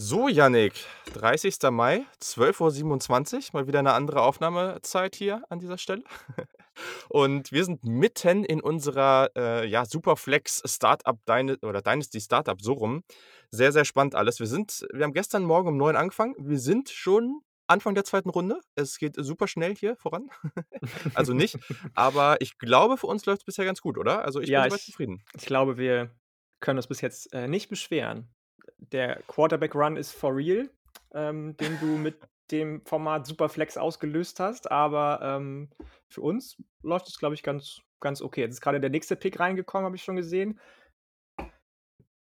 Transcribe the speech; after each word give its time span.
So, 0.00 0.28
Yannick, 0.28 0.74
30. 1.14 1.56
Mai, 1.72 2.06
12.27 2.22 3.34
Uhr, 3.34 3.42
mal 3.52 3.66
wieder 3.66 3.80
eine 3.80 3.94
andere 3.94 4.22
Aufnahmezeit 4.22 5.16
hier 5.16 5.42
an 5.48 5.58
dieser 5.58 5.76
Stelle. 5.76 6.04
Und 7.08 7.50
wir 7.50 7.64
sind 7.64 7.82
mitten 7.82 8.44
in 8.44 8.60
unserer 8.60 9.30
äh, 9.34 9.66
ja, 9.66 9.84
Superflex 9.84 10.62
Startup 10.66 11.18
Dyna 11.26 11.56
oder 11.62 11.82
Dynasty 11.82 12.20
Startup, 12.20 12.60
so 12.60 12.74
rum. 12.74 13.02
Sehr, 13.50 13.72
sehr 13.72 13.84
spannend 13.84 14.14
alles. 14.14 14.38
Wir 14.38 14.46
sind, 14.46 14.86
wir 14.92 15.02
haben 15.02 15.14
gestern 15.14 15.42
Morgen 15.42 15.70
um 15.70 15.76
9 15.76 15.96
angefangen. 15.96 16.36
Wir 16.38 16.60
sind 16.60 16.90
schon 16.90 17.40
Anfang 17.66 17.96
der 17.96 18.04
zweiten 18.04 18.30
Runde. 18.30 18.60
Es 18.76 18.98
geht 18.98 19.16
super 19.16 19.48
schnell 19.48 19.74
hier 19.74 19.96
voran. 19.96 20.30
also 21.14 21.34
nicht. 21.34 21.58
Aber 21.94 22.40
ich 22.40 22.56
glaube, 22.58 22.98
für 22.98 23.08
uns 23.08 23.26
läuft 23.26 23.40
es 23.40 23.46
bisher 23.46 23.64
ganz 23.64 23.80
gut, 23.80 23.98
oder? 23.98 24.24
Also 24.24 24.38
ich 24.38 24.48
Ja, 24.48 24.62
bin 24.62 24.70
soweit 24.70 24.82
zufrieden. 24.82 25.24
ich 25.34 25.44
glaube, 25.44 25.76
wir 25.76 26.14
können 26.60 26.78
uns 26.78 26.86
bis 26.86 27.00
jetzt, 27.00 27.32
äh, 27.32 27.48
nicht 27.48 27.68
beschweren. 27.68 28.32
Der 28.78 29.22
Quarterback-Run 29.26 29.96
ist 29.96 30.12
for 30.12 30.34
real, 30.34 30.70
ähm, 31.12 31.56
den 31.56 31.78
du 31.80 31.86
mit 31.98 32.18
dem 32.50 32.84
Format 32.86 33.26
Superflex 33.26 33.76
ausgelöst 33.76 34.40
hast, 34.40 34.70
aber, 34.70 35.20
ähm, 35.22 35.70
für 36.08 36.22
uns 36.22 36.56
läuft 36.82 37.08
es, 37.08 37.18
glaube 37.18 37.34
ich, 37.34 37.42
ganz 37.42 37.82
ganz 38.00 38.22
okay. 38.22 38.42
Jetzt 38.42 38.54
ist 38.54 38.60
grade 38.60 38.80
der 38.80 38.90
nächste 38.90 39.16
Pick 39.16 39.40
reingekommen, 39.40 39.84
habe 39.84 39.96
ich 39.96 40.04
schon 40.04 40.16
gesehen. 40.16 40.58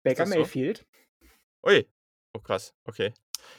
Baker 0.03 0.27
so? 0.27 0.35
Mayfield. 0.37 0.85
Ui. 1.65 1.87
Oh 2.35 2.41
krass, 2.41 2.75
okay. 2.85 3.13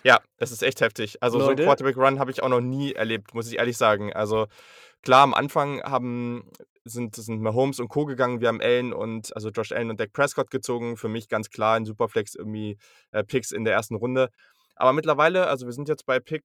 Ja, 0.04 0.22
das 0.38 0.52
ist 0.52 0.64
echt 0.64 0.82
heftig. 0.82 1.22
Also, 1.22 1.40
so 1.40 1.46
'n 1.46 1.50
Leute 1.52 1.64
Quarterback-Run 1.64 2.20
habe 2.20 2.32
ich 2.32 2.44
auch 2.44 2.50
noch 2.50 2.62
nie 2.62 2.94
erlebt, 2.94 3.34
muss 3.34 3.48
ich 3.52 3.58
ehrlich 3.58 3.78
sagen. 3.78 4.14
Also, 4.14 4.48
klar, 5.02 5.24
am 5.24 5.34
Anfang 5.34 5.82
haben 5.84 6.50
sind 6.84 7.16
sind 7.16 7.42
Mahomes 7.42 7.80
und 7.80 7.88
Co. 7.90 8.06
gegangen. 8.06 8.42
Wir 8.42 8.48
haben 8.48 8.62
Allen 8.62 8.94
und 8.94 9.36
also, 9.36 9.50
Josh 9.50 9.72
Allen 9.72 9.90
und 9.90 10.00
Dak 10.00 10.14
Prescott 10.14 10.50
gezogen. 10.52 10.98
Für 10.98 11.10
mich 11.10 11.28
ganz 11.30 11.50
klar 11.50 11.78
in 11.78 11.86
Superflex 11.86 12.36
irgendwie, 12.36 12.78
äh, 13.12 13.24
Picks 13.24 13.52
in 13.52 13.64
der 13.64 13.74
ersten 13.74 13.96
Runde. 13.96 14.30
Aber 14.76 14.94
mittlerweile 14.94 15.48
also, 15.48 15.66
wir 15.66 15.74
sind 15.74 15.90
jetzt 15.90 16.06
bei 16.06 16.20
Pick, 16.20 16.44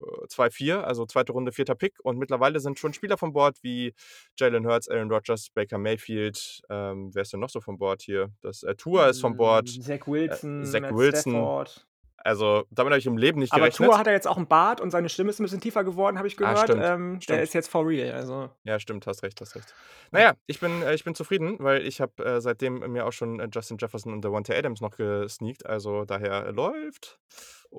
äh, 0.00 0.26
2, 0.28 0.50
4, 0.50 0.86
also, 0.86 1.06
zweite 1.06 1.32
Runde, 1.32 1.52
vierter 1.52 1.74
Pick 1.74 1.94
und 2.02 2.18
mittlerweile 2.18 2.60
sind 2.60 2.78
schon 2.78 2.92
Spieler 2.92 3.16
von 3.16 3.32
Bord 3.32 3.56
wie 3.62 3.94
Jalen 4.38 4.66
Hurts, 4.66 4.88
Aaron 4.88 5.10
Rodgers, 5.10 5.48
Baker 5.54 5.78
Mayfield. 5.78 6.60
Ähm, 6.68 7.10
wer 7.14 7.22
ist 7.22 7.32
denn 7.32 7.40
noch 7.40 7.48
so 7.50 7.60
von 7.60 7.78
Bord 7.78 8.02
hier? 8.02 8.30
Das 8.42 8.62
äh, 8.62 8.74
Tua 8.74 9.06
ist 9.08 9.20
von 9.20 9.36
Bord, 9.36 9.68
Hm, 9.68 9.82
Zach 9.82 10.06
äh, 10.06 10.06
Wilson, 10.06 10.64
Zach 10.66 10.80
Matt 10.82 10.94
Wilson. 10.94 11.32
Stafford. 11.32 11.86
Also, 12.26 12.64
damit 12.70 12.90
habe 12.92 12.98
ich 12.98 13.06
im 13.06 13.16
Leben 13.16 13.38
nicht 13.38 13.52
Aber 13.52 13.70
gerechnet. 13.70 13.72
Tua 13.72 13.98
hat 13.98 14.06
ja 14.06 14.12
jetzt 14.12 14.26
auch 14.26 14.38
'n 14.38 14.48
Bart 14.48 14.80
und 14.80 14.90
seine 14.90 15.08
Stimme 15.08 15.30
ist 15.30 15.38
'n 15.40 15.44
bisschen 15.44 15.60
tiefer 15.60 15.84
geworden, 15.84 16.18
habe 16.18 16.26
ich 16.28 16.36
Ah, 16.40 16.56
gehört. 16.56 16.56
stimmt, 16.56 16.94
Ähm, 16.94 17.24
der 17.28 17.42
stimmt. 17.42 17.42
ist 17.42 17.54
jetzt 17.54 17.68
for 17.70 17.86
real, 17.86 18.12
also 18.12 18.50
Ja, 18.64 18.80
stimmt, 18.80 19.06
hast 19.06 19.22
recht, 19.22 19.40
hast 19.40 19.54
recht. 19.54 19.74
Na 20.10 20.20
ja, 20.20 20.34
ich 20.46 20.58
bin 20.58 20.82
äh, 20.82 20.92
ich 20.94 21.04
bin 21.04 21.14
zufrieden, 21.14 21.56
weil 21.60 21.86
ich 21.86 22.00
habe, 22.00 22.24
äh, 22.24 22.40
seitdem 22.40 22.80
mir 22.92 23.06
auch 23.06 23.12
schon, 23.12 23.38
äh, 23.38 23.48
Justin 23.52 23.76
Jefferson 23.78 24.12
und 24.12 24.22
Davante 24.24 24.56
Adams 24.56 24.80
noch 24.80 24.96
gesneakt, 24.96 25.64
also 25.66 26.04
daher 26.04 26.50
läuft. 26.52 27.20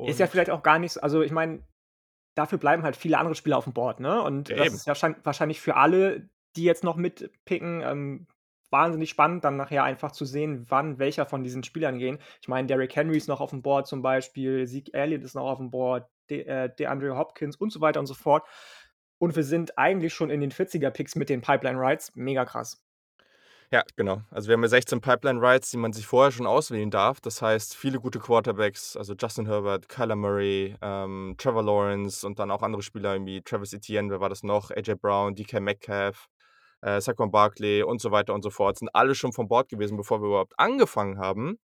Ist 0.05 0.19
ja 0.19 0.27
Und 0.27 0.27
vielleicht 0.27 0.49
auch 0.49 0.63
gar 0.63 0.79
nicht 0.79 0.91
s 0.91 0.97
also, 0.97 1.21
ich 1.21 1.31
meine, 1.31 1.63
dafür 2.35 2.57
bleiben 2.59 2.83
halt 2.83 2.97
viele 2.97 3.17
andere 3.19 3.35
Spieler 3.35 3.57
aufm 3.57 3.73
Board, 3.73 3.99
ne? 4.01 4.21
Und 4.23 4.49
Ja, 4.49 4.55
das 4.57 4.73
eben. 4.73 4.81
ist 4.81 4.87
ja 4.87 4.95
schein 4.95 5.17
wahrscheinlich 5.23 5.61
für 5.61 5.75
alle, 5.77 6.29
die 6.57 6.63
jetzt 6.63 6.83
noch 6.83 6.97
mitpicken, 6.97 7.81
ähm, 7.83 8.27
wahnsinnig 8.69 9.09
spannend, 9.09 9.43
dann 9.43 9.57
nachher 9.57 9.83
einfach 9.83 10.11
zu 10.11 10.25
sehen, 10.25 10.65
wann 10.69 10.99
welcher 10.99 11.25
von 11.25 11.43
diesen 11.43 11.63
Spielern 11.63 11.97
gehen. 11.97 12.19
Ich 12.41 12.47
meine, 12.47 12.67
Derrick 12.67 12.95
Henry 12.95 13.17
ist 13.17 13.27
noch 13.27 13.41
aufm 13.41 13.61
Board 13.61 13.87
zum 13.87 14.01
Beispiel, 14.01 14.67
Zeke 14.67 14.93
Elliott 14.93 15.23
ist 15.23 15.35
noch 15.35 15.49
aufm 15.49 15.71
Board, 15.71 16.07
De 16.29 16.41
äh, 16.41 16.69
DeAndre 16.75 17.17
Hopkins 17.17 17.55
und 17.55 17.71
so 17.71 17.79
weiter 17.79 17.99
und 17.99 18.07
so 18.07 18.13
fort. 18.13 18.45
Und 19.19 19.35
wir 19.35 19.43
sind 19.43 19.77
eigentlich 19.77 20.13
schon 20.13 20.29
in 20.29 20.41
den 20.41 20.51
40er 20.51 20.91
Picks 20.91 21.15
mit 21.15 21.29
den 21.29 21.41
Pipeline 21.41 21.79
Rides. 21.79 22.11
Mega 22.15 22.45
krass. 22.45 22.83
Ja, 23.69 23.83
genau. 23.97 24.21
Also, 24.31 24.47
wir 24.47 24.53
haben 24.53 24.63
ja 24.63 24.69
16 24.69 25.01
Pipeline 25.01 25.41
Rides, 25.41 25.71
die 25.71 25.77
man 25.77 25.91
sich 25.91 26.07
vorher 26.07 26.31
schon 26.31 26.47
auswählen 26.47 26.89
darf. 26.89 27.19
Das 27.19 27.41
heißt, 27.41 27.75
viele 27.75 27.99
gute 27.99 28.19
Quarterbacks, 28.19 28.95
also 28.95 29.13
Justin 29.13 29.45
Herbert, 29.45 29.89
Kyler 29.89 30.15
Murray, 30.15 30.77
ähm, 30.81 31.35
Trevor 31.37 31.63
Lawrence 31.63 32.25
und 32.25 32.39
dann 32.39 32.49
auch 32.49 32.61
andere 32.61 32.81
Spieler 32.81 33.25
wie 33.25 33.41
Travis 33.41 33.73
Etienne, 33.73 34.09
wer 34.09 34.21
war 34.21 34.29
das 34.29 34.41
noch? 34.43 34.71
AJ 34.71 34.95
Brown, 34.95 35.35
DK 35.35 35.59
Metcalf, 35.59 36.27
äh, 36.81 37.01
Saquon 37.01 37.31
Barkley 37.31 37.83
und 37.83 38.01
so 38.01 38.11
weiter 38.11 38.33
und 38.33 38.43
so 38.43 38.49
fort. 38.49 38.77
Sind 38.77 38.89
alle 38.93 39.15
schon 39.15 39.33
von 39.33 39.47
Bord 39.47 39.69
gewesen, 39.69 39.97
bevor 39.97 40.21
wir 40.21 40.27
überhaupt 40.27 40.53
angefangen 40.57 41.19
haben. 41.19 41.59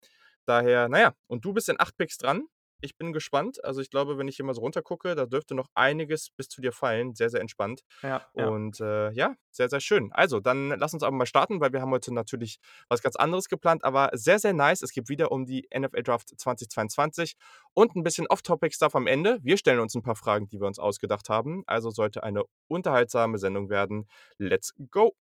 Daher, 0.45 0.89
na 0.89 0.99
ja, 0.99 1.13
und 1.27 1.45
du 1.45 1.53
bist 1.53 1.69
in 1.69 1.79
8 1.79 1.97
Picks 1.97 2.17
dran. 2.17 2.43
Ich 2.83 2.97
bin 2.97 3.13
gespannt. 3.13 3.63
Also, 3.63 3.79
ich 3.81 3.89
glaube, 3.91 4.17
wenn 4.17 4.27
ich 4.27 4.35
hier 4.37 4.45
mal 4.45 4.55
so 4.55 4.61
runtergucke, 4.61 5.13
da 5.15 5.25
dürfte 5.27 5.53
noch 5.53 5.67
einiges 5.75 6.31
bis 6.31 6.49
zu 6.49 6.61
dir 6.61 6.71
fallen. 6.71 7.13
Sehr, 7.15 7.29
sehr 7.29 7.39
entspannt. 7.41 7.81
Ja, 8.03 8.25
ja. 8.35 8.47
Und, 8.47 8.79
äh, 8.79 9.11
ja, 9.11 9.35
sehr, 9.51 9.69
sehr 9.69 9.79
schön. 9.79 10.11
Also, 10.13 10.39
dann 10.39 10.69
lass 10.69 10.93
uns 10.93 11.03
aber 11.03 11.15
mal 11.15 11.27
starten, 11.27 11.61
weil 11.61 11.73
wir 11.73 11.81
haben 11.81 11.91
heute 11.91 12.11
natürlich 12.13 12.59
was 12.89 13.01
ganz 13.03 13.15
anderes 13.15 13.49
geplant, 13.49 13.83
aber 13.83 14.09
sehr, 14.13 14.39
sehr 14.39 14.53
nice. 14.53 14.81
Es 14.81 14.91
geht 14.93 15.09
wieder 15.09 15.31
um 15.31 15.45
die 15.45 15.67
NFL 15.75 16.01
Draft 16.03 16.29
2022 16.39 17.35
und 17.73 17.95
'n 17.95 18.03
bisschen 18.03 18.25
Off-Topic-Stuff 18.27 18.95
am 18.95 19.05
Ende. 19.07 19.37
Wir 19.43 19.57
stellen 19.57 19.79
uns 19.79 19.95
'n 19.95 20.01
paar 20.01 20.15
Fragen, 20.15 20.47
die 20.49 20.59
wir 20.59 20.67
uns 20.67 20.79
ausgedacht 20.79 21.29
haben. 21.29 21.63
Also, 21.67 21.91
sollte 21.91 22.23
eine 22.23 22.43
unterhaltsame 22.67 23.37
Sendung 23.37 23.69
werden. 23.69 24.07
Let's 24.39 24.73
go. 24.89 25.13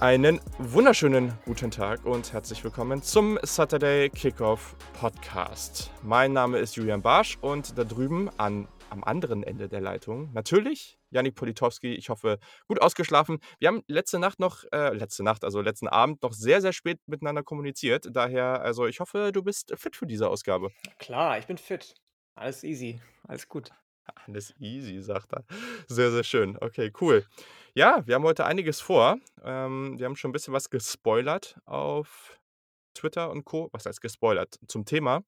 Einen 0.00 0.40
wunderschönen 0.58 1.36
guten 1.44 1.72
Tag 1.72 2.06
und 2.06 2.32
herzlich 2.32 2.62
willkommen 2.62 3.02
zum 3.02 3.36
Saturday 3.42 4.08
Kickoff 4.08 4.76
Podcast. 4.92 5.90
Mein 6.04 6.32
Name 6.32 6.58
ist 6.58 6.76
Julian 6.76 7.02
Barsch 7.02 7.36
und 7.40 7.76
da 7.76 7.82
drüben 7.82 8.30
an 8.38 8.68
am 8.90 9.02
anderen 9.02 9.42
Ende 9.42 9.68
der 9.68 9.80
Leitung 9.80 10.32
natürlich 10.32 11.00
Yannick 11.10 11.34
Politowski. 11.34 11.94
Ich 11.94 12.10
hoffe, 12.10 12.38
gut 12.68 12.80
ausgeschlafen. 12.80 13.40
Wir 13.58 13.66
haben 13.66 13.82
letzte 13.88 14.20
Nacht 14.20 14.38
noch 14.38 14.62
äh, 14.70 14.94
letzte 14.94 15.24
Nacht, 15.24 15.42
also 15.42 15.60
letzten 15.60 15.88
Abend 15.88 16.22
noch 16.22 16.32
sehr, 16.32 16.60
sehr 16.60 16.72
spät 16.72 17.00
miteinander 17.06 17.42
kommuniziert. 17.42 18.06
Daher 18.12 18.62
also, 18.62 18.86
ich 18.86 19.00
hoffe, 19.00 19.32
du 19.32 19.42
bist 19.42 19.74
fit 19.76 19.96
für 19.96 20.06
diese 20.06 20.28
Ausgabe. 20.28 20.70
Klar, 21.00 21.40
ich 21.40 21.48
bin 21.48 21.58
fit. 21.58 21.94
Alles 22.36 22.62
easy, 22.62 23.00
alles 23.26 23.48
gut. 23.48 23.72
Alles 24.16 24.54
easy, 24.58 25.00
sagt 25.02 25.32
er. 25.32 25.44
Sehr, 25.86 26.10
sehr 26.10 26.24
schön. 26.24 26.56
Okay, 26.60 26.92
cool. 27.00 27.24
Ja, 27.74 28.02
wir 28.06 28.14
haben 28.14 28.24
heute 28.24 28.44
einiges 28.46 28.80
vor. 28.80 29.18
Ähm, 29.44 29.98
wir 29.98 30.06
haben 30.06 30.16
schon 30.16 30.30
'n 30.30 30.32
bisschen 30.32 30.54
was 30.54 30.70
gespoilert 30.70 31.56
auf 31.66 32.38
Twitter 32.94 33.30
und 33.30 33.44
Co. 33.44 33.68
Was 33.72 33.86
heißt 33.86 34.00
gespoilert? 34.02 34.58
Zum 34.68 34.84
Thema. 34.84 35.22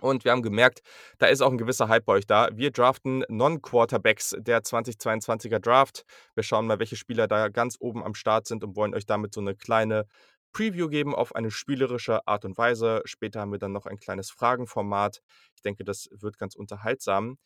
Und 0.00 0.24
wir 0.24 0.32
haben 0.32 0.42
gemerkt, 0.42 0.82
da 1.18 1.26
ist 1.26 1.42
auch 1.42 1.52
'n 1.52 1.58
gewisser 1.58 1.88
Hype 1.88 2.06
bei 2.06 2.14
euch 2.14 2.26
da. 2.26 2.50
Wir 2.54 2.72
draften 2.72 3.24
Non-Quarterbacks 3.28 4.36
der 4.38 4.62
2022er 4.64 5.60
Draft. 5.60 6.04
Wir 6.34 6.44
schauen 6.44 6.66
mal, 6.66 6.78
welche 6.80 6.96
Spieler 6.96 7.28
da 7.28 7.48
ganz 7.48 7.76
oben 7.80 8.04
am 8.04 8.14
Start 8.14 8.46
sind 8.48 8.64
und 8.64 8.76
wollen 8.76 8.94
euch 8.94 9.06
damit 9.06 9.34
so 9.34 9.40
'ne 9.42 9.56
kleine 9.56 10.06
Preview 10.52 10.88
geben 10.88 11.14
auf 11.14 11.34
eine 11.36 11.50
spielerische 11.50 12.26
Art 12.28 12.44
und 12.46 12.58
Weise. 12.58 13.02
Später 13.06 13.40
haben 13.40 13.52
wir 13.52 13.58
dann 13.60 13.72
noch 13.72 13.86
ein 13.86 13.98
kleines 13.98 14.30
Fragenformat. 14.30 15.20
Ich 15.56 15.62
denke, 15.62 15.84
das 15.84 16.08
wird 16.12 16.38
ganz 16.38 16.56
unterhaltsam. 16.56 17.38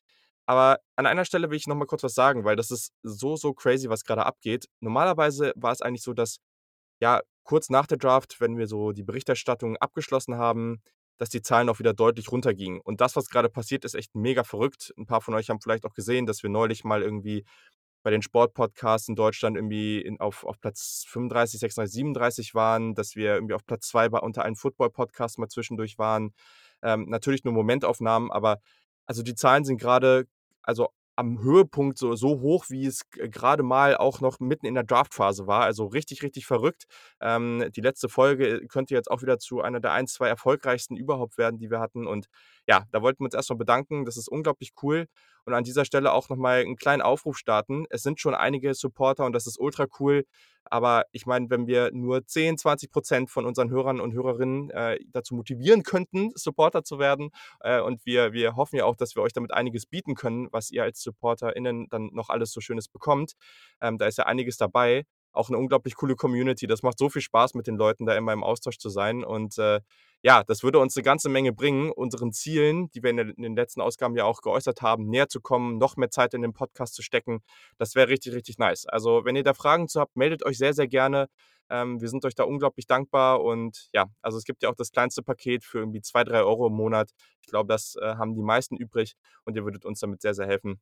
Aber 0.47 0.79
an 0.97 1.07
einer 1.07 1.25
Stelle 1.25 1.51
will 1.51 1.57
ich 1.57 1.67
noch 1.67 1.77
mal 1.77 1.87
kurz 1.87 2.03
was 2.03 2.15
sagen, 2.15 2.45
weil 2.45 2.57
das 2.57 2.71
ist 2.71 2.93
so, 3.03 3.37
so 3.37 3.55
crazy, 3.55 3.89
was 3.89 4.05
grade 4.05 4.27
abgeht. 4.27 4.67
Normalerweise 4.81 5.53
war 5.57 5.73
es 5.73 5.81
eigentlich 5.83 6.03
so, 6.03 6.13
dass, 6.15 6.39
ja, 7.01 7.23
kurz 7.45 7.71
nach 7.71 7.87
der 7.87 7.99
Draft, 7.99 8.41
wenn 8.41 8.59
wir 8.59 8.67
so 8.69 8.93
die 8.93 9.03
Berichterstattung 9.05 9.77
abgeschlossen 9.79 10.37
haben, 10.37 10.83
dass 11.19 11.29
die 11.31 11.43
Zahlen 11.43 11.69
auch 11.69 11.79
wieder 11.79 11.95
deutlich 11.95 12.33
runtergingen. 12.33 12.81
Und 12.83 13.01
das, 13.01 13.17
was 13.17 13.29
grade 13.29 13.49
passiert, 13.51 13.85
ist 13.85 13.95
echt 13.95 14.15
mega 14.15 14.45
verrückt. 14.45 14.93
'N 14.99 15.07
paar 15.07 15.21
von 15.23 15.35
euch 15.35 15.51
haben 15.51 15.61
vielleicht 15.61 15.85
auch 15.87 15.95
gesehen, 15.95 16.27
dass 16.27 16.43
wir 16.43 16.51
neulich 16.51 16.85
mal 16.85 17.03
irgendwie 17.03 17.45
bei 18.03 18.11
den 18.11 18.23
Sportpodcasts 18.23 19.09
in 19.09 19.17
Deutschland 19.17 19.57
irgendwie 19.57 20.01
in 20.01 20.21
auf 20.21 20.45
auf 20.45 20.61
Platz 20.61 21.05
35, 21.09 21.61
36, 21.61 21.95
37 21.95 22.55
waren, 22.55 22.95
dass 22.95 23.17
wir 23.17 23.35
irgendwie 23.35 23.55
auf 23.55 23.65
Platz 23.67 23.89
2 23.89 24.09
bei 24.11 24.19
unter 24.21 24.45
allen 24.45 24.57
Football-Podcasts 24.57 25.39
mal 25.39 25.49
zwischendurch 25.49 25.99
waren. 25.99 26.35
Ähm, 26.83 27.07
natürlich 27.09 27.45
nur 27.45 27.55
Momentaufnahmen, 27.55 28.31
aber 28.31 28.59
also, 29.07 29.23
die 29.23 29.35
Zahlen 29.35 29.65
sind 29.65 29.79
grade 29.81 30.27
also, 30.65 30.89
am 31.17 31.41
Höhepunkt 31.43 31.97
so 31.99 32.17
so 32.17 32.41
hoch, 32.41 32.67
wie 32.71 32.87
es 32.87 33.09
g 33.11 33.29
grade 33.29 33.63
mal 33.63 33.97
auch 33.97 34.21
noch 34.21 34.41
mitten 34.41 34.67
in 34.67 34.75
der 34.75 34.83
Draftphase 34.85 35.47
war. 35.47 35.63
Also, 35.65 35.87
richtig, 35.87 36.23
richtig 36.25 36.47
verrückt. 36.47 36.85
Ähm, 37.21 37.65
die 37.77 37.81
letzte 37.83 38.09
Folge, 38.09 38.49
äh, 38.63 38.67
könnte 38.67 38.95
jetzt 38.95 39.11
auch 39.11 39.23
wieder 39.23 39.39
zu 39.39 39.61
einer 39.63 39.81
der 39.81 39.93
1, 39.93 40.15
2 40.15 40.29
erfolgreichsten 40.29 40.97
überhaupt 40.97 41.39
werden, 41.39 41.59
die 41.59 41.71
wir 41.71 41.81
hatten. 41.81 42.07
Und 42.09 42.27
ja, 42.69 42.85
da 42.93 43.03
wollten 43.03 43.21
wir 43.21 43.27
uns 43.27 43.35
erst 43.35 43.51
mal 43.51 43.57
bedanken. 43.57 44.05
Das 44.07 44.17
ist 44.17 44.29
unglaublich 44.29 44.73
cool. 44.83 45.07
Und 45.47 45.55
an 45.55 45.65
dieser 45.65 45.85
Stelle 45.85 46.13
auch 46.13 46.29
noch 46.31 46.37
mal 46.39 46.63
'n 46.65 46.77
kleinen 46.77 47.03
Aufruf 47.03 47.37
starten. 47.39 47.85
Es 47.91 48.03
sind 48.03 48.21
schon 48.21 48.35
einige 48.35 48.75
Supporter 48.75 49.25
und 49.27 49.33
das 49.35 49.47
ist 49.47 49.59
ultra 49.61 49.87
cool. 50.01 50.25
Aber 50.65 51.05
ich 51.13 51.27
meine, 51.27 51.51
wenn 51.51 51.67
wir 51.67 51.91
nur 51.93 52.27
10, 52.27 52.57
20 52.59 52.91
% 52.93 53.31
von 53.31 53.45
unseren 53.47 53.71
Hörern 53.71 54.01
und 54.01 54.13
Hörerinnen, 54.15 54.71
äh, 54.71 54.99
dazu 55.13 55.35
motivieren 55.35 55.83
könnten, 55.83 56.31
Supporter 56.37 56.83
zu 56.85 56.99
werden, 56.99 57.31
äh, 57.61 57.81
und 57.81 58.07
wir 58.07 58.33
wir 58.33 58.57
hoffen 58.57 58.77
ja 58.77 58.85
auch, 58.87 58.97
dass 58.97 59.15
wir 59.17 59.23
euch 59.23 59.33
damit 59.35 59.53
einiges 59.53 59.85
bieten 59.87 60.15
können, 60.15 60.49
was 60.53 60.71
ihr 60.71 60.83
als 60.85 61.03
SupporterInnen 61.03 61.89
dann 61.91 62.09
noch 62.13 62.31
alles 62.31 62.53
so 62.53 62.61
Schönes 62.63 62.89
bekommt. 62.89 63.33
Ähm, 63.83 63.99
da 63.99 64.07
ist 64.07 64.19
ja 64.19 64.25
einiges 64.27 64.57
dabei. 64.57 65.05
Auch 65.33 65.51
'ne 65.51 65.59
unglaublich 65.59 65.97
coole 65.97 66.17
Community. 66.17 66.67
Das 66.67 66.83
macht 66.83 66.99
so 66.99 67.11
viel 67.11 67.21
Spaß, 67.23 67.55
mit 67.55 67.67
den 67.67 67.77
Leuten 67.77 68.07
da 68.07 68.17
immer 68.17 68.33
im 68.33 68.43
Austausch 68.45 68.79
zu 68.79 68.89
sein. 68.89 69.25
Und, 69.25 69.59
äh, 69.59 69.81
ja, 70.25 70.43
das 70.45 70.63
würde 70.65 70.79
uns 70.81 70.97
'ne 70.97 71.03
ganze 71.05 71.29
Menge 71.29 71.53
bringen, 71.53 71.93
unseren 71.93 72.33
Zielen, 72.33 72.91
die 72.93 73.03
wir 73.05 73.11
in 73.11 73.19
den 73.37 73.57
letzten 73.57 73.83
Ausgaben 73.83 74.17
ja 74.17 74.25
auch 74.25 74.41
geäußert 74.43 74.83
haben, 74.83 75.09
näher 75.11 75.29
zu 75.29 75.41
kommen, 75.41 75.79
noch 75.79 75.97
mehr 75.97 76.11
Zeit 76.11 76.35
in 76.35 76.43
den 76.43 76.55
Podcast 76.55 76.95
zu 76.95 77.03
stecken. 77.03 77.43
Das 77.79 77.95
wäre 77.95 78.09
richtig, 78.09 78.35
richtig 78.35 78.59
nice. 78.59 78.87
Also, 78.87 79.25
wenn 79.25 79.37
ihr 79.37 79.45
da 79.45 79.55
Fragen 79.55 79.89
zu 79.89 80.01
habt, 80.01 80.17
meldet 80.17 80.45
euch 80.47 80.59
sehr, 80.59 80.75
sehr 80.75 80.89
gerne. 80.89 81.29
Ähm, 81.71 82.01
wir 82.01 82.09
sind 82.09 82.25
euch 82.25 82.35
da 82.35 82.45
unglaublich 82.45 82.87
dankbar 82.87 83.43
und 83.43 83.89
ja, 83.95 84.07
also, 84.23 84.39
es 84.39 84.45
gibt 84.45 84.63
ja 84.63 84.71
auch 84.71 84.75
das 84.77 84.91
kleinste 84.93 85.23
Paket 85.23 85.65
für 85.65 85.79
irgendwie 85.81 86.01
2, 86.03 86.25
3 86.25 86.43
Euro 86.43 86.67
im 86.69 86.75
Monat. 86.75 87.11
Ich 87.43 87.49
glaube, 87.49 87.69
das, 87.73 87.97
äh, 88.01 88.17
haben 88.17 88.35
die 88.35 88.43
meisten 88.43 88.77
übrig 88.77 89.15
und 89.45 89.57
ihr 89.57 89.65
würdet 89.65 89.85
uns 89.85 90.01
damit 90.01 90.23
sehr, 90.23 90.35
sehr 90.35 90.47
helfen. 90.47 90.81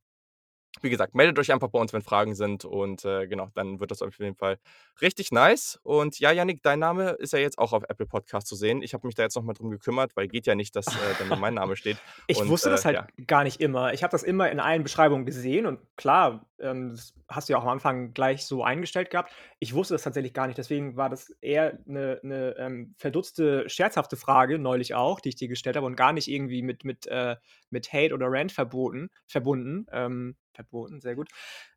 Wie 0.81 0.89
gesagt, 0.89 1.13
meldet 1.13 1.37
euch 1.39 1.51
einfach 1.53 1.69
bei 1.69 1.79
uns, 1.79 1.93
wenn 1.93 2.01
Fragen 2.01 2.33
sind 2.35 2.65
und, 2.65 3.05
äh, 3.05 3.27
genau, 3.27 3.49
dann 3.53 3.79
wird 3.79 3.91
das 3.91 4.01
auf 4.01 4.17
jeden 4.19 4.35
Fall 4.35 4.57
richtig 5.01 5.31
nice. 5.31 5.79
Und 5.83 6.19
ja, 6.19 6.31
Jannik, 6.31 6.63
dein 6.63 6.79
Name 6.79 7.11
ist 7.11 7.31
ja 7.31 7.39
jetzt 7.39 7.59
auch 7.59 7.73
auf 7.73 7.83
Apple 7.87 8.07
Podcast 8.07 8.47
zu 8.47 8.55
sehen. 8.55 8.81
Ich 8.81 8.93
habe 8.93 9.05
mich 9.07 9.15
da 9.15 9.21
jetzt 9.23 9.35
noch 9.35 9.43
mal 9.43 9.53
drum 9.53 9.69
gekümmert, 9.69 10.15
weil 10.15 10.27
geht 10.27 10.47
ja 10.47 10.55
nicht, 10.55 10.75
dass, 10.75 10.95
äh, 10.95 11.15
dann 11.15 11.27
nur 11.29 11.37
mein 11.37 11.53
Name 11.53 11.75
steht. 11.75 12.01
Ich 12.27 12.47
Und, 12.47 12.47
wusste 12.47 12.69
das 12.69 12.85
äh, 12.85 12.85
halt 12.85 13.01
ja. 13.01 13.07
gar 13.27 13.43
nicht 13.43 13.59
immer. 13.59 13.93
Ich 13.93 14.03
habe 14.03 14.11
das 14.11 14.23
immer 14.23 14.49
in 14.51 14.59
allen 14.59 14.83
Beschreibungen 14.83 15.25
gesehen 15.25 15.65
und 15.65 15.79
klar, 15.97 16.49
ähm, 16.59 16.91
das 16.91 17.13
hast 17.27 17.49
du 17.49 17.53
ja 17.53 17.59
auch 17.59 17.63
am 17.63 17.69
Anfang 17.69 18.13
gleich 18.13 18.45
so 18.45 18.63
eingestellt 18.63 19.09
gehabt. 19.09 19.33
Ich 19.59 19.73
wusste 19.73 19.93
das 19.93 20.03
tatsächlich 20.03 20.33
gar 20.33 20.47
nicht, 20.47 20.57
deswegen 20.57 20.95
war 20.95 21.09
das 21.09 21.29
eher 21.41 21.79
'ne 21.85 22.19
'ne, 22.23 22.55
ähm, 22.57 22.95
verdutzte, 22.97 23.69
scherzhafte 23.69 24.15
Frage 24.15 24.57
neulich 24.59 24.95
auch, 24.95 25.19
die 25.19 25.29
ich 25.29 25.35
dir 25.35 25.47
gestellt 25.47 25.75
habe 25.75 25.85
und 25.85 25.95
gar 25.95 26.13
nicht 26.13 26.27
irgendwie 26.29 26.61
mit 26.61 26.83
mit, 26.85 27.07
äh 27.07 27.35
mit 27.69 27.91
Hate 27.91 28.13
oder 28.13 28.27
Rant 28.29 28.51
verboten 28.51 29.09
verbunden. 29.27 29.85
Ähm, 29.91 30.35
verboten, 30.53 31.01
sehr 31.01 31.15
gut. 31.15 31.29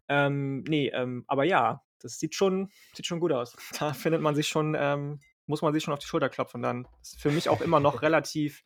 Ähm, 0.09 0.63
ne, 0.65 0.91
ähm, 0.93 1.25
aber 1.29 1.45
ja, 1.45 1.83
das 2.01 2.19
sieht 2.19 2.35
schon 2.35 2.71
sieht 2.95 3.07
schon 3.07 3.21
gut 3.21 3.33
aus. 3.33 3.57
Da 3.81 3.93
findet 3.95 4.23
man 4.23 4.35
sich 4.37 4.49
schon 4.49 4.77
ähm, 4.79 5.21
muss 5.47 5.63
man 5.63 5.73
sich 5.75 5.85
schon 5.85 5.95
auf 5.95 6.01
die 6.01 6.07
Schulter 6.07 6.29
klopfen 6.29 6.63
dann. 6.63 6.89
Ist 7.03 7.21
für 7.21 7.31
mich 7.31 7.49
auch 7.49 7.61
immer 7.63 7.81
noch 7.81 8.03
relativ 8.03 8.65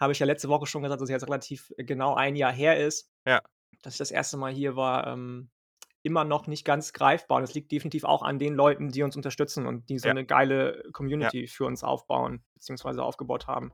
habe 0.00 0.12
ich 0.12 0.18
ja 0.20 0.26
letzte 0.26 0.48
Woche 0.48 0.66
schon 0.66 0.82
gesagt, 0.82 1.00
dass 1.00 1.08
es 1.08 1.12
jetzt 1.12 1.26
relativ 1.28 1.72
genau 1.78 2.14
1 2.14 2.36
Jahr 2.36 2.52
her 2.52 2.78
ist, 2.84 3.10
Ja. 3.26 3.42
dass 3.82 3.94
ich 3.94 3.98
das 3.98 4.10
1. 4.12 4.36
Mal 4.38 4.52
hier 4.52 4.76
war, 4.76 5.06
ähm, 5.08 5.50
immer 6.04 6.24
noch 6.24 6.46
nicht 6.48 6.64
ganz 6.66 6.92
greifbar. 6.94 7.40
Das 7.42 7.54
liegt 7.54 7.72
definitiv 7.72 8.04
auch 8.04 8.22
an 8.22 8.38
den 8.40 8.54
Leuten, 8.54 8.90
die 8.90 9.02
uns 9.04 9.16
unterstützen 9.16 9.66
und 9.66 9.88
die 9.90 9.98
so 10.00 10.08
Ja. 10.08 10.12
'ne 10.12 10.26
geile 10.26 10.84
Ja. 11.20 11.32
Community 11.32 11.46
für 11.48 11.66
uns 11.66 11.84
aufbauen 11.84 12.44
beziehungsweise 12.54 13.02
aufgebaut 13.04 13.46
haben. 13.48 13.72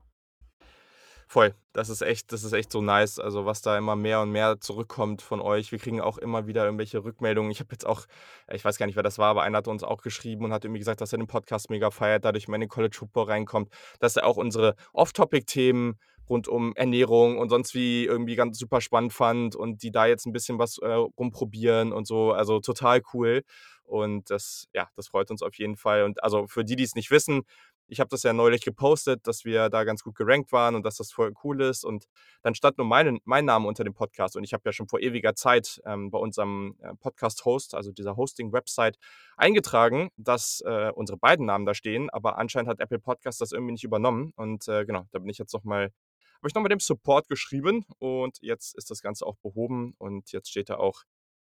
Voll. 1.31 1.53
Das 1.73 1.89
ist 1.89 2.01
echt 2.01 2.31
das 2.31 2.43
ist 2.43 2.53
echt 2.53 2.71
so 2.71 2.81
nice, 2.81 3.19
also, 3.19 3.45
was 3.45 3.61
da 3.61 3.77
immer 3.77 3.95
mehr 3.95 4.19
und 4.21 4.31
mehr 4.31 4.59
zurückkommt 4.59 5.21
von 5.21 5.39
euch. 5.41 5.71
Wir 5.71 5.77
kriegen 5.77 6.01
auch 6.01 6.17
immer 6.17 6.47
wieder 6.47 6.65
irgendwelche 6.65 7.03
Rückmeldungen. 7.03 7.51
Ich 7.51 7.59
habe 7.59 7.69
jetzt 7.71 7.85
auch 7.85 8.07
ich 8.51 8.65
weiß 8.65 8.79
gar 8.79 8.87
nicht, 8.87 8.95
wer 8.95 9.03
das 9.03 9.19
war, 9.19 9.27
aber 9.29 9.43
einer 9.43 9.59
hat 9.59 9.67
uns 9.67 9.83
auch 9.83 10.01
geschrieben 10.01 10.45
und 10.45 10.53
hat 10.53 10.65
irgendwie 10.65 10.79
gesagt, 10.79 11.01
dass 11.01 11.11
er 11.13 11.19
den 11.19 11.27
Podcast 11.27 11.69
mega 11.69 11.91
feiert, 11.91 12.25
dadurch 12.25 12.47
mehr 12.47 12.55
in 12.55 12.61
den 12.61 12.69
College 12.69 12.95
Football 12.97 13.25
reinkommt, 13.25 13.69
dass 13.99 14.15
er 14.15 14.25
auch 14.25 14.37
unsere 14.37 14.73
Off-Topic-Themen 14.91 15.99
rund 16.27 16.47
um 16.47 16.75
Ernährung 16.75 17.37
und 17.37 17.49
sonst 17.49 17.75
wie 17.75 18.05
irgendwie 18.05 18.35
ganz 18.35 18.57
super 18.57 18.81
spannend 18.81 19.13
fand 19.13 19.55
und 19.55 19.83
die 19.83 19.91
da 19.91 20.07
jetzt 20.07 20.25
'n 20.25 20.31
bisschen 20.33 20.57
was, 20.57 20.79
äh, 20.79 20.87
rumprobieren 20.93 21.91
und 21.93 22.07
so. 22.07 22.31
Also, 22.31 22.59
total 22.59 23.01
cool. 23.13 23.43
Und 23.83 24.29
das 24.29 24.67
ja, 24.73 24.87
das 24.95 25.07
freut 25.07 25.31
uns 25.31 25.41
auf 25.41 25.55
jeden 25.57 25.75
Fall. 25.75 26.03
Und 26.03 26.23
also, 26.23 26.45
für 26.47 26.63
die, 26.63 26.75
die's 26.75 26.93
nicht 26.95 27.09
wissen, 27.11 27.41
ich 27.89 27.99
habe 27.99 28.09
das 28.09 28.23
ja 28.23 28.33
neulich 28.33 28.61
gepostet, 28.61 29.25
dass 29.27 29.45
wir 29.45 29.69
da 29.69 29.83
ganz 29.83 30.03
gut 30.03 30.15
gerankt 30.15 30.51
waren 30.51 30.75
und 30.75 30.85
dass 30.85 30.97
das 30.97 31.11
voll 31.11 31.33
cool 31.43 31.61
ist. 31.61 31.83
Und 31.83 32.05
dann 32.43 32.55
stand 32.55 32.77
nur 32.77 32.87
meinen 32.87 33.19
mein 33.25 33.45
Name 33.45 33.67
unter 33.67 33.83
dem 33.83 33.93
Podcast 33.93 34.35
und 34.35 34.43
ich 34.43 34.53
habe 34.53 34.63
ja 34.65 34.71
schon 34.71 34.87
vor 34.87 34.99
ewiger 34.99 35.35
Zeit, 35.35 35.81
ähm, 35.85 36.11
bei 36.11 36.19
unserem, 36.19 36.75
äh, 36.81 36.93
Podcast-Host, 36.95 37.75
also 37.75 37.91
dieser 37.91 38.15
Hosting-Website, 38.15 38.97
eingetragen, 39.37 40.09
dass, 40.17 40.61
äh, 40.65 40.91
unsere 40.93 41.17
beiden 41.17 41.45
Namen 41.45 41.65
da 41.65 41.73
stehen, 41.73 42.09
aber 42.09 42.37
anscheinend 42.37 42.69
hat 42.69 42.79
Apple 42.79 42.99
Podcast 42.99 43.41
das 43.41 43.51
irgendwie 43.51 43.73
nicht 43.73 43.83
übernommen. 43.83 44.33
Und, 44.35 44.67
äh, 44.67 44.85
genau, 44.85 45.05
da 45.11 45.19
bin 45.19 45.29
ich 45.29 45.37
jetzt 45.37 45.53
noch 45.53 45.63
mal 45.63 45.91
habe 46.39 46.47
ich 46.47 46.55
noch 46.55 46.61
mal 46.61 46.69
dem 46.69 46.79
Support 46.79 47.27
geschrieben 47.27 47.85
und 47.99 48.37
jetzt 48.41 48.73
ist 48.77 48.89
das 48.89 49.01
Ganze 49.01 49.25
auch 49.25 49.35
behoben 49.37 49.93
und 49.97 50.31
jetzt 50.31 50.49
steht 50.49 50.69
da 50.69 50.77
auch, 50.77 51.03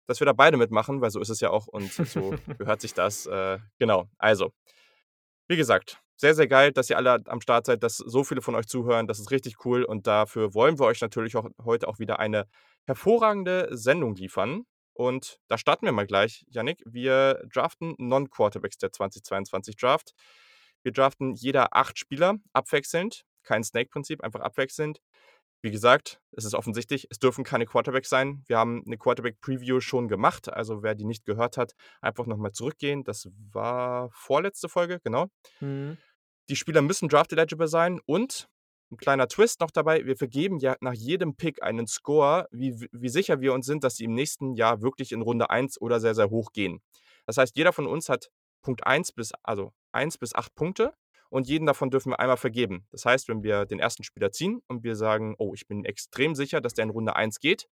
dass 0.08 0.20
wir 0.20 0.26
da 0.26 0.34
beide 0.34 0.58
mitmachen, 0.58 1.02
weil 1.02 1.12
so 1.12 1.20
ist 1.20 1.30
es 1.30 1.40
ja 1.40 1.52
auch 1.52 1.68
und 1.68 1.92
so 1.94 2.34
gehört 2.58 2.82
sich 2.82 2.96
das. 2.96 3.28
Äh, 3.28 3.60
genau, 3.78 4.10
also, 4.18 4.52
wie 5.48 5.58
gesagt, 5.58 6.02
sehr, 6.22 6.36
sehr 6.36 6.48
geil, 6.48 6.72
dass 6.72 6.90
ihr 6.90 6.98
alle 6.98 7.20
am 7.26 7.42
Start 7.42 7.66
seid, 7.66 7.82
dass 7.84 7.98
so 7.98 8.24
viele 8.24 8.42
von 8.42 8.54
euch 8.56 8.68
zuhören. 8.68 9.08
Das 9.08 9.20
ist 9.20 9.32
richtig 9.32 9.66
cool 9.66 9.84
und 9.84 10.06
dafür 10.06 10.54
wollen 10.54 10.78
wir 10.80 10.86
euch 10.86 11.02
natürlich 11.02 11.36
auch 11.36 11.50
heute 11.66 11.88
auch 11.88 11.98
wieder 11.98 12.20
eine 12.20 12.46
hervorragende 12.86 13.70
Sendung 13.72 14.14
liefern. 14.16 14.64
Und 14.94 15.40
da 15.48 15.58
starten 15.58 15.86
wir 15.88 15.92
mal 15.94 16.06
gleich, 16.06 16.46
Jannik. 16.50 16.84
Wir 16.86 17.42
draften 17.52 17.96
Non-Quarterbacks 17.98 18.78
der 18.78 18.92
2022 18.92 19.76
Draft. 19.78 20.12
Wir 20.84 20.92
draften 20.92 21.34
jeder 21.34 21.76
8 21.76 21.98
Spieler 21.98 22.36
abwechselnd, 22.54 23.24
kein 23.44 23.64
Snake-Prinzip, 23.64 24.24
einfach 24.24 24.42
abwechselnd. 24.42 25.00
Wie 25.64 25.72
gesagt, 25.72 26.20
es 26.32 26.46
ist 26.46 26.54
offensichtlich, 26.56 27.08
es 27.12 27.20
dürfen 27.20 27.44
keine 27.44 27.66
Quarterbacks 27.66 28.10
sein. 28.10 28.44
Wir 28.48 28.58
haben 28.60 28.84
'ne 28.86 28.98
Quarterback-Preview 28.98 29.80
schon 29.80 30.08
gemacht, 30.08 30.52
also, 30.54 30.84
wer 30.84 30.96
die 30.96 31.06
nicht 31.06 31.26
gehört 31.26 31.58
hat, 31.58 31.74
einfach 32.02 32.26
noch 32.28 32.38
mal 32.38 32.52
zurückgehen. 32.52 33.04
Das 33.04 33.28
war 33.52 34.10
vorletzte 34.14 34.70
Folge, 34.70 35.00
genau. 35.04 35.28
Mhm. 35.62 35.98
Die 36.52 36.58
Spieler 36.58 36.82
müssen 36.82 37.08
draft-eligible 37.08 37.70
sein 37.70 38.02
und 38.06 38.50
'n 38.92 38.98
kleiner 38.98 39.30
Twist 39.30 39.62
noch 39.62 39.72
dabei, 39.72 40.06
wir 40.06 40.18
vergeben 40.18 40.60
ja 40.60 40.76
nach 40.82 40.92
jedem 40.94 41.38
Pick 41.38 41.64
einen 41.64 41.88
Score, 41.88 42.46
wie 42.52 42.90
wie 42.92 43.08
sicher 43.08 43.40
wir 43.40 43.54
uns 43.54 43.66
sind, 43.66 43.86
dass 43.86 43.96
sie 43.96 44.04
im 44.04 44.14
nächsten 44.14 44.56
Jahr 44.56 44.82
wirklich 44.82 45.14
in 45.14 45.22
Runde 45.22 45.50
1 45.50 45.80
oder 45.80 46.02
sehr, 46.02 46.14
sehr 46.14 46.30
hoch 46.30 46.52
gehen. 46.52 46.82
Das 47.26 47.38
heißt, 47.38 47.56
jeder 47.56 47.72
von 47.72 47.88
uns 47.88 48.10
hat 48.10 48.32
Punkt 48.64 48.86
1 48.86 49.14
bis 49.14 49.32
also, 49.44 49.72
1 49.94 50.18
bis 50.18 50.36
8 50.36 50.54
Punkte 50.54 50.94
und 51.30 51.48
jeden 51.48 51.66
davon 51.66 51.90
dürfen 51.90 52.12
wir 52.12 52.20
einmal 52.20 52.36
vergeben. 52.36 52.86
Das 52.92 53.06
heißt, 53.06 53.30
wenn 53.30 53.44
wir 53.44 53.66
den 53.66 53.80
1. 53.80 54.04
Spieler 54.04 54.34
ziehen 54.34 54.62
und 54.68 54.84
wir 54.84 54.98
sagen: 54.98 55.36
„Oh, 55.38 55.54
ich 55.54 55.68
bin 55.70 55.86
extrem 55.86 56.36
sicher, 56.36 56.60
dass 56.60 56.74
der 56.74 56.84
in 56.84 56.90
Runde 56.90 57.16
1 57.16 57.40
geht“, 57.40 57.70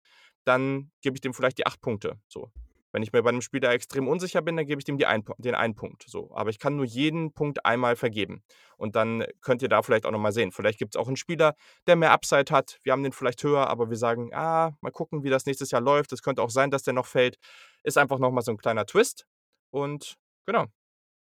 dann 0.45 0.91
gebe 1.01 1.17
ich 1.17 1.23
dem 1.23 1.33
vielleicht 1.33 1.57
die 1.57 1.67
8 1.67 1.81
Punkte, 1.81 2.21
so. 2.29 2.51
Wenn 2.97 3.03
ich 3.03 3.13
mir 3.13 3.23
bei 3.23 3.31
'nem 3.31 3.43
Spieler 3.43 3.73
extrem 3.73 4.09
unsicher 4.09 4.41
bin, 4.41 4.57
dann 4.57 4.65
gebe 4.65 4.81
ich 4.81 4.87
dem 4.87 4.99
einen 5.05 5.23
Pu 5.23 5.35
den 5.37 5.55
einen 5.55 5.75
Punkt, 5.75 6.05
so. 6.09 6.31
Aber 6.35 6.49
ich 6.49 6.59
kann 6.59 6.77
nur 6.77 6.87
jeden 6.87 7.35
Punkt 7.35 7.67
einmal 7.67 7.95
vergeben. 7.95 8.43
Und 8.79 8.97
dann 8.97 9.23
könnt 9.43 9.61
ihr 9.61 9.69
da 9.69 9.83
vielleicht 9.83 10.07
auch 10.07 10.13
noch 10.13 10.19
mal 10.19 10.33
sehen. 10.33 10.51
Vielleicht 10.51 10.79
gibt's 10.79 10.97
auch 10.97 11.07
'n 11.07 11.17
Spieler, 11.17 11.57
der 11.87 11.97
mehr 11.97 12.13
Upside 12.13 12.51
hat. 12.51 12.79
Wir 12.85 12.93
haben 12.93 13.03
den 13.03 13.13
vielleicht 13.13 13.45
höher, 13.45 13.69
aber 13.69 13.91
wir 13.91 13.99
sagen: 13.99 14.31
„Ah, 14.33 14.73
mal 14.81 14.93
gucken, 14.93 15.25
wie 15.25 15.29
das 15.31 15.45
nächstes 15.45 15.71
Jahr 15.73 15.83
läuft. 15.83 16.11
Es 16.15 16.23
könnte 16.23 16.41
auch 16.43 16.49
sein, 16.51 16.71
dass 16.71 16.85
der 16.85 16.95
noch 16.95 17.05
fällt.“ 17.07 17.37
Ist 17.83 17.99
einfach 17.99 18.19
noch 18.19 18.31
mal 18.31 18.41
so 18.41 18.51
'n 18.53 18.57
kleiner 18.57 18.87
Twist. 18.87 19.27
Und 19.71 20.17
genau. 20.47 20.65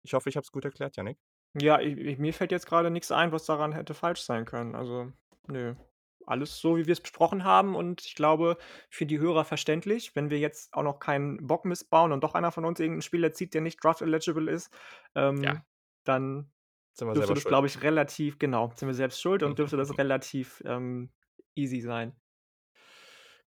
Ich 0.05 0.15
hoffe, 0.15 0.29
ich 0.31 0.37
habe 0.37 0.45
es 0.45 0.53
gut 0.53 0.65
erklärt, 0.67 0.97
Jannik. 0.97 1.17
Ja, 1.57 1.79
i 1.81 1.93
i 1.93 2.17
mir 2.17 2.33
fällt 2.35 2.51
jetzt 2.51 2.67
grade 2.67 2.91
nix 2.91 3.13
ein, 3.13 3.31
was 3.31 3.45
daran 3.47 3.73
hätte 3.73 3.95
falsch 3.95 4.23
sein 4.23 4.45
können. 4.45 4.75
Also, 4.75 5.13
ne. 5.47 5.77
Alles 6.27 6.59
so, 6.61 6.77
wie 6.77 6.87
wir's 6.87 7.01
besprochen 7.01 7.45
haben 7.45 7.75
und 7.77 8.03
ich 8.05 8.15
glaube, 8.15 8.57
für 8.91 9.07
die 9.07 9.19
Hörer 9.19 9.45
verständlich. 9.45 10.15
Wenn 10.17 10.31
wir 10.31 10.39
jetzt 10.39 10.75
auch 10.75 10.83
noch 10.83 10.99
keinen 11.01 11.47
Bockmist 11.47 11.91
bauen 11.91 12.13
und 12.13 12.23
doch 12.25 12.35
einer 12.35 12.53
von 12.53 12.65
uns 12.65 12.81
irgend 12.81 12.99
'n 12.99 13.03
Spieler 13.03 13.33
zieht, 13.33 13.55
der 13.55 13.61
nicht 13.61 13.83
draft-eligible 13.83 14.51
ist, 14.51 14.71
ähm, 15.15 15.63
Ja. 15.63 15.65
dann 16.05 16.53
Sind 16.95 17.09
wir 17.09 17.17
dürfte 17.17 17.35
das, 17.35 17.47
glaube 17.47 17.67
ich, 17.69 17.83
relativ 17.83 18.39
genau, 18.39 18.73
sind 18.77 18.89
wir 18.89 18.95
selbst 18.95 19.21
schuld 19.23 19.43
und 19.43 19.59
dürfte 19.59 19.77
das 19.79 19.99
relativ, 19.99 20.63
ähm, 20.67 21.13
easy 21.57 21.81
sein. 21.81 22.17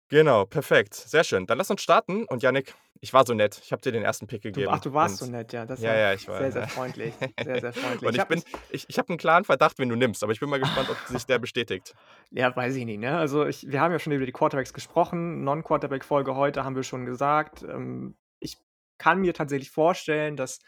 Genau, 0.09 0.45
perfekt. 0.45 0.93
Sehr 0.93 1.23
schön. 1.23 1.45
Dann 1.47 1.57
lass 1.57 1.71
uns 1.71 1.81
starten 1.81 2.25
und 2.25 2.43
Jannik, 2.43 2.75
ich 3.03 3.13
war 3.13 3.25
so 3.25 3.33
nett. 3.33 3.59
Ich 3.61 3.73
habe 3.73 3.81
dir 3.81 3.91
den 3.91 4.05
1. 4.05 4.19
Pick 4.27 4.43
Du 4.43 4.51
gegeben 4.53 4.71
ach, 4.71 4.79
du 4.79 4.93
warst 4.93 5.17
so 5.17 5.25
nett, 5.25 5.51
ja. 5.51 5.65
Das 5.65 5.79
ist 5.79 5.83
ja, 5.83 5.93
ja 5.93 6.13
ich 6.13 6.25
war 6.29 6.37
sehr, 6.37 6.53
sehr 6.53 6.67
freundlich. 6.69 7.13
Sehr, 7.43 7.59
sehr 7.59 7.73
freundlich. 7.73 8.07
Und 8.07 8.15
Ich 8.15 8.23
bin 8.23 8.43
ich 8.69 8.85
ich 8.87 8.97
habe 8.97 9.11
'n 9.11 9.17
klaren 9.17 9.43
Verdacht, 9.43 9.77
wen 9.77 9.89
du 9.89 9.97
nimmst, 9.97 10.23
aber 10.23 10.31
ich 10.31 10.39
bin 10.39 10.49
mal 10.49 10.61
gespannt, 10.61 10.89
ob 10.89 10.97
sich 11.09 11.25
der 11.25 11.37
bestätigt. 11.37 11.93
Ja, 12.31 12.55
weiß 12.55 12.75
ich 12.75 12.85
nicht, 12.85 12.99
ne? 12.99 13.17
Also, 13.17 13.45
ich 13.45 13.69
wir 13.69 13.81
haben 13.81 13.91
ja 13.91 13.99
schon 13.99 14.13
über 14.13 14.25
die 14.25 14.31
Quarterbacks 14.31 14.73
gesprochen. 14.73 15.43
Non-Quarterback-Folge 15.43 16.35
heute 16.35 16.63
haben 16.63 16.75
wir 16.75 16.83
schon 16.83 17.05
gesagt. 17.05 17.61
Ähm, 17.61 18.15
ich 18.39 18.57
kann 18.97 19.19
mir 19.19 19.33
tatsächlich 19.33 19.69
vorstellen, 19.69 20.35
dass 20.37 20.59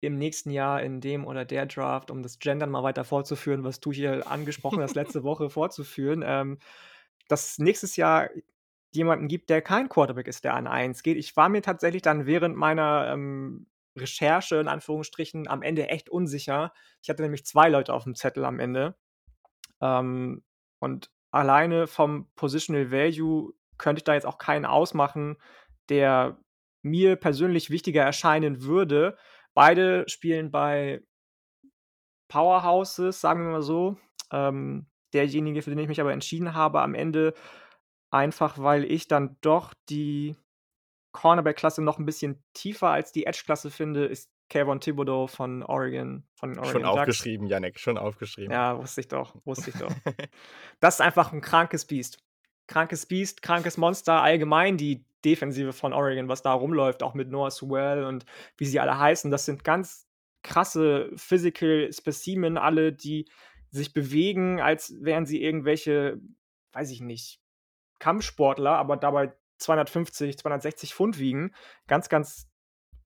im 0.00 0.18
nächsten 0.18 0.50
Jahr 0.50 0.82
in 0.82 1.00
dem 1.00 1.24
oder 1.24 1.44
der 1.44 1.66
Draft, 1.66 2.10
um 2.10 2.22
das 2.22 2.40
Gendern 2.40 2.70
mal 2.70 2.82
weiter 2.82 3.04
fortzuführen, 3.04 3.62
was 3.62 3.78
du 3.78 3.92
hier 3.92 4.26
angesprochen 4.28 4.82
hast, 4.82 4.96
letzte 4.96 5.22
Woche 5.22 5.48
fortzuführen, 5.48 6.24
ähm, 6.26 6.58
dass 7.28 7.52
es 7.52 7.58
nächstes 7.58 7.96
Jahr 7.96 8.28
jemanden 8.94 9.28
gibt, 9.28 9.50
der 9.50 9.62
kein 9.62 9.88
Quarterback 9.88 10.28
ist, 10.28 10.44
der 10.44 10.54
an 10.54 10.66
1 10.66 11.02
geht. 11.02 11.16
Ich 11.16 11.36
war 11.36 11.48
mir 11.48 11.62
tatsächlich 11.62 12.02
dann 12.02 12.26
während 12.26 12.56
meiner, 12.56 13.10
ähm, 13.12 13.66
Recherche 13.96 14.56
in 14.56 14.68
Anführungsstrichen 14.68 15.48
am 15.48 15.62
Ende 15.62 15.88
echt 15.88 16.08
unsicher. 16.08 16.72
Ich 17.02 17.10
hatte 17.10 17.22
nämlich 17.22 17.44
2 17.44 17.68
Leute 17.68 17.92
aufm 17.92 18.14
Zettel 18.14 18.44
am 18.44 18.58
Ende. 18.58 18.96
Ähm, 19.80 20.42
und 20.78 21.10
alleine 21.30 21.86
vom 21.86 22.30
Positional 22.34 22.90
Value 22.90 23.52
könnte 23.78 24.00
ich 24.00 24.04
da 24.04 24.14
jetzt 24.14 24.26
auch 24.26 24.38
keinen 24.38 24.64
ausmachen, 24.64 25.36
der 25.88 26.38
mir 26.82 27.16
persönlich 27.16 27.70
wichtiger 27.70 28.02
erscheinen 28.02 28.62
würde. 28.62 29.16
Beide 29.54 30.04
spielen 30.08 30.50
bei 30.50 31.02
Powerhouses, 32.28 33.20
sagen 33.20 33.44
wir 33.44 33.52
mal 33.52 33.62
so. 33.62 33.98
Ähm, 34.30 34.86
derjenige, 35.12 35.62
für 35.62 35.70
den 35.70 35.78
ich 35.78 35.88
mich 35.88 36.00
aber 36.00 36.12
entschieden 36.12 36.54
habe 36.54 36.80
am 36.80 36.94
Ende, 36.94 37.34
einfach 38.12 38.58
weil 38.58 38.84
ich 38.84 39.08
dann 39.08 39.36
doch 39.42 39.74
die 39.90 40.36
Cornerback-Klasse 41.12 41.82
noch 41.82 41.98
'n 42.00 42.06
bisschen 42.06 42.44
tiefer 42.54 42.90
als 42.90 43.12
die 43.12 43.26
Edge-Klasse 43.26 43.70
finde, 43.70 44.06
ist 44.06 44.30
Kayvon 44.50 44.80
Thibodeau 44.80 45.26
von 45.28 45.62
Oregon 45.64 46.26
von 46.34 46.50
den 46.50 46.58
Schon 46.64 46.84
Oregon 46.84 46.92
Ducks. 46.92 47.26
aufgeschrieben, 47.26 47.46
Yannick, 47.48 47.78
schon 47.80 47.98
aufgeschrieben. 47.98 48.50
Ja, 48.50 48.78
wusste 48.78 49.00
ich 49.00 49.08
doch, 49.08 49.34
wusste 49.44 49.70
ich 49.70 49.76
doch. 49.76 50.00
Das 50.80 50.94
ist 50.96 51.00
einfach 51.00 51.32
'n 51.32 51.40
krankes 51.40 51.84
Biest. 51.86 52.18
Krankes 52.66 53.06
Biest, 53.06 53.42
krankes 53.42 53.76
Monster, 53.76 54.22
allgemein 54.22 54.76
die 54.76 55.04
Defensive 55.24 55.72
von 55.72 55.92
Oregon, 55.92 56.28
was 56.28 56.42
da 56.42 56.52
rumläuft, 56.52 57.02
auch 57.02 57.14
mit 57.14 57.30
Noah 57.30 57.50
Sewell 57.50 58.04
und 58.04 58.24
wie 58.56 58.64
sie 58.66 58.80
alle 58.80 58.98
heißen. 58.98 59.30
Das 59.30 59.44
sind 59.44 59.62
ganz 59.64 60.08
krasse 60.42 61.10
Physical 61.16 61.90
Specimen 61.92 62.58
alle, 62.58 62.92
die 62.92 63.28
sich 63.70 63.92
bewegen, 63.92 64.60
als 64.60 64.94
wären 65.00 65.24
sie 65.26 65.40
irgendwelche, 65.42 66.20
weiß 66.72 66.90
ich 66.90 67.00
nicht, 67.00 67.38
Kampfsportler, 68.02 68.72
aber 68.76 68.96
dabei 68.96 69.32
250, 69.58 70.36
260 70.38 70.92
Pfund 70.92 71.18
wiegen. 71.20 71.54
Ganz, 71.86 72.08
ganz 72.08 72.48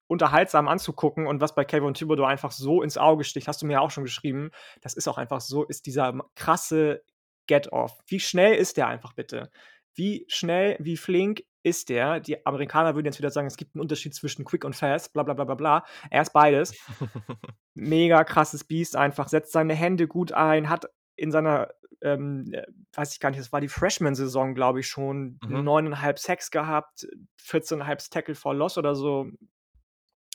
unterhaltsam 0.07 0.69
anzugucken 0.69 1.27
und 1.27 1.41
was 1.41 1.55
bei 1.55 1.65
Kayvon 1.65 1.93
Thibodeau 1.95 2.25
einfach 2.25 2.51
so 2.53 2.83
ins 2.83 2.97
Auge 2.97 3.25
sticht, 3.25 3.47
hast 3.47 3.61
du 3.61 3.67
mir 3.67 3.75
ja 3.75 3.81
auch 3.81 3.91
schon 3.91 4.05
geschrieben, 4.05 4.51
das 4.81 4.95
ist 4.95 5.09
auch 5.09 5.19
einfach 5.19 5.41
so 5.41 5.65
ist 5.65 5.85
dieser 5.87 6.15
krasse 6.35 7.03
Get-Off. 7.47 7.99
Wie 8.07 8.21
schnell 8.21 8.55
ist 8.55 8.77
der 8.77 8.87
einfach 8.89 9.13
bitte? 9.13 9.51
Wie 9.95 10.25
schnell, 10.29 10.77
wie 10.81 10.97
flink 10.97 11.43
ist 11.63 11.89
der? 11.89 12.21
Die 12.21 12.47
Amerikaner 12.47 12.95
würden 12.95 13.07
jetzt 13.07 13.19
wieder 13.19 13.31
sagen, 13.31 13.49
es 13.49 13.57
gibt 13.57 13.75
'n 13.75 13.81
Unterschied 13.81 14.15
zwischen 14.15 14.45
quick 14.45 14.65
und 14.65 14.77
fast, 14.77 15.13
bla 15.13 15.25
bla 15.25 15.35
bla 15.35 15.45
bla 15.45 15.55
bla. 15.57 15.85
Er 16.11 16.23
ist 16.23 16.33
beides. 16.33 16.75
Mega 17.75 18.25
krasses 18.25 18.65
Biest 18.65 18.97
einfach, 18.97 19.29
setzt 19.29 19.53
seine 19.53 19.75
Hände 19.75 20.07
gut 20.09 20.33
ein, 20.33 20.71
hat 20.71 20.87
in 21.17 21.31
seiner, 21.33 21.71
ähm, 22.03 22.53
äh, 22.53 22.67
weiß 22.95 23.13
ich 23.15 23.21
gar 23.21 23.31
nicht, 23.31 23.41
das 23.41 23.53
war 23.53 23.61
die 23.61 23.69
Freshman-Saison, 23.69 24.55
glaube 24.55 24.81
ich 24.81 24.89
schon, 24.89 25.39
Mhm. 25.45 25.65
9,5 25.65 26.19
Sacks 26.19 26.51
gehabt, 26.51 27.07
14,5 27.39 28.11
Tackle 28.11 28.35
for 28.35 28.55
Loss 28.55 28.79
oder 28.79 28.95
so. 28.95 29.31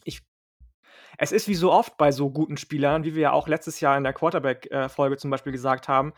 Ich 0.04 0.22
es 1.18 1.32
ist 1.32 1.48
wie 1.48 1.56
so 1.56 1.72
oft 1.72 1.98
bei 1.98 2.12
so 2.12 2.32
guten 2.32 2.58
Spielern, 2.58 3.04
wie 3.04 3.16
wir 3.16 3.22
ja 3.24 3.32
auch 3.32 3.48
letztes 3.48 3.80
Jahr 3.80 3.98
in 3.98 4.04
der 4.04 4.14
Quarterback, 4.14 4.72
äh, 4.72 4.90
Folge 4.90 5.18
zum 5.18 5.30
Beispiel 5.30 5.52
gesagt 5.52 5.88
haben, 5.88 6.14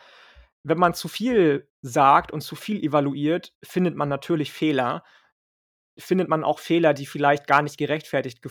wenn 0.64 0.78
man 0.78 0.94
zu 0.94 1.08
viel 1.10 1.68
sagt 1.82 2.32
und 2.32 2.42
zu 2.42 2.56
viel 2.56 2.82
evaluiert, 2.84 3.54
findet 3.64 3.96
man 3.96 4.08
natürlich 4.10 4.54
Fehler. 4.54 5.04
Findet 6.00 6.30
man 6.30 6.44
auch 6.44 6.60
Fehler, 6.60 6.94
die 6.94 7.06
vielleicht 7.06 7.48
gar 7.48 7.62
nicht 7.62 7.78
gerechtfertigt 7.78 8.42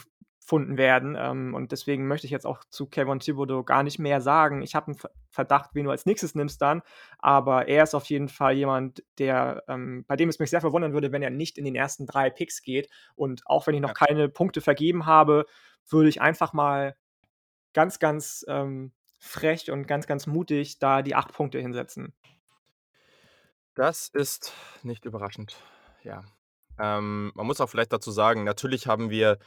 gef 0.42 0.48
funden 0.48 0.76
werden. 0.78 1.16
Ähm, 1.18 1.54
und 1.54 1.72
deswegen 1.72 2.06
möchte 2.08 2.26
ich 2.26 2.30
jetzt 2.32 2.46
auch 2.46 2.64
zu 2.70 2.86
Kayvon 2.86 3.20
Thibodeau 3.20 3.62
gar 3.64 3.82
nicht 3.82 3.98
mehr 3.98 4.20
sagen. 4.20 4.62
Ich 4.62 4.74
habe 4.74 4.90
'n 4.92 4.94
Ver 4.96 5.10
Verdacht, 5.30 5.70
wen 5.74 5.84
du 5.86 5.90
als 5.90 6.04
Nächstes 6.06 6.34
nimmst 6.34 6.60
dann, 6.60 6.82
aber 7.18 7.66
er 7.68 7.84
ist 7.84 7.94
auf 7.94 8.04
jeden 8.06 8.28
Fall 8.28 8.52
jemand, 8.54 9.02
der 9.18 9.64
ähm, 9.68 10.04
bei 10.06 10.16
dem 10.16 10.28
es 10.28 10.38
mich 10.38 10.50
sehr 10.50 10.60
verwundern 10.60 10.92
würde, 10.92 11.12
wenn 11.12 11.22
er 11.22 11.30
nicht 11.30 11.56
in 11.58 11.64
den 11.64 11.74
ersten 11.74 12.06
3 12.06 12.28
Picks 12.30 12.62
geht. 12.62 12.90
Und 13.14 13.42
auch 13.46 13.66
wenn 13.66 13.74
ich 13.74 13.80
noch 13.80 13.92
Ja. 13.92 13.94
keine 13.94 14.28
Punkte 14.28 14.60
vergeben 14.60 15.06
habe, 15.06 15.46
würde 15.88 16.08
ich 16.10 16.20
einfach 16.20 16.52
mal 16.52 16.96
ganz, 17.74 17.98
ganz, 17.98 18.44
ähm, 18.48 18.92
frech 19.20 19.70
und 19.70 19.86
ganz, 19.86 20.06
ganz 20.06 20.26
mutig 20.26 20.78
da 20.80 21.02
die 21.02 21.14
8 21.16 21.32
Punkte 21.32 21.60
hinsetzen. 21.60 22.14
Das 23.74 24.08
ist 24.08 24.52
nicht 24.82 25.04
überraschend, 25.04 25.56
ja. 26.02 26.22
Ähm, 26.78 27.32
man 27.34 27.46
muss 27.46 27.60
auch 27.60 27.68
vielleicht 27.68 27.92
dazu 27.92 28.10
sagen, 28.10 28.44
natürlich 28.44 28.86
haben 28.86 29.10
wir 29.10 29.38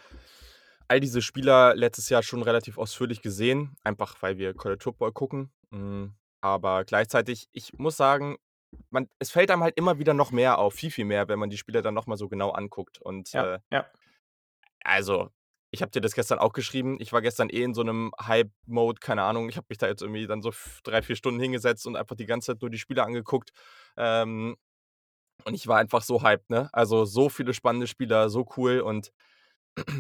all 0.88 1.00
diese 1.00 1.22
Spieler 1.22 1.76
letztes 1.76 2.10
Jahr 2.10 2.24
schon 2.24 2.44
relativ 2.44 2.78
ausführlich 2.78 3.22
gesehen, 3.22 3.76
einfach 3.84 4.22
weil 4.22 4.38
wir 4.38 4.54
College 4.54 4.84
Football 4.84 5.12
gucken. 5.14 5.52
Hm, 5.72 6.16
aber 6.42 6.86
gleichzeitig, 6.86 7.48
ich 7.54 7.74
muss 7.74 7.98
sagen, 7.98 8.38
man 8.90 9.10
es 9.20 9.32
fällt 9.32 9.52
einem 9.52 9.64
halt 9.64 9.78
immer 9.78 10.00
wieder 10.00 10.14
noch 10.14 10.32
mehr 10.32 10.60
auf, 10.60 10.76
viel, 10.76 10.92
viel 10.92 11.06
mehr, 11.06 11.28
wenn 11.30 11.40
man 11.40 11.50
die 11.50 11.58
Spieler 11.58 11.82
dann 11.82 11.94
noch 11.94 12.08
mal 12.08 12.18
so 12.18 12.30
genau 12.30 12.52
anguckt. 12.52 13.00
Und, 13.02 13.34
Ja, 13.34 13.52
äh 13.54 13.60
ja. 13.72 13.92
also, 14.84 15.30
ich 15.72 15.82
habe 15.82 15.92
dir 15.92 16.02
das 16.02 16.14
gestern 16.16 16.40
auch 16.40 16.54
geschrieben. 16.54 16.98
Ich 17.02 17.12
war 17.14 17.22
gestern 17.22 17.50
eh 17.50 17.64
in 17.64 17.74
so 17.74 17.84
'nem 17.84 18.12
Hype-Mode, 18.22 19.00
keine 19.00 19.24
Ahnung. 19.24 19.50
Ich 19.50 19.58
habe 19.58 19.66
mich 19.70 19.78
da 19.78 19.88
jetzt 19.88 20.02
irgendwie 20.02 20.28
dann 20.28 20.42
so 20.42 20.52
3, 20.84 21.02
4 21.02 21.16
Stunden 21.16 21.40
hingesetzt 21.40 21.86
und 21.88 21.96
einfach 21.98 22.16
die 22.16 22.26
ganze 22.26 22.48
Zeit 22.54 22.62
nur 22.62 22.70
die 22.70 22.78
Spieler 22.80 23.06
angeguckt. 23.06 23.52
Ähm, 23.98 24.56
und 25.46 25.56
ich 25.56 25.68
war 25.68 25.80
einfach 25.80 26.04
so 26.04 26.24
hyped, 26.24 26.50
ne? 26.52 26.70
Also, 26.74 27.06
so 27.06 27.30
viele 27.30 27.54
spannende 27.56 27.88
Spieler, 27.88 28.30
so 28.30 28.46
cool 28.58 28.82
und 28.82 29.12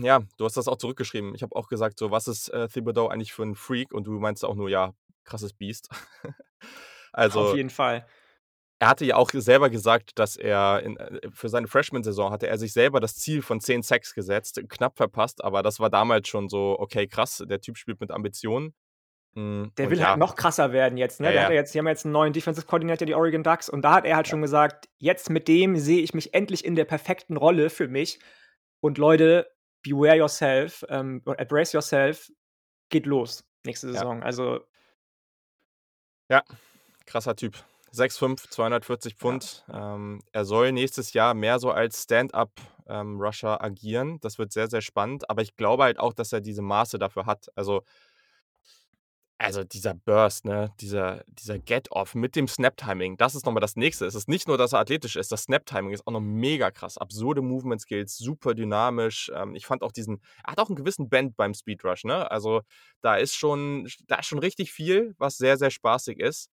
ja, 0.01 0.21
du 0.37 0.45
hast 0.45 0.57
das 0.57 0.67
auch 0.67 0.77
zurückgeschrieben. 0.77 1.35
Ich 1.35 1.43
habe 1.43 1.55
auch 1.55 1.67
gesagt 1.67 1.99
so: 1.99 2.11
„Was 2.11 2.27
ist, 2.27 2.49
äh, 2.49 2.67
Thibodeau 2.67 3.07
eigentlich 3.09 3.33
für 3.33 3.43
'n 3.43 3.55
Freak?“ 3.55 3.93
Und 3.93 4.05
du 4.07 4.11
meinst 4.19 4.45
auch 4.45 4.55
nur: 4.55 4.69
„Ja, 4.69 4.93
krasses 5.25 5.53
Biest.“ 5.53 5.89
Auf 7.29 7.51
Also 7.51 7.53
jeden 7.53 7.69
Fall. 7.69 8.07
er 8.79 8.89
hatte 8.89 9.05
ja 9.05 9.15
auch 9.15 9.29
selber 9.33 9.69
gesagt, 9.69 10.11
dass 10.19 10.35
er 10.35 10.81
in 10.83 10.97
äh, 10.97 11.29
für 11.31 11.47
seine 11.49 11.67
Freshman-Saison 11.67 12.31
hatte 12.31 12.47
er 12.47 12.57
sich 12.57 12.73
selber 12.73 12.99
das 12.99 13.15
Ziel 13.15 13.41
von 13.41 13.61
10 13.61 13.81
Sacks 13.83 14.13
gesetzt, 14.13 14.61
knapp 14.69 14.97
verpasst, 14.97 15.43
aber 15.43 15.63
das 15.63 15.79
war 15.79 15.89
damals 15.89 16.27
schon 16.27 16.49
so: 16.49 16.77
„Okay, 16.79 17.07
krass, 17.07 17.43
der 17.47 17.61
Typ 17.61 17.77
spielt 17.77 18.01
mit 18.01 18.11
Ambitionen.“ 18.11 18.73
Hm, 19.35 19.73
Der 19.77 19.89
und 19.89 19.89
will 19.89 20.01
halt 20.01 20.15
ja. 20.15 20.17
noch 20.17 20.35
krasser 20.35 20.71
werden 20.71 20.97
jetzt, 20.97 21.19
ne? 21.19 21.31
Ja, 21.31 21.33
Der 21.33 21.49
ja. 21.49 21.51
jetzt 21.51 21.73
die 21.73 21.79
haben 21.79 21.87
jetzt 21.87 22.05
'n 22.05 22.11
neuen 22.11 22.31
Defensive 22.31 22.65
Coordinator, 22.65 23.05
die 23.05 23.13
Oregon 23.15 23.43
Ducks, 23.43 23.67
und 23.69 23.81
da 23.83 23.93
hat 23.95 24.05
er 24.05 24.15
halt 24.15 24.27
Ja. 24.27 24.35
schon 24.35 24.41
gesagt: 24.41 24.87
„Jetzt 24.99 25.29
mit 25.29 25.47
dem 25.49 25.75
sehe 25.77 26.01
ich 26.01 26.13
mich 26.13 26.33
endlich 26.33 26.63
in 26.63 26.75
der 26.75 26.85
perfekten 26.85 27.35
Rolle 27.35 27.69
für 27.69 27.87
mich. 27.89 28.19
Und 28.79 28.97
Leute, 28.97 29.47
beware 29.85 30.17
yourself, 30.17 30.83
ähm, 30.89 31.21
oder 31.25 31.45
brace 31.45 31.73
yourself, 31.73 32.31
geht 32.89 33.05
los 33.07 33.45
nächste 33.65 33.89
Ja. 33.93 34.05
Saison.“ 34.05 34.23
Also 34.23 34.65
Ja, 36.29 36.43
krasser 37.05 37.35
Typ. 37.35 37.55
6'5", 37.91 38.49
240 38.49 39.15
Ja, 39.21 39.39
Pfund. 39.39 39.65
ja. 39.67 39.85
Ähm, 39.95 40.21
er 40.31 40.45
soll 40.45 40.71
nächstes 40.71 41.13
Jahr 41.13 41.33
mehr 41.35 41.59
so 41.59 41.71
als 41.71 42.03
Stand-up, 42.03 42.51
ähm, 42.87 43.21
agieren. 43.61 44.19
Das 44.21 44.39
wird 44.39 44.51
sehr, 44.51 44.67
sehr 44.69 44.81
spannend, 44.81 45.29
aber 45.29 45.41
ich 45.43 45.55
glaube 45.57 45.83
halt 45.83 45.99
auch, 45.99 46.13
dass 46.13 46.33
er 46.33 46.41
diese 46.41 46.61
Maße 46.63 46.99
dafür 46.99 47.25
hat. 47.27 47.47
Also 47.55 47.83
also, 49.39 49.63
dieser 49.65 49.93
Burst, 49.93 50.45
ne, 50.45 50.71
dieser 50.79 51.23
dieser 51.27 51.59
Get-Off 51.59 52.15
mit 52.15 52.35
dem 52.37 52.47
Snap-Timing, 52.47 53.17
das 53.17 53.35
ist 53.35 53.45
noch 53.45 53.51
mal 53.53 53.59
das 53.59 53.75
Nächste. 53.75 54.05
Es 54.05 54.15
ist 54.15 54.29
nicht 54.29 54.47
nur, 54.47 54.57
dass 54.57 54.73
er 54.73 54.79
athletisch 54.79 55.15
ist, 55.17 55.31
das 55.31 55.43
Snap-Timing 55.43 55.91
ist 55.93 56.07
auch 56.07 56.13
noch 56.13 56.21
mega 56.21 56.71
krass. 56.71 56.97
Absurde 56.97 57.41
Movement-Skills, 57.41 58.17
super 58.17 58.53
dynamisch. 58.55 59.31
Ähm, 59.35 59.55
ich 59.55 59.65
fand 59.65 59.83
auch 59.83 59.91
diesen 59.91 60.21
er 60.45 60.53
hat 60.53 60.59
auch 60.59 60.69
'n 60.69 60.75
gewissen 60.75 61.09
Bend 61.09 61.35
beim 61.35 61.53
Speed 61.53 61.83
Rush, 61.83 62.05
ne? 62.05 62.31
Also, 62.31 62.61
da 63.01 63.17
ist 63.17 63.35
schon 63.35 63.87
da 64.07 64.17
ist 64.19 64.27
schon 64.27 64.39
richtig 64.39 64.71
viel, 64.71 65.13
was 65.17 65.37
sehr, 65.37 65.57
sehr 65.57 65.69
spaßig 65.71 66.19
ist. 66.19 66.49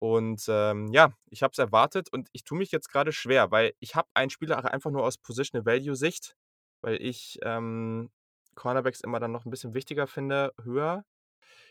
Und, 0.00 0.44
ähm, 0.48 0.88
ja, 0.92 1.12
ich 1.30 1.42
habe 1.42 1.52
es 1.52 1.58
erwartet 1.58 2.08
und 2.12 2.28
ich 2.32 2.44
tue 2.44 2.58
mich 2.58 2.72
jetzt 2.72 2.90
grade 2.90 3.12
schwer, 3.12 3.50
weil 3.52 3.74
ich 3.80 3.94
habe 3.96 4.08
einen 4.14 4.30
Spieler 4.30 4.64
einfach 4.72 4.90
nur 4.92 5.04
aus 5.04 5.18
Positional 5.18 5.66
Value 5.66 5.96
Sicht, 5.96 6.36
weil 6.82 7.02
ich, 7.02 7.38
ähm, 7.42 8.10
Cornerbacks 8.56 9.00
immer 9.02 9.20
dann 9.20 9.32
noch 9.32 9.46
'n 9.46 9.50
bisschen 9.50 9.74
wichtiger 9.74 10.06
finde, 10.06 10.52
höher. 10.64 11.04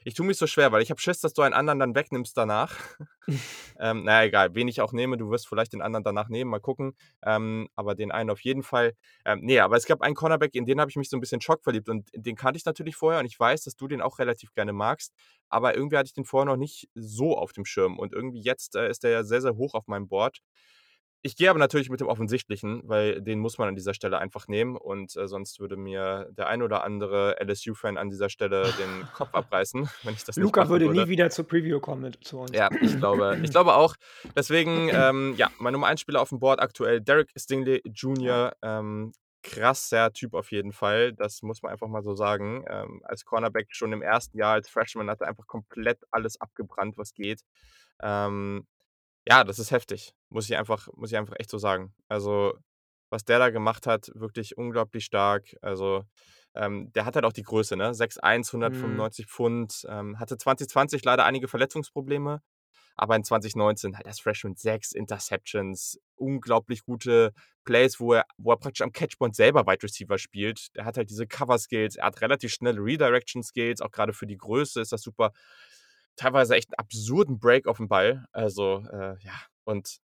Ich 0.05 0.13
tue 0.13 0.25
mich 0.25 0.37
so 0.37 0.47
schwer, 0.47 0.71
weil 0.71 0.81
ich 0.81 0.89
habe 0.91 1.01
Schiss, 1.01 1.19
dass 1.21 1.33
du 1.33 1.41
einen 1.41 1.53
anderen 1.53 1.79
dann 1.79 1.95
wegnimmst 1.95 2.37
danach. 2.37 2.75
Ähm, 3.79 4.03
na 4.03 4.21
ja, 4.21 4.27
egal, 4.27 4.55
wen 4.55 4.67
ich 4.67 4.81
auch 4.81 4.91
nehme, 4.93 5.17
du 5.17 5.29
wirst 5.29 5.47
vielleicht 5.47 5.73
den 5.73 5.81
anderen 5.81 6.03
danach 6.03 6.29
nehmen, 6.29 6.51
mal 6.51 6.59
gucken. 6.59 6.95
Ähm, 7.23 7.69
aber 7.75 7.95
den 7.95 8.11
einen 8.11 8.29
auf 8.31 8.41
jeden 8.41 8.63
Fall. 8.63 8.93
Ähm, 9.25 9.41
ne, 9.41 9.59
aber 9.59 9.77
es 9.77 9.85
gab 9.85 10.01
einen 10.01 10.15
Cornerback, 10.15 10.55
in 10.55 10.65
den 10.65 10.79
habe 10.81 10.89
ich 10.91 10.97
mich 10.97 11.09
so 11.09 11.17
'n 11.17 11.21
bisschen 11.21 11.39
schockverliebt 11.41 11.87
und 11.89 12.09
den 12.13 12.35
kannte 12.35 12.57
ich 12.57 12.65
natürlich 12.65 12.95
vorher 12.95 13.19
und 13.21 13.25
ich 13.27 13.39
weiß, 13.39 13.63
dass 13.63 13.75
du 13.75 13.87
den 13.87 14.01
auch 14.01 14.19
relativ 14.19 14.53
gerne 14.53 14.73
magst, 14.73 15.13
aber 15.49 15.75
irgendwie 15.75 15.97
hatte 15.97 16.07
ich 16.07 16.13
den 16.13 16.25
vorher 16.25 16.45
noch 16.45 16.57
nicht 16.57 16.89
so 16.95 17.37
auf 17.37 17.53
dem 17.53 17.65
Schirm 17.65 17.99
und 17.99 18.13
irgendwie 18.13 18.41
jetzt, 18.41 18.75
äh, 18.75 18.89
ist 18.89 19.03
der 19.03 19.11
ja 19.11 19.23
sehr, 19.23 19.41
sehr 19.41 19.55
hoch 19.55 19.73
auf 19.75 19.87
meinem 19.87 20.07
Board. 20.07 20.39
Ich 21.21 21.35
gehe 21.35 21.49
aber 21.49 21.59
natürlich 21.59 21.89
mit 21.89 21.99
dem 21.99 22.07
Offensichtlichen, 22.07 22.81
weil 22.85 23.21
den 23.21 23.39
muss 23.39 23.57
man 23.57 23.67
an 23.67 23.75
dieser 23.75 23.93
Stelle 23.93 24.19
einfach 24.19 24.47
nehmen 24.47 24.77
und, 24.77 25.15
äh, 25.17 25.27
sonst 25.27 25.59
würde 25.59 25.75
mir 25.75 26.29
der 26.31 26.47
ein 26.47 26.61
oder 26.61 26.83
andere 26.83 27.35
LSU-Fan 27.41 27.97
an 27.97 28.09
dieser 28.09 28.29
Stelle 28.29 28.71
den 28.79 29.07
Kopf 29.13 29.33
abreißen, 29.33 29.89
wenn 30.03 30.13
ich 30.13 30.23
das 30.23 30.37
nicht 30.37 30.43
Luca 30.43 30.69
würde 30.69 30.85
würde. 30.85 31.01
nie 31.01 31.07
wieder 31.09 31.29
zur 31.29 31.45
Preview 31.45 31.79
kommen 31.79 32.03
mit 32.03 32.23
zu 32.23 32.39
uns. 32.39 32.51
Ja, 32.51 32.69
ich 32.81 32.97
glaube 32.97 33.37
ich 33.43 33.51
glaube 33.51 33.73
auch. 33.73 33.95
Deswegen, 34.35 34.89
ähm, 34.93 35.33
ja, 35.37 35.49
mein 35.59 35.73
Nummer 35.73 35.87
1 35.87 35.99
Spieler 35.99 36.21
aufm 36.21 36.39
Board 36.39 36.61
aktuell 36.61 37.01
Derek 37.01 37.29
Stingley 37.35 37.81
Jr., 37.85 38.53
ähm, 38.61 39.11
krasser 39.43 40.11
Typ 40.11 40.33
auf 40.33 40.51
jeden 40.51 40.71
Fall. 40.71 41.13
Das 41.13 41.41
muss 41.41 41.61
man 41.61 41.71
einfach 41.71 41.87
mal 41.87 42.03
so 42.03 42.13
sagen. 42.13 42.65
Ähm, 42.67 43.01
als 43.03 43.25
Cornerback 43.25 43.67
schon 43.71 43.93
im 43.93 44.01
1. 44.01 44.31
Jahr 44.33 44.53
als 44.53 44.69
Freshman 44.69 45.09
hat 45.09 45.21
er 45.21 45.27
einfach 45.27 45.47
komplett 45.47 45.99
alles 46.11 46.39
abgebrannt, 46.39 46.97
was 46.97 47.13
geht. 47.13 47.41
Ähm, 48.01 48.65
ja, 49.29 49.43
das 49.43 49.59
ist 49.59 49.71
heftig, 49.71 50.13
muss 50.29 50.49
ich 50.49 50.57
einfach 50.57 50.87
muss 50.95 51.11
ich 51.11 51.17
einfach 51.17 51.35
echt 51.39 51.49
so 51.49 51.57
sagen. 51.57 51.93
Also, 52.07 52.53
was 53.11 53.25
der 53.25 53.39
da 53.39 53.49
gemacht 53.49 53.87
hat, 53.87 54.11
wirklich 54.15 54.57
unglaublich 54.57 55.05
stark. 55.05 55.55
Also, 55.61 56.03
ähm, 56.55 56.91
der 56.93 57.05
hat 57.05 57.15
halt 57.15 57.25
auch 57.25 57.33
die 57.33 57.43
Größe, 57.43 57.75
ne? 57.77 57.93
6'1", 57.93 58.53
Mhm. 58.53 58.53
195 58.53 59.27
Pfund, 59.27 59.85
ähm, 59.89 60.19
hatte 60.19 60.37
2020 60.37 61.03
leider 61.05 61.25
einige 61.25 61.47
Verletzungsprobleme, 61.47 62.41
aber 62.97 63.15
in 63.17 63.23
2019 63.25 63.97
halt 63.97 64.07
als 64.07 64.19
Freshman 64.21 64.55
6 64.57 64.93
Interceptions, 64.93 65.99
unglaublich 66.17 66.83
gute 66.85 67.33
Plays, 67.65 67.99
wo 67.99 68.13
er 68.15 68.25
wo 68.37 68.51
er 68.53 68.57
praktisch 68.57 68.81
am 68.83 68.93
Catchpoint 68.93 69.35
selber 69.35 69.67
Wide 69.67 69.83
Receiver 69.83 70.17
spielt. 70.19 70.75
Der 70.77 70.85
hat 70.85 70.97
halt 70.97 71.09
diese 71.11 71.27
Cover-Skills, 71.27 71.97
er 71.97 72.07
hat 72.07 72.21
relativ 72.21 72.53
schnelle 72.53 72.81
Redirection-Skills, 72.81 73.81
auch 73.81 73.91
grade 73.91 74.13
für 74.13 74.27
die 74.27 74.37
Größe 74.37 74.81
ist 74.81 74.91
das 74.93 75.01
super. 75.03 75.33
Teilweise 76.19 76.55
echt 76.55 76.69
'n 76.71 76.75
absurden 76.77 77.39
Break 77.39 77.65
aufm 77.67 77.87
Ball. 77.87 78.25
Also, 78.33 78.83
äh, 78.91 79.15
ja, 79.21 79.33
und 79.63 79.99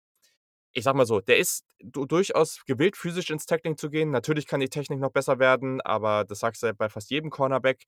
ich 0.72 0.84
sage 0.84 0.96
mal 0.98 1.06
so, 1.06 1.20
der 1.20 1.38
ist 1.38 1.64
du 1.80 2.06
durchaus 2.06 2.64
gewillt, 2.66 2.96
physisch 2.96 3.30
ins 3.30 3.46
Tackling 3.46 3.76
zu 3.76 3.90
gehen. 3.90 4.10
Natürlich 4.10 4.46
kann 4.46 4.60
die 4.60 4.68
Technik 4.70 5.00
noch 5.00 5.10
besser 5.12 5.38
werden, 5.38 5.80
aber 5.82 6.24
das 6.24 6.40
sagst 6.40 6.62
du 6.62 6.68
ja 6.68 6.72
bei 6.74 6.88
fast 6.88 7.10
jedem 7.10 7.30
Cornerback. 7.30 7.84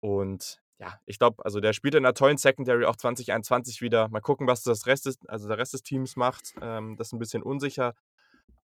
Und 0.00 0.58
ja, 0.78 0.98
ich 1.06 1.18
glaube, 1.18 1.44
also 1.44 1.60
der 1.60 1.72
spielt 1.72 1.94
in 1.94 2.04
einer 2.04 2.14
tollen 2.14 2.38
Secondary 2.38 2.84
auch 2.86 2.96
2021 2.96 3.80
wieder. 3.82 4.08
Mal 4.10 4.20
gucken, 4.20 4.46
was 4.46 4.62
das 4.62 4.86
Rest 4.86 5.06
des, 5.06 5.18
also 5.28 5.48
der 5.48 5.58
Rest 5.58 5.74
des 5.74 5.82
Teams 5.82 6.16
macht. 6.16 6.54
Ähm, 6.62 6.96
das 6.98 7.08
ist 7.08 7.12
ein 7.14 7.18
bisschen 7.18 7.42
unsicher. 7.42 7.94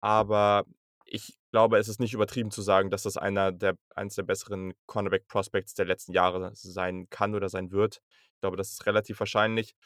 Aber 0.01 0.65
ich 1.07 1.37
glaube, 1.53 1.79
es 1.79 1.89
ist 1.89 2.01
nicht 2.01 2.15
übertrieben 2.15 2.51
zu 2.51 2.63
sagen, 2.63 2.91
dass 2.91 3.03
das 3.05 3.17
einer 3.17 3.53
der, 3.53 3.77
eines 3.95 4.15
der 4.17 4.25
besseren 4.25 4.75
Cornerback-Prospects 4.87 5.75
der 5.75 5.87
letzten 5.87 6.13
Jahre 6.13 6.53
sein 6.55 7.09
kann 7.11 7.35
oder 7.35 7.49
sein 7.49 7.71
wird. 7.73 8.01
Ich 8.43 8.45
glaube, 8.45 8.57
das 8.57 8.73
ist 8.73 8.87
relativ 8.87 9.21
wahrscheinlich. 9.21 9.77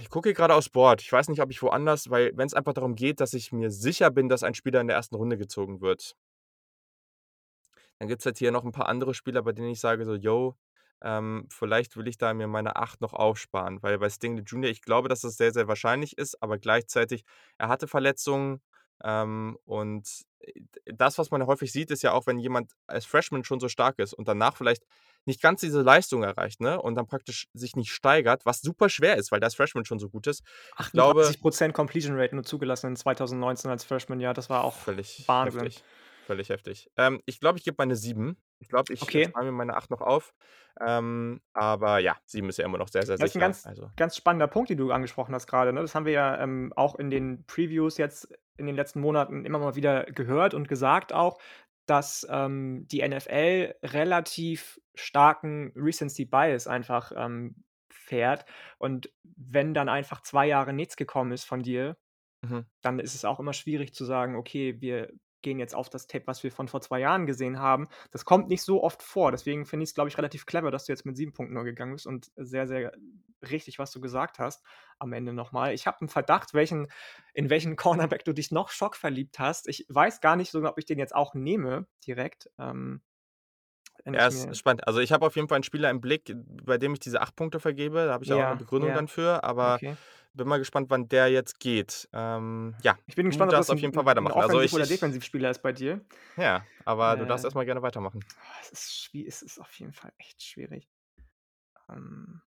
Ich 0.00 0.10
gucke 0.10 0.32
gerade 0.34 0.54
aufs 0.54 0.68
Board. 0.68 1.00
Ich 1.02 1.12
weiß 1.12 1.28
nicht, 1.28 1.40
ob 1.40 1.50
ich 1.50 1.62
woanders, 1.62 2.10
weil 2.10 2.32
wenn 2.36 2.46
es 2.46 2.54
einfach 2.54 2.72
darum 2.74 2.94
geht, 2.94 3.20
dass 3.20 3.34
ich 3.34 3.52
mir 3.52 3.70
sicher 3.70 4.10
bin, 4.10 4.28
dass 4.28 4.42
ein 4.42 4.54
Spieler 4.54 4.80
in 4.80 4.86
der 4.88 4.96
ersten 4.96 5.14
Runde 5.16 5.36
gezogen 5.38 5.80
wird, 5.80 6.16
dann 7.98 8.08
gibt 8.08 8.20
es 8.22 8.26
halt 8.26 8.38
hier 8.38 8.52
noch 8.52 8.64
ein 8.64 8.72
paar 8.72 8.88
andere 8.88 9.14
Spieler, 9.14 9.42
bei 9.42 9.52
denen 9.52 9.68
ich 9.70 9.80
sage 9.80 10.04
so: 10.04 10.14
„Yo, 10.14 10.56
ähm, 11.02 11.46
vielleicht 11.50 11.96
will 11.96 12.08
ich 12.08 12.18
da 12.18 12.32
mir 12.34 12.46
meine 12.46 12.76
8 12.76 13.00
noch 13.00 13.12
aufsparen“, 13.12 13.82
weil 13.82 13.98
bei 13.98 14.08
Stingley 14.10 14.44
Jr. 14.44 14.70
ich 14.70 14.82
glaube, 14.82 15.08
dass 15.08 15.20
das 15.22 15.36
sehr, 15.36 15.52
sehr 15.52 15.68
wahrscheinlich 15.68 16.16
ist, 16.18 16.42
aber 16.42 16.58
gleichzeitig 16.58 17.24
er 17.58 17.68
hatte 17.68 17.86
Verletzungen, 17.88 18.60
ähm, 19.04 19.58
und, 19.64 20.08
äh, 20.40 20.52
das, 20.86 21.18
was 21.18 21.30
man 21.30 21.46
häufig 21.46 21.72
sieht, 21.72 21.90
ist 21.90 22.02
ja 22.02 22.12
auch, 22.12 22.26
wenn 22.26 22.38
jemand 22.38 22.72
als 22.86 23.04
Freshman 23.06 23.44
schon 23.44 23.60
so 23.60 23.68
stark 23.68 23.98
ist 23.98 24.14
und 24.14 24.28
danach 24.28 24.56
vielleicht 24.56 24.84
nicht 25.26 25.42
ganz 25.42 25.60
diese 25.60 25.82
Leistung 25.82 26.22
erreicht, 26.22 26.60
ne, 26.60 26.80
und 26.80 26.94
dann 26.96 27.06
praktisch 27.06 27.48
sich 27.54 27.76
nicht 27.76 27.90
steigert, 27.92 28.46
was 28.46 28.60
super 28.60 28.88
schwer 28.88 29.16
ist, 29.16 29.32
weil 29.32 29.40
der 29.40 29.48
als 29.48 29.56
Freshman 29.56 29.84
schon 29.84 29.98
so 29.98 30.08
gut 30.10 30.26
ist. 30.28 30.42
Ich 30.78 30.92
glaube 30.92 31.36
38 31.36 31.72
Completion 31.74 32.18
Rate 32.18 32.34
nur 32.34 32.44
zugelassen 32.44 32.88
in 32.88 32.96
2019 32.96 33.70
als 33.70 33.84
Freshman, 33.84 34.20
ja, 34.20 34.32
das 34.34 34.50
war 34.50 34.64
auch 34.64 34.82
völlig 34.84 35.26
Wahnsinn. 35.26 35.42
heftig. 35.42 35.84
Völlig 36.22 36.48
heftig. 36.48 36.90
Ähm, 36.96 37.22
ich 37.26 37.38
glaube, 37.40 37.58
ich 37.58 37.64
gebe 37.64 37.76
meine 37.78 37.94
7. 37.96 38.36
Ich 38.58 38.68
glaube, 38.68 38.92
ich 38.92 39.02
Okay. 39.02 39.28
spare 39.28 39.44
mir 39.44 39.52
meine 39.52 39.76
8 39.76 39.90
noch 39.90 40.00
auf. 40.00 40.34
Ähm, 40.80 41.40
aber 41.52 41.98
ja, 42.00 42.16
7 42.26 42.48
ist 42.48 42.58
ja 42.58 42.64
immer 42.64 42.78
noch 42.78 42.88
sehr, 42.88 43.06
sehr 43.06 43.18
Das 43.18 43.30
ist 43.30 43.36
'n 43.36 43.38
sicher. 43.38 43.40
ganz 43.40 43.68
Also 43.68 43.90
ganz 43.96 44.16
spannender 44.16 44.46
Punkt, 44.46 44.68
den 44.70 44.76
du 44.78 44.92
angesprochen 44.92 45.34
hast 45.34 45.46
grade, 45.46 45.72
ne? 45.72 45.80
Das 45.80 45.94
haben 45.94 46.04
wir 46.04 46.12
ja, 46.12 46.38
ähm, 46.42 46.72
auch 46.76 46.96
in 46.96 47.10
den 47.10 47.44
Previews 47.46 47.96
jetzt 47.96 48.28
in 48.58 48.66
den 48.66 48.76
letzten 48.76 49.00
Monaten 49.00 49.44
immer 49.44 49.58
mal 49.58 49.76
wieder 49.76 50.04
gehört 50.04 50.54
und 50.54 50.68
gesagt 50.68 51.12
auch, 51.12 51.38
dass, 51.86 52.26
ähm, 52.30 52.86
die 52.90 53.00
NFL 53.02 53.74
relativ 53.84 54.80
starken 54.94 55.72
Recency 55.76 56.24
Bias 56.24 56.66
einfach, 56.66 57.12
ähm, 57.16 57.64
fährt. 57.90 58.44
Und 58.78 59.10
wenn 59.24 59.74
dann 59.74 59.88
einfach 59.88 60.20
2 60.22 60.46
Jahre 60.46 60.72
nichts 60.72 60.96
gekommen 60.96 61.32
ist 61.32 61.44
von 61.44 61.62
dir, 61.62 61.96
mhm. 62.42 62.66
dann 62.82 62.98
ist 63.00 63.14
es 63.14 63.24
auch 63.24 63.40
immer 63.40 63.52
schwierig 63.52 63.94
zu 63.94 64.04
sagen: 64.04 64.36
„Okay, 64.36 64.80
wir 64.80 65.12
gehen 65.46 65.60
jetzt 65.60 65.74
auf 65.74 65.88
das 65.90 66.08
Tape, 66.08 66.26
was 66.26 66.42
wir 66.42 66.52
von 66.52 66.68
vor 66.68 66.80
2 66.82 67.00
Jahren 67.00 67.26
gesehen 67.26 67.60
haben.“ 67.60 67.88
Das 68.10 68.24
kommt 68.24 68.48
nicht 68.48 68.62
so 68.62 68.82
oft 68.82 69.02
vor. 69.02 69.30
Deswegen 69.32 69.66
finde 69.66 69.84
ich's, 69.84 69.94
glaube 69.94 70.08
ich, 70.10 70.18
relativ 70.18 70.46
clever, 70.46 70.70
dass 70.72 70.86
du 70.86 70.92
jetzt 70.92 71.06
mit 71.06 71.16
7 71.16 71.32
Punkten 71.32 71.54
nur 71.54 71.64
gegangen 71.64 71.92
bist 71.94 72.06
und 72.06 72.30
sehr, 72.36 72.66
sehr 72.66 72.92
richtig, 73.50 73.78
was 73.78 73.92
du 73.92 74.00
gesagt 74.00 74.38
hast 74.38 74.64
am 74.98 75.12
Ende 75.12 75.32
noch 75.32 75.52
mal. 75.52 75.72
Ich 75.74 75.86
habe 75.86 76.04
'n 76.04 76.08
Verdacht, 76.08 76.54
welchen 76.54 76.88
in 77.34 77.50
welchen 77.50 77.76
Cornerback 77.76 78.24
du 78.24 78.32
dich 78.34 78.50
noch 78.50 78.70
schockverliebt 78.70 79.38
hast. 79.38 79.68
Ich 79.68 79.86
weiß 79.88 80.20
gar 80.20 80.36
nicht 80.36 80.50
sogar, 80.50 80.72
ob 80.72 80.78
ich 80.78 80.86
den 80.86 80.98
jetzt 80.98 81.14
auch 81.14 81.34
nehme 81.34 81.86
direkt, 82.06 82.50
ähm, 82.58 83.02
Ja, 84.12 84.26
ich 84.26 84.28
es 84.28 84.44
ist 84.44 84.58
spannend. 84.58 84.86
Also, 84.86 85.00
ich 85.00 85.12
habe 85.12 85.26
auf 85.26 85.34
jeden 85.36 85.48
Fall 85.48 85.56
einen 85.56 85.62
Spieler 85.64 85.90
im 85.90 86.00
Blick, 86.00 86.32
bei 86.64 86.78
dem 86.78 86.92
ich 86.94 87.00
diese 87.00 87.20
8 87.20 87.34
Punkte 87.36 87.60
vergebe. 87.60 88.06
Da 88.06 88.12
habe 88.12 88.24
ich 88.24 88.30
ja 88.30 88.36
auch 88.36 88.46
'ne 88.46 88.54
ja, 88.54 88.56
Begründung 88.56 88.92
ja, 88.92 88.94
dann 88.94 89.08
für, 89.08 89.42
aber 89.44 89.80
okay. 89.80 89.96
Bin 90.36 90.46
mal 90.48 90.58
gespannt, 90.58 90.90
wann 90.90 91.08
der 91.08 91.28
jetzt 91.28 91.58
geht. 91.60 92.08
Ähm, 92.12 92.74
ja, 92.82 92.96
Ich 93.06 93.16
bin 93.16 93.24
du 93.26 93.30
gespannt, 93.30 93.48
ob 93.48 93.52
das 93.52 93.66
darfst 93.66 93.70
auf 93.70 93.80
jeden 93.80 93.92
Fall 93.94 94.04
weitermachen. 94.04 94.34
Also, 94.34 94.56
Offensiv 94.58 94.64
ich 94.70 94.74
oder 94.74 94.86
Defensivspieler 94.86 95.50
ist 95.50 95.62
bei 95.62 95.72
dir. 95.72 96.00
ja, 96.36 96.64
aber 96.84 97.16
du 97.16 97.26
darfst 97.26 97.44
Äh, 97.44 97.48
erst 97.48 97.56
mal 97.56 97.64
gerne 97.64 97.82
weitermachen. 97.82 98.24
es 98.60 98.70
ist 98.72 99.10
es 99.14 99.42
ist 99.42 99.58
auf 99.58 99.72
jeden 99.78 99.92
Fall 99.92 100.12
echt 100.18 100.42
schwierig. 100.42 100.88
Ähm 101.88 102.42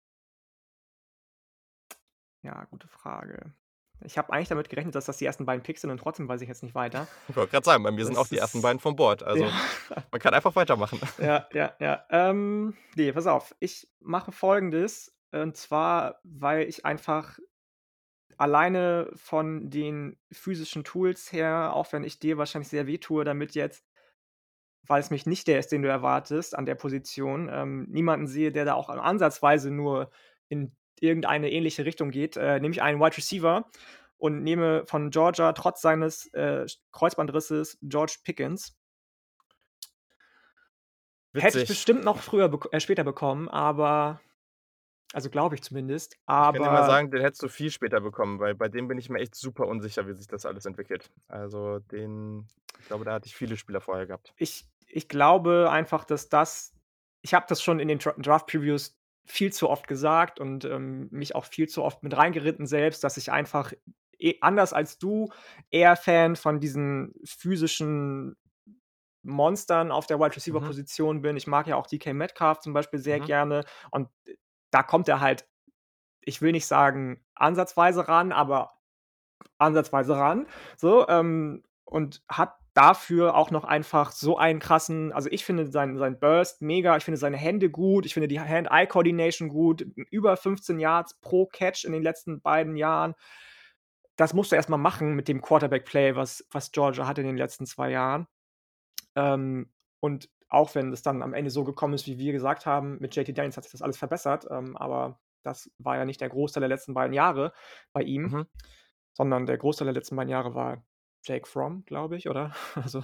Ja, 2.42 2.64
gute 2.64 2.88
Frage. 2.88 3.52
Ich 4.00 4.18
habe 4.18 4.32
eigentlich 4.32 4.48
damit 4.48 4.68
gerechnet, 4.68 4.94
dass 4.94 5.06
das 5.06 5.16
die 5.18 5.24
ersten 5.24 5.46
beiden 5.46 5.62
Picks 5.62 5.80
sind 5.80 5.90
und 5.90 5.98
trotzdem 5.98 6.28
weiß 6.28 6.40
ich 6.42 6.48
jetzt 6.48 6.62
nicht 6.62 6.74
weiter. 6.74 7.06
Ich 7.28 7.36
wollte 7.36 7.52
grad 7.52 7.64
sagen, 7.64 7.82
bei 7.84 7.90
mir 7.90 8.04
sind 8.04 8.16
auch 8.16 8.22
Das 8.22 8.28
die 8.30 8.38
ersten 8.38 8.60
beiden 8.60 8.80
vom 8.80 8.96
Board. 8.96 9.23
ja. 9.23 9.28
Also, 9.28 9.44
man 10.10 10.20
kann 10.20 10.34
einfach 10.34 10.54
weitermachen. 10.56 11.00
Ja, 11.18 11.49
ja, 11.52 11.75
ja. 11.78 12.04
Ähm, 12.10 12.76
ne, 12.97 13.12
pass 13.12 13.26
auf. 13.26 13.54
Ich 13.60 13.88
mache 14.00 14.32
Folgendes, 14.32 15.14
und 15.32 15.56
zwar, 15.56 16.20
weil 16.23 16.68
ich 16.68 16.84
einfach 16.84 17.38
alleine 18.38 19.10
von 19.14 19.70
den 19.70 20.16
physischen 20.32 20.84
Tools 20.84 21.32
her, 21.32 21.73
auch 21.75 21.92
wenn 21.92 22.04
ich 22.04 22.18
dir 22.18 22.38
wahrscheinlich 22.38 22.68
sehr 22.68 22.86
wehtue 22.86 23.25
damit 23.25 23.54
jetzt, 23.54 23.84
weil 24.86 25.00
es 25.00 25.10
mich 25.10 25.26
nicht 25.26 25.47
der 25.47 25.58
ist, 25.58 25.73
den 25.73 25.82
du 25.82 25.88
erwartest 25.88 26.56
an 26.56 26.66
der 26.66 26.75
Position, 26.75 27.49
ähm, 27.52 27.86
niemanden 27.90 28.26
sehe, 28.26 28.52
der 28.52 28.64
da 28.64 28.75
auch 28.75 28.88
ansatzweise 28.88 29.70
nur 29.70 30.10
in 30.49 30.76
irgendeine 31.00 31.50
ähnliche 31.50 31.84
Richtung 31.84 32.10
geht, 32.10 32.36
äh, 32.36 32.60
nehme 32.60 32.73
ich 32.73 32.82
einen 32.82 33.00
Wide 33.00 33.16
Receiver 33.16 33.68
und 34.18 34.42
nehme 34.42 34.86
von 34.86 35.10
Georgia 35.10 35.52
trotz 35.52 35.80
seines, 35.80 36.26
äh, 36.34 36.66
Kreuzbandrisses 36.92 37.78
George 37.82 38.16
Pickens. 38.25 38.76
Hätte 41.34 41.49
ich 41.49 41.54
Witzig. 41.54 41.68
bestimmt 41.68 42.04
noch 42.04 42.18
früher 42.18 42.49
bek 42.49 42.68
äh, 42.73 42.78
später 42.78 43.02
bekommen, 43.02 43.49
aber 43.49 44.20
also, 45.14 45.30
glaube 45.30 45.54
ich 45.54 45.62
zumindest, 45.62 46.18
Ich 46.40 46.50
kann 46.50 46.62
dir 46.62 46.70
mal 46.70 46.82
aber 46.82 46.84
sagen, 46.84 47.10
den 47.10 47.22
hättest 47.22 47.42
du 47.42 47.48
viel 47.48 47.70
später 47.70 48.00
bekommen, 48.00 48.38
weil 48.40 48.54
bei 48.54 48.68
dem 48.68 48.88
bin 48.88 48.98
ich 48.98 49.08
mir 49.08 49.20
echt 49.20 49.34
super 49.34 49.66
unsicher, 49.66 50.06
wie 50.08 50.14
sich 50.14 50.26
das 50.26 50.46
alles 50.46 50.64
entwickelt. 50.66 51.10
Also, 51.28 51.78
den 51.78 52.48
ich 52.78 52.86
glaube, 52.86 53.04
da 53.04 53.14
hatte 53.14 53.26
ich 53.28 53.36
viele 53.36 53.56
Spieler 53.56 53.80
vorher 53.80 54.06
gehabt. 54.06 54.34
ich 54.36 54.68
ich 54.86 55.08
glaube 55.08 55.70
einfach, 55.70 56.04
dass 56.04 56.28
das 56.28 56.72
ich 57.22 57.34
habe 57.34 57.46
das 57.48 57.62
schon 57.62 57.80
in 57.80 57.88
den 57.88 57.98
Dra 57.98 58.12
Draft 58.18 58.46
Previews 58.46 58.98
viel 59.26 59.52
zu 59.52 59.70
oft 59.70 59.88
gesagt 59.88 60.38
und, 60.40 60.64
ähm, 60.66 61.08
mich 61.10 61.34
auch 61.34 61.46
viel 61.46 61.66
zu 61.68 61.82
oft 61.82 62.02
mit 62.02 62.14
reingeritten 62.16 62.66
selbst, 62.66 63.02
dass 63.04 63.16
ich 63.16 63.32
einfach 63.32 63.72
eh 64.18 64.34
anders 64.42 64.72
als 64.74 64.98
du 64.98 65.30
eher 65.70 65.96
Fan 65.96 66.36
von 66.36 66.60
diesen 66.60 67.14
physischen 67.24 68.36
Monstern 69.22 69.90
auf 69.92 70.06
der 70.06 70.20
Wide 70.20 70.36
Receiver 70.36 70.60
Mhm, 70.60 70.62
Position 70.62 71.22
bin. 71.22 71.36
Ich 71.36 71.46
mag 71.46 71.66
ja 71.66 71.76
auch 71.76 71.86
DK 71.86 72.12
Metcalf 72.14 72.60
zum 72.60 72.74
Beispiel 72.74 73.00
sehr 73.00 73.20
mhm, 73.20 73.22
gerne 73.22 73.64
und 73.90 74.08
da 74.75 74.82
kommt 74.82 75.08
er 75.08 75.21
halt, 75.21 75.49
ich 76.21 76.43
will 76.43 76.52
nicht 76.52 76.67
sagen 76.67 77.25
ansatzweise 77.37 78.08
ran, 78.08 78.32
aber 78.32 78.73
ansatzweise 79.58 80.17
ran, 80.17 80.47
so, 80.76 81.06
ähm, 81.08 81.63
und 81.84 82.23
hat 82.28 82.54
dafür 82.75 83.37
auch 83.37 83.52
noch 83.52 83.63
einfach 83.63 84.10
so 84.10 84.37
einen 84.37 84.58
krassen 84.58 85.13
also, 85.13 85.28
ich 85.30 85.45
finde 85.45 85.71
seinen 85.71 85.97
seinen 85.97 86.19
Burst 86.19 86.60
mega, 86.60 86.97
ich 86.97 87.04
finde 87.04 87.19
seine 87.19 87.37
Hände 87.37 87.71
gut, 87.71 88.04
ich 88.04 88.15
finde 88.15 88.26
die 88.26 88.41
Hand-Eye-Coordination 88.41 89.49
gut, 89.49 89.82
über 90.10 90.37
15 90.37 90.80
Yards 90.80 91.21
pro 91.21 91.47
Catch 91.47 91.84
in 91.84 91.93
den 91.93 92.02
letzten 92.02 92.41
beiden 92.41 92.76
Jahren. 92.76 93.15
Das 94.17 94.34
musst 94.34 94.50
du 94.50 94.56
erst 94.56 94.69
mal 94.71 94.76
machen 94.76 95.15
mit 95.15 95.28
dem 95.28 95.41
Quarterback-Play, 95.41 96.17
was 96.17 96.45
was 96.50 96.73
Georgia 96.73 97.06
hatte 97.06 97.21
in 97.21 97.28
den 97.28 97.37
letzten 97.37 97.67
2 97.67 97.91
Jahren. 97.91 98.26
Ähm, 99.15 99.73
und 100.00 100.28
auch 100.54 100.75
wenn 100.75 100.93
es 100.93 101.02
dann 101.02 101.23
am 101.23 101.34
Ende 101.34 101.50
so 101.50 101.64
gekommen 101.64 101.95
ist, 101.95 102.06
wie 102.06 102.19
wir 102.19 102.32
gesagt 102.32 102.67
haben, 102.67 102.99
mit 103.00 103.14
JT 103.14 103.36
Daniels 103.36 103.56
hat 103.56 103.64
sich 103.64 103.73
das 103.73 103.82
alles 103.82 103.97
verbessert, 103.97 104.47
ähm, 104.50 104.76
aber 104.76 105.21
das 105.43 105.71
war 105.78 105.97
ja 105.97 106.04
nicht 106.04 106.21
der 106.21 106.30
Großteil 106.30 106.60
der 106.62 106.69
letzten 106.69 106.95
beiden 106.95 107.12
Jahre 107.12 107.52
bei 107.93 108.02
ihm, 108.02 108.23
mhm, 108.23 108.47
sondern 109.12 109.47
der 109.47 109.58
Großteil 109.58 109.86
der 109.86 109.95
letzten 109.95 110.17
beiden 110.17 110.30
Jahre 110.30 110.54
war 110.54 110.84
Jake 111.25 111.47
Fromm, 111.47 111.84
glaube 111.84 112.17
ich, 112.17 112.28
oder? 112.28 112.54
Also, 112.75 113.02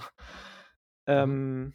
ähm, 1.07 1.73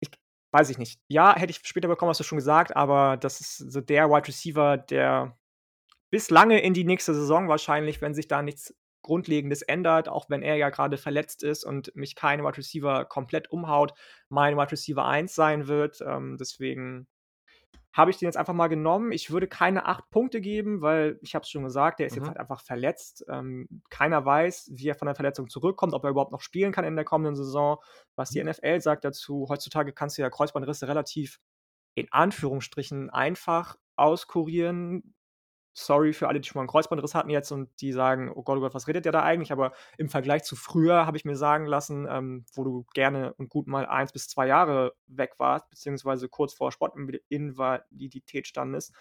ich 0.00 0.10
weiß 0.52 0.70
ich 0.70 0.78
nicht. 0.78 1.00
Ja, 1.08 1.34
hätte 1.36 1.50
ich 1.50 1.66
später 1.66 1.88
bekommen, 1.88 2.10
hast 2.10 2.20
du 2.20 2.24
schon 2.24 2.38
gesagt, 2.38 2.76
aber 2.76 3.16
das 3.16 3.40
ist 3.40 3.56
so 3.56 3.80
der 3.80 4.08
Wide 4.10 4.28
Receiver, 4.28 4.76
der 4.76 5.36
bis 6.10 6.30
lange 6.30 6.60
in 6.60 6.74
die 6.74 6.84
nächste 6.84 7.14
Saison 7.14 7.48
wahrscheinlich, 7.48 8.00
wenn 8.00 8.14
sich 8.14 8.28
da 8.28 8.42
nichts 8.42 8.74
Grundlegendes 9.06 9.62
ändert, 9.62 10.08
auch 10.10 10.28
wenn 10.30 10.42
er 10.42 10.56
ja 10.56 10.70
gerade 10.70 10.98
verletzt 10.98 11.42
ist 11.42 11.64
und 11.64 11.94
mich 11.96 12.14
kein 12.16 12.44
Wide 12.44 12.58
Receiver 12.58 13.06
komplett 13.06 13.50
umhaut, 13.50 13.94
mein 14.28 14.56
Wide 14.58 14.72
Receiver 14.72 15.06
1 15.06 15.34
sein 15.34 15.68
wird. 15.68 16.00
Ähm, 16.06 16.36
deswegen 16.38 17.08
habe 17.92 18.10
ich 18.10 18.18
den 18.18 18.26
jetzt 18.26 18.36
einfach 18.36 18.52
mal 18.52 18.68
genommen. 18.68 19.10
Ich 19.12 19.30
würde 19.30 19.48
keine 19.48 19.86
8 19.86 20.10
Punkte 20.10 20.40
geben, 20.42 20.82
weil 20.82 21.18
ich 21.22 21.34
habe 21.34 21.44
es 21.44 21.50
schon 21.50 21.64
gesagt, 21.64 21.98
der 21.98 22.06
ist 22.06 22.14
jetzt 22.16 22.26
Mhm, 22.26 22.28
halt 22.28 22.38
einfach 22.38 22.60
verletzt. 22.60 23.24
Ähm, 23.30 23.82
keiner 23.88 24.24
weiß, 24.24 24.70
wie 24.74 24.88
er 24.88 24.94
von 24.94 25.06
der 25.06 25.14
Verletzung 25.14 25.48
zurückkommt, 25.48 25.94
ob 25.94 26.04
er 26.04 26.10
überhaupt 26.10 26.32
noch 26.32 26.42
spielen 26.42 26.72
kann 26.72 26.84
in 26.84 26.96
der 26.96 27.06
kommenden 27.06 27.36
Saison. 27.36 27.78
Was 28.14 28.32
die 28.32 28.42
mhm, 28.42 28.44
NFL 28.44 28.80
sagt 28.82 29.04
dazu, 29.04 29.46
heutzutage 29.48 29.92
kannst 29.94 30.18
du 30.18 30.22
ja 30.22 30.30
Kreuzbandrisse 30.30 30.88
relativ 30.88 31.40
in 31.94 32.12
Anführungsstrichen 32.12 33.08
einfach 33.10 33.76
auskurieren. 33.96 35.15
Sorry 35.78 36.12
für 36.14 36.28
alle, 36.28 36.40
die 36.40 36.48
schon 36.48 36.58
mal 36.58 36.64
'n 36.64 36.68
Kreuzbandriss 36.68 37.14
hatten 37.14 37.28
jetzt 37.30 37.52
und 37.52 37.70
die 37.82 37.92
sagen: 37.92 38.30
„Oh 38.34 38.42
Gott, 38.42 38.58
oh 38.58 38.60
Gott, 38.60 38.74
was 38.74 38.88
redet 38.88 39.04
der 39.04 39.12
da 39.12 39.22
eigentlich?“ 39.22 39.52
Aber 39.52 39.72
im 39.98 40.08
Vergleich 40.08 40.42
zu 40.44 40.56
früher 40.56 41.06
habe 41.06 41.16
ich 41.18 41.24
mir 41.26 41.36
sagen 41.36 41.66
lassen, 41.66 42.06
ähm, 42.10 42.46
wo 42.54 42.64
du 42.64 42.86
gerne 42.94 43.34
und 43.34 43.50
gut 43.50 43.66
mal 43.66 43.86
1 43.86 44.12
bis 44.12 44.28
2 44.28 44.46
Jahre 44.46 44.94
weg 45.06 45.34
warst, 45.38 45.68
beziehungsweise 45.70 46.28
kurz 46.28 46.54
vor 46.54 46.72
Sportinv 46.72 47.18
Invalidität 47.28 48.46
standest, 48.46 48.94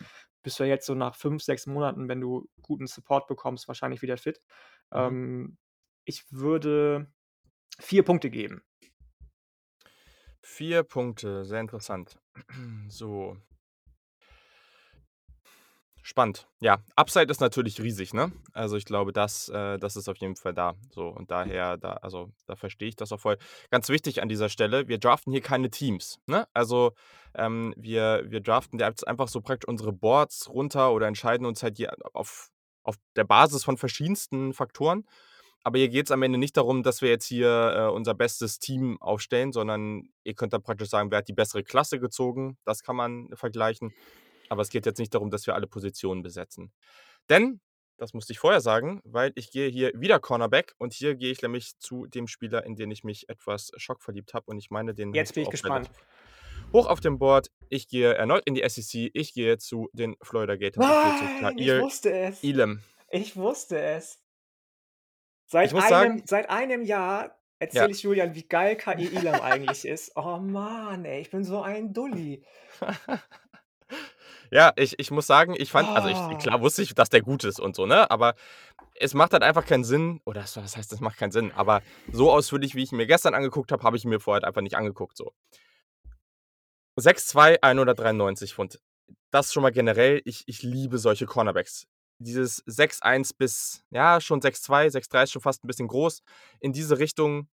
bist 0.44 0.60
du 0.60 0.64
ja 0.64 0.70
jetzt 0.70 0.86
so 0.86 0.96
nach 0.96 1.16
5, 1.16 1.44
6 1.44 1.66
Monaten, 1.66 2.08
wenn 2.10 2.22
du 2.22 2.48
guten 2.62 2.88
Support 2.88 3.28
bekommst, 3.28 3.68
wahrscheinlich 3.68 4.02
wieder 4.02 4.18
fit. 4.18 4.42
mhm. 4.94 5.16
Ähm, 5.16 5.58
ich 6.06 6.26
würde 6.32 7.12
4 7.80 8.04
Punkte 8.04 8.30
geben. 8.32 8.64
4 10.42 10.84
Punkte, 10.84 11.44
sehr 11.46 11.60
interessant. 11.60 12.20
So. 12.90 13.38
Spannend. 16.08 16.48
Ja, 16.60 16.84
Upside 16.96 17.32
ist 17.32 17.42
natürlich 17.42 17.82
riesig, 17.82 18.14
ne? 18.14 18.32
Also, 18.54 18.78
ich 18.78 18.86
glaube, 18.86 19.12
das 19.12 19.50
äh, 19.50 19.80
das 19.80 19.96
ist 19.96 20.08
auf 20.08 20.18
jeden 20.18 20.36
Fall 20.36 20.54
da, 20.54 20.76
so. 20.92 21.08
Und 21.08 21.32
daher 21.32 21.78
da 21.78 21.94
also, 21.94 22.30
da 22.46 22.56
verstehe 22.56 22.90
ich 22.90 22.96
das 22.96 23.12
auch 23.12 23.20
voll. 23.20 23.40
Ganz 23.72 23.90
wichtig 23.90 24.22
an 24.22 24.30
dieser 24.30 24.50
Stelle, 24.50 24.88
wir 24.88 25.00
draften 25.00 25.32
hier 25.32 25.42
keine 25.42 25.72
Teams, 25.72 26.20
ne? 26.28 26.48
Also, 26.54 26.92
ähm, 27.34 27.74
wir 27.76 28.24
wir 28.28 28.40
draften 28.40 28.78
jetzt 28.78 29.08
einfach 29.08 29.28
so 29.28 29.42
praktisch 29.42 29.68
unsere 29.68 29.94
Boards 29.94 30.48
runter 30.48 30.94
oder 30.94 31.08
entscheiden 31.08 31.48
uns 31.48 31.64
halt 31.64 31.78
hier 31.78 31.92
auf 32.14 32.52
auf 32.84 32.98
der 33.16 33.24
Basis 33.24 33.64
von 33.64 33.76
verschiedensten 33.76 34.54
Faktoren. 34.54 35.06
Aber 35.64 35.80
hier 35.80 35.90
geht's 35.90 36.12
am 36.12 36.22
Ende 36.22 36.38
nicht 36.38 36.56
darum, 36.56 36.84
dass 36.84 37.02
wir 37.02 37.10
jetzt 37.10 37.26
hier, 37.26 37.74
äh, 37.76 37.92
unser 37.92 38.14
bestes 38.14 38.60
Team 38.60 39.02
aufstellen, 39.02 39.52
sondern 39.52 40.04
ihr 40.24 40.36
könnt 40.36 40.54
da 40.54 40.60
praktisch 40.60 40.90
sagen, 40.90 41.10
wer 41.10 41.18
hat 41.18 41.28
die 41.28 41.34
bessere 41.34 41.64
Klasse 41.64 42.00
gezogen. 42.00 42.60
Das 42.64 42.84
kann 42.84 42.96
man 42.96 43.30
vergleichen. 43.34 43.92
Aber 44.50 44.62
es 44.62 44.70
geht 44.70 44.86
jetzt 44.86 45.00
nicht 45.00 45.14
darum, 45.14 45.30
dass 45.32 45.48
wir 45.48 45.56
alle 45.56 45.68
Positionen 45.68 46.22
besetzen. 46.24 46.72
Denn, 47.30 47.60
das 47.98 48.14
musste 48.14 48.34
ich 48.34 48.40
vorher 48.40 48.62
sagen, 48.62 49.02
weil 49.06 49.32
ich 49.36 49.52
gehe 49.52 49.70
hier 49.70 49.92
wieder 49.96 50.20
Cornerback 50.20 50.74
und 50.78 50.94
hier 50.94 51.16
gehe 51.16 51.32
ich 51.32 51.42
nämlich 51.42 51.78
zu 51.80 52.06
dem 52.08 52.28
Spieler, 52.28 52.66
in 52.66 52.76
den 52.76 52.92
ich 52.92 53.04
mich 53.04 53.30
etwas 53.30 53.72
schockverliebt 53.78 54.34
habe 54.34 54.46
und 54.48 54.58
ich 54.58 54.70
meine, 54.70 54.94
den 54.94 55.14
Jetzt 55.14 55.34
bin 55.34 55.44
ich 55.44 55.50
gespannt. 55.50 55.90
hoch 56.74 56.88
auf 56.88 57.00
dem 57.00 57.18
Board. 57.20 57.52
Ich 57.70 57.88
gehe 57.88 58.14
erneut 58.14 58.44
in 58.46 58.54
die 58.54 58.68
SEC. 58.68 59.12
Ich 59.14 59.34
gehe 59.34 59.58
zu 59.58 59.90
den 59.94 60.16
Florida 60.22 60.56
Gators. 60.58 60.86
Ich 60.86 61.42
Nein, 61.42 61.58
ich 61.58 61.68
Ka'ir 61.68 61.82
wusste 61.82 62.12
es. 62.12 62.44
Elam. 62.44 62.82
Ich 63.10 63.36
wusste 63.38 63.80
es. 63.80 64.20
Ich 65.46 65.52
Seit 65.52 65.74
einem 65.74 65.80
sagen 65.90 66.24
seit 66.26 66.50
einem 66.50 66.84
Jahr 66.84 67.24
Ja. 67.28 67.32
erzähle 67.60 67.92
ich 67.92 68.04
Julian, 68.04 68.36
wie 68.36 68.44
geil 68.48 68.76
Ka'ir 68.76 69.10
Elam 69.30 69.40
eigentlich 69.42 69.86
ist. 69.86 70.12
Oh 70.16 70.38
Mann, 70.38 71.06
ey, 71.06 71.22
ich 71.22 71.30
bin 71.30 71.44
so 71.46 71.62
ein 71.62 71.94
Dulli. 71.94 72.44
Ja, 74.52 74.74
ich 74.76 75.00
ich 75.00 75.12
muss 75.12 75.28
sagen, 75.28 75.56
ich 75.58 75.72
fand 75.72 75.96
also, 75.96 76.08
ich 76.10 76.20
Oh. 76.32 76.36
klar 76.38 76.62
wusste 76.62 76.82
ich, 76.82 76.94
dass 76.94 77.10
der 77.10 77.22
gut 77.22 77.44
ist 77.44 77.60
und 77.60 77.76
so, 77.76 77.86
ne? 77.86 78.10
Aber 78.12 78.36
es 78.96 79.14
macht 79.14 79.34
halt 79.34 79.44
einfach 79.44 79.66
keinen 79.66 79.84
Sinn 79.84 80.22
oder 80.26 80.42
was 80.44 80.78
heißt, 80.78 80.92
es 80.94 81.00
macht 81.02 81.18
keinen 81.18 81.32
Sinn, 81.32 81.52
aber 81.54 81.84
so 82.12 82.32
ausführlich, 82.32 82.76
wie 82.76 82.84
ich 82.84 82.92
ihn 82.92 82.98
mir 82.98 83.08
gestern 83.08 83.34
angeguckt 83.36 83.72
habe, 83.72 83.84
habe 83.84 83.98
ich 83.98 84.06
ihn 84.06 84.10
mir 84.10 84.20
vorher 84.20 84.38
halt 84.42 84.46
einfach 84.46 84.62
nicht 84.62 84.78
angeguckt, 84.78 85.18
so. 85.18 85.32
6'2", 86.98 87.58
193 87.62 88.54
Pfund. 88.54 88.80
Das 89.32 89.52
schon 89.54 89.64
mal 89.64 89.72
generell, 89.72 90.22
ich 90.26 90.44
ich 90.48 90.64
liebe 90.64 90.98
solche 90.98 91.26
Cornerbacks. 91.26 91.88
Dieses 92.20 92.64
6'1 92.66 93.34
bis 93.34 93.84
ja, 93.92 94.22
schon 94.22 94.42
6'2, 94.42 94.90
6'3 94.90 95.24
ist 95.24 95.32
schon 95.34 95.42
fast 95.42 95.64
'n 95.64 95.68
bisschen 95.68 95.88
groß. 95.90 96.22
In 96.62 96.72
diese 96.74 96.98
Richtung 97.00 97.50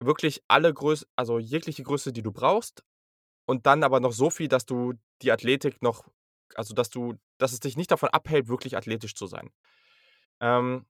wirklich 0.00 0.42
alle 0.48 0.72
Größ 0.74 1.06
also, 1.16 1.38
jegliche 1.40 1.82
Größe, 1.84 2.12
die 2.12 2.22
du 2.22 2.32
brauchst 2.32 2.84
und 3.46 3.66
dann 3.66 3.84
aber 3.84 4.00
noch 4.00 4.12
so 4.12 4.30
viel, 4.30 4.48
dass 4.48 4.66
du 4.66 4.94
die 5.22 5.32
Athletik 5.32 5.82
noch 5.82 6.04
also, 6.56 6.74
dass 6.74 6.90
du 6.90 7.14
dass 7.38 7.52
es 7.52 7.60
dich 7.60 7.76
nicht 7.76 7.90
davon 7.90 8.10
abhält, 8.10 8.48
wirklich 8.48 8.76
athletisch 8.76 9.14
zu 9.14 9.26
sein. 9.26 9.50
Ähm, 10.40 10.86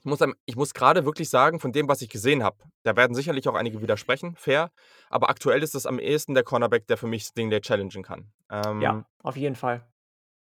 ich 0.00 0.06
muss 0.06 0.20
ich 0.46 0.56
muss 0.56 0.74
grade 0.74 1.04
wirklich 1.06 1.30
sagen, 1.30 1.60
von 1.60 1.72
dem, 1.72 1.88
was 1.88 2.02
ich 2.02 2.08
gesehen 2.10 2.42
habe 2.44 2.58
da 2.84 2.96
werden 2.96 3.14
sicherlich 3.14 3.48
auch 3.48 3.54
einige 3.54 3.82
widersprechen, 3.82 4.36
fair, 4.36 4.70
aber 5.10 5.30
aktuell 5.30 5.62
ist 5.62 5.74
es 5.74 5.86
am 5.86 5.98
ehesten 5.98 6.34
der 6.34 6.44
Cornerback, 6.44 6.86
der 6.88 6.96
für 6.98 7.06
mich 7.08 7.24
Stingley 7.24 7.60
challengen 7.60 8.02
kann. 8.04 8.32
Ähm 8.50 8.80
Ja, 8.82 9.06
auf 9.22 9.36
jeden 9.36 9.56
Fall. 9.56 9.86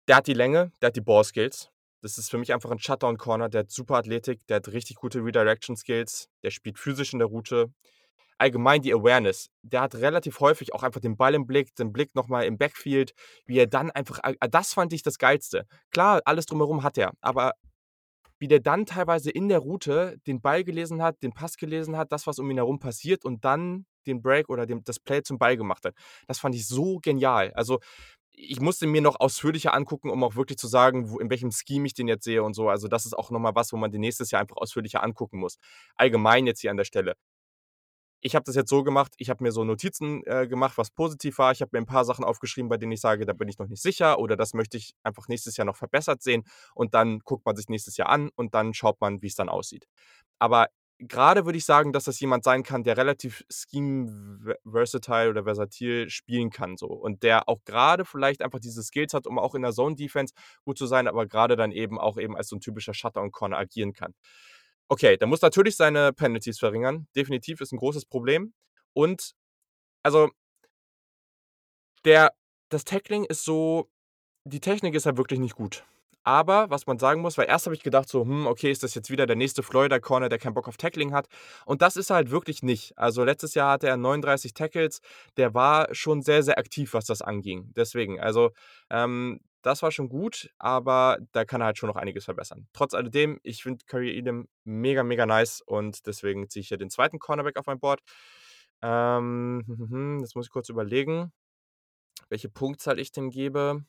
der 0.07 0.17
hat 0.17 0.27
die 0.27 0.33
Länge, 0.33 0.71
der 0.81 0.87
hat 0.87 0.95
die 0.95 1.01
Ballskills. 1.01 1.71
Das 2.01 2.17
ist 2.19 2.29
für 2.29 2.37
mich 2.37 2.53
einfach 2.53 2.69
'n 2.71 2.79
Shutdown-Corner, 2.79 3.49
der 3.49 3.61
hat 3.61 3.71
super 3.71 3.95
Athletik, 3.97 4.45
der 4.47 4.57
hat 4.57 4.67
richtig 4.69 4.97
gute 4.97 5.19
Redirection-Skills, 5.23 6.29
der 6.43 6.51
spielt 6.51 6.77
physisch 6.77 7.13
in 7.13 7.19
der 7.19 7.27
Route. 7.27 7.73
Allgemein 8.37 8.81
die 8.81 8.93
Awareness. 8.93 9.49
Der 9.61 9.81
hat 9.81 9.95
relativ 9.95 10.39
häufig 10.39 10.73
auch 10.73 10.83
einfach 10.83 10.99
den 10.99 11.15
Ball 11.15 11.33
im 11.33 11.47
Blick, 11.47 11.75
den 11.75 11.93
Blick 11.93 12.15
noch 12.15 12.27
mal 12.27 12.43
im 12.43 12.57
Backfield, 12.57 13.13
wie 13.45 13.57
er 13.57 13.67
dann 13.67 13.91
einfach 13.91 14.19
a 14.23 14.47
das 14.47 14.73
fand 14.73 14.91
ich 14.93 15.03
das 15.03 15.17
Geilste. 15.17 15.65
Klar, 15.91 16.21
alles 16.25 16.45
drumherum 16.45 16.83
hat 16.83 16.97
er, 16.97 17.13
aber 17.21 17.53
wie 18.39 18.47
der 18.47 18.59
dann 18.59 18.85
teilweise 18.85 19.31
in 19.31 19.47
der 19.47 19.59
Route 19.59 20.17
den 20.27 20.41
Ball 20.41 20.63
gelesen 20.63 21.01
hat, 21.01 21.21
den 21.23 21.33
Pass 21.33 21.57
gelesen 21.57 21.97
hat, 21.97 22.11
das, 22.11 22.27
was 22.27 22.39
um 22.39 22.49
ihn 22.51 22.57
herum 22.57 22.79
passiert 22.79 23.23
und 23.25 23.45
dann 23.45 23.85
den 24.05 24.21
Break 24.21 24.49
oder 24.49 24.65
den 24.65 24.83
das 24.83 24.99
Play 24.99 25.23
zum 25.23 25.37
Ball 25.37 25.57
gemacht 25.57 25.85
hat. 25.85 25.95
Das 26.27 26.39
fand 26.39 26.55
ich 26.55 26.67
so 26.67 26.99
genial. 27.01 27.51
Also, 27.53 27.79
ich 28.31 28.59
musste 28.59 28.85
mir 28.85 29.01
noch 29.01 29.19
ausführlicher 29.19 29.73
angucken, 29.73 30.09
um 30.09 30.23
auch 30.23 30.35
wirklich 30.35 30.57
zu 30.57 30.67
sagen, 30.67 31.09
wo 31.09 31.19
in 31.19 31.29
welchem 31.29 31.51
Scheme 31.51 31.87
ich 31.87 31.93
den 31.93 32.09
jetzt 32.09 32.25
sehe 32.25 32.43
und 32.43 32.53
so. 32.53 32.69
Also, 32.69 32.87
das 32.89 33.05
ist 33.05 33.13
auch 33.17 33.31
noch 33.31 33.39
mal 33.39 33.55
was, 33.55 33.71
wo 33.71 33.77
man 33.77 33.91
den 33.91 34.01
nächstes 34.01 34.31
Jahr 34.31 34.41
einfach 34.41 34.57
ausführlicher 34.57 35.01
angucken 35.03 35.39
muss. 35.39 35.57
Allgemein 35.95 36.45
jetzt 36.45 36.59
hier 36.59 36.71
an 36.71 36.77
der 36.77 36.83
Stelle. 36.85 37.15
Ich 38.27 38.33
habe 38.33 38.43
das 38.43 38.55
jetzt 38.55 38.71
so 38.71 38.83
gemacht, 38.83 39.13
ich 39.17 39.29
habe 39.29 39.43
mir 39.43 39.51
so 39.51 39.63
Notizen, 39.63 40.23
äh, 40.25 40.47
gemacht, 40.47 40.79
was 40.79 40.89
positiv 40.89 41.37
war. 41.37 41.51
Ich 41.51 41.61
habe 41.61 41.69
mir 41.73 41.77
'n 41.83 41.85
paar 41.85 42.03
Sachen 42.05 42.25
aufgeschrieben, 42.25 42.69
bei 42.69 42.77
denen 42.77 42.91
ich 42.91 42.99
sage, 42.99 43.23
da 43.27 43.33
bin 43.33 43.47
ich 43.47 43.59
noch 43.59 43.67
nicht 43.67 43.83
sicher 43.83 44.17
oder 44.17 44.35
das 44.35 44.55
möchte 44.55 44.77
ich 44.77 44.95
einfach 45.03 45.27
nächstes 45.27 45.57
Jahr 45.57 45.65
noch 45.65 45.75
verbessert 45.77 46.23
sehen 46.23 46.43
und 46.73 46.95
dann 46.95 47.19
guckt 47.19 47.45
man 47.45 47.55
sich 47.55 47.69
nächstes 47.69 47.97
Jahr 47.97 48.09
an 48.09 48.31
und 48.35 48.55
dann 48.55 48.73
schaut 48.73 48.99
man, 48.99 49.21
wie's 49.21 49.35
dann 49.35 49.47
aussieht. 49.47 49.85
Aber 50.39 50.69
grade 51.07 51.45
würde 51.45 51.57
ich 51.59 51.65
sagen, 51.65 51.93
dass 51.93 52.05
das 52.05 52.19
jemand 52.19 52.43
sein 52.45 52.63
kann, 52.63 52.83
der 52.83 52.97
relativ 52.97 53.43
scheme 53.51 54.07
ve 54.41 54.57
versatile 54.71 55.29
oder 55.29 55.43
versatil 55.43 56.09
spielen 56.09 56.49
kann 56.49 56.77
so 56.77 56.87
und 56.87 57.21
der 57.21 57.47
auch 57.49 57.63
grade 57.65 58.05
vielleicht 58.05 58.41
einfach 58.41 58.59
diese 58.59 58.81
Skills 58.81 59.13
hat, 59.13 59.27
um 59.27 59.37
auch 59.37 59.53
in 59.55 59.61
der 59.61 59.73
Zone 59.73 59.95
Defense 59.95 60.33
gut 60.63 60.77
zu 60.79 60.87
sein, 60.87 61.07
aber 61.07 61.27
grade 61.27 61.55
dann 61.57 61.71
eben 61.71 61.99
auch 61.99 62.17
eben 62.17 62.35
als 62.35 62.47
so 62.49 62.55
'n 62.55 62.59
typischer 62.61 62.95
Shutdown-Corner 62.95 63.57
agieren 63.57 63.93
kann. 63.93 64.13
Okay, 64.91 65.17
der 65.17 65.27
muss 65.27 65.41
natürlich 65.41 65.75
seine 65.75 66.13
Penalties 66.13 66.59
verringern. 66.59 67.07
Definitiv, 67.15 67.59
ist 67.61 67.73
'n 67.73 67.77
großes 67.77 68.05
Problem. 68.05 68.53
Und 68.93 69.31
also 70.03 70.29
der 72.05 72.31
das 72.69 72.83
Tackling 72.85 73.25
ist 73.25 73.43
so 73.43 73.89
die 74.45 74.59
Technik 74.61 74.95
ist 74.95 75.05
halt 75.05 75.17
wirklich 75.17 75.39
nicht 75.39 75.55
gut. 75.55 75.85
Aber 76.23 76.69
was 76.71 76.87
man 76.87 76.99
sagen 76.99 77.21
muss 77.21 77.37
weil 77.37 77.47
erst 77.47 77.65
habe 77.67 77.75
ich 77.75 77.83
gedacht 77.83 78.09
so: 78.09 78.23
„Hm, 78.23 78.47
okay, 78.47 78.71
ist 78.71 78.83
das 78.83 78.95
jetzt 78.95 79.11
wieder 79.11 79.25
der 79.27 79.35
nächste 79.37 79.63
Florida-Corner, 79.63 80.29
der 80.29 80.39
keinen 80.39 80.53
Bock 80.55 80.67
auf 80.67 80.77
Tackling 80.77 81.13
hat?“ 81.13 81.27
Und 81.65 81.81
das 81.83 81.97
ist 81.97 82.11
er 82.11 82.17
halt 82.17 82.31
wirklich 82.31 82.63
nicht. 82.63 82.97
Also, 82.97 83.23
letztes 83.25 83.55
Jahr 83.55 83.73
hatte 83.73 83.87
er 83.89 83.97
39 83.97 84.53
Tackles. 84.55 85.01
Der 85.37 85.53
war 85.55 85.89
schon 85.95 86.21
sehr, 86.23 86.43
sehr 86.43 86.57
aktiv, 86.59 86.93
was 86.95 87.05
das 87.05 87.21
anging. 87.23 87.71
Deswegen, 87.75 88.19
also, 88.21 88.51
ähm, 88.91 89.41
das 89.65 89.81
war 89.83 89.91
schon 89.91 90.09
gut, 90.09 90.51
aber 90.59 91.17
da 91.31 91.45
kann 91.45 91.61
er 91.61 91.65
halt 91.67 91.77
schon 91.77 91.89
noch 91.89 91.95
einiges 91.97 92.25
verbessern. 92.25 92.67
Trotz 92.73 92.93
alledem, 92.93 93.39
ich 93.43 93.63
finde 93.63 93.85
Ka'ir 93.85 94.13
Elam 94.15 94.47
mega, 94.63 95.03
mega 95.03 95.25
nice 95.25 95.61
und 95.61 96.05
deswegen 96.07 96.49
ziehe 96.49 96.61
ich 96.61 96.67
hier 96.69 96.77
den 96.77 96.89
2. 96.89 97.19
Cornerback 97.19 97.57
auf 97.57 97.65
mein 97.67 97.79
Board. 97.79 98.01
Ähm, 98.81 100.19
jetzt 100.21 100.35
muss 100.35 100.47
ich 100.47 100.51
kurz 100.51 100.69
überlegen, 100.69 101.31
welche 102.29 102.49
Punktzahl 102.49 102.99
ich 102.99 103.11
dem 103.11 103.29
gebe. 103.31 103.85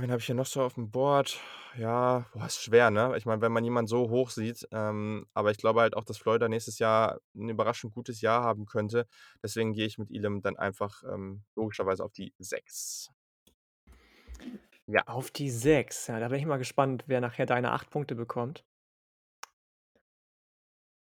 Wen 0.00 0.10
habe 0.10 0.18
ich 0.20 0.26
hier 0.26 0.34
noch 0.34 0.46
so 0.46 0.62
aufm 0.62 0.90
Board? 0.90 1.38
Ja, 1.76 2.26
boah, 2.32 2.46
ist 2.46 2.62
schwer, 2.62 2.90
ne? 2.90 3.14
Ich 3.16 3.26
meine, 3.26 3.42
wenn 3.42 3.52
man 3.52 3.64
jemanden 3.64 3.86
so 3.88 4.08
hoch 4.08 4.30
sieht, 4.30 4.66
ähm, 4.72 5.26
aber 5.34 5.50
ich 5.50 5.58
glaube 5.58 5.80
halt 5.82 5.94
auch, 5.96 6.04
dass 6.04 6.16
Florida 6.18 6.48
nächstes 6.48 6.78
Jahr 6.78 7.20
'n 7.34 7.48
überraschend 7.50 7.92
gutes 7.92 8.20
Jahr 8.22 8.42
haben 8.42 8.64
könnte. 8.66 9.06
Deswegen 9.42 9.74
gehe 9.74 9.86
ich 9.86 9.98
mit 9.98 10.10
Elam 10.10 10.40
dann 10.42 10.56
einfach, 10.56 11.02
ähm, 11.04 11.44
logischerweise 11.54 12.02
auf 12.04 12.12
die 12.12 12.32
6. 12.38 13.10
Ja. 14.88 15.04
Auf 15.06 15.30
die 15.32 15.50
6. 15.50 16.06
Ja, 16.06 16.20
da 16.20 16.28
bin 16.28 16.38
ich 16.38 16.46
mal 16.46 16.56
gespannt, 16.58 17.04
wer 17.08 17.20
nachher 17.20 17.46
deine 17.46 17.72
8 17.72 17.90
Punkte 17.90 18.14
bekommt. 18.14 18.64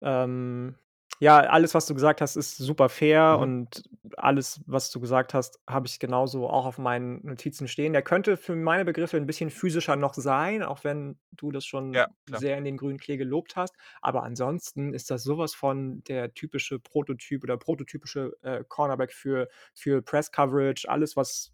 Ähm, 0.02 0.76
ja, 1.19 1.39
alles, 1.39 1.73
was 1.73 1.88
du 1.88 1.95
gesagt 1.95 2.21
hast, 2.21 2.36
ist 2.36 2.58
super 2.58 2.89
fair 2.89 3.39
Mhm. 3.39 3.41
und 3.41 3.84
alles, 4.17 4.62
was 4.67 4.91
du 4.91 5.00
gesagt 5.00 5.34
hast, 5.34 5.60
habe 5.67 5.88
ich 5.88 6.00
genauso 6.00 6.47
auch 6.47 6.65
auf 6.65 6.78
meinen 6.78 7.26
Notizen 7.26 7.67
stehen. 7.67 7.93
Der 7.93 8.04
könnte 8.04 8.38
für 8.38 8.56
meine 8.56 8.86
Begriffe 8.86 9.17
'n 9.17 9.26
bisschen 9.26 9.50
physischer 9.50 9.95
noch 9.95 10.13
sein, 10.13 10.62
auch 10.62 10.84
wenn 10.84 11.19
du 11.32 11.52
das 11.52 11.65
Ja, 11.93 12.06
schon 12.06 12.13
klar. 12.26 12.41
sehr 12.41 12.58
in 12.58 12.65
den 12.65 12.78
grünen 12.78 13.00
Klee 13.00 13.17
gelobt 13.17 13.56
hast. 13.56 13.76
Aber 14.02 14.21
ansonsten 14.23 14.93
ist 14.93 15.10
das 15.10 15.23
so 15.23 15.38
was 15.39 15.56
von 15.56 16.04
der 16.04 16.34
typische 16.36 16.80
Prototyp 16.80 17.43
oder 17.43 17.58
prototypische, 17.58 18.34
äh, 18.43 18.63
Cornerback 18.67 19.12
für 19.12 19.47
für 19.73 20.02
Press 20.04 20.32
Coverage, 20.32 20.88
alles, 20.89 21.15
was 21.17 21.52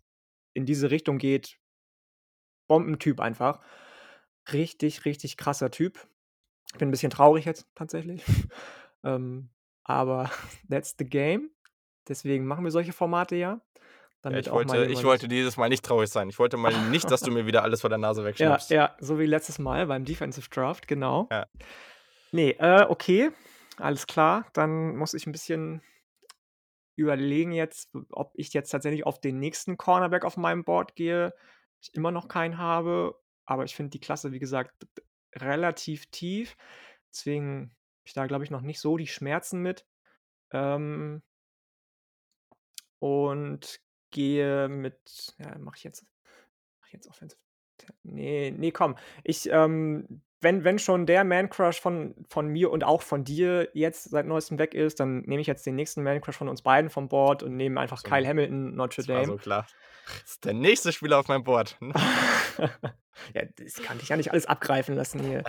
in 0.54 0.66
diese 0.66 0.92
Richtung 0.92 1.18
geht. 1.20 1.58
Bombentyp 2.68 3.20
einfach. 3.20 3.60
Richtig, 4.52 5.06
richtig 5.06 5.38
krasser 5.38 5.72
Typ. 5.72 6.08
Ich 6.74 6.80
bin 6.80 6.90
'n 6.90 6.92
bisschen 6.92 7.12
traurig 7.12 7.46
jetzt 7.46 7.68
tatsächlich. 7.76 8.24
Ähm, 9.06 9.50
aber 9.84 10.32
that's 10.70 10.96
the 10.98 11.04
game. 11.04 11.50
Deswegen 12.08 12.46
machen 12.46 12.64
wir 12.64 12.72
solche 12.72 12.94
Formate 12.94 13.36
ja, 13.36 13.60
Ja, 14.24 14.32
ich 14.38 14.50
wollte 14.50 14.86
ich 14.86 15.04
wollte 15.04 15.28
dieses 15.28 15.58
Mal 15.58 15.68
nicht 15.68 15.84
traurig 15.84 16.10
sein. 16.10 16.30
Ich 16.30 16.40
wollte 16.40 16.56
mal 16.56 16.72
nicht, 16.90 17.12
dass 17.12 17.22
du 17.22 17.32
mir 17.32 17.46
wieder 17.46 17.64
alles 17.64 17.82
vor 17.82 17.90
der 17.90 18.00
Nase 18.00 18.22
Ja, 18.24 18.28
wegschnappst. 18.28 18.70
ja, 18.72 18.96
so 19.00 19.20
wie 19.20 19.26
letztes 19.26 19.60
Mal 19.60 19.88
beim 19.88 20.06
Defensive 20.06 20.50
Draft, 20.50 20.88
genau. 20.88 21.28
Ja. 21.32 21.46
Ne, 22.32 22.52
äh, 22.60 22.86
okay, 22.88 23.32
alles 23.78 24.08
klar. 24.08 24.48
Dann 24.54 24.96
muss 24.96 25.14
ich 25.14 25.28
'n 25.28 25.34
bisschen 25.34 25.82
überlegen 26.96 27.52
jetzt, 27.52 27.90
ob 28.12 28.32
ich 28.36 28.54
jetzt 28.54 28.70
tatsächlich 28.70 29.06
auf 29.06 29.20
den 29.20 29.40
nächsten 29.40 29.78
Cornerback 29.78 30.26
auf 30.26 30.38
meinem 30.38 30.64
Board 30.64 30.96
gehe. 30.96 31.34
Ich 31.84 31.94
immer 31.94 32.12
noch 32.12 32.30
keinen 32.30 32.58
habe, 32.58 33.20
aber 33.46 33.66
ich 33.66 33.76
finde 33.76 33.92
die 33.92 34.00
Klasse, 34.00 34.32
wie 34.32 34.40
gesagt, 34.40 34.88
relativ 35.36 36.06
tief. 36.12 36.56
Deswegen 37.12 37.72
habe 37.72 38.06
ich 38.06 38.14
da, 38.14 38.26
glaube 38.26 38.46
ich, 38.46 38.52
noch 38.52 38.62
nicht 38.62 38.80
so 38.80 38.98
die 38.98 39.08
Schmerzen 39.08 39.62
mit. 39.62 39.86
Ähm 40.52 41.22
und 43.00 43.82
gehe 44.12 44.70
mit 44.70 45.36
ja, 45.38 45.58
mache 45.58 45.76
ich 45.76 45.84
jetzt 45.84 46.06
mache 46.80 46.88
ich 46.88 46.94
jetzt 46.94 47.08
Offensive 47.08 47.42
Ta 47.78 47.94
ne, 48.04 48.52
ne, 48.52 48.72
komm. 48.72 48.96
Ich, 49.24 49.50
ähm 49.50 50.22
wenn 50.40 50.64
wenn 50.64 50.78
schon 50.78 51.06
der 51.06 51.24
Man 51.24 51.50
Crush 51.50 51.80
von 51.80 52.14
von 52.30 52.48
mir 52.48 52.70
und 52.72 52.84
auch 52.84 53.02
von 53.02 53.24
dir 53.24 53.70
jetzt 53.74 54.04
seit 54.06 54.26
Neuestem 54.26 54.60
weg 54.60 54.74
ist, 54.74 55.00
dann 55.00 55.22
nehme 55.22 55.42
ich 55.42 55.48
jetzt 55.48 55.66
den 55.66 55.76
nächsten 55.76 56.04
Man 56.04 56.22
Crush 56.22 56.38
von 56.38 56.50
uns 56.50 56.62
beiden 56.62 56.90
vom 56.90 57.08
Board 57.08 57.44
und 57.44 57.56
nehme 57.56 57.80
einfach 57.80 58.00
So 58.00 58.10
Kyle 58.10 58.28
Hamilton, 58.28 58.76
Notre 58.76 59.04
Dame. 59.04 59.26
so 59.26 59.38
klar. 59.38 59.66
Das 60.06 60.32
ist 60.32 60.46
der 60.46 60.54
nächste 60.54 60.92
Spieler 60.92 61.20
auf 61.20 61.28
meinem 61.28 61.44
Board. 61.44 61.78
Ja, 63.34 63.44
das 63.58 63.76
kann 63.76 64.00
dich 64.00 64.10
ja 64.10 64.18
nicht 64.18 64.32
alles 64.32 64.46
abgreifen 64.46 64.96
lassen 64.96 65.20
hier. 65.20 65.44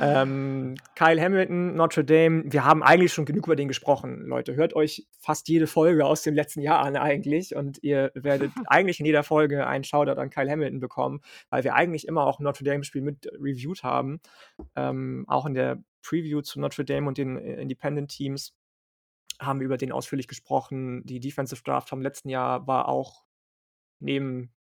Ähm, 0.00 0.76
Kyle 0.94 1.20
Hamilton, 1.20 1.74
Notre 1.74 2.04
Dame, 2.04 2.44
wir 2.46 2.64
haben 2.64 2.82
eigentlich 2.82 3.12
schon 3.12 3.24
genug 3.24 3.46
über 3.46 3.56
den 3.56 3.68
gesprochen, 3.68 4.26
Leute. 4.26 4.54
Hört 4.54 4.74
euch 4.74 5.06
fast 5.18 5.48
jede 5.48 5.66
Folge 5.66 6.06
aus 6.06 6.22
dem 6.22 6.34
letzten 6.34 6.60
Jahr 6.60 6.80
an 6.80 6.96
eigentlich 6.96 7.54
und 7.54 7.82
ihr 7.82 8.12
werdet 8.14 8.52
eigentlich 8.66 9.00
in 9.00 9.06
jeder 9.06 9.22
Folge 9.22 9.66
einen 9.66 9.84
Shoutout 9.84 10.20
an 10.20 10.30
Kyle 10.30 10.50
Hamilton 10.50 10.80
bekommen, 10.80 11.20
weil 11.50 11.64
wir 11.64 11.74
eigentlich 11.74 12.06
immer 12.06 12.26
auch 12.26 12.38
Notre 12.38 12.64
Dame-Spiel 12.64 13.02
mit 13.02 13.26
reviewed 13.34 13.82
haben. 13.82 14.20
Ähm, 14.76 15.24
auch 15.28 15.46
in 15.46 15.54
der 15.54 15.82
Preview 16.02 16.40
zu 16.40 16.60
Notre 16.60 16.84
Dame 16.84 17.08
und 17.08 17.18
den, 17.18 17.36
äh, 17.36 17.60
Independent 17.60 18.10
Teams 18.10 18.54
haben 19.40 19.60
wir 19.60 19.66
über 19.66 19.78
den 19.78 19.92
ausführlich 19.92 20.28
gesprochen. 20.28 21.02
Die 21.04 21.18
Defensive 21.18 21.62
Draft 21.62 21.88
vom 21.88 22.02
letzten 22.02 22.28
Jahr 22.28 22.66
war 22.66 22.88
auch 22.88 23.24
neben 24.00 24.52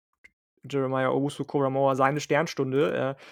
Jeremiah 0.71 1.11
Owusu-Koramoah 1.11 1.97
seine 1.97 2.21
Sternstunde. 2.21 3.17
Äh, 3.19 3.23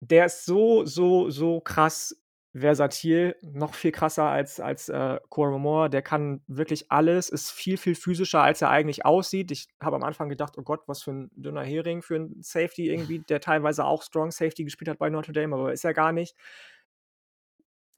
der 0.00 0.26
ist 0.26 0.44
so, 0.44 0.84
so, 0.84 1.30
so 1.30 1.60
krass 1.60 2.16
versatil, 2.54 3.34
noch 3.42 3.72
viel 3.74 3.92
krasser 3.92 4.24
als 4.24 4.60
als, 4.60 4.88
äh, 4.90 5.18
Koramoah. 5.30 5.88
Der 5.88 6.02
kann 6.02 6.42
wirklich 6.48 6.90
alles, 6.90 7.30
ist 7.30 7.50
viel, 7.50 7.78
viel 7.78 7.94
physischer, 7.94 8.42
als 8.42 8.60
er 8.60 8.68
eigentlich 8.70 9.06
aussieht. 9.06 9.50
Ich 9.50 9.68
habe 9.82 9.96
am 9.96 10.02
Anfang 10.02 10.28
gedacht: 10.28 10.58
„Oh 10.58 10.62
Gott, 10.62 10.82
was 10.86 11.02
für 11.02 11.12
'n 11.12 11.30
dünner 11.34 11.62
Hering 11.62 12.02
für 12.02 12.16
'n 12.16 12.42
Safety 12.42 12.90
irgendwie, 12.90 13.20
der 13.20 13.40
teilweise 13.40 13.84
auch 13.86 14.02
Strong 14.02 14.32
Safety 14.32 14.64
gespielt 14.64 14.88
hat 14.90 14.98
bei 14.98 15.08
Notre 15.08 15.32
Dame“, 15.32 15.54
aber 15.56 15.72
ist 15.72 15.84
er 15.84 15.94
gar 15.94 16.12
nicht. 16.12 16.34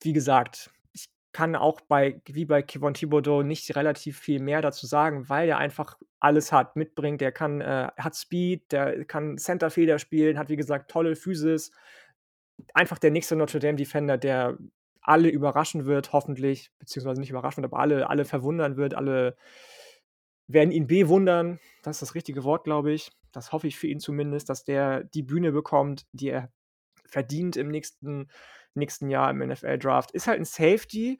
Wie 0.02 0.12
gesagt, 0.12 0.70
kann 1.34 1.56
auch 1.56 1.80
bei 1.82 2.22
wie 2.26 2.44
bei 2.46 2.62
Kayvon 2.62 2.94
Thibodeaux 2.94 3.42
nicht 3.42 3.74
relativ 3.76 4.18
viel 4.18 4.40
mehr 4.40 4.62
dazu 4.62 4.86
sagen, 4.86 5.28
weil 5.28 5.48
er 5.48 5.58
einfach 5.58 5.98
alles 6.20 6.52
hat 6.52 6.76
mitbringt. 6.76 7.20
Der 7.20 7.32
kann 7.32 7.60
äh, 7.60 7.90
hat 7.98 8.16
Speed, 8.16 8.70
der 8.72 9.04
kann 9.04 9.36
Centerfielder 9.36 9.98
spielen, 9.98 10.38
hat, 10.38 10.48
wie 10.48 10.56
gesagt, 10.56 10.90
tolle 10.92 11.16
Physis. 11.16 11.72
Einfach 12.72 13.00
der 13.00 13.10
nächste 13.10 13.34
Notre 13.34 13.58
Dame 13.58 13.74
Defender, 13.74 14.16
der 14.16 14.56
alle 15.02 15.28
überraschen 15.28 15.86
wird, 15.86 16.12
hoffentlich, 16.12 16.70
beziehungsweise 16.78 17.20
nicht 17.20 17.30
überraschen 17.30 17.62
wird, 17.62 17.72
aber 17.72 17.82
alle 17.82 18.08
alle 18.08 18.24
verwundern 18.24 18.76
wird. 18.76 18.94
Alle 18.94 19.36
werden 20.46 20.70
ihn 20.70 20.86
bewundern. 20.86 21.58
Das 21.82 21.96
ist 21.96 22.02
das 22.02 22.14
richtige 22.14 22.44
Wort, 22.44 22.62
glaube 22.62 22.92
ich. 22.92 23.10
Das 23.32 23.50
hoffe 23.50 23.66
ich 23.66 23.76
für 23.76 23.88
ihn 23.88 23.98
zumindest, 23.98 24.48
dass 24.48 24.62
der 24.62 25.02
die 25.02 25.24
Bühne 25.24 25.50
bekommt, 25.50 26.06
die 26.12 26.28
er 26.28 26.52
verdient 27.06 27.56
im 27.56 27.68
nächsten 27.68 28.28
nächsten 28.76 29.08
Jahr 29.10 29.30
im 29.30 29.40
NFL-Draft. 29.42 30.10
Ist 30.12 30.26
halt 30.28 30.40
'n 30.40 30.44
Safety, 30.44 31.18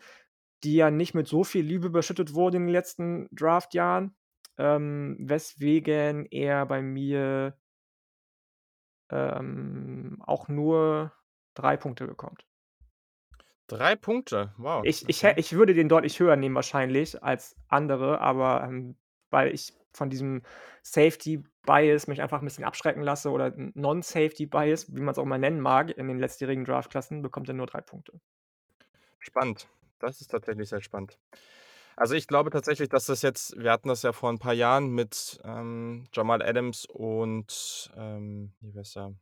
die 0.65 0.77
ja 0.77 0.91
nicht 0.91 1.15
mit 1.15 1.29
so 1.29 1.45
viel 1.45 1.65
Liebe 1.65 1.89
überschüttet 1.89 2.35
wurde 2.35 2.59
in 2.59 2.65
den 2.67 2.73
letzten 2.73 3.29
Draftjahren, 3.33 4.17
ähm, 4.59 5.17
weswegen 5.21 6.27
er 6.31 6.67
bei 6.67 6.83
mir 6.83 7.59
ähm, 9.11 10.19
auch 10.27 10.49
nur 10.49 11.13
3 11.55 11.77
Punkte 11.77 12.07
bekommt. 12.07 12.47
3 13.69 13.97
Punkte, 13.97 14.53
wow, 14.59 14.85
Ich 14.87 15.09
ich 15.09 15.23
ich 15.25 15.53
würde 15.55 15.75
den 15.75 15.89
deutlich 15.89 16.21
höher 16.21 16.37
nehmen 16.37 16.55
wahrscheinlich 16.55 17.23
als 17.23 17.57
andere, 17.69 18.21
aber, 18.21 18.65
ähm, 18.65 18.97
weil 19.31 19.53
ich 19.55 19.73
von 19.93 20.11
diesem 20.11 20.43
Safety-Bias 21.67 22.07
mich 22.09 22.23
einfach 22.23 22.41
'n 22.43 22.45
bisschen 22.45 22.65
abschrecken 22.65 23.03
lasse 23.03 23.31
oder 23.31 23.47
N 23.55 23.73
Non-Safety-Bias, 23.75 24.95
wie 24.95 25.01
man's 25.01 25.19
auch 25.19 25.23
immer 25.25 25.39
nennen 25.39 25.61
mag, 25.61 25.91
in 25.97 26.09
den 26.09 26.19
letztjährigen 26.19 26.65
Draftklassen, 26.65 27.23
bekommt 27.23 27.49
er 27.49 27.55
nur 27.55 27.67
3 27.67 27.81
Punkte. 27.81 28.21
Spannend. 29.23 29.69
Das 30.01 30.21
ist 30.21 30.29
tatsächlich 30.31 30.69
sehr 30.69 30.83
spannend. 30.83 31.19
Also, 31.97 32.15
ich 32.15 32.27
glaube 32.29 32.51
tatsächlich, 32.51 32.89
dass 32.89 33.07
das 33.07 33.23
jetzt 33.23 33.57
wir 33.59 33.73
hatten 33.73 33.89
das 33.89 34.03
ja 34.03 34.13
vor 34.13 34.31
'n 34.31 34.39
paar 34.39 34.55
Jahren 34.55 34.89
mit, 34.91 35.41
ähm, 35.45 36.09
Jamal 36.15 36.43
Adams 36.43 36.87
und, 36.87 37.93
ähm, 37.97 38.53
wie 38.61 38.79
heißt 38.79 38.97
er? 38.99 39.15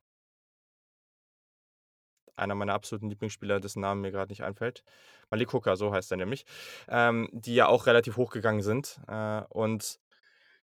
Einer 2.38 2.54
meiner 2.54 2.72
absoluten 2.74 3.10
Lieblingsspieler, 3.10 3.60
dessen 3.60 3.80
Name 3.80 4.00
mir 4.00 4.10
grad 4.12 4.30
nicht 4.30 4.42
einfällt. 4.42 4.82
Malik 5.30 5.52
Hooker, 5.52 5.76
so 5.76 5.92
heißt 5.92 6.10
er 6.12 6.16
nämlich. 6.16 6.44
Ähm, 6.88 7.28
die 7.32 7.54
ja 7.54 7.66
auch 7.68 7.86
relativ 7.86 8.16
hoch 8.16 8.30
gegangen 8.30 8.62
sind. 8.62 9.00
Äh, 9.06 9.42
und 9.50 9.98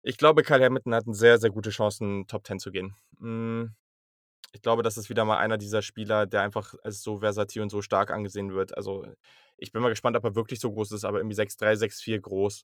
ich 0.07 0.17
glaube, 0.17 0.43
Kyle 0.43 0.63
Hamilton 0.63 0.95
hat 0.95 1.07
'n 1.07 1.13
sehr, 1.13 1.37
sehr 1.39 1.49
gute 1.51 1.69
Chancen, 1.71 2.27
Top 2.27 2.45
10 2.47 2.59
zu 2.59 2.71
gehen. 2.71 2.95
Hm, 3.19 3.75
ich 4.53 4.61
glaube, 4.61 4.83
das 4.83 4.97
ist 4.97 5.09
wieder 5.09 5.25
mal 5.25 5.37
einer 5.37 5.57
dieser 5.57 5.81
Spieler, 5.83 6.27
der 6.27 6.41
einfach 6.43 6.75
als 6.83 7.03
so 7.03 7.19
versatil 7.19 7.61
und 7.63 7.69
so 7.69 7.81
stark 7.83 8.11
angesehen 8.11 8.53
wird. 8.53 8.77
Also, 8.77 9.05
ich 9.57 9.71
bin 9.73 9.81
mal 9.83 9.89
gespannt, 9.89 10.17
ob 10.17 10.23
er 10.25 10.35
wirklich 10.35 10.59
so 10.61 10.71
groß 10.73 10.91
ist, 10.93 11.05
aber 11.05 11.19
irgendwie 11.19 11.35
6'3, 11.35 11.75
6'4 11.75 12.19
groß. 12.21 12.63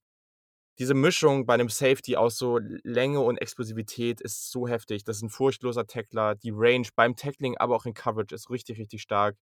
Diese 0.79 0.93
Mischung 0.95 1.45
bei 1.45 1.58
'nem 1.58 1.69
Safety 1.69 2.17
aus 2.17 2.38
so 2.38 2.60
Länge 2.84 3.21
und 3.21 3.38
Explosivität 3.39 4.21
ist 4.21 4.51
so 4.51 4.67
heftig. 4.67 5.03
Das 5.06 5.17
ist 5.17 5.23
'n 5.23 5.29
furchtloser 5.29 5.88
Tackler. 5.88 6.36
Die 6.36 6.51
Range 6.53 6.88
beim 6.95 7.15
Tackling, 7.15 7.58
aber 7.58 7.75
auch 7.75 7.86
in 7.86 7.93
Coverage 7.95 8.36
ist 8.36 8.49
richtig, 8.51 8.79
richtig 8.79 9.01
stark. 9.03 9.38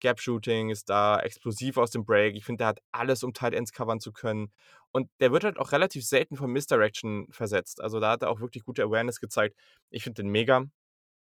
Gap 0.00 0.20
Shooting 0.20 0.70
ist 0.70 0.88
da, 0.88 1.20
explosiv 1.20 1.76
aus 1.76 1.90
dem 1.90 2.04
Break. 2.04 2.36
Ich 2.36 2.44
finde, 2.44 2.58
der 2.58 2.66
hat 2.68 2.80
alles, 2.92 3.22
um 3.22 3.32
Tight 3.32 3.54
Ends 3.54 3.72
covern 3.72 4.00
zu 4.00 4.12
können. 4.12 4.52
Und 4.92 5.10
der 5.20 5.32
wird 5.32 5.44
halt 5.44 5.58
auch 5.58 5.72
relativ 5.72 6.04
selten 6.06 6.36
von 6.36 6.50
Misdirection 6.50 7.26
versetzt. 7.30 7.80
Also, 7.80 8.00
da 8.00 8.12
hat 8.12 8.22
er 8.22 8.30
auch 8.30 8.40
wirklich 8.40 8.64
gute 8.64 8.82
Awareness 8.82 9.20
gezeigt. 9.20 9.56
Ich 9.90 10.04
finde 10.04 10.22
den 10.22 10.30
mega. 10.30 10.64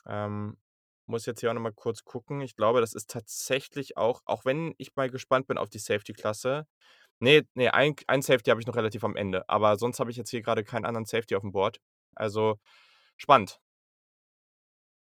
Ähm, 0.06 0.56
muss 1.06 1.26
jetzt 1.26 1.40
hier 1.40 1.50
auch 1.50 1.54
noch 1.54 1.60
mal 1.60 1.72
kurz 1.72 2.04
gucken. 2.04 2.40
Ich 2.40 2.56
glaube, 2.56 2.80
das 2.80 2.92
ist 2.94 3.10
tatsächlich 3.10 3.96
auch 3.96 4.22
auch 4.24 4.44
wenn 4.44 4.74
ich 4.78 4.96
mal 4.96 5.10
gespannt 5.10 5.46
bin 5.46 5.58
auf 5.58 5.70
die 5.70 5.78
Safety-Klasse 5.78 6.66
ne, 7.20 7.46
ne, 7.54 7.72
ein 7.72 7.94
ein 8.06 8.22
Safety 8.22 8.50
habe 8.50 8.60
ich 8.60 8.66
noch 8.66 8.76
relativ 8.76 9.04
am 9.04 9.16
Ende, 9.16 9.48
aber 9.48 9.76
sonst 9.76 10.00
habe 10.00 10.10
ich 10.10 10.16
jetzt 10.16 10.30
hier 10.30 10.42
grade 10.42 10.64
keinen 10.64 10.84
anderen 10.84 11.06
Safety 11.06 11.36
aufm 11.36 11.52
Board. 11.52 11.80
Also, 12.14 12.58
spannend. 13.16 13.60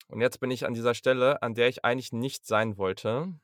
Und 0.09 0.21
jetzt 0.21 0.41
bin 0.41 0.51
ich 0.51 0.67
an 0.67 0.75
dieser 0.75 0.95
Stelle, 0.95 1.43
an 1.43 1.55
der 1.55 1.69
ich 1.69 1.85
eigentlich 1.85 2.13
nicht 2.13 2.47
sein 2.47 2.77
wollte. 2.77 3.35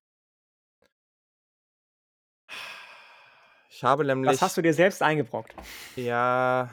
Ich 3.80 3.84
habe 3.84 4.04
Das 4.22 4.42
hast 4.42 4.56
nämlich 4.56 4.58
du 4.58 4.62
dir 4.62 4.74
selbst 4.74 5.02
eingebrockt. 5.02 5.54
Ja. 5.96 6.70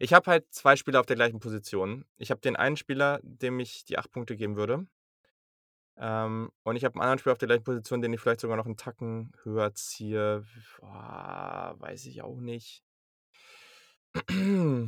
Ich 0.00 0.12
habe 0.12 0.30
halt 0.30 0.52
2 0.52 0.76
Spieler 0.76 1.00
auf 1.00 1.06
der 1.06 1.16
gleichen 1.16 1.40
Position. 1.40 2.04
Ich 2.16 2.30
habe 2.30 2.40
den 2.40 2.56
einen 2.56 2.76
Spieler, 2.76 3.20
dem 3.22 3.60
ich 3.60 3.84
die 3.84 3.98
8 3.98 4.10
Punkte 4.10 4.36
geben 4.36 4.56
würde. 4.56 4.86
Ähm, 5.96 6.50
und 6.64 6.76
ich 6.76 6.84
habe 6.84 6.98
'n 6.98 7.00
anderen 7.02 7.18
Spieler 7.18 7.32
auf 7.32 7.38
der 7.38 7.46
gleichen 7.48 7.64
Position, 7.64 8.02
den 8.02 8.12
ich 8.12 8.20
vielleicht 8.20 8.40
sogar 8.40 8.56
noch 8.56 8.66
'n 8.66 8.76
Tacken 8.76 9.32
höher 9.44 9.74
ziehe. 9.74 10.44
Boah, 10.80 11.74
weiß 11.78 12.06
ich 12.06 12.22
auch 12.22 12.40
nicht. 12.40 12.80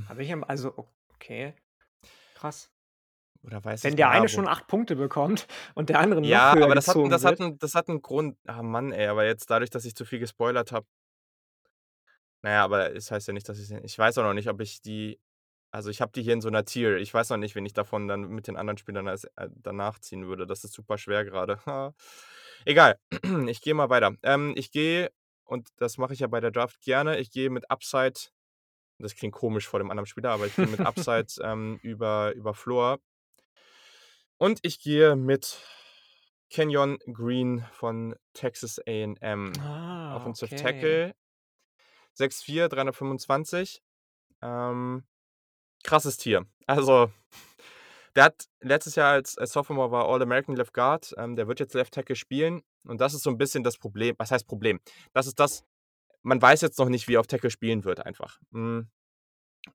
Habe 0.09 0.23
ich 0.23 0.33
am 0.33 0.45
also, 0.45 0.75
okay, 1.15 1.55
krass. 2.35 2.71
Oder 3.47 3.65
weiß 3.65 3.83
Wenn 3.85 3.97
der 3.97 4.09
ja, 4.09 4.11
eine 4.11 4.25
wo 4.25 4.29
schon 4.29 4.49
8 4.49 4.67
Punkte 4.67 4.97
bekommt 4.97 5.47
und 5.75 5.89
der 5.89 6.01
andere 6.01 6.21
noch 6.21 6.27
Ja, 6.29 6.53
aber 6.61 6.75
das 6.75 6.89
hat 6.89 6.97
das 7.05 7.25
hat 7.25 7.39
das 7.63 7.75
hat 7.75 7.89
'n 7.89 8.03
Grund. 8.03 8.37
Ah, 8.47 8.63
Mann, 8.63 8.93
ey, 8.93 9.07
aber 9.07 9.25
jetzt 9.25 9.49
dadurch, 9.51 9.71
dass 9.71 9.85
ich 9.85 9.95
zu 9.95 10.05
viel 10.05 10.19
gespoilert 10.19 10.73
habe 10.73 10.87
na 12.43 12.51
ja, 12.51 12.65
aber 12.65 12.95
es 12.95 13.11
heißt 13.11 13.27
ja 13.29 13.33
nicht, 13.35 13.49
dass 13.49 13.59
ich 13.59 13.71
ich 13.71 13.99
weiß 13.99 14.19
auch 14.19 14.23
noch 14.25 14.35
nicht, 14.35 14.49
ob 14.49 14.61
ich 14.61 14.81
die 14.83 15.19
also, 15.73 15.91
ich 15.91 16.01
habe 16.01 16.13
die 16.15 16.23
hier 16.23 16.33
in 16.33 16.41
so 16.41 16.49
'ner 16.49 16.65
Tier. 16.65 16.97
Ich 16.97 17.13
weiß 17.13 17.29
noch 17.31 17.37
nicht, 17.37 17.55
wen 17.55 17.67
ich 17.67 17.75
davon 17.75 18.09
dann 18.09 18.23
mit 18.29 18.47
den 18.49 18.57
anderen 18.57 18.79
Spielern 18.79 19.09
als 19.09 19.25
äh, 19.37 19.49
danach 19.57 19.99
ziehen 19.99 20.27
würde. 20.27 20.47
Das 20.47 20.65
ist 20.65 20.73
super 20.73 20.97
schwer 20.99 21.25
grade. 21.27 21.59
Egal, 22.65 22.99
ich 23.49 23.61
gehe 23.63 23.75
mal 23.75 23.91
weiter. 23.91 24.15
Ähm, 24.23 24.55
ich 24.57 24.71
gehe 24.73 25.11
und 25.45 25.69
das 25.79 25.99
mache 25.99 26.15
ich 26.15 26.21
ja 26.21 26.29
bei 26.29 26.41
der 26.41 26.51
Draft 26.53 26.81
gerne, 26.83 27.19
ich 27.19 27.31
gehe 27.31 27.51
mit 27.51 27.71
Upside 27.71 28.15
das 28.99 29.15
klingt 29.17 29.35
komisch 29.35 29.69
vor 29.69 29.81
dem 29.81 29.91
anderen 29.91 30.07
Spieler, 30.07 30.31
aber 30.33 30.47
ich 30.47 30.57
gehe 30.59 30.69
mit 30.69 30.83
Upside, 30.87 31.27
ähm, 31.43 31.79
über 31.83 32.33
über 32.35 32.55
Floor. 32.55 32.99
Und 34.39 34.59
ich 34.63 34.81
gehe 34.81 35.17
mit 35.17 35.59
Kenyon 36.51 36.99
Green 37.13 37.65
von 37.73 38.15
Texas 38.35 38.79
A&M. 38.87 39.53
Ah, 39.61 40.17
Offensive 40.17 40.55
okay. 40.55 40.63
Tackle. 40.63 41.15
6'4, 42.15 42.69
325. 42.69 43.83
Ähm, 44.43 45.05
krasses 45.85 46.19
Tier. 46.19 46.47
Also, 46.67 47.11
der 48.17 48.25
hat 48.25 48.47
letztes 48.61 48.95
Jahr 48.97 49.13
als 49.13 49.39
als 49.39 49.53
Sophomore 49.53 49.91
war 49.91 50.07
All-American 50.09 50.57
Left 50.57 50.75
Guard. 50.75 51.15
Ähm, 51.19 51.37
der 51.37 51.49
wird 51.49 51.61
jetzt 51.61 51.75
Left 51.75 51.95
Tackle 51.95 52.17
spielen. 52.17 52.63
Und 52.85 53.01
das 53.01 53.15
ist 53.15 53.23
so 53.23 53.31
'n 53.31 53.39
bisschen 53.39 53.65
das 53.65 53.79
Problem 53.79 54.15
was 54.19 54.31
heißt 54.31 54.47
Problem? 54.47 54.81
Das 55.13 55.27
ist 55.27 55.39
das 55.41 55.65
man 56.23 56.43
weiß 56.43 56.63
jetzt 56.63 56.79
noch 56.79 56.89
nicht, 56.91 57.09
wie 57.09 57.15
er 57.17 57.21
auf 57.21 57.29
Tackle 57.29 57.51
spielen 57.51 57.85
wird 57.85 58.01
einfach. 58.07 58.41
Hm 58.53 58.89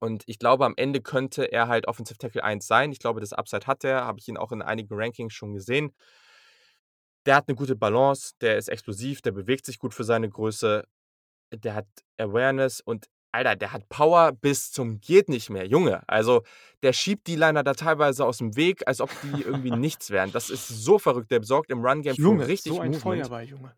Und 0.00 0.24
ich 0.26 0.38
glaube, 0.38 0.64
am 0.64 0.74
Ende 0.76 1.00
könnte 1.00 1.44
er 1.44 1.68
halt 1.68 1.86
Offensive 1.86 2.18
Tackle 2.18 2.42
1 2.42 2.66
sein. 2.66 2.92
Ich 2.92 2.98
glaube, 2.98 3.20
das 3.20 3.32
Upside 3.32 3.66
hat 3.66 3.84
er, 3.84 4.04
habe 4.04 4.18
ich 4.18 4.28
ihn 4.28 4.36
auch 4.36 4.52
in 4.52 4.62
einigen 4.62 4.94
Rankings 4.94 5.32
schon 5.34 5.54
gesehen. 5.54 5.92
Der 7.26 7.36
hat 7.36 7.48
'ne 7.48 7.54
gute 7.54 7.76
Balance, 7.76 8.32
der 8.40 8.56
ist 8.56 8.68
explosiv, 8.68 9.22
der 9.22 9.30
bewegt 9.32 9.64
sich 9.64 9.78
gut 9.78 9.94
für 9.94 10.04
seine 10.04 10.28
Größe. 10.28 10.84
Der 11.52 11.74
hat 11.74 11.86
Awareness 12.18 12.80
und 12.80 13.06
Alter, 13.32 13.56
der 13.56 13.72
hat 13.72 13.88
Power 13.88 14.32
bis 14.32 14.72
zum 14.72 15.00
geht 15.00 15.28
nicht 15.28 15.48
mehr. 15.48 15.66
Junge, 15.66 16.06
also, 16.08 16.42
der 16.82 16.92
schiebt 16.92 17.28
D-Liner 17.28 17.62
da 17.62 17.72
teilweise 17.74 18.24
aus'm 18.24 18.56
Weg, 18.56 18.86
als 18.86 19.00
ob 19.00 19.10
die 19.22 19.42
irgendwie 19.42 19.70
nichts 19.76 20.10
wären. 20.10 20.32
Das 20.32 20.50
ist 20.50 20.68
so 20.68 20.98
verrückt. 20.98 21.30
Der 21.30 21.42
sorgt 21.42 21.70
im 21.70 21.84
Run 21.84 22.02
Game 22.02 22.14
für 22.16 22.22
Junge, 22.22 22.46
richtig 22.48 22.74
so 22.74 22.80
ein 22.80 22.90
Movement. 22.90 23.22
Feuerball, 23.22 23.44
Junge. 23.44 23.74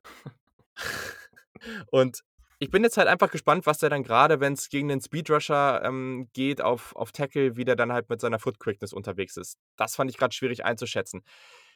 Und 1.90 2.20
ich 2.64 2.70
bin 2.70 2.82
jetzt 2.82 2.96
halt 2.96 3.08
einfach 3.08 3.30
gespannt, 3.30 3.66
was 3.66 3.78
der 3.78 3.90
dann 3.90 4.02
grade, 4.02 4.40
wenn's 4.40 4.68
gegen 4.70 4.88
den 4.88 5.00
Speed 5.00 5.30
Rusher, 5.30 5.82
ähm, 5.84 6.28
geht 6.32 6.60
auf 6.62 6.96
auf 6.96 7.12
Tackle, 7.12 7.56
wie 7.56 7.64
der 7.64 7.76
dann 7.76 7.92
halt 7.92 8.08
mit 8.10 8.20
seiner 8.20 8.38
Foot 8.38 8.58
Quickness 8.58 8.92
unterwegs 8.94 9.36
ist. 9.36 9.58
Das 9.76 9.94
fand 9.96 10.10
ich 10.10 10.16
grad 10.18 10.34
schwierig 10.34 10.64
einzuschätzen. 10.64 11.22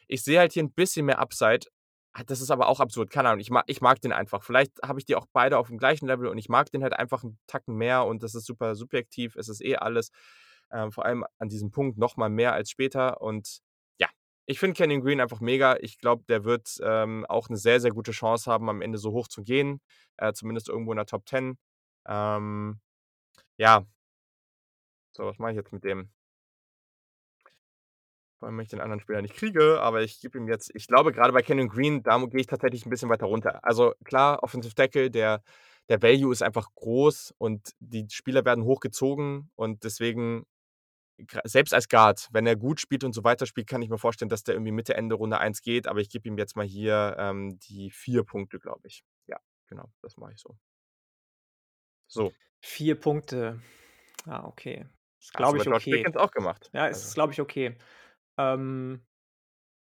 Ich 0.07 0.23
sehe 0.23 0.39
halt 0.39 0.53
hier 0.53 0.63
'n 0.63 0.71
bisschen 0.73 1.05
mehr 1.05 1.19
Upside. 1.19 1.67
Ah, 2.13 2.23
das 2.25 2.41
ist 2.41 2.51
aber 2.51 2.67
auch 2.69 2.79
absurd. 2.79 3.11
Keine 3.11 3.29
Ahnung, 3.29 3.39
ich 3.41 3.51
ma 3.51 3.63
ich 3.67 3.81
mag 3.81 4.01
den 4.01 4.11
einfach. 4.13 4.43
Vielleicht 4.43 4.73
habe 4.83 4.99
ich 4.99 5.05
die 5.05 5.15
auch 5.15 5.27
beide 5.33 5.57
auf'm 5.59 5.77
gleichen 5.77 6.07
Level 6.07 6.27
und 6.27 6.37
ich 6.39 6.49
mag 6.49 6.71
den 6.71 6.83
halt 6.83 6.93
einfach 6.93 7.23
'n 7.23 7.37
Tacken 7.47 7.75
mehr 7.77 8.05
und 8.05 8.23
das 8.23 8.35
ist 8.35 8.45
super 8.47 8.75
subjektiv. 8.75 9.35
Es 9.35 9.49
ist 9.49 9.61
eh 9.63 9.77
alles, 9.77 10.11
ähm, 10.71 10.91
vor 10.91 11.05
allem 11.05 11.25
an 11.39 11.49
diesem 11.49 11.71
Punkt 11.71 11.97
noch 11.99 12.17
mal 12.17 12.29
mehr 12.29 12.53
als 12.53 12.71
später 12.71 13.21
und 13.21 13.59
ich 14.49 14.59
finde 14.59 14.75
Kenyon 14.75 15.01
Green 15.01 15.21
einfach 15.21 15.41
mega. 15.41 15.77
Ich 15.81 15.99
glaube, 15.99 16.23
der 16.29 16.43
wird, 16.45 16.77
ähm, 16.83 17.25
auch 17.29 17.49
'ne 17.49 17.57
sehr, 17.57 17.79
sehr 17.81 17.91
gute 17.91 18.11
Chance 18.11 18.51
haben, 18.51 18.69
am 18.69 18.81
Ende 18.81 18.97
so 18.97 19.11
hoch 19.13 19.27
zu 19.29 19.43
gehen, 19.43 19.81
äh, 20.17 20.33
zumindest 20.33 20.69
irgendwo 20.69 20.91
in 20.93 20.97
der 20.97 21.05
Top 21.05 21.27
10. 21.29 21.57
Ähm, 22.07 22.79
ja. 23.57 23.85
So, 25.15 25.25
was 25.25 25.37
mache 25.39 25.51
ich 25.51 25.57
jetzt 25.57 25.73
mit 25.73 25.83
dem? 25.83 26.09
Vor 28.41 28.47
allem, 28.47 28.57
wenn 28.57 28.63
ich 28.63 28.69
den 28.69 28.79
anderen 28.79 29.01
Spieler 29.01 29.21
nicht 29.21 29.35
kriege, 29.35 29.81
aber 29.81 30.01
ich 30.01 30.21
gebe 30.21 30.37
ihm 30.37 30.47
jetzt 30.47 30.71
ich 30.73 30.87
glaube, 30.87 31.11
grade 31.11 31.33
bei 31.33 31.41
Kenyon 31.41 31.67
Green, 31.67 32.03
da 32.03 32.17
gehe 32.25 32.39
ich 32.39 32.47
tatsächlich 32.47 32.85
'n 32.85 32.89
bisschen 32.89 33.09
weiter 33.09 33.25
runter. 33.25 33.59
Also, 33.63 33.93
klar, 34.05 34.41
Offensive 34.43 34.73
Tackle, 34.75 35.11
der 35.11 35.43
der 35.89 36.01
Value 36.03 36.31
ist 36.31 36.43
einfach 36.43 36.67
groß 36.75 37.33
und 37.39 37.71
die 37.79 38.05
Spieler 38.11 38.45
werden 38.45 38.63
hochgezogen 38.63 39.49
und 39.55 39.83
deswegen 39.83 40.45
selbst 41.43 41.73
als 41.73 41.87
Guard, 41.89 42.27
wenn 42.31 42.45
er 42.47 42.55
gut 42.55 42.79
spielt 42.79 43.03
und 43.03 43.13
so 43.13 43.23
weiterspielt, 43.23 43.67
kann 43.67 43.81
ich 43.81 43.89
mir 43.89 43.97
vorstellen, 43.97 44.29
dass 44.29 44.43
der 44.43 44.55
irgendwie 44.55 44.71
Mitte, 44.71 44.95
Ende 44.95 45.15
Runde 45.15 45.39
1 45.39 45.61
geht, 45.61 45.87
aber 45.87 45.99
ich 45.99 46.09
gebe 46.09 46.27
ihm 46.27 46.37
jetzt 46.37 46.55
mal 46.55 46.65
hier, 46.65 47.15
ähm, 47.19 47.59
die 47.59 47.91
4 47.91 48.23
Punkte, 48.23 48.59
glaube 48.59 48.87
ich. 48.87 49.03
Ja, 49.27 49.39
genau, 49.67 49.91
das 50.01 50.17
mache 50.17 50.33
ich 50.33 50.39
so. 50.39 50.57
So. 52.07 52.33
4 52.61 52.99
Punkte. 52.99 53.61
Ah, 54.25 54.45
okay. 54.45 54.85
Ist, 55.21 55.33
glaube 55.33 55.57
ich, 55.57 55.67
okay. 55.67 56.05
Auch 56.15 56.31
gemacht, 56.31 56.69
Ja, 56.73 56.87
ist, 56.87 57.03
also. 57.03 57.13
glaube 57.13 57.33
ich, 57.33 57.41
okay. 57.41 57.77
Ähm, 58.37 59.05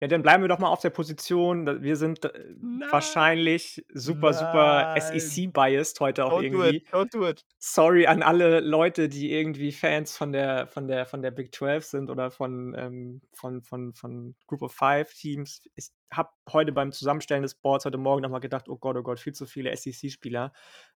ja, 0.03 0.09
dann 0.09 0.21
bleiben 0.23 0.43
wir 0.43 0.49
doch 0.49 0.59
mal 0.59 0.67
auf 0.69 0.81
der 0.81 0.91
Position. 0.91 1.81
Wir 1.81 1.95
sind, 1.95 2.25
äh, 2.25 2.33
Nein. 2.61 2.88
wahrscheinlich 2.91 3.87
super, 3.95 4.33
super 4.33 4.95
Nein. 4.99 5.01
SEC-biased 5.01 6.01
heute 6.01 6.25
auch 6.25 6.33
Don't 6.41 6.51
do 6.51 6.65
it, 6.65 6.73
irgendwie. 6.75 6.87
don't 6.91 7.12
do 7.12 7.29
it. 7.29 7.45
Sorry 7.61 8.07
an 8.09 8.21
alle 8.25 8.59
Leute, 8.59 9.09
die 9.09 9.31
irgendwie 9.33 9.71
Fans 9.71 10.17
von 10.17 10.33
der 10.33 10.67
von 10.67 10.88
der 10.88 11.07
von 11.07 11.23
der 11.23 11.31
Big 11.31 11.55
12 11.55 11.85
sind 11.85 12.11
oder 12.11 12.33
von, 12.33 12.75
ähm 12.77 13.21
von 13.33 13.62
von 13.62 13.95
von 13.95 14.35
Group 14.49 14.62
of 14.62 14.73
5 14.75 15.15
Teams. 15.15 15.62
Ich 15.77 15.91
habe 16.12 16.31
heute 16.53 16.73
beim 16.73 16.91
Zusammenstellen 16.91 17.45
des 17.45 17.55
Boards 17.55 17.85
heute 17.85 17.97
Morgen 17.99 18.23
noch 18.23 18.29
mal 18.31 18.41
gedacht: 18.41 18.69
„Oh 18.69 18.77
Gott, 18.79 18.97
oh 18.97 19.03
Gott, 19.05 19.21
viel 19.21 19.35
zu 19.35 19.47
viele 19.47 19.71
SEC-Spieler.“ 19.77 20.53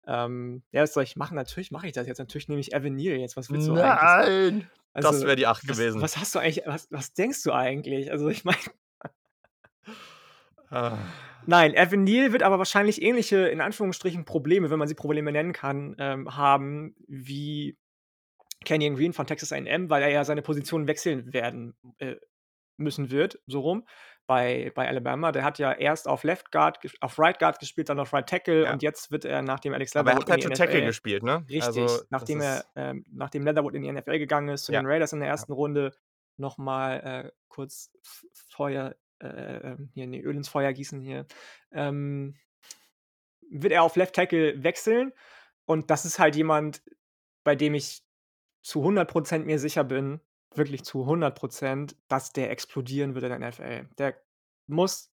Ähm, 0.06 0.62
ja, 0.72 0.80
was 0.82 0.94
soll 0.94 1.02
ich 1.02 1.14
machen? 1.16 1.34
Natürlich 1.36 1.70
mache 1.70 1.86
ich 1.86 1.92
das 1.92 2.06
jetzt. 2.06 2.20
Natürlich 2.20 2.48
nehme 2.48 2.60
ich 2.62 2.72
Evan 2.72 2.94
Neal 2.94 3.18
jetzt. 3.18 3.36
Was 3.36 3.50
willst 3.50 3.68
du 3.68 3.74
eigentlich? 3.74 3.84
Nein, 3.84 4.70
das 4.94 5.04
Also, 5.04 5.26
wäre 5.26 5.36
die 5.36 5.46
8 5.46 5.68
was 5.68 5.76
gewesen. 5.76 6.00
was 6.00 6.16
hast 6.16 6.34
du 6.34 6.38
eigentlich 6.38 6.62
was 6.66 6.88
was 6.90 7.12
denkst 7.12 7.42
du 7.42 7.52
eigentlich? 7.52 8.10
Also, 8.10 8.28
ich 8.30 8.44
meine 8.44 8.56
Ah. 10.74 10.98
Nein, 11.46 11.74
Evan 11.74 12.04
Neal 12.04 12.32
wird 12.32 12.42
aber 12.42 12.58
wahrscheinlich 12.58 13.02
ähnliche, 13.02 13.48
in 13.48 13.60
Anführungsstrichen, 13.60 14.24
Probleme, 14.24 14.70
wenn 14.70 14.78
man 14.78 14.88
sie 14.88 14.94
Probleme 14.94 15.30
nennen 15.30 15.52
kann, 15.52 15.94
ähm, 15.98 16.34
haben 16.36 16.94
wie 17.06 17.76
Kenyon 18.64 18.96
Green 18.96 19.12
von 19.12 19.26
Texas 19.26 19.52
A&M, 19.52 19.90
weil 19.90 20.02
er 20.02 20.08
ja 20.08 20.24
seine 20.24 20.40
Position 20.42 20.86
wechseln 20.86 21.32
werden, 21.34 21.74
äh, 21.98 22.16
müssen 22.78 23.10
wird, 23.10 23.38
so 23.46 23.60
rum, 23.60 23.86
bei 24.26 24.72
bei 24.74 24.88
Alabama. 24.88 25.32
Der 25.32 25.44
hat 25.44 25.58
ja 25.58 25.70
erst 25.72 26.08
auf 26.08 26.24
Left 26.24 26.50
Guard 26.50 26.78
auf 27.02 27.18
Right 27.18 27.38
Guard 27.38 27.58
gespielt, 27.60 27.90
dann 27.90 28.00
auf 28.00 28.12
Right 28.14 28.26
Tackle 28.26 28.64
Ja. 28.64 28.72
und 28.72 28.82
jetzt 28.82 29.10
wird 29.12 29.26
er, 29.26 29.42
nachdem 29.42 29.74
Alex 29.74 29.94
Aber 29.94 30.10
er 30.10 30.14
Leatherwood 30.16 30.22
hat 30.22 30.28
in 30.28 30.32
halt 30.32 30.40
die 30.40 30.56
schon 30.56 30.66
Tackle 30.66 30.78
NFL 30.80 30.86
gespielt, 30.86 31.22
ne? 31.22 31.44
richtig, 31.48 31.62
Also, 31.82 32.02
nachdem 32.08 32.40
er 32.40 32.64
ähm, 32.74 33.04
nachdem 33.12 33.44
Leatherwood 33.44 33.74
in 33.74 33.82
die 33.82 33.92
NFL 33.92 34.18
gegangen 34.18 34.48
ist, 34.48 34.64
zu 34.64 34.72
Ja. 34.72 34.80
den 34.80 34.86
Raiders 34.86 35.12
in 35.12 35.20
der 35.20 35.28
Ja. 35.28 35.34
1. 35.34 35.50
Runde 35.50 35.92
noch 36.38 36.56
mal, 36.58 37.00
äh, 37.26 37.30
kurz 37.48 37.92
Feuer 38.48 38.94
äh, 39.20 39.26
ähm, 39.72 39.90
hier, 39.94 40.06
ne, 40.06 40.20
Öl 40.22 40.36
ins 40.36 40.48
Feuer 40.48 40.72
gießen 40.72 41.00
hier, 41.00 41.26
ähm, 41.72 42.36
wird 43.50 43.72
er 43.72 43.82
auf 43.84 43.96
Left 43.96 44.14
Tackle 44.16 44.62
wechseln 44.64 45.12
und 45.66 45.90
das 45.90 46.04
ist 46.06 46.18
halt 46.20 46.36
jemand, 46.36 46.82
bei 47.44 47.56
dem 47.56 47.74
ich 47.74 48.04
zu 48.62 48.82
100 48.84 49.10
% 49.12 49.46
mir 49.46 49.58
sicher 49.60 49.84
bin, 49.84 50.20
wirklich 50.54 50.84
zu 50.84 51.06
100 51.06 51.36
%, 51.36 51.96
dass 52.08 52.32
der 52.32 52.50
explodieren 52.52 53.14
wird 53.14 53.24
in 53.24 53.30
der 53.30 53.40
NFL. 53.40 53.88
Der 53.98 54.16
muss 54.68 55.12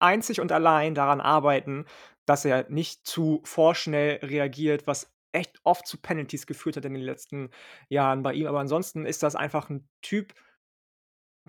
einzig 0.00 0.40
und 0.40 0.52
allein 0.52 0.94
daran 0.96 1.20
arbeiten, 1.22 1.86
dass 2.26 2.44
er 2.46 2.68
nicht 2.70 3.06
zu 3.06 3.42
vorschnell 3.44 4.18
reagiert, 4.24 4.86
was 4.88 5.12
echt 5.32 5.60
oft 5.64 5.86
zu 5.88 5.98
Penalties 6.00 6.46
geführt 6.46 6.76
hat 6.78 6.84
in 6.86 6.94
den 6.94 7.04
letzten 7.04 7.50
Jahren 7.90 8.22
bei 8.24 8.34
ihm. 8.34 8.46
Aber 8.48 8.60
ansonsten 8.60 9.06
ist 9.06 9.22
das 9.24 9.36
einfach 9.36 9.70
'n 9.70 9.88
Typ 10.02 10.34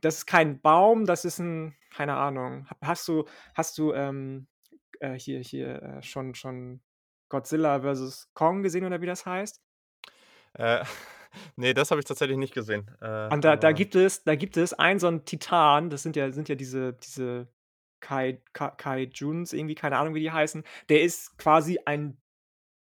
das 0.03 0.17
ist 0.17 0.25
kein 0.25 0.59
Baum, 0.61 1.05
das 1.05 1.25
ist 1.25 1.39
'n 1.39 1.73
keine 1.91 2.15
Ahnung. 2.17 2.67
Ha 2.69 2.77
hast 2.83 3.07
du 3.07 3.25
hast 3.55 3.77
du, 3.77 3.93
ähm, 3.93 4.47
äh, 4.99 5.13
hier 5.13 5.39
hier, 5.41 5.81
äh, 5.83 6.03
schon 6.03 6.35
schon 6.35 6.81
Godzilla 7.29 7.81
vs. 7.81 8.29
Kong 8.33 8.63
gesehen 8.63 8.85
oder 8.85 9.01
wie 9.01 9.05
das 9.07 9.25
heißt? 9.25 9.61
Äh, 10.53 10.83
ne, 11.55 11.73
das 11.73 11.91
habe 11.91 11.99
ich 11.99 12.05
tatsächlich 12.05 12.37
nicht 12.37 12.53
gesehen, 12.53 12.89
äh, 13.01 13.29
Und 13.33 13.45
da 13.45 13.55
da 13.55 13.71
gibt 13.71 13.95
es 13.95 14.23
da 14.23 14.35
gibt 14.35 14.57
es 14.57 14.73
einen 14.73 14.99
so 14.99 15.07
'n 15.07 15.23
Titan, 15.25 15.89
das 15.89 16.03
sind 16.03 16.15
ja 16.17 16.31
sind 16.31 16.49
ja 16.49 16.55
diese 16.55 16.93
diese 16.93 17.47
Kai 18.01 18.41
Ka 18.53 18.71
Kai-Juns 18.71 19.53
irgendwie, 19.53 19.75
keine 19.75 19.97
Ahnung, 19.97 20.15
wie 20.15 20.19
die 20.21 20.31
heißen. 20.31 20.63
Der 20.89 21.01
ist 21.03 21.37
quasi 21.37 21.79
ein 21.85 22.17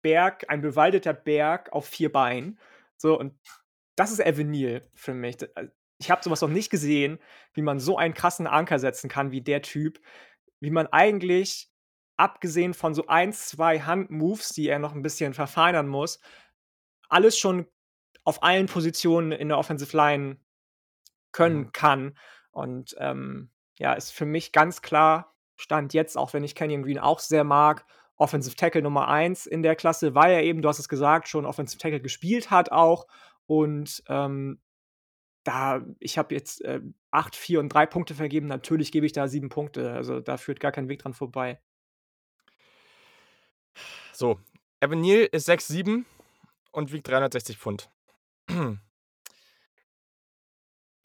Berg 0.04 0.46
ein 0.50 0.62
bewaldeter 0.62 1.14
Berg 1.14 1.72
auf 1.74 1.86
4 1.88 2.12
Beinen. 2.12 2.60
So, 2.98 3.20
und 3.20 3.36
das 3.96 4.12
ist 4.12 4.20
Neal 4.20 4.90
für 4.96 5.14
mich. 5.14 5.38
Ich 6.02 6.10
habe 6.10 6.24
so 6.24 6.32
was 6.32 6.42
noch 6.42 6.48
nicht 6.50 6.70
gesehen, 6.70 7.20
wie 7.54 7.62
man 7.62 7.80
so 7.80 7.98
einen 7.98 8.14
krassen 8.14 8.48
Anker 8.48 8.80
setzen 8.80 9.10
kann 9.10 9.32
wie 9.32 9.42
der 9.42 9.62
Typ. 9.62 10.00
Wie 10.62 10.72
man 10.72 10.88
eigentlich, 10.88 11.70
abgesehen 12.18 12.74
von 12.74 12.94
so 12.94 13.08
1, 13.08 13.48
2 13.48 13.82
Handmoves, 13.82 14.50
die 14.50 14.68
er 14.70 14.80
noch 14.80 14.94
'n 14.96 15.02
bisschen 15.02 15.34
verfeinern 15.34 15.88
muss, 15.88 16.20
alles 17.10 17.38
schon 17.38 17.68
auf 18.26 18.44
allen 18.44 18.68
Positionen 18.68 19.32
in 19.34 19.50
der 19.50 19.58
Offensive 19.60 19.96
Line 19.98 20.38
Mhm. 21.40 21.66
können 21.66 21.72
kann. 21.74 22.18
Und, 22.52 22.96
ähm, 23.00 23.52
ja, 23.80 23.94
ist 23.94 24.12
für 24.14 24.26
mich 24.26 24.52
ganz 24.52 24.82
klar 24.82 25.36
Stand 25.58 25.94
jetzt, 25.94 26.18
auch 26.18 26.34
wenn 26.34 26.44
ich 26.44 26.56
Kenyon 26.56 26.84
Green 26.84 27.00
auch 27.00 27.20
sehr 27.20 27.44
mag, 27.44 27.86
Offensive 28.18 28.56
Tackle 28.56 28.82
Nummer 28.82 29.08
1 29.10 29.46
in 29.48 29.64
der 29.64 29.76
Klasse, 29.76 30.16
weil 30.16 30.34
er 30.34 30.44
eben, 30.44 30.62
du 30.62 30.70
hast 30.70 30.80
es 30.80 30.90
gesagt, 30.90 31.28
schon 31.30 31.46
Offensive 31.46 31.80
Tackle 31.80 32.02
gespielt 32.02 32.52
hat 32.52 32.72
auch. 32.72 33.08
Und, 33.48 34.04
ähm, 34.10 34.60
da 35.44 35.86
ich 36.00 36.18
habe 36.18 36.36
jetzt, 36.36 36.62
äh, 36.64 36.82
8, 37.12 37.36
4 37.36 37.60
und 37.60 37.70
3 37.70 37.86
Punkte 37.86 38.16
vergeben. 38.16 38.48
Natürlich 38.48 38.92
gebe 38.92 39.06
ich 39.06 39.14
da 39.14 39.28
7 39.28 39.50
Punkte. 39.50 39.92
Also, 39.94 40.20
da 40.22 40.38
führt 40.38 40.60
gar 40.60 40.72
kein 40.72 40.90
Weg 40.90 41.00
dran 41.00 41.14
vorbei. 41.14 41.60
So, 44.14 44.40
Evan 44.82 45.02
Neal 45.02 45.28
ist 45.32 45.46
6'7 45.46 46.06
und 46.72 46.92
wiegt 46.92 47.08
360 47.08 47.58
Pfund. 47.58 47.90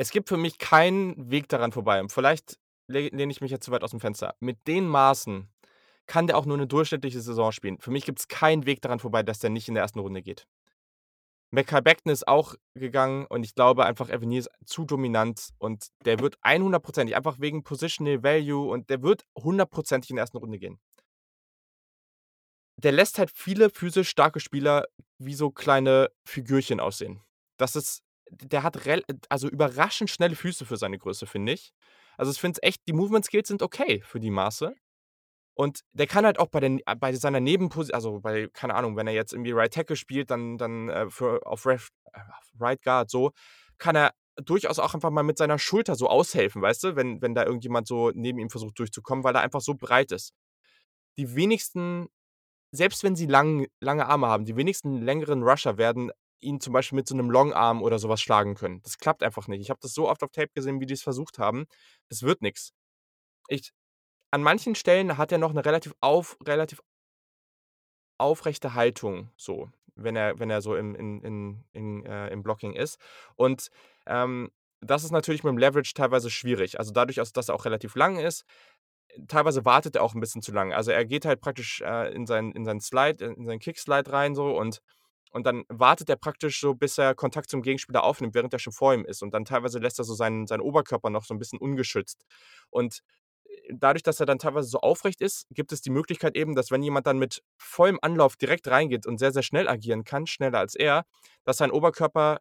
Es 0.01 0.11
gibt 0.11 0.29
für 0.29 0.37
mich 0.37 0.59
keinen 0.59 1.31
Weg 1.31 1.49
daran 1.49 1.71
vorbei 1.73 2.01
und 2.01 2.11
vielleicht 2.11 2.59
le 2.89 3.09
lehne 3.09 3.31
ich 3.33 3.41
mich 3.41 3.51
jetzt 3.53 3.65
zu 3.65 3.71
weit 3.71 3.83
aus'm 3.85 4.01
Fenster. 4.01 4.35
Mit 4.41 4.67
den 4.67 4.89
Maßen 4.89 5.49
kann 6.07 6.27
der 6.27 6.37
auch 6.39 6.47
nur 6.47 6.57
'ne 6.59 6.67
durchschnittliche 6.67 7.21
Saison 7.21 7.53
spielen. 7.53 7.79
Für 7.81 7.91
mich 7.93 8.05
gibt's 8.07 8.29
keinen 8.29 8.67
Weg 8.67 8.83
daran 8.83 9.01
vorbei, 9.01 9.23
dass 9.23 9.39
der 9.41 9.51
nicht 9.51 9.69
in 9.69 9.75
der 9.75 9.85
1. 9.85 10.03
Runde 10.03 10.23
geht. 10.23 10.47
Mekhi 11.55 11.81
Becton 11.81 12.11
ist 12.11 12.27
auch 12.27 12.57
gegangen 12.75 13.27
und 13.27 13.45
ich 13.45 13.55
glaube 13.55 13.87
einfach, 13.87 14.11
Evan 14.11 14.29
Neal 14.29 14.41
ist 14.41 14.51
zu 14.67 14.85
dominant 14.85 15.51
und 15.59 15.87
der 16.05 16.19
wird 16.19 16.37
100% 16.43 17.07
%ig 17.07 17.15
einfach 17.15 17.39
wegen 17.39 17.63
Positional 17.63 18.25
Value 18.25 18.69
und 18.69 18.91
der 18.91 19.03
wird 19.03 19.25
100 19.37 19.71
% 19.71 20.11
in 20.11 20.17
der 20.17 20.25
1. 20.25 20.35
Runde 20.35 20.59
gehen. 20.59 20.81
Der 22.77 22.91
lässt 22.91 23.19
halt 23.19 23.31
viele 23.31 23.71
physisch 23.71 24.09
starke 24.09 24.41
Spieler 24.41 24.87
wie 25.19 25.35
so 25.35 25.51
kleine 25.51 26.11
Figürchen 26.27 26.81
aussehen. 26.81 27.23
Das 27.57 27.77
ist 27.77 28.03
der 28.31 28.63
hat 28.65 28.77
also, 29.29 29.49
überraschend 29.49 30.11
schnelle 30.11 30.35
Füße 30.35 30.65
für 30.65 30.77
seine 30.77 30.99
Größe, 30.99 31.27
finde 31.27 31.53
ich. 31.53 31.73
Also, 32.17 32.33
ich 32.33 32.41
finde 32.41 32.59
es 32.61 32.69
echt 32.69 32.83
die 32.89 32.93
Movement 32.93 33.25
Skills 33.25 33.49
sind 33.49 33.63
okay 33.63 34.03
für 34.05 34.19
die 34.19 34.31
Maße. 34.31 34.75
Und 35.57 35.81
der 35.93 36.07
kann 36.09 36.25
halt 36.27 36.39
auch 36.41 36.49
bei 36.49 36.61
den 36.61 36.81
bei 36.99 37.13
seiner 37.15 37.41
Nebenposi 37.41 37.93
also, 37.93 38.21
bei 38.21 38.49
keine 38.53 38.75
Ahnung, 38.75 38.97
wenn 38.97 39.07
er 39.07 39.13
jetzt 39.15 39.33
irgendwie 39.33 39.53
Right 39.53 39.73
Tackle 39.73 39.97
spielt, 39.97 40.31
dann 40.31 40.59
dann, 40.59 40.89
äh, 40.89 41.11
für 41.11 41.47
auf 41.47 41.67
Ref 41.67 41.91
äh, 42.13 42.19
auf 42.19 42.51
Right 42.61 42.83
Guard 42.83 43.11
so, 43.11 43.31
kann 43.79 43.97
er 43.97 44.13
durchaus 44.45 44.81
auch 44.81 44.95
einfach 44.95 45.11
mal 45.11 45.23
mit 45.23 45.39
seiner 45.39 45.59
Schulter 45.61 45.95
so 45.95 46.09
aushelfen, 46.09 46.61
weißt 46.63 46.83
du, 46.85 46.97
wenn 46.97 47.23
wenn 47.23 47.35
da 47.35 47.45
irgendjemand 47.45 47.87
so 47.87 48.11
neben 48.15 48.39
ihm 48.41 48.51
versucht 48.51 48.79
durchzukommen, 48.81 49.23
weil 49.25 49.35
er 49.37 49.43
einfach 49.43 49.61
so 49.61 49.75
breit 49.75 50.11
ist. 50.13 50.33
Die 51.19 51.35
wenigsten 51.37 52.09
selbst 52.73 53.05
wenn 53.05 53.17
sie 53.17 53.27
lang 53.27 53.67
lange 53.81 54.07
Arme 54.07 54.29
haben, 54.29 54.45
die 54.47 54.57
wenigsten 54.57 55.03
längeren 55.03 55.43
Rusher 55.45 55.79
werden 55.79 56.11
ihn 56.41 56.61
zum 56.61 56.73
Beispiel 56.75 56.97
mit 56.97 57.09
so 57.09 57.17
'nem 57.17 57.31
Longarm 57.31 57.83
oder 57.83 57.99
so 58.01 58.09
was 58.11 58.21
schlagen 58.23 58.55
können. 58.57 58.83
Das 58.85 58.99
klappt 58.99 59.23
einfach 59.25 59.49
nicht. 59.49 59.61
Ich 59.63 59.71
habe 59.71 59.81
das 59.83 59.95
so 59.95 60.09
oft 60.11 60.23
auf 60.25 60.31
Tape 60.33 60.51
gesehen, 60.55 60.81
wie 60.81 60.87
die's 60.87 61.03
versucht 61.03 61.39
haben. 61.39 61.67
Das 62.11 62.23
wird 62.23 62.43
nix. 62.43 62.73
Ich 63.49 63.73
an 64.35 64.43
manchen 64.43 64.75
Stellen 64.77 65.19
hat 65.19 65.33
er 65.33 65.39
noch 65.39 65.53
'ne 65.55 65.65
relativ 65.65 65.95
auf 66.03 66.37
relativ 66.47 66.81
aufrechte 68.21 68.75
Haltung 68.75 69.31
so, 69.37 69.71
wenn 69.97 70.15
er 70.17 70.39
wenn 70.39 70.49
er 70.51 70.63
so 70.63 70.77
im 70.77 70.95
in 70.95 71.21
in 71.23 71.65
in 71.73 72.07
äh, 72.07 72.29
im 72.29 72.43
Blocking 72.45 72.73
ist. 72.75 72.99
Und, 73.37 73.71
ähm, 74.07 74.51
das 74.81 75.03
ist 75.03 75.11
natürlich 75.13 75.41
mit'm 75.43 75.59
Leverage 75.59 75.95
teilweise 75.95 76.31
schwierig. 76.31 76.79
Also, 76.79 76.93
dadurch, 76.93 77.17
dass 77.33 77.49
er 77.49 77.55
auch 77.55 77.65
relativ 77.65 77.97
lang 77.97 78.19
ist, 78.19 78.45
teilweise 79.29 79.65
wartet 79.65 79.97
er 79.97 80.03
auch 80.05 80.15
'n 80.15 80.21
bisschen 80.21 80.43
zu 80.43 80.53
lang. 80.53 80.73
Also, 80.75 80.91
er 80.93 81.05
geht 81.07 81.25
halt 81.27 81.41
praktisch, 81.41 81.81
äh, 81.83 82.13
in 82.15 82.27
seinen 82.27 82.53
in 82.53 82.65
seinen 82.65 82.81
Slide 82.81 83.25
in 83.25 83.47
seinen 83.47 83.61
Kick-Slide 83.61 84.13
rein 84.13 84.35
so 84.37 84.59
und 84.59 84.81
und 85.33 85.47
dann 85.47 85.65
wartet 85.69 86.09
er 86.11 86.17
praktisch 86.17 86.61
so, 86.61 86.75
bis 86.75 86.99
er 86.99 87.15
Kontakt 87.17 87.51
zum 87.51 87.63
Gegenspieler 87.63 88.05
aufnimmt, 88.05 88.35
während 88.35 88.53
er 88.55 88.61
schon 88.61 88.73
vor 88.73 88.95
ihm 88.95 89.05
ist. 89.07 89.23
Und 89.23 89.35
dann 89.35 89.45
teilweise 89.47 89.79
lässt 89.81 89.99
er 90.01 90.05
so 90.05 90.15
seinen 90.15 90.47
seinen 90.47 90.61
Oberkörper 90.63 91.11
noch 91.11 91.25
so 91.25 91.35
'n 91.35 91.39
bisschen 91.41 91.59
ungeschützt. 91.61 92.25
Und, 92.71 92.99
äh, 92.99 93.03
dadurch, 93.73 94.03
dass 94.03 94.21
er 94.21 94.27
dann 94.27 94.39
teilweise 94.39 94.69
so 94.69 94.81
aufrecht 94.81 95.21
ist, 95.21 95.47
gibt 95.51 95.73
es 95.73 95.81
die 95.83 95.91
Möglichkeit 95.91 96.37
eben, 96.37 96.55
dass 96.55 96.71
wenn 96.71 96.83
jemand 96.83 97.07
dann 97.07 97.19
mit 97.19 97.43
vollem 97.59 97.99
Anlauf 98.03 98.37
direkt 98.37 98.69
reingeht 98.69 99.07
und 99.07 99.19
sehr, 99.19 99.33
sehr 99.33 99.43
schnell 99.43 99.69
agieren 99.69 100.05
kann, 100.05 100.27
schneller 100.27 100.59
als 100.61 100.75
er, 100.75 101.05
dass 101.45 101.59
sein 101.59 101.71
Oberkörper 101.73 102.41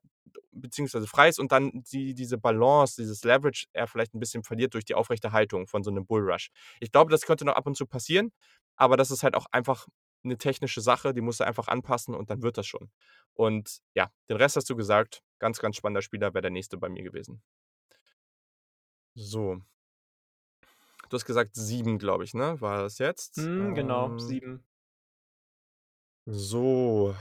beziehungsweise 0.52 1.08
frei 1.08 1.30
ist 1.30 1.40
und 1.40 1.52
dann 1.52 1.72
die 1.92 2.14
diese 2.16 2.38
Balance, 2.38 2.96
dieses 3.02 3.24
Leverage 3.24 3.66
er 3.74 3.88
vielleicht 3.88 4.14
'n 4.16 4.20
bisschen 4.20 4.44
verliert 4.44 4.74
durch 4.76 4.86
die 4.86 4.96
aufrechte 4.96 5.32
Haltung 5.32 5.68
von 5.68 5.84
so 5.84 5.92
'nem 5.92 6.06
Bull 6.06 6.30
Rush. 6.30 6.50
Ich 6.80 6.92
glaube, 6.92 7.12
das 7.12 7.22
könnte 7.24 7.46
noch 7.46 7.56
ab 7.56 7.68
und 7.68 7.76
zu 7.78 7.86
passieren, 7.88 8.32
aber 8.78 8.98
das 8.98 9.12
ist 9.12 9.24
halt 9.24 9.36
auch 9.36 9.46
einfach 9.52 9.88
'ne 10.24 10.38
technische 10.38 10.82
Sache, 10.82 11.14
die 11.14 11.22
musst 11.22 11.40
du 11.42 11.46
einfach 11.46 11.68
anpassen 11.70 12.16
und 12.16 12.30
dann 12.30 12.42
wird 12.44 12.58
das 12.58 12.68
schon. 12.68 12.92
Und 13.34 13.80
ja, 13.96 14.10
den 14.30 14.38
Rest 14.38 14.56
hast 14.58 14.70
du 14.70 14.76
gesagt. 14.76 15.22
Ganz, 15.40 15.60
ganz 15.60 15.76
spannender 15.78 16.02
Spieler, 16.02 16.34
wäre 16.34 16.42
der 16.44 16.52
Nächste 16.52 16.78
bei 16.78 16.90
mir 16.90 17.04
gewesen. 17.04 17.42
So. 19.18 19.64
Du 21.14 21.16
hast 21.18 21.26
gesagt 21.26 21.52
7, 21.56 22.00
glaube 22.00 22.24
ich, 22.24 22.34
ne, 22.34 22.60
war 22.60 22.82
das 22.82 22.98
jetzt? 22.98 23.38
Mhm, 23.38 23.76
genau, 23.76 24.08
Ähm 24.08 24.18
7. 24.18 24.64
So, 26.26 27.16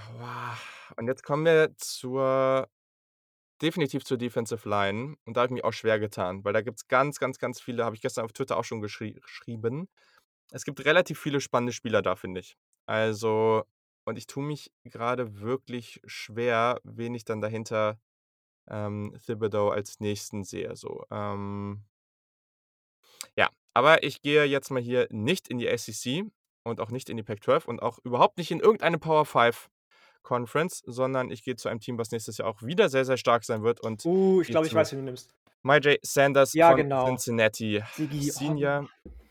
und 0.96 1.06
jetzt 1.08 1.22
kommen 1.24 1.44
wir 1.44 1.74
zur 1.76 2.70
definitiv 3.62 4.04
zur 4.04 4.18
Defensive 4.18 4.68
Line 4.68 5.16
und 5.26 5.36
da 5.36 5.42
habe 5.42 5.48
ich 5.48 5.52
mich 5.56 5.64
auch 5.64 5.72
schwer 5.72 6.00
getan, 6.00 6.44
weil 6.44 6.54
da 6.54 6.62
gibt's 6.62 6.88
ganz, 6.88 7.18
ganz, 7.18 7.38
ganz 7.38 7.60
viele 7.60 7.84
habe 7.84 7.96
ich 7.96 8.02
gestern 8.02 8.24
auf 8.24 8.32
Twitter 8.32 8.56
auch 8.56 8.64
schon 8.64 8.80
geschri 8.80 9.12
geschrieben. 9.12 9.88
Es 10.52 10.64
gibt 10.64 10.84
relativ 10.84 11.20
viele 11.20 11.40
spannende 11.40 11.72
Spieler 11.72 12.02
da, 12.02 12.16
finde 12.16 12.40
ich. 12.40 12.56
Also 12.86 13.64
und 14.06 14.18
ich 14.18 14.26
tue 14.26 14.44
mich 14.44 14.72
grade 14.90 15.40
wirklich 15.40 16.00
schwer, 16.06 16.80
wen 16.84 17.14
ich 17.14 17.24
dann 17.24 17.40
dahinter, 17.42 18.00
ähm, 18.68 19.16
Thibodeau 19.26 19.70
als 19.70 20.00
Nächsten 20.00 20.44
sehe 20.44 20.76
so, 20.76 21.04
ähm 21.10 21.84
aber 23.74 24.02
ich 24.02 24.22
gehe 24.22 24.44
jetzt 24.44 24.70
mal 24.70 24.82
hier 24.82 25.06
nicht 25.10 25.48
in 25.48 25.58
die 25.58 25.68
SEC 25.76 26.24
und 26.64 26.80
auch 26.80 26.90
nicht 26.90 27.08
in 27.08 27.16
die 27.16 27.22
Pac-12 27.22 27.64
und 27.66 27.82
auch 27.82 27.98
überhaupt 28.04 28.38
nicht 28.38 28.50
in 28.50 28.60
irgendeine 28.60 28.98
Power 28.98 29.24
5 29.24 29.68
Conference, 30.22 30.82
sondern 30.86 31.30
ich 31.30 31.42
gehe 31.42 31.56
zu 31.56 31.68
einem 31.68 31.80
Team, 31.80 31.98
was 31.98 32.10
nächstes 32.12 32.38
Jahr 32.38 32.48
auch 32.48 32.62
wieder 32.62 32.88
sehr, 32.88 33.04
sehr 33.04 33.16
stark 33.16 33.44
sein 33.44 33.62
wird 33.62 33.80
und 33.80 34.04
Uh, 34.04 34.40
ich 34.40 34.48
glaube, 34.48 34.66
ich 34.66 34.74
weiß, 34.74 34.92
wen 34.92 35.00
du 35.00 35.04
nimmst. 35.06 35.34
Myjai 35.62 35.98
Sanders 36.02 36.52
Ja, 36.54 36.68
von 36.70 36.76
genau. 36.76 37.06
Cincinnati. 37.06 37.82
Siggi, 37.94 38.30
oh 38.30 38.32
Senior, 38.32 38.88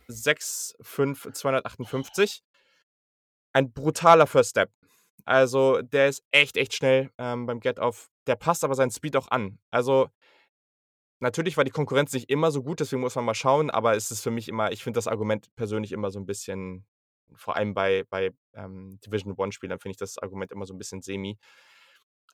6'5", 0.10 1.34
258. 1.34 2.42
Ein 3.54 3.72
brutaler 3.72 4.28
First 4.28 4.52
Step. 4.52 4.72
Also, 5.26 5.82
der 5.82 6.08
ist 6.10 6.24
echt, 6.32 6.58
echt 6.58 6.74
schnell, 6.74 7.12
ähm, 7.18 7.46
beim 7.46 7.60
Get-Off. 7.60 8.10
Der 8.28 8.36
passt 8.36 8.64
aber 8.64 8.76
seinen 8.76 8.92
Speed 8.92 9.16
auch 9.18 9.28
an. 9.30 9.60
Also 9.72 10.10
natürlich 11.22 11.57
war 11.57 11.63
die 11.65 11.72
Konkurrenz 11.72 12.13
nicht 12.13 12.30
immer 12.30 12.51
so 12.51 12.63
gut, 12.63 12.80
deswegen 12.82 13.01
muss 13.01 13.15
man 13.15 13.26
mal 13.26 13.34
schauen, 13.36 13.69
aber 13.72 13.95
es 13.95 14.11
ist 14.11 14.22
für 14.24 14.32
mich 14.32 14.49
immer 14.49 14.72
ich 14.72 14.84
finde 14.84 14.97
das 14.99 15.07
Argument 15.07 15.47
persönlich 15.55 15.91
immer 15.93 16.11
so 16.11 16.19
'n 16.19 16.26
bisschen 16.26 16.86
vor 17.36 17.55
allem 17.55 17.74
bei 17.74 18.03
bei, 18.09 18.32
ähm, 18.55 18.99
Division-I-Spielern 19.05 19.80
finde 19.80 19.91
ich 19.93 19.97
das 19.97 20.17
Argument 20.19 20.51
immer 20.51 20.65
so 20.65 20.74
'n 20.74 20.78
bisschen 20.80 21.01
semi. 21.01 21.38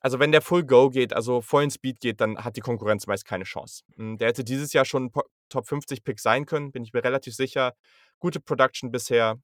Also, 0.02 0.20
wenn 0.20 0.30
der 0.32 0.42
Full 0.42 0.64
Go 0.64 0.90
geht, 0.90 1.12
also 1.12 1.40
vollen 1.40 1.70
Speed 1.70 2.00
geht, 2.00 2.20
dann 2.20 2.38
hat 2.44 2.56
die 2.56 2.60
Konkurrenz 2.60 3.06
meist 3.08 3.24
keine 3.24 3.44
Chance. 3.44 3.82
Hm, 3.96 4.16
der 4.18 4.28
hätte 4.28 4.44
dieses 4.44 4.72
Jahr 4.72 4.84
schon 4.84 5.10
Po 5.10 5.22
Top-50-Pick 5.50 6.20
sein 6.20 6.46
können, 6.46 6.72
bin 6.72 6.84
ich 6.84 6.92
mir 6.92 7.02
relativ 7.04 7.34
sicher. 7.34 7.74
Gute 8.20 8.38
Production 8.40 8.90
bisher. 8.92 9.38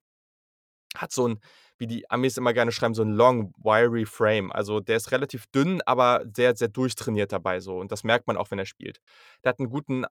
Hat 0.97 1.12
so 1.12 1.26
'n, 1.26 1.40
wie 1.78 1.86
die 1.88 2.09
Amis 2.11 2.36
immer 2.36 2.53
gerne 2.53 2.70
schreiben, 2.72 2.95
so 2.95 3.03
'n 3.03 3.11
long, 3.12 3.53
wiry 3.59 4.05
frame. 4.07 4.53
Also, 4.53 4.78
der 4.80 4.97
ist 4.97 5.11
relativ 5.12 5.47
dünn, 5.49 5.82
aber 5.86 6.24
sehr, 6.34 6.55
sehr 6.57 6.68
durchtrainiert 6.68 7.32
dabei 7.32 7.59
so 7.61 7.78
und 7.78 7.90
das 7.92 8.05
merkt 8.05 8.26
man 8.28 8.36
auch, 8.36 8.51
wenn 8.53 8.59
er 8.61 8.66
spielt. 8.66 9.01
Der 9.42 9.51
hat 9.51 9.59
'n 9.61 9.68
guten 9.70 10.05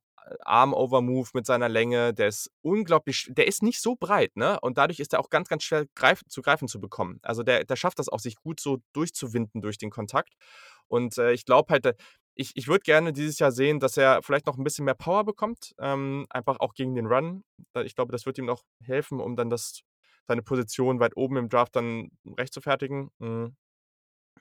Arm-Over-Move 0.46 1.30
mit 1.34 1.46
seiner 1.46 1.70
Länge, 1.70 2.14
der 2.14 2.28
ist 2.30 2.50
unglaublich 2.62 3.28
der 3.32 3.48
ist 3.48 3.64
nicht 3.64 3.82
so 3.82 3.96
breit, 3.98 4.36
ne, 4.38 4.60
und 4.62 4.78
dadurch 4.78 5.00
ist 5.00 5.14
er 5.14 5.20
auch 5.22 5.30
ganz, 5.30 5.48
ganz 5.50 5.64
schwer 5.64 5.86
greif 5.96 6.22
zu 6.30 6.42
greifen 6.42 6.68
zu 6.68 6.80
bekommen. 6.82 7.20
Also, 7.24 7.44
der 7.44 7.64
der 7.66 7.76
schafft 7.78 8.00
das 8.00 8.10
auch, 8.10 8.20
sich 8.20 8.36
gut 8.38 8.60
so 8.60 8.80
durchzuwinden 8.94 9.62
durch 9.62 9.78
den 9.78 9.90
Kontakt 9.92 10.34
und, 10.88 11.18
äh, 11.18 11.32
ich 11.34 11.46
glaube 11.46 11.72
halt, 11.74 11.86
äh 11.86 11.94
ich 12.36 12.52
ich 12.56 12.68
würde 12.68 12.82
gerne 12.84 13.14
dieses 13.14 13.38
Jahr 13.40 13.52
sehen, 13.52 13.80
dass 13.80 13.96
er 13.98 14.22
vielleicht 14.24 14.48
noch 14.48 14.58
'n 14.58 14.64
bisschen 14.64 14.86
mehr 14.86 14.96
Power 14.96 15.24
bekommt, 15.24 15.74
ähm, 15.80 16.26
einfach 16.32 16.60
auch 16.60 16.74
gegen 16.74 16.96
den 16.96 17.06
Run. 17.08 17.44
Ich 17.86 17.96
glaube, 17.96 18.12
das 18.12 18.26
wird 18.26 18.38
ihm 18.40 18.46
noch 18.46 18.64
helfen, 18.84 19.20
um 19.22 19.36
dann 19.36 19.50
das 19.52 19.82
seine 20.28 20.42
Position 20.44 21.00
weit 21.00 21.18
oben 21.18 21.38
im 21.38 21.50
Draft 21.50 21.76
dann 21.76 22.10
rechtfertigen. 22.38 23.10
Hm. 23.20 23.56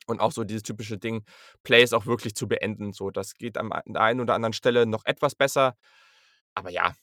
Und 0.06 0.20
auch 0.20 0.32
so 0.32 0.44
dieses 0.44 0.62
typische 0.64 0.98
Ding, 0.98 1.24
Plays 1.64 1.92
auch 1.92 2.06
wirklich 2.06 2.34
zu 2.34 2.48
beenden, 2.48 2.92
so. 2.92 3.10
Das 3.10 3.34
geht 3.34 3.58
an 3.58 3.70
der 3.86 4.02
einen 4.02 4.20
oder 4.20 4.34
anderen 4.34 4.52
Stelle 4.54 4.86
noch 4.86 5.04
etwas 5.06 5.34
besser. 5.36 5.76
Aber 6.54 6.70
ja, 6.70 6.94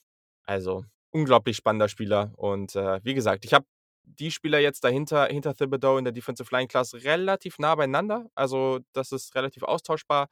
also, 0.45 0.86
unglaublich 1.11 1.57
spannender 1.57 1.89
Spieler 1.89 2.34
und, 2.38 2.75
äh, 2.75 3.01
wie 3.03 3.13
gesagt, 3.15 3.45
ich 3.45 3.53
habe 3.53 3.65
die 4.05 4.32
Spieler 4.32 4.59
jetzt 4.59 4.84
dahinter 4.86 5.27
hinter 5.27 5.55
Thibodeau 5.55 5.97
in 5.97 6.05
der 6.05 6.13
Defensive 6.13 6.49
Line 6.55 6.67
Class 6.67 6.93
relativ 6.95 7.59
nah 7.59 7.75
beieinander. 7.75 8.27
Also, 8.36 8.80
das 8.93 9.11
ist 9.13 9.36
relativ 9.36 9.63
austauschbar, 9.63 10.30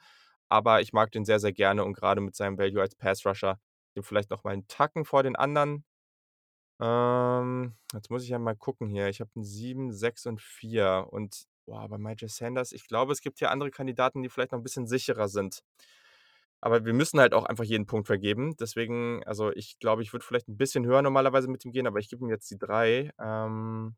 aber 0.50 0.82
ich 0.82 0.94
mag 0.94 1.12
den 1.14 1.26
sehr, 1.26 1.40
sehr 1.42 1.54
gerne 1.54 1.86
und 1.86 1.94
grade 1.96 2.22
mit 2.22 2.36
seinem 2.38 2.58
Value 2.60 2.82
als 2.82 2.96
Pass 2.96 3.26
Rusher, 3.26 3.60
den 3.98 4.04
vielleicht 4.04 4.32
noch 4.32 4.44
mal 4.46 4.54
'n 4.56 4.68
Tacken 4.70 5.06
vor 5.06 5.24
den 5.24 5.36
anderen. 5.38 5.84
Ähm, 6.80 7.74
jetzt 7.94 8.12
muss 8.12 8.24
ich 8.24 8.30
ja 8.30 8.38
mal 8.40 8.56
gucken 8.56 8.88
hier. 8.90 9.08
Ich 9.08 9.20
habe 9.20 9.32
'n 9.36 9.44
7, 9.44 9.92
6 9.92 10.26
und 10.28 10.42
4 10.42 11.08
und, 11.12 11.46
boah, 11.66 11.88
bei 11.90 11.98
Myjai 11.98 12.28
Sanders 12.28 12.72
ich 12.72 12.88
glaube, 12.88 13.12
es 13.14 13.22
gibt 13.22 13.40
hier 13.40 13.50
andere 13.52 13.72
Kandidaten, 13.72 14.22
die 14.22 14.30
vielleicht 14.30 14.52
noch 14.52 14.60
'n 14.60 14.64
bisschen 14.64 14.88
sicherer 14.88 15.28
sind. 15.28 15.62
Aber 16.64 16.86
wir 16.86 16.94
müssen 16.94 17.20
halt 17.20 17.34
auch 17.34 17.46
einfach 17.46 17.64
jeden 17.64 17.86
Punkt 17.86 18.08
vergeben. 18.08 18.56
Deswegen 18.60 19.24
also, 19.26 19.52
ich 19.52 19.78
glaube, 19.80 20.02
ich 20.02 20.12
würde 20.14 20.26
vielleicht 20.26 20.48
'n 20.48 20.58
bisschen 20.58 20.86
höher 20.86 21.02
normalerweise 21.02 21.48
mit 21.48 21.64
ihm 21.66 21.72
gehen, 21.72 21.88
aber 21.88 22.00
ich 22.00 22.10
gebe 22.10 22.24
ihm 22.26 22.30
jetzt 22.30 22.50
die 22.50 22.58
3, 22.58 23.12
ähm, 23.20 23.96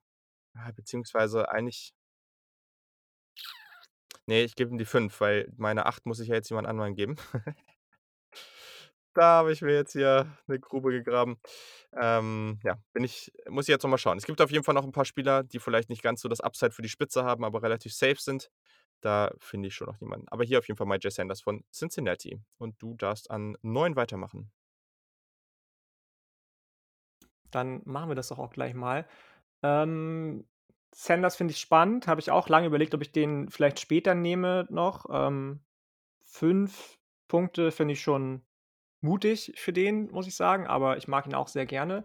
ah, 0.55 0.71
beziehungsweise 0.75 1.49
eigentlich 1.51 1.91
Ne, 4.27 4.43
ich 4.43 4.55
gebe 4.55 4.71
ihm 4.71 4.77
die 4.77 4.85
5, 4.85 5.19
weil 5.21 5.51
meine 5.57 5.85
8 5.87 6.05
muss 6.05 6.19
ich 6.19 6.27
ja 6.29 6.35
jetzt 6.35 6.49
jemand 6.49 6.67
anderen 6.67 6.93
geben. 6.95 7.15
Da 9.19 9.25
habe 9.39 9.51
ich 9.51 9.61
mir 9.61 9.73
jetzt 9.75 9.91
hier 9.91 10.27
'ne 10.47 10.59
Grube 10.61 10.91
gegraben. 10.91 11.39
Ähm, 11.93 12.57
ja, 12.63 12.77
bin 12.93 13.03
ich 13.03 13.33
muss 13.49 13.65
ich 13.67 13.69
jetzt 13.73 13.83
noch 13.83 13.89
mal 13.89 13.97
schauen. 13.97 14.17
Es 14.17 14.25
gibt 14.25 14.39
auf 14.41 14.49
jeden 14.51 14.63
Fall 14.63 14.73
noch 14.75 14.85
'n 14.85 14.93
paar 14.93 15.03
Spieler, 15.05 15.43
die 15.43 15.59
vielleicht 15.59 15.89
nicht 15.89 16.01
ganz 16.03 16.21
so 16.21 16.29
das 16.29 16.39
Upside 16.39 16.71
für 16.71 16.81
die 16.83 16.87
Spitze 16.89 17.25
haben, 17.25 17.43
aber 17.43 17.61
relativ 17.61 17.93
safe 17.93 18.15
sind. 18.21 18.49
Da 19.01 19.31
finde 19.39 19.67
ich 19.67 19.75
schon 19.75 19.87
noch 19.87 19.99
jemanden. 19.99 20.27
Aber 20.29 20.45
hier 20.45 20.59
auf 20.59 20.67
jeden 20.69 20.77
Fall 20.77 20.87
Myjai 20.87 21.09
Sanders 21.09 21.41
von 21.41 21.63
Cincinnati 21.73 22.39
und 22.57 22.81
du 22.81 22.95
darfst 22.95 23.29
an 23.31 23.57
9 23.61 23.95
weitermachen. 23.97 24.51
Dann 27.51 27.81
machen 27.85 28.09
wir 28.09 28.15
das 28.15 28.27
doch 28.29 28.39
auch 28.39 28.51
gleich 28.51 28.73
mal. 28.73 29.07
Ähm, 29.63 30.47
Sanders 30.93 31.35
finde 31.35 31.53
ich 31.53 31.59
spannend, 31.59 32.07
habe 32.07 32.21
ich 32.21 32.31
auch 32.31 32.49
lange 32.49 32.67
überlegt, 32.67 32.93
ob 32.95 33.01
ich 33.01 33.11
den 33.11 33.49
vielleicht 33.49 33.79
später 33.79 34.15
nehme 34.15 34.67
noch. 34.69 35.05
Ähm, 35.11 35.61
5 36.25 36.99
Punkte 37.27 37.71
finde 37.71 37.93
ich 37.93 38.01
schon 38.01 38.43
mutig 39.01 39.53
für 39.57 39.73
den, 39.73 40.11
muss 40.11 40.27
ich 40.27 40.35
sagen, 40.35 40.67
aber 40.67 40.97
ich 40.97 41.07
mag 41.07 41.25
ihn 41.27 41.35
auch 41.35 41.47
sehr 41.47 41.65
gerne 41.65 42.03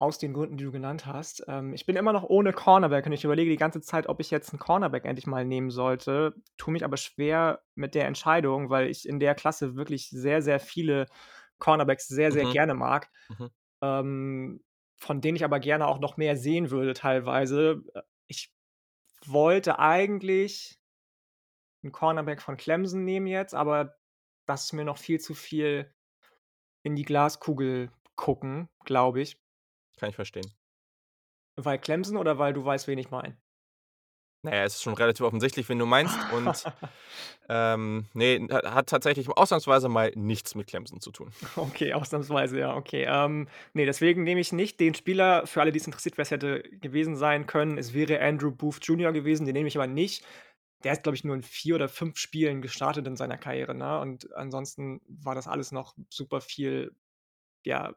aus 0.00 0.18
den 0.18 0.34
Gründen, 0.34 0.56
die 0.58 0.64
du 0.64 0.72
genannt 0.72 1.06
hast. 1.06 1.44
Ähm, 1.48 1.74
ich 1.74 1.86
bin 1.86 1.96
immer 1.96 2.12
noch 2.12 2.24
ohne 2.24 2.52
Cornerback 2.52 3.06
und 3.06 3.12
ich 3.12 3.24
überlege 3.24 3.50
die 3.50 3.56
ganze 3.58 3.80
Zeit, 3.82 4.08
ob 4.08 4.20
ich 4.20 4.30
jetzt 4.30 4.52
'n 4.54 4.58
Cornerback 4.60 5.04
endlich 5.06 5.26
mal 5.28 5.44
nehmen 5.46 5.70
sollte, 5.70 6.34
tue 6.58 6.72
mich 6.72 6.84
aber 6.84 6.96
schwer 6.98 7.62
mit 7.76 7.94
der 7.94 8.06
Entscheidung, 8.06 8.70
weil 8.70 8.88
ich 8.90 9.08
in 9.08 9.20
der 9.20 9.34
Klasse 9.36 9.76
wirklich 9.76 10.10
sehr, 10.10 10.42
sehr 10.42 10.60
viele 10.60 11.06
Cornerbacks 11.58 12.08
sehr, 12.08 12.32
sehr 12.32 12.46
Mhm. 12.46 12.48
gerne 12.48 12.74
mag. 12.74 13.10
Mhm. 13.30 13.50
Ähm, 13.82 14.62
von 14.98 15.20
denen 15.22 15.36
ich 15.36 15.44
aber 15.44 15.60
gerne 15.60 15.88
auch 15.88 16.00
noch 16.00 16.16
mehr 16.18 16.36
sehen 16.36 16.70
würde 16.70 16.94
teilweise. 16.94 17.82
Äh, 17.94 18.02
ich 18.28 18.54
wollte 19.26 19.78
eigentlich 19.80 20.76
'n 21.84 21.92
Cornerback 21.92 22.40
von 22.42 22.56
Clemson 22.56 23.04
nehmen 23.04 23.26
jetzt, 23.26 23.54
aber 23.54 23.96
das 24.46 24.64
ist 24.64 24.72
mir 24.72 24.84
noch 24.84 24.98
viel 24.98 25.20
zu 25.20 25.34
viel 25.34 25.92
in 26.82 26.96
die 26.96 27.04
Glaskugel 27.04 27.90
gucken, 28.16 28.68
glaube 28.84 29.20
ich. 29.22 29.36
Kann 29.98 30.10
ich 30.10 30.16
verstehen. 30.16 30.52
Weil 31.56 31.78
Clemson 31.78 32.16
oder 32.16 32.38
weil 32.38 32.52
du 32.52 32.64
weißt, 32.64 32.88
wen 32.88 32.98
ich 32.98 33.10
meine? 33.10 33.36
Na 34.44 34.54
ja, 34.54 34.64
es 34.64 34.74
ist 34.74 34.82
schon 34.82 34.94
relativ 34.94 35.24
offensichtlich, 35.24 35.66
wen 35.70 35.78
du 35.78 35.86
meinst 35.86 36.18
und, 36.32 36.64
ähm, 37.48 38.04
ne, 38.12 38.46
ha 38.50 38.74
hat 38.74 38.90
tatsächlich 38.90 39.30
ausnahmsweise 39.30 39.88
mal 39.88 40.12
nichts 40.16 40.54
mit 40.54 40.66
Clemson 40.66 41.00
zu 41.00 41.12
tun. 41.12 41.30
Okay, 41.56 41.94
ausnahmsweise, 41.94 42.58
ja, 42.58 42.76
okay. 42.76 43.06
Ähm, 43.08 43.48
ne, 43.72 43.86
deswegen 43.86 44.22
nehme 44.22 44.40
ich 44.40 44.52
nicht 44.52 44.80
den 44.80 44.94
Spieler 44.94 45.46
für 45.46 45.62
alle, 45.62 45.72
die's 45.72 45.86
interessiert, 45.86 46.18
wer's 46.18 46.30
hätte 46.30 46.62
gewesen 46.62 47.16
sein 47.16 47.46
können. 47.46 47.78
Es 47.78 47.94
wäre 47.94 48.20
Andrew 48.20 48.50
Booth 48.50 48.84
Jr. 48.84 49.12
gewesen, 49.12 49.46
den 49.46 49.54
nehme 49.54 49.68
ich 49.68 49.78
aber 49.78 49.86
nicht. 49.86 50.26
Der 50.84 50.92
ist, 50.92 51.02
glaube 51.02 51.16
ich, 51.16 51.24
nur 51.24 51.34
in 51.34 51.42
4 51.42 51.74
oder 51.76 51.88
5 51.88 52.18
Spielen 52.18 52.62
gestartet 52.62 53.06
in 53.06 53.16
seiner 53.16 53.38
Karriere, 53.38 53.74
ne? 53.74 54.00
Und 54.00 54.32
ansonsten 54.34 55.00
war 55.08 55.34
das 55.34 55.48
alles 55.48 55.72
noch 55.72 55.94
super 56.10 56.40
viel, 56.40 56.94
ja 57.64 57.94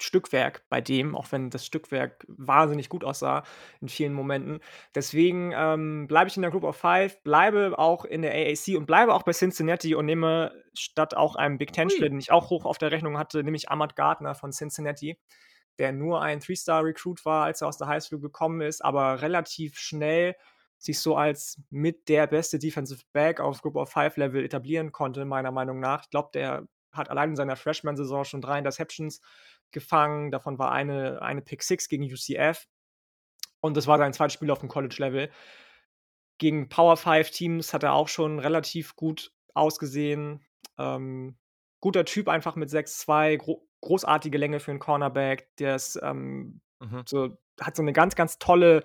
Stückwerk 0.00 0.64
bei 0.68 0.80
dem, 0.80 1.16
auch 1.16 1.30
wenn 1.32 1.50
das 1.50 1.66
Stückwerk 1.66 2.24
wahnsinnig 2.28 2.88
gut 2.88 3.04
aussah 3.04 3.42
in 3.80 3.88
vielen 3.88 4.12
Momenten. 4.12 4.60
Deswegen, 4.94 5.52
ähm, 5.54 6.06
bleibe 6.06 6.28
ich 6.28 6.36
in 6.36 6.42
der 6.42 6.50
Group 6.50 6.64
of 6.64 6.76
Five, 6.76 7.22
bleibe 7.22 7.78
auch 7.78 8.04
in 8.04 8.22
der 8.22 8.32
AAC 8.32 8.76
und 8.76 8.86
bleibe 8.86 9.14
auch 9.14 9.22
bei 9.24 9.32
Cincinnati 9.32 9.94
und 9.94 10.06
nehme 10.06 10.52
statt 10.74 11.16
auch 11.16 11.34
einem 11.36 11.58
Big 11.58 11.72
Ten-Spieler, 11.72 12.08
den 12.08 12.20
ich 12.20 12.30
auch 12.30 12.50
hoch 12.50 12.64
auf 12.64 12.78
der 12.78 12.92
Rechnung 12.92 13.18
hatte, 13.18 13.42
nehme 13.42 13.56
ich 13.56 13.70
Ahmad 13.70 13.96
Gardner 13.96 14.34
von 14.34 14.52
Cincinnati, 14.52 15.18
der 15.78 15.92
nur 15.92 16.22
ein 16.22 16.40
Three-Star-Recruit 16.40 17.24
war, 17.24 17.44
als 17.44 17.62
er 17.62 17.68
aus 17.68 17.78
der 17.78 17.88
Highschool 17.88 18.20
gekommen 18.20 18.60
ist, 18.60 18.84
aber 18.84 19.22
relativ 19.22 19.78
schnell 19.78 20.36
sich 20.78 21.00
so 21.00 21.16
als 21.16 21.60
mit 21.70 22.08
der 22.08 22.26
beste 22.28 22.58
Defensive 22.58 23.02
Back 23.12 23.40
auf 23.40 23.62
Group 23.62 23.76
of 23.76 23.90
Five-Level 23.90 24.44
etablieren 24.44 24.92
konnte, 24.92 25.24
meiner 25.24 25.50
Meinung 25.52 25.80
nach. 25.80 26.04
Ich 26.04 26.10
glaube, 26.10 26.30
der 26.34 26.66
hat 26.92 27.10
allein 27.10 27.30
in 27.30 27.36
seiner 27.36 27.56
Freshman-Saison 27.56 28.24
schon 28.24 28.40
3 28.40 28.58
Interceptions 28.58 29.20
gefangen. 29.72 30.30
Davon 30.30 30.58
war 30.58 30.72
eine 30.72 31.22
eine 31.22 31.42
Pick 31.42 31.62
Six 31.62 31.88
gegen 31.88 32.04
UCF. 32.04 32.66
Und 33.60 33.76
das 33.76 33.86
war 33.88 33.98
sein 33.98 34.12
zweites 34.14 34.34
Spiel 34.34 34.50
aufm 34.50 34.68
College-Level. 34.68 35.30
Gegen 36.40 36.68
Power-Five-Teams 36.68 37.74
hat 37.74 37.82
er 37.82 37.94
auch 37.94 38.06
schon 38.08 38.38
relativ 38.38 38.94
gut 38.94 39.32
ausgesehen. 39.54 40.44
Ähm, 40.78 41.36
guter 41.80 42.04
Typ 42.04 42.28
einfach 42.28 42.54
mit 42.54 42.70
6'2, 42.70 43.36
gro 43.36 43.64
großartige 43.80 44.38
Länge 44.38 44.58
für 44.60 44.70
'n 44.72 44.78
Cornerback. 44.78 45.48
Der 45.58 45.74
ist, 45.76 45.98
ähm, 46.02 46.60
Mhm. 46.80 47.08
so 47.08 47.36
hat 47.60 47.74
so 47.76 47.82
'ne 47.82 47.92
ganz, 47.92 48.14
ganz 48.16 48.38
tolle 48.38 48.84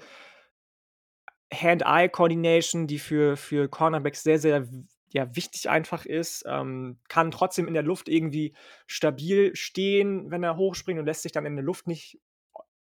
Hand-Eye-Coordination, 1.53 2.87
die 2.87 2.99
für 2.99 3.37
für 3.37 3.69
Cornerbacks 3.69 4.23
sehr, 4.23 4.39
sehr 4.39 4.67
ja, 5.11 5.35
wichtig 5.35 5.69
einfach 5.69 6.05
ist. 6.05 6.43
Ähm, 6.47 6.99
kann 7.09 7.31
trotzdem 7.31 7.67
in 7.67 7.73
der 7.75 7.83
Luft 7.83 8.09
irgendwie 8.09 8.53
stabil 8.87 9.55
stehen, 9.55 10.31
wenn 10.31 10.43
er 10.43 10.57
hochspringt 10.57 10.99
und 10.99 11.05
lässt 11.05 11.23
sich 11.23 11.31
dann 11.31 11.45
in 11.45 11.55
der 11.55 11.65
Luft 11.65 11.87
nicht 11.87 12.19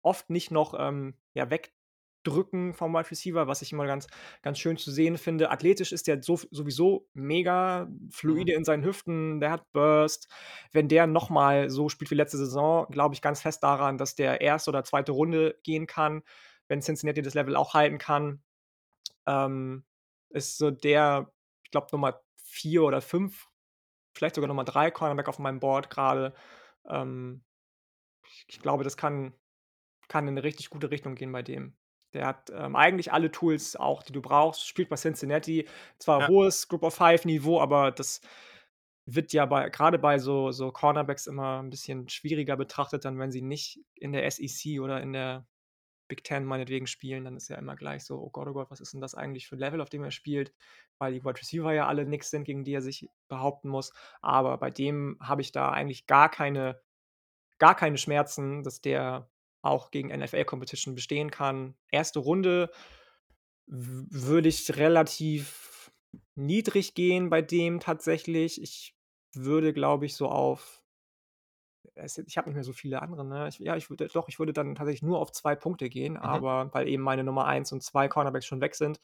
oft 0.01 0.29
nicht 0.29 0.51
noch, 0.51 0.73
ähm, 0.79 1.15
ja, 1.33 1.49
wegdrücken 1.49 2.73
vom 2.73 2.93
Wide 2.93 3.11
Receiver, 3.11 3.47
was 3.47 3.61
ich 3.61 3.71
immer 3.73 3.85
ganz 3.85 4.07
ganz 4.41 4.59
schön 4.59 4.77
zu 4.77 4.91
sehen 4.91 5.17
finde. 5.17 5.51
Athletisch 5.51 5.91
ist 5.91 6.07
der 6.07 6.21
so 6.23 6.37
sowieso 6.51 7.07
mega 7.13 7.87
Mhm. 7.87 8.09
fluide 8.11 8.53
in 8.53 8.63
seinen 8.65 8.83
Hüften, 8.85 9.39
der 9.39 9.51
hat 9.51 9.71
Burst. 9.73 10.29
Wenn 10.71 10.87
der 10.87 11.07
noch 11.07 11.29
mal 11.29 11.69
so 11.69 11.89
spielt 11.89 12.11
wie 12.11 12.15
letzte 12.15 12.37
Saison, 12.37 12.87
glaube 12.91 13.15
ich 13.15 13.21
ganz 13.21 13.41
fest 13.41 13.63
daran, 13.63 13.97
dass 13.97 14.15
der 14.15 14.41
1. 14.41 14.67
oder 14.69 14.83
2. 14.83 15.11
Runde 15.11 15.57
gehen 15.63 15.87
kann, 15.87 16.21
wenn 16.67 16.81
Cincinnati 16.81 17.21
das 17.21 17.33
Level 17.33 17.55
auch 17.55 17.73
halten 17.73 17.97
kann. 17.97 18.41
Ähm, 19.29 19.85
ist 20.31 20.57
so 20.59 20.71
der, 20.71 21.31
ich 21.65 21.71
glaube, 21.71 21.89
Nummer 21.93 22.21
4 22.37 22.83
oder 22.83 23.01
5, 23.01 23.49
vielleicht 24.15 24.35
sogar 24.35 24.49
Nummer 24.49 24.65
3 24.65 24.91
Cornerback 24.91 25.29
auf 25.29 25.39
meinem 25.39 25.59
Board 25.61 25.89
grade. 25.91 26.33
Ähm, 26.89 27.45
ich 28.49 28.59
glaube, 28.61 28.83
das 28.83 28.97
kann 28.97 29.33
kann 30.09 30.27
in 30.29 30.35
'ne 30.35 30.43
richtig 30.43 30.69
gute 30.71 30.91
Richtung 30.91 31.15
gehen 31.15 31.31
bei 31.33 31.43
dem. 31.43 31.77
Der 32.13 32.27
hat, 32.27 32.51
ähm, 32.55 32.75
eigentlich 32.77 33.13
alle 33.13 33.31
Tools 33.31 33.75
auch, 33.77 34.03
die 34.03 34.13
du 34.13 34.21
brauchst, 34.21 34.67
spielt 34.67 34.89
bei 34.89 34.97
Cincinnati. 34.97 35.67
Zwar 35.99 36.19
Ja. 36.19 36.29
hohes 36.29 36.67
Group-of-Five-Niveau, 36.69 37.61
aber 37.61 37.91
das 37.91 38.21
wird 39.07 39.33
ja 39.33 39.45
bei 39.47 39.69
grade 39.71 39.99
bei 39.99 40.19
so 40.19 40.51
so 40.51 40.71
Cornerbacks 40.73 41.27
immer 41.27 41.59
'n 41.61 41.69
bisschen 41.71 42.09
schwieriger 42.09 42.57
betrachtet, 42.57 43.05
dann 43.05 43.19
wenn 43.19 43.31
sie 43.31 43.41
nicht 43.43 43.81
in 43.95 44.13
der 44.13 44.25
SEC 44.27 44.79
oder 44.81 45.01
in 45.01 45.13
der 45.13 45.47
Big 46.09 46.25
Ten 46.25 46.45
meinetwegen 46.45 46.87
spielen, 46.87 47.25
dann 47.25 47.37
ist 47.37 47.49
ja 47.49 47.57
immer 47.57 47.77
gleich 47.77 48.03
so: 48.05 48.17
„Oh 48.19 48.31
Gott, 48.31 48.49
oh 48.49 48.53
Gott, 48.53 48.71
was 48.71 48.81
ist 48.81 48.95
'n 48.95 49.01
das 49.01 49.15
eigentlich 49.15 49.47
für 49.47 49.55
'n 49.57 49.59
Level, 49.59 49.81
auf 49.81 49.89
dem 49.91 50.03
er 50.03 50.11
spielt?“ 50.11 50.53
Weil 50.99 51.13
die 51.13 51.23
Wide 51.25 51.39
Receiver 51.41 51.73
ja 51.73 51.87
alle 51.87 52.05
nix 52.05 52.31
sind, 52.31 52.45
gegen 52.45 52.65
die 52.65 52.73
er 52.73 52.81
sich 52.83 53.09
behaupten 53.29 53.69
muss. 53.69 53.93
Aber 54.21 54.57
bei 54.59 54.71
dem 54.71 55.17
habe 55.21 55.41
ich 55.43 55.53
da 55.53 55.71
eigentlich 55.71 56.07
gar 56.07 56.29
keine 56.31 56.81
gar 57.59 57.75
keine 57.75 57.97
Schmerzen, 57.99 58.63
dass 58.63 58.81
der 58.81 59.29
auch 59.63 59.91
gegen 59.91 60.09
NFL-Competition 60.11 60.95
bestehen 60.95 61.31
kann. 61.31 61.75
1. 61.91 62.19
Runde 62.19 62.71
würde 63.67 64.49
ich 64.49 64.75
relativ 64.77 65.91
niedrig 66.35 66.95
gehen 66.95 67.29
bei 67.29 67.41
dem 67.43 67.79
tatsächlich. 67.79 68.61
Ich 68.63 68.95
würde, 69.35 69.73
glaube 69.73 70.05
ich, 70.07 70.15
so 70.15 70.29
auf 70.29 70.78
ich 71.95 72.37
habe 72.37 72.49
nicht 72.49 72.55
mehr 72.55 72.63
so 72.63 72.73
viele 72.73 73.01
andere, 73.01 73.25
ne? 73.25 73.47
Ich 73.49 73.59
ja, 73.59 73.75
ich 73.75 73.89
würde 73.89 74.07
doch, 74.07 74.27
ich 74.29 74.39
würde 74.39 74.53
dann 74.53 74.75
tatsächlich 74.75 75.03
nur 75.03 75.19
auf 75.19 75.31
2 75.31 75.55
Punkte 75.55 75.89
gehen, 75.89 76.13
Mhm. 76.21 76.23
aber 76.23 76.73
weil 76.73 76.87
eben 76.87 77.03
meine 77.03 77.23
Nummer 77.23 77.45
1 77.45 77.71
und 77.71 77.83
2 77.83 78.07
Cornerbacks 78.07 78.45
schon 78.45 78.61
weg 78.61 78.75
sind 78.75 79.01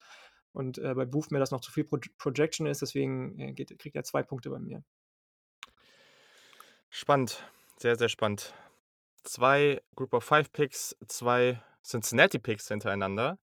und, 0.54 0.78
äh, 0.80 0.94
bei 0.96 1.06
Booth 1.06 1.32
mir 1.32 1.40
das 1.40 1.52
noch 1.52 1.62
zu 1.62 1.72
viel 1.72 1.86
Proj 1.86 2.02
Projection 2.18 2.68
ist, 2.68 2.82
deswegen, 2.82 3.40
äh, 3.40 3.54
geht 3.54 3.78
kriegt 3.80 3.96
er 3.96 4.04
2 4.06 4.24
Punkte 4.24 4.50
bei 4.50 4.60
mir. 4.60 4.84
Spannend, 6.90 7.44
sehr, 7.78 7.96
sehr 7.98 8.10
spannend. 8.10 8.54
2 9.24 9.82
Group-of-Five-Picks, 9.96 10.96
2 11.08 11.62
Cincinnati-Picks 11.84 12.68
hintereinander. 12.68 13.40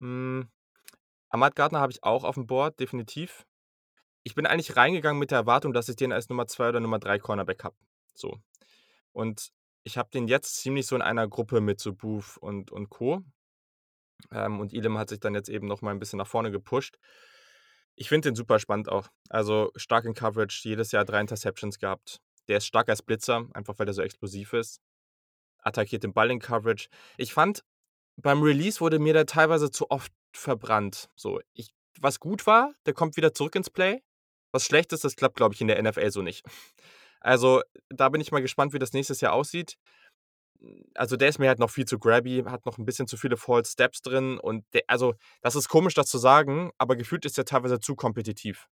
Hm, 0.00 0.48
Ahmad 1.30 1.56
Gardner 1.56 1.80
habe 1.80 1.92
ich 1.92 2.04
auch 2.04 2.24
aufm 2.24 2.46
Board, 2.46 2.80
definitiv. 2.80 3.46
Ich 4.24 4.34
bin 4.34 4.46
eigentlich 4.46 4.76
reingegangen 4.76 5.18
mit 5.20 5.30
der 5.32 5.38
Erwartung, 5.38 5.72
dass 5.72 5.88
ich 5.88 5.96
den 5.96 6.12
als 6.12 6.28
Nummer 6.28 6.46
2 6.46 6.70
oder 6.70 6.80
Nummer 6.80 6.98
3 7.00 7.18
Cornerback 7.18 7.64
habe, 7.64 7.76
so. 8.18 8.38
Und 9.12 9.50
ich 9.84 9.98
habe 9.98 10.10
den 10.12 10.28
jetzt 10.28 10.56
ziemlich 10.58 10.86
so 10.86 10.96
in 10.96 11.02
einer 11.02 11.28
Gruppe 11.28 11.60
mit 11.60 11.80
so 11.80 11.94
Booth 11.94 12.38
und 12.38 12.70
und 12.72 12.90
Co. 12.90 13.22
Ähm, 14.32 14.60
und 14.60 14.72
Elam 14.74 14.98
hat 14.98 15.08
sich 15.10 15.20
dann 15.20 15.34
jetzt 15.34 15.48
eben 15.48 15.66
noch 15.66 15.82
mal 15.82 15.92
'n 15.92 15.98
bisschen 15.98 16.18
nach 16.18 16.26
vorne 16.26 16.50
gepusht. 16.50 16.98
Ich 17.96 18.08
finde 18.08 18.28
den 18.30 18.34
super 18.36 18.58
spannend 18.58 18.88
auch. 18.88 19.08
Also, 19.28 19.70
stark 19.76 20.04
in 20.04 20.14
Coverage, 20.14 20.68
jedes 20.68 20.92
Jahr 20.92 21.04
3 21.04 21.20
Interceptions 21.20 21.78
gehabt. 21.78 22.20
Der 22.48 22.58
ist 22.58 22.66
stark 22.66 22.88
als 22.88 23.02
Blitzer, 23.02 23.46
einfach 23.54 23.78
weil 23.78 23.86
der 23.86 23.94
so 23.94 24.02
explosiv 24.02 24.52
ist. 24.52 24.80
Attackiert 25.58 26.04
den 26.04 26.14
Ball 26.14 26.30
in 26.30 26.40
Coverage. 26.40 26.88
Ich 27.18 27.34
fand, 27.34 27.64
beim 28.16 28.42
Release 28.42 28.80
wurde 28.80 28.98
mir 29.00 29.14
der 29.14 29.26
teilweise 29.26 29.70
zu 29.70 29.90
oft 29.90 30.12
verbrannt, 30.34 31.10
so. 31.16 31.40
Ich 31.54 31.70
was 32.00 32.20
gut 32.20 32.46
war, 32.46 32.74
der 32.86 32.94
kommt 32.94 33.16
wieder 33.16 33.34
zurück 33.34 33.56
ins 33.56 33.70
Play. 33.70 34.02
Was 34.52 34.66
schlecht 34.66 34.92
ist, 34.92 35.04
das 35.04 35.16
klappt, 35.16 35.36
glaube 35.36 35.54
ich, 35.54 35.60
in 35.62 35.68
der 35.68 35.78
NFL 35.82 36.10
so 36.10 36.22
nicht. 36.22 36.44
Also, 37.24 37.62
da 37.88 38.10
bin 38.10 38.20
ich 38.20 38.32
mal 38.32 38.42
gespannt, 38.42 38.74
wie 38.74 38.78
das 38.78 38.92
nächstes 38.92 39.22
Jahr 39.22 39.32
aussieht. 39.32 39.76
Also, 40.96 41.16
der 41.16 41.28
ist 41.28 41.38
mir 41.40 41.48
halt 41.48 41.58
noch 41.58 41.70
viel 41.70 41.86
zu 41.86 41.98
grabby, 41.98 42.44
hat 42.46 42.66
noch 42.66 42.78
'n 42.78 42.84
bisschen 42.84 43.08
zu 43.08 43.16
viele 43.16 43.36
False 43.36 43.72
Steps 43.72 44.00
drin 44.02 44.38
und 44.38 44.64
de 44.74 44.82
also, 44.86 45.14
das 45.42 45.56
ist 45.56 45.68
komisch, 45.68 45.94
das 45.94 46.06
zu 46.08 46.18
sagen, 46.18 46.70
aber 46.78 46.96
gefühlt 46.96 47.24
ist 47.24 47.36
der 47.38 47.44
teilweise 47.44 47.80
zu 47.80 47.96
kompetitiv. 47.96 48.68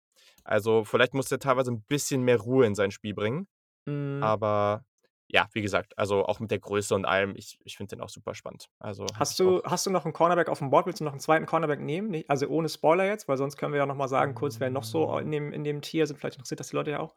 Also, 0.45 0.83
vielleicht 0.85 1.13
muss 1.13 1.27
der 1.29 1.39
teilweise 1.39 1.71
'n 1.71 1.83
bisschen 1.83 2.23
mehr 2.23 2.39
Ruhe 2.39 2.65
in 2.67 2.75
sein 2.75 2.91
Spiel 2.91 3.13
bringen. 3.15 3.47
Mhm. 3.87 4.39
Aber 4.39 4.85
ja, 5.29 5.47
wie 5.53 5.61
gesagt, 5.63 5.97
also, 5.97 6.25
auch 6.25 6.39
mit 6.41 6.51
der 6.51 6.59
Größe 6.59 6.95
und 6.95 7.05
allem, 7.05 7.35
ich 7.37 7.59
ich 7.65 7.77
finde 7.77 7.95
den 7.97 8.01
auch 8.03 8.09
super 8.09 8.35
spannend. 8.35 8.67
Also, 8.79 9.15
Hast 9.15 9.39
du 9.39 9.61
hast 9.63 9.85
du 9.85 9.89
noch 9.89 10.05
'n 10.05 10.13
Cornerback 10.13 10.49
aufm 10.49 10.69
Board? 10.69 10.85
Willst 10.85 10.99
du 10.99 11.03
noch 11.03 11.13
'n 11.13 11.19
2. 11.19 11.45
Cornerback 11.47 11.79
nehmen? 11.79 12.09
Ne 12.11 12.25
also, 12.27 12.47
ohne 12.47 12.69
Spoiler 12.69 13.05
jetzt, 13.05 13.27
weil 13.27 13.37
sonst 13.37 13.57
können 13.57 13.73
wir 13.73 13.79
ja 13.79 13.85
noch 13.85 13.95
mal 13.95 14.07
sagen 14.07 14.35
kurz, 14.35 14.59
wer 14.59 14.69
noch 14.69 14.83
so 14.83 15.17
in 15.17 15.31
Hm. 15.31 15.31
dem 15.31 15.51
in 15.51 15.63
dem 15.63 15.81
Tier 15.81 16.05
sind. 16.07 16.17
Vielleicht 16.17 16.35
interessiert 16.37 16.59
das 16.59 16.69
die 16.69 16.75
Leute 16.75 16.91
ja 16.91 16.99
auch. 16.99 17.15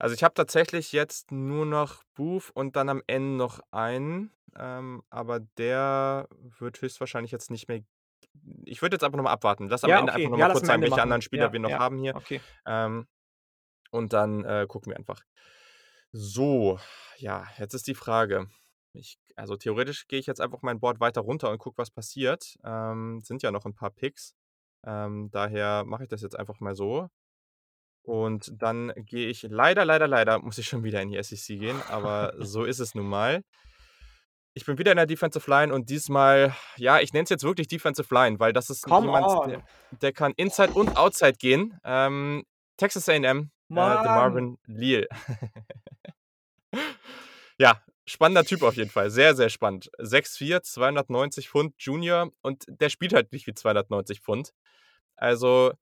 Also, 0.00 0.14
ich 0.14 0.22
habe 0.24 0.32
tatsächlich 0.32 0.92
jetzt 0.92 1.30
nur 1.30 1.66
noch 1.66 2.04
Booth 2.14 2.50
und 2.54 2.74
dann 2.74 2.88
am 2.88 3.02
Ende 3.06 3.36
noch 3.36 3.60
einen, 3.70 4.32
ähm, 4.56 5.02
aber 5.10 5.40
der 5.58 6.26
wird 6.58 6.80
höchstwahrscheinlich 6.80 7.32
jetzt 7.32 7.50
nicht 7.50 7.68
mehr 7.68 7.82
ich 8.64 8.80
würde 8.82 8.94
jetzt 8.94 9.04
einfach 9.04 9.16
noch 9.18 9.24
mal 9.24 9.32
abwarten. 9.32 9.68
Lass 9.68 9.84
am 9.84 9.92
Ja, 9.92 9.96
Ende 9.96 10.12
einfach 10.14 10.28
okay. 10.28 10.30
noch 10.30 10.38
Ja, 10.38 10.46
mal 10.46 10.46
lass 10.46 10.60
kurz 10.60 10.66
sagen, 10.66 10.82
welche 10.82 11.02
machen. 11.02 11.02
anderen 11.02 11.22
Spieler 11.22 11.50
Ja, 11.50 11.52
wir 11.52 11.60
noch 11.60 11.76
ja, 11.76 11.78
haben 11.78 11.98
hier. 11.98 12.14
okay. 12.14 12.44
Ähm, 12.66 13.08
und 13.92 14.12
dann, 14.14 14.44
äh, 14.44 14.66
gucken 14.68 14.92
wir 14.92 14.98
einfach. 14.98 15.22
So, 16.12 16.78
ja, 17.18 17.46
jetzt 17.58 17.74
ist 17.74 17.86
die 17.86 17.94
Frage. 17.94 18.48
Ich 18.92 19.18
also, 19.36 19.56
theoretisch 19.56 20.08
gehe 20.08 20.18
ich 20.18 20.26
jetzt 20.26 20.40
einfach 20.40 20.62
mein 20.62 20.80
Board 20.80 21.00
weiter 21.00 21.20
runter 21.22 21.50
und 21.50 21.58
gucke, 21.58 21.78
was 21.78 21.90
passiert. 21.90 22.56
Ähm, 22.64 23.20
sind 23.22 23.42
ja 23.42 23.50
noch 23.52 23.64
'n 23.66 23.74
paar 23.74 23.90
Picks. 23.90 24.34
Ähm, 24.84 25.30
daher 25.30 25.84
mache 25.84 26.04
ich 26.04 26.08
das 26.08 26.22
jetzt 26.22 26.38
einfach 26.38 26.60
mal 26.60 26.74
so. 26.76 27.08
Und 28.02 28.52
dann 28.56 28.92
gehe 28.96 29.28
ich 29.28 29.46
leider, 29.48 29.84
leider, 29.84 30.08
leider 30.08 30.38
muss 30.38 30.58
ich 30.58 30.66
schon 30.66 30.84
wieder 30.84 31.00
in 31.02 31.10
die 31.10 31.22
SEC 31.22 31.58
gehen, 31.58 31.80
aber 31.88 32.34
so 32.38 32.64
ist 32.64 32.78
es 32.78 32.94
nun 32.94 33.06
mal. 33.06 33.42
Ich 34.52 34.64
bin 34.64 34.78
wieder 34.78 34.90
in 34.90 34.96
der 34.96 35.06
Defensive 35.06 35.48
Line 35.48 35.72
und 35.72 35.90
diesmal, 35.90 36.56
ja, 36.76 36.98
ich 37.00 37.12
nenne 37.12 37.24
es 37.24 37.30
jetzt 37.30 37.44
wirklich 37.44 37.68
Defensive 37.68 38.12
Line, 38.12 38.40
weil 38.40 38.52
das 38.52 38.68
ist 38.68 38.82
Come 38.82 39.06
jemand, 39.06 39.50
der 39.50 39.62
der 40.00 40.12
kann 40.12 40.32
Inside 40.36 40.72
und 40.72 40.96
Outside 40.96 41.34
gehen. 41.34 41.78
Ähm, 41.84 42.44
Texas 42.76 43.08
A&M, 43.08 43.24
äh, 43.24 43.48
Mann. 43.68 44.02
DeMarvin 44.02 44.58
Leal. 44.66 45.06
Ja, 47.60 47.82
spannender 48.06 48.42
Typ 48.44 48.62
auf 48.62 48.76
jeden 48.76 48.88
Fall. 48.88 49.10
Sehr, 49.10 49.36
sehr 49.36 49.50
spannend. 49.50 49.90
6'4", 49.98 50.62
290 50.62 51.50
Pfund 51.50 51.74
Junior 51.78 52.30
und 52.40 52.64
der 52.68 52.88
spielt 52.88 53.12
halt 53.12 53.32
nicht 53.32 53.46
wie 53.46 53.52
290 53.52 54.22
Pfund. 54.22 54.54
Also, 55.16 55.72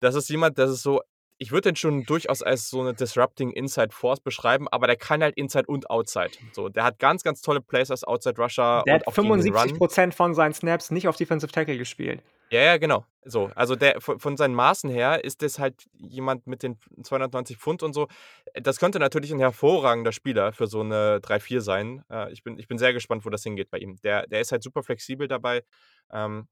das 0.00 0.14
ist 0.14 0.28
jemand, 0.28 0.58
das 0.58 0.70
ist 0.70 0.82
so 0.82 1.00
ich 1.38 1.52
würde 1.52 1.70
den 1.70 1.76
schon 1.76 2.06
durchaus 2.06 2.42
als 2.42 2.70
so 2.70 2.82
'ne 2.82 2.94
disrupting 2.94 3.50
Inside 3.52 3.90
Force 3.92 4.20
beschreiben, 4.20 4.68
aber 4.68 4.86
der 4.86 4.96
kann 4.96 5.22
halt 5.22 5.36
Inside 5.36 5.66
und 5.68 5.90
Outside. 5.90 6.32
So, 6.52 6.68
der 6.68 6.84
hat 6.84 6.98
ganz, 6.98 7.22
ganz 7.22 7.42
tolle 7.42 7.60
Plays 7.60 7.90
als 7.90 8.04
Outside 8.04 8.40
Rusher 8.40 8.86
Der 8.86 8.94
hat 8.94 9.06
auch 9.08 9.16
gegen 9.20 9.36
den 9.36 9.48
Run. 9.50 9.82
75 9.82 10.14
von 10.14 10.34
seinen 10.34 10.52
Snaps 10.54 10.90
nicht 10.90 11.08
auf 11.08 11.16
Defensive 11.16 11.50
Tackle 11.50 11.76
gespielt. 11.78 12.22
Ja, 12.52 12.60
ja, 12.62 12.76
genau. 12.76 13.04
So, 13.24 13.50
also 13.56 13.74
der 13.74 14.00
von 14.00 14.20
von 14.20 14.36
seinen 14.36 14.54
Maßen 14.54 14.88
her 14.88 15.24
ist 15.24 15.42
das 15.42 15.58
halt 15.58 15.84
jemand 15.98 16.46
mit 16.46 16.62
den 16.62 16.78
290 17.02 17.56
Pfund 17.58 17.82
und 17.82 17.92
so. 17.92 18.06
Das 18.54 18.78
könnte 18.78 19.00
natürlich 19.00 19.32
'n 19.32 19.40
hervorragender 19.40 20.12
Spieler 20.12 20.52
für 20.52 20.68
so 20.68 20.84
'ne 20.84 21.18
3-4 21.20 21.60
sein. 21.60 22.04
Äh, 22.08 22.32
ich 22.32 22.44
bin 22.44 22.56
ich 22.56 22.68
bin 22.68 22.78
sehr 22.78 22.92
gespannt, 22.92 23.24
wo 23.24 23.30
das 23.30 23.42
hingeht 23.42 23.68
bei 23.70 23.78
ihm. 23.78 23.96
Der 24.04 24.28
der 24.28 24.40
ist 24.40 24.52
halt 24.52 24.62
super 24.62 24.84
flexibel 24.84 25.26
dabei. 25.26 25.64
Ähm, 26.12 26.46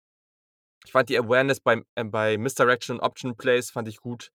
ich 0.86 0.92
fand 0.92 1.08
die 1.10 1.18
Awareness 1.18 1.60
beim 1.60 1.84
äh, 1.96 2.04
bei 2.04 2.38
Misdirection 2.38 2.98
und 2.98 3.02
Option 3.04 3.36
Plays 3.36 3.70
fand 3.70 3.88
ich 3.88 3.98
gut. 3.98 4.30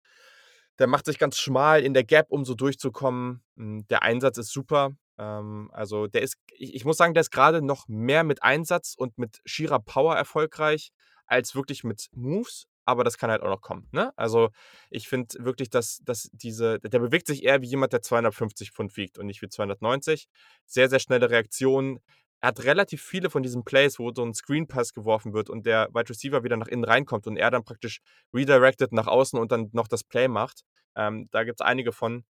Der 0.78 0.86
macht 0.86 1.06
sich 1.06 1.18
ganz 1.18 1.38
schmal 1.38 1.82
in 1.82 1.94
der 1.94 2.04
Gap, 2.04 2.26
um 2.30 2.44
so 2.44 2.54
durchzukommen. 2.54 3.42
Hm, 3.56 3.86
der 3.88 4.02
Einsatz 4.02 4.38
ist 4.38 4.52
super. 4.52 4.90
Ähm, 5.18 5.70
also, 5.72 6.06
der 6.06 6.22
ist 6.22 6.36
ich 6.56 6.84
muss 6.84 6.96
sagen, 6.96 7.14
der 7.14 7.20
ist 7.22 7.30
grade 7.30 7.62
noch 7.62 7.86
mehr 7.88 8.24
mit 8.24 8.42
Einsatz 8.42 8.94
und 8.96 9.18
mit 9.18 9.40
schierer 9.44 9.80
Power 9.80 10.16
erfolgreich 10.16 10.90
als 11.26 11.54
wirklich 11.54 11.84
mit 11.84 12.08
Moves, 12.12 12.66
aber 12.84 13.02
das 13.04 13.16
kann 13.18 13.30
halt 13.30 13.42
auch 13.42 13.48
noch 13.48 13.60
kommen, 13.62 13.88
ne? 13.92 14.12
Also, 14.16 14.50
ich 14.90 15.08
finde 15.08 15.44
wirklich, 15.44 15.70
dass 15.70 16.00
dass 16.04 16.28
diese 16.32 16.80
der 16.80 16.98
bewegt 16.98 17.26
sich 17.28 17.44
eher 17.44 17.62
wie 17.62 17.66
jemand, 17.68 17.92
der 17.92 18.02
250 18.02 18.72
Pfund 18.72 18.96
wiegt 18.96 19.18
und 19.18 19.26
nicht 19.26 19.40
wie 19.42 19.48
290. 19.48 20.28
Sehr, 20.66 20.88
sehr 20.90 20.98
schnelle 21.00 21.30
Reaktionen. 21.30 22.00
Er 22.44 22.48
hat 22.48 22.64
relativ 22.64 23.02
viele 23.02 23.30
von 23.30 23.42
diesen 23.42 23.64
Plays, 23.64 23.98
wo 23.98 24.12
so 24.14 24.22
'n 24.22 24.34
Screen 24.34 24.66
Pass 24.68 24.92
geworfen 24.92 25.32
wird 25.32 25.48
und 25.48 25.64
der 25.64 25.88
Wide 25.94 26.10
Receiver 26.10 26.44
wieder 26.44 26.58
nach 26.58 26.66
innen 26.68 26.84
reinkommt 26.84 27.26
und 27.26 27.38
er 27.38 27.50
dann 27.50 27.64
praktisch 27.64 28.00
redirected 28.34 28.92
nach 28.92 29.06
außen 29.06 29.38
und 29.38 29.50
dann 29.50 29.70
noch 29.72 29.88
das 29.88 30.04
Play 30.04 30.28
macht. 30.28 30.60
Ähm, 30.94 31.28
da 31.30 31.44
gibt's 31.44 31.62
einige 31.62 31.92
von. 31.92 32.24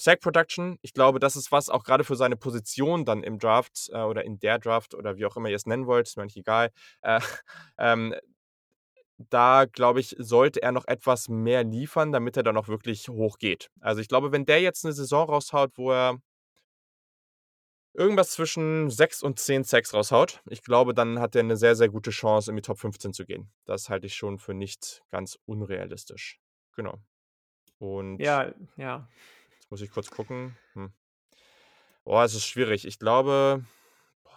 Sack 0.00 0.20
Production, 0.20 0.78
ich 0.82 0.94
glaube, 0.94 1.20
das 1.20 1.36
ist 1.36 1.52
was 1.52 1.70
auch 1.70 1.84
grade 1.84 2.04
für 2.04 2.16
seine 2.16 2.36
Position 2.36 3.04
dann 3.04 3.22
im 3.24 3.38
Draft, 3.38 3.90
äh, 3.92 3.98
oder 4.02 4.24
in 4.24 4.40
der 4.40 4.58
Draft 4.58 4.94
oder 4.94 5.16
wie 5.18 5.26
auch 5.26 5.36
immer 5.36 5.50
ihr 5.50 5.56
es 5.56 5.66
nennen 5.66 5.86
wollt, 5.86 6.08
ist 6.08 6.16
mir 6.16 6.24
eigentlich 6.24 6.38
egal. 6.38 6.70
Äh, 7.02 7.20
ähm, 7.78 8.14
da 9.30 9.64
glaube 9.66 10.00
ich, 10.00 10.14
sollte 10.18 10.62
er 10.62 10.72
noch 10.72 10.86
etwas 10.86 11.28
mehr 11.28 11.64
liefern, 11.64 12.12
damit 12.12 12.36
er 12.36 12.42
dann 12.44 12.56
auch 12.56 12.68
wirklich 12.68 13.08
hochgeht. 13.08 13.68
Also, 13.80 14.00
ich 14.00 14.08
glaube, 14.08 14.32
wenn 14.32 14.46
der 14.46 14.60
jetzt 14.60 14.84
'ne 14.84 14.92
Saison 14.92 15.28
raushaut, 15.28 15.72
wo 15.76 15.92
er 15.92 16.18
irgendwas 17.98 18.30
zwischen 18.30 18.90
6 18.90 19.22
und 19.22 19.38
10 19.40 19.64
Sacks 19.64 19.94
raushaut, 19.94 20.42
ich 20.50 20.62
glaube, 20.62 20.94
dann 20.94 21.20
hat 21.20 21.36
er 21.36 21.42
'ne 21.44 21.56
sehr, 21.56 21.76
sehr 21.76 21.88
gute 21.90 22.10
Chance, 22.10 22.50
in 22.50 22.56
die 22.56 22.62
Top 22.62 22.78
15 22.80 23.12
zu 23.12 23.26
gehen. 23.26 23.50
Das 23.66 23.90
halte 23.90 24.06
ich 24.06 24.14
schon 24.16 24.38
für 24.38 24.54
nicht 24.54 25.02
ganz 25.10 25.38
unrealistisch. 25.46 26.38
Genau. 26.76 26.98
Und 27.78 28.20
Ja, 28.20 28.52
ja. 28.76 29.08
jetzt 29.62 29.70
muss 29.70 29.80
ich 29.82 29.90
kurz 29.90 30.10
gucken. 30.10 30.56
Hm. 30.74 30.92
Boah, 32.06 32.24
es 32.24 32.34
ist 32.34 32.46
schwierig. 32.46 32.86
Ich 32.86 32.98
glaube 32.98 33.64
boah, 34.24 34.32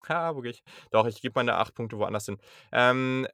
fuck. 0.00 0.10
Ha, 0.10 0.36
wo 0.36 0.40
gehe 0.42 0.52
ich? 0.52 0.64
Doch, 0.92 1.06
ich 1.06 1.22
gebe 1.22 1.34
meine 1.36 1.56
8 1.56 1.74
Punkte 1.74 1.98
woanders 1.98 2.26
hin. 2.26 2.38
Ähm, 2.72 3.28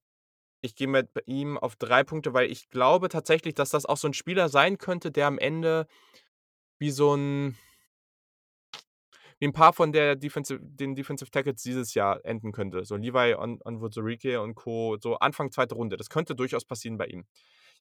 ich 0.63 0.77
gehe 0.77 0.89
mit 0.89 1.11
ihm 1.27 1.59
auf 1.59 1.77
3 1.77 2.05
Punkte, 2.05 2.35
weil 2.35 2.51
ich 2.53 2.71
glaube 2.71 3.09
tatsächlich, 3.11 3.55
dass 3.55 3.71
das 3.71 3.87
auch 3.87 3.97
so 3.99 4.09
'n 4.09 4.15
Spieler 4.15 4.49
sein 4.51 4.79
könnte, 4.79 5.13
der 5.13 5.27
am 5.29 5.39
Ende 5.39 5.87
wie 6.81 6.91
so 6.93 7.15
'n 7.15 7.57
wie 9.41 9.47
'n 9.47 9.53
paar 9.53 9.73
von 9.73 9.93
der 9.93 10.17
Defensive 10.17 10.61
den 10.63 10.95
Defensive 10.97 11.31
Tackles 11.31 11.63
dieses 11.63 11.95
Jahr 11.95 12.25
enden 12.25 12.53
könnte. 12.53 12.85
So 12.85 12.97
Levi 12.97 13.35
On 13.37 13.61
Onwuzurike 13.65 14.41
und 14.41 14.55
Co., 14.57 14.97
so 15.01 15.17
Anfang 15.19 15.51
2. 15.53 15.75
Runde. 15.75 15.97
Das 15.97 16.11
könnte 16.11 16.35
durchaus 16.35 16.65
passieren 16.65 16.99
bei 16.99 17.07
ihm, 17.07 17.27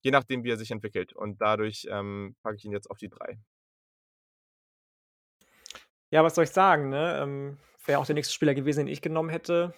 je 0.02 0.12
nachdem, 0.12 0.44
wie 0.44 0.52
er 0.52 0.58
sich 0.58 0.72
entwickelt. 0.72 1.14
Und 1.14 1.42
dadurch, 1.42 1.88
ähm, 1.92 2.36
packe 2.44 2.58
ich 2.58 2.66
ihn 2.66 2.72
jetzt 2.74 2.90
auf 2.92 2.98
die 3.00 3.10
3. 3.10 3.40
Ja, 6.14 6.24
was 6.24 6.36
soll 6.36 6.46
ich 6.46 6.52
sagen, 6.52 6.90
ne? 6.90 7.20
Ähm, 7.22 7.58
wäre 7.86 8.00
auch 8.00 8.06
der 8.06 8.16
nächste 8.16 8.34
Spieler 8.34 8.54
gewesen, 8.54 8.86
den 8.86 8.88
ich 8.94 9.02
genommen 9.02 9.30
hätte. 9.30 9.74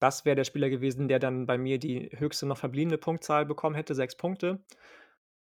Das 0.00 0.24
wäre 0.24 0.36
der 0.36 0.44
Spieler 0.44 0.70
gewesen, 0.70 1.08
der 1.08 1.18
dann 1.20 1.46
bei 1.46 1.58
mir 1.58 1.78
die 1.78 2.10
höchste 2.14 2.46
noch 2.46 2.58
verbliebene 2.58 2.98
Punktzahl 2.98 3.46
bekommen 3.46 3.76
hätte, 3.76 3.94
6 3.94 4.16
Punkte. 4.16 4.64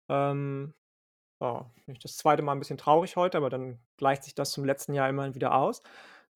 Ähm, 0.09 0.73
ja, 1.45 1.93
ich 1.93 1.99
das 1.99 2.17
2. 2.17 2.41
Mal 2.43 2.53
'n 2.53 2.59
bisschen 2.59 2.77
traurig 2.77 3.15
heute, 3.15 3.37
aber 3.37 3.49
dann 3.49 3.79
gleicht 3.97 4.23
sich 4.23 4.35
das 4.35 4.51
zum 4.51 4.65
letzten 4.65 4.93
Jahr 4.93 5.09
immerhin 5.09 5.35
wieder 5.35 5.55
aus. 5.55 5.81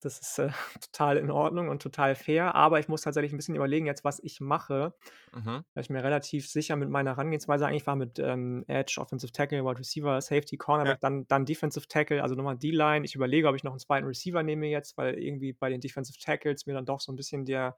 Das 0.00 0.18
ist, 0.20 0.38
äh, 0.38 0.50
total 0.80 1.16
in 1.18 1.30
Ordnung 1.30 1.68
und 1.68 1.82
total 1.82 2.14
fair, 2.14 2.54
aber 2.54 2.78
ich 2.80 2.88
muss 2.88 3.02
tatsächlich 3.02 3.32
'n 3.32 3.36
bisschen 3.36 3.54
überlegen 3.56 3.86
jetzt, 3.86 4.04
was 4.04 4.20
ich 4.20 4.40
mache, 4.40 4.94
Mhm. 5.32 5.62
weil 5.74 5.84
ich 5.84 5.90
mir 5.90 6.04
relativ 6.04 6.48
sicher 6.48 6.76
mit 6.76 6.90
meiner 6.90 7.12
Herangehensweise 7.12 7.66
eigentlich 7.66 7.86
war 7.86 7.96
mit, 7.96 8.18
ähm, 8.20 8.64
Edge, 8.68 8.96
Offensive 9.00 9.32
Tackle, 9.32 9.64
Wide 9.64 9.78
Receiver, 9.80 10.20
Safety, 10.22 10.56
Ja. 10.84 10.96
Cornerback, 10.96 11.00
dann 11.00 11.26
dann 11.28 11.46
Defensive 11.46 11.88
Tackle, 11.88 12.22
also 12.22 12.34
noch 12.36 12.44
mal 12.44 12.56
D-Line. 12.56 13.04
Ich 13.06 13.14
überlege, 13.16 13.48
ob 13.48 13.56
ich 13.56 13.64
noch 13.64 13.74
'n 13.74 13.80
2. 13.80 14.08
Receiver 14.08 14.42
nehme 14.44 14.68
jetzt, 14.68 14.96
weil 14.98 15.14
irgendwie 15.22 15.52
bei 15.54 15.70
den 15.70 15.80
Defensive 15.80 16.18
Tackles 16.20 16.66
mir 16.66 16.74
dann 16.74 16.86
doch 16.86 17.00
so 17.00 17.12
'n 17.12 17.16
bisschen 17.16 17.44
der 17.46 17.76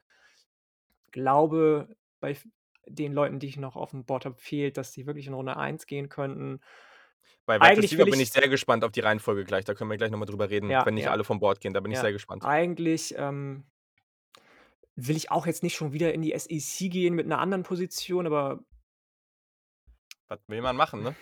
Glaube 1.15 1.95
bei 2.21 2.37
den 2.87 3.13
Leuten, 3.13 3.39
die 3.39 3.47
ich 3.47 3.57
noch 3.59 3.77
aufm 3.77 4.05
Board 4.05 4.25
habe, 4.25 4.37
fehlt, 4.41 4.77
dass 4.77 4.93
die 4.93 5.07
wirklich 5.07 5.27
in 5.27 5.35
Runde 5.35 5.57
1 5.57 5.87
gehen 5.87 6.09
könnten. 6.09 6.61
Bei 7.49 7.57
Receiver 7.59 8.07
will 8.07 8.07
bin 8.07 8.21
ich 8.21 8.21
ich 8.21 8.31
sehr 8.31 8.49
gespannt 8.49 8.85
auf 8.85 8.93
die 8.93 9.01
Reihenfolge 9.01 9.45
gleich. 9.45 9.65
Da 9.65 9.75
können 9.75 9.91
wir 9.91 9.97
gleich 9.97 10.11
noch 10.11 10.19
mal 10.19 10.27
drüber 10.27 10.49
reden, 10.51 10.71
Ja, 10.71 10.85
wenn 10.85 10.95
nicht 10.95 11.05
ja. 11.05 11.11
alle 11.11 11.25
vom 11.25 11.41
Board 11.41 11.61
gehen. 11.61 11.75
Da 11.75 11.81
bin 11.81 11.93
ich 11.93 11.99
Ja, 11.99 12.01
sehr 12.01 12.13
gespannt. 12.13 12.49
eigentlich, 12.49 13.15
ähm 13.19 13.65
will 14.99 15.17
ich 15.17 15.31
auch 15.31 15.47
jetzt 15.47 15.63
nicht 15.63 15.75
schon 15.75 15.93
wieder 15.93 16.13
in 16.13 16.23
die 16.23 16.33
SEC 16.39 16.91
gehen 16.91 17.15
mit 17.15 17.27
'ner 17.27 17.39
anderen 17.39 17.63
Position, 17.63 18.27
aber 18.27 18.63
Was 20.31 20.41
will 20.49 20.63
man 20.63 20.77
machen, 20.77 21.03
ne? 21.03 21.17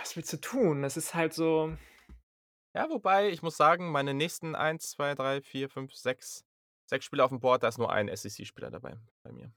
Was 0.00 0.16
willst 0.16 0.32
du 0.32 0.36
tun? 0.40 0.82
Das 0.82 0.96
ist 0.96 1.14
halt 1.14 1.32
so 1.34 1.76
Ja, 2.76 2.90
wobei, 2.90 3.28
ich 3.30 3.40
muss 3.42 3.56
sagen, 3.56 3.92
meine 3.92 4.14
nächsten 4.14 4.56
1, 4.56 4.90
2, 4.90 5.14
3, 5.14 5.40
4, 5.42 5.68
5, 5.70 5.94
6 5.94 6.44
6 6.86 7.04
Spieler 7.04 7.24
aufm 7.24 7.38
Board, 7.40 7.62
da 7.62 7.68
ist 7.68 7.78
nur 7.78 7.92
ein 7.92 8.08
SEC-Spieler 8.08 8.70
dabei 8.70 8.98
bei 9.22 9.30
mir. 9.32 9.52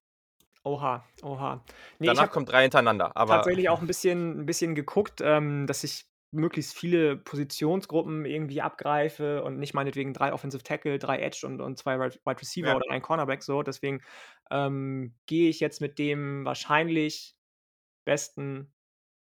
Oha, 0.68 1.06
oha. 1.24 1.64
Ne, 2.00 2.10
ich 2.12 2.20
Danach 2.20 2.30
kommen 2.30 2.46
3 2.46 2.64
hintereinander, 2.64 3.16
aber 3.18 3.50
tatsächlich 3.50 3.70
auch 3.70 3.82
'n 3.82 3.88
bisschen 3.88 4.42
'n 4.42 4.46
bisschen 4.48 4.76
geguckt, 4.76 5.22
ähm, 5.24 5.68
dass 5.68 5.84
ich 5.86 6.06
möglichst 6.32 6.76
viele 6.78 7.18
Positionsgruppen 7.18 8.26
irgendwie 8.26 8.62
abgreife 8.62 9.44
und 9.44 9.60
nicht 9.60 9.74
meinetwegen 9.74 10.14
3 10.14 10.34
Offensive 10.34 10.64
Tackle, 10.64 11.00
3 11.00 11.20
Edge 11.20 11.46
und 11.48 11.62
und 11.62 11.78
2 11.78 12.00
Wide 12.00 12.20
Wide 12.26 12.42
Receiver 12.42 12.74
Ja. 12.74 12.78
oder 12.78 12.92
1 12.92 13.02
Cornerback 13.04 13.44
so. 13.44 13.64
Deswegen, 13.64 14.02
ähm, 14.52 15.16
gehe 15.28 15.50
ich 15.50 15.60
jetzt 15.62 15.82
mit 15.82 16.00
dem 16.00 16.46
wahrscheinlich 16.46 17.38
besten 18.06 18.74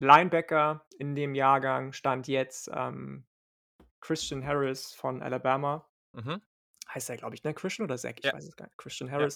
Linebacker 0.01 0.86
in 0.99 1.14
dem 1.16 1.34
Jahrgang, 1.36 1.93
Stand 1.95 2.28
jetzt, 2.28 2.70
ähm, 2.74 3.26
Christian 4.01 4.45
Harris 4.47 4.95
von 4.95 5.22
Alabama. 5.22 5.88
Mhm. 6.14 6.41
Heißt 6.88 7.09
der, 7.09 7.16
glaube 7.18 7.34
ich, 7.36 7.45
ne? 7.45 7.55
Christian 7.55 7.86
oder 7.86 7.99
Zack? 7.99 8.20
Ich 8.20 8.24
Ja. 8.24 8.32
weiß 8.32 8.45
es 8.47 8.57
gar 8.57 8.66
nicht. 8.66 8.78
Christian 8.78 9.11
Ja. 9.18 9.30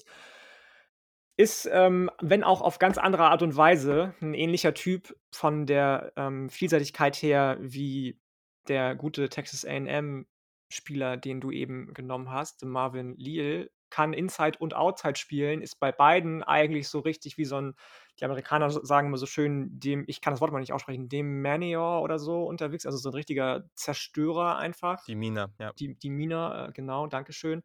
Ist, 1.38 1.68
ähm, 1.72 2.10
wenn 2.20 2.44
auch 2.44 2.60
auf 2.62 2.78
ganz 2.78 2.96
andere 2.96 3.24
Art 3.24 3.42
und 3.42 3.56
Weise 3.56 4.14
'n 4.22 4.34
ähnlicher 4.34 4.72
Typ 4.72 5.16
von 5.32 5.66
der, 5.66 6.12
ähm, 6.16 6.48
Vielseitigkeit 6.48 7.16
her 7.16 7.56
wie 7.60 8.20
der 8.68 8.94
gute 8.94 9.28
Texas 9.28 9.64
A&M 9.64 10.26
Spieler, 10.70 11.16
den 11.16 11.40
du 11.40 11.50
eben 11.50 11.92
genommen 11.92 12.30
hast, 12.30 12.62
DeMarvin 12.62 13.16
Leal. 13.16 13.70
Kann 13.90 14.12
Inside 14.12 14.58
und 14.58 14.74
Outside 14.74 15.16
spielen, 15.16 15.60
ist 15.60 15.78
bei 15.78 15.92
beiden 15.92 16.42
eigentlich 16.44 16.88
so 16.88 17.00
richtig 17.00 17.36
wie 17.36 17.44
so 17.44 17.56
'n 17.56 17.74
die 18.20 18.24
Amerikaner 18.24 18.70
sagen 18.70 19.08
immer 19.08 19.18
so 19.18 19.26
schön, 19.26 19.78
dem 19.80 20.04
ich 20.06 20.20
kann 20.20 20.32
das 20.32 20.40
Wort 20.40 20.50
immer 20.50 20.60
nicht 20.60 20.72
aussprechen, 20.72 21.08
Dem-Manior 21.08 22.00
oder 22.02 22.18
so 22.20 22.44
unterwegs, 22.44 22.86
also 22.86 22.96
so 22.98 23.08
'n 23.10 23.14
richtiger 23.14 23.64
Zerstörer 23.74 24.56
einfach. 24.58 25.04
Demeanor, 25.08 25.50
ja. 25.58 25.72
De 25.72 25.94
Demeanor, 25.94 26.68
äh, 26.68 26.72
genau, 26.72 27.06
danke 27.08 27.32
schön. 27.32 27.62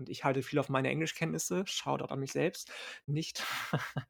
Und 0.00 0.08
ich 0.08 0.24
halte 0.24 0.42
viel 0.42 0.58
auf 0.58 0.70
meine 0.70 0.88
Englischkenntnisse. 0.88 1.64
Shoutout 1.66 2.12
an 2.12 2.20
mich 2.20 2.32
selbst. 2.32 2.72
Nicht. 3.06 3.44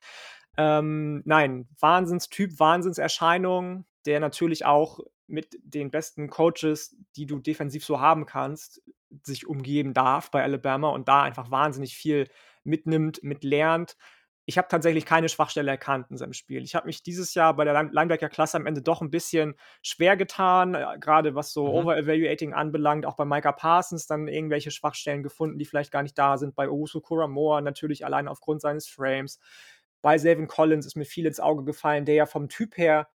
Ähm, 0.57 1.23
nein, 1.25 1.69
Wahnsinnstyp, 1.79 2.59
Wahnsinnserscheinung, 2.59 3.87
der 4.05 4.21
natürlich 4.21 4.65
auch 4.67 4.99
mit 5.27 5.57
den 5.63 5.91
besten 5.91 6.29
Coaches, 6.29 6.97
die 7.17 7.25
du 7.25 7.39
defensiv 7.39 7.85
so 7.85 8.01
haben 8.01 8.27
kannst, 8.27 8.83
sich 9.23 9.47
umgeben 9.47 9.95
darf 9.95 10.31
bei 10.31 10.43
Alabama 10.43 10.89
und 10.91 11.09
da 11.09 11.23
einfach 11.23 11.51
wahnsinnig 11.51 11.97
viel 11.97 12.29
mitnimmt, 12.65 13.23
mit 13.23 13.45
lernt. 13.45 13.97
Ich 14.51 14.59
habe 14.59 14.67
tatsächlich 14.67 15.07
keine 15.07 15.29
Schwachstelle 15.29 15.71
erkannt 15.71 16.09
in 16.11 16.17
seinem 16.17 16.33
Spiel. 16.33 16.65
Ich 16.65 16.75
habe 16.75 16.87
mich 16.87 17.05
dieses 17.05 17.35
Jahr 17.35 17.55
bei 17.55 17.65
der 17.65 17.73
Line 17.73 17.91
Linebacker-Klasse 17.93 18.57
am 18.57 18.67
Ende 18.67 18.83
doch 18.83 19.01
ein 19.01 19.09
bisschen 19.11 19.55
schwer 19.81 20.17
getan, 20.17 20.75
äh, 20.75 20.99
grade 20.99 21.37
was 21.37 21.53
so 21.53 21.69
Mhm. 21.69 21.71
Over-Evaluating 21.71 22.53
anbelangt, 22.53 23.07
auch 23.07 23.15
bei 23.15 23.25
Micah 23.25 23.53
Parsons 23.53 24.09
dann 24.09 24.27
irgendwelche 24.27 24.73
Schwachstellen 24.73 25.23
gefunden, 25.23 25.57
die 25.57 25.65
vielleicht 25.67 25.93
gar 25.93 26.03
nicht 26.03 26.19
da 26.19 26.37
sind. 26.37 26.57
Bei 26.57 26.69
Owusu 26.69 27.01
Koramoah 27.01 27.61
natürlich 27.61 28.05
allein 28.05 28.27
aufgrund 28.27 28.61
seines 28.61 28.89
Frames. 28.89 29.39
Bei 30.03 30.19
Zayvon 30.19 30.49
Collins 30.49 30.85
ist 30.85 30.97
mir 30.97 31.05
viel 31.05 31.27
ins 31.27 31.39
Auge 31.39 31.63
gefallen, 31.63 32.05
der 32.05 32.17
ja 32.17 32.27
vom 32.27 32.49
Typ 32.49 32.77
her 32.77 33.09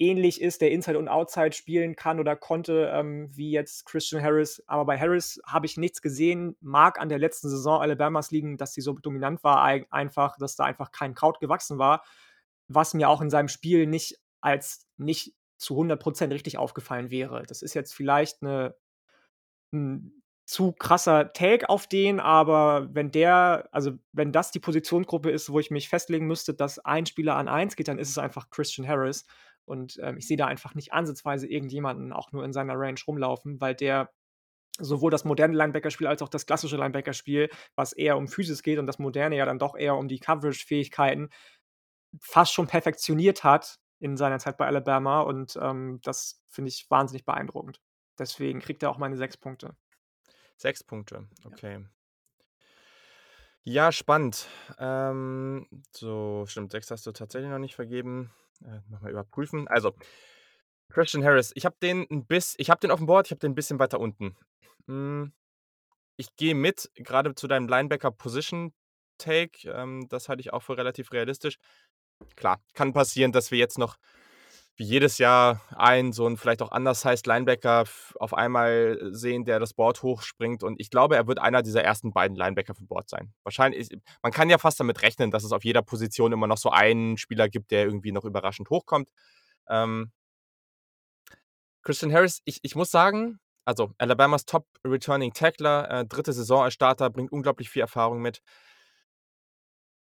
ähnlich 0.00 0.40
ist, 0.40 0.62
der 0.62 0.72
Inside 0.72 0.98
und 0.98 1.08
Outside 1.08 1.52
spielen 1.52 1.96
kann 1.96 2.20
oder 2.20 2.36
konnte, 2.36 2.90
ähm, 2.94 3.30
wie 3.36 3.50
jetzt 3.52 3.86
Christian 3.86 4.22
Harris. 4.22 4.62
Aber 4.66 4.86
bei 4.86 4.98
Harris 4.98 5.40
habe 5.46 5.66
ich 5.66 5.76
nichts 5.78 6.02
gesehen. 6.02 6.56
Mag 6.60 7.00
an 7.00 7.08
der 7.10 7.18
letzten 7.20 7.48
Saison 7.50 7.80
Alabamas 7.82 8.30
liegen, 8.32 8.56
dass 8.58 8.74
sie 8.74 8.80
so 8.82 8.94
dominant 8.94 9.44
war, 9.44 9.62
ei 9.64 9.86
einfach, 9.90 10.36
dass 10.38 10.56
da 10.56 10.64
einfach 10.64 10.92
kein 10.92 11.14
Kraut 11.14 11.40
gewachsen 11.40 11.78
war, 11.78 12.04
was 12.68 12.94
mir 12.94 13.08
auch 13.10 13.20
in 13.22 13.30
seinem 13.30 13.48
Spiel 13.48 13.86
nicht 13.86 14.18
als 14.40 14.86
nicht 14.98 15.34
zu 15.58 15.76
100% 15.76 16.32
richtig 16.32 16.58
aufgefallen 16.58 17.10
wäre. 17.10 17.44
Das 17.46 17.62
ist 17.62 17.74
jetzt 17.74 17.94
vielleicht 17.94 18.42
'ne 18.42 18.74
'n 19.74 20.12
zu 20.46 20.72
krasser 20.72 21.32
Take 21.32 21.68
auf 21.70 21.86
den, 21.88 22.20
aber 22.20 22.88
wenn 22.92 23.12
der 23.12 23.68
also, 23.72 23.92
wenn 24.12 24.32
das 24.32 24.50
die 24.52 24.60
Positionsgruppe 24.60 25.30
ist, 25.30 25.50
wo 25.52 25.60
ich 25.60 25.70
mich 25.70 25.88
festlegen 25.88 26.26
müsste, 26.26 26.54
dass 26.54 26.78
ein 26.80 27.06
Spieler 27.06 27.36
an 27.36 27.48
1 27.48 27.76
geht, 27.76 27.88
dann 27.88 27.98
ist 28.00 28.10
es 28.10 28.18
einfach 28.18 28.50
Christian 28.50 28.88
Harris. 28.88 29.26
Und, 29.70 29.98
ähm, 30.02 30.18
ich 30.18 30.26
sehe 30.26 30.36
da 30.36 30.46
einfach 30.46 30.74
nicht 30.74 30.92
ansatzweise 30.92 31.46
irgendjemanden 31.46 32.12
auch 32.12 32.32
nur 32.32 32.44
in 32.44 32.52
seiner 32.52 32.74
Range 32.76 33.00
rumlaufen, 33.06 33.60
weil 33.60 33.74
der 33.74 34.10
sowohl 34.78 35.10
das 35.10 35.24
moderne 35.24 35.56
Linebacker-Spiel 35.56 36.06
als 36.06 36.22
auch 36.22 36.28
das 36.28 36.46
klassische 36.46 36.76
Linebacker-Spiel, 36.76 37.50
was 37.76 37.92
eher 37.92 38.16
um 38.16 38.28
Physis 38.28 38.62
geht 38.62 38.78
und 38.78 38.86
das 38.86 38.98
moderne 38.98 39.36
ja 39.36 39.44
dann 39.46 39.58
doch 39.58 39.76
eher 39.76 39.96
um 39.96 40.08
die 40.08 40.18
Coverage-Fähigkeiten, 40.20 41.30
fast 42.20 42.52
schon 42.54 42.66
perfektioniert 42.66 43.44
hat 43.44 43.78
in 44.00 44.16
seiner 44.16 44.38
Zeit 44.38 44.56
bei 44.56 44.66
Alabama 44.66 45.20
und, 45.22 45.58
ähm, 45.60 46.00
das 46.02 46.42
finde 46.48 46.70
ich 46.70 46.86
wahnsinnig 46.90 47.24
beeindruckend. 47.24 47.80
Deswegen 48.18 48.60
kriegt 48.60 48.82
er 48.82 48.90
auch 48.90 48.98
meine 48.98 49.16
6 49.16 49.36
Punkte. 49.36 49.76
6 50.56 50.84
Punkte, 50.84 51.28
Ja. 51.44 51.50
okay. 51.50 51.86
Ja, 53.62 53.92
spannend. 53.92 54.48
Ähm, 54.78 55.66
so, 55.92 56.44
stimmt, 56.46 56.72
6 56.72 56.90
hast 56.90 57.06
du 57.06 57.12
tatsächlich 57.12 57.50
noch 57.50 57.58
nicht 57.58 57.74
vergeben. 57.74 58.30
Äh, 58.64 58.80
noch 58.88 59.00
mal 59.00 59.10
überprüfen. 59.10 59.68
Also, 59.68 59.94
Christian 60.90 61.24
Harris, 61.24 61.52
ich 61.56 61.64
habe 61.66 61.76
den 61.82 62.04
'n 62.10 62.26
biss 62.26 62.54
ich 62.58 62.70
habe 62.70 62.80
den 62.80 62.90
aufm 62.90 63.06
Board, 63.06 63.26
ich 63.28 63.32
habe 63.32 63.40
den 63.40 63.52
'n 63.52 63.54
bisschen 63.54 63.78
weiter 63.78 64.00
unten. 64.00 64.36
Hm, 64.88 65.32
ich 66.16 66.34
gehe 66.36 66.54
mit, 66.54 66.90
grade 67.04 67.34
zu 67.36 67.46
deinem 67.48 67.68
Linebacker-Position-Take, 67.68 69.68
ähm, 69.70 70.06
das 70.10 70.28
halte 70.28 70.40
ich 70.42 70.52
auch 70.52 70.62
für 70.62 70.76
relativ 70.78 71.12
realistisch. 71.12 71.56
Klar, 72.36 72.62
kann 72.74 72.92
passieren, 72.94 73.32
dass 73.32 73.50
wir 73.52 73.58
jetzt 73.58 73.78
noch 73.78 73.96
wie 74.80 74.84
jedes 74.86 75.18
Jahr 75.18 75.60
einen 75.76 76.10
so 76.14 76.26
'n 76.26 76.38
vielleicht 76.38 76.62
auch 76.62 76.72
undersized 76.74 77.26
Linebacker 77.26 77.82
f 77.82 78.14
auf 78.18 78.32
einmal 78.32 78.98
sehen, 79.12 79.44
der 79.44 79.60
das 79.60 79.74
Board 79.74 80.02
hochspringt 80.02 80.62
und 80.62 80.80
ich 80.80 80.88
glaube, 80.88 81.16
er 81.16 81.26
wird 81.26 81.38
einer 81.38 81.60
dieser 81.62 81.84
ersten 81.84 82.14
beiden 82.14 82.34
Linebacker 82.34 82.74
vom 82.74 82.86
Board 82.86 83.06
sein. 83.10 83.34
Wahrscheinlich 83.44 83.90
man 84.22 84.32
kann 84.32 84.48
ja 84.48 84.56
fast 84.56 84.80
damit 84.80 85.02
rechnen, 85.02 85.30
dass 85.30 85.44
es 85.44 85.52
auf 85.52 85.64
jeder 85.66 85.82
Position 85.82 86.32
immer 86.32 86.46
noch 86.46 86.56
so 86.56 86.70
einen 86.70 87.18
Spieler 87.18 87.50
gibt, 87.50 87.70
der 87.72 87.84
irgendwie 87.84 88.10
noch 88.12 88.24
überraschend 88.24 88.70
hochkommt. 88.70 89.10
Ähm 89.68 90.10
Christian 91.84 92.12
Harris, 92.12 92.40
ich 92.44 92.60
ich 92.62 92.74
muss 92.76 92.90
sagen, 92.90 93.38
also 93.64 93.92
Alabamas 93.98 94.44
Top 94.44 94.66
Returning 94.86 95.32
Tackler, 95.32 95.90
äh, 95.90 96.06
3. 96.06 96.32
Saison 96.32 96.62
als 96.64 96.74
Starter, 96.74 97.08
bringt 97.10 97.32
unglaublich 97.32 97.70
viel 97.70 97.80
Erfahrung 97.82 98.20
mit. 98.20 98.42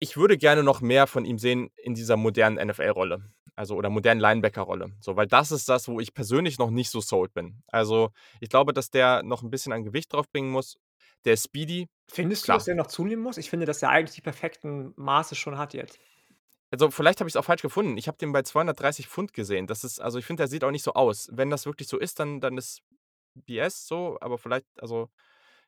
Ich 0.01 0.15
würde 0.15 0.37
gerne 0.37 0.61
noch 0.63 0.79
mehr 0.81 1.07
von 1.07 1.25
ihm 1.25 1.39
sehen 1.39 1.69
in 1.75 1.95
dieser 1.95 2.17
modernen 2.17 2.57
NFL-Rolle, 2.69 3.31
also 3.55 3.75
oder 3.75 3.89
modernen 3.89 4.21
Linebacker-Rolle, 4.21 4.91
so, 4.99 5.15
weil 5.15 5.25
das 5.25 5.51
ist 5.51 5.67
das, 5.69 5.87
wo 5.87 5.99
ich 5.99 6.13
persönlich 6.13 6.59
noch 6.59 6.69
nicht 6.69 6.91
so 6.91 7.01
sold 7.01 7.33
bin. 7.33 7.63
Also, 7.67 8.11
ich 8.39 8.49
glaube, 8.49 8.73
dass 8.73 8.91
der 8.91 9.23
noch 9.23 9.41
'n 9.41 9.49
bisschen 9.49 9.73
an 9.73 9.83
Gewicht 9.83 10.13
draufbringen 10.13 10.51
muss. 10.51 10.77
Der 11.25 11.35
speedy, 11.35 11.87
Findest 12.09 12.47
du, 12.47 12.51
dass 12.53 12.63
klar. 12.63 12.65
der 12.65 12.75
noch 12.75 12.87
zunehmen 12.87 13.21
muss? 13.23 13.37
Ich 13.37 13.49
finde, 13.49 13.65
dass 13.65 13.79
der 13.79 13.89
eigentlich 13.89 14.15
die 14.15 14.21
perfekten 14.21 14.93
Maße 14.95 15.35
schon 15.35 15.57
hat 15.57 15.73
jetzt. 15.73 15.99
Also, 16.73 16.91
vielleicht 16.91 17.19
habe 17.21 17.29
ich's 17.29 17.37
auch 17.37 17.45
falsch 17.45 17.61
gefunden. 17.61 17.97
Ich 17.97 18.07
habe 18.07 18.17
den 18.17 18.33
bei 18.33 18.41
230 18.43 19.07
Pfund 19.07 19.33
gesehen. 19.33 19.67
Das 19.67 19.83
ist 19.85 19.99
also, 20.01 20.19
ich 20.19 20.25
finde, 20.25 20.41
der 20.41 20.47
sieht 20.49 20.63
auch 20.65 20.71
nicht 20.71 20.83
so 20.83 20.93
aus. 20.93 21.29
Wenn 21.31 21.49
das 21.49 21.65
wirklich 21.65 21.87
so 21.87 21.97
ist, 21.97 22.19
dann 22.19 22.41
dann 22.41 22.57
ist 22.57 22.81
BS 23.35 23.87
so, 23.87 24.17
aber 24.21 24.37
vielleicht 24.37 24.65
also, 24.81 25.09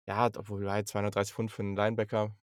ja, 0.08 0.28
obwohl, 0.38 0.66
ja, 0.66 0.84
230 0.86 1.34
Pfund 1.36 1.52
für 1.52 1.64
'n 1.64 1.76
Linebacker 1.76 2.36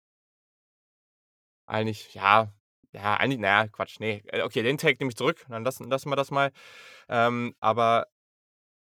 eigentlich, 1.67 2.15
ja 2.15 2.53
ja, 2.93 3.17
eigentlich 3.17 3.41
na 3.41 3.49
ja, 3.65 3.69
Quatsch, 3.69 3.99
ne. 3.99 4.23
Äh, 4.29 4.43
okay, 4.43 4.63
den 4.63 4.79
Take 4.79 4.99
nehme 5.01 5.11
ich 5.11 5.17
zurück, 5.17 5.45
dann 5.49 5.65
lassen 5.65 5.91
lassen 5.91 6.11
wir 6.11 6.17
das 6.17 6.31
mal. 6.31 6.53
Ähm, 7.09 7.55
aber 7.61 8.07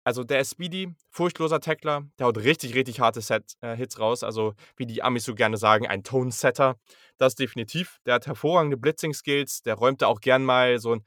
also, 0.04 0.24
der 0.24 0.40
ist 0.40 0.52
speedy, 0.52 0.94
furchtloser 1.10 1.60
Tackler, 1.60 2.04
der 2.18 2.26
haut 2.26 2.38
richtig, 2.38 2.74
richtig 2.74 3.00
harte 3.00 3.20
Set 3.22 3.54
äh, 3.62 3.76
Hits 3.76 4.00
raus, 4.00 4.24
also, 4.24 4.54
wie 4.76 4.86
die 4.86 5.02
Amis 5.02 5.24
so 5.26 5.34
gerne 5.34 5.56
sagen, 5.58 5.86
ein 5.88 6.04
Tone-Setter. 6.04 6.76
Das 7.18 7.34
definitiv. 7.36 7.98
Der 8.06 8.14
hat 8.16 8.26
hervorragende 8.26 8.76
Blitzing-Skills, 8.78 9.62
der 9.62 9.74
räumt 9.76 10.02
da 10.02 10.06
auch 10.08 10.20
gern 10.20 10.44
mal 10.44 10.78
so 10.80 10.92
'n 10.94 11.04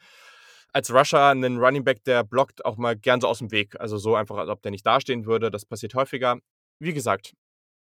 als 0.73 0.93
Rusher 0.93 1.36
'nen 1.36 1.57
Running 1.59 1.84
Back, 1.86 2.03
der 2.05 2.23
blockt 2.26 2.65
auch 2.65 2.78
mal 2.78 2.95
gern 2.97 3.21
so 3.21 3.30
aus'm 3.30 3.51
Weg. 3.51 3.80
Also, 3.82 3.97
so 3.97 4.15
einfach, 4.15 4.38
als 4.38 4.49
ob 4.49 4.61
der 4.63 4.71
nicht 4.71 4.86
dastehen 4.88 5.26
würde. 5.28 5.51
Das 5.51 5.65
passiert 5.65 5.95
häufiger. 5.95 6.38
Wie 6.80 6.93
gesagt, 6.93 7.34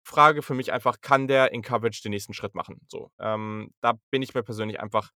Frage 0.06 0.44
für 0.44 0.54
mich 0.54 0.72
einfach: 0.72 1.02
Kann 1.02 1.28
der 1.28 1.52
in 1.52 1.64
Coverage 1.64 2.02
den 2.04 2.12
nächsten 2.12 2.34
Schritt 2.36 2.56
machen, 2.56 2.80
so? 2.88 3.12
Ähm, 3.20 3.72
da 3.82 3.94
bin 4.12 4.22
ich 4.22 4.36
mir 4.36 4.44
persönlich 4.44 4.80
einfach 4.80 5.12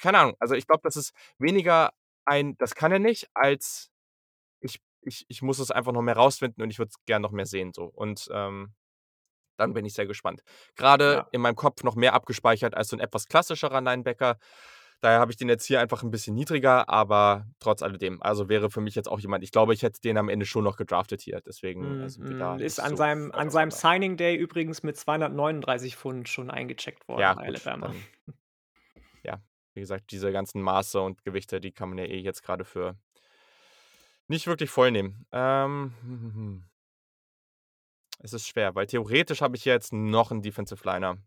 keine 0.00 0.18
Ahnung. 0.20 0.36
Also, 0.40 0.54
ich 0.56 0.66
glaube, 0.66 0.82
das 0.84 0.96
ist 0.96 1.12
weniger 1.38 1.90
ein 2.26 2.56
„Das 2.58 2.74
kann 2.76 2.92
er 2.92 2.98
nicht“, 3.00 3.28
als 3.34 3.90
„Ich 4.60 4.80
ich 5.02 5.26
ich 5.28 5.42
muss 5.42 5.58
es 5.60 5.70
einfach 5.72 5.92
noch 5.92 6.02
mehr 6.02 6.16
rausfinden 6.16 6.62
und 6.64 6.70
ich 6.70 6.78
würde 6.80 6.90
es 6.90 7.04
gern 7.06 7.22
noch 7.22 7.32
mehr 7.32 7.46
sehen“, 7.46 7.72
so. 7.74 7.84
Und, 7.86 8.28
ähm, 8.32 8.74
dann 9.58 9.74
bin 9.74 9.84
ich 9.86 9.94
sehr 9.94 10.06
gespannt. 10.06 10.42
Grade 10.76 11.14
Ja. 11.14 11.28
in 11.32 11.40
meinem 11.42 11.56
Kopf 11.56 11.84
noch 11.84 11.96
mehr 11.96 12.14
abgespeichert 12.14 12.74
als 12.76 12.88
so 12.90 12.96
'n 12.96 13.00
etwas 13.00 13.26
klassischerer 13.28 13.80
Linebacker. 13.82 14.38
Daher 15.02 15.20
habe 15.20 15.30
ich 15.30 15.36
den 15.36 15.48
jetzt 15.48 15.64
hier 15.64 15.80
einfach 15.80 16.02
'n 16.02 16.10
bisschen 16.10 16.34
niedriger, 16.34 16.88
aber 16.88 17.46
trotz 17.60 17.82
alledem, 17.82 18.20
also, 18.20 18.48
wäre 18.48 18.68
für 18.68 18.80
mich 18.80 18.96
jetzt 18.96 19.08
auch 19.08 19.20
jemand 19.20 19.44
ich 19.44 19.52
glaube, 19.52 19.72
ich 19.72 19.82
hätte 19.82 20.00
den 20.00 20.18
am 20.18 20.28
Ende 20.28 20.44
schon 20.44 20.64
noch 20.64 20.76
gedraftet 20.76 21.20
hier, 21.22 21.40
deswegen, 21.40 21.96
Mhm, 21.96 22.08
sind 22.08 22.28
wir 22.28 22.34
da 22.36 22.56
mhm. 22.56 22.60
Ist 22.60 22.80
an 22.80 22.96
so 22.96 22.96
seinem 22.96 23.30
an 23.32 23.50
seinem. 23.50 23.70
Signing 23.70 24.16
Day 24.16 24.34
übrigens 24.36 24.82
mit 24.82 24.96
239 24.96 25.96
Pfund 25.96 26.28
schon 26.28 26.50
eingecheckt 26.50 27.06
worden 27.06 27.30
Ja, 27.30 27.34
bei 27.34 27.42
gut, 27.44 27.46
Alabama. 27.46 27.78
dann 27.80 28.08
ja, 29.24 29.42
wie 29.74 29.80
gesagt, 29.80 30.10
diese 30.12 30.32
ganzen 30.32 30.62
Maße 30.62 31.00
und 31.00 31.24
Gewichte, 31.24 31.60
die 31.60 31.72
kann 31.72 31.88
man 31.90 31.98
ja 31.98 32.04
eh 32.04 32.18
jetzt 32.20 32.42
grade 32.42 32.64
für 32.64 32.98
nicht 34.30 34.46
wirklich 34.46 34.68
voll 34.70 34.90
nehmen. 34.90 35.26
Ähm, 35.32 35.94
hm, 36.02 36.20
hm, 36.20 36.34
hm. 36.34 36.68
Es 38.20 38.32
ist 38.32 38.48
schwer, 38.48 38.74
weil 38.74 38.86
theoretisch 38.86 39.42
habe 39.42 39.56
ich 39.56 39.64
jetzt 39.64 39.92
noch 39.92 40.32
'n 40.32 40.42
Defensive 40.42 40.82
Liner 40.84 41.18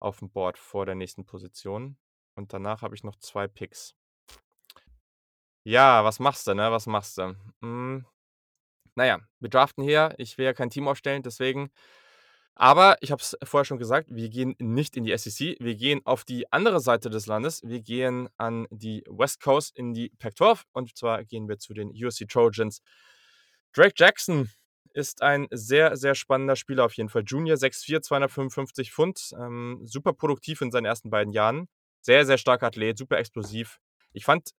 aufm 0.00 0.30
Board 0.30 0.58
vor 0.58 0.86
der 0.86 0.94
nächsten 0.94 1.26
Position 1.26 1.96
und 2.34 2.52
danach 2.52 2.82
habe 2.82 2.94
ich 2.94 3.04
noch 3.04 3.16
2 3.16 3.48
Picks. 3.48 3.94
Ja, 5.64 6.04
was 6.04 6.18
machst 6.18 6.46
du, 6.46 6.54
ne? 6.54 6.72
Was 6.72 6.86
machst 6.86 7.18
du? 7.18 7.36
Hm, 7.60 8.04
na 8.94 9.06
ja, 9.06 9.20
wir 9.40 9.48
draften 9.48 9.84
hier. 9.84 10.14
Ich 10.18 10.38
will 10.38 10.44
ja 10.44 10.52
kein 10.52 10.70
Team 10.70 10.88
aufstellen, 10.88 11.22
deswegen 11.22 11.70
aber 12.54 12.96
ich 13.00 13.10
habe 13.10 13.22
es 13.22 13.36
vorher 13.42 13.64
schon 13.64 13.78
gesagt, 13.78 14.08
wir 14.10 14.28
gehen 14.28 14.54
nicht 14.58 14.96
in 14.96 15.04
die 15.04 15.16
SEC. 15.16 15.56
Wir 15.58 15.74
gehen 15.74 16.00
auf 16.04 16.24
die 16.24 16.52
andere 16.52 16.80
Seite 16.80 17.08
des 17.08 17.26
Landes. 17.26 17.62
Wir 17.64 17.80
gehen 17.80 18.28
an 18.36 18.66
die 18.70 19.02
West 19.08 19.40
Coast 19.40 19.76
in 19.76 19.94
die 19.94 20.10
Pac-12 20.18 20.62
und 20.72 20.96
zwar 20.96 21.24
gehen 21.24 21.48
wir 21.48 21.58
zu 21.58 21.72
den 21.72 21.90
USC 21.90 22.26
Trojans. 22.26 22.82
Drake 23.72 23.94
Jackson 23.96 24.50
ist 24.92 25.22
ein 25.22 25.48
sehr, 25.50 25.96
sehr 25.96 26.14
spannender 26.14 26.56
Spieler 26.56 26.84
auf 26.84 26.92
jeden 26.94 27.08
Fall. 27.08 27.22
Junior, 27.26 27.56
6'4", 27.56 28.02
255 28.02 28.92
Pfund, 28.92 29.30
ähm, 29.38 29.80
super 29.84 30.12
produktiv 30.12 30.60
in 30.60 30.70
seinen 30.70 30.84
ersten 30.84 31.08
beiden 31.08 31.32
Jahren. 31.32 31.68
Sehr, 32.04 32.26
sehr 32.26 32.38
starker 32.38 32.66
Athlet, 32.66 32.98
super 32.98 33.18
explosiv. 33.18 33.78
Ich 34.12 34.24
fand 34.24 34.50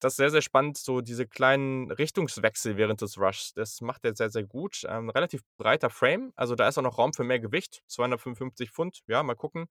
das 0.00 0.16
sehr, 0.16 0.30
sehr 0.30 0.42
spannend, 0.42 0.78
so 0.78 1.00
diese 1.00 1.26
kleinen 1.26 1.90
Richtungswechsel 1.90 2.76
während 2.76 3.00
des 3.00 3.18
Rushs. 3.18 3.54
Das 3.54 3.80
macht 3.80 4.04
er 4.04 4.14
sehr, 4.14 4.30
sehr 4.30 4.44
gut. 4.44 4.82
Ähm, 4.88 5.10
relativ 5.10 5.42
breiter 5.58 5.90
Frame, 5.90 6.32
also, 6.36 6.54
da 6.54 6.68
ist 6.68 6.78
auch 6.78 6.82
noch 6.82 6.98
Raum 6.98 7.14
für 7.14 7.24
mehr 7.24 7.40
Gewicht. 7.40 7.82
255 7.88 8.70
Pfund, 8.72 9.02
ja, 9.08 9.22
mal 9.22 9.34
gucken. 9.36 9.66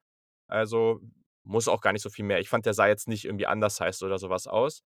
Also, 0.47 1.01
muss 1.43 1.67
auch 1.67 1.81
gar 1.81 1.93
nicht 1.93 2.01
so 2.03 2.09
viel 2.09 2.25
mehr. 2.25 2.39
Ich 2.39 2.49
fand, 2.49 2.65
der 2.65 2.73
sah 2.73 2.87
jetzt 2.87 3.07
nicht 3.07 3.25
irgendwie 3.25 3.47
undersized 3.47 4.03
oder 4.03 4.17
so 4.19 4.29
was 4.29 4.47
aus. 4.47 4.81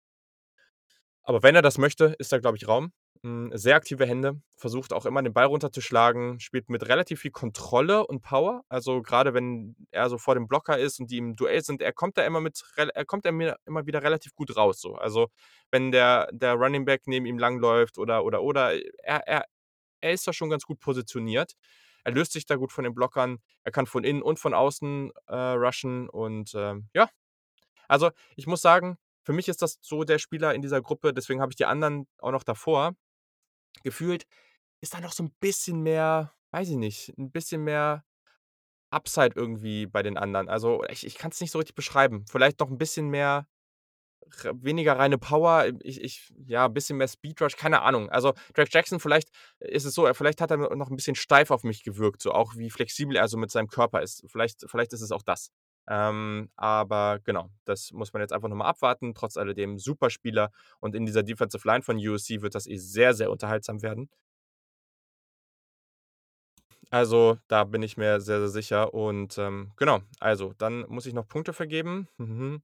Aber 1.22 1.42
wenn 1.42 1.54
er 1.54 1.62
das 1.62 1.76
möchte, 1.78 2.14
ist 2.18 2.32
da, 2.32 2.38
glaube 2.38 2.56
ich, 2.56 2.68
Raum. 2.68 2.92
Hm, 3.26 3.50
sehr 3.54 3.74
aktive 3.74 4.06
Hände, 4.06 4.40
versucht 4.56 4.92
auch 4.92 5.04
immer 5.04 5.20
den 5.20 5.32
Ball 5.34 5.46
runterzuschlagen, 5.46 6.38
spielt 6.38 6.68
mit 6.70 6.86
relativ 6.88 7.20
viel 7.20 7.32
Kontrolle 7.32 8.06
und 8.06 8.22
Power. 8.22 8.62
Also, 8.68 9.02
grade 9.02 9.34
wenn 9.34 9.74
er 9.90 10.08
so 10.10 10.16
vor 10.18 10.34
dem 10.36 10.46
Blocker 10.46 10.78
ist 10.78 11.00
und 11.00 11.10
die 11.10 11.18
im 11.18 11.34
Duell 11.34 11.60
sind, 11.64 11.82
er 11.82 11.92
kommt 11.92 12.16
da 12.18 12.24
immer 12.24 12.40
mit 12.40 12.62
er 12.94 13.04
kommt 13.04 13.24
da 13.26 13.30
immer 13.30 13.86
wieder 13.86 14.02
relativ 14.04 14.34
gut 14.36 14.56
raus 14.56 14.80
so. 14.80 14.94
Also, 14.94 15.28
wenn 15.72 15.90
der 15.90 16.28
der 16.32 16.54
Running 16.54 16.84
Back 16.84 17.02
neben 17.06 17.26
ihm 17.26 17.38
langläuft 17.38 17.98
oder 17.98 18.24
oder 18.24 18.42
oder 18.42 18.74
er 19.02 19.26
er 19.26 19.44
er 20.02 20.12
ist 20.12 20.26
da 20.28 20.32
schon 20.32 20.50
ganz 20.50 20.64
gut 20.66 20.80
positioniert. 20.80 21.54
Er 22.04 22.12
löst 22.12 22.32
sich 22.32 22.46
da 22.46 22.56
gut 22.56 22.72
von 22.72 22.84
den 22.84 22.94
Blockern. 22.94 23.38
Er 23.64 23.72
kann 23.72 23.86
von 23.86 24.04
innen 24.04 24.22
und 24.22 24.38
von 24.40 24.54
außen, 24.54 25.12
äh, 25.28 25.36
rushen 25.36 26.08
und, 26.10 26.52
ähm, 26.56 26.88
ja. 26.94 27.08
Also, 27.88 28.10
ich 28.36 28.46
muss 28.46 28.62
sagen, 28.62 28.98
für 29.24 29.32
mich 29.32 29.48
ist 29.48 29.62
das 29.62 29.78
so 29.82 30.04
der 30.04 30.18
Spieler 30.18 30.54
in 30.54 30.62
dieser 30.62 30.82
Gruppe, 30.82 31.12
deswegen 31.14 31.40
habe 31.40 31.52
ich 31.52 31.56
die 31.56 31.66
anderen 31.66 32.06
auch 32.18 32.32
noch 32.32 32.44
davor. 32.44 32.94
Gefühlt 33.84 34.26
ist 34.82 34.94
da 34.94 35.00
noch 35.00 35.12
so 35.12 35.24
'n 35.24 35.32
bisschen 35.40 35.82
mehr 35.82 36.32
weiß 36.52 36.70
ich 36.70 36.76
nicht, 36.76 37.14
'n 37.18 37.30
bisschen 37.32 37.64
mehr 37.64 38.04
Upside 38.90 39.32
irgendwie 39.36 39.86
bei 39.86 40.02
den 40.04 40.18
anderen. 40.18 40.48
Also, 40.50 40.84
ich 40.90 41.06
ich 41.06 41.16
kann's 41.18 41.40
nicht 41.40 41.52
so 41.52 41.58
richtig 41.58 41.76
beschreiben. 41.76 42.24
Vielleicht 42.30 42.60
noch 42.60 42.70
'n 42.70 42.78
bisschen 42.78 43.08
mehr 43.10 43.48
weniger 44.62 44.98
reine 44.98 45.18
Power. 45.18 45.66
Ich 45.82 46.02
ich 46.02 46.32
ja, 46.46 46.68
bisschen 46.68 46.98
mehr 46.98 47.08
Speed 47.08 47.40
Rush, 47.42 47.56
keine 47.56 47.82
Ahnung. 47.82 48.10
Also, 48.10 48.34
Drake 48.54 48.70
Jackson, 48.72 49.00
vielleicht 49.00 49.30
ist 49.60 49.84
es 49.86 49.94
so, 49.94 50.12
vielleicht 50.14 50.40
hat 50.42 50.50
er 50.52 50.58
no 50.58 50.68
noch 50.76 50.90
'n 50.90 50.96
bisschen 50.96 51.16
steif 51.16 51.50
auf 51.52 51.64
mich 51.64 51.84
gewirkt, 51.84 52.22
so 52.22 52.32
auch 52.32 52.56
wie 52.56 52.70
flexibel 52.70 53.16
er 53.16 53.28
so 53.28 53.38
mit 53.38 53.50
seinem 53.52 53.68
Körper 53.68 54.02
ist. 54.02 54.24
Vielleicht 54.30 54.64
vielleicht 54.70 54.92
ist 54.94 55.02
es 55.02 55.12
auch 55.12 55.22
das. 55.22 55.48
Ähm, 55.88 56.50
aber 56.56 57.20
genau, 57.24 57.50
das 57.64 57.92
muss 57.92 58.12
man 58.12 58.22
jetzt 58.22 58.32
einfach 58.32 58.48
noch 58.48 58.56
mal 58.56 58.66
abwarten. 58.66 59.14
Trotz 59.14 59.36
alledem 59.36 59.78
super 59.78 60.10
Spieler 60.10 60.50
und 60.80 60.94
in 60.94 61.06
dieser 61.06 61.22
Defensive 61.22 61.66
Line 61.66 61.82
von 61.82 61.96
USC 61.96 62.42
wird 62.42 62.54
das 62.54 62.66
eh 62.66 62.76
sehr, 62.76 63.14
sehr 63.14 63.30
unterhaltsam 63.30 63.82
werden. 63.82 64.08
Also, 66.90 67.38
da 67.48 67.64
bin 67.64 67.82
ich 67.82 67.96
mir 67.96 68.20
sehr, 68.20 68.38
sehr 68.40 68.48
sicher 68.48 68.94
und, 68.94 69.38
ähm, 69.38 69.72
genau. 69.76 70.00
Also, 70.20 70.52
dann 70.58 70.86
muss 70.88 71.06
ich 71.06 71.14
noch 71.14 71.26
Punkte 71.28 71.52
vergeben. 71.52 72.08
Mhm. 72.18 72.62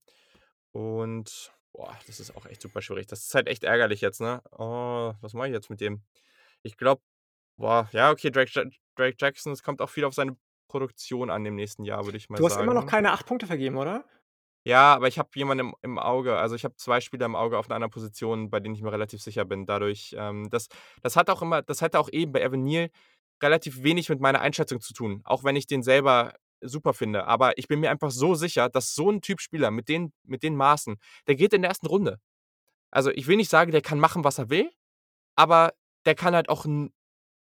Und, 0.73 1.53
boah, 1.73 1.97
das 2.07 2.21
ist 2.21 2.37
auch 2.37 2.47
echt 2.47 2.63
super 2.63 2.83
schwierig. 2.83 3.07
Das 3.09 3.25
ist 3.25 3.35
halt 3.35 3.49
echt 3.49 3.65
ärgerlich 3.65 4.01
jetzt, 4.01 4.21
ne? 4.21 4.43
Oh, 4.53 5.15
was 5.21 5.35
mache 5.35 5.49
ich 5.49 5.55
jetzt 5.55 5.71
mit 5.71 5.81
dem? 5.81 6.03
Ich 6.63 6.77
glaube 6.77 7.03
boah, 7.57 7.89
ja, 7.93 8.11
okay, 8.11 8.31
Drake 8.31 8.71
Drake 8.97 9.17
Jackson, 9.19 9.53
es 9.53 9.63
kommt 9.63 9.81
auch 9.81 9.91
viel 9.91 10.05
auf 10.05 10.15
seine 10.15 10.37
Produktion 10.73 11.31
an 11.31 11.47
im 11.47 11.55
nächsten 11.57 11.85
Jahr, 11.85 12.07
würde 12.07 12.19
ich 12.19 12.31
mal 12.31 12.43
Du 12.43 12.47
hast 12.47 12.57
immer 12.57 12.73
noch 12.75 12.87
sagen. 12.87 12.87
keine 12.87 13.13
8 13.13 13.27
Punkte 13.27 13.47
vergeben, 13.47 13.77
oder? 13.77 14.05
Ja, 14.67 14.95
aber 14.95 15.09
ich 15.09 15.19
habe 15.19 15.29
jemanden 15.35 15.67
im 15.71 15.75
im 15.83 15.99
Auge. 15.99 16.37
Also, 16.39 16.55
ich 16.55 16.65
habe 16.65 16.77
2 16.77 17.01
Spieler 17.01 17.27
im 17.27 17.35
Auge 17.35 17.59
auf 17.59 17.67
'ner 17.69 17.75
anderen 17.75 17.91
Position, 17.91 18.49
bei 18.49 18.61
denen 18.61 18.77
ich 18.77 18.83
mir 18.83 18.93
relativ 18.93 19.21
sicher 19.21 19.45
bin. 19.45 19.67
Dadurch, 19.67 20.15
ähm 20.17 20.49
das 20.51 20.69
das 21.03 21.17
hat 21.17 21.31
auch 21.31 21.43
immer 21.43 21.63
das 21.63 21.83
hatte 21.83 21.99
auch 21.99 22.09
eben 22.13 22.31
bei 22.33 22.41
Evan 22.43 22.63
Neal 22.63 22.91
relativ 23.43 23.83
wenig 23.83 24.09
mit 24.09 24.21
meiner 24.21 24.41
Einschätzung 24.41 24.81
zu 24.81 24.95
tun, 24.95 25.21
auch 25.25 25.43
wenn 25.43 25.57
ich 25.57 25.67
den 25.67 25.83
selber 25.83 26.35
super 26.61 26.95
finde. 26.95 27.27
Aber 27.27 27.59
ich 27.59 27.67
bin 27.67 27.81
mir 27.81 27.91
einfach 27.91 28.13
so 28.13 28.37
sicher, 28.37 28.69
dass 28.69 28.95
so 28.95 29.11
'n 29.11 29.21
Typ 29.21 29.41
Spieler 29.41 29.73
mit 29.73 29.89
den 29.89 30.13
mit 30.23 30.45
den 30.45 30.55
Maßen, 30.55 30.97
der 31.27 31.35
geht 31.35 31.53
in 31.53 31.63
der 31.63 31.71
1. 31.71 31.89
Runde. 31.89 32.19
Also, 32.91 33.11
ich 33.13 33.29
will 33.29 33.37
nicht 33.37 33.51
sagen, 33.51 33.73
der 33.73 33.83
kann 33.83 34.01
machen, 34.01 34.25
was 34.25 34.39
er 34.39 34.51
will, 34.51 34.71
aber 35.37 35.75
der 36.07 36.15
kann 36.17 36.35
halt 36.37 36.49
auch 36.51 36.67
'n 36.67 36.93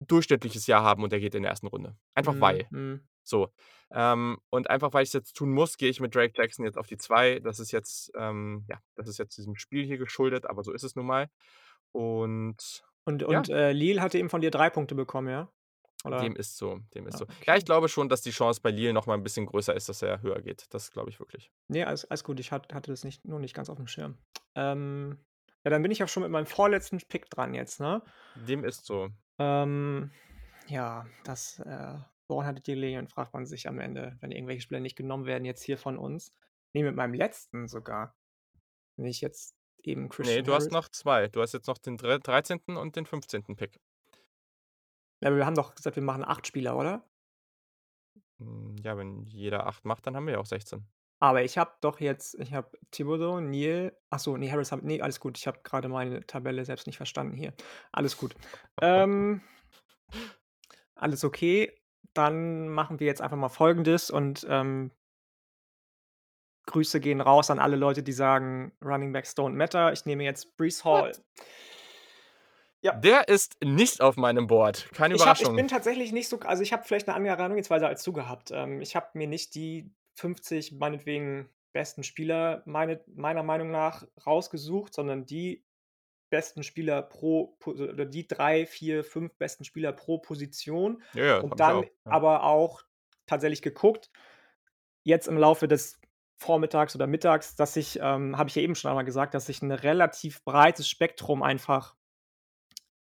durchschnittliches 0.01 0.67
Jahr 0.67 0.84
haben 0.84 1.03
und 1.03 1.11
der 1.13 1.19
geht 1.21 1.36
in 1.36 1.43
der 1.43 1.51
1. 1.51 1.67
Runde. 1.67 1.97
Einfach 2.15 2.39
Mhm, 2.39 2.41
weil. 2.41 2.69
mhm. 2.69 3.01
So. 3.24 3.49
Ähm, 3.91 4.39
und 4.49 4.69
einfach, 4.69 4.93
weil 4.93 5.03
ich's 5.03 5.13
jetzt 5.13 5.34
tun 5.36 5.51
muss, 5.51 5.78
gehe 5.78 5.89
ich 5.89 5.99
mit 5.99 6.15
Drake 6.15 6.34
Jackson 6.36 6.65
jetzt 6.65 6.78
auf 6.78 6.88
die 6.88 6.97
2. 6.97 7.39
Das 7.39 7.59
ist 7.59 7.72
jetzt, 7.72 8.11
ähm 8.17 8.65
ja, 8.69 8.80
das 8.95 9.07
ist 9.07 9.17
jetzt 9.19 9.38
diesem 9.38 9.55
Spiel 9.55 9.86
hier 9.86 9.97
geschuldet, 9.97 10.45
aber 10.45 10.63
so 10.63 10.72
ist 10.72 10.84
es 10.84 10.95
nun 10.95 11.05
mal. 11.05 11.28
Und 11.91 12.84
Und 13.05 13.22
ja. 13.28 13.28
und, 13.39 13.49
äh, 13.49 13.72
Leal 13.74 14.01
hatte 14.01 14.17
eben 14.17 14.30
von 14.30 14.41
dir 14.41 14.51
3 14.51 14.69
Punkte 14.69 14.95
bekommen, 14.95 15.30
ja? 15.30 15.51
Oder? 16.03 16.19
Dem 16.22 16.36
ist 16.36 16.57
so, 16.57 16.80
dem 16.95 17.07
ist 17.07 17.13
Ja, 17.13 17.19
so. 17.19 17.26
Ja, 17.45 17.55
ich 17.57 17.65
glaube 17.65 17.88
schon, 17.89 18.09
dass 18.09 18.22
die 18.22 18.32
Chance 18.32 18.59
bei 18.61 18.72
Leal 18.72 18.93
noch 18.93 19.05
mal 19.05 19.15
'n 19.15 19.24
bisschen 19.24 19.45
größer 19.45 19.76
ist, 19.76 19.88
dass 19.89 20.01
er 20.01 20.22
höher 20.22 20.41
geht. 20.41 20.65
Das 20.74 20.91
glaube 20.91 21.09
ich 21.09 21.19
wirklich. 21.19 21.51
Ne, 21.67 21.86
alles 21.86 22.05
alles 22.05 22.24
gut. 22.24 22.39
Ich 22.39 22.51
hat 22.51 22.74
hatte 22.74 22.91
das 22.91 23.03
nicht 23.03 23.26
nur 23.26 23.39
nicht 23.39 23.53
ganz 23.53 23.69
aufm 23.69 23.88
Schirm. 23.88 24.17
Ähm, 24.55 25.17
ja, 25.63 25.69
dann 25.72 25.82
bin 25.82 25.91
ich 25.91 26.03
auch 26.03 26.07
schon 26.07 26.24
mit 26.24 26.32
meinem 26.32 26.45
vorletzten 26.47 26.97
Pick 26.99 27.30
dran 27.30 27.53
jetzt, 27.53 27.80
ne? 27.80 28.01
Dem 28.36 28.63
ist 28.63 28.86
so. 28.86 29.09
Ähm, 29.39 30.11
ja, 30.67 31.05
das, 31.24 31.59
äh 31.59 31.97
woran 32.32 32.47
hattet 32.47 32.67
ihr 32.67 32.75
gelegen, 32.75 33.07
fragt 33.07 33.34
man 33.34 33.45
sich 33.45 33.67
am 33.67 33.79
Ende, 33.79 34.17
wenn 34.21 34.32
irgendwelche 34.32 34.61
Spieler 34.61 34.79
nicht 34.79 34.95
genommen 34.95 35.25
werden 35.25 35.45
jetzt 35.45 35.61
hier 35.63 35.77
von 35.77 35.97
uns. 35.97 36.34
Ne, 36.73 36.84
mit 36.84 36.95
meinem 36.95 37.13
letzten 37.13 37.67
sogar. 37.67 38.15
Wenn 38.97 39.05
ich 39.07 39.21
jetzt 39.21 39.55
eben 39.84 40.03
Ne, 40.03 40.09
Christian 40.09 40.45
du 40.45 40.53
hast 40.53 40.63
Harris 40.63 40.73
noch 40.73 40.89
2. 40.89 41.27
Du 41.27 41.41
hast 41.41 41.53
jetzt 41.53 41.67
noch 41.67 41.77
den 41.77 41.97
dre 41.97 42.19
13. 42.19 42.61
und 42.77 42.95
den 42.95 43.05
15. 43.05 43.43
Pick. 43.55 43.79
Ja, 45.21 45.29
aber 45.29 45.38
wir 45.38 45.45
haben 45.45 45.55
doch 45.55 45.75
gesagt, 45.75 45.95
wir 45.95 46.03
machen 46.03 46.23
8 46.23 46.47
Spieler, 46.47 46.77
oder? 46.77 47.03
Hm, 48.39 48.75
ja, 48.84 48.97
wenn 48.97 49.25
jeder 49.25 49.67
8 49.67 49.86
macht, 49.86 50.07
dann 50.07 50.15
haben 50.15 50.25
wir 50.25 50.34
ja 50.34 50.39
auch 50.39 50.45
16. 50.45 50.88
Aber 51.19 51.43
ich 51.43 51.59
habe 51.59 51.75
doch 51.82 51.99
jetzt 51.99 52.34
ich 52.39 52.51
habe 52.53 52.75
Thibodeau, 52.89 53.41
Neal 53.41 53.95
ach 54.09 54.19
so, 54.19 54.38
ne, 54.38 54.51
Harris 54.51 54.71
habe 54.71 54.86
ne, 54.86 55.01
alles 55.01 55.19
gut. 55.19 55.38
Ich 55.38 55.45
habe 55.45 55.59
grade 55.63 55.88
meine 55.88 56.25
Tabelle 56.25 56.65
selbst 56.65 56.88
nicht 56.88 56.97
verstanden 56.97 57.38
hier. 57.38 57.53
Alles 57.91 58.17
gut. 58.17 58.36
Ähm 58.82 59.41
alles 60.95 61.23
okay. 61.23 61.80
Dann 62.14 62.68
machen 62.70 62.99
wir 62.99 63.08
jetzt 63.08 63.22
einfach 63.22 63.38
mal 63.38 63.49
Folgendes 63.49 64.10
und, 64.12 64.45
ähm 64.49 64.91
Grüße 66.68 66.99
gehen 66.99 67.22
raus 67.22 67.49
an 67.49 67.60
alle 67.60 67.76
Leute, 67.76 68.04
die 68.04 68.12
sagen: 68.14 68.72
„Running 68.84 69.12
backs 69.14 69.36
don't 69.36 69.54
matter.“ 69.56 69.91
Ich 69.93 70.06
nehme 70.06 70.24
jetzt 70.24 70.58
Breece 70.58 70.86
Hall. 70.86 71.12
What? 71.12 71.22
Ja. 72.84 73.02
Der 73.04 73.28
ist 73.30 73.58
nicht 73.64 74.02
auf 74.02 74.18
meinem 74.18 74.47
Board. 74.47 74.89
Keine 74.93 75.14
Ich 75.14 75.26
habe 75.28 75.43
ich 75.43 75.54
Überraschung. 75.54 75.56
bin 75.56 75.68
tatsächlich 75.68 76.12
nicht 76.14 76.30
so 76.30 76.39
also, 76.39 76.64
ich 76.64 76.72
habe 76.74 76.84
vielleicht 76.86 77.08
'ne 77.08 77.14
andere 77.14 77.36
Herangehensweise 77.38 77.88
als 77.88 78.04
du 78.04 78.14
gehabt. 78.14 78.52
Ähm, 78.52 78.82
ich 78.82 78.95
habe 78.95 79.08
mir 79.14 79.28
nicht 79.28 79.56
die 79.56 79.91
50 80.16 80.72
meinetwegen 80.74 81.49
besten 81.74 82.04
Spieler 82.04 82.64
meine 82.66 83.02
meiner 83.08 83.43
Meinung 83.43 83.72
nach 83.72 84.06
rausgesucht, 84.26 84.93
sondern 84.93 85.26
die 85.26 85.64
besten 86.32 86.63
Spieler 86.63 87.03
pro 87.03 87.57
oder 87.65 88.05
die 88.07 88.27
3, 88.27 88.65
4, 88.67 89.05
5 89.05 89.36
besten 89.38 89.65
Spieler 89.65 89.93
pro 89.93 90.19
Position 90.19 91.03
Ja, 91.13 91.23
ja, 91.25 91.43
und 91.43 91.59
dann 91.61 91.71
auch, 91.75 91.91
ja. 92.05 92.15
aber 92.15 92.43
auch 92.45 92.84
tatsächlich 93.27 93.63
geguckt, 93.63 94.11
jetzt 95.03 95.27
im 95.27 95.38
Laufe 95.38 95.67
des 95.67 95.99
Vormittags 96.38 96.95
oder 96.95 97.07
Mittags, 97.07 97.55
dass 97.55 97.75
ich 97.77 97.99
ähm, 98.01 98.38
habe 98.38 98.49
ich 98.49 98.55
ja 98.55 98.61
eben 98.63 98.75
schon 98.75 98.89
einmal 98.89 99.05
gesagt, 99.05 99.34
dass 99.36 99.49
ich 99.49 99.61
'n 99.61 99.71
relativ 99.71 100.43
breites 100.43 100.89
Spektrum 100.89 101.43
einfach 101.43 101.95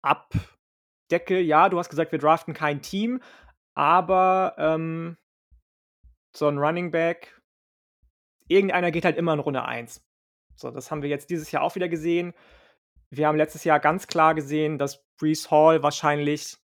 abdecke. 0.03 1.41
Ja, 1.41 1.69
du 1.69 1.79
hast 1.79 1.89
gesagt, 1.89 2.13
wir 2.13 2.19
draften 2.19 2.55
kein 2.55 2.83
Team, 2.83 3.21
aber, 3.75 4.55
ähm 4.59 5.17
so 6.37 6.49
'n 6.49 6.59
Running 6.59 6.91
Back 6.91 7.41
irgendeiner 8.49 8.91
geht 8.91 9.05
halt 9.05 9.17
immer 9.17 9.33
in 9.33 9.41
Runde 9.41 9.65
1. 9.65 10.05
So, 10.57 10.71
das 10.71 10.91
haben 10.91 11.03
wir 11.03 11.09
jetzt 11.09 11.31
dieses 11.31 11.51
Jahr 11.51 11.63
auch 11.63 11.75
wieder 11.75 11.89
gesehen. 11.89 12.35
Wir 13.17 13.29
haben 13.29 13.37
letztes 13.37 13.65
Jahr 13.65 13.81
ganz 13.81 14.07
klar 14.07 14.35
gesehen, 14.35 14.79
dass 14.79 15.05
Breece 15.19 15.51
Hall 15.51 15.83
wahrscheinlich 15.83 16.57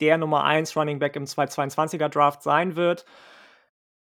der 0.00 0.18
Nummer 0.18 0.44
1 0.44 0.76
Running 0.76 0.98
Back 0.98 1.16
im 1.16 1.24
2022er 1.24 2.08
Draft 2.08 2.42
sein 2.42 2.76
wird. 2.76 3.04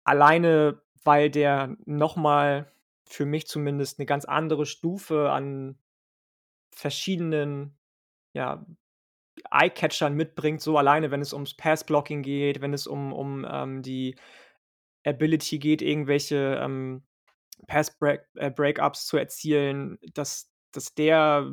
Alleine, 0.08 0.82
weil 1.04 1.30
der 1.30 1.76
noch 1.86 2.16
mal 2.16 2.72
für 3.06 3.26
mich 3.26 3.48
zumindest 3.48 4.00
'ne 4.00 4.06
ganz 4.06 4.26
andere 4.26 4.66
Stufe 4.66 5.30
an 5.32 5.78
verschiedenen, 6.74 7.78
ja, 8.34 8.66
Eye-Catchern 9.52 10.16
mitbringt, 10.16 10.62
so 10.62 10.78
alleine, 10.78 11.12
wenn 11.12 11.22
es 11.22 11.34
ums 11.34 11.56
Pass-Blocking 11.56 12.24
geht, 12.24 12.62
wenn 12.62 12.74
es 12.74 12.88
um 12.88 13.14
um, 13.14 13.46
ähm, 13.50 13.84
die 13.84 14.16
Ability 15.06 15.60
geht, 15.60 15.82
irgendwelche, 15.84 16.60
ähm, 16.64 17.04
Pass-Break 17.68 18.28
äh, 18.36 18.52
Breakups 18.52 19.08
zu 19.08 19.18
erzielen, 19.18 20.00
dass 20.16 20.52
dass 20.74 20.94
der 20.96 21.52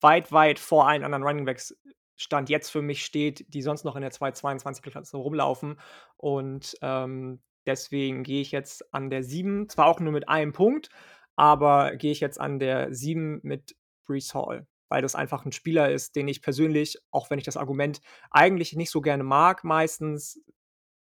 weit, 0.00 0.32
weit 0.32 0.58
vor 0.58 0.88
allen 0.88 1.04
anderen 1.04 1.24
Running 1.24 1.44
Backs 1.46 1.76
Stand 2.16 2.48
jetzt 2.50 2.70
für 2.70 2.82
mich 2.82 3.04
steht, 3.04 3.44
die 3.54 3.62
sonst 3.62 3.84
noch 3.84 3.96
in 3.96 4.02
der 4.02 4.10
2022er 4.12 4.90
Klasse 4.90 5.16
rumlaufen. 5.16 5.80
Und, 6.16 6.76
ähm, 6.82 7.42
deswegen 7.66 8.22
gehe 8.24 8.40
ich 8.42 8.52
jetzt 8.52 8.92
an 8.94 9.10
der 9.10 9.22
7, 9.24 9.68
zwar 9.68 9.86
auch 9.86 10.00
nur 10.00 10.12
mit 10.12 10.28
1 10.28 10.52
Punkt, 10.52 10.90
aber 11.36 11.96
gehe 11.96 12.12
ich 12.12 12.20
jetzt 12.20 12.40
an 12.40 12.58
der 12.60 12.92
7 12.94 13.40
mit 13.42 13.76
Breece 14.06 14.34
Hall, 14.34 14.66
weil 14.88 15.02
das 15.02 15.14
einfach 15.16 15.44
'n 15.46 15.52
Spieler 15.52 15.90
ist, 15.90 16.14
den 16.16 16.28
ich 16.28 16.42
persönlich, 16.42 16.98
auch 17.10 17.30
wenn 17.30 17.38
ich 17.40 17.44
das 17.46 17.56
Argument 17.56 18.00
eigentlich 18.30 18.74
nicht 18.76 18.90
so 18.90 19.00
gerne 19.00 19.24
mag 19.24 19.64
meistens 19.64 20.40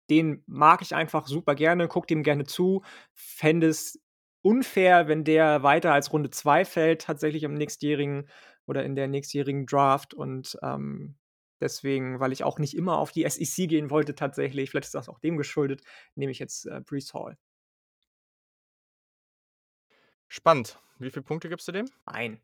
den 0.09 0.43
mag 0.47 0.81
ich 0.83 0.95
einfach 0.95 1.27
super 1.27 1.55
gerne, 1.55 1.87
gucke 1.87 2.07
dem 2.07 2.23
gerne 2.23 2.45
zu. 2.45 2.83
Fände 3.15 3.67
es 3.67 3.99
unfair, 4.43 5.07
wenn 5.09 5.23
der 5.25 5.63
weiter 5.63 5.93
als 5.93 6.13
Runde 6.13 6.29
2 6.31 6.65
fällt, 6.65 7.01
tatsächlich 7.03 7.43
im 7.43 7.55
nächstjährigen 7.55 8.29
oder 8.67 8.83
in 8.85 8.95
der 8.95 9.07
nächstjährigen 9.09 9.65
Draft 9.67 10.13
und, 10.13 10.57
ähm, 10.63 11.15
deswegen, 11.61 12.19
weil 12.19 12.33
ich 12.33 12.43
auch 12.43 12.59
nicht 12.59 12.75
immer 12.77 12.97
auf 12.99 13.11
die 13.11 13.23
SEC 13.29 13.67
gehen 13.67 13.89
wollte 13.91 14.15
tatsächlich, 14.15 14.69
vielleicht 14.71 14.85
ist 14.87 14.95
das 14.95 15.09
auch 15.09 15.19
dem 15.19 15.37
geschuldet, 15.37 15.81
nehme 16.15 16.31
ich 16.31 16.39
jetzt, 16.39 16.65
äh, 16.67 16.81
Breece 16.85 17.13
Hall. 17.15 17.37
Spannend. 20.31 20.79
Wie 20.99 21.11
viel 21.11 21.21
Punkte 21.23 21.49
gibst 21.49 21.67
du 21.67 21.71
dem? 21.71 21.89
1. 22.05 22.39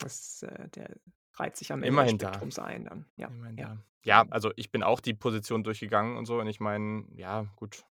Das, 0.00 0.42
äh 0.42 0.68
der 0.70 0.96
reiht 1.34 1.56
sich 1.56 1.72
am 1.72 1.82
Ende 1.82 2.00
des 2.02 2.10
Immerhin 2.10 2.18
da. 2.18 2.32
Spektrums 2.32 2.58
ein 2.58 2.84
dann. 2.84 3.06
Ja, 3.16 3.30
Immerhin 3.30 3.56
ja. 3.56 3.84
Ja, 4.04 4.26
also, 4.30 4.50
ich 4.56 4.70
bin 4.70 4.82
auch 4.82 5.00
die 5.00 5.14
Position 5.14 5.62
durchgegangen 5.64 6.16
und 6.16 6.24
so 6.26 6.40
und 6.40 6.46
ich 6.46 6.60
meine, 6.60 7.04
ja, 7.16 7.46
gut. 7.56 7.84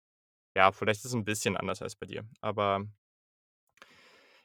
Ja, 0.56 0.72
vielleicht 0.72 1.00
ist 1.00 1.04
es 1.06 1.14
'n 1.14 1.22
bisschen 1.24 1.54
anders 1.58 1.82
als 1.82 1.96
bei 1.96 2.06
dir, 2.06 2.24
aber 2.40 2.86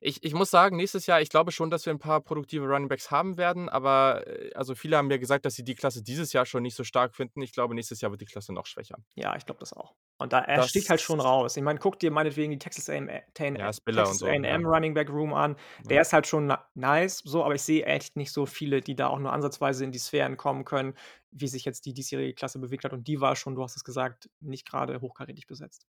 Ich 0.04 0.24
ich 0.24 0.34
muss 0.34 0.50
sagen, 0.50 0.78
nächstes 0.78 1.06
Jahr 1.06 1.22
ich 1.22 1.30
glaube 1.30 1.52
schon, 1.52 1.70
dass 1.70 1.86
wir 1.86 1.94
'n 1.94 2.00
paar 2.00 2.22
produktive 2.22 2.66
Running 2.66 2.88
Backs 2.90 3.12
haben 3.12 3.38
werden, 3.38 3.70
aber, 3.70 4.26
äh, 4.28 4.52
also, 4.56 4.74
viele 4.74 4.98
haben 4.98 5.08
mir 5.08 5.20
gesagt, 5.20 5.46
dass 5.46 5.54
sie 5.54 5.64
die 5.64 5.76
Klasse 5.76 6.02
dieses 6.02 6.34
Jahr 6.34 6.48
schon 6.48 6.64
nicht 6.64 6.76
so 6.76 6.84
stark 6.84 7.16
finden. 7.16 7.42
Ich 7.44 7.54
glaube, 7.54 7.76
nächstes 7.76 8.02
Jahr 8.02 8.10
wird 8.10 8.22
die 8.22 8.26
Klasse 8.26 8.52
noch 8.52 8.66
schwächer. 8.66 9.04
Ja, 9.18 9.36
ich 9.36 9.46
glaube 9.46 9.60
das 9.60 9.74
auch. 9.74 9.96
Und 10.18 10.34
da 10.34 10.40
er 10.42 10.62
sticht 10.62 10.90
halt 10.90 11.02
schon 11.02 11.20
raus. 11.20 11.58
Ich 11.58 11.64
meine, 11.64 11.80
guck 11.80 12.00
dir 12.00 12.12
meinetwegen 12.12 12.52
die 12.52 12.60
Texas 12.60 12.90
A&M 12.90 13.10
TN 13.34 13.56
Ja, 13.56 13.72
Texas 13.96 14.14
so, 14.14 14.40
ja. 14.44 14.62
Running 14.66 14.94
Back 14.94 15.10
Room 15.10 15.34
an. 15.34 15.56
Der 15.90 16.00
Ja. 16.00 16.02
ist 16.02 16.14
halt 16.14 16.28
schon 16.28 16.54
nice 16.76 17.18
so, 17.26 17.44
aber 17.44 17.56
ich 17.56 17.62
sehe 17.64 17.84
echt 17.86 18.16
nicht 18.16 18.32
so 18.32 18.46
viele, 18.46 18.82
die 18.82 18.96
da 18.96 19.08
auch 19.08 19.20
nur 19.20 19.34
ansatzweise 19.34 19.84
in 19.84 19.92
die 19.92 20.00
Sphären 20.00 20.38
kommen 20.38 20.64
können, 20.64 20.94
wie 21.32 21.48
sich 21.48 21.66
jetzt 21.66 21.86
die 21.86 21.94
diesjährige 21.94 22.34
Klasse 22.36 22.60
bewegt 22.60 22.84
hat 22.86 22.94
und 22.94 23.08
die 23.08 23.20
war 23.20 23.36
schon, 23.36 23.56
du 23.56 23.64
hast 23.64 23.76
es 23.76 23.84
gesagt, 23.84 24.30
nicht 24.40 24.66
grade 24.70 25.02
hochkarätig 25.02 25.48
besetzt. 25.48 25.86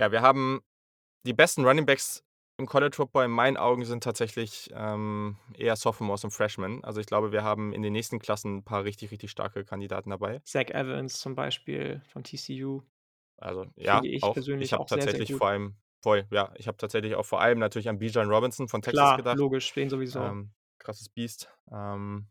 Ja, 0.00 0.10
wir 0.12 0.22
haben 0.22 0.62
die 1.26 1.34
besten 1.34 1.66
Running 1.66 1.84
Backs 1.84 2.24
im 2.56 2.64
College 2.64 2.96
Football 2.96 3.26
in 3.26 3.30
meinen 3.32 3.58
Augen 3.58 3.84
sind 3.84 4.02
tatsächlich, 4.02 4.70
ähm, 4.72 5.36
eher 5.54 5.76
Sophomores 5.76 6.24
und 6.24 6.30
Freshmen. 6.30 6.82
Also, 6.84 7.00
ich 7.00 7.06
glaube, 7.06 7.32
wir 7.32 7.44
haben 7.44 7.74
in 7.74 7.82
den 7.82 7.92
nächsten 7.92 8.18
Klassen 8.18 8.60
'n 8.60 8.64
paar 8.64 8.84
richtig, 8.84 9.10
richtig 9.10 9.30
starke 9.30 9.62
Kandidaten 9.62 10.08
dabei. 10.08 10.40
Zach 10.46 10.70
Evans 10.70 11.20
zum 11.20 11.34
Beispiel 11.34 12.00
von 12.08 12.24
TCU. 12.24 12.80
Also, 13.36 13.66
ja, 13.76 14.00
ich 14.02 14.22
auch. 14.22 14.36
Ich 14.36 14.36
persönlich 14.36 14.72
habe 14.72 14.84
auch 14.84 14.88
sehr, 14.88 15.02
sehr 15.02 15.12
tatsächlich 15.12 15.34
vor 15.34 15.48
allem 15.48 15.76
voll, 16.02 16.26
ja. 16.30 16.50
Ich 16.56 16.66
habe 16.66 16.78
tatsächlich 16.78 17.14
auch 17.14 17.26
vor 17.26 17.42
allem 17.42 17.58
natürlich 17.58 17.90
an 17.90 17.98
Bijan 17.98 18.30
Robinson 18.30 18.68
von 18.68 18.80
Texas 18.80 18.94
Klar, 18.94 19.16
gedacht. 19.16 19.36
logisch, 19.36 19.72
den 19.74 19.90
sowieso. 19.90 20.20
Ähm, 20.20 20.52
krasses 20.78 21.10
Biest. 21.10 21.50
Ähm, 21.70 22.28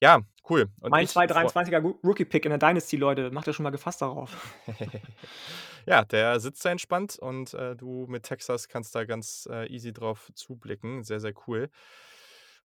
ja, 0.00 0.22
cool. 0.50 0.70
Und 0.82 0.90
Mein 0.90 1.04
ich 1.04 1.10
freu 1.12 1.12
2023er 1.12 1.80
Gu 1.80 1.94
Rookie-Pick 2.04 2.44
in 2.44 2.50
der 2.50 2.58
Dynasty, 2.58 2.96
Leute, 2.96 3.30
macht 3.30 3.48
euch 3.48 3.56
schon 3.56 3.64
mal 3.64 3.70
gefasst 3.70 4.02
darauf. 4.02 4.30
Ja, 5.86 6.04
der 6.04 6.40
sitzt 6.40 6.64
da 6.64 6.70
entspannt 6.70 7.18
und, 7.18 7.54
äh, 7.54 7.76
du 7.76 8.06
mit 8.08 8.22
Texas 8.24 8.68
kannst 8.68 8.94
da 8.94 9.04
ganz, 9.04 9.46
äh, 9.50 9.66
easy 9.68 9.92
drauf 9.92 10.30
zublicken. 10.34 11.04
Sehr, 11.04 11.20
sehr 11.20 11.34
cool. 11.46 11.68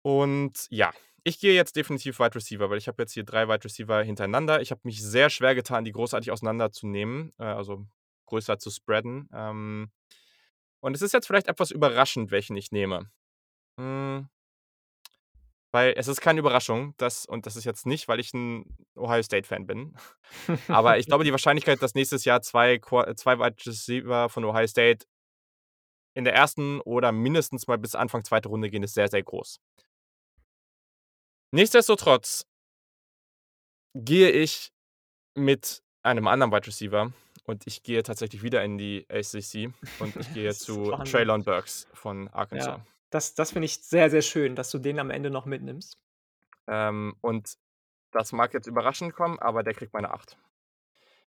Und 0.03 0.67
ja, 0.71 0.93
ich 1.25 1.39
gehe 1.39 1.55
jetzt 1.55 1.77
definitiv 1.77 2.19
Wide 2.19 2.35
Receiver, 2.35 2.69
weil 2.71 2.79
ich 2.79 2.89
habe 2.89 3.03
jetzt 3.03 3.13
hier 3.13 3.25
3 3.25 3.49
Wide 3.49 3.65
Receiver 3.65 4.03
hintereinander. 4.03 4.61
Ich 4.61 4.71
habe 4.71 4.81
mich 4.85 5.03
sehr 5.03 5.31
schwer 5.31 5.55
getan, 5.55 5.85
die 5.85 5.93
großartig 5.93 6.31
auseinanderzunehmen, 6.33 7.33
äh, 7.39 7.45
also, 7.45 7.87
größer 8.27 8.59
zu 8.59 8.71
spreaden. 8.71 9.29
Ähm, 9.33 9.91
und 10.81 10.97
es 10.97 11.03
ist 11.03 11.13
jetzt 11.13 11.27
vielleicht 11.29 11.49
etwas 11.49 11.71
überraschend, 11.73 12.31
welchen 12.33 12.57
ich 12.57 12.73
nehme. 12.73 13.11
Hm 13.79 14.29
weil 15.73 15.95
es 15.97 16.07
ist 16.07 16.21
keine 16.21 16.39
Überraschung, 16.41 16.95
dass 16.99 17.27
und 17.27 17.47
das 17.47 17.57
ist 17.57 17.65
jetzt 17.65 17.87
nicht, 17.87 18.07
weil 18.09 18.21
ich 18.21 18.33
'n 18.33 18.65
Ohio 18.95 19.23
State 19.23 19.49
Fan 19.49 19.67
bin. 19.67 19.97
Aber 20.69 20.99
ich 20.99 21.07
glaube, 21.09 21.25
die 21.25 21.33
Wahrscheinlichkeit, 21.33 21.83
dass 21.83 21.95
nächstes 21.95 22.25
Jahr 22.25 22.43
2 22.43 22.79
Qua 22.79 23.15
2 23.17 23.39
Wide 23.39 23.57
Receiver 23.67 24.29
von 24.29 24.45
Ohio 24.45 24.67
State 24.67 25.07
in 26.15 26.25
der 26.25 26.35
1. 26.41 26.83
oder 26.85 27.11
mindestens 27.11 27.67
mal 27.67 27.79
bis 27.79 27.95
Anfang 27.95 28.23
2. 28.23 28.41
Runde 28.47 28.71
gehen, 28.71 28.83
ist 28.83 28.95
sehr, 28.95 29.09
sehr 29.09 29.23
groß. 29.23 29.61
Nichtsdestotrotz 31.55 32.47
gehe 33.95 34.31
ich 34.31 34.73
mit 35.35 35.83
einem 36.03 36.27
anderen 36.27 36.53
Wide 36.53 36.67
Receiver 36.67 37.13
und 37.45 37.67
ich 37.67 37.83
gehe 37.83 38.03
tatsächlich 38.03 38.43
wieder 38.43 38.63
in 38.63 38.79
die 38.79 39.07
ACC 39.09 39.73
und 40.01 40.17
ich 40.17 40.33
gehe 40.35 40.55
zu. 40.55 40.93
Treylon 41.05 41.45
Burks 41.45 41.89
von 41.93 42.29
Arkansas. 42.29 42.67
Ja, 42.79 42.87
das 43.13 43.35
das 43.35 43.53
finde 43.53 43.67
ich 43.67 43.79
sehr, 43.85 44.11
sehr 44.11 44.23
schön, 44.23 44.57
dass 44.57 44.71
du 44.71 44.79
den 44.79 44.99
am 44.99 45.11
Ende 45.11 45.31
noch 45.31 45.47
mitnimmst. 45.47 45.99
Ähm, 46.69 47.17
und 47.23 47.57
das 48.13 48.33
mag 48.33 48.55
jetzt 48.55 48.67
überraschend 48.69 49.15
kommen, 49.15 49.39
aber 49.41 49.63
der 49.65 49.75
kriegt 49.75 49.95
meine 49.95 50.13
8. 50.13 50.39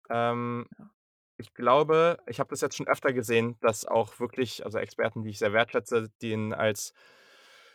Ähm, 0.10 0.68
Ja. 0.78 0.90
ich 1.38 1.54
glaube, 1.54 2.18
ich 2.28 2.40
habe 2.40 2.50
das 2.50 2.62
jetzt 2.62 2.76
schon 2.78 2.88
öfter 2.88 3.14
gesehen, 3.14 3.58
dass 3.62 3.86
auch 3.86 4.20
wirklich 4.20 4.66
also, 4.66 4.78
Experten, 4.80 5.24
die 5.24 5.32
ich 5.32 5.40
sehr 5.40 5.54
wertschätze, 5.54 6.10
den 6.22 6.54
als 6.54 6.94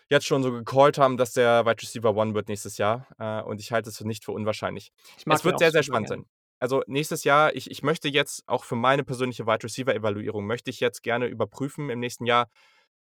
jetzt 0.08 0.26
schon 0.26 0.42
so 0.42 0.52
gecallt 0.52 0.98
haben, 0.98 1.16
dass 1.16 1.32
der 1.34 1.66
Wide 1.66 1.82
Receiver 1.82 2.14
One 2.16 2.34
wird 2.34 2.48
nächstes 2.48 2.78
Jahr, 2.78 3.06
äh, 3.18 3.42
und 3.42 3.60
ich 3.60 3.72
halte 3.72 3.90
es 3.90 4.00
nicht 4.02 4.24
für 4.24 4.32
unwahrscheinlich. 4.32 4.92
Es 5.28 5.44
wird 5.44 5.58
sehr, 5.58 5.70
sehr 5.72 5.82
spannend 5.82 6.08
sein. 6.08 6.26
Also, 6.58 6.82
nächstes 6.86 7.24
Jahr 7.24 7.54
ich 7.56 7.70
ich 7.70 7.82
möchte 7.82 8.08
jetzt 8.08 8.42
auch 8.46 8.64
für 8.64 8.76
meine 8.76 9.04
persönliche 9.04 9.46
Wide 9.46 9.64
Receiver 9.64 9.94
Evaluierung 9.94 10.46
möchte 10.46 10.70
ich 10.70 10.80
jetzt 10.80 11.02
gerne 11.02 11.26
überprüfen 11.26 11.88
im 11.90 12.00
nächsten 12.00 12.26
Jahr, 12.26 12.50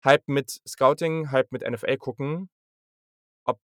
halb 0.02 0.28
mit 0.28 0.60
Scouting, 0.66 1.30
halb 1.30 1.52
mit 1.52 1.68
NFL 1.68 1.96
gucken, 1.98 2.50
ob 3.44 3.60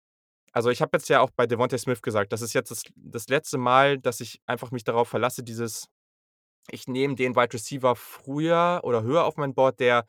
also, 0.53 0.70
ich 0.70 0.80
habe 0.82 0.97
jetzt 0.97 1.09
ja 1.09 1.20
auch 1.20 1.30
bei 1.30 1.47
Devonta 1.47 1.78
Smith 1.78 2.03
gesagt, 2.03 2.32
das 2.32 2.43
ist 2.43 2.55
jetzt 2.55 2.70
das 2.70 2.82
das 2.97 3.28
letzte 3.28 3.59
Mal, 3.59 3.99
dass 3.99 4.20
ich 4.20 4.41
einfach 4.47 4.70
mich 4.70 4.84
darauf 4.84 5.09
verlasse, 5.09 5.43
dieses 5.43 5.89
ich 6.70 6.89
nehme 6.89 7.14
den 7.14 7.37
Wide 7.37 7.53
Receiver 7.53 7.95
früher 7.95 8.80
oder 8.82 9.03
höher 9.03 9.24
auf 9.24 9.37
mein 9.37 9.55
Board, 9.55 9.80
der 9.80 10.05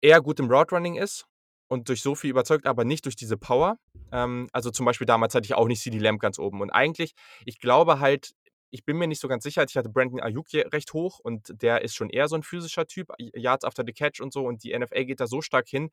eher 0.00 0.20
gut 0.20 0.40
im 0.40 0.50
Route 0.50 0.74
Running 0.74 0.96
ist 0.96 1.26
und 1.68 1.88
durch 1.88 2.02
so 2.02 2.14
viel 2.14 2.30
überzeugt, 2.30 2.66
aber 2.66 2.84
nicht 2.84 3.04
durch 3.04 3.16
diese 3.16 3.36
Power. 3.36 3.78
Ähm, 4.12 4.48
also, 4.52 4.70
zum 4.70 4.86
Beispiel 4.86 5.06
damals 5.06 5.34
hatte 5.34 5.46
ich 5.46 5.54
auch 5.54 5.66
nicht 5.66 5.82
CeeDee 5.82 5.98
Lamb 5.98 6.20
ganz 6.20 6.38
oben. 6.38 6.60
Und 6.60 6.70
eigentlich 6.70 7.14
ich 7.44 7.58
glaube 7.58 8.00
halt 8.00 8.34
ich 8.74 8.84
bin 8.84 8.98
mir 8.98 9.06
nicht 9.06 9.20
so 9.20 9.28
ganz 9.28 9.44
sicher. 9.44 9.64
Ich 9.68 9.76
hatte 9.76 9.88
Brandon 9.88 10.20
hier 10.48 10.72
recht 10.72 10.92
hoch 10.92 11.20
und 11.20 11.62
der 11.62 11.82
ist 11.82 11.94
schon 11.94 12.10
eher 12.10 12.28
so 12.28 12.36
'n 12.36 12.42
physischer 12.42 12.86
Typ, 12.86 13.08
Y 13.20 13.30
Yards 13.40 13.64
after 13.64 13.84
the 13.86 13.92
Catch 13.92 14.20
und 14.20 14.32
so 14.32 14.46
und 14.46 14.64
die 14.64 14.72
NFL 14.76 15.04
geht 15.04 15.20
da 15.20 15.26
so 15.28 15.40
stark 15.42 15.68
hin. 15.68 15.90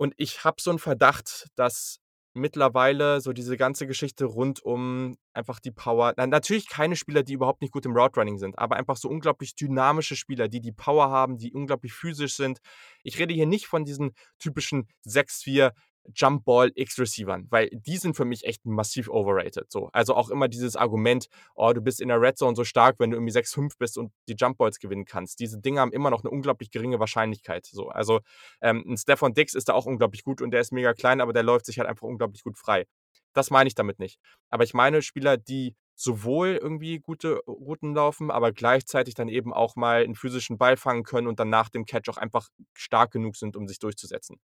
Und 0.00 0.14
ich 0.16 0.44
habe 0.44 0.56
so 0.60 0.70
'n 0.70 0.78
Verdacht, 0.78 1.46
dass 1.56 2.00
mittlerweile 2.36 3.20
so 3.20 3.32
diese 3.32 3.56
ganze 3.56 3.86
Geschichte 3.86 4.24
rund 4.24 4.60
um 4.60 5.16
einfach 5.34 5.60
die 5.60 5.70
Power 5.70 6.14
na 6.16 6.26
natürlich 6.26 6.68
keine 6.68 6.96
Spieler, 6.96 7.22
die 7.22 7.34
überhaupt 7.34 7.62
nicht 7.62 7.70
gut 7.72 7.86
im 7.86 7.92
Route 7.96 8.18
Running 8.18 8.38
sind, 8.38 8.58
aber 8.58 8.74
einfach 8.76 8.96
so 8.96 9.08
unglaublich 9.08 9.54
dynamische 9.54 10.16
Spieler, 10.16 10.48
die 10.48 10.60
die 10.60 10.72
Power 10.72 11.10
haben, 11.10 11.38
die 11.38 11.52
unglaublich 11.52 11.92
physisch 11.92 12.34
sind. 12.34 12.58
Ich 13.04 13.18
rede 13.20 13.32
hier 13.34 13.46
nicht 13.46 13.66
von 13.66 13.84
diesen 13.84 14.14
typischen 14.40 14.88
6'4 15.04 15.72
Jump 16.14 16.44
Ball 16.44 16.70
X 16.74 16.98
Receivern, 16.98 17.46
weil 17.50 17.70
die 17.72 17.96
sind 17.96 18.16
für 18.16 18.24
mich 18.24 18.44
echt 18.44 18.64
massiv 18.66 19.08
overrated 19.08 19.70
so. 19.70 19.88
Also, 19.92 20.14
auch 20.14 20.30
immer 20.30 20.48
dieses 20.48 20.76
Argument: 20.76 21.28
„Oh, 21.54 21.72
du 21.72 21.80
bist 21.80 22.00
in 22.00 22.08
der 22.08 22.20
Red 22.20 22.36
Zone 22.38 22.56
so 22.56 22.64
stark, 22.64 22.96
wenn 22.98 23.10
du 23.10 23.16
irgendwie 23.16 23.32
6'5 23.32 23.78
bist 23.78 23.96
und 23.98 24.12
die 24.28 24.34
Jump 24.38 24.58
Balls 24.58 24.78
gewinnen 24.80 25.04
kannst.“ 25.06 25.40
Diese 25.40 25.58
Dinger 25.60 25.80
haben 25.82 25.92
immer 25.92 26.10
noch 26.10 26.22
'ne 26.24 26.30
unglaublich 26.30 26.70
geringe 26.70 27.00
Wahrscheinlichkeit 27.00 27.66
so. 27.66 27.88
Also, 27.88 28.20
ähm, 28.60 28.84
'n 28.86 28.96
Stefon 28.98 29.34
Diggs 29.34 29.54
ist 29.54 29.68
da 29.68 29.74
auch 29.74 29.86
unglaublich 29.86 30.24
gut 30.24 30.42
und 30.42 30.50
der 30.52 30.60
ist 30.60 30.72
mega 30.72 30.92
klein, 30.94 31.20
aber 31.20 31.32
der 31.32 31.42
läuft 31.44 31.66
sich 31.66 31.78
halt 31.78 31.88
einfach 31.88 32.06
unglaublich 32.06 32.42
gut 32.42 32.58
frei. 32.58 32.86
Das 33.34 33.50
meine 33.50 33.68
ich 33.68 33.74
damit 33.74 33.98
nicht. 33.98 34.18
Aber 34.50 34.64
ich 34.64 34.74
meine 34.74 35.02
Spieler, 35.02 35.36
die 35.36 35.74
sowohl 35.96 36.58
irgendwie 36.60 36.98
gute 37.00 37.36
Routen 37.46 37.94
laufen, 37.94 38.30
aber 38.30 38.52
gleichzeitig 38.52 39.14
dann 39.14 39.28
eben 39.28 39.52
auch 39.52 39.76
mal 39.76 40.04
'n 40.04 40.14
physischen 40.16 40.58
Ball 40.58 40.76
fangen 40.76 41.04
können 41.04 41.28
und 41.28 41.38
dann 41.40 41.50
nach 41.50 41.68
dem 41.70 41.86
Catch 41.86 42.08
auch 42.10 42.16
einfach 42.18 42.48
stark 42.74 43.12
genug 43.12 43.36
sind, 43.36 43.56
um 43.56 43.68
sich 43.68 43.78
durchzusetzen. 43.78 44.38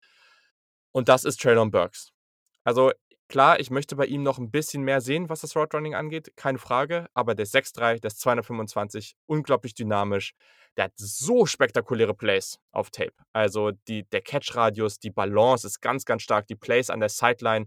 Und 0.96 1.10
das 1.10 1.24
ist 1.24 1.42
Treylon 1.42 1.70
Burks. 1.70 2.10
Also, 2.64 2.90
klar, 3.28 3.60
ich 3.60 3.70
möchte 3.70 3.96
bei 3.96 4.06
ihm 4.06 4.22
noch 4.22 4.38
'n 4.38 4.50
bisschen 4.50 4.82
mehr 4.82 5.02
sehen, 5.02 5.28
was 5.28 5.42
das 5.42 5.56
Route 5.56 5.76
Running 5.76 5.94
angeht, 5.94 6.32
keine 6.36 6.56
Frage, 6.58 7.06
aber 7.14 7.34
der 7.34 7.44
ist 7.44 7.52
6'3, 7.52 7.98
der 7.98 8.08
ist 8.08 8.20
225, 8.20 9.14
unglaublich 9.26 9.74
dynamisch. 9.74 10.34
Der 10.78 10.84
hat 10.86 10.92
so 10.96 11.46
spektakuläre 11.46 12.14
Plays 12.14 12.58
auf 12.72 12.90
Tape. 12.90 13.12
Also, 13.34 13.72
die 13.88 14.04
der 14.10 14.22
Catch-Radius, 14.22 14.98
die 14.98 15.10
Balance 15.10 15.66
ist 15.66 15.80
ganz, 15.82 16.06
ganz 16.06 16.22
stark, 16.22 16.46
die 16.46 16.56
Plays 16.56 16.88
an 16.88 17.00
der 17.00 17.10
Sideline 17.10 17.66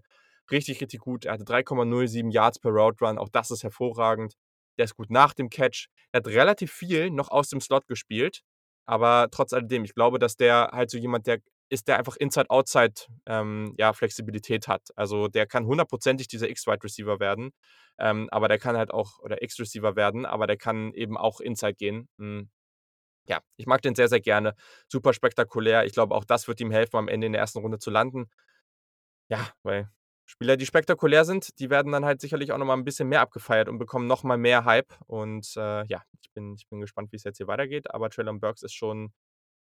richtig, 0.52 0.82
richtig 0.82 1.02
gut. 1.02 1.26
Er 1.26 1.34
hatte 1.34 1.46
3,07 1.46 2.32
Yards 2.32 2.60
per 2.60 2.72
Route 2.72 3.06
Run, 3.06 3.20
auch 3.20 3.30
das 3.30 3.52
ist 3.52 3.64
hervorragend. 3.64 4.36
Der 4.80 4.86
ist 4.86 4.96
gut 4.96 5.12
nach 5.12 5.36
dem 5.36 5.50
Catch. 5.52 5.90
Er 6.14 6.20
hat 6.22 6.28
relativ 6.28 6.72
viel 6.72 7.12
noch 7.12 7.30
aus 7.30 7.50
dem 7.50 7.62
Slot 7.62 7.88
gespielt, 7.88 8.42
aber 8.88 9.28
trotz 9.32 9.54
alledem, 9.54 9.86
ich 9.86 9.94
glaube, 9.96 10.20
dass 10.20 10.36
der 10.38 10.70
halt 10.74 10.90
so 10.90 10.98
jemand, 10.98 11.28
der 11.28 11.42
ist, 11.70 11.88
der 11.88 11.98
einfach 12.00 12.16
Inside 12.18 12.50
Outside, 12.50 12.94
ähm, 13.28 13.74
ja, 13.78 13.94
Flexibilität 13.94 14.68
hat. 14.68 14.90
Also, 14.96 15.28
der 15.28 15.48
kann 15.48 15.66
hundertprozentig 15.66 16.28
dieser 16.28 16.50
X-Wide 16.50 16.84
Receiver 16.84 17.20
werden, 17.20 17.52
ähm, 18.00 18.28
aber 18.32 18.48
der 18.50 18.60
kann 18.60 18.78
halt 18.78 18.92
auch 18.92 19.20
oder 19.20 19.42
X-Receiver 19.44 19.96
werden, 19.96 20.26
aber 20.26 20.48
der 20.48 20.58
kann 20.58 20.94
eben 20.94 21.18
auch 21.18 21.40
Inside 21.42 21.76
gehen. 21.76 22.10
Hm, 22.20 22.50
ja, 23.28 23.40
ich 23.58 23.68
mag 23.68 23.82
den 23.84 23.96
sehr, 23.96 24.10
sehr 24.10 24.22
gerne. 24.22 24.56
Super 24.90 25.14
spektakulär. 25.14 25.86
Ich 25.86 25.94
glaube, 25.94 26.16
auch 26.16 26.26
das 26.26 26.48
wird 26.50 26.62
ihm 26.62 26.72
helfen, 26.72 26.98
am 26.98 27.08
Ende 27.10 27.28
in 27.28 27.34
der 27.34 27.42
1. 27.42 27.60
Runde 27.62 27.80
zu 27.80 27.92
landen. 27.92 28.30
Ja, 29.32 29.48
weil 29.62 29.90
Spieler, 30.26 30.58
die 30.58 30.66
spektakulär 30.66 31.24
sind, 31.24 31.60
die 31.60 31.70
werden 31.70 31.92
dann 31.92 32.04
halt 32.06 32.20
sicherlich 32.20 32.52
auch 32.52 32.58
noch 32.58 32.66
mal 32.66 32.74
'n 32.76 32.84
bisschen 32.84 33.08
mehr 33.10 33.22
abgefeiert 33.22 33.70
und 33.70 33.78
bekommen 33.78 34.08
noch 34.08 34.24
mal 34.24 34.38
mehr 34.38 34.66
Hype. 34.66 34.92
Und, 35.06 35.54
äh, 35.56 35.86
ja, 35.86 36.02
ich 36.22 36.32
bin 36.34 36.56
ich 36.56 36.68
bin 36.68 36.82
gespannt, 36.82 37.12
wie's 37.12 37.24
jetzt 37.24 37.38
hier 37.38 37.48
weitergeht, 37.48 37.92
aber 37.94 38.10
Treylon 38.10 38.40
Burks 38.40 38.64
ist 38.64 38.74
schon 38.74 39.14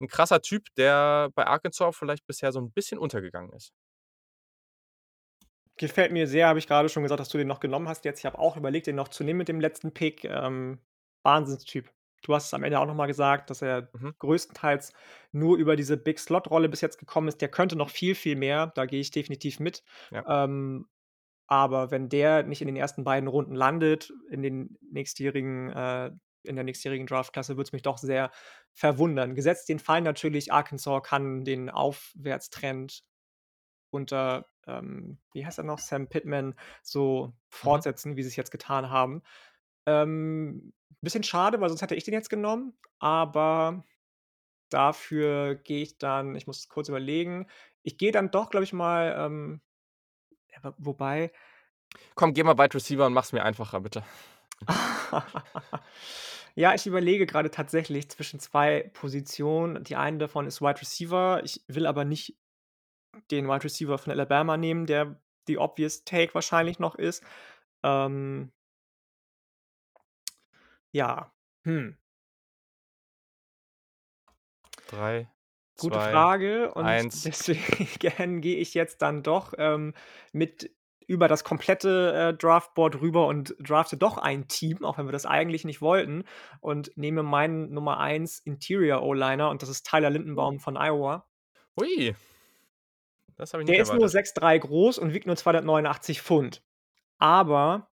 'n 0.01 0.07
krasser 0.07 0.41
Typ, 0.41 0.67
der 0.77 1.29
bei 1.35 1.45
Arkansas 1.47 1.95
vielleicht 1.97 2.25
bisher 2.27 2.51
so 2.51 2.59
'n 2.59 2.71
bisschen 2.71 2.99
untergegangen 2.99 3.51
ist. 3.53 3.71
Gefällt 5.77 6.11
mir 6.11 6.27
sehr, 6.27 6.47
habe 6.47 6.59
ich 6.59 6.67
grade 6.67 6.87
schon 6.87 7.01
gesagt, 7.03 7.19
dass 7.19 7.29
du 7.29 7.37
den 7.39 7.47
noch 7.47 7.59
genommen 7.59 7.87
hast 7.89 8.05
jetzt. 8.05 8.19
Ich 8.19 8.25
habe 8.25 8.37
auch 8.37 8.57
überlegt, 8.57 8.85
den 8.85 8.95
noch 8.95 9.07
zu 9.07 9.23
nehmen 9.23 9.39
mit 9.39 9.47
dem 9.47 9.59
letzten 9.59 9.91
Pick. 9.91 10.23
Ähm, 10.23 10.79
Wahnsinnstyp. 11.23 11.89
Du 12.21 12.35
hast 12.35 12.45
es 12.47 12.53
am 12.53 12.63
Ende 12.63 12.79
auch 12.79 12.85
noch 12.85 12.93
mal 12.93 13.07
gesagt, 13.07 13.49
dass 13.49 13.61
er 13.63 13.89
Mhm. 13.93 14.13
größtenteils 14.19 14.93
nur 15.31 15.57
über 15.57 15.75
diese 15.75 15.97
Big-Slot-Rolle 15.97 16.69
bis 16.69 16.81
jetzt 16.81 16.99
gekommen 16.99 17.27
ist. 17.27 17.41
Der 17.41 17.49
könnte 17.49 17.75
noch 17.75 17.89
viel, 17.89 18.13
viel 18.15 18.35
mehr, 18.35 18.67
da 18.75 18.85
gehe 18.85 18.99
ich 19.01 19.09
definitiv 19.11 19.59
mit. 19.59 19.83
Ja. 20.11 20.25
Ähm, 20.25 20.87
aber 21.47 21.91
wenn 21.91 22.09
der 22.09 22.43
nicht 22.43 22.61
in 22.61 22.67
den 22.67 22.77
ersten 22.77 23.03
beiden 23.05 23.29
Runden 23.29 23.55
landet 23.55 24.13
in 24.31 24.43
den 24.43 24.77
nächstjährigen, 24.91 25.71
äh 25.71 26.11
in 26.45 26.55
der 26.55 26.63
nächstjährigen 26.65 27.07
Draftklasse, 27.07 27.57
würde 27.57 27.67
es 27.67 27.73
mich 27.73 27.81
doch 27.83 27.97
sehr 27.97 28.31
verwundern. 28.73 29.35
Gesetzt 29.35 29.69
den 29.69 29.79
Fall 29.79 30.01
natürlich, 30.01 30.51
Arkansas 30.53 31.03
kann 31.03 31.43
den 31.45 31.69
Aufwärtstrend 31.69 33.03
unter, 33.91 34.47
ähm, 34.67 35.19
wie 35.33 35.45
heißt 35.45 35.57
er 35.59 35.63
noch, 35.63 35.79
Sam 35.79 36.09
Pittman 36.09 36.55
so 36.81 37.33
Mhm. 37.63 37.83
fortsetzen, 37.83 38.17
wie 38.17 38.23
sie's 38.23 38.35
jetzt 38.35 38.51
getan 38.51 38.89
haben. 38.89 39.23
Ähm, 39.85 40.73
bisschen 41.01 41.23
schade, 41.23 41.61
weil 41.61 41.69
sonst 41.69 41.81
hätte 41.81 41.95
ich 41.95 42.05
den 42.05 42.13
jetzt 42.13 42.29
genommen, 42.29 42.77
aber 42.99 43.83
dafür 44.69 45.55
gehe 45.55 45.83
ich 45.83 45.97
dann 45.99 46.35
ich 46.35 46.47
muss 46.47 46.69
kurz 46.69 46.89
überlegen. 46.89 47.47
Ich 47.83 47.97
gehe 47.97 48.11
dann 48.11 48.31
doch, 48.31 48.49
glaube 48.49 48.65
ich 48.65 48.73
mal, 48.73 49.15
ähm 49.17 49.61
wobei 50.77 51.31
Komm, 52.15 52.33
geh 52.33 52.43
mal 52.43 52.57
Wide 52.57 52.73
Receiver 52.75 53.05
und 53.05 53.13
mach's 53.13 53.31
mir 53.33 53.43
einfacher, 53.43 53.79
bitte. 53.79 54.03
Ja, 56.57 56.75
ich 56.75 56.85
überlege 56.85 57.25
grade 57.25 57.49
tatsächlich 57.49 58.09
zwischen 58.09 58.39
2 58.39 58.91
Positionen. 58.93 59.83
Die 59.83 59.95
eine 59.95 60.19
davon 60.19 60.45
ist 60.45 60.61
Wide 60.61 60.81
Receiver. 60.81 61.41
Ich 61.43 61.63
will 61.67 61.87
aber 61.87 62.05
nicht 62.05 62.37
den 63.31 63.47
Wide 63.47 63.63
Receiver 63.65 63.97
von 63.97 64.11
Alabama 64.11 64.57
nehmen, 64.57 64.85
der 64.87 65.21
die 65.47 65.57
obvious 65.59 66.05
Take 66.05 66.35
wahrscheinlich 66.35 66.79
noch 66.79 66.95
ist. 66.95 67.23
Ähm 67.83 68.51
Ja, 70.95 71.33
hm. 71.65 71.97
3, 74.87 75.27
Gute 75.79 75.99
2, 75.99 76.01
Frage 76.01 76.71
und 76.73 77.09
1. 77.15 77.23
deswegen 77.25 78.41
gehe 78.41 78.57
ich 78.57 78.73
jetzt 78.73 79.01
dann 79.01 79.23
doch, 79.23 79.53
ähm, 79.57 79.93
mit 80.31 80.71
über 81.07 81.27
das 81.27 81.43
komplette, 81.43 82.13
äh, 82.13 82.33
Draftboard 82.33 83.01
rüber 83.01 83.27
und 83.27 83.55
drafte 83.59 83.97
doch 83.97 84.17
ein 84.17 84.47
Team, 84.47 84.83
auch 84.83 84.97
wenn 84.97 85.05
wir 85.07 85.11
das 85.11 85.25
eigentlich 85.25 85.65
nicht 85.65 85.81
wollten 85.81 86.23
und 86.59 86.95
nehme 86.95 87.23
meinen 87.23 87.73
Nummer 87.73 87.99
1 87.99 88.39
Interior 88.39 89.01
O-Liner 89.03 89.49
und 89.49 89.61
das 89.61 89.69
ist 89.69 89.87
Tyler. 89.87 90.09
Linderbaum 90.09 90.59
von 90.59 90.77
Iowa. 90.77 91.25
Ui. 91.79 92.15
Das 93.35 93.53
habe 93.53 93.63
ich 93.63 93.67
nicht 93.67 93.75
Der 93.75 93.81
ist 93.81 93.89
nur 93.89 94.05
erwartet. 94.05 94.37
6'3 94.37 94.59
groß 94.59 94.99
und 94.99 95.13
wiegt 95.13 95.25
nur 95.25 95.35
289 95.35 96.21
Pfund. 96.21 96.61
Aber 97.17 97.89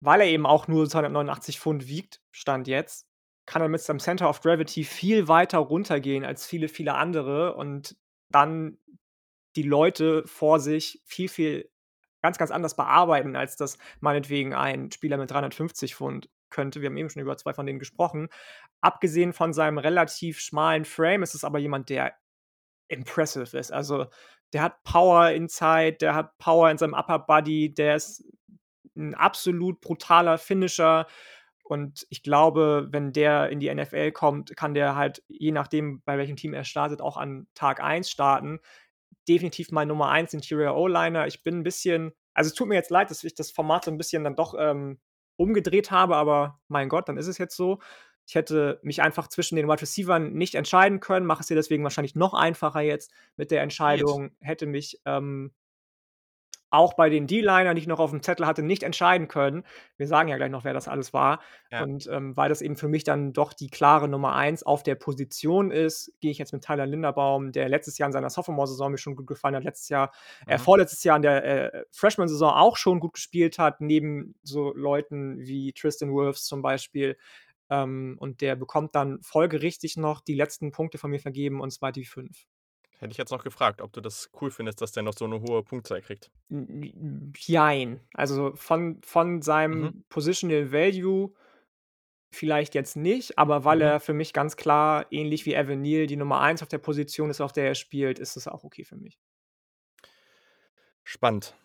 weil 0.00 0.20
er 0.20 0.26
eben 0.26 0.46
auch 0.46 0.66
nur 0.68 0.88
289 0.88 1.60
Pfund 1.60 1.86
wiegt, 1.86 2.20
Stand 2.30 2.66
jetzt, 2.66 3.06
kann 3.46 3.62
er 3.62 3.68
mit 3.68 3.80
seinem 3.80 3.98
Center 3.98 4.28
of 4.28 4.40
Gravity 4.40 4.84
viel 4.84 5.28
weiter 5.28 5.58
runtergehen 5.58 6.24
als 6.24 6.46
viele, 6.46 6.68
viele 6.68 6.94
andere 6.94 7.54
und 7.54 7.96
dann 8.30 8.78
die 9.56 9.62
Leute 9.62 10.22
vor 10.26 10.60
sich 10.60 11.02
viel, 11.04 11.28
viel 11.28 11.69
ganz, 12.22 12.38
ganz 12.38 12.50
anders 12.50 12.76
bearbeiten, 12.76 13.36
als 13.36 13.56
das 13.56 13.78
meinetwegen 14.00 14.54
ein 14.54 14.90
Spieler 14.92 15.16
mit 15.16 15.30
350 15.30 15.94
Pfund 15.96 16.28
könnte. 16.50 16.80
Wir 16.82 16.88
haben 16.90 16.96
eben 16.96 17.10
schon 17.10 17.22
über 17.22 17.36
2 17.36 17.54
von 17.54 17.66
denen 17.66 17.78
gesprochen. 17.78 18.28
Abgesehen 18.80 19.32
von 19.32 19.52
seinem 19.52 19.78
relativ 19.78 20.40
schmalen 20.40 20.84
Frame 20.84 21.22
ist 21.22 21.34
es 21.34 21.44
aber 21.44 21.58
jemand, 21.58 21.88
der 21.90 22.14
impressive 22.88 23.56
ist. 23.58 23.72
Also, 23.72 24.06
der 24.52 24.62
hat 24.62 24.82
Power 24.84 25.30
inside, 25.30 25.94
der 26.00 26.14
hat 26.14 26.36
Power 26.38 26.70
in 26.70 26.78
seinem 26.78 26.94
Upper 26.94 27.20
Body, 27.20 27.72
der 27.74 27.96
ist 27.96 28.24
'n 28.96 29.14
absolut 29.14 29.80
brutaler 29.80 30.38
Finisher 30.38 31.06
und 31.64 32.06
ich 32.10 32.22
glaube, 32.24 32.88
wenn 32.90 33.12
der 33.12 33.50
in 33.50 33.60
die 33.60 33.72
NFL 33.74 34.12
kommt, 34.12 34.56
kann 34.56 34.74
der 34.74 34.96
halt, 34.96 35.22
je 35.28 35.52
nachdem, 35.52 36.02
bei 36.04 36.18
welchem 36.18 36.36
Team 36.36 36.54
er 36.54 36.64
startet, 36.64 37.00
auch 37.02 37.16
an 37.16 37.46
Tag 37.54 37.80
1 37.82 38.10
starten. 38.10 38.60
Definitiv 39.28 39.70
mein 39.70 39.88
Nummer 39.88 40.08
1 40.10 40.32
Interior 40.34 40.76
O-Liner. 40.76 41.26
Ich 41.26 41.42
bin 41.42 41.56
'n 41.60 41.62
bisschen 41.62 42.12
also, 42.32 42.48
es 42.48 42.54
tut 42.54 42.68
mir 42.68 42.76
jetzt 42.76 42.90
leid, 42.90 43.10
dass 43.10 43.24
ich 43.24 43.34
das 43.34 43.50
Format 43.50 43.84
so 43.84 43.90
'n 43.90 43.98
bisschen 43.98 44.22
dann 44.24 44.36
doch, 44.36 44.54
ähm, 44.58 45.00
umgedreht 45.36 45.90
habe, 45.90 46.16
aber 46.16 46.60
mein 46.68 46.88
Gott, 46.88 47.08
dann 47.08 47.16
ist 47.16 47.26
es 47.26 47.38
jetzt 47.38 47.56
so. 47.56 47.80
Ich 48.26 48.34
hätte 48.36 48.78
mich 48.82 49.02
einfach 49.02 49.26
zwischen 49.28 49.56
den 49.56 49.66
Wide 49.68 49.82
Receivern 49.82 50.32
nicht 50.34 50.54
entscheiden 50.54 51.00
können, 51.00 51.26
mache 51.26 51.40
es 51.40 51.48
dir 51.48 51.56
deswegen 51.56 51.82
wahrscheinlich 51.82 52.14
noch 52.14 52.32
einfacher 52.34 52.80
jetzt 52.82 53.12
mit 53.36 53.50
der. 53.50 53.62
Entscheidung, 53.62 54.30
hätte 54.40 54.66
mich, 54.66 55.00
ähm 55.04 55.52
auch 56.70 56.94
bei 56.94 57.10
den 57.10 57.26
D-Linern, 57.26 57.74
die 57.76 57.82
ich 57.82 57.88
noch 57.88 57.98
auf'm 58.00 58.22
Zettel 58.22 58.46
hatte, 58.46 58.62
nicht 58.62 58.82
entscheiden 58.82 59.28
können. 59.28 59.64
Wir 59.96 60.06
sagen 60.06 60.28
ja 60.28 60.36
gleich 60.36 60.50
noch, 60.50 60.64
wer 60.64 60.72
das 60.74 60.88
alles 60.88 61.12
war. 61.12 61.40
Ja. 61.70 61.82
Und, 61.84 62.06
ähm, 62.12 62.36
weil 62.36 62.48
das 62.48 62.62
eben 62.62 62.76
für 62.76 62.88
mich 62.88 63.04
dann 63.04 63.32
doch 63.32 63.52
die 63.52 63.68
klare 63.70 64.08
Nummer 64.08 64.34
1 64.34 64.62
auf 64.64 64.82
der 64.82 64.94
Position 64.96 65.70
ist, 65.70 66.12
gehe 66.20 66.30
ich 66.30 66.38
jetzt 66.38 66.52
mit 66.52 66.62
Tyler 66.64 66.86
Linderbaum, 66.86 67.52
der 67.52 67.68
letztes 67.68 67.98
Jahr 67.98 68.08
in 68.08 68.12
seiner 68.12 68.30
Sophomore-Saison 68.30 68.92
mir 68.92 68.98
schon 68.98 69.16
gut 69.16 69.26
gefallen 69.26 69.56
hat, 69.56 69.64
letztes 69.64 69.88
Jahr 69.88 70.12
äh, 70.46 70.58
Mhm. 70.58 70.58
vorletztes 70.58 71.02
Jahr 71.04 71.16
in 71.16 71.22
der, 71.22 71.44
äh, 71.74 71.84
Freshman-Saison 71.92 72.50
auch 72.52 72.76
schon 72.76 73.00
gut 73.00 73.14
gespielt 73.14 73.58
hat, 73.58 73.80
neben 73.80 74.34
so 74.42 74.72
Leuten 74.74 75.38
wie 75.40 75.72
Tristan 75.72 76.10
Wirfs 76.14 76.44
zum 76.44 76.62
Beispiel. 76.62 77.16
Ähm, 77.70 78.16
und 78.18 78.40
der 78.40 78.56
bekommt 78.56 78.94
dann 78.94 79.20
folgerichtig 79.22 79.96
noch 79.96 80.20
die 80.20 80.34
letzten 80.34 80.72
Punkte 80.72 80.98
von 80.98 81.10
mir 81.10 81.20
vergeben, 81.20 81.60
und 81.60 81.70
zwar 81.72 81.92
die 81.92 82.04
5. 82.04 82.46
Hätte 83.00 83.12
ich 83.12 83.16
jetzt 83.18 83.30
noch 83.30 83.42
gefragt, 83.44 83.80
ob 83.80 83.94
du 83.94 84.02
das 84.02 84.28
cool 84.42 84.50
findest, 84.50 84.82
dass 84.82 84.92
der 84.92 85.02
noch 85.02 85.14
so 85.16 85.26
'ne 85.26 85.40
hohe 85.40 85.62
Punktzahl 85.64 86.02
kriegt. 86.02 86.30
Jein. 87.36 88.00
Also, 88.14 88.56
von 88.56 89.00
von 89.04 89.40
Mhm. 89.72 89.92
seinem 89.92 90.04
Positional 90.08 90.72
Value 90.72 91.32
vielleicht 92.32 92.74
jetzt 92.76 92.96
nicht, 92.96 93.38
aber 93.38 93.64
weil 93.64 93.80
Mhm. 93.80 93.94
er 93.94 94.00
für 94.00 94.14
mich 94.14 94.32
ganz 94.32 94.56
klar 94.56 95.06
ähnlich 95.10 95.46
wie 95.46 95.54
Evan 95.54 95.80
Neal 95.82 96.06
die 96.06 96.16
Nummer 96.16 96.40
1 96.40 96.62
auf 96.62 96.68
der 96.68 96.78
Position 96.78 97.30
ist, 97.30 97.40
auf 97.40 97.52
der 97.52 97.66
er 97.66 97.74
spielt, 97.74 98.18
ist 98.20 98.36
es 98.36 98.48
auch 98.48 98.64
okay 98.64 98.84
für 98.84 98.96
mich. 98.96 99.16
Spannend, 101.06 101.56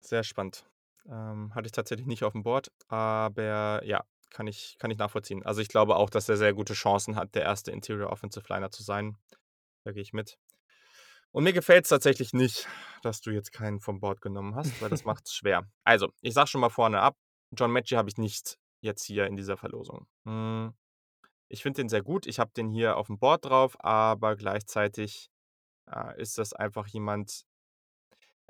sehr 0.00 0.24
spannend. 0.24 0.66
Ähm, 1.08 1.54
hatte 1.54 1.66
ich 1.66 1.72
tatsächlich 1.72 2.06
nicht 2.06 2.22
auf'm 2.24 2.42
Board, 2.42 2.72
aber 2.88 3.82
ja, 3.84 4.04
kann 4.30 4.46
ich 4.46 4.76
kann 4.78 4.90
ich 4.90 4.98
nachvollziehen. 4.98 5.44
Also, 5.44 5.60
ich 5.60 5.68
glaube 5.68 5.96
auch, 5.96 6.10
dass 6.10 6.28
er 6.28 6.36
sehr 6.36 6.54
gute 6.54 6.74
Chancen 6.74 7.16
hat, 7.16 7.34
der 7.34 7.44
1. 7.44 7.72
Interior 7.72 8.10
Offensive 8.10 8.46
Liner 8.48 8.70
zu 8.70 8.82
sein. 8.82 9.16
Da 9.84 9.92
gehe 9.92 10.02
ich 10.02 10.12
mit. 10.12 10.36
Und 11.36 11.44
mir 11.44 11.52
gefällt's 11.52 11.90
tatsächlich 11.90 12.32
nicht, 12.32 12.66
dass 13.02 13.20
du 13.20 13.30
jetzt 13.30 13.52
keinen 13.52 13.78
vom 13.78 14.00
Board 14.00 14.22
genommen 14.22 14.54
hast, 14.54 14.80
weil 14.80 14.88
das 14.88 15.04
macht's 15.04 15.34
schwer. 15.34 15.68
Also, 15.84 16.08
ich 16.22 16.32
sage 16.32 16.46
schon 16.46 16.62
mal 16.62 16.70
vorne 16.70 17.02
ab, 17.02 17.14
John 17.50 17.70
Metchie 17.72 17.98
habe 17.98 18.08
ich 18.08 18.16
nicht 18.16 18.56
jetzt 18.80 19.04
hier 19.04 19.26
in 19.26 19.36
dieser 19.36 19.58
Verlosung. 19.58 20.06
Hm, 20.24 20.72
ich 21.50 21.60
finde 21.60 21.82
den 21.82 21.90
sehr 21.90 22.00
gut. 22.00 22.26
Ich 22.26 22.38
habe 22.38 22.52
den 22.56 22.70
hier 22.70 22.96
auf'm 22.96 23.18
Board 23.18 23.44
drauf, 23.44 23.76
aber 23.80 24.34
gleichzeitig, 24.34 25.28
äh, 25.92 26.18
ist 26.18 26.38
das 26.38 26.54
einfach 26.54 26.86
jemand 26.86 27.44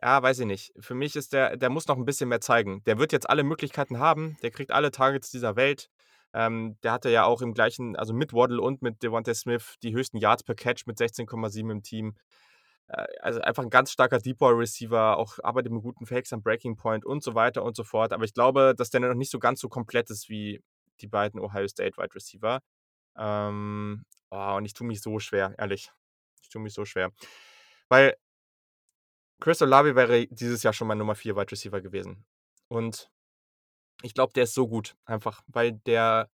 ja, 0.01 0.23
weiß 0.23 0.39
ich 0.39 0.47
nicht. 0.47 0.73
Für 0.79 0.95
mich 0.95 1.17
ist 1.17 1.33
der 1.33 1.57
der 1.57 1.71
muss 1.71 1.89
noch 1.89 1.97
'n 1.97 2.05
bisschen 2.05 2.29
mehr 2.29 2.41
zeigen. 2.41 2.85
Der 2.85 2.99
wird 2.99 3.11
jetzt 3.11 3.29
alle 3.29 3.43
Möglichkeiten 3.43 3.99
haben, 3.99 4.37
der 4.43 4.53
kriegt 4.53 4.71
alle 4.71 4.93
Targets 4.93 5.33
dieser 5.33 5.57
Welt. 5.57 5.89
Ähm, 6.33 6.77
der 6.85 6.93
hatte 6.93 7.11
ja 7.11 7.25
auch 7.25 7.43
im 7.43 7.53
gleichen 7.53 7.97
also, 7.97 8.15
mit 8.15 8.33
Waddle 8.33 8.61
und 8.61 8.81
mit 8.81 9.03
Devonta 9.03 9.35
Smith 9.35 9.75
die 9.83 9.93
höchsten 9.93 10.19
Yards 10.19 10.45
per 10.45 10.55
Catch 10.55 10.87
mit 10.87 10.99
16,7 10.99 11.73
im 11.73 11.83
Team. 11.83 12.15
Äh, 12.89 13.07
also, 13.21 13.41
einfach 13.41 13.63
'n 13.65 13.71
ganz 13.71 13.91
starker 13.93 14.19
Deep-Ball-Receiver, 14.19 15.17
auch 15.19 15.39
arbeitet 15.43 15.73
mit 15.73 15.83
guten 15.83 16.07
Fakes 16.07 16.33
am 16.33 16.43
Breaking 16.43 16.77
Point 16.77 17.05
und 17.05 17.23
so 17.23 17.35
weiter 17.35 17.63
und 17.65 17.77
so 17.77 17.85
fort. 17.85 18.13
Aber 18.13 18.25
ich 18.25 18.35
glaube, 18.35 18.75
dass 18.77 18.91
der 18.91 19.01
noch 19.01 19.15
nicht 19.15 19.31
so 19.31 19.39
ganz 19.39 19.61
so 19.61 19.69
komplett 19.69 20.11
ist 20.11 20.29
wie 20.29 20.63
die 21.01 21.09
beiden 21.09 21.41
Ohio 21.41 21.69
State 21.69 21.97
Wide 21.99 22.15
Receiver. 22.15 22.61
Ähm, 23.19 24.05
oh, 24.31 24.55
und 24.59 24.65
ich 24.67 24.75
tue 24.75 24.87
mich 24.87 25.03
so 25.03 25.19
schwer, 25.21 25.55
ehrlich. 25.59 25.93
Ich 26.43 26.49
tue 26.51 26.63
mich 26.63 26.75
so 26.75 26.85
schwer. 26.85 27.13
Weil 27.89 28.17
Chris 29.41 29.61
Olave 29.63 29.95
wäre 29.95 30.27
dieses 30.29 30.63
Jahr 30.63 30.73
schon 30.73 30.89
mein 30.89 30.99
Nummer 30.99 31.15
4 31.15 31.37
Wide 31.37 31.51
Receiver 31.53 31.81
gewesen. 31.81 32.25
Und 32.69 33.11
ich 34.03 34.15
glaube, 34.15 34.33
der 34.35 34.45
ist 34.45 34.55
so 34.55 34.69
gut, 34.69 34.97
einfach, 35.07 35.43
weil 35.49 35.73
der 35.87 36.31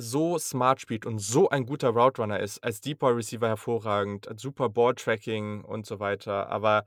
so 0.00 0.38
smart 0.38 0.80
spielt 0.80 1.06
und 1.06 1.18
so 1.20 1.48
ein 1.50 1.66
guter 1.66 1.90
Route 1.90 2.20
Runner 2.22 2.40
ist, 2.40 2.62
als 2.64 2.80
Deep 2.80 3.00
Ball 3.00 3.14
Receiver 3.14 3.48
hervorragend, 3.48 4.28
super 4.36 4.68
Ball 4.68 4.94
Tracking 4.94 5.64
und 5.64 5.86
so 5.86 6.00
weiter. 6.00 6.48
Aber 6.50 6.84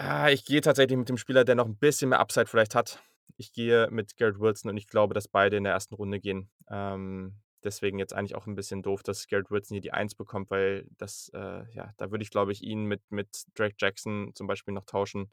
ah, 0.00 0.30
ich 0.30 0.44
gehe 0.44 0.60
tatsächlich 0.60 0.96
mit 0.96 1.08
dem 1.08 1.16
Spieler, 1.16 1.44
der 1.44 1.56
noch 1.56 1.66
'n 1.66 1.76
bisschen 1.76 2.10
mehr 2.10 2.20
Upside 2.20 2.46
vielleicht 2.46 2.76
hat. 2.76 3.02
Ich 3.36 3.52
gehe 3.52 3.88
mit 3.90 4.16
Garrett 4.16 4.38
Wilson 4.38 4.70
und 4.70 4.76
ich 4.76 4.86
glaube, 4.86 5.12
dass 5.12 5.26
beide 5.26 5.56
in 5.56 5.64
der 5.64 5.72
1. 5.72 5.96
Runde 5.96 6.20
gehen. 6.20 6.48
Ähm, 6.70 7.34
deswegen 7.64 7.98
jetzt 7.98 8.14
eigentlich 8.14 8.36
auch 8.36 8.46
'n 8.46 8.54
bisschen 8.54 8.82
doof, 8.82 9.02
dass 9.02 9.26
Garrett 9.26 9.50
Wilson 9.50 9.74
hier 9.74 9.80
die 9.80 9.92
1 9.92 10.14
bekommt, 10.14 10.50
weil 10.50 10.86
das, 10.98 11.30
äh 11.34 11.64
ja, 11.74 11.90
da 11.96 12.12
würde 12.12 12.22
ich, 12.22 12.30
glaube 12.30 12.52
ich, 12.52 12.62
ihn 12.62 12.84
mit 12.84 13.02
mit 13.10 13.28
Drake 13.54 13.74
Jackson 13.76 14.30
zum 14.36 14.46
Beispiel 14.46 14.72
noch 14.72 14.84
tauschen. 14.84 15.32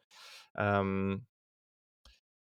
Ähm 0.58 1.26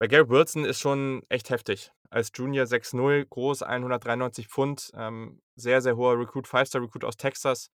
weil 0.01 0.07
Garrett 0.07 0.29
Wilson 0.29 0.65
ist 0.65 0.79
schon 0.79 1.21
echt 1.29 1.51
heftig. 1.51 1.91
Als 2.09 2.31
Junior 2.33 2.65
6'0, 2.65 3.23
groß, 3.29 3.61
193 3.61 4.47
Pfund, 4.47 4.89
ähm, 4.95 5.43
sehr, 5.55 5.79
sehr 5.79 5.95
hoher 5.95 6.17
Recruit, 6.17 6.47
Five-Star 6.47 6.81
Recruit 6.81 7.05
aus 7.05 7.17
Texas. 7.17 7.69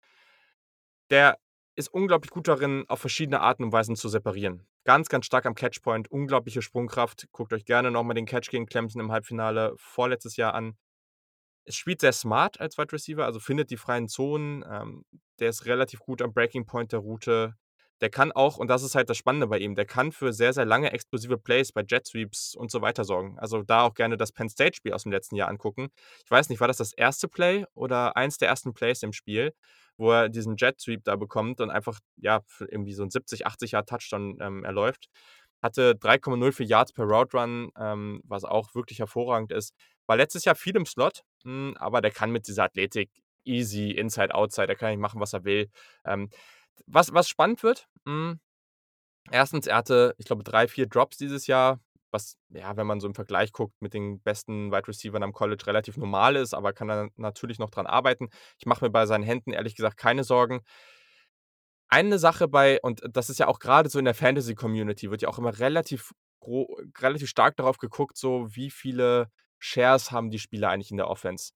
Der 1.11 1.37
ist 1.75 1.93
unglaublich 1.93 2.31
gut 2.31 2.47
darin, 2.47 2.83
auf 2.87 2.99
verschiedene 2.99 3.41
Arten 3.41 3.63
und 3.63 3.71
Weisen 3.71 3.95
zu 3.95 4.09
separieren. 4.09 4.65
Ganz, 4.85 5.07
ganz 5.07 5.27
stark 5.27 5.45
am 5.45 5.53
Catch-Point, 5.53 6.09
unglaubliche 6.09 6.63
Sprungkraft. 6.63 7.27
Guckt 7.31 7.53
euch 7.53 7.63
gerne 7.63 7.91
noch 7.91 8.01
mal 8.01 8.15
den 8.15 8.25
Catch 8.25 8.49
gegen 8.49 8.65
Clemson 8.65 9.01
im 9.01 9.11
Halbfinale 9.11 9.75
vorletztes 9.77 10.35
Jahr 10.35 10.55
an. 10.55 10.75
Er 11.65 11.73
spielt 11.73 12.01
sehr 12.01 12.13
smart 12.13 12.59
als 12.59 12.79
Wide 12.79 12.91
Receiver, 12.91 13.23
also 13.23 13.39
findet 13.39 13.69
die 13.69 13.77
freien 13.77 14.07
Zonen. 14.07 14.65
Ähm, 14.67 15.05
der 15.37 15.49
ist 15.49 15.67
relativ 15.67 15.99
gut 15.99 16.23
am 16.23 16.33
Breaking 16.33 16.65
Point 16.65 16.91
der 16.91 17.01
Route. 17.01 17.53
Der 18.01 18.09
kann 18.09 18.31
auch 18.31 18.57
und 18.57 18.67
das 18.69 18.83
ist 18.83 18.95
halt 18.95 19.09
das 19.09 19.17
Spannende 19.17 19.47
bei 19.47 19.57
ihm, 19.59 19.75
der 19.75 19.85
kann 19.85 20.11
für 20.11 20.33
sehr, 20.33 20.53
sehr 20.53 20.65
lange 20.65 20.91
explosive 20.91 21.37
Plays 21.37 21.71
bei 21.71 21.83
Jet 21.87 22.07
Sweeps 22.07 22.55
und 22.55 22.71
so 22.71 22.81
weiter 22.81 23.03
sorgen. 23.05 23.37
Also, 23.39 23.61
da 23.63 23.83
auch 23.83 23.93
gerne 23.93 24.17
das 24.17 24.31
Penn 24.31 24.49
State 24.49 24.75
Spiel 24.75 24.93
aus 24.93 25.03
dem 25.03 25.11
letzten 25.11 25.35
Jahr 25.35 25.49
angucken. 25.49 25.89
Ich 26.25 26.31
weiß 26.31 26.49
nicht, 26.49 26.59
war 26.59 26.67
das 26.67 26.77
das 26.77 26.93
erste 26.93 27.27
Play 27.27 27.65
oder 27.73 28.15
eins 28.17 28.37
der 28.37 28.49
ersten 28.49 28.73
Plays 28.73 29.03
im 29.03 29.13
Spiel, 29.13 29.53
wo 29.97 30.11
er 30.11 30.29
diesen 30.29 30.55
Jet 30.57 30.79
Sweep 30.81 31.03
da 31.05 31.15
bekommt 31.15 31.61
und 31.61 31.69
einfach, 31.71 31.99
ja, 32.17 32.41
irgendwie 32.59 32.93
so 32.93 33.03
'n 33.03 33.09
70, 33.11 33.45
80 33.47 33.71
Yard 33.71 33.87
Touchdown, 33.89 34.37
ähm, 34.41 34.63
erläuft. 34.63 35.07
Hatte 35.61 35.95
3,04 35.95 36.65
Yards 36.67 36.93
per 36.93 37.05
Route 37.05 37.37
Run, 37.37 37.71
ähm, 37.79 38.21
was 38.25 38.43
auch 38.43 38.75
wirklich 38.75 38.99
hervorragend 38.99 39.51
ist. 39.51 39.73
War 40.05 40.17
letztes 40.17 40.45
Jahr 40.45 40.55
viel 40.55 40.75
im 40.75 40.85
Slot, 40.85 41.21
hm, 41.43 41.75
aber 41.79 42.01
der 42.01 42.11
kann 42.11 42.31
mit 42.31 42.47
dieser 42.47 42.65
Athletik 42.65 43.09
easy 43.45 43.91
Inside, 43.91 44.33
Outside, 44.35 44.67
der 44.67 44.75
kann 44.75 44.89
eigentlich 44.89 44.99
machen, 45.01 45.19
was 45.21 45.33
er 45.33 45.43
will. 45.45 45.69
Ähm, 46.05 46.29
was 46.87 47.13
was 47.13 47.27
spannend 47.29 47.63
wird, 47.63 47.87
hm, 48.05 48.39
1. 49.31 49.67
er 49.67 49.77
hatte, 49.77 50.15
ich 50.17 50.25
glaube, 50.25 50.43
3, 50.43 50.67
4 50.67 50.87
Drops 50.87 51.17
dieses 51.17 51.47
Jahr, 51.47 51.79
was, 52.11 52.37
ja, 52.49 52.77
wenn 52.77 52.87
man 52.87 52.99
so 52.99 53.07
im 53.07 53.15
Vergleich 53.15 53.51
guckt 53.51 53.73
mit 53.81 53.93
den 53.93 54.21
besten 54.21 54.71
Wide 54.71 54.87
Receivern 54.87 55.23
am 55.23 55.33
College 55.33 55.65
relativ 55.67 55.97
normal 55.97 56.35
ist, 56.35 56.53
aber 56.53 56.73
kann 56.73 56.89
er 56.89 57.09
natürlich 57.17 57.59
noch 57.59 57.69
dran 57.69 57.87
arbeiten. 57.87 58.29
Ich 58.57 58.65
mache 58.65 58.85
mir 58.85 58.91
bei 58.91 59.05
seinen 59.05 59.23
Händen 59.23 59.51
ehrlich 59.51 59.75
gesagt 59.75 59.97
keine 59.97 60.23
Sorgen. 60.23 60.61
Eine 61.87 62.19
Sache 62.19 62.47
bei 62.47 62.79
und 62.81 63.01
das 63.09 63.29
ist 63.29 63.39
ja 63.39 63.47
auch 63.47 63.59
grade 63.59 63.89
so 63.89 63.99
in 63.99 64.05
der 64.05 64.15
Fantasy-Community 64.15 65.11
wird 65.11 65.21
ja 65.21 65.29
auch 65.29 65.37
immer 65.37 65.57
relativ 65.59 66.13
relativ 66.99 67.27
stark 67.27 67.57
darauf 67.57 67.77
geguckt, 67.79 68.17
so 68.17 68.47
wie 68.55 68.69
viele 68.69 69.31
Shares 69.59 70.11
haben 70.11 70.29
die 70.29 70.39
Spieler 70.39 70.69
eigentlich 70.69 70.91
in 70.91 70.97
der 70.97 71.09
Offense. 71.09 71.53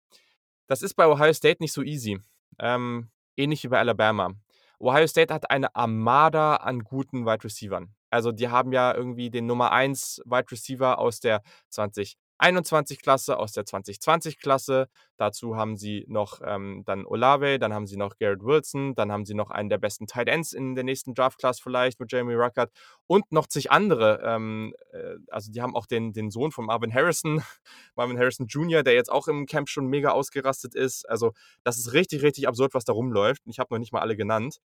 Das 0.67 0.81
ist 0.81 0.95
bei 0.95 1.07
Ohio 1.07 1.33
State 1.33 1.61
nicht 1.61 1.73
so 1.73 1.83
easy, 1.83 2.19
ähm, 2.59 3.11
ähnlich 3.37 3.63
wie 3.63 3.67
bei 3.67 3.79
Alabama. 3.79 4.33
Ohio 4.79 5.07
State 5.07 5.33
hat 5.33 5.51
eine 5.51 5.75
Armada 5.75 6.55
an 6.55 6.79
guten 6.83 7.25
Wide 7.25 7.43
Receivern. 7.43 7.93
Also, 8.09 8.31
die 8.31 8.47
haben 8.49 8.71
ja 8.71 8.93
irgendwie 8.95 9.29
den 9.29 9.45
Nummer 9.45 9.71
1 9.71 10.21
Wide 10.25 10.49
Receiver 10.51 10.97
aus 10.97 11.19
der 11.19 11.41
2021 11.69 13.01
Klasse, 13.01 13.37
aus 13.37 13.51
der 13.51 13.65
2020 13.65 14.39
Klasse. 14.39 14.87
Dazu 15.17 15.57
haben 15.57 15.77
sie 15.77 16.05
noch, 16.07 16.39
ähm, 16.43 16.83
dann 16.85 17.05
Olave, 17.05 17.59
dann 17.59 17.73
haben 17.73 17.85
sie 17.85 17.97
noch 17.97 18.17
Garrett 18.17 18.41
Wilson, 18.41 18.95
dann 18.95 19.11
haben 19.11 19.25
sie 19.25 19.35
noch 19.35 19.51
einen 19.51 19.69
der 19.69 19.77
besten 19.77 20.07
Tight 20.07 20.27
Ends 20.29 20.53
in 20.53 20.73
der 20.75 20.85
nächsten 20.85 21.13
Draft 21.13 21.37
Class 21.37 21.59
vielleicht 21.59 21.99
mit 21.99 22.11
Jeremy 22.11 22.33
Ruckert 22.33 22.71
und 23.05 23.31
noch 23.31 23.45
zig 23.47 23.69
andere. 23.69 24.21
Ähm, 24.23 24.73
äh, 24.91 25.15
also, 25.29 25.51
die 25.51 25.61
haben 25.61 25.75
auch 25.75 25.85
den 25.85 26.13
den 26.13 26.31
Sohn 26.31 26.51
von 26.51 26.65
Marvin 26.65 26.93
Harrison, 26.93 27.43
Marvin 27.95 28.17
Harrison 28.17 28.47
Jr., 28.47 28.81
der 28.81 28.93
jetzt 28.93 29.11
auch 29.11 29.27
im 29.27 29.45
Camp 29.45 29.69
schon 29.69 29.85
mega 29.87 30.11
ausgerastet 30.11 30.73
ist. 30.73 31.07
Also, 31.07 31.33
das 31.63 31.77
ist 31.77 31.93
richtig, 31.93 32.23
richtig 32.23 32.47
absurd, 32.47 32.73
was 32.73 32.85
da 32.85 32.93
rumläuft. 32.93 33.43
Ich 33.45 33.59
habe 33.59 33.73
noch 33.73 33.79
nicht 33.79 33.91
mal 33.93 34.01
alle 34.01 34.15
genannt. 34.15 34.59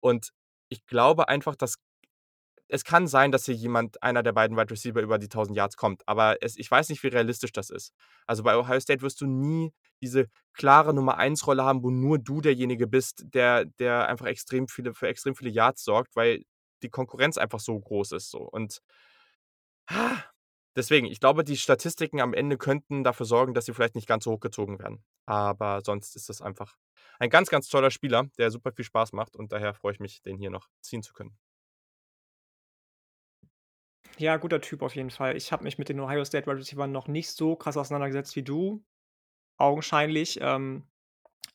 Und 0.00 0.30
ich 0.68 0.86
glaube 0.86 1.28
einfach, 1.28 1.56
dass 1.56 1.76
es 2.68 2.84
kann 2.84 3.06
sein, 3.06 3.32
dass 3.32 3.46
hier 3.46 3.54
jemand 3.54 4.02
einer 4.02 4.22
der 4.22 4.32
beiden 4.32 4.56
Wide 4.56 4.70
Receiver 4.70 5.00
über 5.00 5.18
die 5.18 5.28
1.000 5.28 5.54
Yards 5.56 5.76
kommt, 5.76 6.02
aber 6.06 6.36
es 6.42 6.56
ich 6.58 6.70
weiß 6.70 6.90
nicht, 6.90 7.02
wie 7.02 7.08
realistisch 7.08 7.52
das 7.52 7.70
ist. 7.70 7.92
Also, 8.26 8.42
bei 8.42 8.56
Ohio 8.58 8.78
State 8.80 9.00
wirst 9.02 9.20
du 9.22 9.26
nie 9.26 9.72
diese 10.02 10.26
klare 10.52 10.92
Nummer-1-Rolle 10.94 11.64
haben, 11.64 11.82
wo 11.82 11.90
nur 11.90 12.18
du 12.18 12.40
derjenige 12.42 12.86
bist, 12.86 13.24
der 13.34 13.64
der 13.64 14.08
einfach 14.08 14.26
extrem 14.26 14.68
viele 14.68 14.94
für 14.94 15.08
extrem 15.08 15.34
viele 15.34 15.50
Yards 15.50 15.82
sorgt, 15.84 16.14
weil 16.16 16.42
die 16.82 16.90
Konkurrenz 16.90 17.38
einfach 17.38 17.60
so 17.60 17.78
groß 17.80 18.12
ist 18.12 18.30
so. 18.30 18.40
Und 18.40 18.80
deswegen, 20.76 21.06
ich 21.06 21.20
glaube, 21.20 21.44
die 21.44 21.56
Statistiken 21.56 22.20
am 22.20 22.34
Ende 22.34 22.56
könnten 22.58 23.04
dafür 23.04 23.26
sorgen, 23.26 23.54
dass 23.54 23.66
sie 23.66 23.74
vielleicht 23.74 23.94
nicht 23.94 24.08
ganz 24.08 24.24
so 24.24 24.32
hochgezogen 24.32 24.78
werden. 24.78 25.02
Aber 25.28 25.82
sonst 25.84 26.16
ist 26.16 26.28
das 26.30 26.40
einfach 26.42 26.76
ein 27.18 27.30
ganz, 27.30 27.50
ganz 27.50 27.68
toller 27.68 27.90
Spieler, 27.90 28.24
der 28.38 28.50
super 28.50 28.72
viel 28.72 28.84
Spaß 28.86 29.12
macht 29.12 29.36
und 29.36 29.52
daher 29.52 29.74
freue 29.74 29.92
ich 29.92 30.00
mich, 30.00 30.22
den 30.22 30.38
hier 30.38 30.50
noch 30.50 30.68
ziehen 30.80 31.02
zu 31.02 31.12
können. 31.12 31.38
Ja, 34.18 34.36
guter 34.36 34.60
Typ 34.60 34.82
auf 34.82 34.96
jeden 34.96 35.10
Fall. 35.10 35.36
Ich 35.36 35.52
habe 35.52 35.64
mich 35.64 35.78
mit 35.78 35.88
den 35.88 36.00
Ohio 36.00 36.24
State 36.24 36.46
Wide 36.46 36.58
Receivern 36.58 36.90
noch 36.92 37.08
nicht 37.08 37.30
so 37.30 37.56
krass 37.56 37.76
auseinandergesetzt 37.76 38.34
wie 38.36 38.42
du, 38.42 38.84
augenscheinlich. 39.58 40.40
Ähm, 40.42 40.88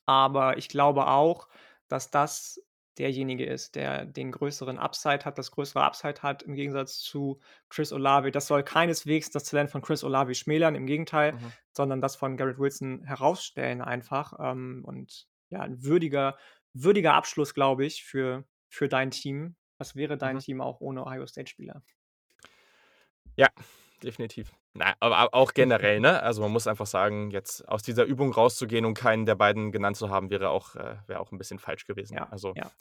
aber 0.06 0.58
ich 0.58 0.68
glaube 0.68 1.06
auch, 1.08 1.48
dass 1.88 2.10
das 2.10 2.62
derjenige 2.98 3.44
ist, 3.46 3.74
der 3.76 4.04
den 4.06 4.32
größeren 4.32 4.78
Upside 4.78 5.24
hat 5.24 5.38
das 5.38 5.50
größere 5.50 5.82
Upside 5.84 6.22
hat 6.22 6.42
im 6.42 6.54
Gegensatz 6.54 6.98
zu 7.00 7.40
Chris 7.68 7.92
Olave. 7.92 8.30
Das 8.30 8.46
soll 8.46 8.62
keineswegs 8.62 9.30
das 9.30 9.44
Talent 9.44 9.70
von 9.70 9.82
Chris 9.82 10.04
Olave 10.04 10.34
schmälern, 10.34 10.74
im 10.74 10.86
Gegenteil, 10.86 11.34
Mhm. 11.34 11.54
sondern 11.72 12.00
das 12.00 12.16
von 12.16 12.36
Garrett 12.36 12.58
Wilson 12.58 13.02
herausstellen 13.04 13.82
einfach. 13.82 14.34
Ähm, 14.40 14.82
und 14.86 15.28
ja, 15.50 15.62
'n 15.64 15.82
würdiger 15.84 16.36
würdiger 16.72 17.14
Abschluss, 17.14 17.54
glaube 17.54 17.84
ich, 17.86 18.04
für 18.04 18.44
für 18.68 18.88
dein 18.88 19.10
Team. 19.10 19.56
Was 19.78 19.94
wäre 19.96 20.16
dein 20.18 20.38
Mhm. 20.38 20.40
Team 20.40 20.60
auch 20.60 20.80
ohne 20.80 21.04
Ohio 21.06 21.26
State 21.26 21.48
Spieler? 21.50 21.82
Ja, 23.36 23.48
definitiv. 24.02 24.54
Na, 24.76 24.94
aber 24.98 25.32
auch 25.34 25.54
generell, 25.54 26.00
ne? 26.00 26.20
Also, 26.20 26.42
man 26.42 26.50
muss 26.50 26.66
einfach 26.66 26.86
sagen, 26.86 27.30
jetzt 27.30 27.66
aus 27.68 27.82
dieser 27.84 28.04
Übung 28.04 28.32
rauszugehen 28.32 28.84
und 28.84 28.94
keinen 28.94 29.24
der 29.24 29.36
beiden 29.36 29.70
genannt 29.70 29.96
zu 29.96 30.10
haben, 30.10 30.30
wäre 30.30 30.48
auch 30.50 30.74
äh, 30.74 30.96
wäre 31.06 31.20
auch 31.20 31.30
'n 31.30 31.38
bisschen 31.38 31.60
falsch 31.60 31.86
gewesen. 31.86 32.18
Ja, 32.18 32.28
Also 32.28 32.54
ja. 32.54 32.74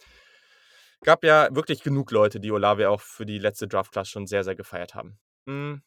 gab 1.03 1.23
ja 1.23 1.49
wirklich 1.55 1.81
genug 1.83 2.11
Leute, 2.11 2.39
die 2.39 2.51
Olave 2.51 2.89
auch 2.89 3.01
für 3.01 3.25
die 3.25 3.37
letzte 3.39 3.67
Draft 3.67 3.91
Class 3.91 4.09
schon 4.09 4.27
sehr, 4.27 4.43
sehr 4.43 4.55
gefeiert 4.55 4.95
haben. 4.95 5.19
Hm, 5.47 5.81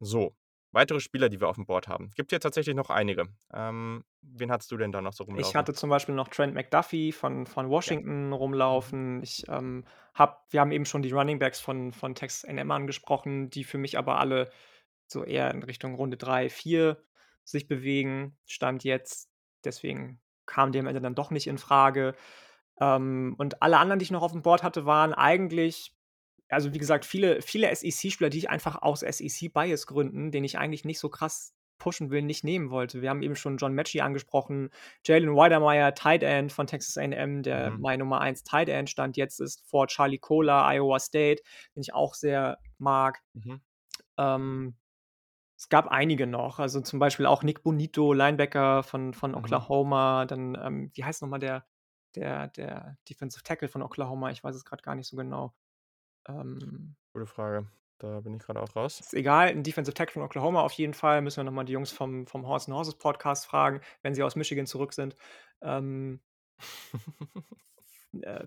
so, 0.00 0.36
weitere 0.72 1.00
Spieler, 1.00 1.28
die 1.30 1.40
wir 1.40 1.48
aufm 1.48 1.66
Board 1.66 1.88
haben. 1.88 2.10
Gibt 2.16 2.32
hier 2.32 2.40
tatsächlich 2.40 2.76
noch 2.76 2.90
einige. 2.90 3.28
Ähm, 3.52 4.04
wen 4.22 4.52
hattest 4.52 4.70
du 4.72 4.76
denn 4.78 4.92
da 4.92 5.02
noch 5.02 5.14
so 5.14 5.24
Ich 5.32 5.54
rumlaufen? 5.54 5.54
hatte 5.54 5.74
zum 5.74 5.90
Beispiel 5.90 6.14
noch 6.14 6.28
Trent 6.28 6.54
McDuffie 6.54 7.12
von 7.12 7.46
von 7.46 7.68
Ja. 7.84 7.94
Washington 7.94 8.32
Mhm. 8.32 8.32
rumlaufen. 8.32 9.22
Ich, 9.22 9.44
ähm, 9.48 9.84
habe 10.14 10.38
wir 10.50 10.60
haben 10.60 10.72
eben 10.72 10.84
schon 10.84 11.02
die 11.02 11.12
Running 11.12 11.38
Backs 11.38 11.60
von 11.60 11.92
von 11.92 12.14
Texas 12.16 12.44
A&M 12.44 12.70
angesprochen, 12.70 13.48
die 13.50 13.62
für 13.64 13.78
mich 13.78 13.96
aber 13.96 14.18
alle 14.18 14.50
so 15.12 15.24
eher 15.24 15.50
in 15.52 15.62
Richtung 15.62 15.94
Runde 15.94 16.16
3, 16.16 16.48
4 16.48 17.02
sich 17.44 17.66
bewegen, 17.68 18.36
Stand 18.46 18.84
jetzt. 18.84 19.30
Deswegen 19.64 20.20
kamen 20.46 20.72
die 20.72 20.78
am 20.78 20.86
Ende 20.86 21.00
dann 21.00 21.14
doch 21.14 21.30
nicht 21.30 21.46
infrage. 21.46 22.14
Ähm, 22.80 23.34
und 23.38 23.62
alle 23.62 23.78
anderen, 23.78 23.98
die 23.98 24.04
ich 24.04 24.10
noch 24.10 24.22
aufm 24.22 24.42
Board 24.42 24.62
hatte, 24.62 24.86
waren 24.86 25.12
eigentlich 25.14 25.94
also, 26.50 26.74
wie 26.74 26.78
gesagt, 26.78 27.04
viele 27.04 27.42
viele 27.42 27.74
SEC-Spieler, 27.74 28.28
die 28.28 28.38
ich 28.38 28.50
einfach 28.50 28.82
aus 28.82 29.00
SEC-Bias-Gründen, 29.00 30.32
den 30.32 30.44
ich 30.44 30.58
eigentlich 30.58 30.84
nicht 30.84 30.98
so 30.98 31.08
krass 31.08 31.54
pushen 31.78 32.10
will, 32.10 32.22
nicht 32.22 32.44
nehmen 32.44 32.70
wollte. 32.70 33.02
Wir 33.02 33.08
haben 33.10 33.22
eben 33.22 33.36
schon 33.36 33.56
John 33.56 33.72
Metchie 33.72 34.02
angesprochen, 34.02 34.70
Jalen 35.04 35.30
Wydermyer, 35.30 35.94
Tight 35.94 36.22
End 36.22 36.52
von 36.52 36.66
Texas 36.66 36.98
A&M, 36.98 37.42
der 37.42 37.70
Mhm. 37.70 37.80
mein 37.80 37.98
Nummer 38.00 38.20
1 38.20 38.42
Tight 38.42 38.68
End 38.68 38.90
Stand 38.90 39.16
jetzt 39.16 39.40
ist, 39.40 39.66
vor 39.66 39.86
Charlie 39.86 40.18
Kolar, 40.18 40.68
Iowa 40.74 40.98
State, 40.98 41.42
den 41.74 41.82
ich 41.82 41.94
auch 41.94 42.14
sehr 42.14 42.58
mag. 42.78 43.20
Mhm. 43.32 43.60
Ähm, 44.18 44.76
es 45.60 45.68
gab 45.70 45.88
einige 45.88 46.26
noch, 46.26 46.58
also, 46.58 46.80
zum 46.82 46.98
Beispiel 47.00 47.26
auch 47.26 47.42
Nik 47.44 47.62
Bonitto, 47.62 48.12
Linebacker 48.14 48.82
von 48.82 49.14
von 49.14 49.34
Mhm. 49.34 49.64
Oklahoma, 49.68 50.26
dann, 50.26 50.56
ähm, 50.62 50.90
wie 50.94 51.04
heißt 51.04 51.22
noch 51.22 51.28
mal 51.28 51.38
der 51.40 51.66
der 52.16 52.48
der 52.48 52.96
Defensive 53.08 53.44
Tackle 53.44 53.68
von 53.68 53.82
Oklahoma? 53.82 54.30
Ich 54.30 54.42
weiß 54.44 54.56
es 54.56 54.64
grad 54.64 54.82
gar 54.82 54.94
nicht 54.96 55.08
so 55.08 55.16
genau. 55.16 55.54
Ähm 56.28 56.96
Gute 57.14 57.26
Frage. 57.26 57.68
Da 57.98 58.20
bin 58.20 58.34
ich 58.34 58.42
grade 58.42 58.60
auch 58.62 58.74
raus. 58.76 59.02
Ist 59.02 59.14
egal, 59.14 59.48
'n 59.50 59.62
Defensive 59.62 59.94
Tackle 59.94 60.12
von 60.12 60.22
Oklahoma 60.22 60.60
auf 60.62 60.72
jeden 60.72 60.92
Fall. 60.94 61.22
Müssen 61.22 61.38
wir 61.38 61.44
noch 61.44 61.52
mal 61.52 61.64
die 61.64 61.72
Jungs 61.72 61.90
vom 61.90 62.26
vom 62.26 62.46
Horns 62.46 62.66
and 62.68 62.76
Horses 62.76 62.96
Podcast 62.98 63.46
fragen, 63.46 63.80
wenn 64.02 64.14
sie 64.14 64.22
aus 64.22 64.36
Michigan 64.36 64.66
zurück 64.66 64.92
sind. 64.92 65.16
Ähm 65.62 66.20
äh, 68.22 68.46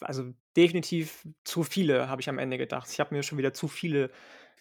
also, 0.00 0.32
definitiv 0.56 1.26
zu 1.44 1.62
viele, 1.62 2.08
habe 2.08 2.20
ich 2.20 2.28
am 2.28 2.38
Ende 2.38 2.58
gedacht. 2.58 2.88
Ich 2.90 3.00
habe 3.00 3.14
mir 3.14 3.22
schon 3.22 3.38
wieder 3.38 3.52
zu 3.52 3.68
viele 3.68 4.10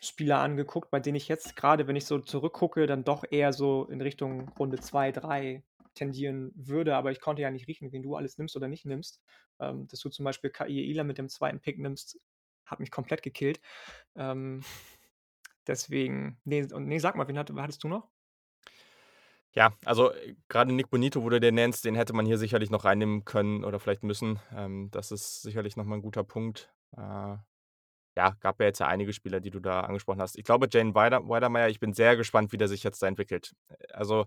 Spieler 0.02 0.40
angeguckt, 0.40 0.92
bei 0.92 1.00
denen 1.00 1.16
ich 1.16 1.28
jetzt 1.28 1.56
grade, 1.56 1.88
wenn 1.88 1.96
ich 1.96 2.06
so 2.06 2.20
zurückgucke, 2.20 2.86
dann 2.88 3.04
doch 3.04 3.24
eher 3.30 3.54
so 3.54 3.86
in 3.86 4.02
Richtung 4.02 4.50
Runde 4.60 4.80
2, 4.80 5.12
3 5.12 5.64
tendieren 5.96 6.52
würde, 6.56 6.96
aber 6.96 7.12
ich 7.12 7.22
konnte 7.22 7.42
ja 7.42 7.50
nicht 7.52 7.68
riechen, 7.68 7.92
wen 7.92 8.04
du 8.04 8.16
alles 8.16 8.38
nimmst 8.38 8.56
oder 8.56 8.68
nicht 8.68 8.86
nimmst. 8.86 9.22
Ähm, 9.60 9.88
dass 9.88 10.00
du 10.02 10.10
zum 10.10 10.26
Beispiel 10.26 10.50
Kaiir 10.50 10.84
Elam 10.90 11.08
mit 11.08 11.18
dem 11.18 11.30
2. 11.30 11.60
Pick 11.62 11.80
nimmst, 11.80 12.20
hat 12.66 12.80
mich 12.80 12.92
komplett 12.92 13.24
gekillt. 13.24 13.62
Ähm, 14.16 14.64
deswegen 15.68 16.40
ne, 16.46 16.68
und 16.74 16.88
ne, 16.88 17.00
sag 17.00 17.16
mal, 17.16 17.28
wen 17.28 17.38
hatte 17.38 17.54
hattest 17.56 17.84
du 17.84 17.88
noch? 17.88 18.10
Ja, 19.58 19.72
also, 19.86 20.12
äh, 20.12 20.36
grade 20.50 20.74
Nik 20.74 20.90
Bonitto, 20.90 21.24
wo 21.24 21.30
du 21.30 21.40
den 21.40 21.56
nennst, 21.56 21.86
den 21.86 21.96
hätte 21.96 22.12
man 22.14 22.26
hier 22.26 22.38
sicherlich 22.38 22.70
noch 22.72 22.84
reinnehmen 22.84 23.24
können 23.24 23.64
oder 23.64 23.80
vielleicht 23.80 24.04
müssen. 24.04 24.38
Ähm, 24.54 24.90
das 24.92 25.12
ist 25.12 25.42
sicherlich 25.44 25.78
noch 25.78 25.86
mal 25.86 25.96
'n 25.96 26.02
guter 26.02 26.26
Punkt. 26.26 26.74
Äh, 26.98 27.38
ja, 28.18 28.32
gab 28.42 28.60
ja 28.62 28.68
jetzt 28.68 28.80
ja 28.80 28.88
einige 28.88 29.14
Spieler, 29.14 29.42
die 29.42 29.52
du 29.52 29.60
da 29.62 29.82
angesprochen 29.82 30.22
hast. 30.22 30.38
Ich 30.38 30.46
glaube, 30.46 30.68
Jalen 30.72 30.96
Wyder 30.96 31.22
Wydermyer 31.30 31.70
ich 31.70 31.80
bin 31.80 31.94
sehr 31.94 32.18
gespannt, 32.18 32.52
wie 32.54 32.58
der 32.58 32.68
sich 32.70 32.84
jetzt 32.84 33.02
da 33.04 33.08
entwickelt. 33.08 33.54
Äh, 33.70 33.94
also, 33.94 34.26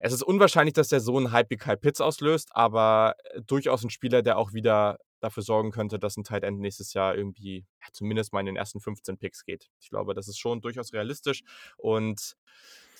es 0.00 0.12
ist 0.12 0.22
unwahrscheinlich, 0.24 0.74
dass 0.74 0.88
der 0.88 1.00
so 1.00 1.18
'n 1.18 1.32
Hype 1.32 1.50
wie 1.50 1.56
Kyle 1.58 1.76
Pitts 1.78 2.00
auslöst, 2.02 2.50
aber, 2.54 3.16
äh, 3.34 3.42
durchaus 3.42 3.84
'n 3.84 3.90
Spieler, 3.90 4.22
der 4.22 4.38
auch 4.38 4.52
wieder 4.54 4.98
dafür 5.20 5.42
sorgen 5.44 5.72
könnte, 5.72 5.98
dass 5.98 6.16
'n 6.18 6.24
Tight 6.24 6.44
End 6.44 6.60
nächstes 6.60 6.94
Jahr 6.94 7.16
irgendwie, 7.16 7.66
ja, 7.82 7.88
zumindest 7.92 8.32
mal 8.34 8.40
in 8.40 8.46
den 8.46 8.56
ersten 8.56 8.80
15 8.80 9.18
Picks 9.18 9.44
geht. 9.44 9.70
Ich 9.80 9.90
glaube, 9.90 10.14
das 10.14 10.28
ist 10.28 10.38
schon 10.38 10.60
durchaus 10.62 10.92
realistisch 10.94 11.42
und 11.78 12.34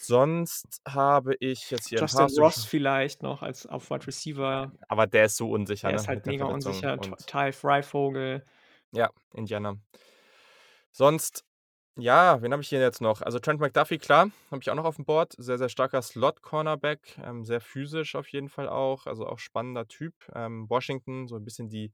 sonst 0.00 0.80
habe 0.86 1.34
ich 1.40 1.70
jetzt 1.70 1.88
hier 1.88 1.98
Justin 2.00 2.26
Ross 2.38 2.64
vielleicht 2.66 3.22
noch 3.22 3.42
als 3.42 3.66
auf 3.66 3.90
Wide 3.90 4.06
Receiver. 4.06 4.72
aber 4.88 5.06
der 5.06 5.24
ist 5.26 5.36
so 5.36 5.50
unsicher, 5.50 5.88
Der 5.88 5.96
ne, 5.96 5.96
ist 5.96 6.02
mit 6.02 6.08
halt 6.08 6.26
der 6.26 6.32
mega 6.32 6.44
unsicher. 6.46 6.98
Ty 7.26 7.52
Fryfogle. 7.52 8.44
Ja, 8.92 9.10
Indiana. 9.34 9.76
Sonst, 10.92 11.44
ja, 11.96 12.40
wen 12.42 12.52
habe 12.52 12.62
ich 12.62 12.68
hier 12.68 12.80
jetzt 12.80 13.00
noch? 13.00 13.22
Also 13.22 13.38
Trent 13.38 13.60
McDuffie, 13.60 13.98
klar, 13.98 14.30
habe 14.50 14.60
ich 14.62 14.70
auch 14.70 14.74
noch 14.74 14.84
auf 14.84 14.96
dem 14.96 15.04
Board. 15.04 15.34
Sehr, 15.38 15.58
sehr 15.58 15.68
starker 15.68 16.02
Slot-Cornerback, 16.02 17.18
ähm, 17.22 17.44
sehr 17.44 17.60
physisch 17.60 18.14
auf 18.14 18.28
jeden 18.28 18.48
Fall 18.48 18.68
auch, 18.68 19.06
also 19.06 19.26
auch 19.26 19.38
spannender 19.38 19.86
Typ. 19.86 20.14
Ähm, 20.34 20.68
Washington, 20.68 21.28
so 21.28 21.36
ein 21.36 21.44
bisschen 21.44 21.68
die 21.68 21.92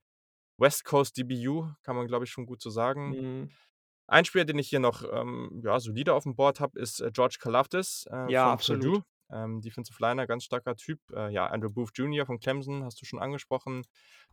West 0.59 0.85
Coast 0.85 1.17
DBU, 1.17 1.69
kann 1.83 1.97
man, 1.97 2.07
glaube 2.07 2.25
ich, 2.25 2.31
schon 2.31 2.47
gut 2.47 2.63
so 2.63 2.71
sagen. 2.71 3.09
Mhm. 3.11 3.51
Ein 4.07 4.25
Spieler, 4.25 4.45
den 4.45 4.59
ich 4.59 4.69
hier 4.69 4.81
noch 4.81 5.03
ähm, 5.11 5.61
ja, 5.65 5.81
solide 5.81 6.15
auf 6.15 6.25
dem 6.25 6.37
Board 6.37 6.61
habe, 6.61 6.79
ist 6.79 7.01
äh, 7.01 7.11
George 7.13 7.37
Kalafdis 7.41 8.07
äh, 8.11 8.31
Ja, 8.31 8.45
von 8.45 8.53
absolut. 8.53 8.83
Purdue. 8.83 9.05
Ähm, 9.33 9.61
Defensive 9.63 9.97
Liner, 10.01 10.27
ganz 10.27 10.45
starker 10.45 10.77
Typ. 10.77 11.01
Äh, 11.13 11.33
ja, 11.33 11.47
Andrew 11.47 11.71
Booth 11.71 11.93
Jr. 11.97 12.27
von 12.27 12.39
Clemson, 12.39 12.85
hast 12.85 13.01
du 13.01 13.07
schon 13.07 13.19
angesprochen. 13.19 13.83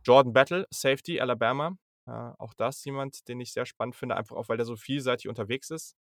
Jordan 0.04 0.32
Battle, 0.32 0.66
Safety, 0.70 1.20
Alabama. 1.20 1.76
Auch 2.04 2.52
das 2.54 2.84
jemand, 2.84 3.28
den 3.28 3.40
ich 3.40 3.52
sehr 3.52 3.64
spannend 3.64 3.94
finde, 3.94 4.16
einfach 4.16 4.34
auch, 4.34 4.48
weil 4.48 4.56
der 4.56 4.66
so 4.66 4.74
vielseitig 4.74 5.28
unterwegs 5.28 5.70
ist. 5.70 5.94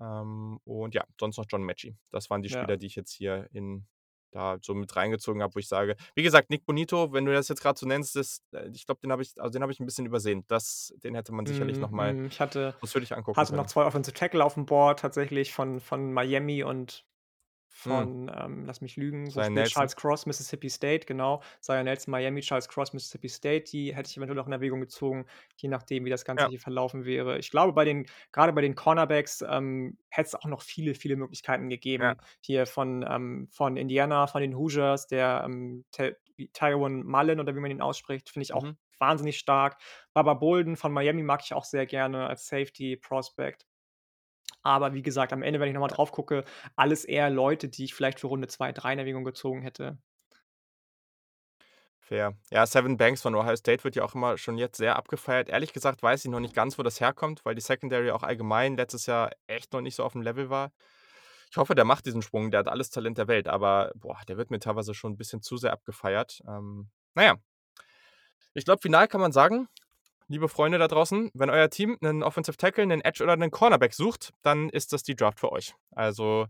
Ähm, 0.00 0.58
und 0.64 0.94
ja, 0.94 1.04
sonst 1.20 1.36
noch 1.36 1.44
John 1.48 1.62
Matchy. 1.62 1.94
Das 2.10 2.30
waren 2.30 2.40
die 2.42 2.48
Ja. 2.48 2.58
Spieler, 2.62 2.78
die 2.78 2.86
ich 2.86 2.96
jetzt 2.96 3.12
hier 3.12 3.46
in 3.52 3.86
da 4.36 4.58
so 4.62 4.74
mit 4.74 4.94
reingezogen 4.94 5.42
habe, 5.42 5.54
wo 5.54 5.58
ich 5.58 5.68
sage, 5.68 5.96
wie 6.14 6.22
gesagt, 6.22 6.50
Nick 6.50 6.64
Bonito, 6.66 7.12
wenn 7.12 7.24
du 7.24 7.32
das 7.32 7.48
jetzt 7.48 7.60
gerade 7.62 7.78
so 7.78 7.86
nennst, 7.86 8.16
das, 8.16 8.42
äh, 8.52 8.68
ich 8.72 8.86
glaube, 8.86 9.00
den 9.02 9.12
habe 9.12 9.22
ich, 9.22 9.32
also 9.38 9.50
den 9.50 9.62
habe 9.62 9.72
ich 9.72 9.80
ein 9.80 9.86
bisschen 9.86 10.06
übersehen. 10.06 10.44
Das, 10.48 10.94
den 11.02 11.14
hätte 11.14 11.32
man 11.32 11.46
sicherlich 11.46 11.76
Mhm, 11.76 11.82
nochmal 11.82 12.14
mhm. 12.14 12.26
Ich 12.26 12.40
hatte 12.40 12.74
ausführlich 12.80 13.14
angucken 13.16 13.36
hatte 13.36 13.54
noch. 13.56 13.66
2 13.66 13.84
Offensive 13.84 14.14
Tackle 14.14 14.44
auf 14.44 14.54
dem 14.54 14.66
Board 14.66 15.00
tatsächlich 15.00 15.52
von 15.52 15.80
von 15.80 16.12
Miami 16.12 16.62
und 16.62 17.04
Hm, 17.84 18.06
von, 18.08 18.30
ähm, 18.34 18.64
lass 18.64 18.80
mich 18.80 18.96
lügen, 18.96 19.34
wo 19.34 19.42
spielt 19.42 19.66
Nelson. 19.66 19.66
Charles 19.66 19.96
Cross, 19.96 20.26
Mississippi 20.26 20.68
State, 20.70 21.06
genau. 21.06 21.42
Zion 21.60 21.84
Nelson, 21.84 22.10
Miami, 22.12 22.40
Charles 22.40 22.68
Cross, 22.68 22.92
Mississippi 22.94 23.28
State, 23.28 23.64
die 23.70 23.94
hätte 23.94 24.08
ich 24.10 24.16
eventuell 24.16 24.38
auch 24.38 24.46
in 24.46 24.52
Erwägung 24.52 24.80
gezogen, 24.80 25.26
je 25.56 25.68
nachdem, 25.68 26.04
wie 26.04 26.10
das 26.10 26.24
Ganze 26.24 26.44
Ja. 26.44 26.50
hier 26.50 26.60
verlaufen 26.60 27.04
wäre. 27.04 27.38
Ich 27.38 27.50
glaube, 27.50 27.72
bei 27.74 27.84
den 27.84 28.06
grade 28.32 28.52
bei 28.52 28.62
den 28.62 28.74
Cornerbacks, 28.74 29.42
ähm, 29.48 29.98
hätte 30.08 30.28
es 30.28 30.34
auch 30.34 30.46
noch 30.46 30.62
viele, 30.62 30.94
viele 30.94 31.16
Möglichkeiten 31.16 31.68
Ja. 31.98 32.14
gegeben. 32.16 32.18
Hier 32.40 32.66
von, 32.66 33.04
ähm, 33.08 33.48
von 33.52 33.76
Indiana, 33.76 34.26
von 34.26 34.40
den 34.40 34.56
Hoosiers, 34.56 35.06
der, 35.06 35.42
ähm, 35.44 35.84
Ty 35.92 36.14
Tyron 36.52 37.04
Mullen 37.06 37.40
oder 37.40 37.54
wie 37.56 37.60
man 37.60 37.70
ihn 37.70 37.80
ausspricht, 37.80 38.30
finde 38.30 38.44
ich 38.44 38.52
auch 38.52 38.66
Mhm. 38.66 38.76
wahnsinnig 38.98 39.38
stark. 39.38 39.78
Baba 40.14 40.34
Bolden 40.34 40.76
von 40.76 40.92
Miami 40.92 41.22
mag 41.22 41.40
ich 41.44 41.52
auch 41.54 41.64
sehr 41.64 41.86
gerne 41.86 42.26
als 42.26 42.46
Safety 42.46 42.96
Prospect. 42.96 43.66
Aber 44.62 44.94
wie 44.94 45.02
gesagt, 45.02 45.32
am 45.32 45.42
Ende, 45.42 45.60
wenn 45.60 45.68
ich 45.68 45.74
noch 45.74 45.80
mal 45.80 45.88
drauf 45.88 46.12
gucke, 46.12 46.44
alles 46.74 47.04
eher 47.04 47.30
Leute, 47.30 47.68
die 47.68 47.84
ich 47.84 47.94
vielleicht 47.94 48.20
für 48.20 48.26
Runde 48.26 48.48
2, 48.48 48.72
3 48.72 48.94
in 48.94 48.98
Erwägung 48.98 49.24
gezogen 49.24 49.62
hätte. 49.62 49.98
Fair. 52.00 52.34
Ja, 52.52 52.64
Seven 52.66 52.96
Banks 52.96 53.22
von 53.22 53.34
Ohio 53.34 53.56
State 53.56 53.82
wird 53.82 53.96
ja 53.96 54.04
auch 54.04 54.14
immer 54.14 54.38
schon 54.38 54.58
jetzt 54.58 54.76
sehr 54.76 54.94
abgefeiert. 54.94 55.48
Ehrlich 55.48 55.72
gesagt 55.72 56.04
weiß 56.04 56.24
ich 56.24 56.30
noch 56.30 56.38
nicht 56.38 56.54
ganz, 56.54 56.78
wo 56.78 56.84
das 56.84 57.00
herkommt, 57.00 57.44
weil 57.44 57.56
die 57.56 57.60
Secondary 57.60 58.12
auch 58.12 58.22
allgemein 58.22 58.76
letztes 58.76 59.06
Jahr 59.06 59.30
echt 59.48 59.72
noch 59.72 59.80
nicht 59.80 59.96
so 59.96 60.04
auf 60.04 60.12
dem 60.12 60.22
Level 60.22 60.48
war. 60.48 60.70
Ich 61.50 61.56
hoffe, 61.56 61.74
der 61.74 61.84
macht 61.84 62.06
diesen 62.06 62.22
Sprung, 62.22 62.52
der 62.52 62.60
hat 62.60 62.68
alles 62.68 62.90
Talent 62.90 63.18
der 63.18 63.26
Welt, 63.26 63.48
aber 63.48 63.90
boah, 63.96 64.18
der 64.28 64.36
wird 64.36 64.50
mir 64.50 64.60
teilweise 64.60 64.94
schon 64.94 65.12
ein 65.12 65.16
bisschen 65.16 65.42
zu 65.42 65.56
sehr 65.56 65.72
abgefeiert. 65.72 66.42
Ähm, 66.46 66.90
na 67.14 67.24
ja. 67.24 67.34
Ich 68.54 68.64
glaube, 68.64 68.80
final 68.82 69.08
kann 69.08 69.20
man 69.20 69.32
sagen, 69.32 69.68
liebe 70.28 70.48
Freunde 70.48 70.78
da 70.78 70.88
draußen, 70.88 71.30
wenn 71.34 71.50
euer 71.50 71.70
Team 71.70 71.96
einen 72.00 72.22
Offensive 72.22 72.56
Tackle, 72.56 72.82
einen 72.82 73.00
Edge 73.00 73.22
oder 73.22 73.32
einen 73.32 73.50
Cornerback 73.50 73.94
sucht, 73.94 74.32
dann 74.42 74.68
ist 74.68 74.92
das 74.92 75.02
die 75.02 75.14
Draft 75.14 75.40
für 75.40 75.52
euch. 75.52 75.74
Also 75.92 76.46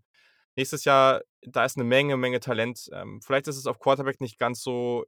nächstes 0.57 0.85
Jahr, 0.85 1.23
da 1.43 1.65
ist 1.65 1.77
eine 1.77 1.85
Menge, 1.85 2.17
Menge 2.17 2.41
Talent. 2.41 2.89
Ähm, 2.93 3.21
vielleicht 3.23 3.49
ist 3.49 3.57
es 3.57 3.67
auf 3.67 3.79
Quarterback 3.79 4.21
nicht 4.21 4.39
ganz 4.39 4.63
so 4.63 5.05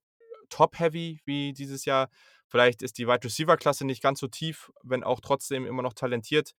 top-heavy 0.51 1.21
wie 1.25 1.53
dieses 1.53 1.85
Jahr. 1.85 2.09
Vielleicht 2.47 2.83
ist 2.83 2.99
die 2.99 3.07
Wide 3.07 3.25
Receiver-Klasse 3.25 3.85
nicht 3.85 4.03
ganz 4.03 4.21
so 4.21 4.29
tief, 4.29 4.71
wenn 4.83 5.05
auch 5.05 5.21
trotzdem 5.21 5.67
immer 5.67 5.83
noch 5.83 5.93
talentiert. 5.93 6.55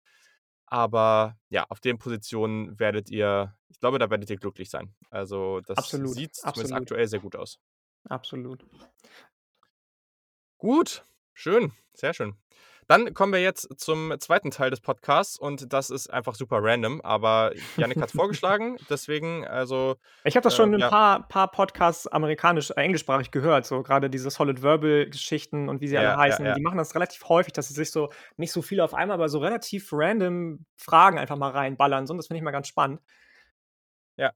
Aber 0.67 1.39
ja, 1.49 1.65
auf 1.71 1.81
den 1.81 1.99
Positionen 1.99 2.79
werdet 2.79 3.09
ihr, 3.09 3.57
ich 3.69 3.81
glaube, 3.81 3.99
da 3.99 4.11
werdet 4.11 4.29
ihr 4.29 4.37
glücklich 4.37 4.69
sein. 4.69 4.95
Also 5.09 5.61
das 5.61 5.79
Absolut, 5.79 6.15
sieht 6.15 6.35
zumindest 6.35 6.65
absolut. 6.65 6.83
aktuell 6.83 7.09
sehr 7.09 7.21
gut 7.21 7.37
aus. 7.37 7.59
Absolut. 8.05 8.67
Gut, 10.59 11.07
schön, 11.39 11.73
sehr 11.95 12.15
schön. 12.15 12.35
Dann 12.89 13.13
kommen 13.13 13.35
wir 13.35 13.41
jetzt 13.41 13.79
zum 13.79 14.15
zweiten 14.19 14.51
Teil 14.51 14.71
des 14.71 14.81
Podcasts 14.81 15.39
und 15.39 15.73
das 15.75 15.91
ist 15.91 16.11
einfach 16.11 16.35
super 16.35 16.59
random, 16.63 17.03
aber 17.03 17.53
Yannick 17.77 18.01
hat 18.01 18.09
es 18.09 18.13
vorgeschlagen, 18.17 18.79
deswegen, 18.89 19.47
also, 19.47 19.97
Ich 20.25 20.37
habe 20.37 20.45
das 20.45 20.55
äh, 20.55 20.57
schon 20.57 20.73
in 20.73 20.81
ja, 20.81 20.87
ein 20.87 20.91
paar 20.91 21.29
paar 21.29 21.51
Podcasts 21.51 22.07
amerikanisch 22.07 22.71
äh, 22.71 22.81
englischsprachig 22.81 23.31
gehört, 23.31 23.67
so 23.67 23.83
grade 23.83 24.09
diese 24.09 24.31
Solid 24.31 24.63
Verbal 24.63 25.09
Geschichten 25.11 25.69
und 25.69 25.83
wie 25.83 25.89
sie 25.89 25.99
alle 25.99 26.09
ja, 26.09 26.13
ja, 26.13 26.19
heißen. 26.19 26.47
ja, 26.47 26.55
Die 26.55 26.63
machen 26.63 26.79
das 26.79 26.95
relativ 26.95 27.29
häufig, 27.29 27.53
dass 27.53 27.69
sie 27.69 27.75
sich 27.75 27.91
so 27.91 28.11
nicht 28.37 28.51
so 28.53 28.63
viele 28.63 28.83
auf 28.83 28.95
einmal, 28.95 29.15
aber 29.15 29.29
so 29.29 29.39
relativ 29.39 29.91
random 29.93 30.65
Fragen 30.77 31.19
einfach 31.19 31.37
mal 31.37 31.51
reinballern, 31.51 32.07
so 32.07 32.15
und 32.15 32.17
das 32.17 32.27
finde 32.27 32.39
ich 32.39 32.45
mal 32.45 32.53
ganz 32.53 32.69
spannend. 32.69 33.01
ja, 34.17 34.33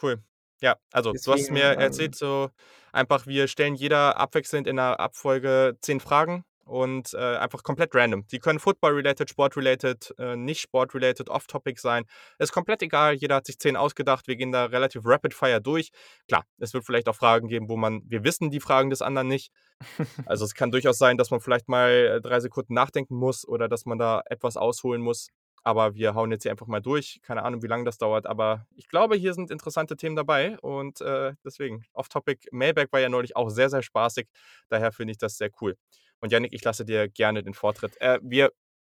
cool. 0.00 0.22
Ja, 0.62 0.76
also, 0.92 1.14
du 1.24 1.32
hast 1.32 1.50
Deswegen, 1.50 1.50
mir 1.50 1.76
ähm 1.76 1.80
erzählt, 1.80 2.14
so 2.14 2.48
einfach, 2.92 3.26
wir 3.26 3.48
stellen 3.48 3.74
jeder 3.74 4.16
abwechselnd 4.16 4.68
in 4.68 4.76
'ner 4.76 5.00
Abfolge 5.00 5.76
10 5.80 5.98
Fragen 5.98 6.44
und, 6.64 7.14
äh, 7.14 7.18
einfach 7.36 7.64
komplett 7.64 7.92
random. 7.96 8.28
Die 8.28 8.38
können 8.38 8.60
Football-related, 8.60 9.28
Sport-related, 9.28 10.14
äh, 10.18 10.36
nicht 10.36 10.60
Sport-related, 10.60 11.28
off-topic 11.30 11.80
sein. 11.80 12.04
Ist 12.38 12.52
komplett 12.52 12.80
egal, 12.82 13.14
jeder 13.14 13.34
hat 13.36 13.46
sich 13.46 13.58
10 13.58 13.76
ausgedacht. 13.76 14.28
Wir 14.28 14.36
gehen 14.36 14.52
da 14.52 14.66
relativ 14.66 15.02
rapid 15.04 15.34
fire 15.34 15.60
durch. 15.60 15.90
Klar, 16.28 16.44
es 16.58 16.72
wird 16.74 16.84
vielleicht 16.86 17.08
auch 17.08 17.16
Fragen 17.16 17.48
geben, 17.48 17.68
wo 17.68 17.76
man 17.76 18.02
wir 18.06 18.22
wissen 18.22 18.50
die 18.52 18.60
Fragen 18.60 18.88
des 18.90 19.02
anderen 19.02 19.26
nicht. 19.26 19.50
Also, 20.28 20.44
es 20.44 20.54
kann 20.54 20.70
durchaus 20.70 20.98
sein, 20.98 21.16
dass 21.18 21.30
man 21.32 21.40
vielleicht 21.40 21.68
mal, 21.68 21.90
äh, 21.90 22.20
3 22.20 22.38
Sekunden 22.40 22.74
nachdenken 22.74 23.16
muss 23.16 23.46
oder 23.48 23.68
dass 23.68 23.84
man 23.84 23.98
da 23.98 24.22
etwas 24.26 24.56
ausholen 24.56 25.02
muss. 25.02 25.28
Aber 25.64 25.94
wir 25.94 26.14
hauen 26.14 26.30
jetzt 26.32 26.42
hier 26.42 26.50
einfach 26.52 26.66
mal 26.66 26.80
durch. 26.82 27.20
Keine 27.22 27.44
Ahnung, 27.44 27.62
wie 27.62 27.66
lange 27.68 27.84
das 27.84 27.98
dauert, 27.98 28.26
aber 28.26 28.66
ich 28.74 28.88
glaube, 28.88 29.16
hier 29.16 29.34
sind 29.34 29.50
interessante 29.50 29.96
Themen 29.96 30.16
dabei 30.16 30.58
und, 30.60 31.00
äh, 31.00 31.34
deswegen 31.44 31.84
off-topic. 31.92 32.48
Mailback 32.52 32.92
war 32.92 33.00
ja 33.00 33.08
neulich 33.08 33.36
auch 33.36 33.48
sehr, 33.50 33.70
sehr 33.70 33.82
spaßig. 33.82 34.28
Daher 34.68 34.92
finde 34.92 35.12
ich 35.12 35.18
das 35.18 35.36
sehr 35.38 35.50
cool. 35.60 35.76
Und 36.20 36.32
Yannick, 36.32 36.52
ich 36.52 36.64
lasse 36.64 36.84
dir 36.84 37.08
gerne 37.08 37.42
den 37.42 37.54
Vortritt. 37.54 38.00
Äh, 38.00 38.18
wir 38.22 38.52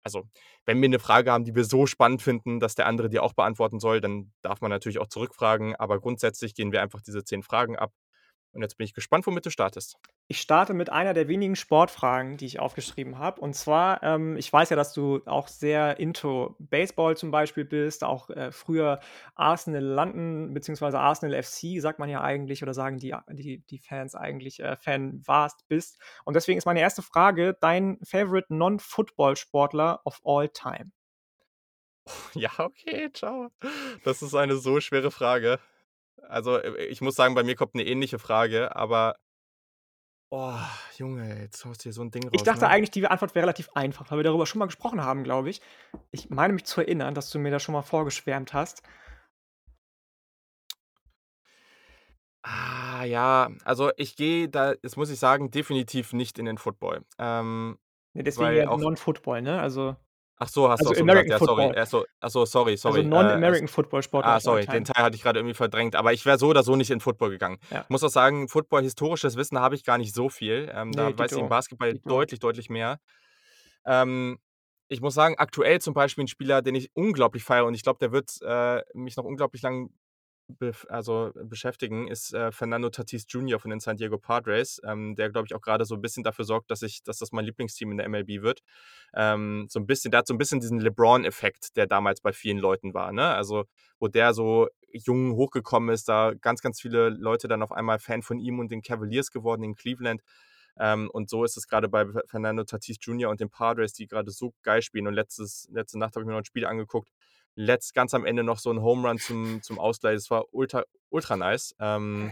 also, 0.05 0.23
wenn 0.65 0.81
wir 0.81 0.89
'ne 0.89 0.99
Frage 0.99 1.31
haben, 1.31 1.45
die 1.45 1.55
wir 1.55 1.63
so 1.63 1.85
spannend 1.85 2.21
finden, 2.21 2.59
dass 2.59 2.75
der 2.75 2.87
andere 2.87 3.07
die 3.09 3.19
auch 3.19 3.33
beantworten 3.33 3.79
soll, 3.79 4.01
dann 4.01 4.33
darf 4.41 4.59
man 4.61 4.69
natürlich 4.69 4.99
auch 4.99 5.07
zurückfragen, 5.07 5.75
aber 5.77 5.99
grundsätzlich 6.01 6.55
gehen 6.55 6.73
wir 6.73 6.81
einfach 6.81 7.01
diese 7.01 7.23
10 7.23 7.41
Fragen 7.43 7.77
ab. 7.77 7.91
Und 8.53 8.61
jetzt 8.61 8.77
bin 8.77 8.85
ich 8.85 8.93
gespannt, 8.93 9.25
womit 9.25 9.45
du 9.45 9.49
startest. 9.49 9.97
Ich 10.27 10.39
starte 10.39 10.73
mit 10.73 10.91
einer 10.91 11.13
der 11.13 11.27
wenigen 11.27 11.55
Sportfragen, 11.55 12.37
die 12.37 12.45
ich 12.45 12.59
aufgeschrieben 12.59 13.17
habe. 13.17 13.41
Und 13.41 13.55
zwar, 13.55 14.01
ähm, 14.03 14.37
ich 14.37 14.51
weiß 14.53 14.69
ja, 14.69 14.75
dass 14.75 14.93
du 14.93 15.21
auch 15.25 15.47
sehr 15.47 15.99
into 15.99 16.55
Baseball 16.59 17.17
zum 17.17 17.31
Beispiel 17.31 17.65
bist, 17.65 18.03
auch, 18.03 18.29
äh, 18.29 18.51
früher 18.51 18.99
Arsenal 19.35 19.83
London 19.83 20.53
beziehungsweise 20.53 20.99
Arsenal 20.99 21.41
FC, 21.41 21.81
sagt 21.81 21.97
man 21.99 22.09
ja 22.09 22.21
eigentlich 22.21 22.61
oder 22.61 22.73
sagen 22.73 22.99
die 22.99 23.15
die 23.31 23.59
die 23.65 23.79
Fans 23.79 24.15
eigentlich, 24.15 24.59
äh, 24.59 24.75
Fan 24.77 25.21
warst, 25.25 25.67
bist. 25.67 25.99
Und 26.23 26.35
deswegen 26.35 26.57
ist 26.57 26.65
meine 26.65 26.79
erste 26.81 27.01
Frage 27.01 27.57
dein 27.59 27.97
Favorite 28.03 28.53
Non-Football-Sportler 28.53 30.01
of 30.05 30.21
all 30.23 30.47
time? 30.49 30.91
Ja, 32.35 32.51
okay, 32.59 33.09
ciao. 33.13 33.49
Das 34.03 34.21
ist 34.21 34.35
eine 34.35 34.57
so 34.57 34.79
schwere 34.81 35.11
Frage. 35.11 35.59
Also, 36.27 36.57
äh, 36.57 36.85
ich 36.85 37.01
muss 37.01 37.15
sagen, 37.15 37.35
bei 37.35 37.43
mir 37.43 37.55
kommt 37.55 37.75
'ne 37.75 37.83
ähnliche 37.85 38.19
Frage, 38.19 38.75
aber 38.75 39.15
oh, 40.31 40.57
Junge, 40.97 41.39
jetzt 41.41 41.63
haust 41.65 41.81
du 41.81 41.83
hier 41.83 41.93
so 41.93 42.01
'n 42.01 42.11
Ding 42.11 42.27
Ich 42.31 42.43
raus, 42.43 42.43
dachte 42.43 42.67
ne? 42.67 42.67
eigentlich, 42.67 42.91
die 42.91 43.05
Antwort 43.07 43.35
wäre 43.35 43.43
relativ 43.45 43.69
einfach, 43.75 44.09
weil 44.11 44.19
wir 44.19 44.23
darüber 44.23 44.45
schon 44.45 44.59
mal 44.59 44.65
gesprochen 44.65 45.01
haben, 45.03 45.23
glaube 45.23 45.49
ich. 45.49 45.61
Ich 46.11 46.29
meine 46.29 46.53
mich 46.53 46.65
zu 46.65 46.81
erinnern, 46.81 47.13
dass 47.13 47.29
du 47.29 47.39
mir 47.39 47.51
da 47.51 47.59
schon 47.59 47.73
mal 47.73 47.81
vorgeschwärmt 47.83 48.53
hast. 48.53 48.81
Ah, 52.45 53.03
ja, 53.05 53.49
also, 53.63 53.91
ich 53.95 54.15
gehe 54.17 54.49
da 54.49 54.75
das 54.75 54.97
muss 54.97 55.09
ich 55.09 55.17
sagen, 55.19 55.49
definitiv 55.49 56.11
nicht 56.11 56.37
in 56.39 56.45
den 56.45 56.57
Football. 56.57 57.05
Ähm, 57.17 57.79
Ne, 58.15 58.23
deswegen 58.23 58.55
ja 58.55 58.65
Non-Football, 58.75 59.41
ne? 59.43 59.59
Also 59.61 59.95
Ach 60.39 60.49
so, 60.49 60.69
hast 60.69 60.85
du 60.85 60.89
also 60.89 60.91
auch 60.91 60.95
so 60.95 61.05
gesagt. 61.05 61.05
American 61.05 61.31
Ja, 61.31 61.39
sorry. 61.39 61.69
Football. 61.69 61.75
Ach 61.75 62.29
so 62.29 62.45
sorry, 62.45 62.75
Also 62.85 63.01
sorry. 63.01 63.03
Äh, 63.03 63.03
Non-American 63.03 63.67
Football-Sportler 63.67 64.35
ah, 64.35 64.39
of 64.39 64.45
all 64.45 64.57
sorry, 64.57 64.67
den. 64.67 64.85
Teil 64.85 65.03
hatte 65.03 65.15
ich 65.17 65.23
grade 65.23 65.39
irgendwie 65.39 65.55
verdrängt, 65.55 65.95
aber 65.95 66.13
ich 66.13 66.25
wäre 66.25 66.37
so 66.39 66.49
oder 66.49 66.63
so 66.63 66.75
nicht 66.75 66.91
in 66.91 66.99
Football 67.01 67.31
gegangen. 67.31 67.59
Ja. 67.71 67.85
Ich 67.85 67.89
muss 67.89 68.03
auch 68.03 68.09
sagen, 68.09 68.49
Football 68.49 68.83
historisches 68.83 69.35
Wissen 69.37 69.59
habe 69.59 69.75
ich 69.75 69.85
gar 69.85 69.97
nicht 69.99 70.15
so 70.15 70.29
viel. 70.29 70.71
Ähm, 70.73 70.95
Ne, 70.95 71.11
da 71.17 71.17
weiß 71.17 71.35
ich 71.35 71.41
im 71.41 71.49
Basketball 71.49 71.95
dito. 71.95 72.09
deutlich, 72.09 72.39
deutlich 72.39 72.69
mehr. 72.69 72.99
Ähm, 73.85 74.39
ich 74.89 75.01
muss 75.01 75.15
sagen, 75.15 75.35
aktuell 75.39 75.81
zum 75.81 75.93
Beispiel 75.95 76.23
'n 76.25 76.27
Spieler, 76.29 76.61
den 76.61 76.75
ich 76.75 76.91
unglaublich 76.95 77.43
feiere 77.43 77.65
und 77.65 77.75
ich 77.75 77.83
glaube, 77.83 77.99
der 77.99 78.11
wird, 78.13 78.31
äh, 78.43 78.83
mich 78.93 79.17
noch 79.17 79.25
unglaublich 79.25 79.61
lang 79.63 79.91
also, 80.89 81.31
beschäftigen, 81.35 82.07
ist, 82.07 82.33
äh, 82.33 82.51
Fernando 82.51 82.89
Tatis 82.89 83.25
Jr. 83.29 83.59
von 83.59 83.71
den 83.71 83.79
San 83.79 83.97
Diego 83.97 84.17
Padres, 84.17 84.81
ähm, 84.85 85.15
der, 85.15 85.29
glaube 85.29 85.47
ich, 85.47 85.55
auch 85.55 85.61
grade 85.61 85.85
so 85.85 85.95
'n 85.95 86.01
bisschen 86.01 86.23
dafür 86.23 86.45
sorgt, 86.45 86.69
dass 86.71 86.81
ich 86.81 87.01
dass 87.03 87.17
das 87.19 87.31
mein 87.31 87.45
Lieblingsteam 87.45 87.91
in 87.91 87.97
der 87.97 88.05
MLB 88.07 88.41
wird. 88.41 88.61
Ähm, 89.13 89.67
so 89.69 89.79
'n 89.79 89.85
bisschen 89.87 90.11
der 90.11 90.19
hat 90.19 90.27
so 90.27 90.33
'n 90.33 90.37
bisschen 90.37 90.59
diesen 90.59 90.79
LeBron-Effekt, 90.79 91.75
der 91.77 91.87
damals 91.87 92.21
bei 92.21 92.33
vielen 92.33 92.57
Leuten 92.57 92.93
war, 92.93 93.11
ne? 93.13 93.27
Also, 93.33 93.65
wo 93.99 94.07
der 94.09 94.33
so 94.33 94.67
jung 94.91 95.33
hochgekommen 95.35 95.89
ist, 95.93 96.09
da 96.09 96.33
ganz, 96.39 96.61
ganz 96.61 96.79
viele 96.81 97.09
Leute 97.09 97.47
dann 97.47 97.63
auf 97.63 97.71
einmal 97.71 97.99
Fan 97.99 98.21
von 98.21 98.39
ihm 98.39 98.59
und 98.59 98.71
den 98.71 98.81
Cavaliers 98.81 99.31
geworden 99.31 99.63
in 99.63 99.75
Cleveland. 99.75 100.21
Ähm, 100.79 101.09
und 101.13 101.29
so 101.29 101.43
ist 101.45 101.57
es 101.57 101.67
gerade 101.67 101.89
bei 101.89 102.05
Fernando 102.27 102.63
Tatis 102.63 102.97
Jr. 103.01 103.29
und 103.29 103.39
den 103.39 103.49
Padres, 103.49 103.93
die 103.93 104.07
gerade 104.07 104.31
so 104.31 104.53
geil 104.63 104.81
spielen. 104.81 105.07
Und 105.07 105.13
letztes 105.13 105.67
letzte 105.71 105.99
Nacht 105.99 106.15
habe 106.15 106.23
ich 106.23 106.27
mir 106.27 106.33
noch 106.33 106.39
ein 106.41 106.45
Spiel 106.45 106.65
angeguckt. 106.65 107.09
Letzt 107.55 107.93
ganz 107.93 108.13
am 108.13 108.25
Ende 108.25 108.43
noch 108.43 108.57
so 108.59 108.71
ein 108.71 108.81
Home 108.81 109.07
Run 109.07 109.19
zum 109.19 109.61
zum 109.61 109.79
Ausgleich. 109.79 110.15
Das 110.15 110.31
war 110.31 110.45
ultra 110.53 110.83
ultra 111.09 111.37
nice. 111.37 111.75
Ähm 111.79 112.31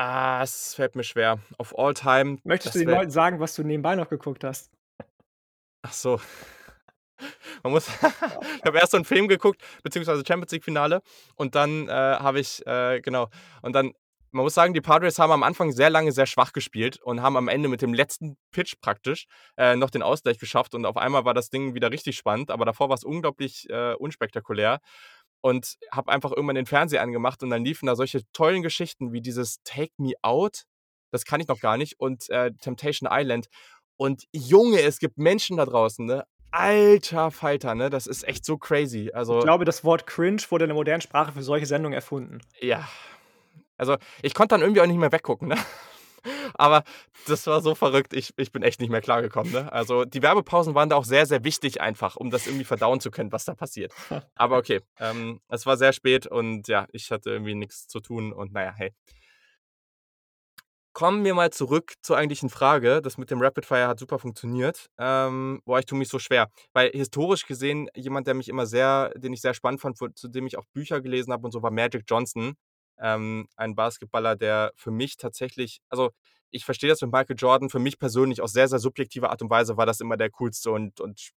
Ah, 0.00 0.42
es 0.44 0.74
fällt 0.74 0.94
mir 0.94 1.02
schwer. 1.02 1.40
Of 1.58 1.76
all 1.76 1.92
time, 1.92 2.38
Möchtest 2.44 2.76
du 2.76 2.78
den 2.78 2.90
Leuten 2.90 3.10
sagen, 3.10 3.40
was 3.40 3.56
du 3.56 3.64
nebenbei 3.64 3.96
noch 3.96 4.08
geguckt 4.08 4.44
hast? 4.44 4.70
Ach 5.82 5.92
so. 5.92 6.20
Man 7.64 7.72
muss 7.72 7.88
ich 8.58 8.64
habe 8.64 8.78
erst 8.78 8.92
so 8.92 8.96
'n 8.96 9.04
Film 9.04 9.26
geguckt, 9.26 9.60
beziehungsweise 9.82 10.22
Champions 10.26 10.52
League-Finale 10.52 11.02
und 11.34 11.56
dann, 11.56 11.88
äh, 11.88 11.92
habe 11.92 12.38
ich 12.38 12.64
äh, 12.66 13.00
genau. 13.00 13.28
Und 13.62 13.72
dann 13.72 13.92
man 14.32 14.44
muss 14.44 14.54
sagen, 14.54 14.74
die 14.74 14.80
Padres 14.80 15.18
haben 15.18 15.32
am 15.32 15.42
Anfang 15.42 15.72
sehr 15.72 15.90
lange 15.90 16.12
sehr 16.12 16.26
schwach 16.26 16.52
gespielt 16.52 17.00
und 17.02 17.22
haben 17.22 17.36
am 17.36 17.48
Ende 17.48 17.68
mit 17.68 17.82
dem 17.82 17.94
letzten 17.94 18.36
Pitch 18.52 18.74
praktisch, 18.80 19.26
äh, 19.56 19.76
noch 19.76 19.90
den 19.90 20.02
Ausgleich 20.02 20.38
geschafft 20.38 20.74
und 20.74 20.86
auf 20.86 20.96
einmal 20.96 21.24
war 21.24 21.34
das 21.34 21.50
Ding 21.50 21.74
wieder 21.74 21.90
richtig 21.90 22.16
spannend, 22.16 22.50
aber 22.50 22.64
davor 22.64 22.88
war's 22.90 23.04
unglaublich, 23.04 23.68
äh, 23.70 23.94
unspektakulär 23.94 24.80
und 25.40 25.76
habe 25.92 26.10
einfach 26.12 26.32
irgendwann 26.32 26.56
den 26.56 26.66
Fernseher 26.66 27.02
angemacht 27.02 27.42
und 27.42 27.50
dann 27.50 27.64
liefen 27.64 27.86
da 27.86 27.96
solche 27.96 28.22
tollen 28.32 28.62
Geschichten 28.62 29.12
wie 29.12 29.20
dieses 29.22 29.62
„Take 29.64 29.92
Me 29.98 30.12
Out“, 30.22 30.64
das 31.12 31.24
kann 31.24 31.40
ich 31.40 31.48
noch 31.48 31.60
gar 31.60 31.76
nicht 31.76 31.98
und, 32.00 32.28
äh, 32.30 32.52
„Temptation 32.60 33.08
Island“. 33.12 33.46
Und 33.96 34.24
Junge, 34.32 34.80
es 34.82 34.98
gibt 35.00 35.18
Menschen 35.18 35.56
da 35.56 35.66
draußen, 35.66 36.06
ne? 36.06 36.24
Alter 36.50 37.30
Falter, 37.30 37.74
ne? 37.74 37.90
Das 37.90 38.06
ist 38.06 38.24
echt 38.26 38.44
so 38.44 38.58
crazy. 38.58 39.10
Ich 39.10 39.14
Also 39.14 39.40
glaube, 39.40 39.64
das 39.64 39.84
Wort 39.84 40.06
cringe 40.06 40.42
wurde 40.50 40.64
in 40.64 40.68
der 40.68 40.74
modernen 40.74 41.00
Sprache 41.02 41.32
für 41.32 41.42
solche 41.42 41.66
Sendungen 41.66 41.94
erfunden. 41.94 42.40
Ja. 42.60 42.88
Also, 43.78 43.96
ich 44.22 44.34
konnte 44.34 44.54
dann 44.54 44.60
irgendwie 44.62 44.80
auch 44.82 44.86
nicht 44.86 44.98
mehr 44.98 45.12
weggucken, 45.12 45.48
ne? 45.48 45.56
Aber 46.54 46.82
das 47.26 47.46
war 47.46 47.60
so 47.62 47.74
verrückt, 47.74 48.12
ich 48.12 48.34
ich 48.36 48.52
bin 48.52 48.62
echt 48.62 48.80
nicht 48.80 48.90
mehr 48.90 49.00
klargekommen, 49.00 49.52
ne? 49.52 49.72
Also, 49.72 50.04
die 50.04 50.22
Werbepausen 50.22 50.74
waren 50.74 50.88
da 50.90 50.96
auch 50.96 51.04
sehr, 51.04 51.26
sehr 51.26 51.44
wichtig 51.44 51.80
einfach, 51.80 52.16
um 52.16 52.30
das 52.30 52.46
irgendwie 52.46 52.64
verdauen 52.64 53.00
zu 53.00 53.10
können, 53.10 53.32
was 53.32 53.44
da 53.44 53.54
passiert. 53.54 53.92
Aber 54.34 54.58
okay, 54.58 54.80
ähm, 54.98 55.40
es 55.48 55.64
war 55.66 55.76
sehr 55.76 55.92
spät 55.92 56.26
und 56.26 56.68
ja, 56.68 56.86
ich 56.92 57.10
hatte 57.10 57.30
irgendwie 57.30 57.54
nix 57.54 57.86
zu 57.86 58.00
tun 58.00 58.32
und 58.32 58.52
na 58.52 58.64
ja, 58.64 58.74
hey. 58.76 58.92
Kommen 60.98 61.24
wir 61.24 61.32
mal 61.32 61.52
zurück 61.52 61.94
zur 62.02 62.16
eigentlichen 62.16 62.48
Frage. 62.48 63.00
Das 63.00 63.18
mit 63.18 63.30
dem 63.30 63.40
Rapid 63.40 63.64
Fire 63.64 63.86
hat 63.86 64.00
super 64.00 64.18
funktioniert. 64.18 64.90
Ähm, 64.98 65.60
boah, 65.64 65.78
ich 65.78 65.86
tue 65.86 65.96
mich 65.96 66.08
so 66.08 66.18
schwer, 66.18 66.50
weil 66.72 66.90
historisch 66.90 67.46
gesehen 67.46 67.88
jemand, 67.94 68.26
der 68.26 68.34
mich 68.34 68.48
immer 68.48 68.66
sehr 68.66 69.12
den 69.14 69.32
ich 69.32 69.40
sehr 69.40 69.54
spannend 69.54 69.80
fand, 69.80 69.96
zu 69.96 70.26
dem 70.28 70.46
ich 70.48 70.58
auch 70.58 70.64
Bücher 70.72 71.00
gelesen 71.00 71.32
habe 71.32 71.44
und 71.44 71.52
so, 71.52 71.62
war 71.62 71.70
Magic 71.70 72.02
Johnson. 72.08 72.56
Ähm, 73.00 73.48
ein 73.56 73.74
Basketballer, 73.74 74.36
der 74.36 74.72
für 74.76 74.90
mich 74.90 75.16
tatsächlich 75.16 75.80
also, 75.88 76.10
ich 76.50 76.64
verstehe 76.64 76.88
das 76.90 77.02
mit 77.02 77.12
Michael 77.12 77.36
Jordan, 77.36 77.68
für 77.70 77.78
mich 77.78 77.98
persönlich 77.98 78.40
aus 78.42 78.52
sehr, 78.52 78.68
sehr 78.68 78.78
subjektiver 78.78 79.30
Art 79.30 79.42
und 79.42 79.50
Weise 79.50 79.76
war 79.76 79.86
das 79.86 80.00
immer 80.00 80.16
der 80.16 80.30
coolste 80.30 80.70
und 80.72 81.00
und 81.00 81.30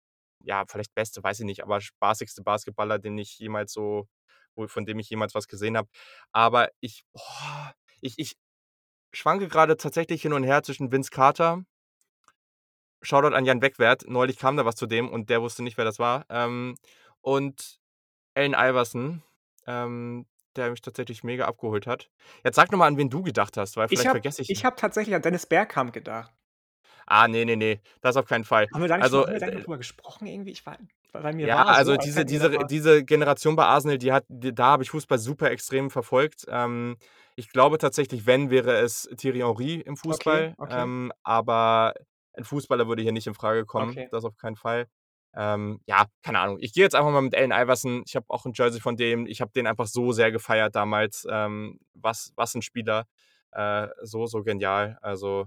ja, 0.40 0.64
vielleicht 0.68 0.94
beste, 0.94 1.22
weiß 1.22 1.40
ich 1.40 1.46
nicht, 1.46 1.62
aber 1.64 1.80
spaßigste 1.80 2.42
Basketballer, 2.42 2.98
den 2.98 3.18
ich 3.18 3.38
jemals 3.38 3.72
so 3.72 4.06
von 4.66 4.84
dem 4.86 4.98
ich 4.98 5.08
jemals 5.10 5.34
was 5.34 5.46
gesehen 5.48 5.76
habe. 5.76 5.88
Aber 6.32 6.68
ich 6.80 7.04
boah, 7.12 7.74
ich 8.00 8.18
ich 8.18 8.34
schwanke 9.12 9.48
grade 9.48 9.76
tatsächlich 9.76 10.22
hin 10.22 10.32
und 10.34 10.44
her 10.44 10.62
zwischen 10.62 10.92
Vince 10.92 11.10
Carter 11.10 11.64
Shoutout 13.02 13.34
an 13.34 13.44
Jan 13.44 13.62
Wegwert. 13.62 14.04
Neulich 14.08 14.38
kam 14.38 14.56
da 14.56 14.64
was 14.64 14.74
zu 14.76 14.86
dem 14.86 15.08
und 15.08 15.30
der 15.30 15.40
wusste 15.42 15.62
nicht, 15.62 15.76
wer 15.78 15.84
das 15.84 15.98
war. 15.98 16.24
Ähm, 16.28 16.74
und 17.20 17.78
Allen 18.34 18.54
Iverson, 18.54 19.22
ähm, 19.66 20.26
der 20.58 20.70
mich 20.70 20.82
tatsächlich 20.82 21.24
mega 21.24 21.46
abgeholt 21.46 21.86
hat. 21.86 22.10
Jetzt 22.44 22.56
sag 22.56 22.70
noch 22.72 22.78
mal, 22.78 22.86
an 22.88 22.96
wen 22.98 23.10
du 23.10 23.22
gedacht 23.22 23.56
hast, 23.56 23.76
weil 23.76 23.88
Ich 23.88 23.90
vielleicht 23.90 24.06
habe 24.06 24.20
vergesse 24.20 24.42
ich 24.42 24.50
ich 24.50 24.64
habe 24.64 24.76
tatsächlich 24.76 25.14
an 25.14 25.20
Dennis 25.20 25.44
Bergkamp 25.44 25.92
gedacht. 25.92 26.32
Ah, 27.06 27.26
ne, 27.28 27.44
ne, 27.44 27.56
ne, 27.56 27.80
das 28.02 28.16
auf 28.16 28.26
keinen 28.26 28.44
Fall. 28.44 28.68
Haben 28.72 28.82
wir 28.82 28.88
da 28.88 28.96
nicht 28.98 29.08
schon 29.08 29.20
Also, 29.20 29.26
haben 29.26 29.32
wir 29.32 29.38
äh, 29.40 29.40
mal 29.40 29.50
d 29.50 29.64
drüber 29.64 29.78
gesprochen 29.78 30.26
irgendwie? 30.26 30.50
Ich 30.52 30.66
war 30.66 30.78
bei 31.12 31.32
mir 31.32 31.48
Ja, 31.48 31.62
so, 31.64 31.64
also 31.66 31.96
als 31.96 31.96
diese 31.96 32.24
diese 32.24 32.58
mal 32.58 32.64
diese 32.64 33.04
Generation 33.04 33.54
bei 33.54 33.64
Arsenal, 33.64 33.96
die 33.98 34.12
hat 34.12 34.24
d 34.28 34.50
da 34.52 34.66
habe 34.72 34.82
ich 34.82 34.90
Fußball 34.90 35.18
super 35.18 35.50
extrem 35.50 35.88
verfolgt. 35.90 36.44
Ähm, 36.48 36.96
ich 37.36 37.50
glaube 37.50 37.78
tatsächlich, 37.78 38.26
wenn, 38.26 38.50
wäre 38.50 38.76
es 38.78 39.08
Thierry 39.16 39.38
Henry 39.38 39.74
im 39.80 39.96
Okay, 40.10 40.44
Fußball, 40.44 40.54
okay. 40.58 40.88
ähm, 40.88 41.12
aber 41.22 41.94
ein 42.32 42.42
Fußballer 42.44 42.88
würde 42.88 43.02
hier 43.02 43.12
nicht 43.12 43.28
infrage 43.28 43.64
kommen, 43.66 44.00
Okay. 44.00 44.10
das 44.10 44.24
auf 44.24 44.36
keinen 44.36 44.56
Fall. 44.56 44.88
Ähm, 45.38 45.80
ja, 45.86 46.06
keine 46.24 46.40
Ahnung. 46.40 46.58
Ich 46.60 46.74
gehe 46.74 46.84
jetzt 46.84 46.96
einfach 46.96 47.12
mal 47.12 47.22
mit 47.22 47.36
Allen 47.36 47.52
Iverson. 47.52 48.02
Ich 48.06 48.16
habe 48.16 48.26
auch 48.30 48.46
'n 48.46 48.52
Jersey 48.56 48.80
von 48.80 48.96
dem. 48.98 49.26
Ich 49.26 49.40
habe 49.42 49.52
den 49.52 49.68
einfach 49.68 49.86
so 49.88 50.12
sehr 50.12 50.32
gefeiert 50.32 50.76
damals. 50.76 51.26
Ähm, 51.30 51.80
was 51.94 52.32
was 52.36 52.54
'n 52.56 52.62
Spieler. 52.62 53.06
Äh, 53.52 53.88
so, 54.02 54.26
so 54.26 54.42
genial. 54.44 54.98
Also, 55.02 55.46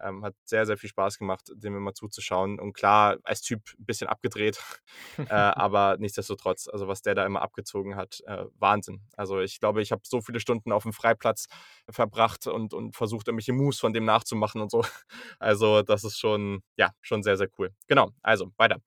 ähm, 0.00 0.24
hat 0.24 0.34
sehr, 0.44 0.66
sehr 0.66 0.76
viel 0.78 0.90
Spaß 0.90 1.18
gemacht, 1.18 1.50
dem 1.54 1.76
immer 1.76 1.94
zuzuschauen. 1.94 2.58
Und 2.60 2.72
klar, 2.74 3.18
als 3.24 3.42
Typ 3.42 3.62
'n 3.78 3.84
bisschen 3.86 4.08
abgedreht, 4.08 4.60
äh, 5.28 5.34
aber 5.56 5.96
nichtsdestotrotz, 5.98 6.68
also 6.68 6.88
was 6.88 7.02
der 7.02 7.14
da 7.16 7.26
immer 7.26 7.42
abgezogen 7.42 7.96
hat, 7.96 8.20
äh, 8.26 8.44
Wahnsinn. 8.58 9.02
Also, 9.16 9.40
ich 9.40 9.60
glaube, 9.60 9.82
ich 9.82 9.92
habe 9.92 10.02
so 10.04 10.20
viele 10.22 10.40
Stunden 10.40 10.72
aufm 10.72 10.92
Freiplatz 10.92 11.46
verbracht 11.90 12.46
und 12.48 12.74
und 12.74 12.96
versucht, 12.96 13.28
irgendwelche 13.28 13.52
Moves 13.52 13.80
von 13.80 13.92
dem 13.92 14.04
nachzumachen 14.04 14.60
und 14.60 14.70
so. 14.70 14.82
Also, 15.40 15.82
das 15.82 16.04
ist 16.04 16.18
schon 16.18 16.62
ja, 16.76 16.90
schon 17.02 17.22
sehr, 17.24 17.36
sehr 17.36 17.48
cool. 17.58 17.70
Genau, 17.88 18.10
also 18.22 18.52
weiter. 18.56 18.78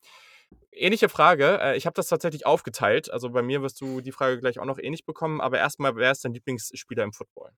Ähnliche 0.71 1.09
Frage, 1.09 1.59
äh, 1.61 1.77
ich 1.77 1.85
habe 1.85 1.93
das 1.95 2.07
tatsächlich 2.07 2.45
aufgeteilt. 2.45 3.09
Also, 3.11 3.29
bei 3.31 3.41
mir 3.41 3.61
wirst 3.61 3.79
du 3.81 4.01
die 4.01 4.11
Frage 4.11 4.39
gleich 4.39 4.59
auch 4.59 4.65
noch 4.65 4.77
ähnlich 4.79 5.05
bekommen, 5.05 5.41
aber 5.41 5.57
erst 5.57 5.79
mal, 5.79 5.95
wer 5.95 6.11
ist 6.11 6.25
dein 6.25 6.33
Lieblingsspieler 6.33 7.03
im 7.03 7.13
Football? 7.13 7.51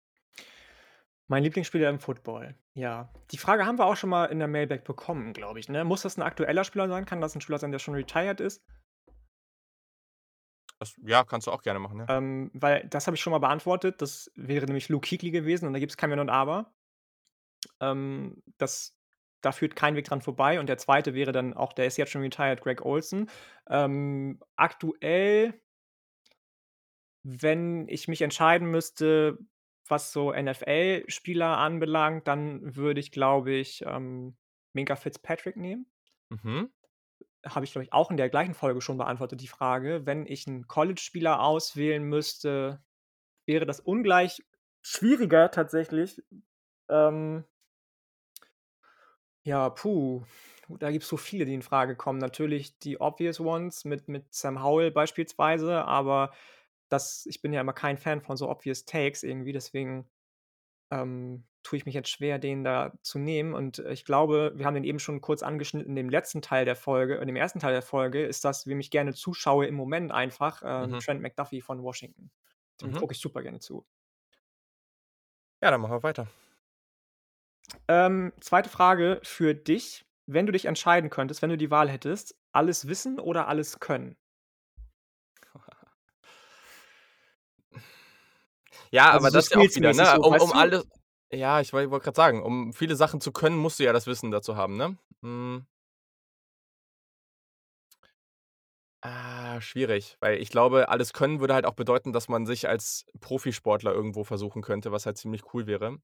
Mein 1.29 1.43
Lieblingsspieler 1.43 1.89
im 1.89 1.99
Football, 1.99 2.55
ja. 2.73 3.09
Die 3.31 3.37
Frage 3.37 3.65
haben 3.65 3.77
wir 3.77 3.85
auch 3.85 3.97
schon 3.97 4.09
mal 4.09 4.25
in 4.25 4.39
der 4.39 4.47
Mailbag 4.47 4.83
bekommen, 4.85 5.33
glaube 5.33 5.59
ich, 5.59 5.67
ne? 5.67 5.83
Muss 5.83 6.01
das 6.03 6.17
'n 6.17 6.21
aktueller 6.21 6.63
Spieler 6.63 6.87
sein? 6.87 7.05
Kann 7.05 7.19
das 7.21 7.35
'n 7.35 7.41
Spieler 7.41 7.59
sein, 7.59 7.71
der 7.71 7.79
schon 7.79 7.95
retired 7.95 8.39
ist? 8.39 8.61
Das 10.79 10.93
ja, 11.03 11.23
kannst 11.23 11.47
du 11.47 11.51
auch 11.51 11.61
gerne 11.63 11.79
machen, 11.79 11.99
ja. 11.99 12.09
Ähm, 12.09 12.51
weil 12.53 12.87
das 12.89 13.07
habe 13.07 13.15
ich 13.15 13.21
schon 13.21 13.31
mal 13.31 13.39
beantwortet. 13.39 14.01
Das 14.01 14.31
wäre 14.35 14.65
nämlich 14.65 14.89
Luke 14.89 15.07
Kuechly 15.09 15.31
gewesen 15.31 15.67
und 15.67 15.73
da 15.73 15.79
gibt's 15.79 15.97
kein 15.97 16.09
Wenn 16.11 16.19
und 16.19 16.29
Aber. 16.29 16.73
Ähm, 17.81 18.41
das 18.57 18.96
da 19.41 19.51
führt 19.51 19.75
kein 19.75 19.95
Weg 19.95 20.05
dran 20.05 20.21
vorbei 20.21 20.59
und 20.59 20.67
der 20.67 20.77
2. 20.77 21.13
wäre 21.13 21.31
dann 21.31 21.53
auch 21.53 21.73
der 21.73 21.85
ist 21.87 21.97
jetzt 21.97 22.11
schon 22.11 22.21
retired, 22.23 22.61
Greg 22.61 22.83
Olsen. 22.85 23.29
Ähm, 23.69 24.39
aktuell 24.55 25.61
wenn 27.23 27.87
ich 27.89 28.07
mich 28.07 28.21
entscheiden 28.21 28.69
müsste, 28.69 29.37
was 29.87 30.11
so 30.11 30.31
NFL-Spieler 30.33 31.57
anbelangt, 31.57 32.27
dann 32.27 32.75
würde 32.75 32.99
ich, 32.99 33.11
glaube 33.11 33.51
ich, 33.53 33.83
ähm, 33.85 34.37
Minkah 34.73 34.95
Fitzpatrick 34.95 35.57
nehmen. 35.57 35.87
Mhm. 36.31 36.69
Habe 37.45 37.65
ich, 37.65 37.71
glaube 37.71 37.83
ich, 37.85 37.93
auch 37.93 38.11
in 38.11 38.17
der 38.17 38.29
gleichen 38.29 38.53
Folge 38.53 38.81
schon 38.81 38.97
beantwortet, 38.97 39.41
die 39.41 39.47
Frage. 39.47 40.05
Wenn 40.05 40.25
ich 40.25 40.47
'n 40.47 40.67
College-Spieler 40.67 41.41
auswählen 41.41 42.03
müsste, 42.03 42.83
wäre 43.47 43.65
das 43.65 43.79
ungleich 43.81 44.43
schwieriger 44.81 45.51
tatsächlich. 45.51 46.23
Ähm 46.89 47.45
ja, 49.47 49.69
puh, 49.69 50.23
da 50.79 50.91
gibt's 50.91 51.07
so 51.07 51.17
viele, 51.17 51.45
die 51.45 51.53
infrage 51.53 51.95
kommen. 51.95 52.19
Natürlich 52.19 52.79
die 52.79 52.99
obvious 52.99 53.39
ones 53.39 53.85
mit 53.85 54.07
mit 54.09 54.33
Sam 54.33 54.61
Howell 54.63 54.91
beispielsweise, 54.91 55.85
aber 55.85 56.31
das 56.89 57.25
ich 57.27 57.41
bin 57.41 57.53
ja 57.53 57.61
immer 57.61 57.73
kein 57.73 57.97
Fan 57.97 58.21
von 58.21 58.37
so 58.37 58.49
obvious 58.49 58.85
takes 58.85 59.23
irgendwie, 59.23 59.53
deswegen, 59.53 60.09
ähm, 60.91 61.45
tue 61.63 61.77
ich 61.77 61.85
mich 61.85 61.95
jetzt 61.95 62.09
schwer, 62.09 62.39
den 62.39 62.63
da 62.63 62.93
zu 63.03 63.19
nehmen. 63.19 63.53
Und, 63.55 63.79
äh, 63.79 63.93
ich 63.93 64.05
glaube, 64.05 64.53
wir 64.55 64.65
haben 64.65 64.75
den 64.75 64.83
eben 64.85 64.99
schon 64.99 65.21
kurz 65.21 65.43
angeschnitten 65.43 65.89
in 65.91 65.95
dem 65.97 66.09
letzten 66.09 66.41
Teil 66.43 66.65
der 66.65 66.75
Folge 66.77 67.15
in 67.17 67.27
dem 67.27 67.35
1. 67.37 67.59
Teil 67.59 67.73
der 67.73 67.81
Folge 67.83 68.25
ist 68.25 68.45
das, 68.45 68.67
wem 68.67 68.79
ich 68.81 68.91
gerne 68.91 69.13
zuschaue 69.15 69.67
im 69.67 69.75
Moment 69.75 70.11
einfach, 70.13 70.63
ähm, 70.65 70.97
Mhm. 70.97 70.99
Trent 70.99 71.21
McDuffie 71.21 71.61
von 71.61 71.83
Washington. 71.83 72.31
Dem 72.81 72.93
Mhm. 72.93 72.97
gucke 72.97 73.13
ich 73.13 73.19
super 73.21 73.43
gerne 73.43 73.59
zu. 73.59 73.85
Ja, 75.61 75.71
dann 75.71 75.81
machen 75.81 75.93
wir 75.93 76.03
weiter. 76.03 76.27
Ähm, 77.87 78.33
2. 78.41 78.69
Frage 78.69 79.19
für 79.23 79.53
dich. 79.53 80.05
Wenn 80.25 80.45
du 80.45 80.51
dich 80.51 80.65
entscheiden 80.65 81.09
könntest, 81.09 81.41
wenn 81.41 81.49
du 81.49 81.57
die 81.57 81.71
Wahl 81.71 81.89
hättest, 81.89 82.35
alles 82.51 82.87
wissen 82.87 83.19
oder 83.19 83.47
alles 83.47 83.79
können? 83.79 84.17
Ja, 88.91 89.11
Also, 89.11 89.17
aber 89.17 89.31
das 89.31 89.45
ist 89.45 89.51
ja 89.51 89.59
auch 89.59 89.75
wieder, 89.75 89.93
ne? 89.93 90.05
so, 90.05 90.21
Um 90.21 90.35
um 90.37 90.49
du? 90.51 90.55
alle 90.55 90.83
ja, 91.31 91.59
ich 91.59 91.73
woll 91.73 91.91
wollte 91.91 92.05
grad 92.05 92.15
sagen, 92.15 92.41
um 92.41 92.71
viele 92.73 92.95
Sachen 92.95 93.19
zu 93.19 93.33
können, 93.33 93.57
musst 93.57 93.79
du 93.79 93.83
ja 93.83 93.91
das 93.93 94.07
Wissen 94.07 94.31
dazu 94.31 94.55
haben, 94.55 94.77
ne? 94.77 94.97
Hm. 95.21 95.65
Ah, 99.03 99.61
schwierig, 99.61 100.17
weil 100.21 100.39
ich 100.41 100.49
glaube, 100.49 100.89
alles 100.89 101.13
können 101.13 101.39
würde 101.39 101.53
halt 101.53 101.65
auch 101.65 101.73
bedeuten, 101.75 102.13
dass 102.13 102.27
man 102.29 102.45
sich 102.47 102.67
als 102.67 103.05
Profisportler 103.19 103.93
irgendwo 103.93 104.23
versuchen 104.23 104.61
könnte, 104.63 104.91
was 104.91 105.05
halt 105.05 105.17
ziemlich 105.17 105.53
cool 105.53 105.67
wäre. 105.67 105.99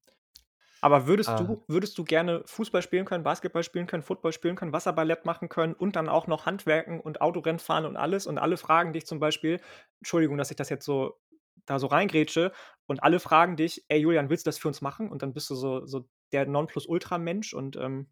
Aber 0.84 1.06
würdest 1.06 1.40
Ah. 1.40 1.40
du 1.40 1.64
würdest 1.66 1.96
du 1.96 2.04
gerne 2.04 2.42
Fußball 2.44 2.82
spielen 2.82 3.06
können, 3.06 3.24
Basketball 3.24 3.62
spielen 3.62 3.86
können, 3.86 4.02
Football 4.02 4.32
spielen 4.34 4.54
können, 4.56 4.72
Wasserballett 4.74 5.24
machen 5.24 5.48
können 5.48 5.72
und 5.72 5.96
dann 5.96 6.10
auch 6.10 6.26
noch 6.26 6.44
Handwerken 6.44 7.00
und 7.00 7.22
Autorennen 7.22 7.58
fahren 7.58 7.86
und 7.86 7.96
alles 7.96 8.26
und 8.26 8.36
alle 8.38 8.58
fragen 8.58 8.92
dich 8.92 9.06
zum 9.06 9.18
Beispiel 9.18 9.60
Entschuldigung, 10.00 10.36
dass 10.36 10.50
ich 10.50 10.56
das 10.56 10.68
jetzt 10.68 10.84
so 10.84 11.18
da 11.66 11.78
so 11.78 11.86
reingrätsche 11.86 12.52
und 12.86 13.02
alle 13.02 13.18
fragen 13.20 13.56
dich: 13.56 13.84
„Ey 13.88 13.98
Julian, 14.00 14.28
willst 14.28 14.44
du 14.46 14.48
das 14.48 14.58
für 14.58 14.68
uns 14.68 14.82
machen?“ 14.82 15.10
Und 15.10 15.22
dann 15.22 15.32
bist 15.32 15.48
du 15.50 15.54
so 15.54 15.86
so 15.86 16.06
der 16.32 16.46
Nonplusultra-Mensch 16.46 17.54
und, 17.54 17.76
ähm 17.76 18.08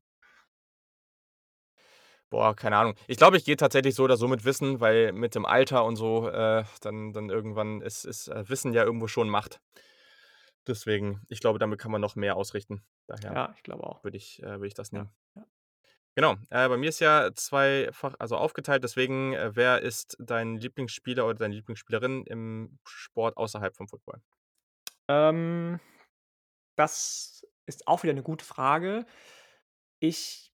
Boah, 2.31 2.57
keine 2.57 2.77
Ahnung. 2.79 2.95
Ich 3.09 3.19
glaube, 3.19 3.37
ich 3.37 3.45
gehe 3.45 3.57
tatsächlich 3.57 3.95
so 3.95 4.05
oder 4.05 4.17
so 4.17 4.27
mit 4.27 4.45
Wissen, 4.45 4.81
weil 4.81 5.13
mit 5.13 5.35
dem 5.35 5.45
Alter 5.45 5.85
und 5.85 5.97
so, 5.97 6.29
äh, 6.29 6.65
dann 6.81 7.13
dann 7.13 7.29
irgendwann 7.29 7.83
ist 7.83 8.05
ist, 8.07 8.29
äh, 8.29 8.49
Wissen 8.49 8.73
ja 8.73 8.85
irgendwo 8.85 9.07
schon 9.07 9.29
Macht. 9.29 9.61
Deswegen, 10.67 11.23
ich 11.29 11.41
glaube, 11.41 11.59
damit 11.59 11.81
kann 11.81 11.91
man 11.93 12.01
noch 12.01 12.17
mehr 12.17 12.37
ausrichten. 12.37 12.83
Daher 13.09 13.37
Ja, 13.37 13.53
ich 13.57 13.63
glaube 13.63 13.85
auch. 13.85 14.03
würde 14.03 14.17
ich 14.19 14.43
äh, 14.43 14.47
würde 14.59 14.69
ich 14.69 14.75
das 14.75 14.93
nehmen. 14.93 15.13
ja. 15.35 15.47
Genau, 16.17 16.35
äh, 16.51 16.69
bei 16.69 16.77
mir 16.77 16.91
ist 16.91 17.01
ja 17.01 17.31
zweifach 17.35 18.15
also 18.19 18.37
aufgeteilt, 18.37 18.85
deswegen, 18.85 19.33
äh, 19.33 19.57
wer 19.57 19.81
ist 19.81 20.17
dein 20.21 20.57
Lieblingsspieler 20.57 21.25
oder 21.25 21.35
deine 21.39 21.55
Lieblingsspielerin 21.55 22.25
im 22.27 22.79
Sport 22.85 23.37
außerhalb 23.39 23.75
vom 23.75 23.89
Football? 23.89 24.21
Ähm, 25.09 25.81
das 26.77 27.47
ist 27.67 27.89
auch 27.89 28.03
wieder 28.03 28.15
'ne 28.15 28.23
gute 28.23 28.45
Frage. 28.45 29.07
Ich 30.01 30.53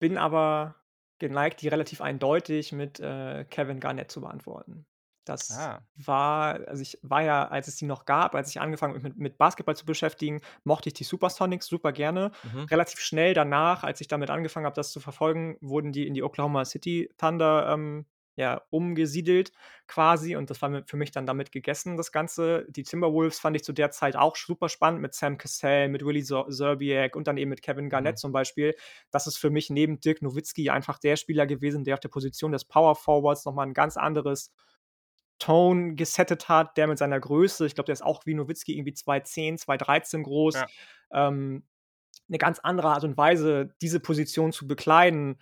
bin 0.00 0.18
aber 0.18 0.76
geneigt, 1.20 1.62
die 1.62 1.68
relativ 1.68 2.00
eindeutig 2.02 2.72
mit, 2.72 3.00
äh, 3.00 3.44
Kevin 3.46 3.80
Garnett 3.80 4.10
zu 4.12 4.20
beantworten. 4.22 4.86
Das 5.28 5.50
Ah. 5.50 5.86
war 5.96 6.68
also, 6.68 6.82
ich 6.82 6.98
war 7.02 7.22
ja, 7.22 7.48
als 7.48 7.68
es 7.68 7.76
die 7.76 7.86
noch 7.86 8.04
gab 8.06 8.34
als 8.34 8.50
ich 8.50 8.60
angefangen 8.60 8.94
habe, 8.94 9.02
mich 9.04 9.14
mit 9.14 9.18
mit 9.18 9.38
Basketball 9.38 9.76
zu 9.76 9.86
beschäftigen, 9.86 10.40
mochte 10.64 10.88
ich 10.90 10.94
die 10.94 11.04
Supersonics 11.04 11.66
super 11.66 11.92
gerne. 11.92 12.32
Mhm. 12.44 12.66
Relativ 12.70 13.00
schnell 13.00 13.34
danach, 13.34 13.82
als 13.84 14.00
ich 14.00 14.08
damit 14.08 14.30
angefangen 14.30 14.66
habe, 14.66 14.76
das 14.76 14.92
zu 14.92 15.00
verfolgen, 15.00 15.58
wurden 15.60 15.92
die 15.92 16.06
in 16.06 16.14
die 16.14 16.22
Oklahoma 16.22 16.64
City 16.64 17.10
Thunder, 17.18 17.72
ähm, 17.72 18.06
ja, 18.38 18.62
umgesiedelt 18.70 19.52
quasi 19.86 20.36
und 20.36 20.50
das 20.50 20.60
war 20.62 20.82
für 20.86 20.96
mich 20.98 21.10
dann 21.10 21.26
damit 21.26 21.52
gegessen, 21.52 21.96
das 21.96 22.12
Ganze. 22.12 22.66
Die 22.68 22.82
Timberwolves 22.82 23.38
fand 23.40 23.56
ich 23.56 23.64
zu 23.64 23.72
der 23.72 23.90
Zeit 23.90 24.14
auch 24.16 24.36
super 24.36 24.68
spannend 24.68 25.00
mit 25.00 25.14
Sam 25.14 25.38
Cassell, 25.38 25.88
mit 25.88 26.04
Willy 26.04 26.22
Ser 26.22 26.46
Szczerbiak 26.50 27.16
und 27.16 27.26
dann 27.28 27.38
eben 27.38 27.48
mit 27.50 27.62
Kevin 27.62 27.88
Mhm. 27.92 28.16
Garnett 28.16 28.18
zum 28.18 28.32
Beispiel. 28.32 28.74
Das 29.10 29.26
ist 29.26 29.38
für 29.38 29.50
mich 29.50 29.70
neben 29.70 30.00
Dirk 30.00 30.20
Nowitzki 30.22 30.68
einfach 30.70 30.98
der 30.98 31.16
Spieler 31.16 31.46
gewesen, 31.46 31.84
der 31.84 31.94
auf 31.94 32.00
der 32.00 32.10
Position 32.10 32.52
des 32.52 32.64
Power 32.66 32.94
Forwards 32.96 33.44
noch 33.46 33.54
mal 33.54 33.66
'n 33.66 33.72
ganz 33.74 33.96
anderes 33.96 34.52
Tone 35.38 35.94
gesettet 35.94 36.48
hat, 36.48 36.76
der 36.76 36.86
mit 36.88 36.98
seiner 36.98 37.20
Größe 37.20 37.66
ich 37.66 37.74
glaube, 37.74 37.86
der 37.86 37.94
ist 37.94 38.02
auch 38.04 38.26
wie 38.26 38.34
Nowitzki 38.34 38.76
irgendwie 38.76 38.94
2'10, 38.94 39.58
2'13 39.58 40.22
groß, 40.24 40.54
Ja. 40.54 40.70
ähm, 41.12 41.64
'ne 42.28 42.38
ganz 42.38 42.58
andere 42.60 42.88
Art 42.90 43.04
und 43.04 43.16
Weise, 43.18 43.74
diese 43.82 44.00
Position 44.00 44.52
zu 44.52 44.66
bekleiden, 44.68 45.40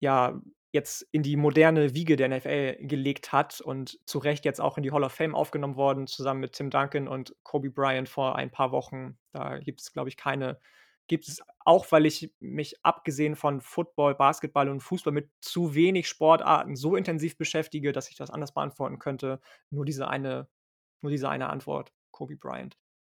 ja, 0.00 0.40
jetzt 0.72 1.02
in 1.12 1.22
die 1.22 1.36
moderne 1.36 1.94
Wiege 1.94 2.16
der 2.16 2.28
NFL 2.28 2.76
gelegt 2.86 3.32
hat 3.32 3.60
und 3.62 3.98
zu 4.06 4.18
Recht 4.18 4.44
jetzt 4.44 4.60
auch 4.60 4.76
in 4.76 4.82
die 4.84 4.92
Hall 4.92 5.04
of 5.04 5.12
Fame 5.12 5.34
aufgenommen 5.34 5.76
worden, 5.76 6.06
zusammen 6.06 6.40
mit 6.40 6.52
Tim 6.54 6.70
Duncan 6.70 7.08
und 7.08 7.34
Kobe 7.44 7.70
Bryant 7.70 8.08
vor 8.08 8.36
ein 8.36 8.50
paar 8.50 8.72
Wochen. 8.72 9.18
Da 9.32 9.58
gibt's, 9.58 9.92
glaube 9.92 10.08
ich, 10.10 10.16
keine 10.18 10.60
gibt 11.08 11.28
es 11.28 11.42
auch, 11.64 11.90
weil 11.92 12.06
ich 12.06 12.34
mich 12.40 12.84
abgesehen 12.84 13.36
von 13.36 13.60
Football, 13.60 14.14
Basketball 14.16 14.68
und 14.68 14.80
Fußball 14.80 15.12
mit 15.12 15.30
zu 15.40 15.74
wenig 15.74 16.08
Sportarten 16.08 16.76
so 16.76 16.96
intensiv 16.96 17.36
beschäftige, 17.38 17.92
dass 17.92 18.08
ich 18.10 18.16
das 18.16 18.30
anders 18.30 18.52
beantworten 18.54 18.98
könnte, 18.98 19.40
nur 19.70 19.84
diese 19.84 20.08
eine 20.08 20.48
nur 21.02 21.10
diese 21.10 21.28
eine 21.28 21.48
Antwort, 21.50 21.92
Kobe 22.10 22.36
Bryant. 22.36 22.76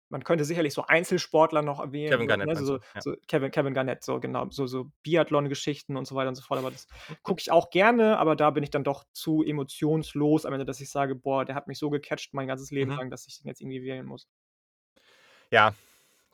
Man 0.08 0.22
könnte 0.24 0.44
sicherlich 0.44 0.72
so 0.72 0.84
Einzelsportler 0.86 1.62
noch 1.62 1.80
erwähnen, 1.80 2.20
Kevin 2.20 2.26
Garnett 2.28 2.52
ne, 2.52 2.54
meinst 2.54 2.72
du? 2.72 2.76
so 2.76 2.78
Ja. 2.94 3.02
so 3.02 3.14
Kevin 3.26 3.50
Kevin 3.50 3.74
Garnett, 3.74 4.04
so 4.04 4.20
genau, 4.20 4.48
so 4.50 4.66
so 4.68 4.92
Biathlon-Geschichten 5.02 5.96
und 5.96 6.06
so 6.06 6.14
weiter 6.14 6.28
und 6.28 6.36
so 6.36 6.42
fort, 6.42 6.58
aber 6.58 6.70
das 6.70 6.86
gucke 7.22 7.40
ich 7.40 7.50
auch 7.50 7.70
gerne, 7.70 8.16
aber 8.18 8.36
da 8.36 8.50
bin 8.50 8.62
ich 8.62 8.70
dann 8.70 8.84
doch 8.84 9.04
zu 9.12 9.42
emotionslos 9.42 10.46
am 10.46 10.52
Ende, 10.52 10.64
dass 10.66 10.80
ich 10.80 10.90
sage: 10.90 11.16
„Boah, 11.16 11.44
der 11.44 11.56
hat 11.56 11.66
mich 11.68 11.78
so 11.78 11.90
gecatcht 11.90 12.34
mein 12.34 12.46
ganzes 12.48 12.70
Leben 12.70 12.92
Mhm. 12.92 12.98
lang, 12.98 13.10
dass 13.10 13.26
ich 13.26 13.38
den 13.38 13.48
jetzt 13.48 13.60
irgendwie 13.60 13.82
wählen 13.82 14.06
muss.“ 14.06 14.28
Ja, 15.50 15.74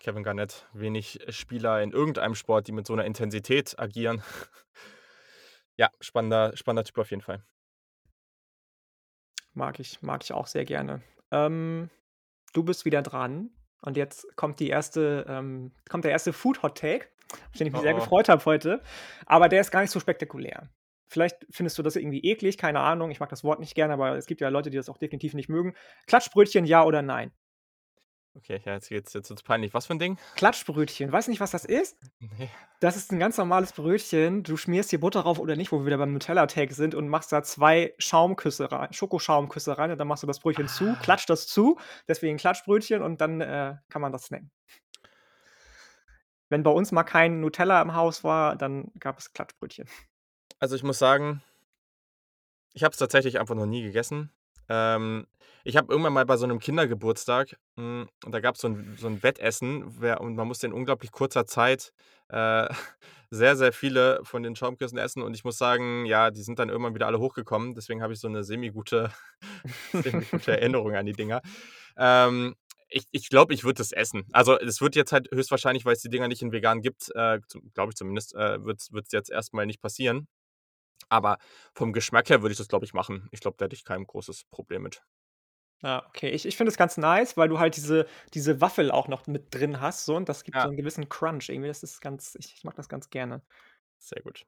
Kevin 0.03 0.25
Garnett, 0.25 0.67
wenig 0.73 1.21
Spieler 1.29 1.81
in 1.81 1.93
irgendeinem 1.93 2.35
Sport, 2.35 2.67
die 2.67 2.73
mit 2.73 2.87
so 2.89 2.95
'ner 2.95 3.05
Intensität 3.05 3.79
agieren. 3.79 4.23
Ja, 5.77 5.89
spannender 6.01 6.55
spannender 6.55 6.85
Typ 6.85 6.99
auf 6.99 7.11
jeden 7.11 7.23
Fall. 7.23 7.43
Mag 9.55 9.81
ich 9.81 10.03
mag 10.03 10.23
ich 10.23 10.33
auch 10.33 10.47
sehr 10.47 10.65
gerne. 10.65 11.03
Ähm, 11.31 11.91
du 12.53 12.63
bist 12.63 12.85
wieder 12.85 13.03
dran 13.03 13.51
und 13.81 13.97
jetzt 13.97 14.27
kommt 14.37 14.61
die 14.61 14.69
erste 14.69 15.25
ähm, 15.29 15.73
kommt 15.89 16.05
der 16.05 16.11
erste 16.11 16.33
Food 16.33 16.63
Hot 16.63 16.77
Take, 16.79 17.09
auf 17.51 17.59
den 17.59 17.67
ich 17.69 17.73
mich 17.73 17.81
Oh, 17.81 17.85
sehr 17.85 17.95
gefreut 17.95 18.29
habe 18.29 18.45
heute, 18.45 18.83
aber 19.27 19.49
der 19.49 19.61
ist 19.61 19.71
gar 19.71 19.81
nicht 19.81 19.91
so 19.91 20.01
spektakulär. 20.01 20.69
Vielleicht 21.09 21.47
findest 21.51 21.79
du 21.79 21.83
das 21.83 21.97
irgendwie 21.97 22.21
eklig, 22.25 22.57
keine 22.59 22.81
Ahnung. 22.81 23.11
Ich 23.11 23.21
mag 23.21 23.29
das 23.29 23.45
Wort 23.45 23.61
nicht 23.61 23.75
gerne, 23.75 23.93
aber 23.95 24.17
es 24.17 24.27
gibt 24.27 24.41
ja 24.41 24.49
Leute, 24.49 24.71
die 24.71 24.77
das 24.79 24.89
auch 24.89 24.99
definitiv 24.99 25.35
nicht 25.35 25.49
mögen. 25.51 25.75
Klatschbrötchen, 26.07 26.65
ja 26.65 26.85
oder 26.85 27.03
nein? 27.03 27.33
Okay, 28.37 28.61
ja, 28.65 28.73
jetzt 28.75 28.89
geht's 28.89 29.13
jetzt 29.13 29.29
wird's 29.31 29.43
peinlich. 29.43 29.75
Was 29.75 29.87
für 29.87 29.93
'n 29.95 29.99
Ding? 29.99 30.19
Klatschbrötchen. 30.37 31.13
Weißt 31.13 31.29
du 31.29 31.31
nicht, 31.31 31.41
was 31.41 31.51
das 31.51 31.65
ist? 31.65 31.97
Ne. 32.39 32.53
Das 32.81 32.97
ist 32.97 33.13
'n 33.13 33.19
ganz 33.21 33.39
normales 33.39 33.73
Brötchen. 33.73 34.43
Du 34.45 34.57
schmierst 34.57 34.91
hier 34.91 35.01
Butter 35.01 35.23
drauf 35.23 35.39
oder 35.39 35.57
nicht, 35.57 35.73
wo 35.73 35.81
wir 35.81 35.87
wieder 35.87 35.99
beim 35.99 36.13
Nutella-Take 36.15 36.75
sind 36.75 36.95
und 36.95 37.09
machst 37.09 37.33
da 37.33 37.43
2 37.43 37.95
Schaumküsse 37.99 38.73
rein 38.73 38.93
Schokoschaumküsse 38.93 39.79
rein 39.79 39.93
und 39.93 39.99
dann 39.99 40.09
machst 40.09 40.23
du 40.25 40.27
das 40.27 40.41
Brötchen 40.41 40.69
zu, 40.69 40.97
Ah. 40.97 40.99
klatscht 40.99 41.31
das 41.31 41.47
zu, 41.49 41.79
deswegen 42.09 42.39
Klatschbrötchen 42.39 43.03
und 43.03 43.21
dann, 43.21 43.41
äh, 43.41 43.77
kann 43.91 44.03
man 44.03 44.13
das 44.13 44.25
snacken. 44.27 44.51
Wenn 46.53 46.63
bei 46.63 46.71
uns 46.71 46.93
mal 46.93 47.03
kein 47.05 47.41
Nutella 47.41 47.81
im 47.81 47.95
Haus 47.95 48.25
war, 48.25 48.57
dann 48.57 48.93
gab 48.99 49.19
es 49.19 49.33
Klatschbrötchen. 49.33 49.87
Also, 50.61 50.77
ich 50.77 50.83
muss 50.83 50.99
sagen 50.99 51.43
ich 52.75 52.85
habe 52.85 52.93
es 52.93 52.99
tatsächlich 52.99 53.39
einfach 53.39 53.55
noch 53.55 53.67
nie 53.67 53.83
gegessen. 53.83 54.31
Ähm, 54.69 55.27
ich 55.65 55.77
habe 55.77 55.93
irgendwann 55.93 56.13
mal 56.13 56.25
bei 56.27 56.37
so 56.37 56.47
'nem 56.47 56.59
Kindergeburtstag 56.61 57.57
hm, 57.77 58.09
da 58.29 58.41
gab's 58.41 58.61
so 58.61 58.69
'n 58.69 58.97
so 58.97 59.07
'n 59.09 59.23
Wettessen, 59.23 59.85
wer 60.01 60.21
und 60.21 60.35
man 60.37 60.49
musste 60.49 60.67
in 60.67 60.73
unglaublich 60.73 61.13
kurzer 61.13 61.47
Zeit, 61.47 61.93
äh, 62.29 62.69
sehr, 63.31 63.57
sehr 63.57 63.73
viele 63.73 64.21
von 64.25 64.43
den 64.43 64.57
Schaumküssen 64.57 64.99
essen 64.99 65.23
und 65.23 65.35
ich 65.35 65.45
muss 65.45 65.59
sagen, 65.59 66.05
ja, 66.07 66.31
die 66.31 66.43
sind 66.43 66.59
dann 66.59 66.69
irgendwann 66.69 66.95
wieder 66.95 67.07
alle 67.07 67.19
hochgekommen. 67.21 67.75
Deswegen 67.75 68.03
habe 68.03 68.13
ich 68.13 68.21
so 68.21 68.29
'ne 68.29 68.45
semigute 68.45 69.11
semigute 70.03 70.53
Erinnerung 70.53 70.95
an 70.97 71.07
die 71.07 71.15
Dinger. 71.15 71.43
Ähm, 71.97 72.57
ich 72.91 73.05
ich 73.13 73.29
glaube, 73.31 73.55
ich 73.55 73.65
würde 73.65 73.79
das 73.79 73.93
essen. 73.93 74.25
Also, 74.33 74.59
es 74.59 74.81
wird 74.83 74.97
jetzt 74.97 75.13
halt 75.13 75.31
höchstwahrscheinlich, 75.33 75.85
weil's 75.87 76.03
die 76.03 76.11
Dinger 76.11 76.29
nicht 76.29 76.43
in 76.43 76.53
vegan 76.53 76.83
gibt, 76.83 77.11
äh, 77.17 77.41
glaube 77.75 77.91
ich 77.93 77.97
zumindest, 77.97 78.35
äh, 78.35 78.65
wird's 78.65 78.93
wird's 78.93 79.13
jetzt 79.13 79.31
erst 79.31 79.55
mal 79.55 79.67
nicht 79.67 79.81
passieren. 79.83 80.29
Aber 81.11 81.39
vom 81.75 81.93
Geschmack 81.95 82.31
her 82.31 82.43
würde 82.43 82.53
ich 82.53 82.59
das, 82.59 82.69
glaube 82.69 82.85
ich, 82.87 82.95
machen. 82.95 83.29
Ich 83.33 83.41
glaube, 83.41 83.57
da 83.59 83.67
hätte 83.67 83.77
ich 83.77 83.85
kein 83.85 84.05
großes 84.07 84.45
Problem 84.51 84.83
mit. 84.85 85.03
Ja, 85.85 86.07
okay. 86.09 86.29
Ich 86.31 86.47
ich 86.47 86.57
finde 86.57 86.71
es 86.71 86.77
ganz 86.77 86.97
nice, 86.97 87.37
weil 87.37 87.49
du 87.49 87.59
halt 87.59 87.75
diese 87.77 88.07
diese 88.35 88.61
Waffel 88.61 88.93
auch 88.93 89.09
noch 89.09 89.27
mit 89.27 89.53
drin 89.53 89.81
hast 89.81 90.05
so 90.05 90.15
und 90.15 90.29
das 90.29 90.45
gibt 90.45 90.61
so 90.61 90.69
Ja. 90.69 90.71
'n 90.71 90.77
gewissen 90.77 91.09
Crunch 91.09 91.49
irgendwie. 91.49 91.67
Das 91.69 91.83
ist 91.83 92.01
ganz 92.01 92.37
ich 92.39 92.55
ich 92.55 92.63
mag 92.63 92.77
das 92.77 92.89
ganz 92.89 93.11
gerne. 93.11 93.43
Sehr 94.03 94.21
gut. 94.23 94.45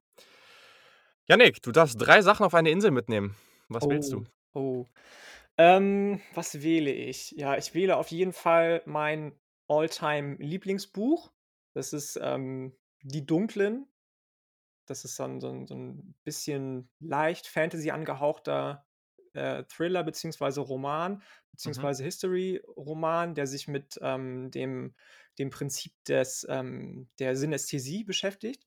Jannick, 1.28 1.62
du 1.62 1.72
darfst 1.72 1.96
3 1.98 2.20
Sachen 2.20 2.44
auf 2.44 2.54
eine 2.54 2.70
Insel 2.70 2.90
mitnehmen. 2.90 3.34
Was 3.68 3.88
wählst 3.88 4.12
du? 4.12 4.20
Oh, 4.20 4.26
oh. 4.54 4.86
Ähm, 5.58 6.20
was 6.34 6.62
wähle 6.62 6.92
ich? 6.92 7.32
Ja, 7.32 7.56
ich 7.56 7.74
wähle 7.74 7.96
auf 7.96 8.08
jeden 8.10 8.32
Fall 8.32 8.82
mein 8.86 9.38
All-Time-Lieblingsbuch. 9.68 11.32
Das 11.74 11.92
ist, 11.92 12.18
ähm, 12.22 12.76
„Die 13.02 13.26
Dunklen“. 13.26 13.86
Das 14.86 15.04
ist 15.04 15.16
so 15.16 15.24
'n 15.24 15.40
so 15.40 15.48
'n 15.50 15.66
so 15.66 15.74
'n 15.76 16.14
bisschen 16.24 16.90
leicht 17.00 17.46
Fantasy 17.48 17.90
angehauchter, 17.90 18.83
äh, 19.34 19.64
Thriller 19.64 20.02
beziehungsweise 20.04 20.60
Roman 20.60 21.22
Mhm. 21.64 21.90
beziehungsweise 21.90 22.02
History-Roman, 22.04 23.34
der 23.34 23.46
sich 23.46 23.68
mit, 23.68 23.98
ähm, 24.02 24.50
dem 24.50 24.94
dem 25.38 25.50
Prinzip 25.50 25.92
des 26.08 26.46
ähm, 26.48 27.08
der 27.18 27.36
Synästhesie 27.36 28.04
beschäftigt. 28.04 28.66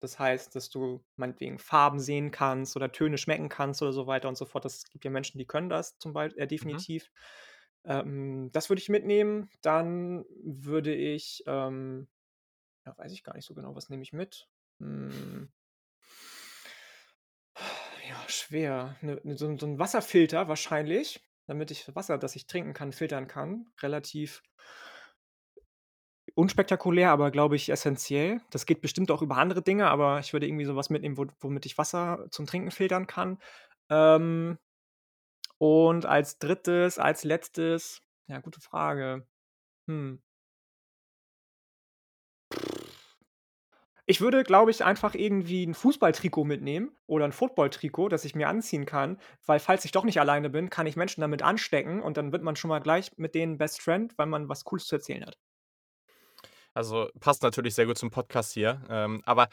Das 0.00 0.18
heißt, 0.18 0.54
dass 0.54 0.70
du 0.70 1.04
meinetwegen 1.16 1.58
Farben 1.58 1.98
sehen 2.00 2.30
kannst 2.30 2.76
oder 2.76 2.92
Töne 2.92 3.18
schmecken 3.18 3.48
kannst 3.48 3.82
oder 3.82 3.92
so 3.92 4.06
weiter 4.06 4.28
und 4.28 4.36
so 4.36 4.44
fort. 4.46 4.64
Das 4.64 4.84
gibt 4.84 5.04
ja 5.04 5.10
Menschen, 5.10 5.38
die 5.38 5.46
können 5.46 5.68
das 5.70 5.98
zum 5.98 6.12
Bei 6.12 6.26
äh, 6.28 6.46
Mhm. 6.60 6.84
definitiv. 6.86 7.10
Ähm, 7.84 8.50
das 8.52 8.68
würde 8.70 8.80
ich 8.82 8.88
mitnehmen. 8.88 9.50
Dann 9.62 10.24
würde 10.42 10.94
ich, 10.94 11.42
ähm 11.46 12.08
ja, 12.86 12.96
weiß 12.98 13.12
ich 13.12 13.24
gar 13.24 13.34
nicht 13.34 13.46
so 13.46 13.54
genau, 13.54 13.74
was 13.76 13.90
nehme 13.90 14.02
ich 14.02 14.12
mit? 14.12 14.48
Hm 14.80 15.52
schwer. 18.34 18.96
'Ne 19.02 19.20
'ne 19.24 19.36
so 19.36 19.56
so 19.58 19.66
'n 19.66 19.78
Wasserfilter 19.78 20.48
wahrscheinlich, 20.48 21.20
damit 21.46 21.70
ich 21.70 21.94
Wasser, 21.94 22.18
das 22.18 22.36
ich 22.36 22.46
trinken 22.46 22.72
kann, 22.74 22.92
filtern 22.92 23.28
kann. 23.28 23.66
Relativ 23.82 24.42
unspektakulär, 26.36 27.10
aber 27.10 27.30
glaube 27.30 27.56
ich 27.56 27.68
essenziell. 27.70 28.40
Das 28.50 28.66
geht 28.66 28.80
bestimmt 28.80 29.10
auch 29.12 29.22
über 29.22 29.36
andere 29.36 29.62
Dinge, 29.62 29.88
aber 29.88 30.18
ich 30.20 30.32
würde 30.32 30.46
irgendwie 30.48 30.64
so 30.64 30.74
was 30.76 30.90
mitnehmen, 30.90 31.16
wo 31.18 31.26
womit 31.40 31.66
ich 31.66 31.78
Wasser 31.78 32.26
zum 32.30 32.46
Trinken 32.46 32.70
filtern 32.72 33.06
kann. 33.06 33.38
Ähm, 33.90 34.58
und 35.58 36.06
als 36.06 36.38
3., 36.38 36.98
als 36.98 37.24
Letztes 37.24 38.00
ja, 38.28 38.40
gute 38.40 38.60
Frage. 38.60 39.26
Hm. 39.88 40.20
Ich 44.08 44.20
würde, 44.20 44.42
glaube 44.44 44.70
ich, 44.70 44.84
einfach 44.84 45.14
irgendwie 45.14 45.64
'n 45.64 45.72
Fußballtrikot 45.72 46.44
mitnehmen 46.44 46.92
oder 47.06 47.24
'n 47.24 47.32
Footballtrikot, 47.32 48.10
das 48.10 48.26
ich 48.26 48.34
mir 48.34 48.48
anziehen 48.48 48.84
kann, 48.84 49.18
weil 49.46 49.58
falls 49.60 49.84
ich 49.86 49.92
doch 49.92 50.04
nicht 50.04 50.20
alleine 50.20 50.50
bin, 50.50 50.68
kann 50.68 50.86
ich 50.86 50.96
Menschen 50.96 51.22
damit 51.22 51.40
anstecken 51.42 52.02
und 52.02 52.18
dann 52.18 52.30
wird 52.30 52.42
man 52.42 52.54
schon 52.56 52.68
mal 52.68 52.80
gleich 52.80 53.12
mit 53.16 53.34
denen 53.34 53.56
Best 53.56 53.80
Friend, 53.80 54.12
weil 54.18 54.26
man 54.26 54.48
was 54.50 54.64
Cooles 54.64 54.84
zu 54.86 54.96
erzählen 54.96 55.24
hat. 55.24 55.36
Also, 56.76 57.08
passt 57.20 57.42
natürlich 57.44 57.74
sehr 57.76 57.86
gut 57.86 57.96
zum 57.98 58.10
Podcast 58.10 58.52
hier. 58.52 58.82
Ähm, 58.90 59.22
aber 59.24 59.48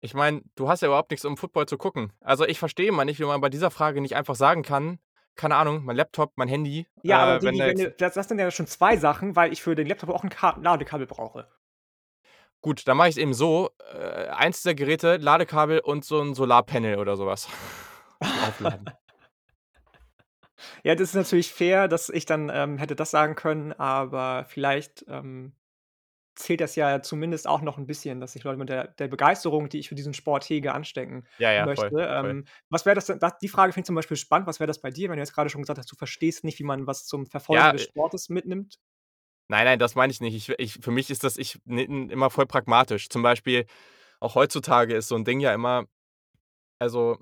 ich 0.00 0.14
meine, 0.14 0.42
du 0.54 0.68
hast 0.68 0.82
ja 0.82 0.88
überhaupt 0.88 1.10
nichts 1.10 1.24
um 1.24 1.36
Football 1.36 1.66
zu 1.66 1.76
gucken. 1.78 2.12
Also, 2.20 2.46
ich 2.46 2.58
verstehe 2.58 2.88
immer 2.88 3.04
nicht, 3.04 3.18
wie 3.18 3.24
man 3.24 3.40
bei 3.40 3.48
dieser 3.48 3.70
Frage 3.70 4.00
nicht 4.00 4.14
einfach 4.16 4.36
sagen 4.36 4.62
kann: 4.62 4.98
„Keine 5.34 5.56
Ahnung, 5.56 5.84
mein 5.84 5.96
Laptop, 5.96 6.32
mein 6.36 6.48
Handy“, 6.48 6.86
Ja, 7.02 7.22
aber 7.22 7.38
äh, 7.38 7.44
wenn 7.44 7.58
da 7.58 7.66
wenn 7.66 7.78
du 7.78 7.90
das 7.92 8.14
das 8.14 8.28
sind 8.28 8.38
ja 8.38 8.50
schon 8.50 8.66
2 8.66 8.96
Sachen, 8.96 9.36
weil 9.36 9.52
ich 9.52 9.62
für 9.62 9.74
den 9.74 9.86
Laptop 9.86 10.10
auch 10.10 10.24
'n 10.24 10.30
Ka 10.30 10.56
Ladekabel 10.60 11.06
brauche. 11.06 11.48
Gut, 12.64 12.88
dann 12.88 12.96
mache 12.96 13.08
ich's 13.08 13.16
eben 13.18 13.34
so, 13.34 13.70
äh, 13.94 14.26
eins 14.30 14.62
dieser 14.62 14.74
Geräte, 14.74 15.16
Ladekabel 15.18 15.78
und 15.78 16.04
so 16.04 16.20
'n 16.20 16.34
Solarpanel 16.34 16.98
oder 16.98 17.16
so 17.16 17.24
was 17.26 17.48
zum 18.24 18.40
Aufladen. 18.40 18.92
Ja, 20.84 20.94
das 20.94 21.10
ist 21.10 21.14
natürlich 21.14 21.52
fair, 21.52 21.88
dass 21.88 22.08
ich 22.08 22.24
dann, 22.26 22.50
ähm, 22.52 22.78
hätte 22.78 22.94
das 22.96 23.10
sagen 23.10 23.34
können, 23.34 23.72
aber 23.72 24.44
vielleicht, 24.48 25.04
ähm, 25.08 25.54
zählt 26.36 26.60
das 26.62 26.76
ja 26.76 27.02
zumindest 27.02 27.46
auch 27.48 27.62
noch 27.62 27.78
'n 27.78 27.86
bisschen, 27.86 28.20
dass 28.20 28.36
ich 28.36 28.44
Leute 28.44 28.58
mit 28.58 28.68
der 28.70 28.88
der 28.88 29.08
Begeisterung, 29.08 29.68
die 29.70 29.78
ich 29.80 29.88
für 29.90 29.96
diesen 29.96 30.14
Sport 30.14 30.44
hege, 30.50 30.72
anstecken 30.74 31.26
Ja, 31.38 31.52
ja, 31.52 31.68
möchte. 31.68 31.94
voll, 31.94 31.96
voll. 32.20 32.34
Ähm, 32.34 32.46
was 32.70 32.86
wäre 32.86 32.94
das 32.96 33.06
denn 33.06 33.18
da 33.20 33.30
die 33.42 33.48
Frage 33.48 33.72
finde 33.72 33.82
ich 33.84 33.86
zum 33.88 33.96
Beispiel 33.96 34.16
spannend. 34.18 34.48
Was 34.48 34.60
wäre 34.60 34.68
das 34.68 34.80
bei 34.82 34.90
dir, 34.90 35.10
wenn 35.10 35.16
du 35.18 35.22
jetzt 35.22 35.34
grade 35.34 35.50
schon 35.50 35.62
gesagt 35.62 35.78
hast, 35.78 35.92
du 35.92 35.96
verstehst 35.96 36.44
nicht, 36.44 36.58
wie 36.60 36.64
man 36.64 36.86
was 36.88 37.06
zum 37.06 37.26
Verfolgen 37.26 37.70
Ja, 37.70 37.70
des 37.72 37.82
äh 37.82 37.84
Sportes 37.84 38.28
mitnimmt? 38.30 38.78
Nein, 39.50 39.64
nein, 39.64 39.78
das 39.78 39.94
meine 39.94 40.10
ich 40.12 40.20
nicht. 40.20 40.34
Ich 40.34 40.50
ich 40.58 40.74
für 40.82 40.90
mich 40.90 41.08
ist 41.08 41.24
das 41.24 41.38
ich 41.38 41.58
n 41.66 42.10
immer 42.10 42.28
voll 42.28 42.46
pragmatisch. 42.46 43.08
Zum 43.08 43.22
Beispiel 43.22 43.64
auch 44.20 44.34
heutzutage 44.34 44.94
ist 44.94 45.08
so 45.08 45.16
'n 45.16 45.24
Ding 45.24 45.40
ja 45.40 45.54
immer 45.54 45.84
also, 46.80 47.18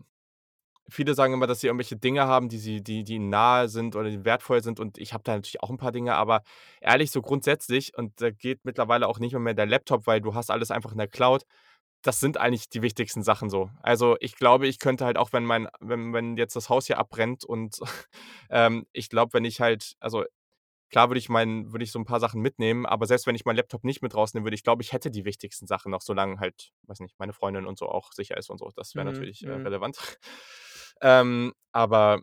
viele 0.90 1.14
sagen 1.14 1.34
immer, 1.34 1.46
dass 1.48 1.60
sie 1.60 1.68
irgendwelche 1.68 1.96
Dinge 1.96 2.26
haben, 2.26 2.48
die 2.50 2.58
sie 2.58 2.82
die 2.82 3.04
die 3.04 3.16
ihnen 3.16 3.30
nahe 3.30 3.68
sind 3.68 3.96
oder 3.96 4.10
die 4.10 4.24
wertvoll 4.24 4.62
sind 4.62 4.80
und 4.80 4.98
ich 4.98 5.12
habe 5.14 5.24
da 5.24 5.34
natürlich 5.36 5.62
auch 5.62 5.70
'n 5.70 5.78
paar 5.78 5.92
Dinge, 5.92 6.14
aber 6.16 6.42
ehrlich, 6.80 7.10
so 7.12 7.22
grundsätzlich 7.22 7.96
und 7.98 8.20
da 8.20 8.30
geht 8.30 8.64
mittlerweile 8.64 9.08
auch 9.08 9.18
nicht 9.20 9.32
mal 9.34 9.40
mehr 9.40 9.54
der 9.54 9.66
Laptop, 9.66 10.06
weil 10.06 10.20
du 10.22 10.34
hast 10.34 10.50
alles 10.50 10.70
einfach 10.72 10.92
in 10.92 10.98
der 10.98 11.08
Cloud. 11.08 11.44
Das 12.02 12.20
sind 12.20 12.38
eigentlich 12.38 12.68
die 12.70 12.82
wichtigsten 12.82 13.22
Sachen 13.24 13.50
so. 13.50 13.70
Also, 13.82 14.16
ich 14.20 14.36
glaube, 14.36 14.66
ich 14.68 14.78
könnte 14.80 15.04
halt 15.06 15.18
auch, 15.18 15.32
wenn 15.34 15.44
mein 15.46 15.68
wenn 15.80 16.12
wenn 16.14 16.36
jetzt 16.38 16.56
das 16.56 16.68
Haus 16.70 16.86
hier 16.88 16.98
abbrennt 16.98 17.44
und, 17.44 17.78
ähm, 18.50 18.86
ich 18.92 19.10
glaube, 19.10 19.34
wenn 19.34 19.44
ich 19.46 19.60
halt 19.60 19.94
also, 20.00 20.24
klar 20.90 21.10
würde 21.10 21.18
ich 21.18 21.28
meinen 21.28 21.72
würde 21.72 21.84
ich 21.84 21.92
so 21.92 21.98
'n 21.98 22.04
paar 22.06 22.20
Sachen 22.20 22.40
mitnehmen, 22.42 22.86
aber 22.86 23.06
selbst 23.06 23.26
wenn 23.26 23.34
ich 23.36 23.44
meinen 23.44 23.56
Laptop 23.56 23.84
nicht 23.84 24.02
mit 24.02 24.14
rausnehmen 24.14 24.44
würde, 24.46 24.54
ich 24.56 24.64
glaube, 24.64 24.82
ich 24.82 24.92
hätte 24.92 25.10
die 25.10 25.24
wichtigsten 25.24 25.66
Sachen 25.66 25.90
noch, 25.92 26.02
solange 26.02 26.38
halt, 26.40 26.72
weiß 26.84 27.00
nicht, 27.00 27.18
meine 27.18 27.32
Freundin 27.34 27.66
und 27.66 27.78
so 27.78 27.88
auch 27.88 28.12
sicher 28.12 28.36
ist 28.36 28.50
und 28.50 28.58
so. 28.58 28.70
Das 28.76 28.96
wäre 28.96 29.04
Mhm, 29.04 29.06
natürlich, 29.06 29.46
äh, 29.46 29.50
mhm. 29.50 29.66
relevant. 29.66 29.98
Ähm, 31.02 31.52
aber 31.72 32.22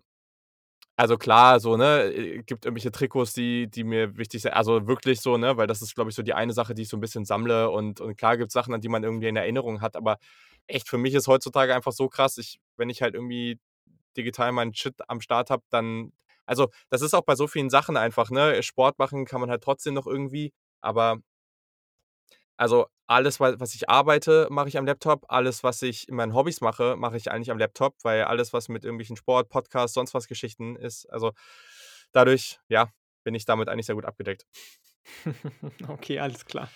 also, 0.98 1.18
klar, 1.18 1.60
so, 1.60 1.76
ne, 1.78 2.04
äh, 2.14 2.44
gibt 2.44 2.66
irgendwelche 2.66 2.92
Trikots, 2.92 3.34
die 3.34 3.68
die 3.70 3.84
mir 3.84 4.18
wichtig 4.18 4.44
si 4.44 4.50
also, 4.50 4.88
wirklich 4.88 5.22
so, 5.22 5.38
ne, 5.38 5.58
weil 5.58 5.68
das 5.68 5.82
ist, 5.82 5.96
glaube 5.96 6.10
ich, 6.12 6.16
so 6.16 6.22
die 6.24 6.34
eine 6.36 6.54
Sache, 6.54 6.76
die 6.76 6.84
ich 6.84 6.90
so 6.90 6.98
'n 6.98 7.02
bisschen 7.02 7.26
sammle 7.26 7.70
und 7.72 8.00
und 8.02 8.16
klar 8.18 8.38
gibt's 8.38 8.54
Sachen, 8.54 8.74
an 8.76 8.82
die 8.82 8.90
man 8.90 9.04
irgendwie 9.04 9.28
in 9.28 9.36
Erinnerung 9.38 9.82
hat, 9.82 9.96
aber 9.96 10.18
echt, 10.68 10.90
für 10.90 10.98
mich 11.00 11.14
ist 11.16 11.28
heutzutage 11.28 11.74
einfach 11.76 11.92
so 11.94 12.10
krass, 12.10 12.38
ich 12.38 12.60
wenn 12.78 12.90
ich 12.92 13.02
halt 13.02 13.16
irgendwie 13.16 13.60
digital 14.18 14.52
meinen 14.54 14.74
Shit 14.76 14.96
am 15.10 15.22
Start 15.22 15.50
habe, 15.52 15.64
dann 15.72 16.14
also, 16.46 16.70
das 16.90 17.02
ist 17.02 17.14
auch 17.14 17.24
bei 17.24 17.36
so 17.36 17.48
vielen 17.48 17.70
Sachen 17.70 17.98
einfach, 17.98 18.30
ne? 18.32 18.62
Sport 18.64 19.00
machen 19.00 19.26
kann 19.26 19.42
man 19.42 19.50
halt 19.50 19.64
trotzdem 19.64 19.94
noch 19.94 20.08
irgendwie, 20.08 20.54
aber 20.82 21.20
also, 22.58 22.86
alles, 23.08 23.40
wa 23.40 23.60
was 23.60 23.76
ich 23.76 23.90
arbeite, 23.90 24.48
mache 24.50 24.70
ich 24.70 24.78
am 24.78 24.86
Laptop. 24.86 25.26
Alles, 25.28 25.64
was 25.64 25.82
ich 25.82 26.08
in 26.08 26.16
meinen 26.16 26.34
Hobbys 26.34 26.62
mache, 26.62 26.96
mache 26.96 27.18
ich 27.18 27.32
eigentlich 27.32 27.52
am 27.52 27.58
Laptop, 27.58 27.96
weil 28.04 28.24
alles, 28.24 28.54
was 28.54 28.70
mit 28.70 28.84
irgendwelchen 28.86 29.18
Sport, 29.18 29.50
Podcasts, 29.50 29.94
sonst 29.96 30.14
was 30.14 30.28
Geschichten 30.28 30.76
ist 30.76 31.06
also, 31.12 31.32
dadurch, 32.14 32.60
ja, 32.70 32.90
bin 33.24 33.36
ich 33.36 33.46
damit 33.46 33.70
eigentlich 33.70 33.86
sehr 33.88 33.96
gut 33.96 34.06
abgedeckt. 34.06 34.46
Okay, 35.90 36.20
alles 36.20 36.46
klar. 36.46 36.70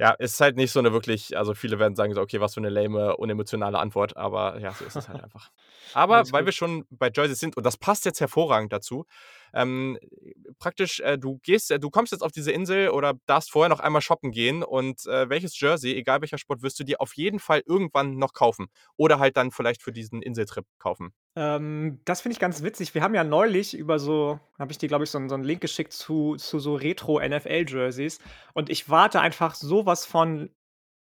Ja, 0.00 0.12
ist 0.12 0.40
halt 0.40 0.56
nicht 0.56 0.70
so 0.70 0.80
'ne 0.80 0.92
wirklich 0.92 1.36
also, 1.36 1.54
viele 1.54 1.80
werden 1.80 1.96
sagen 1.96 2.14
so: 2.14 2.20
„Okay, 2.20 2.40
was 2.40 2.54
für 2.54 2.60
'ne 2.60 2.68
lame, 2.68 3.16
unemotionale 3.16 3.78
Antwort“, 3.80 4.16
aber 4.16 4.60
ja, 4.60 4.72
so 4.72 4.84
ist 4.84 4.94
es 4.96 5.08
halt 5.08 5.20
einfach. 5.20 5.50
Aber 5.92 6.30
weil 6.30 6.44
wir 6.44 6.52
schon 6.52 6.84
bei 6.90 7.10
Jerseys 7.12 7.40
sind 7.40 7.56
und 7.56 7.64
das 7.66 7.76
passt 7.76 8.04
jetzt 8.04 8.20
hervorragend 8.20 8.72
dazu, 8.72 9.06
ähm, 9.54 9.98
praktisch, 10.58 11.00
äh, 11.00 11.18
du 11.18 11.38
gehst 11.42 11.70
äh, 11.70 11.78
du 11.78 11.90
kommst 11.90 12.12
jetzt 12.12 12.22
auf 12.22 12.32
diese 12.32 12.52
Insel 12.52 12.90
oder 12.90 13.14
darfst 13.26 13.50
vorher 13.50 13.68
noch 13.68 13.80
einmal 13.80 14.02
shoppen 14.02 14.30
gehen 14.32 14.62
und, 14.62 15.06
äh, 15.06 15.28
welches 15.28 15.58
Jersey, 15.60 15.94
egal 15.94 16.20
welcher 16.20 16.38
Sport, 16.38 16.62
wirst 16.62 16.78
du 16.80 16.84
dir 16.84 17.00
auf 17.00 17.14
jeden 17.16 17.38
Fall 17.40 17.62
irgendwann 17.66 18.16
noch 18.16 18.32
kaufen 18.32 18.66
oder 18.96 19.18
halt 19.18 19.36
dann 19.36 19.50
vielleicht 19.50 19.82
für 19.82 19.92
diesen 19.92 20.22
Inseltrip 20.22 20.66
kaufen? 20.78 21.12
Ähm, 21.36 22.00
das 22.04 22.20
finde 22.22 22.32
ich 22.34 22.40
ganz 22.40 22.62
witzig. 22.62 22.94
Wir 22.94 23.02
haben 23.02 23.14
ja 23.14 23.24
neulich 23.24 23.74
über 23.76 23.98
so 23.98 24.40
habe 24.58 24.72
ich 24.72 24.78
dir, 24.78 24.88
glaube 24.88 25.04
ich, 25.04 25.10
so 25.10 25.18
so 25.28 25.34
'n 25.34 25.44
Link 25.44 25.60
geschickt 25.60 25.92
zu 25.92 26.36
zu 26.36 26.58
so 26.58 26.74
Retro-NFL-Jerseys 26.74 28.18
und 28.54 28.70
ich 28.70 28.88
warte 28.88 29.20
einfach 29.20 29.54
so 29.54 29.86
was 29.86 30.04
von 30.06 30.50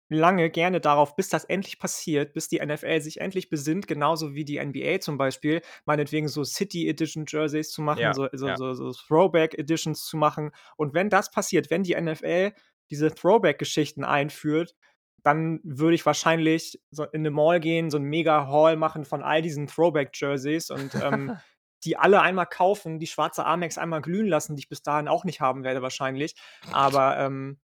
lange 0.09 0.49
gerne 0.51 0.79
darauf, 0.81 1.15
bis 1.15 1.29
das 1.29 1.45
endlich 1.45 1.79
passiert, 1.79 2.33
bis 2.33 2.47
die 2.47 2.59
NFL 2.59 3.01
sich 3.01 3.21
endlich 3.21 3.49
besinnt, 3.49 3.87
genauso 3.87 4.33
wie 4.35 4.45
die 4.45 4.57
NBA 4.57 4.99
zum 4.99 5.17
Beispiel, 5.17 5.61
meinetwegen 5.85 6.27
so 6.27 6.43
City 6.43 6.87
Edition 6.89 7.25
Jerseys 7.27 7.71
zu 7.71 7.81
machen, 7.81 8.11
Ja, 8.11 8.13
so 8.13 8.27
so 8.33 8.53
ja. 8.53 8.55
so 8.55 8.73
so 8.73 8.91
Throwback 8.91 9.55
Editions 9.57 10.05
zu 10.05 10.17
machen. 10.17 10.51
Und 10.77 10.93
wenn 10.93 11.09
das 11.09 11.31
passiert, 11.31 11.69
wenn 11.71 11.83
die 11.83 11.93
NFL 11.95 12.53
diese 12.91 13.13
Throwback-Geschichten 13.13 14.03
einführt, 14.03 14.75
dann 15.23 15.59
würde 15.63 15.95
ich 15.95 16.05
wahrscheinlich 16.05 16.79
so 16.91 17.03
in 17.05 17.23
'ne 17.23 17.31
Mall 17.31 17.59
gehen, 17.59 17.89
so 17.89 17.97
'n 17.97 18.03
Mega-Haul 18.03 18.75
machen 18.75 19.05
von 19.05 19.23
all 19.23 19.41
diesen 19.41 19.67
Throwback-Jerseys 19.67 20.69
und, 20.69 20.95
ähm, 21.01 21.33
die 21.83 21.97
alle 21.97 22.21
einmal 22.21 22.45
kaufen, 22.47 22.99
die 22.99 23.07
schwarze 23.07 23.45
Amex 23.45 23.77
einmal 23.77 24.01
glühen 24.01 24.27
lassen, 24.27 24.55
die 24.55 24.61
ich 24.61 24.69
bis 24.69 24.81
dahin 24.83 25.07
auch 25.07 25.23
nicht 25.25 25.41
haben 25.41 25.63
werde 25.63 25.81
wahrscheinlich. 25.81 26.35
Aber, 26.69 27.17
ähm, 27.19 27.59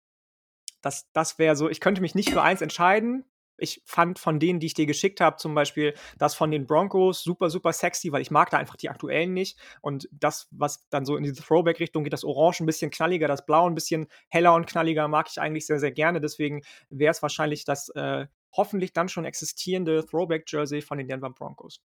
das 0.83 1.11
das 1.13 1.39
wäre 1.39 1.57
so 1.57 1.69
ich 1.69 1.81
könnte 1.81 2.01
mich 2.03 2.15
nicht 2.15 2.31
für 2.31 2.43
eins 2.43 2.61
entscheiden. 2.63 3.25
Ich 3.63 3.83
fand 3.85 4.19
von 4.19 4.41
denen, 4.41 4.59
die 4.59 4.67
ich 4.69 4.75
dir 4.75 4.87
geschickt 4.87 5.21
habe, 5.21 5.37
zum 5.37 5.55
Beispiel 5.55 5.95
das 6.19 6.35
von 6.35 6.51
den 6.51 6.67
Broncos 6.67 7.23
super, 7.23 7.51
super 7.51 7.75
sexy, 7.75 8.11
weil 8.11 8.23
ich 8.23 8.31
mag 8.31 8.49
da 8.51 8.57
einfach 8.57 8.77
die 8.77 8.89
aktuellen 8.89 9.35
nicht. 9.35 9.59
Und 9.83 10.09
das, 10.13 10.49
was 10.51 10.89
dann 10.89 11.05
so 11.05 11.17
in 11.17 11.25
diese 11.25 11.43
Throwback-Richtung 11.43 12.03
geht, 12.05 12.15
das 12.15 12.25
Orange 12.25 12.61
'n 12.63 12.67
bisschen 12.67 12.91
knalliger, 12.91 13.29
das 13.29 13.45
Blau 13.45 13.67
'n 13.67 13.75
bisschen 13.75 14.07
heller 14.31 14.55
und 14.55 14.67
knalliger, 14.67 15.09
mag 15.09 15.29
ich 15.31 15.39
eigentlich 15.41 15.67
sehr, 15.67 15.79
sehr 15.79 15.93
gerne. 15.93 16.21
Deswegen 16.23 16.63
wäre 16.89 17.11
es 17.13 17.21
wahrscheinlich 17.23 17.65
das, 17.67 17.91
äh, 17.91 18.27
hoffentlich 18.53 18.93
dann 18.95 19.09
schon 19.11 19.27
existierende 19.27 20.07
Throwback-Jersey 20.07 20.81
von 20.83 20.97
den 20.99 21.09
Denver 21.09 21.31
Broncos. 21.31 21.81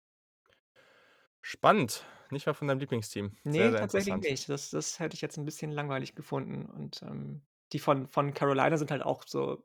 Spannend. 1.42 2.06
Nicht 2.32 2.48
mal 2.48 2.54
von 2.54 2.68
deinem 2.68 2.80
Lieblingsteam. 2.80 3.38
Sehr, 3.48 3.72
Ne, 3.72 3.76
sehr 3.88 3.88
tatsächlich 4.04 4.16
nicht. 4.18 4.50
Das 4.50 4.72
das 4.72 4.98
hätte 5.00 5.14
ich 5.14 5.22
jetzt 5.22 5.38
'n 5.38 5.46
bisschen 5.46 5.72
langweilig 5.72 6.16
gefunden 6.16 6.66
und, 6.66 7.04
ähm, 7.04 7.46
die 7.74 7.80
von 7.80 8.08
von 8.08 8.34
Carolina 8.34 8.78
sind 8.78 8.92
halt 8.92 9.04
auch 9.04 9.24
so 9.28 9.64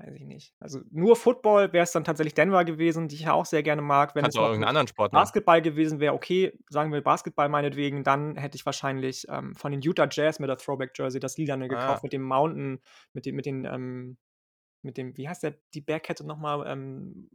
weiß 0.00 0.14
ich 0.14 0.24
nicht. 0.24 0.54
Also, 0.60 0.80
nur 0.90 1.16
Football 1.16 1.72
wäre 1.72 1.82
es 1.82 1.90
dann 1.92 2.04
tatsächlich 2.04 2.34
Denver 2.34 2.64
gewesen, 2.64 3.08
die 3.08 3.16
ich 3.16 3.22
ja 3.22 3.32
auch 3.32 3.46
sehr 3.46 3.62
gerne 3.64 3.82
mag. 3.82 4.14
Wenn 4.14 4.24
Kannst 4.24 4.36
es 4.36 4.38
auch 4.38 4.42
noch 4.42 4.48
irgend 4.48 4.60
'nen 4.60 4.64
mit 4.64 4.68
anderen 4.68 4.88
Sport 4.88 5.12
nehmen. 5.12 5.30
Basketball 5.32 5.60
gewesen 5.62 5.98
wäre, 6.00 6.14
okay, 6.14 6.52
sagen 6.68 6.92
wir 6.92 7.02
Basketball 7.02 7.48
meinetwegen, 7.48 8.04
dann 8.04 8.36
hätte 8.36 8.56
ich 8.56 8.64
wahrscheinlich, 8.66 9.26
ähm, 9.28 9.54
von 9.56 9.72
den 9.72 9.80
Utah 9.82 10.06
Jazz 10.10 10.38
mit 10.38 10.48
der 10.48 10.56
Throwback-Jersey 10.58 11.18
das 11.20 11.36
Lilane 11.36 11.68
Ah. 11.70 11.98
gekauft 11.98 12.02
mit 12.04 12.12
dem 12.12 12.22
Mountain, 12.22 12.80
mit 13.12 13.26
dem 13.26 13.34
mit 13.36 13.46
den, 13.46 13.64
ähm 13.64 14.18
mit 14.82 14.96
dem 14.98 15.16
wie 15.18 15.28
heißt 15.28 15.42
der 15.44 15.56
die 15.74 15.80
Bergkette 15.82 16.26
noch 16.26 16.38
mal, 16.38 16.66
ähm 16.68 17.30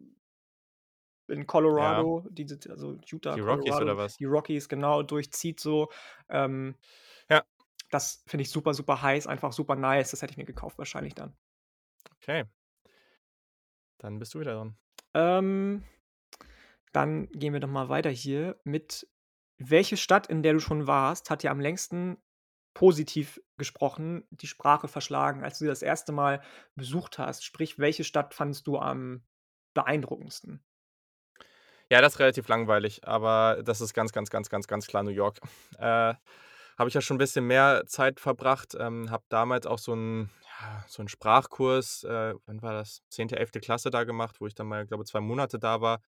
in 1.29 1.47
Ja. 1.75 2.03
Colorado, 2.03 2.25
diese 2.29 2.59
also, 2.69 2.97
Utah, 3.05 3.37
Die 3.37 3.39
Rockies 3.41 3.79
Colorado, 3.79 3.81
oder 3.81 3.97
was? 3.97 4.17
die 4.19 4.25
Rockies, 4.25 4.67
genau, 4.67 5.03
durchzieht 5.03 5.59
so. 5.59 5.89
Ähm 6.29 6.75
Ja. 6.75 7.12
Das 7.93 8.23
finde 8.25 8.41
ich 8.41 8.49
super, 8.49 8.73
super 8.73 9.01
heiß, 9.01 9.27
einfach 9.27 9.53
super 9.53 9.75
nice. 9.75 10.11
Das 10.11 10.21
hätte 10.21 10.31
ich 10.31 10.37
mir 10.37 10.45
gekauft 10.45 10.77
wahrscheinlich 10.77 11.13
dann. 11.13 11.35
Okay. 12.17 12.45
Dann 13.99 14.19
bist 14.19 14.33
du 14.33 14.39
wieder 14.39 14.55
dran. 14.55 14.77
Ähm, 15.13 15.83
dann 16.91 17.29
gehen 17.29 17.53
wir 17.53 17.59
doch 17.59 17.69
mal 17.69 17.89
weiter 17.89 18.09
hier 18.09 18.59
mit 18.63 19.07
welche 19.57 19.97
Stadt, 19.97 20.27
in 20.27 20.43
der 20.43 20.53
du 20.53 20.59
schon 20.59 20.87
warst, 20.87 21.29
hat 21.29 21.43
dir 21.43 21.51
am 21.51 21.59
längsten 21.59 22.17
positiv 22.73 23.39
gesprochen 23.57 24.25
die 24.31 24.47
Sprache 24.47 24.87
verschlagen, 24.87 25.43
als 25.43 25.59
du 25.59 25.65
sie 25.65 25.69
das 25.69 25.83
1. 25.83 26.07
Mal 26.07 26.41
besucht 26.75 27.19
hast? 27.19 27.45
Sprich, 27.45 27.77
welche 27.77 28.03
Stadt 28.03 28.33
fandest 28.33 28.65
du 28.65 28.79
am 28.79 29.23
beeindruckendsten? 29.75 30.63
Ja, 31.91 32.01
das 32.01 32.13
ist 32.13 32.19
relativ 32.19 32.47
langweilig, 32.47 33.07
aber 33.07 33.61
das 33.63 33.79
ist 33.79 33.93
ganz, 33.93 34.11
ganz, 34.11 34.31
ganz, 34.31 34.49
ganz, 34.49 34.67
ganz 34.67 34.87
klar 34.87 35.03
New 35.03 35.11
York. 35.11 35.39
Äh, 35.77 36.15
habe 36.77 36.89
ich 36.89 36.93
ja 36.95 37.01
schon 37.01 37.17
'n 37.17 37.19
bisschen 37.19 37.45
mehr 37.47 37.83
Zeit 37.87 38.19
verbracht, 38.19 38.75
ähm, 38.79 39.09
habe 39.11 39.23
damals 39.29 39.65
auch 39.67 39.79
so 39.79 39.93
'n 39.93 40.29
ja, 40.61 40.83
so 40.87 41.01
'n 41.01 41.07
Sprachkurs, 41.07 42.03
äh, 42.03 42.33
wann 42.45 42.61
war 42.61 42.73
das? 42.73 43.01
10., 43.09 43.37
11. 43.37 43.59
Klasse 43.61 43.89
da 43.91 44.03
gemacht, 44.05 44.37
wo 44.41 44.47
ich 44.47 44.55
dann 44.55 44.67
mal, 44.67 44.85
glaube 44.87 45.05
2 45.05 45.19
Monate 45.21 45.59
da 45.59 45.81
war, 45.81 46.01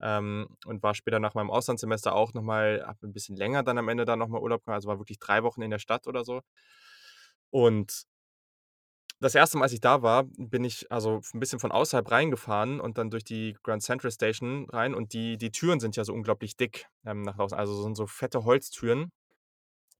ähm, 0.00 0.48
und 0.66 0.82
war 0.82 0.94
später 0.94 1.20
nach 1.20 1.34
meinem 1.34 1.50
Auslandssemester 1.50 2.14
auch 2.14 2.32
noch 2.34 2.42
mal 2.42 2.84
habe 2.86 3.06
'n 3.06 3.12
bisschen 3.12 3.36
länger 3.36 3.62
dann 3.62 3.78
am 3.78 3.88
Ende 3.88 4.04
da 4.04 4.16
noch 4.16 4.28
mal 4.28 4.40
Urlaub 4.40 4.64
gemacht, 4.64 4.76
also, 4.78 4.88
war 4.88 4.98
wirklich 4.98 5.18
3 5.20 5.42
Wochen 5.44 5.62
in 5.62 5.70
der 5.70 5.78
Stadt 5.80 6.06
oder 6.08 6.24
so. 6.24 6.42
Und 7.54 8.04
das 9.22 9.34
1. 9.34 9.58
Mal, 9.58 9.64
als 9.64 9.72
ich 9.74 9.82
da 9.82 10.00
war, 10.00 10.24
bin 10.38 10.64
ich 10.64 10.90
also 10.90 11.20
'n 11.34 11.40
bisschen 11.40 11.58
von 11.60 11.72
außerhalb 11.72 12.10
reingefahren 12.10 12.80
und 12.80 12.96
dann 12.96 13.10
durch 13.10 13.22
die 13.22 13.54
Grand 13.62 13.82
Central 13.82 14.10
Station 14.10 14.66
rein 14.70 14.94
und 14.94 15.12
die 15.12 15.36
die 15.36 15.50
Türen 15.52 15.78
sind 15.78 15.94
ja 15.96 16.04
so 16.04 16.14
unglaublich 16.14 16.56
dick, 16.56 16.86
ähm, 17.04 17.20
nach 17.22 17.38
außen. 17.38 17.56
Also, 17.58 17.82
sind 17.82 17.96
so 17.96 18.06
fette 18.06 18.44
Holztüren 18.44 19.10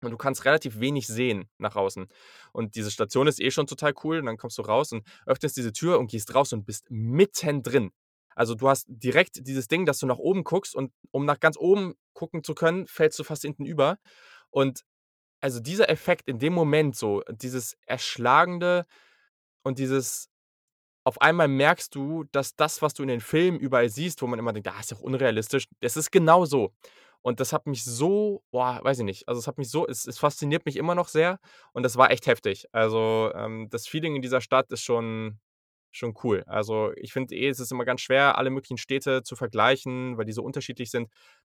und 0.02 0.10
du 0.10 0.16
kannst 0.16 0.44
relativ 0.44 0.80
wenig 0.80 1.06
sehen 1.06 1.48
nach 1.58 1.76
außen. 1.76 2.06
Und 2.52 2.74
diese 2.76 2.90
Station 2.90 3.26
ist 3.26 3.40
eh 3.40 3.50
schon 3.50 3.66
total 3.66 3.94
cool 4.04 4.18
und 4.18 4.26
dann 4.26 4.36
kommst 4.36 4.58
du 4.58 4.62
raus 4.62 4.92
und 4.92 5.06
öffnest 5.26 5.56
diese 5.56 5.72
Tür 5.72 5.98
und 5.98 6.10
gehst 6.10 6.34
raus 6.34 6.52
und 6.52 6.64
bist 6.66 6.86
mittendrin. 6.90 7.90
Also, 8.34 8.54
du 8.54 8.68
hast 8.68 8.86
direkt 8.88 9.46
dieses 9.46 9.68
Ding, 9.68 9.86
dass 9.86 9.98
du 9.98 10.06
nach 10.06 10.18
oben 10.18 10.44
guckst 10.44 10.74
und 10.74 10.92
um 11.10 11.24
nach 11.26 11.40
ganz 11.40 11.56
oben 11.58 11.94
gucken 12.14 12.44
zu 12.44 12.54
können, 12.54 12.86
fällst 12.86 13.18
du 13.18 13.24
fast 13.24 13.42
hinten 13.42 13.66
über. 13.66 13.98
Und 14.50 14.82
also, 15.40 15.60
dieser 15.60 15.88
Effekt 15.90 16.28
in 16.28 16.38
dem 16.38 16.54
Moment 16.54 16.96
so, 16.96 17.22
dieses 17.30 17.76
Erschlagende 17.86 18.86
und 19.62 19.78
dieses 19.78 20.28
auf 21.04 21.20
einmal 21.22 21.48
merkst 21.48 21.94
du, 21.94 22.24
dass 22.32 22.56
das, 22.56 22.82
was 22.82 22.94
du 22.94 23.02
in 23.02 23.08
den 23.08 23.20
Filmen 23.20 23.58
überall 23.58 23.88
siehst, 23.88 24.22
wo 24.22 24.26
man 24.26 24.38
immer 24.38 24.52
denkt: 24.52 24.68
„Ah, 24.68 24.80
ist 24.80 24.92
doch 24.92 25.00
unrealistisch“, 25.00 25.66
es 25.80 25.96
ist 25.96 26.10
genau 26.12 26.44
so. 26.46 26.72
Und 27.22 27.40
das 27.40 27.52
hat 27.52 27.66
mich 27.66 27.84
so 27.84 28.42
boah, 28.50 28.80
weiß 28.82 28.98
ich 29.00 29.04
nicht. 29.04 29.28
Also, 29.28 29.38
es 29.40 29.46
hat 29.46 29.58
mich 29.58 29.70
so 29.70 29.86
es 29.86 30.06
es 30.06 30.18
fasziniert 30.18 30.64
mich 30.66 30.76
immer 30.76 30.94
noch 30.94 31.08
sehr 31.08 31.38
und 31.72 31.82
das 31.84 31.96
war 31.96 32.10
echt 32.10 32.26
heftig. 32.26 32.66
Also, 32.72 33.30
ähm, 33.34 33.68
das 33.70 33.86
Feeling 33.88 34.16
in 34.16 34.22
dieser 34.22 34.40
Stadt 34.40 34.70
ist 34.72 34.82
schon 34.82 35.38
schon 35.92 36.14
cool. 36.24 36.44
Also, 36.46 36.92
ich 36.96 37.12
finde 37.12 37.34
eh, 37.34 37.48
es 37.48 37.60
ist 37.60 37.72
immer 37.72 37.84
ganz 37.84 38.00
schwer, 38.02 38.38
alle 38.38 38.50
möglichen 38.50 38.78
Städte 38.78 39.22
zu 39.24 39.34
vergleichen, 39.36 40.16
weil 40.18 40.24
die 40.24 40.32
so 40.32 40.42
unterschiedlich 40.44 40.90
sind. 40.90 41.08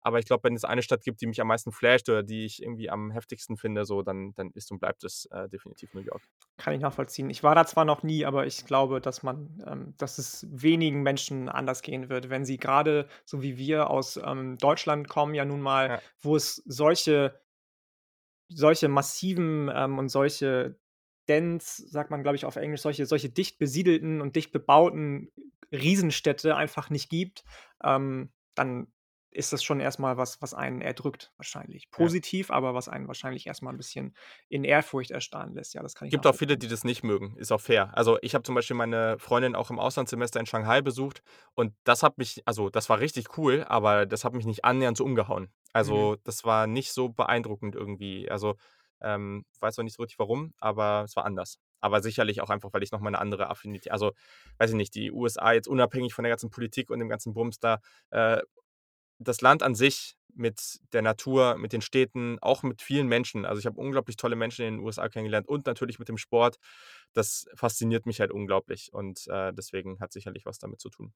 Aber 0.03 0.19
ich 0.19 0.27
glaube, 0.27 0.45
wenn 0.45 0.55
es 0.55 0.65
eine 0.65 0.83
Stadt 0.83 1.03
gibt, 1.05 1.20
die 1.20 1.27
mich 1.27 1.41
am 1.41 1.47
meisten 1.49 1.73
flasht 1.73 2.09
oder 2.09 2.23
die 2.23 2.45
ich 2.45 2.62
irgendwie 2.62 2.91
am 2.91 3.11
heftigsten 3.11 3.57
finde, 3.57 3.85
so, 3.85 4.03
dann 4.03 4.35
dann 4.35 4.51
ist 4.55 4.70
und 4.73 4.79
bleibt 4.81 5.05
es, 5.05 5.27
äh, 5.31 5.49
definitiv 5.49 5.93
New 5.95 6.01
York. 6.01 6.23
Kann 6.59 6.74
ich 6.74 6.81
nachvollziehen. 6.81 7.31
Ich 7.31 7.43
war 7.43 7.55
da 7.55 7.65
zwar 7.66 7.85
noch 7.85 8.03
nie, 8.03 8.24
aber 8.27 8.47
ich 8.47 8.66
glaube, 8.66 9.01
dass 9.01 9.23
man 9.23 9.62
ähm, 9.66 9.95
dass 9.97 10.19
es 10.19 10.47
wenigen 10.51 11.03
Menschen 11.03 11.49
anders 11.49 11.83
gehen 11.83 12.09
wird, 12.09 12.31
wenn 12.31 12.45
sie 12.45 12.59
grade 12.59 13.09
so 13.24 13.43
wie 13.43 13.57
wir 13.57 13.91
aus, 13.91 14.16
ähm, 14.16 14.59
Deutschland 14.59 15.09
kommen 15.09 15.35
ja 15.35 15.45
nun 15.45 15.61
mal, 15.61 15.89
Ja. 15.89 16.01
wo 16.20 16.37
es 16.37 16.57
solche 16.66 17.41
solche 18.49 18.89
massiven, 18.89 19.70
ähm, 19.74 19.99
und 19.99 20.09
solche 20.09 20.79
dense, 21.29 21.87
sagt 21.89 22.11
man, 22.11 22.23
glaube 22.23 22.37
ich, 22.37 22.45
auf 22.45 22.57
Englisch, 22.57 22.83
solche 22.83 23.07
solche 23.07 23.31
dicht 23.31 23.59
besiedelten 23.59 24.20
und 24.20 24.37
dicht 24.37 24.53
bebauten 24.53 25.31
Riesenstädte 25.73 26.55
einfach 26.57 26.91
nicht 26.91 27.09
gibt, 27.09 27.45
ähm, 27.83 28.31
dann 28.55 28.89
ist 29.33 29.53
das 29.53 29.63
schon 29.65 29.81
erst 29.81 29.99
mal 29.99 30.17
was, 30.17 30.41
was 30.43 30.55
einen 30.55 30.81
erdrückt 30.83 31.33
wahrscheinlich. 31.39 31.91
Ja. 31.99 32.13
Positiv, 32.13 32.51
aber 32.51 32.75
was 32.75 32.89
einen 32.89 33.09
wahrscheinlich 33.09 33.47
erst 33.47 33.63
mal 33.63 33.71
'n 33.73 33.77
bisschen 33.79 34.17
in 34.49 34.65
Ehrfurcht 34.65 35.11
erstarren 35.11 35.55
lässt. 35.55 35.75
Ja, 35.75 35.83
das 35.83 35.95
kann 35.95 36.09
ich 36.09 36.15
Gibt 36.15 36.27
auch 36.27 36.35
viele, 36.35 36.59
die 36.59 36.69
das 36.69 36.85
nicht 36.85 37.03
mögen, 37.05 37.37
ist 37.39 37.53
auch 37.53 37.61
fair. 37.61 37.91
Also, 37.97 38.19
ich 38.23 38.35
habe 38.35 38.43
zum 38.43 38.55
Beispiel 38.55 38.77
meine 38.77 39.19
Freundin 39.19 39.55
auch 39.55 39.71
im 39.71 39.79
Auslandssemester 39.79 40.41
in 40.41 40.47
Shanghai 40.47 40.83
besucht 40.83 41.23
und 41.55 41.75
das 41.85 42.03
hat 42.03 42.19
mich 42.19 42.43
also, 42.45 42.69
das 42.71 42.89
war 42.89 42.99
richtig 43.01 43.39
cool, 43.39 43.65
aber 43.67 44.05
das 44.05 44.25
hat 44.25 44.35
mich 44.35 44.45
nicht 44.45 44.65
annähernd 44.65 44.97
so 44.99 45.05
umgehauen. 45.05 45.53
Mhm. 45.81 46.13
Also, 46.13 46.17
das 46.25 46.45
war 46.45 46.67
nicht 46.67 46.93
so 46.93 47.09
beeindruckend 47.09 47.75
irgendwie. 47.77 48.31
Also, 48.31 48.57
ähm, 49.01 49.45
weiß 49.61 49.79
auch 49.79 49.85
nicht 49.85 49.97
so 49.97 50.03
richtig 50.03 50.19
warum, 50.19 50.53
aber 50.59 51.03
es 51.05 51.17
war 51.17 51.25
anders. 51.25 51.59
Aber 51.81 52.03
sicherlich 52.03 52.41
auch 52.43 52.51
einfach, 52.51 52.71
weil 52.73 52.83
ich 52.83 52.93
noch 52.93 53.01
mal 53.01 53.11
'ne 53.11 53.19
andere 53.19 53.49
Affinitä 53.49 53.91
also, 53.91 54.13
weiß 54.59 54.71
ich 54.71 54.77
nicht, 54.77 54.95
die 54.95 55.11
USA 55.13 55.53
jetzt 55.53 55.67
unabhängig 55.69 56.13
von 56.15 56.25
der 56.25 56.31
ganzen 56.31 56.51
Politik 56.51 56.91
und 56.91 56.99
dem 56.99 57.09
ganzen 57.09 57.33
Bums 57.33 57.59
da, 57.59 57.79
äh, 58.11 58.43
das 59.23 59.40
Land 59.40 59.62
an 59.62 59.74
sich 59.74 60.16
mit 60.35 60.81
der 60.93 61.03
Natur, 61.03 61.57
mit 61.59 61.73
den 61.73 61.82
Städten, 61.82 62.39
auch 62.40 62.62
mit 62.62 62.82
vielen 62.82 63.07
Menschen. 63.09 63.44
Also, 63.47 63.61
ich 63.61 63.66
habe 63.66 63.81
unglaublich 63.81 64.16
tolle 64.16 64.36
Menschen 64.36 64.65
in 64.66 64.77
den 64.77 64.85
USA 64.85 65.09
kennengelernt 65.09 65.49
und 65.49 65.66
natürlich 65.66 65.99
mit 65.99 66.09
dem 66.09 66.19
Sport. 66.19 66.59
Das 67.15 67.47
fasziniert 67.55 68.07
mich 68.07 68.20
halt 68.20 68.32
unglaublich 68.32 68.93
und, 68.93 69.27
äh, 69.28 69.53
deswegen 69.55 70.01
hat 70.01 70.12
sicherlich 70.12 70.47
was 70.47 70.59
damit 70.59 70.81
zu 70.81 70.90
tun. 70.90 71.12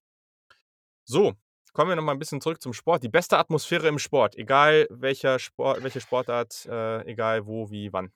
So, 1.09 1.35
kommen 1.73 1.91
wir 1.91 1.95
noch 1.97 2.03
mal 2.03 2.13
'n 2.15 2.19
bisschen 2.19 2.41
zurück 2.41 2.61
zum 2.61 2.73
Sport. 2.73 3.05
Die 3.05 3.09
beste 3.09 3.39
Atmosphäre 3.39 3.87
im 3.87 4.01
Sport, 4.01 4.35
egal 4.37 4.89
welcher 4.91 5.39
Spor 5.39 5.81
welche 5.85 6.01
Sportart, 6.01 6.67
äh, 6.67 7.03
egal 7.07 7.47
wo, 7.47 7.71
wie, 7.71 7.93
wann. 7.93 8.11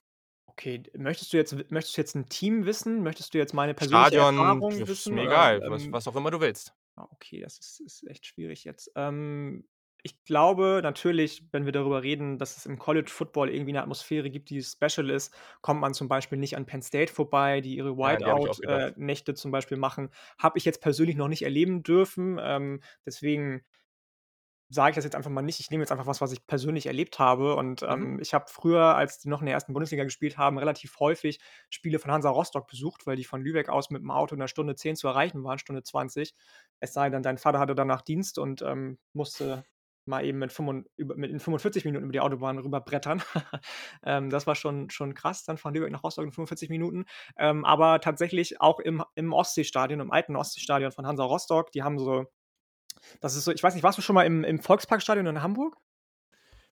Okay, 0.49 0.83
möchtest 0.97 1.31
du 1.33 1.37
jetzt 1.37 1.53
möchtest 1.71 1.97
du 1.97 2.01
jetzt 2.01 2.15
'n 2.15 2.27
Team 2.29 2.65
wissen? 2.65 3.03
Möchtest 3.03 3.33
du 3.33 3.37
jetzt 3.37 3.53
meine 3.53 3.73
persönliche 3.73 4.15
Stadion, 4.15 4.65
Erfahrung 4.75 4.87
ist 4.87 5.09
wissen 5.09 5.11
mir 5.11 5.23
oder, 5.23 5.23
egal, 5.23 5.63
was 5.65 5.87
ähm 5.89 5.91
was 5.91 6.07
auch 6.07 6.15
immer 6.15 6.29
du 6.31 6.39
willst. 6.39 6.73
Ah, 6.97 7.07
okay, 7.11 7.39
das 7.39 7.57
ist 7.59 7.79
ist 7.79 8.07
echt 8.07 8.25
schwierig 8.25 8.63
jetzt. 8.65 8.91
Ähm, 8.95 9.65
ich 10.03 10.23
glaube 10.23 10.81
natürlich, 10.83 11.43
wenn 11.51 11.65
wir 11.65 11.71
darüber 11.71 12.03
reden, 12.03 12.37
dass 12.39 12.57
es 12.57 12.65
im 12.65 12.79
College 12.79 13.09
Football 13.11 13.49
irgendwie 13.49 13.71
'ne 13.73 13.81
Atmosphäre 13.81 14.29
gibt, 14.29 14.49
die 14.49 14.61
special 14.63 15.09
ist, 15.09 15.33
kommt 15.61 15.81
man 15.81 15.93
zum 15.93 16.07
Beispiel 16.07 16.37
nicht 16.37 16.55
an 16.57 16.65
Penn 16.65 16.81
State 16.81 17.11
vorbei, 17.13 17.61
die 17.61 17.75
ihre 17.75 17.97
Ja, 18.03 18.17
die 18.17 18.29
habe 18.29 18.39
ich 18.39 18.49
auch 18.49 18.57
White-Out 18.57 18.65
äh, 18.65 18.93
zum 19.35 19.51
Beispiel 19.51 19.77
machen. 19.77 20.09
Habe 20.39 20.57
ich 20.57 20.65
jetzt 20.65 20.81
persönlich 20.81 21.15
noch 21.15 21.27
nicht 21.27 21.43
erleben 21.43 21.83
dürfen, 21.83 22.39
ähm, 22.41 22.81
deswegen 23.05 23.63
sage 24.73 24.91
ich 24.91 24.95
das 24.95 25.03
jetzt 25.03 25.15
einfach 25.17 25.29
mal 25.29 25.41
nicht. 25.41 25.59
Ich 25.59 25.69
nehme 25.69 25.83
jetzt 25.83 25.91
einfach 25.91 26.07
was, 26.07 26.21
was 26.21 26.31
ich 26.31 26.47
persönlich 26.47 26.85
erlebt 26.85 27.19
habe 27.19 27.55
und, 27.57 27.83
Mhm. 27.89 28.07
ähm, 28.07 28.19
ich 28.21 28.33
habe 28.33 28.45
früher, 28.47 28.95
als 28.95 29.19
die 29.19 29.27
noch 29.27 29.41
in 29.41 29.45
der 29.47 29.51
1. 29.53 29.73
Bundesliga 29.73 30.05
gespielt 30.05 30.37
haben, 30.37 30.57
relativ 30.57 30.97
häufig 31.01 31.39
Spiele 31.69 31.99
von 31.99 32.09
Hansa 32.09 32.29
Rostock 32.29 32.67
besucht, 32.67 33.05
weil 33.05 33.17
die 33.17 33.25
von 33.25 33.41
Lübeck 33.41 33.67
aus 33.67 33.89
mit'm 33.89 34.09
Auto 34.13 34.33
in 34.35 34.39
'ner 34.39 34.47
Stunde 34.47 34.75
10 34.75 34.95
zu 34.95 35.09
erreichen 35.09 35.43
waren, 35.43 35.59
Stunde 35.59 35.83
20. 35.83 36.33
Es 36.79 36.93
sei 36.93 37.09
denn, 37.09 37.21
dein 37.21 37.37
Vater 37.37 37.59
hatte 37.59 37.75
danach 37.75 38.01
Dienst 38.01 38.39
und, 38.39 38.61
ähm, 38.61 38.97
musste 39.11 39.65
mal 40.05 40.25
eben 40.25 40.39
mit 40.39 40.51
fünfund 40.51 40.87
über 40.97 41.15
mit 41.15 41.31
in 41.31 41.39
45 41.39 41.85
Minuten 41.85 42.03
über 42.03 42.13
die 42.13 42.19
Autobahn 42.19 42.59
rüberbrettern. 42.59 43.21
Ähm, 44.03 44.29
das 44.29 44.47
war 44.47 44.55
schon 44.55 44.89
schon 44.89 45.13
krass, 45.13 45.43
dann 45.43 45.57
von 45.57 45.73
Lübeck 45.73 45.91
nach 45.91 46.03
Rostock 46.03 46.25
in 46.25 46.31
45 46.31 46.69
Minuten. 46.69 47.05
Ähm, 47.37 47.65
aber 47.65 47.99
tatsächlich 47.99 48.59
auch 48.59 48.79
im 48.79 49.03
im 49.15 49.33
Ostseestadion, 49.33 49.99
im 49.99 50.11
alten 50.11 50.35
Ostseestadion 50.35 50.91
von 50.91 51.05
Hansa 51.05 51.23
Rostock, 51.23 51.71
die 51.71 51.83
haben 51.83 51.99
so 51.99 52.25
das 53.19 53.35
ist 53.35 53.45
so 53.45 53.51
ich 53.51 53.61
weiß 53.61 53.75
nicht, 53.75 53.83
warst 53.83 53.97
du 53.97 54.01
schon 54.01 54.15
mal 54.15 54.25
im 54.25 54.43
im 54.43 54.59
Volksparkstadion 54.59 55.27
in 55.27 55.41
Hamburg? 55.43 55.77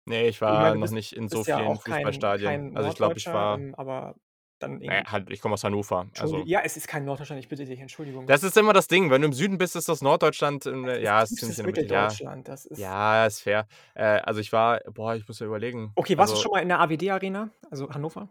Ne, 0.07 0.27
ich 0.27 0.35
Ich 0.35 0.41
war 0.41 0.61
meine, 0.61 0.73
du 0.75 0.79
noch 0.79 0.83
bist 0.83 0.93
nicht 0.93 1.13
in 1.13 1.27
so 1.27 1.39
bist 1.39 1.49
ja 1.49 1.57
vielen 1.57 1.67
auch 1.67 1.83
kein 1.83 1.95
Fußballstadien. 1.95 2.49
kein 2.49 2.77
Also, 2.77 2.89
ich 2.89 2.95
glaube, 2.95 3.17
ich 3.17 3.25
war 3.27 3.57
ähm, 3.57 3.75
aber 3.75 4.15
dann 4.59 4.81
ja, 4.85 5.01
irgendwie 5.01 5.07
halt, 5.11 5.29
ich 5.31 5.41
komme 5.41 5.53
aus 5.55 5.63
Hannover, 5.63 6.07
also 6.15 6.47
ja, 6.47 6.61
es 6.63 6.77
ist 6.77 6.87
kein 6.87 7.05
Norddeutschland, 7.05 7.39
ich 7.41 7.49
bitte 7.49 7.65
dich, 7.65 7.79
Entschuldigung. 7.79 8.29
Das 8.29 8.43
ist 8.43 8.57
immer 8.57 8.73
das 8.73 8.87
Ding, 8.89 9.09
wenn 9.09 9.21
du 9.21 9.27
im 9.27 9.33
Süden 9.33 9.57
bist, 9.57 9.77
ist 9.77 9.87
das 9.87 10.01
Norddeutschland, 10.01 10.65
ähm, 10.65 10.85
Es 11.01 11.11
ist 11.11 11.13
ja, 11.13 11.23
ist 11.23 11.35
ziemlich 11.37 11.55
in 11.55 11.55
der 11.55 11.63
Mitte, 11.65 11.85
ja. 11.87 12.19
Mitteldeutschland, 12.19 12.47
das 12.47 12.65
ist 12.65 12.89
Ja, 12.89 13.25
ist 13.27 13.41
fair. 13.41 13.67
Äh, 13.95 14.03
also, 14.21 14.39
ich 14.41 14.53
war 14.53 14.81
boah, 14.91 15.15
ich 15.15 15.27
muss 15.27 15.39
ja 15.39 15.47
überlegen. 15.47 15.97
Okay, 15.99 16.15
warst 16.17 16.31
du 16.33 16.37
Also 16.37 16.43
schon 16.43 16.51
mal 16.51 16.61
in 16.61 16.67
der 16.69 16.79
AWD 16.79 17.09
Arena, 17.09 17.49
also 17.71 17.89
Hannover? 17.89 18.29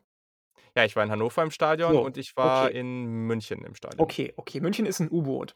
Ja, 0.77 0.85
ich 0.85 0.94
war 0.94 1.03
in 1.03 1.11
Hannover 1.11 1.43
im 1.43 1.51
Stadion 1.51 1.98
So, 1.98 2.03
und 2.03 2.19
ich 2.19 2.36
war 2.36 2.70
okay. 2.70 2.70
in 2.70 3.05
München 3.07 3.65
im 3.65 3.74
Stadion. 3.74 4.12
Okay, 4.12 4.32
okay, 4.36 4.61
München 4.61 4.85
ist 4.86 5.01
'n 5.01 5.09
U-Boot. 5.11 5.55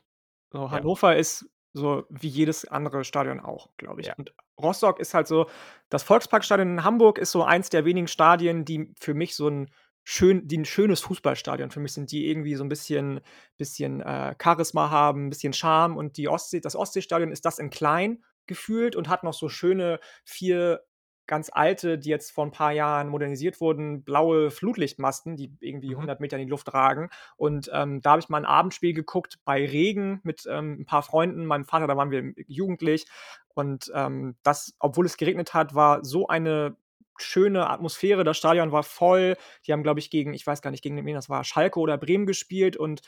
So, 0.52 0.70
Ja. 0.70 0.82
Hannover 0.82 1.16
ist 1.16 1.50
so 1.74 2.04
wie 2.10 2.28
jedes 2.28 2.64
andere 2.66 3.04
Stadion 3.04 3.40
auch, 3.40 3.70
glaube 3.76 4.00
Ja. 4.00 4.14
ich. 4.14 4.16
Und 4.18 4.34
Rostock 4.60 4.98
ist 5.00 5.14
halt 5.14 5.26
so 5.28 5.46
das 5.90 6.02
Volksparkstadion 6.02 6.70
in 6.70 6.84
Hamburg 6.84 7.18
ist 7.18 7.32
so 7.32 7.44
eins 7.44 7.70
der 7.70 7.84
wenigen 7.84 8.08
Stadien, 8.08 8.64
die 8.64 8.92
für 9.00 9.14
mich 9.14 9.36
so 9.36 9.48
'n 9.48 9.70
schön 10.04 10.46
die 10.48 10.56
'n 10.58 10.64
schönes 10.64 11.00
Fußballstadion 11.00 11.70
für 11.70 11.80
mich 11.80 11.92
sind, 11.94 12.10
die 12.12 12.28
irgendwie 12.28 12.54
so 12.56 12.64
'n 12.64 12.68
bisschen 12.68 13.20
bisschen, 13.58 14.00
äh, 14.00 14.34
Charisma 14.42 14.90
haben, 14.90 15.26
'n 15.26 15.30
bisschen 15.30 15.52
Charme 15.52 15.96
und 15.96 16.16
die 16.16 16.28
Ostsee 16.28 16.60
das 16.60 16.76
Ostseestadion 16.76 17.32
ist 17.32 17.44
das 17.44 17.58
in 17.58 17.70
klein 17.70 18.24
gefühlt 18.46 18.96
und 18.96 19.08
hat 19.08 19.24
noch 19.24 19.34
so 19.34 19.48
schöne 19.48 20.00
4 20.24 20.82
ganz 21.26 21.48
alte, 21.52 21.96
die 21.98 22.08
jetzt 22.10 22.32
vor 22.32 22.44
'n 22.44 22.50
paar 22.50 22.72
Jahren 22.72 23.08
modernisiert 23.08 23.60
wurden, 23.60 24.02
blaue 24.02 24.50
Flutlichtmasten, 24.50 25.36
die 25.36 25.54
irgendwie 25.60 25.90
Mhm. 25.90 26.00
100 26.00 26.20
Meter 26.20 26.36
in 26.38 26.46
die 26.46 26.50
Luft 26.50 26.72
ragen. 26.74 27.08
Und, 27.36 27.70
ähm, 27.72 28.00
da 28.02 28.10
habe 28.12 28.20
ich 28.20 28.28
mal 28.28 28.38
'n 28.38 28.44
Abendspiel 28.46 28.94
geguckt 28.94 29.38
bei 29.44 29.64
Regen 29.64 30.20
mit, 30.24 30.44
ähm, 30.50 30.78
'n 30.80 30.86
paar 30.86 31.02
Freunden, 31.04 31.46
meinem 31.46 31.66
Vater, 31.66 31.86
da 31.86 31.96
waren 31.96 32.10
wir, 32.10 32.32
jugendlich. 32.48 33.06
Und, 33.54 33.92
ähm, 33.94 34.36
das 34.42 34.74
obwohl 34.80 35.06
es 35.06 35.16
geregnet 35.18 35.54
hat, 35.54 35.74
war 35.74 36.04
so 36.04 36.26
eine 36.28 36.76
schöne 37.22 37.68
Atmosphäre. 37.70 38.24
Das 38.24 38.36
Stadion 38.38 38.72
war 38.72 38.82
voll. 38.82 39.36
Die 39.66 39.72
haben, 39.72 39.82
glaube 39.82 40.00
ich, 40.00 40.10
gegen 40.10 40.34
ich 40.34 40.46
weiß 40.46 40.62
gar 40.62 40.70
nicht, 40.70 40.82
gegen 40.82 41.04
wen 41.04 41.14
das 41.14 41.28
war, 41.28 41.44
Schalke 41.44 41.80
oder 41.80 41.98
Bremen 41.98 42.26
gespielt 42.26 42.76
und 42.76 43.02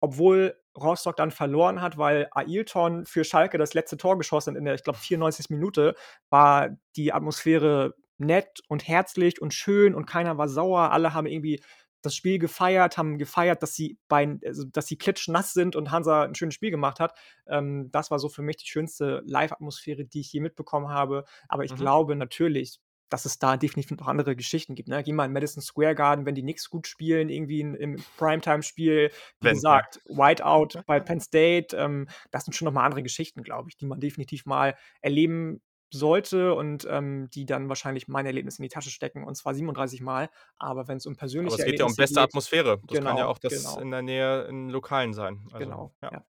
obwohl 0.00 0.56
Rostock 0.76 1.16
dann 1.16 1.30
verloren 1.32 1.82
hat, 1.82 1.98
weil 1.98 2.28
Ailton 2.32 3.04
für 3.04 3.24
Schalke 3.24 3.58
das 3.58 3.74
letzte 3.74 3.96
Tor 3.96 4.16
geschossen 4.16 4.54
in 4.56 4.64
der, 4.64 4.74
ich 4.74 4.84
glaube, 4.84 4.98
94. 4.98 5.50
Minute, 5.50 5.94
war 6.30 6.70
die 6.96 7.12
Atmosphäre 7.12 7.94
nett 8.18 8.60
und 8.68 8.86
herzlich 8.86 9.42
und 9.42 9.54
schön 9.54 9.94
und 9.94 10.06
keiner 10.06 10.38
war 10.38 10.48
sauer. 10.48 10.92
Alle 10.92 11.14
haben 11.14 11.26
irgendwie 11.26 11.60
das 12.02 12.14
Spiel 12.14 12.38
gefeiert, 12.38 12.96
haben 12.96 13.18
gefeiert, 13.18 13.60
dass 13.62 13.74
sie 13.74 13.98
bei 14.08 14.38
also, 14.44 14.64
dass 14.64 14.86
sie 14.86 14.96
klitschnass 14.98 15.52
sind 15.52 15.74
und 15.74 15.90
Hansa 15.90 16.24
'n 16.24 16.34
schönes 16.36 16.54
Spiel 16.54 16.70
gemacht 16.70 17.00
hat. 17.00 17.14
Ähm, 17.48 17.90
das 17.90 18.10
war 18.12 18.20
so 18.20 18.28
für 18.28 18.42
mich 18.42 18.56
die 18.58 18.66
schönste 18.68 19.22
Live-Atmosphäre, 19.26 20.04
die 20.04 20.20
ich 20.20 20.32
je 20.32 20.40
mitbekommen 20.40 20.88
habe. 20.90 21.24
Aber 21.48 21.64
ich 21.64 21.74
Mhm. 21.74 21.74
glaube 21.74 22.14
natürlich, 22.16 22.78
dass 23.08 23.24
es 23.24 23.38
da 23.38 23.56
definitiv 23.56 23.98
noch 23.98 24.06
andere 24.06 24.36
Geschichten 24.36 24.74
gibt, 24.74 24.88
ne? 24.88 25.02
Geh 25.02 25.12
mal 25.12 25.24
in 25.24 25.32
Madison 25.32 25.62
Square 25.62 25.94
Garden, 25.94 26.26
wenn 26.26 26.34
die 26.34 26.42
Knicks 26.42 26.70
gut 26.70 26.86
spielen, 26.86 27.28
irgendwie 27.28 27.60
in 27.60 27.74
im 27.74 27.96
Prime-Time-Spiel. 28.16 29.10
Wie 29.10 29.44
Wenn, 29.44 29.48
ja. 29.48 29.52
gesagt, 29.54 30.00
White-Out 30.06 30.82
bei 30.86 31.00
Penn 31.00 31.20
State, 31.20 31.76
ähm, 31.76 32.08
das 32.30 32.44
sind 32.44 32.54
schon 32.54 32.66
noch 32.66 32.72
mal 32.72 32.84
andere 32.84 33.02
Geschichten, 33.02 33.42
glaube 33.42 33.68
ich, 33.70 33.76
die 33.76 33.86
man 33.86 34.00
definitiv 34.00 34.46
mal 34.46 34.76
erleben 35.00 35.60
sollte 35.90 36.54
und, 36.54 36.86
ähm, 36.90 37.30
die 37.30 37.46
dann 37.46 37.68
wahrscheinlich 37.68 38.08
mein 38.08 38.26
Erlebnis 38.26 38.58
in 38.58 38.62
die 38.62 38.68
Tasche 38.68 38.90
stecken 38.90 39.24
und 39.24 39.36
zwar 39.36 39.54
37 39.54 40.00
Mal. 40.00 40.28
Aber 40.56 40.88
wenn's 40.88 41.06
um 41.06 41.12
Aber 41.12 41.20
persönliche 41.20 41.56
es 41.56 41.64
geht 41.64 41.78
ja 41.78 41.86
um 41.86 41.90
Erlebnisse 41.90 42.02
beste 42.02 42.20
geht 42.20 42.24
Atmosphäre. 42.24 42.80
Das 42.86 42.96
kann 42.98 43.06
ja 43.06 43.14
genau, 43.14 43.28
auch 43.28 43.38
das 43.38 43.54
genau. 43.54 43.80
in 43.80 43.90
der 43.90 44.02
Nähe 44.02 44.42
in 44.44 44.68
Lokalen 44.68 45.14
sein. 45.14 45.40
Also, 45.46 45.58
Genau, 45.58 45.94
ja, 46.02 46.10
ja. 46.12 46.24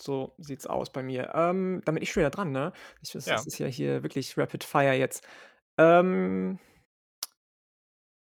So 0.00 0.34
sieht's 0.38 0.66
aus 0.66 0.90
bei 0.90 1.02
mir. 1.02 1.32
Ähm, 1.34 1.82
bin 1.84 1.96
ich 2.00 2.10
schon 2.12 2.22
wieder 2.22 2.30
dran, 2.30 2.52
ne? 2.52 2.72
Ich 3.02 3.12
das 3.12 3.28
das 3.28 3.44
Ja. 3.44 3.46
ist 3.46 3.58
ja 3.58 3.66
hier 3.66 4.02
wirklich 4.02 4.36
Rapid 4.38 4.64
Fire 4.64 4.94
jetzt. 4.94 5.26
Ähm 5.78 6.58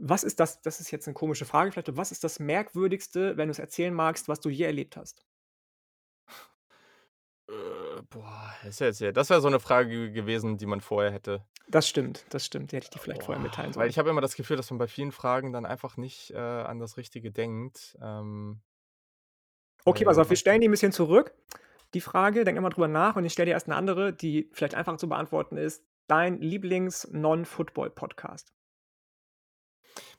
was 0.03 0.25
ist 0.25 0.41
das 0.41 0.63
das 0.63 0.81
ist 0.81 0.91
jetzt 0.91 1.07
'ne 1.07 1.13
komische 1.15 1.45
Frage 1.45 1.73
vielleicht, 1.73 1.95
was 1.97 2.11
ist 2.11 2.25
das 2.25 2.39
Merkwürdigste, 2.41 3.37
wenn 3.37 3.49
du's 3.49 3.59
erzählen 3.59 3.93
magst, 3.95 4.29
was 4.29 4.41
du 4.41 4.49
je 4.49 4.65
erlebt 4.65 4.97
hast? 4.97 5.23
Äh, 7.49 8.03
boah, 8.11 8.53
das 8.63 8.71
ist 8.75 8.81
ja 8.81 8.87
jetzt 8.87 9.01
ja 9.01 9.13
das 9.13 9.31
wäre 9.31 9.41
so 9.41 9.49
'ne 9.49 9.61
Frage 9.61 9.89
ge 9.89 10.11
gewesen, 10.11 10.57
die 10.59 10.67
man 10.67 10.81
vorher 10.81 11.13
hätte 11.13 11.45
Das 11.69 11.89
stimmt, 11.89 12.27
das 12.31 12.45
stimmt. 12.47 12.73
Die 12.73 12.77
hätte 12.77 12.85
ich 12.87 12.91
dir 12.91 13.01
vielleicht 13.01 13.23
vorher 13.23 13.39
Boah, 13.39 13.41
mitteilen 13.41 13.73
weil 13.75 13.89
sollen. 13.89 13.91
ich 13.91 13.99
habe 13.99 14.11
immer 14.11 14.21
das 14.21 14.37
Gefühl, 14.37 14.57
dass 14.57 14.71
man 14.71 14.79
bei 14.79 14.87
vielen 14.87 15.11
Fragen 15.13 15.53
dann 15.53 15.67
einfach 15.67 15.97
nicht, 15.97 16.31
äh, 16.33 16.37
an 16.39 16.79
das 16.79 16.97
Richtige 16.97 17.33
denkt. 17.33 17.97
Ähm 18.01 18.61
Okay, 19.85 20.05
pass 20.05 20.19
auf, 20.19 20.27
wir 20.31 20.31
manchmal 20.31 20.37
stellen 20.37 20.61
die 20.61 20.69
'n 20.69 20.71
bisschen 20.71 20.93
zurück, 20.93 21.33
die 21.95 22.01
Frage. 22.01 22.45
Denk 22.45 22.57
immer 22.59 22.71
drüber 22.71 22.89
nach 22.89 23.17
und 23.17 23.25
ich 23.25 23.33
stelle 23.33 23.47
dir 23.47 23.53
erst 23.53 23.69
'ne 23.69 23.77
andere, 23.77 24.13
die 24.13 24.49
vielleicht 24.53 24.75
einfacher 24.75 24.99
zu 24.99 25.09
beantworten 25.09 25.57
ist. 25.57 25.85
Dein 26.07 26.41
Lieblings-Non-Football-Podcast? 26.41 28.53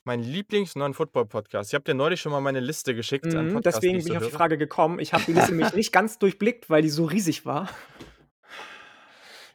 Mein 0.03 0.21
Lieblings-Non-Football-Podcast. 0.23 1.69
Ich 1.69 1.75
habe 1.75 1.83
dir 1.83 1.93
neulich 1.93 2.21
schon 2.21 2.31
mal 2.31 2.41
meine 2.41 2.59
Liste 2.59 2.95
geschickt 2.95 3.33
an 3.35 3.49
Mhm, 3.49 3.53
Podcasts, 3.53 3.79
die 3.81 3.88
deswegen 3.88 4.03
bin 4.03 4.13
ich 4.13 4.17
auf 4.17 4.25
die. 4.25 4.31
Frage 4.31 4.57
gekommen. 4.57 4.99
Ich 4.99 5.13
habe 5.13 5.23
die 5.25 5.33
Liste 5.33 5.53
nämlich 5.53 5.73
nicht 5.75 5.91
ganz 5.91 6.17
durchblickt, 6.17 6.69
weil 6.69 6.81
die 6.81 6.89
so 6.89 7.05
riesig 7.05 7.45
war. 7.45 7.69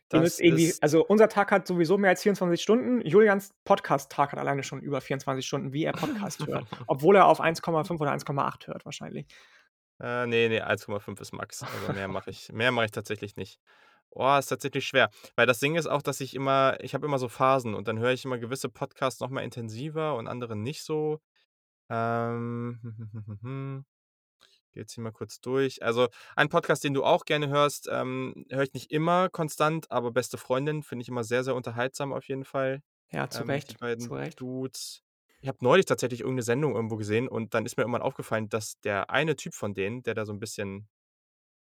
Das 0.08 0.20
müsst 0.20 0.40
irgendwie 0.40 0.72
also, 0.80 1.04
unser 1.04 1.28
Tag 1.28 1.50
hat 1.50 1.66
sowieso 1.66 1.98
mehr 1.98 2.10
als 2.10 2.22
24 2.22 2.62
Stunden. 2.62 3.00
Julians 3.04 3.52
Podcast-Tag 3.64 4.32
hat 4.32 4.38
alleine 4.38 4.62
schon 4.62 4.80
über 4.80 5.00
24 5.00 5.44
Stunden, 5.44 5.72
wie 5.72 5.84
er 5.84 5.92
Podcast 5.92 6.46
hört, 6.46 6.64
obwohl 6.86 7.16
er 7.16 7.26
auf 7.26 7.40
1,5 7.40 8.00
oder 8.00 8.12
1,8 8.12 8.68
hört 8.68 8.84
wahrscheinlich. 8.84 9.26
Äh, 10.00 10.26
ne, 10.26 10.48
ne, 10.48 10.66
1,5 10.66 11.20
ist 11.20 11.32
Max. 11.32 11.66
Also, 11.70 11.88
mehr 11.88 12.08
mache 12.08 12.30
ich 12.30 12.52
mehr 12.52 12.70
mache 12.72 12.86
ich 12.86 12.90
tatsächlich 12.90 13.36
nicht. 13.36 13.60
Oh, 14.10 14.36
ist 14.38 14.46
tatsächlich 14.48 14.86
schwer, 14.86 15.10
weil 15.36 15.46
das 15.46 15.58
Ding 15.60 15.74
ist 15.76 15.86
auch, 15.86 16.02
dass 16.02 16.20
ich 16.20 16.34
immer 16.34 16.78
ich 16.80 16.94
habe 16.94 17.06
immer 17.06 17.18
so 17.18 17.28
Phasen 17.28 17.74
und 17.74 17.88
dann 17.88 17.98
höre 17.98 18.12
ich 18.12 18.24
immer 18.24 18.38
gewisse 18.38 18.68
Podcasts 18.70 19.20
noch 19.20 19.30
mal 19.30 19.42
intensiver 19.42 20.16
und 20.16 20.28
andere 20.28 20.56
nicht 20.56 20.82
so. 20.84 21.20
Ähm, 21.90 22.84
gehe 24.72 24.82
jetzt 24.82 24.94
hier 24.94 25.02
mal 25.04 25.12
kurz 25.12 25.40
durch. 25.40 25.82
Also, 25.82 26.08
ein 26.36 26.48
Podcast, 26.48 26.84
den 26.84 26.94
du 26.94 27.04
auch 27.04 27.24
gerne 27.24 27.48
hörst, 27.48 27.88
ähm, 27.90 28.44
höre 28.50 28.62
ich 28.64 28.74
nicht 28.74 28.92
immer 28.92 29.28
konstant, 29.30 29.90
aber 29.90 30.12
„Beste 30.12 30.38
Freundin“ 30.38 30.82
finde 30.82 31.02
ich 31.02 31.08
immer 31.08 31.24
sehr, 31.24 31.44
sehr 31.44 31.54
unterhaltsam 31.54 32.12
auf 32.12 32.28
jeden 32.28 32.44
Fall. 32.44 32.82
Ja, 33.10 33.28
zu 33.30 33.42
Ähm, 33.42 33.64
die 33.68 33.74
Recht, 33.74 33.78
zu 33.98 34.14
beiden 34.14 34.14
Recht. 34.14 34.40
Dudes. 34.40 35.02
Ich 35.46 35.48
habe 35.48 35.58
neulich 35.62 35.86
tatsächlich 35.86 36.20
irgend 36.22 36.36
'ne 36.38 36.42
Sendung 36.42 36.74
irgendwo 36.74 36.96
gesehen 36.96 37.28
und 37.28 37.54
dann 37.54 37.64
ist 37.66 37.76
mir 37.76 37.84
irgendwann 37.84 38.02
aufgefallen, 38.02 38.48
dass 38.48 38.80
der 38.80 39.10
eine 39.10 39.36
Typ 39.36 39.54
von 39.54 39.74
denen, 39.74 40.02
der 40.02 40.14
da 40.14 40.24
so 40.26 40.32
'n 40.32 40.40
bisschen 40.40 40.88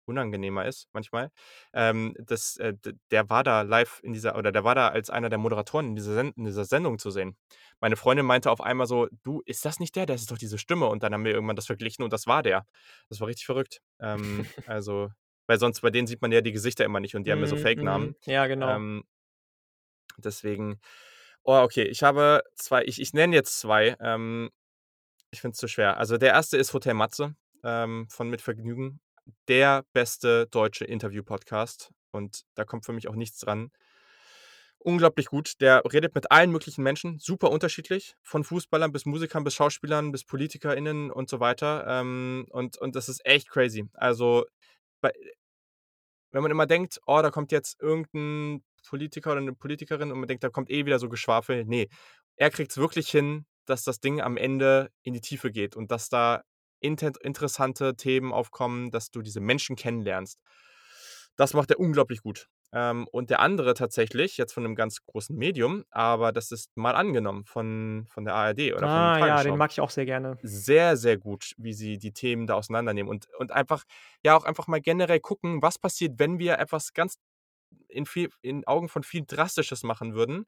unangenehmer 0.06 0.66
ist 0.66 0.88
manchmal, 0.94 1.32
ähm, 1.74 2.16
das 2.20 2.58
äh, 2.58 2.74
der 3.12 3.30
war 3.30 3.44
da 3.44 3.62
live 3.64 4.02
in 4.04 4.14
dieser 4.14 4.38
oder 4.38 4.52
der 4.52 4.64
war 4.64 4.76
da 4.76 4.90
als 4.90 5.10
einer 5.12 5.30
der 5.30 5.40
Moderatoren 5.40 5.88
in 5.90 5.96
dieser 5.98 6.22
in 6.22 6.46
dieser 6.46 6.66
Sendung 6.66 7.00
zu 7.00 7.12
sehen. 7.12 7.38
Meine 7.82 7.96
Freundin 7.98 8.26
meinte 8.26 8.52
auf 8.52 8.62
einmal 8.62 8.88
so: 8.88 9.08
„Du, 9.24 9.42
ist 9.46 9.66
das 9.66 9.80
nicht 9.80 9.96
der? 9.96 10.06
Das 10.08 10.22
ist 10.22 10.32
doch 10.32 10.38
diese 10.40 10.58
Stimme.“ 10.60 10.88
Und 10.88 11.04
dann 11.04 11.14
haben 11.14 11.26
wir 11.26 11.34
irgendwann 11.34 11.56
das 11.58 11.68
verglichen 11.68 12.04
und 12.04 12.14
das 12.14 12.28
war 12.28 12.44
der. 12.44 12.66
Das 13.10 13.20
war 13.22 13.28
richtig 13.30 13.46
verrückt. 13.48 13.82
Ähm, 14.00 14.50
also 14.66 15.10
weil 15.48 15.60
sonst 15.60 15.82
bei 15.82 15.92
denen 15.92 16.08
sieht 16.08 16.22
man 16.24 16.32
ja 16.34 16.42
die 16.42 16.54
Gesichter 16.54 16.86
immer 16.86 17.00
nicht 17.02 17.16
und 17.16 17.26
die 17.28 17.32
haben 17.34 17.42
ja 17.42 17.48
so 17.48 17.56
Mhm, 17.56 17.58
Fake-Namen. 17.58 18.14
mhm. 18.16 18.16
Ja, 18.26 18.48
genau. 18.48 18.80
Ähm 18.80 19.04
deswegen 20.18 20.80
oh, 21.46 21.62
okay, 21.64 21.84
ich 21.84 22.04
habe 22.04 22.44
2 22.56 22.84
ich 22.86 23.02
ich 23.02 23.14
nenne 23.14 23.36
jetzt 23.36 23.60
2. 23.60 23.96
Ähm, 24.02 24.50
ich 25.32 25.42
finde 25.42 25.54
es 25.54 25.60
zu 25.60 25.68
schwer. 25.70 25.98
Also, 25.98 26.18
der 26.18 26.30
1. 26.32 26.58
ist 26.58 26.74
„Hotel 26.74 26.94
Matze“, 26.96 27.36
ähm, 27.64 28.08
von 28.10 28.30
„Mit 28.30 28.42
Vergnügen“. 28.42 29.02
Der 29.50 29.86
beste 29.94 30.48
deutsche 30.48 30.86
Interview-Podcast 30.86 31.92
und 32.12 32.44
da 32.56 32.66
kommt 32.66 32.86
für 32.86 32.94
mich 32.94 33.08
auch 33.10 33.16
nichts 33.16 33.40
dran. 33.40 33.72
Unglaublich 34.86 35.26
gut. 35.28 35.60
Der 35.62 35.82
redet 35.92 36.14
mit 36.14 36.30
allen 36.32 36.52
möglichen 36.52 36.84
Menschen, 36.84 37.18
super 37.18 37.50
unterschiedlich, 37.50 38.16
von 38.22 38.44
Fußballern 38.44 38.92
bis 38.92 39.06
Musikern 39.08 39.44
bis 39.44 39.56
Schauspielern 39.56 40.12
bis 40.12 40.24
PolitikerInnen 40.26 41.10
und 41.10 41.28
so 41.28 41.40
weiter. 41.40 41.86
Ähm, 41.88 42.46
und 42.52 42.78
und 42.78 42.96
das 42.96 43.10
ist 43.10 43.26
echt 43.26 43.50
crazy. 43.50 43.86
Also, 43.96 44.46
bei 45.02 45.14
wenn 46.34 46.42
man 46.42 46.52
immer 46.52 46.66
denkt: 46.68 47.00
„Oh, 47.08 47.22
da 47.22 47.32
kommt 47.32 47.52
jetzt 47.52 47.82
irgend 47.82 48.14
'n 48.14 48.64
Politiker 48.90 49.32
oder 49.34 49.42
'ne 49.42 49.54
Politikerin“ 49.54 50.12
und 50.12 50.20
man 50.20 50.28
denkt, 50.28 50.44
da 50.44 50.50
kommt 50.50 50.70
eh 50.72 50.86
wieder 50.86 51.00
so 51.00 51.10
Geschwafel. 51.10 51.66
Ne, 51.66 51.88
er 52.38 52.50
kriegt's 52.52 52.78
wirklich 52.78 53.10
hin, 53.10 53.46
dass 53.66 53.84
das 53.84 54.00
Ding 54.00 54.22
am 54.22 54.38
Ende 54.38 54.90
in 55.04 55.14
die 55.14 55.22
Tiefe 55.22 55.52
geht 55.52 55.76
und 55.76 55.92
dass 55.92 56.10
da 56.10 56.44
interessante 56.82 57.96
Themen 57.96 58.32
aufkommen, 58.34 58.92
dass 58.92 59.10
du 59.12 59.22
diese 59.24 59.40
Menschen 59.42 59.76
kennenlernst. 59.76 60.36
Das 61.40 61.54
macht 61.54 61.72
er 61.72 61.80
unglaublich 61.80 62.22
gut. 62.22 62.48
Ähm, 62.74 63.08
und 63.12 63.30
der 63.30 63.40
andere 63.42 63.74
tatsächlich, 63.74 64.38
jetzt 64.38 64.54
von 64.54 64.64
'nem 64.64 64.76
ganz 64.76 65.00
großen 65.06 65.36
Medium, 65.36 65.84
aber 65.92 66.32
das 66.32 66.52
ist 66.52 66.70
„Mal 66.76 66.96
angenommen“ 66.96 67.46
von 67.46 68.06
von 68.10 68.26
der 68.26 68.36
ARD 68.36 68.74
oder 68.74 68.90
von 68.90 69.12
Ah, 69.12 69.18
ja, 69.20 69.44
den 69.44 69.56
mag 69.56 69.72
ich 69.72 69.80
auch 69.82 69.90
sehr 69.90 70.06
gerne. 70.06 70.38
Sehr, 70.44 70.98
sehr 70.98 71.18
gut, 71.18 71.54
wie 71.58 71.74
sie 71.74 71.98
die 71.98 72.14
Themen 72.14 72.48
da 72.48 72.56
auseinandernehmen 72.56 73.10
und 73.10 73.28
und 73.40 73.52
einfach 73.52 73.84
ja, 74.24 74.36
auch 74.38 74.44
einfach 74.46 74.68
mal 74.68 74.82
generell 74.82 75.20
gucken, 75.22 75.62
was 75.62 75.80
passiert, 75.80 76.20
wenn 76.20 76.40
wir 76.40 76.60
etwas 76.60 76.94
ganz 76.94 77.16
in 77.88 78.06
viel 78.06 78.30
in 78.42 78.66
Augen 78.68 78.90
von 78.90 79.04
vielen 79.04 79.28
Drastisches 79.28 79.84
machen 79.84 80.16
würden. 80.16 80.46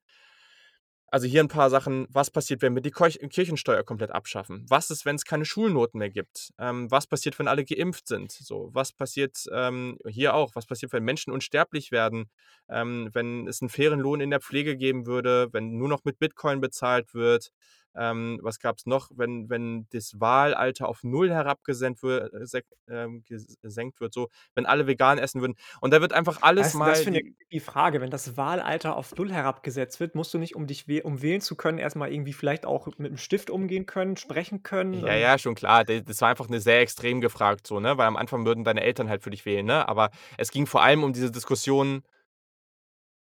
Also, 1.14 1.26
hier 1.26 1.40
'n 1.42 1.48
paar 1.48 1.70
Sachen. 1.70 2.06
Was 2.10 2.30
passiert, 2.30 2.62
wenn 2.62 2.76
wir 2.76 2.82
die 2.82 2.92
Kirchensteuer 2.92 3.84
komplett 3.84 4.12
abschaffen? 4.12 4.66
Was 4.68 4.90
ist, 4.92 5.06
wenn's 5.06 5.24
keine 5.24 5.46
Schulnoten 5.46 6.00
mehr 6.00 6.10
gibt? 6.10 6.52
Ähm, 6.60 6.92
was 6.92 7.08
passiert, 7.08 7.40
wenn 7.40 7.48
alle 7.48 7.64
geimpft 7.64 8.08
sind? 8.08 8.30
So, 8.34 8.70
was 8.74 8.92
passiert, 8.92 9.38
ähm 9.54 9.98
hier 10.06 10.34
auch, 10.34 10.54
was 10.56 10.66
passiert, 10.66 10.92
wenn 10.92 11.04
Menschen 11.06 11.32
unsterblich 11.32 11.92
werden? 11.92 12.30
Ähm, 12.70 13.10
wenn 13.14 13.48
es 13.48 13.62
'n 13.62 13.70
fairen 13.70 14.00
Lohn 14.02 14.20
in 14.20 14.32
der 14.32 14.42
Pflege 14.42 14.76
geben 14.76 15.06
würde, 15.06 15.48
wenn 15.54 15.78
nur 15.78 15.88
noch 15.88 16.04
mit 16.04 16.20
Bitcoin 16.20 16.60
bezahlt 16.60 17.14
wird? 17.14 17.52
Ähm, 17.98 18.40
was 18.44 18.60
gab's 18.60 18.86
noch, 18.86 19.10
wenn 19.16 19.50
wenn 19.50 19.88
das 19.92 20.20
Wahlalter 20.20 20.88
auf 20.90 21.04
0 21.04 21.32
herabgesenkt 21.32 22.04
wür 22.04 22.32
äh, 22.34 22.62
ähm, 22.90 23.24
ges 23.24 23.58
senkt 23.64 24.00
wird, 24.02 24.14
so, 24.14 24.30
wenn 24.56 24.66
alle 24.68 24.88
vegan 24.88 25.18
essen 25.20 25.42
würden. 25.42 25.56
Und 25.82 25.94
da 25.94 26.02
wird 26.02 26.14
einfach 26.14 26.42
alles 26.42 26.74
ist 26.74 26.82
'n 26.82 26.84
das 26.84 27.02
mal 27.02 27.04
für 27.04 27.12
'ne 27.12 27.22
die 27.52 27.60
Frage? 27.60 28.02
Wenn 28.02 28.10
das 28.10 28.36
Wahlalter 28.36 28.96
auf 28.98 29.16
0 29.18 29.32
herabgesetzt 29.32 30.00
wird, 30.00 30.16
musst 30.16 30.34
du 30.34 30.38
nicht, 30.40 30.56
um 30.56 30.66
dich 30.68 30.88
wäh 30.88 31.04
um 31.04 31.22
wählen 31.22 31.40
zu 31.42 31.56
können, 31.56 31.78
erst 31.78 31.96
mal 31.96 32.12
irgendwie 32.12 32.34
vielleicht 32.34 32.66
auch 32.66 32.88
mit 32.98 33.12
'm 33.12 33.18
Stift 33.18 33.50
umgehen 33.52 33.86
können, 33.86 34.18
sprechen 34.18 34.64
können 34.64 35.04
Ja, 35.06 35.16
ja, 35.16 35.38
schon 35.38 35.54
klar. 35.56 35.84
Das 35.84 36.22
war 36.22 36.30
einfach 36.30 36.48
'ne 36.48 36.62
sehr 36.62 36.80
extrem 36.80 37.20
gefragt 37.20 37.68
so, 37.68 37.80
ne? 37.82 37.98
Weil 37.98 38.08
am 38.08 38.16
Anfang 38.16 38.46
würden 38.46 38.64
deine 38.64 38.82
Eltern 38.82 39.10
halt 39.10 39.22
für 39.22 39.30
dich 39.32 39.46
wählen, 39.46 39.66
ne? 39.66 39.88
Aber 39.90 40.12
es 40.38 40.50
ging 40.50 40.66
vor 40.66 40.82
allem 40.82 41.04
um 41.04 41.12
diese 41.12 41.30
Diskussion 41.30 42.04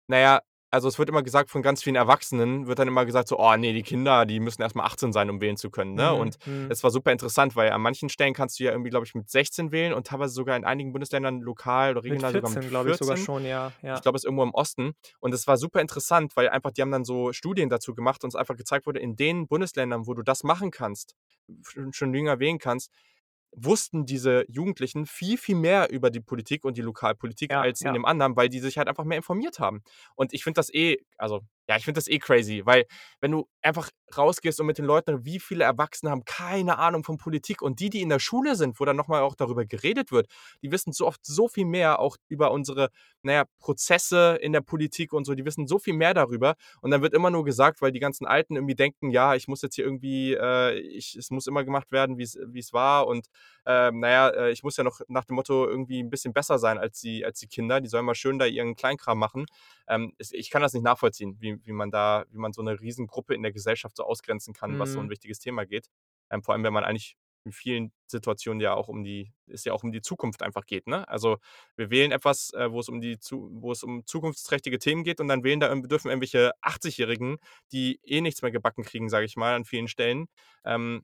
na 0.09 0.17
ja, 0.19 0.41
also, 0.73 0.87
es 0.87 0.99
wird 0.99 1.09
immer 1.09 1.23
gesagt 1.23 1.49
von 1.51 1.61
ganz 1.61 1.83
vielen 1.83 1.95
Erwachsenen 1.95 2.67
wird 2.67 2.79
dann 2.79 2.87
immer 2.87 3.05
gesagt 3.05 3.27
so: 3.27 3.37
„Oh 3.39 3.55
ne, 3.55 3.73
die 3.73 3.83
Kinder, 3.83 4.25
die 4.25 4.39
müssen 4.39 4.61
erst 4.61 4.75
mal 4.75 4.83
18 4.85 5.13
sein, 5.13 5.29
um 5.29 5.39
wählen 5.41 5.57
zu 5.57 5.69
können“, 5.71 5.93
ne? 5.95 6.13
Mhm, 6.13 6.15
Und 6.15 6.37
mhm. 6.45 6.69
es 6.69 6.83
war 6.83 6.91
super 6.91 7.11
interessant, 7.11 7.55
weil 7.55 7.71
an 7.71 7.81
manchen 7.81 8.09
Stellen 8.09 8.33
kannst 8.33 8.59
du 8.59 8.63
ja 8.65 8.71
irgendwie, 8.71 8.89
glaube 8.89 9.05
ich, 9.05 9.15
mit 9.15 9.29
16 9.29 9.71
wählen 9.71 9.93
und 9.93 10.07
teilweise 10.07 10.33
sogar 10.33 10.57
in 10.57 10.65
einigen 10.65 10.91
Bundesländern 10.91 11.41
lokal 11.41 11.91
oder 11.91 12.03
Mit 12.07 12.23
regional 12.23 12.33
sogar 12.33 12.49
mit 12.49 12.63
14, 12.63 12.69
glaube 12.69 12.89
ich 12.89 12.95
sogar 12.97 13.17
14. 13.17 13.17
schon, 13.17 13.43
ja, 13.45 13.75
Ich 13.93 14.01
ja. 14.01 14.03
glaube, 14.03 14.15
ist 14.17 14.25
irgendwo 14.25 14.43
im 14.43 14.53
Osten. 14.53 14.93
Und 15.19 15.33
es 15.33 15.47
war 15.47 15.57
super 15.57 15.81
interessant, 15.81 16.35
weil 16.35 16.49
einfach 16.49 16.71
die 16.71 16.81
haben 16.81 16.91
dann 16.91 17.05
so 17.05 17.31
Studien 17.33 17.69
dazu 17.69 17.93
gemacht 17.95 18.23
und 18.23 18.29
es 18.29 18.35
einfach 18.35 18.55
gezeigt 18.57 18.85
wurde, 18.87 18.99
in 18.99 19.15
den 19.15 19.47
Bundesländern, 19.47 20.07
wo 20.07 20.13
du 20.15 20.23
das 20.23 20.43
machen 20.43 20.71
kannst, 20.71 21.15
sch 21.67 21.77
schon 21.91 22.13
jünger 22.13 22.39
wählen 22.39 22.57
kannst, 22.59 22.91
wussten 23.55 24.05
diese 24.05 24.45
Jugendlichen 24.49 25.05
viel, 25.05 25.38
viel 25.38 25.55
mehr 25.55 25.91
über 25.91 26.09
die 26.09 26.19
Politik 26.19 26.65
und 26.65 26.77
die 26.77 26.81
Lokalpolitik 26.81 27.51
Ja, 27.51 27.61
als 27.61 27.81
in 27.81 27.88
ja. 27.88 27.93
dem 27.93 28.05
anderen, 28.05 28.35
weil 28.35 28.49
die 28.49 28.59
sich 28.59 28.77
halt 28.77 28.88
einfach 28.88 29.03
mehr 29.03 29.17
informiert 29.17 29.59
haben. 29.59 29.84
Und 30.15 30.34
ich 30.34 30.43
finde 30.43 30.57
das 30.57 30.73
eh 30.73 30.97
also, 31.17 31.41
ja, 31.69 31.77
ich 31.77 31.85
finde 31.85 31.98
das 31.99 32.07
eh 32.07 32.19
crazy, 32.19 32.61
weil 32.65 32.85
wenn 33.22 33.31
du 33.31 33.48
einfach 33.61 33.90
rausgehst 34.18 34.60
und 34.60 34.68
mit 34.68 34.77
den 34.77 34.85
Leuten 34.85 35.26
wie 35.26 35.40
viele 35.40 35.64
Erwachsene 35.64 36.11
haben 36.11 36.26
keine 36.26 36.77
Ahnung 36.77 37.03
von 37.03 37.18
Politik 37.18 37.61
und 37.61 37.80
die, 37.80 37.90
die 37.90 38.02
in 38.02 38.10
der 38.10 38.19
Schule 38.19 38.56
sind, 38.56 38.80
wo 38.80 38.85
dann 38.85 38.95
noch 38.98 39.07
mal 39.07 39.22
auch 39.22 39.35
darüber 39.35 39.65
geredet 39.65 40.11
wird, 40.11 40.27
die 40.61 40.72
wissen 40.72 40.91
so 40.94 41.07
oft 41.07 41.26
so 41.26 41.48
viel 41.48 41.65
mehr 41.65 41.99
auch 41.99 42.18
über 42.30 42.52
unsere, 42.52 42.90
na 43.23 43.34
ja, 43.34 43.45
Prozesse 43.60 44.38
in 44.41 44.53
der 44.53 44.61
Politik 44.61 45.14
und 45.14 45.26
so. 45.26 45.34
Die 45.35 45.45
wissen 45.45 45.68
so 45.68 45.80
viel 45.80 45.94
mehr 45.95 46.14
darüber 46.14 46.56
und 46.81 46.91
dann 46.91 47.02
wird 47.02 47.14
immer 47.14 47.31
nur 47.31 47.44
gesagt, 47.45 47.81
weil 47.81 47.91
die 47.91 47.99
ganzen 47.99 48.26
Alten 48.27 48.56
irgendwie 48.56 48.76
denken: 48.76 49.10
„Ja, 49.10 49.34
ich 49.35 49.48
muss 49.48 49.61
jetzt 49.61 49.76
hier 49.76 49.85
irgendwie, 49.85 50.34
äh 50.34 50.77
ich 50.80 51.15
es 51.15 51.31
muss 51.31 51.48
immer 51.48 51.64
gemacht 51.64 51.91
werden, 51.91 52.18
wie's 52.18 52.38
wie's 52.48 52.73
war 52.73 53.07
und, 53.07 53.27
ähm, 53.65 54.03
äh, 54.03 54.52
ich 54.52 54.64
muss 54.64 54.77
ja 54.77 54.84
noch 54.84 54.99
nach 55.07 55.26
dem 55.26 55.35
Motto 55.38 55.65
irgendwie 55.68 55.99
'n 56.02 56.10
bisschen 56.10 56.34
besser 56.34 56.60
sein 56.60 56.77
als 56.77 56.99
die 57.02 57.26
als 57.26 57.40
die 57.40 57.48
Kinder. 57.48 57.81
Die 57.81 57.88
sollen 57.90 58.06
mal 58.06 58.15
schön 58.15 58.38
da 58.40 58.45
ihren 58.45 58.76
Kleinkram 58.76 59.18
machen.“ 59.19 59.45
Ähm, 59.88 60.14
es 60.18 60.31
ich 60.34 60.49
kann 60.49 60.61
das 60.61 60.73
nicht 60.73 60.84
nachvollziehen, 60.84 61.38
wie 61.40 61.52
wie 61.63 61.71
man 61.73 61.91
da 61.91 62.25
wie 62.31 62.38
man 62.38 62.53
so 62.53 62.61
'ne 62.61 62.80
Riesengruppe 62.80 63.35
in 63.35 63.43
der 63.43 63.51
Gesellschaft 63.51 63.95
so 63.97 64.03
ausgrenzen 64.03 64.53
kann, 64.53 64.80
was 64.80 64.91
so 64.93 64.99
'n 65.01 65.09
Mhm. 65.09 65.11
wichtiges 65.11 65.39
Thema 65.39 65.65
geht. 65.65 65.88
Ähm, 66.31 66.43
vor 66.43 66.53
allem, 66.53 66.63
wenn 66.63 66.73
man 66.73 66.84
eigentlich 66.85 67.15
in 67.45 67.51
vielen 67.51 67.91
Situationen 68.07 68.61
ja 68.61 68.73
auch 68.73 68.88
um 68.88 69.03
die 69.03 69.34
es 69.47 69.65
ja 69.65 69.73
auch 69.73 69.84
um 69.84 69.91
die 69.91 70.01
Zukunft 70.01 70.41
einfach 70.43 70.65
geht, 70.65 70.88
ne? 70.88 71.05
Also, 71.09 71.38
wir 71.75 71.89
wählen 71.91 72.11
etwas, 72.13 72.51
äh, 72.53 72.71
wo 72.71 72.80
es 72.80 72.88
um 72.89 73.01
die 73.01 73.19
zu 73.19 73.49
wo 73.53 73.71
es 73.73 73.84
um 73.84 74.05
zukunftsträchtige 74.05 74.80
Themen 74.80 75.03
geht 75.03 75.19
und 75.19 75.27
dann 75.27 75.43
wählen 75.43 75.59
da 75.59 75.67
irgend 75.69 75.91
dürfen 75.91 76.07
irgendwelche 76.09 76.51
80-Jährigen, 76.61 77.38
die 77.73 77.99
eh 78.03 78.21
nichts 78.21 78.41
mehr 78.41 78.51
gebacken 78.51 78.84
kriegen, 78.84 79.09
sage 79.09 79.25
ich 79.25 79.35
mal, 79.35 79.55
an 79.55 79.65
vielen 79.65 79.88
Stellen, 79.89 80.27
ähm, 80.65 81.03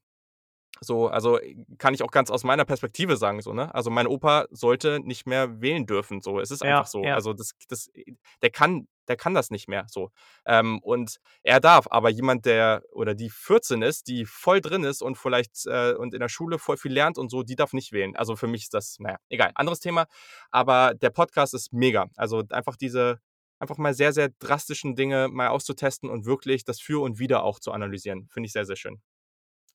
so, 0.81 1.07
also, 1.07 1.39
äh, 1.39 1.55
kann 1.77 1.93
ich 1.93 2.03
auch 2.03 2.11
ganz 2.11 2.29
aus 2.31 2.43
meiner 2.43 2.65
Perspektive 2.65 3.17
sagen 3.17 3.41
so, 3.41 3.53
ne? 3.53 3.73
Also, 3.75 3.89
mein 3.89 4.07
Opa 4.07 4.45
sollte 4.51 4.99
nicht 5.01 5.25
mehr 5.27 5.61
wählen 5.61 5.85
dürfen, 5.85 6.21
so. 6.21 6.39
Es 6.39 6.51
ist 6.51 6.63
einfach 6.63 6.85
Ja, 6.85 6.85
so. 6.85 7.03
ja. 7.03 7.15
Also, 7.15 7.33
das 7.33 7.51
das 7.67 7.87
äh, 7.93 8.13
der 8.41 8.49
kann 8.51 8.87
der 9.07 9.17
kann 9.17 9.33
das 9.33 9.49
nicht 9.49 9.67
mehr 9.67 9.85
so. 9.89 10.11
Ähm, 10.45 10.79
und 10.83 11.17
er 11.43 11.59
darf, 11.59 11.87
aber 11.89 12.09
jemand, 12.09 12.45
der 12.45 12.83
oder 12.91 13.15
die 13.15 13.29
14 13.31 13.81
ist, 13.81 14.07
die 14.07 14.25
voll 14.25 14.61
drin 14.61 14.83
ist 14.83 15.01
und 15.01 15.17
vielleicht, 15.17 15.65
äh 15.65 15.93
und 15.95 16.13
in 16.13 16.19
der 16.19 16.29
Schule 16.29 16.59
voll 16.59 16.77
viel 16.77 16.93
lernt 16.93 17.17
und 17.17 17.29
so, 17.31 17.41
die 17.43 17.55
darf 17.55 17.73
nicht 17.73 17.91
wählen. 17.91 18.15
Also, 18.15 18.35
für 18.35 18.47
mich 18.47 18.63
ist 18.63 18.73
das 18.73 18.97
na 18.99 19.11
ja, 19.11 19.17
egal, 19.29 19.51
anderes 19.55 19.79
Thema. 19.79 20.05
Aber 20.51 20.93
der 20.95 21.09
Podcast 21.09 21.53
ist 21.53 21.73
mega. 21.73 22.07
Also, 22.15 22.43
einfach 22.51 22.75
diese 22.77 23.19
einfach 23.59 23.77
mal 23.77 23.93
sehr, 23.93 24.13
sehr 24.13 24.29
drastischen 24.39 24.95
Dinge 24.95 25.27
mal 25.27 25.49
auszutesten 25.49 26.09
und 26.09 26.25
wirklich 26.25 26.63
das 26.63 26.79
Für 26.79 27.01
und 27.01 27.19
Wider 27.19 27.43
auch 27.43 27.59
zu 27.59 27.71
analysieren. 27.73 28.27
Finde 28.31 28.47
ich 28.47 28.53
sehr, 28.53 28.65
sehr 28.65 28.77
schön. 28.77 29.01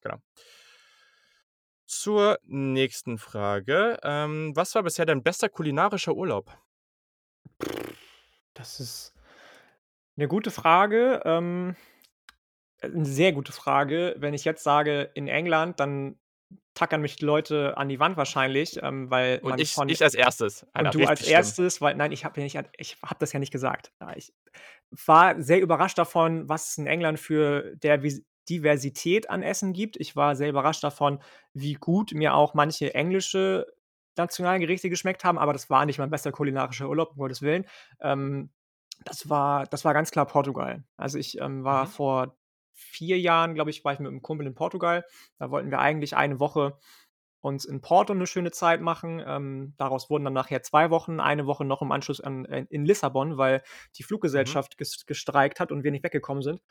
Genau. 0.03 0.19
Zur 2.01 2.41
nächsten 2.43 3.19
Frage. 3.19 3.99
Ähm, 4.03 4.51
was 4.57 4.75
war 4.75 4.83
bisher 4.83 5.07
dein 5.07 5.23
bester 5.23 5.49
kulinarischer 5.49 6.15
Urlaub? 6.15 6.59
Das 8.57 8.81
ist 8.81 9.15
'ne 10.19 10.29
gute 10.29 10.51
Frage, 10.53 11.21
ähm, 11.25 11.75
äh, 12.81 12.89
'ne 12.89 13.07
sehr 13.07 13.33
gute 13.33 13.53
Frage. 13.53 14.17
Wenn 14.19 14.35
ich 14.35 14.45
jetzt 14.45 14.65
sage 14.65 15.11
in 15.15 15.29
England, 15.29 15.81
dann 15.81 16.19
tackern 16.75 17.03
mich 17.03 17.17
die 17.17 17.25
Leute 17.27 17.77
an 17.79 17.89
die 17.89 18.01
Wand 18.01 18.17
wahrscheinlich, 18.19 18.81
ähm, 18.83 19.11
weil 19.11 19.43
Und 19.43 19.61
ich 19.61 19.75
von 19.75 19.87
ich 19.87 20.03
als 20.03 20.15
1. 20.15 20.67
und 20.77 20.95
du 20.95 21.07
als 21.07 21.23
schlimm. 21.23 21.55
1., 21.55 21.81
weil 21.83 21.97
nein, 21.97 22.13
ich 22.13 22.25
habe 22.25 22.41
ja 22.41 22.45
nicht 22.45 22.59
ich 22.79 22.99
habe 23.05 23.17
das 23.21 23.33
ja 23.33 23.41
nicht 23.41 23.53
gesagt. 23.53 23.93
Ich 24.17 24.35
war 25.07 25.41
sehr 25.43 25.61
überrascht 25.61 25.99
davon, 25.99 26.49
was 26.49 26.71
es 26.71 26.79
in 26.79 26.87
England 26.89 27.21
für 27.21 27.77
der 27.77 28.03
Diversität 28.49 29.31
an 29.31 29.43
Essen 29.43 29.73
gibt. 29.73 29.97
Ich 29.99 30.17
war 30.17 30.37
sehr 30.37 30.49
überrascht 30.51 30.85
davon, 30.85 31.21
wie 31.55 31.75
gut 31.75 32.13
mir 32.15 32.35
auch 32.35 32.55
manche 32.55 32.95
englische 32.95 33.67
Nationalgerichte 34.17 34.91
geschmeckt 34.91 35.25
haben, 35.25 35.39
aber 35.39 35.53
das 35.53 35.71
war 35.71 35.87
nicht 35.87 35.99
mein 35.99 36.11
bester 36.11 36.33
kulinarischer 36.33 36.89
Urlaub, 36.89 37.13
um 37.13 37.17
Gottes 37.19 37.43
Willen. 37.43 37.67
Ähm, 38.01 38.51
das 39.05 39.29
war 39.29 39.67
das 39.67 39.85
war 39.85 39.95
ganz 39.95 40.11
klar 40.11 40.27
Portugal. 40.27 40.85
Also, 40.97 41.19
ich, 41.19 41.39
ähm, 41.41 41.65
war 41.65 41.87
Mhm. 41.87 41.87
vor 41.87 42.37
4 42.73 43.19
Jahren, 43.21 43.55
glaube 43.55 43.71
ich, 43.71 43.85
war 43.85 43.93
ich 43.93 43.99
mit 44.01 44.11
'nem 44.13 44.23
Kumpel 44.23 44.47
in 44.47 44.55
Portugal. 44.55 45.05
Da 45.39 45.51
wollten 45.51 45.71
wir 45.71 45.79
eigentlich 45.81 46.17
eine 46.17 46.41
Woche 46.41 46.79
uns 47.45 47.65
in 47.67 47.81
Porto 47.83 48.15
'ne 48.15 48.27
schöne 48.27 48.51
Zeit 48.53 48.81
machen. 48.81 49.23
Ähm, 49.27 49.75
daraus 49.79 50.11
wurden 50.11 50.25
dann 50.25 50.33
nachher 50.35 50.63
2 50.63 50.91
Wochen, 50.91 51.21
eine 51.21 51.47
Woche 51.47 51.65
noch 51.65 51.83
im 51.83 51.93
Anschluss 51.93 52.21
an 52.21 52.45
äh, 52.47 52.67
in 52.71 52.85
Lissabon, 52.87 53.39
weil 53.39 53.63
die 53.97 54.03
Mhm. 54.37 54.59
Fluggesellschaft 54.59 54.79
ges 54.79 55.07
gestreikt 55.07 55.61
hat 55.61 55.73
und 55.73 55.85
wir 55.85 55.91
nicht 55.93 56.05
weggekommen 56.05 56.43
sind. 56.43 56.63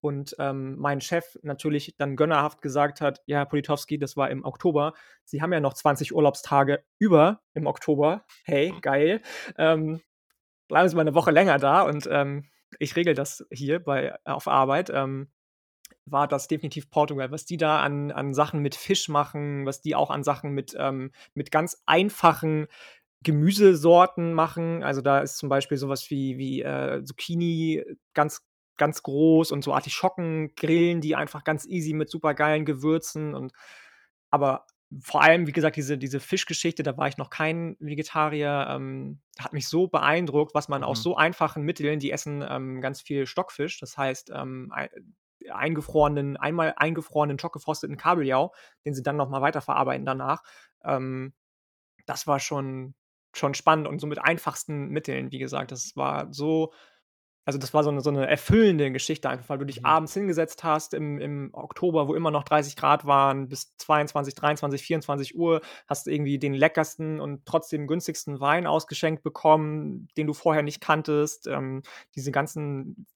Und, 0.00 0.36
ähm, 0.38 0.76
mein 0.78 1.00
Chef 1.00 1.36
natürlich 1.42 1.96
dann 1.98 2.16
gönnerhaft 2.16 2.62
gesagt 2.62 3.00
hat: 3.00 3.22
„Ja, 3.26 3.38
Herr 3.38 3.46
Politovski, 3.46 3.98
das 3.98 4.16
war 4.16 4.30
im 4.30 4.44
Oktober. 4.44 4.94
Sie 5.24 5.42
haben 5.42 5.52
ja 5.52 5.60
noch 5.60 5.74
20 5.74 6.14
Urlaubstage 6.14 6.84
über 6.98 7.40
im 7.54 7.66
Oktober. 7.66 8.24
Hey, 8.44 8.78
geil. 8.80 9.22
Ähm, 9.58 10.00
bleiben 10.68 10.88
Sie 10.88 10.96
mal 10.96 11.04
'ne 11.04 11.14
Woche 11.14 11.30
länger 11.32 11.58
da 11.58 11.82
und, 11.82 12.08
ähm, 12.10 12.44
ich 12.78 12.96
regle 12.96 13.14
das 13.14 13.46
hier 13.52 13.80
bei 13.82 14.16
auf 14.24 14.48
Arbeit.“ 14.48 14.90
Ähm, 14.94 15.30
war 16.12 16.28
das 16.28 16.48
definitiv 16.48 16.90
Portugal. 16.90 17.30
Was 17.30 17.44
die 17.46 17.56
da 17.56 17.80
an 17.82 18.10
an 18.12 18.34
Sachen 18.34 18.60
mit 18.60 18.74
Fisch 18.74 19.08
machen, 19.08 19.66
was 19.66 19.80
die 19.80 19.94
auch 19.94 20.10
an 20.10 20.24
Sachen 20.24 20.52
mit 20.52 20.74
ähm, 20.78 21.12
mit 21.34 21.50
ganz 21.50 21.82
einfachen 21.86 22.66
Gemüsesorten 23.22 24.32
machen. 24.34 24.82
Also, 24.84 25.00
da 25.02 25.20
ist 25.20 25.38
zum 25.38 25.48
Beispiel 25.48 25.78
so 25.78 25.88
was 25.88 26.10
wie 26.10 26.38
wie, 26.38 26.62
äh, 26.62 27.02
Zucchini 27.04 27.84
ganz 28.14 28.42
ganz 28.76 29.02
groß 29.02 29.52
und 29.52 29.64
so 29.64 29.74
Artischocken 29.74 30.54
grillen 30.56 31.00
die 31.00 31.16
einfach 31.16 31.44
ganz 31.44 31.66
easy 31.66 31.94
mit 31.94 32.10
supergeilen 32.10 32.64
Gewürzen 32.64 33.34
und 33.34 33.52
aber 34.30 34.66
vor 35.02 35.22
allem, 35.22 35.46
wie 35.46 35.52
gesagt, 35.52 35.76
diese 35.76 35.98
diese 35.98 36.20
Fischgeschichte, 36.20 36.82
da 36.82 36.96
war 36.96 37.08
ich 37.08 37.18
noch 37.18 37.28
kein 37.30 37.76
Vegetarier, 37.80 38.68
ähm, 38.70 39.20
hat 39.38 39.52
mich 39.52 39.68
so 39.68 39.86
beeindruckt, 39.88 40.54
was 40.54 40.68
man 40.68 40.82
aus 40.84 41.00
Mhm. 41.00 41.02
so 41.02 41.16
einfachen 41.16 41.62
Mitteln 41.64 41.98
die 42.00 42.10
essen, 42.10 42.42
ähm, 42.48 42.80
ganz 42.80 43.02
viel 43.02 43.26
Stockfisch, 43.26 43.80
das 43.80 43.98
heißt, 43.98 44.30
ähm, 44.34 44.72
eingefrorenen 45.50 46.36
einmal 46.36 46.74
eingefrorenen, 46.76 47.38
schockgefrosteten 47.38 47.96
Kabeljau, 47.98 48.52
den 48.86 48.94
sie 48.94 49.02
dann 49.02 49.16
noch 49.16 49.28
mal 49.30 49.42
weiterverarbeiten 49.42 50.06
danach. 50.06 50.42
Ähm, 50.84 51.34
das 52.06 52.26
war 52.26 52.40
schon 52.40 52.94
schon 53.34 53.54
spannend 53.54 53.88
und 53.88 54.00
so 54.00 54.06
mit 54.08 54.18
einfachsten 54.20 54.88
Mitteln, 54.90 55.32
wie 55.32 55.38
gesagt. 55.38 55.72
Das 55.72 55.96
war 55.96 56.32
so 56.32 56.72
also, 57.46 57.58
das 57.58 57.74
war 57.74 57.84
so 57.84 57.90
'ne 57.90 58.00
so 58.02 58.10
'ne 58.10 58.26
erfüllende 58.28 58.92
Geschichte 58.92 59.28
einfach, 59.30 59.48
weil 59.50 59.58
du 59.58 59.66
dich 59.66 59.80
Mhm. 59.80 59.86
abends 59.86 60.14
hingesetzt 60.14 60.64
hast 60.64 60.94
im 60.94 61.18
im 61.20 61.50
Oktober, 61.54 62.08
wo 62.08 62.14
immer 62.14 62.30
noch 62.30 62.44
30 62.44 62.76
C 62.76 63.06
waren, 63.06 63.48
bis 63.48 63.74
22, 63.78 64.34
23, 64.36 64.82
24:00, 64.82 65.62
hast 65.88 66.08
irgendwie 66.08 66.38
den 66.38 66.54
leckersten 66.54 67.20
und 67.20 67.46
trotzdem 67.46 67.86
günstigsten 67.88 68.40
Wein 68.40 68.66
ausgeschenkt 68.66 69.22
bekommen, 69.24 70.08
den 70.18 70.26
du 70.28 70.34
vorher 70.34 70.62
nicht 70.62 70.80
kanntest. 70.82 71.46
Ähm, 71.48 71.82
diese 72.16 72.32
ganzen 72.32 73.06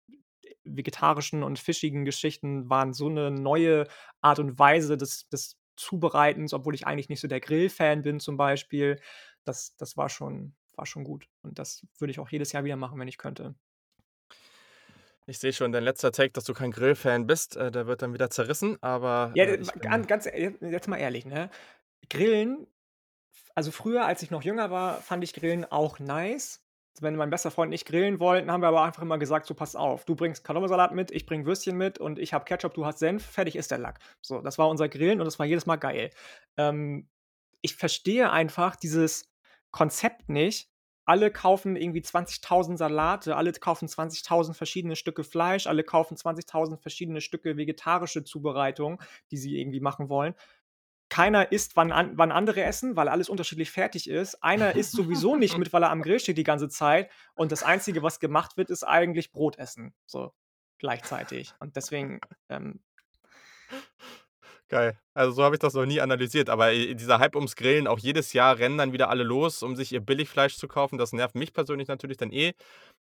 vegetarischen 0.64 1.42
und 1.42 1.58
fischigen 1.58 2.04
Geschichten 2.04 2.70
waren 2.70 2.92
so 2.94 3.08
'ne 3.08 3.30
neue 3.30 3.86
Art 4.22 4.38
und 4.40 4.58
Weise 4.58 4.96
des 4.96 5.28
des 5.28 5.58
Zubereitens, 5.76 6.52
obwohl 6.54 6.74
ich 6.74 6.86
eigentlich 6.86 7.08
nicht 7.08 7.20
so 7.20 7.28
der 7.28 7.40
Grillfan 7.40 8.02
bin 8.02 8.20
zum 8.20 8.36
Beispiel. 8.36 9.00
Das 9.44 9.76
das 9.76 9.96
war 9.96 10.08
schon 10.08 10.54
war 10.76 10.86
schon 10.86 11.04
gut 11.04 11.28
und 11.42 11.58
das 11.58 11.86
würde 11.98 12.12
ich 12.12 12.20
auch 12.20 12.30
jedes 12.30 12.52
Jahr 12.52 12.64
wieder 12.64 12.76
machen, 12.76 12.98
wenn 13.00 13.08
ich 13.08 13.18
könnte. 13.18 13.54
Ich 15.28 15.38
sehe 15.38 15.52
schon, 15.52 15.70
dein 15.70 15.84
letzter 15.84 16.10
Take, 16.10 16.32
dass 16.32 16.44
du 16.44 16.52
kein 16.52 16.72
Grillfan 16.72 17.26
bist, 17.28 17.56
äh, 17.56 17.70
der 17.70 17.86
wird 17.86 18.02
dann 18.02 18.12
wieder 18.12 18.28
zerrissen, 18.30 18.76
aber, 18.82 19.36
Ja, 19.36 19.44
äh, 19.44 19.58
bin 19.80 20.06
ganz 20.06 20.26
e 20.26 20.54
jetzt 20.60 20.88
mal 20.88 20.98
ehrlich, 20.98 21.24
ne? 21.26 21.50
Grillen 22.10 22.66
also, 23.56 23.72
früher, 23.72 24.06
als 24.06 24.22
ich 24.22 24.30
noch 24.32 24.42
jünger 24.44 24.70
war, 24.70 25.02
fand 25.02 25.24
ich 25.24 25.32
Grillen 25.34 25.64
auch 25.66 25.98
nice. 26.00 26.60
Wenn 27.00 27.16
mein 27.16 27.30
bester 27.30 27.50
Freund 27.50 27.68
und 27.70 27.72
ich 27.74 27.84
grillen 27.84 28.20
wollten, 28.20 28.50
haben 28.50 28.60
wir 28.62 28.68
aber 28.68 28.82
einfach 28.82 29.02
immer 29.02 29.18
gesagt: 29.18 29.46
„So, 29.46 29.54
pass 29.54 29.74
auf, 29.76 30.04
du 30.04 30.14
bringst 30.14 30.44
Kartoffelsalat 30.44 30.92
mit, 30.94 31.10
ich 31.10 31.26
bringe 31.26 31.46
Würstchen 31.46 31.76
mit 31.76 31.98
und 31.98 32.18
ich 32.18 32.32
habe 32.34 32.44
Ketchup, 32.44 32.74
du 32.74 32.84
hast 32.86 32.98
Senf, 32.98 33.24
fertig 33.24 33.56
ist 33.56 33.70
der 33.70 33.78
Lack.“ 33.78 33.98
So, 34.20 34.40
das 34.42 34.58
war 34.58 34.68
unser 34.68 34.88
Grillen 34.88 35.20
und 35.20 35.24
das 35.24 35.38
war 35.38 35.46
jedes 35.46 35.66
Mal 35.66 35.76
geil. 35.76 36.10
Ähm, 36.58 37.08
ich 37.62 37.76
verstehe 37.76 38.30
einfach 38.30 38.76
dieses 38.76 39.30
Konzept 39.70 40.28
nicht. 40.28 40.68
Alle 41.04 41.30
kaufen 41.32 41.76
irgendwie 41.76 42.02
20.000 42.02 42.78
Salate, 42.78 43.36
alle 43.36 43.52
kaufen 43.52 43.88
20.000 43.88 44.56
verschiedene 44.56 44.94
Stücke 44.96 45.24
Fleisch, 45.24 45.66
alle 45.66 45.82
kaufen 45.84 46.16
20.000 46.16 46.80
verschiedene 46.80 47.20
Stücke 47.20 47.56
vegetarische 47.56 48.22
Zubereitung, 48.24 49.02
die 49.32 49.36
sie 49.38 49.58
irgendwie 49.60 49.80
machen 49.80 50.08
wollen. 50.08 50.34
Keiner 51.12 51.52
isst, 51.52 51.76
wann 51.76 51.92
an 51.92 52.16
wann 52.16 52.32
andere 52.32 52.62
essen, 52.62 52.96
weil 52.96 53.08
alles 53.08 53.28
unterschiedlich 53.28 53.70
fertig 53.70 54.08
ist. 54.08 54.42
Einer 54.42 54.76
isst 54.76 54.92
sowieso 54.92 55.36
nicht 55.36 55.58
mit, 55.58 55.70
weil 55.74 55.82
er 55.82 55.90
am 55.90 56.00
Grill 56.00 56.18
steht 56.18 56.38
die 56.38 56.42
ganze 56.42 56.70
Zeit 56.70 57.10
und 57.34 57.52
das 57.52 57.62
Einzige, 57.62 58.02
was 58.02 58.18
gemacht 58.18 58.56
wird, 58.56 58.70
ist 58.70 58.82
eigentlich 58.82 59.30
Brot 59.30 59.58
essen, 59.58 59.92
so 60.06 60.32
gleichzeitig. 60.78 61.52
Und 61.60 61.76
deswegen, 61.76 62.18
ähm 62.48 62.80
Geil. 64.70 64.98
Also, 65.12 65.32
so 65.32 65.42
habe 65.44 65.54
ich 65.54 65.58
das 65.58 65.74
noch 65.74 65.84
nie 65.84 66.00
analysiert, 66.00 66.48
aber, 66.48 66.72
äh, 66.72 66.94
dieser 66.94 67.18
Hype 67.18 67.36
ums 67.36 67.56
Grillen, 67.56 67.86
auch 67.86 67.98
jedes 67.98 68.32
Jahr 68.32 68.56
rennen 68.56 68.78
dann 68.78 68.94
wieder 68.94 69.10
alle 69.10 69.22
los, 69.22 69.62
um 69.62 69.76
sich 69.76 69.92
ihr 69.92 70.00
Billigfleisch 70.00 70.56
zu 70.56 70.66
kaufen. 70.66 70.96
Das 70.96 71.12
nervt 71.12 71.34
mich 71.34 71.52
persönlich 71.52 71.88
natürlich 71.88 72.16
dann 72.16 72.32
eh. 72.32 72.54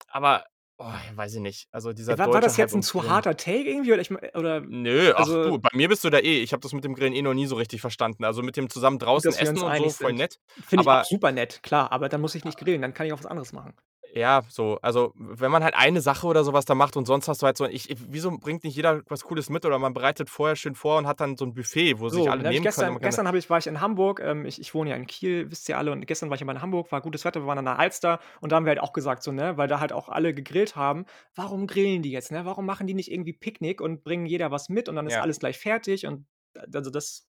Aber, 0.07 0.45
oh, 0.79 0.93
weiß 1.17 1.35
ich 1.35 1.41
nicht. 1.41 1.69
Also, 1.73 1.93
dieser 1.93 2.19
War 2.19 2.33
war 2.33 2.41
das 2.41 2.57
jetzt 2.57 2.75
'n 2.75 2.77
ums 2.77 2.87
zu 2.87 3.07
harter 3.09 3.37
Take 3.37 3.69
irgendwie 3.69 3.93
oder 3.93 4.01
ich 4.03 4.11
oder 4.35 4.61
Nö, 4.61 5.13
ach 5.15 5.19
also 5.21 5.43
du, 5.43 5.59
bei 5.59 5.69
mir 5.75 5.89
bist 5.89 6.05
du 6.05 6.11
da 6.11 6.19
eh 6.19 6.43
ich 6.43 6.53
habe 6.53 6.61
das 6.61 6.73
mit 6.73 6.85
dem 6.85 6.95
Grillen 6.95 7.13
eh 7.15 7.23
noch 7.23 7.35
nie 7.35 7.47
so 7.47 7.55
richtig 7.57 7.81
verstanden. 7.81 8.25
Also, 8.25 8.43
mit 8.43 8.57
dem 8.57 8.69
zusammen 8.71 8.99
draußen 8.99 9.35
essen 9.35 9.63
und 9.63 9.77
so, 9.77 9.93
voll 9.93 10.13
nett, 10.13 10.39
Finde 10.67 10.85
ich 10.85 10.91
super 11.09 11.33
nett, 11.33 11.63
klar, 11.63 11.93
aber 11.93 12.09
dann 12.09 12.21
muss 12.21 12.35
ich 12.35 12.45
nicht 12.45 12.59
grillen, 12.59 12.83
dann 12.83 12.95
kann 12.95 13.07
ich 13.07 13.13
auch 13.13 13.19
was 13.19 13.27
anderes 13.27 13.53
machen. 13.53 13.75
Ja, 14.15 14.43
so, 14.49 14.79
also, 14.81 15.13
wenn 15.17 15.51
man 15.51 15.63
halt 15.63 15.75
eine 15.75 16.01
Sache 16.01 16.27
oder 16.27 16.43
so 16.43 16.53
was 16.55 16.65
da 16.65 16.75
macht 16.75 16.97
und 16.97 17.05
sonst 17.07 17.29
hast 17.29 17.43
du 17.43 17.47
halt 17.47 17.57
so 17.59 17.67
ich 17.67 17.95
wieso 18.09 18.31
bringt 18.39 18.65
nicht 18.65 18.75
jeder 18.75 19.03
was 19.09 19.23
Cooles 19.25 19.51
mit 19.51 19.67
oder 19.67 19.79
man 19.79 19.93
bereitet 19.93 20.31
vorher 20.31 20.57
schön 20.57 20.75
vor 20.75 20.97
und 20.99 21.07
hat 21.07 21.21
dann 21.21 21.37
so 21.37 21.45
'n 21.45 21.53
Buffet, 21.55 21.99
wo 21.99 22.09
sich 22.09 22.31
So, 22.31 22.31
alle 22.31 22.43
dann 22.43 22.47
habe 22.47 22.55
ich 22.55 22.61
nehmen 22.61 22.69
können 22.69 22.99
gestern 23.01 23.01
da 23.01 23.01
gestern 23.03 23.27
habe 23.29 23.37
ich 23.37 23.51
war 23.51 23.59
ich 23.59 23.67
in 23.67 23.83
Hamburg, 23.83 24.21
ähm, 24.25 24.47
ich 24.47 24.59
ich 24.59 24.73
wohne 24.75 24.89
ja 24.91 24.97
in 24.97 25.07
Kiel, 25.07 25.51
wisst 25.51 25.69
ihr 25.69 25.77
alle, 25.77 25.93
und 25.93 26.07
gestern 26.07 26.31
war 26.31 26.37
ich 26.37 26.41
in 26.41 26.63
Hamburg, 26.63 26.91
war 26.91 27.03
gutes 27.03 27.27
Wetter, 27.27 27.43
wir 27.43 27.47
waren 27.47 27.59
an 27.59 27.67
der 27.67 27.79
Alster 27.79 28.19
und 28.41 28.51
da 28.51 28.57
haben 28.57 28.65
wir 28.65 28.71
halt 28.71 28.81
auch 28.81 28.95
gesagt 28.95 29.23
so, 29.23 29.31
ne, 29.31 29.59
weil 29.59 29.69
da 29.69 29.79
halt 29.79 29.93
auch 29.93 30.09
alle 30.09 30.33
gegrillt 30.33 30.75
haben: 30.75 31.05
„Warum 31.35 31.67
grillen 31.67 32.01
die 32.01 32.11
jetzt, 32.11 32.33
ne? 32.33 32.47
Warum 32.47 32.65
machen 32.65 32.87
die 32.87 32.95
nicht 32.95 33.11
irgendwie 33.13 33.35
Picknick 33.35 33.83
und 33.83 34.05
bringen 34.05 34.25
jeder 34.25 34.51
was 34.51 34.71
mit 34.71 34.89
und 34.89 34.97
dann 34.97 35.07
ist 35.07 35.19
Ja. 35.19 35.23
alles 35.23 35.39
gleich 35.39 35.59
fertig?“ 35.59 36.07
Und 36.07 36.27
also, 36.73 36.89
das 36.91 37.29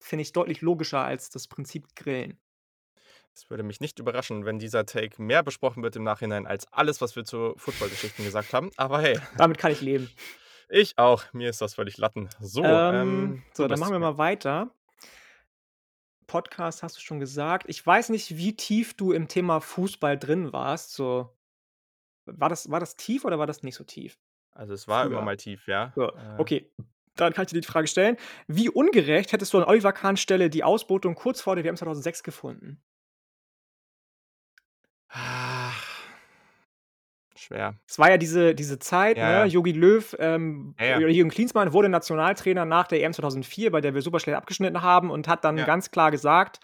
finde 0.00 0.22
ich 0.22 0.32
deutlich 0.32 0.60
logischer 0.62 1.04
als 1.04 1.30
das 1.30 1.48
Prinzip 1.48 1.94
Grillen. 1.96 2.38
Es 3.36 3.50
würde 3.50 3.62
mich 3.62 3.80
nicht 3.80 3.98
überraschen, 3.98 4.46
wenn 4.46 4.58
dieser 4.58 4.86
Take 4.86 5.20
mehr 5.20 5.42
besprochen 5.42 5.82
wird 5.82 5.94
im 5.94 6.02
Nachhinein 6.02 6.46
als 6.46 6.72
alles, 6.72 7.02
was 7.02 7.16
wir 7.16 7.24
zu 7.24 7.52
Footballgeschichten 7.58 8.24
gesagt 8.24 8.54
haben, 8.54 8.70
aber 8.78 8.98
hey. 9.02 9.20
Damit 9.36 9.58
kann 9.58 9.70
ich 9.70 9.82
leben. 9.82 10.10
Ich 10.70 10.96
auch, 10.96 11.22
mir 11.34 11.50
ist 11.50 11.60
das 11.60 11.74
völlig 11.74 11.98
Latten. 11.98 12.30
So, 12.40 12.64
Ähm, 12.64 12.94
ähm, 12.94 13.42
so, 13.52 13.68
dann 13.68 13.78
machen 13.78 13.92
wir 13.92 13.98
mal 13.98 14.16
weiter. 14.16 14.70
Podcast 16.26 16.82
hast 16.82 16.96
du 16.96 17.02
schon 17.02 17.20
gesagt. 17.20 17.66
Ich 17.68 17.86
weiß 17.86 18.08
nicht, 18.08 18.38
wie 18.38 18.56
tief 18.56 18.94
du 18.94 19.12
im 19.12 19.28
Thema 19.28 19.60
Fußball 19.60 20.18
drin 20.18 20.54
warst, 20.54 20.94
so 20.94 21.28
war 22.24 22.48
das 22.48 22.70
war 22.70 22.80
das 22.80 22.96
tief 22.96 23.26
oder 23.26 23.38
war 23.38 23.46
das 23.46 23.62
nicht 23.62 23.74
so 23.76 23.84
tief 23.84 24.18
Also, 24.52 24.72
es 24.72 24.88
war 24.88 25.04
immer 25.04 25.16
früher? 25.16 25.24
mal 25.24 25.36
tief, 25.36 25.68
ja. 25.68 25.92
So, 25.94 26.08
Äh 26.08 26.38
okay, 26.38 26.72
dann 27.16 27.34
kann 27.34 27.44
ich 27.44 27.52
dir 27.52 27.60
die 27.60 27.66
Frage 27.66 27.86
stellen. 27.86 28.16
Wie 28.46 28.70
ungerecht 28.70 29.32
hättest 29.32 29.52
du 29.52 29.58
an 29.58 29.64
Oliver 29.64 29.92
Kahns 29.92 30.20
Stelle 30.20 30.48
die 30.48 30.64
Ausbotung 30.64 31.14
kurz 31.14 31.42
vor 31.42 31.54
der 31.54 31.64
WM 31.66 31.76
2006 31.76 32.22
gefunden? 32.22 32.82
Schwer. 37.36 37.74
Es 37.86 37.98
war 37.98 38.10
ja 38.10 38.16
diese 38.16 38.54
diese 38.54 38.78
Zeit, 38.78 39.16
Ja, 39.18 39.44
ne? 39.44 39.50
Jogi 39.50 39.72
Löw, 39.72 40.16
ähm, 40.18 40.74
Ja, 40.78 40.98
ja. 41.00 41.08
Jürgen 41.08 41.30
Klinsmann 41.30 41.72
wurde 41.72 41.88
Nationaltrainer 41.88 42.64
nach 42.64 42.86
der 42.88 43.02
EM 43.02 43.12
2004, 43.12 43.70
bei 43.70 43.80
der 43.80 43.94
wir 43.94 44.02
super 44.02 44.20
schlecht 44.20 44.36
abgeschnitten 44.36 44.82
haben 44.82 45.10
und 45.10 45.28
hat 45.28 45.44
dann 45.44 45.56
ganz 45.56 45.90
klar 45.90 46.10
gesagt, 46.10 46.60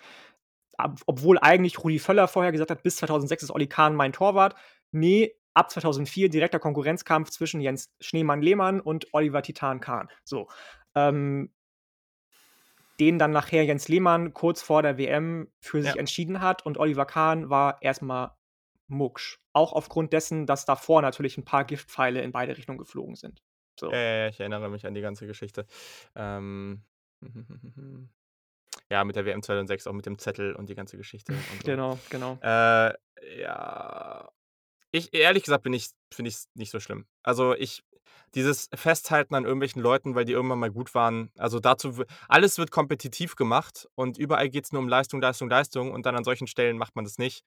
obwohl 1.06 1.38
eigentlich 1.38 1.78
Rudi 1.82 1.98
Völler 1.98 2.28
vorher 2.28 2.52
gesagt 2.52 2.70
hat: 2.70 2.82
„Bis 2.82 2.96
2006 2.96 3.44
ist 3.44 3.50
Olli 3.50 3.66
Kahn 3.66 3.94
mein 3.94 4.12
Torwart.“ 4.12 4.54
Ne, 4.90 5.32
ab 5.54 5.70
2004 5.70 6.28
direkter 6.30 6.58
Konkurrenzkampf 6.58 7.30
zwischen 7.30 7.60
Jens 7.60 7.92
Schneemann-Lehmann 8.00 8.80
und 8.80 9.06
Oliver 9.12 9.42
Titan 9.42 9.80
Kahn. 9.80 10.08
So, 10.24 10.48
ähm 10.94 11.50
den 13.00 13.18
dann 13.18 13.32
nachher 13.32 13.64
Jens 13.64 13.88
Lehmann 13.88 14.32
kurz 14.32 14.62
vor 14.62 14.82
der 14.82 14.98
WM 14.98 15.48
für 15.60 15.82
sich 15.82 15.96
entschieden 15.96 16.40
hat 16.40 16.64
und 16.64 16.78
Oliver 16.78 17.06
Kahn 17.06 17.50
war 17.50 17.78
erst 17.80 18.02
mal 18.02 18.36
mucksch. 18.92 19.38
Auch 19.52 19.72
aufgrund 19.72 20.12
dessen, 20.12 20.46
dass 20.46 20.64
davor 20.64 21.02
natürlich 21.02 21.36
'n 21.38 21.44
paar 21.44 21.64
Giftpfeile 21.64 22.22
in 22.22 22.32
beide 22.32 22.56
Richtungen 22.56 22.78
geflogen 22.78 23.16
sind. 23.16 23.42
Ja, 23.80 23.88
So. 23.88 23.92
ja, 23.92 24.00
ja, 24.24 24.28
ich 24.28 24.40
erinnere 24.40 24.68
mich 24.70 24.86
an 24.86 24.94
die 24.94 25.00
ganze 25.00 25.26
Geschichte. 25.26 25.66
Ähm, 26.14 26.82
ja, 28.90 29.04
mit 29.04 29.16
der 29.16 29.24
WM 29.24 29.42
2006, 29.42 29.86
auch 29.86 29.92
mit 29.92 30.06
dem 30.06 30.18
Zettel 30.18 30.54
und 30.54 30.68
die 30.68 30.74
ganze 30.74 30.96
Geschichte 30.96 31.32
so. 31.62 31.68
Genau, 31.68 31.98
genau. 32.10 32.38
Äh, 32.42 32.94
ja. 33.40 34.30
Ich 34.92 35.14
ehrlich 35.14 35.44
gesagt 35.44 35.62
bin 35.62 35.72
ich 35.72 35.90
finde 36.12 36.28
ich's 36.30 36.48
nicht 36.54 36.70
so 36.70 36.80
schlimm. 36.80 37.06
Also, 37.22 37.54
ich 37.54 37.82
dieses 38.34 38.68
Festhalten 38.74 39.34
an 39.34 39.44
irgendwelchen 39.44 39.82
Leuten, 39.82 40.14
weil 40.14 40.24
die 40.24 40.32
irgendwann 40.32 40.58
mal 40.58 40.70
gut 40.70 40.94
waren, 40.94 41.30
also, 41.38 41.60
dazu 41.60 42.04
alles 42.28 42.58
wird 42.58 42.70
kompetitiv 42.70 43.36
gemacht 43.36 43.88
und 43.94 44.18
überall 44.18 44.48
geht's 44.50 44.72
nur 44.72 44.82
um 44.82 44.88
Leistung, 44.88 45.20
Leistung, 45.20 45.48
Leistung 45.50 45.92
und 45.92 46.06
dann 46.06 46.16
an 46.16 46.24
solchen 46.24 46.46
Stellen 46.46 46.78
macht 46.78 46.96
man 46.96 47.04
das 47.04 47.18
nicht. 47.18 47.44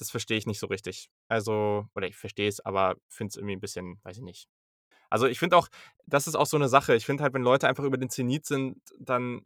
Das 0.00 0.10
verstehe 0.10 0.36
ich 0.36 0.46
nicht 0.46 0.58
so 0.60 0.66
richtig. 0.66 1.08
Also 1.28 1.86
oder 1.94 2.06
ich 2.06 2.16
verstehe 2.16 2.48
es, 2.48 2.60
aber 2.64 2.96
finde 3.08 3.30
es 3.30 3.36
irgendwie 3.36 3.54
'n 3.56 3.60
bisschen 3.60 3.98
weiß 4.02 4.18
ich 4.18 4.22
nicht. 4.22 4.48
Also, 5.10 5.26
ich 5.28 5.38
finde 5.40 5.56
auch 5.56 5.68
das 6.06 6.26
ist 6.28 6.36
auch 6.36 6.46
so 6.46 6.58
'ne 6.58 6.68
Sache. 6.68 6.94
Ich 6.96 7.06
finde 7.06 7.22
halt, 7.24 7.34
wenn 7.34 7.42
Leute 7.42 7.68
einfach 7.68 7.84
über 7.84 7.98
den 7.98 8.10
Zenit 8.10 8.46
sind, 8.46 8.78
dann 9.00 9.42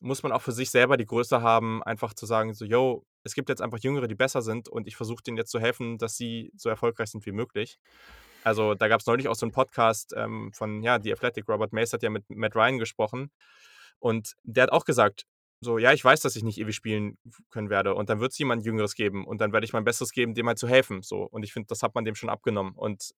muss 0.00 0.22
man 0.24 0.32
auch 0.32 0.42
für 0.42 0.52
sich 0.52 0.70
selber 0.70 0.96
die 0.98 1.06
Größe 1.06 1.42
haben, 1.42 1.82
einfach 1.84 2.14
zu 2.14 2.26
sagen 2.26 2.54
so: 2.54 2.64
„Jo, 2.66 3.04
es 3.24 3.34
gibt 3.34 3.48
jetzt 3.50 3.62
einfach 3.62 3.78
Jüngere, 3.80 4.08
die 4.08 4.14
besser 4.16 4.42
sind 4.42 4.68
und 4.68 4.86
ich 4.88 4.96
versuche 4.96 5.22
denen 5.24 5.36
jetzt 5.38 5.50
zu 5.52 5.60
helfen, 5.60 5.98
dass 5.98 6.16
sie 6.16 6.52
so 6.56 6.68
erfolgreich 6.70 7.10
sind 7.10 7.26
wie 7.26 7.32
möglich.“ 7.32 7.78
Also, 8.44 8.74
da 8.76 8.88
gab's 8.88 9.06
neulich 9.06 9.28
auch 9.28 9.36
so 9.36 9.46
'n 9.46 9.52
Podcast, 9.52 10.14
ähm, 10.16 10.52
von, 10.54 10.82
ja, 10.84 11.00
The 11.02 11.12
Athletic. 11.14 11.48
Robert 11.48 11.72
Mace 11.74 11.94
hat 11.94 12.02
ja 12.04 12.10
mit 12.10 12.24
Matt 12.30 12.56
Ryan 12.56 12.78
gesprochen 12.78 13.30
und 14.00 14.34
der 14.44 14.64
hat 14.64 14.72
auch 14.72 14.84
gesagt, 14.86 15.24
so: 15.60 15.78
„Ja, 15.78 15.92
ich 15.92 16.04
weiß, 16.04 16.20
dass 16.20 16.36
ich 16.36 16.42
nicht 16.44 16.58
ewig 16.58 16.74
spielen 16.76 17.18
können 17.50 17.70
werde 17.70 17.94
und 17.94 18.08
dann 18.10 18.20
wird's 18.20 18.38
jemand 18.38 18.64
Jüngeres 18.64 18.94
geben 18.94 19.26
und 19.26 19.40
dann 19.40 19.52
werde 19.52 19.64
ich 19.66 19.72
mein 19.72 19.84
Bestes 19.84 20.12
geben, 20.12 20.34
dem 20.34 20.46
halt 20.48 20.58
zu 20.58 20.68
helfen“, 20.68 21.02
so. 21.02 21.22
Und 21.24 21.42
ich 21.44 21.52
finde, 21.52 21.66
das 21.68 21.82
hat 21.82 21.94
man 21.94 22.04
dem 22.04 22.14
schon 22.14 22.30
abgenommen 22.30 22.74
und 22.76 23.10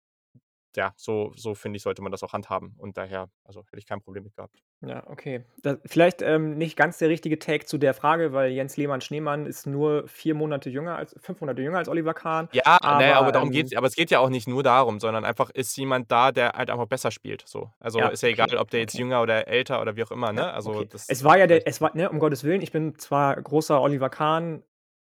ja, 0.76 0.94
so 0.96 1.32
so 1.36 1.56
finde 1.56 1.78
ich, 1.78 1.84
sollte 1.84 2.02
man 2.02 2.12
das 2.12 2.24
auch 2.24 2.34
handhaben 2.34 2.76
und 2.78 2.98
daher 2.98 3.30
also, 3.44 3.62
hätte 3.62 3.78
ich 3.80 3.88
kein 3.88 4.02
Problem 4.02 4.24
mit 4.24 4.36
gehabt. 4.36 4.62
Ja, 4.82 5.04
okay. 5.08 5.44
Da 5.62 5.78
vielleicht, 5.86 6.22
ähm, 6.22 6.58
nicht 6.58 6.78
ganz 6.78 7.00
der 7.00 7.10
richtige 7.10 7.40
Take 7.40 7.66
zu 7.66 7.78
der 7.78 7.94
Frage, 7.94 8.32
weil 8.32 8.52
Jens 8.52 8.78
Lehmann-Schneemann 8.78 9.46
ist 9.46 9.68
nur 9.68 10.08
4 10.08 10.36
Monate 10.36 10.70
jünger 10.70 10.96
als 10.96 11.16
5 11.20 11.42
Monate 11.42 11.62
jünger 11.62 11.80
als 11.80 11.90
Oliver 11.90 12.14
Kahn, 12.14 12.48
Ja, 12.54 12.78
na 12.82 13.02
ja, 13.02 13.18
aber 13.18 13.30
aber, 13.30 13.32
darum 13.32 13.50
ähm 13.50 13.54
geht's 13.54 13.76
aber 13.76 13.88
es 13.88 13.96
geht 13.96 14.12
ja 14.12 14.20
auch 14.20 14.30
nicht 14.30 14.48
nur 14.48 14.64
darum, 14.64 15.00
sondern 15.00 15.26
einfach 15.26 15.50
ist 15.50 15.76
jemand 15.78 16.12
da, 16.12 16.32
der 16.32 16.54
halt 16.54 16.70
einfach 16.70 16.88
besser 16.88 17.12
spielt, 17.12 17.44
so. 17.48 17.72
Also, 17.80 18.00
Ja, 18.00 18.10
ist 18.10 18.22
ja 18.22 18.30
okay, 18.30 18.34
egal, 18.34 18.58
ob 18.58 18.70
der 18.70 18.82
jetzt 18.82 18.94
okay. 18.96 19.02
jünger 19.02 19.22
oder 19.22 19.48
älter 19.48 19.82
oder 19.82 19.96
wie 19.96 20.04
auch 20.04 20.12
immer, 20.12 20.32
ne? 20.32 20.54
Also, 20.54 20.72
okay. 20.72 20.88
das 20.92 21.10
Es 21.10 21.24
war 21.24 21.38
ja 21.38 21.48
der 21.48 21.68
es 21.68 21.82
war 21.82 21.96
ne, 21.96 22.10
um 22.10 22.20
Gottes 22.20 22.44
Willen, 22.44 22.62
ich 22.62 22.72
bin 22.72 22.98
zwar 22.98 23.42
großer 23.42 23.82
Oliver 23.82 24.10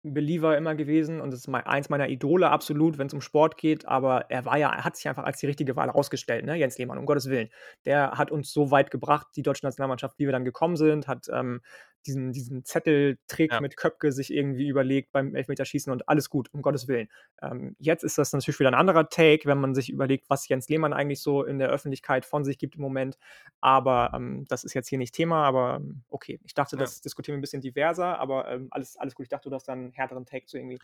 Kahn-Believer 0.07 0.57
immer 0.57 0.75
gewesen 0.75 1.21
und 1.21 1.33
das 1.33 1.41
ist 1.41 1.49
eins 1.49 1.89
meiner 1.89 2.09
Idole 2.09 2.51
absolut, 2.51 2.99
wenn's 2.99 3.15
um 3.15 3.21
Sport 3.21 3.57
geht, 3.57 3.87
aber 3.87 4.31
er 4.31 4.45
war 4.45 4.57
ja 4.57 4.73
er 4.73 4.85
hat 4.85 4.97
sich 4.97 5.09
einfach 5.09 5.25
als 5.25 5.39
die 5.39 5.47
richtige 5.47 5.77
Wahl 5.77 5.89
herausgestellt, 5.89 6.45
ne, 6.45 6.55
Jens 6.55 6.79
Lehmann, 6.79 6.99
um 6.99 7.07
Gottes 7.07 7.29
Willen. 7.29 7.49
Der 7.85 8.13
hat 8.13 8.31
uns 8.31 8.53
so 8.53 8.71
weit 8.71 8.91
gebracht, 8.91 9.27
die 9.37 9.43
deutsche 9.43 9.67
Nationalmannschaft, 9.67 10.19
wie 10.19 10.27
wir 10.27 10.33
dann 10.33 10.45
gekommen 10.45 10.77
sind, 10.77 11.09
hat, 11.09 11.27
ähm, 11.33 11.61
diesen 12.07 12.33
diesen 12.33 12.65
Zetteltrick 12.65 13.53
Ja. 13.53 13.61
mit 13.61 13.77
Köpke 13.77 14.13
sich 14.13 14.33
irgendwie 14.33 14.69
überlegt 14.69 15.13
beim 15.13 15.35
Elfmeterschießen 15.35 15.93
und 15.93 16.09
alles 16.09 16.31
gut, 16.31 16.49
um 16.55 16.63
Gottes 16.63 16.89
Willen. 16.89 17.09
Ähm, 17.43 17.77
jetzt 17.79 18.05
ist 18.05 18.19
das 18.19 18.33
natürlich 18.33 18.61
wieder 18.61 18.71
'n 18.71 18.75
anderer 18.75 19.09
Take, 19.11 19.47
wenn 19.49 19.59
man 19.61 19.75
sich 19.75 19.91
überlegt, 19.91 20.31
was 20.31 20.49
Jens 20.49 20.69
Lehmann 20.69 20.93
eigentlich 20.95 21.21
so 21.23 21.45
in 21.45 21.59
der 21.59 21.69
Öffentlichkeit 21.71 22.25
von 22.27 22.45
sich 22.45 22.59
gibt 22.59 22.77
im 22.77 22.83
Moment. 22.83 23.19
Aber, 23.61 24.13
ähm, 24.15 24.45
das 24.49 24.65
ist 24.65 24.75
jetzt 24.75 24.89
hier 24.89 24.99
nicht 24.99 25.15
Thema, 25.15 25.45
aber, 25.47 25.77
ähm, 25.81 26.03
okay. 26.11 26.41
Ich 26.45 26.55
dachte, 26.55 26.77
Ja. 26.77 26.93
das 26.97 27.01
diskutieren 27.03 27.35
wir 27.37 27.39
'n 27.41 27.43
bisschen 27.43 27.63
diverser, 27.63 28.19
aber, 28.21 28.49
ähm, 28.51 28.69
alles 28.71 28.97
alles 28.97 29.15
gut. 29.15 29.25
Ich 29.27 29.31
dachte, 29.31 29.51
du 29.51 29.55
hast 29.57 29.67
da 29.69 29.73
'n 29.75 29.93
härteren 29.93 30.27
Take 30.27 30.47
zu 30.47 30.59
irgendwie. 30.59 30.81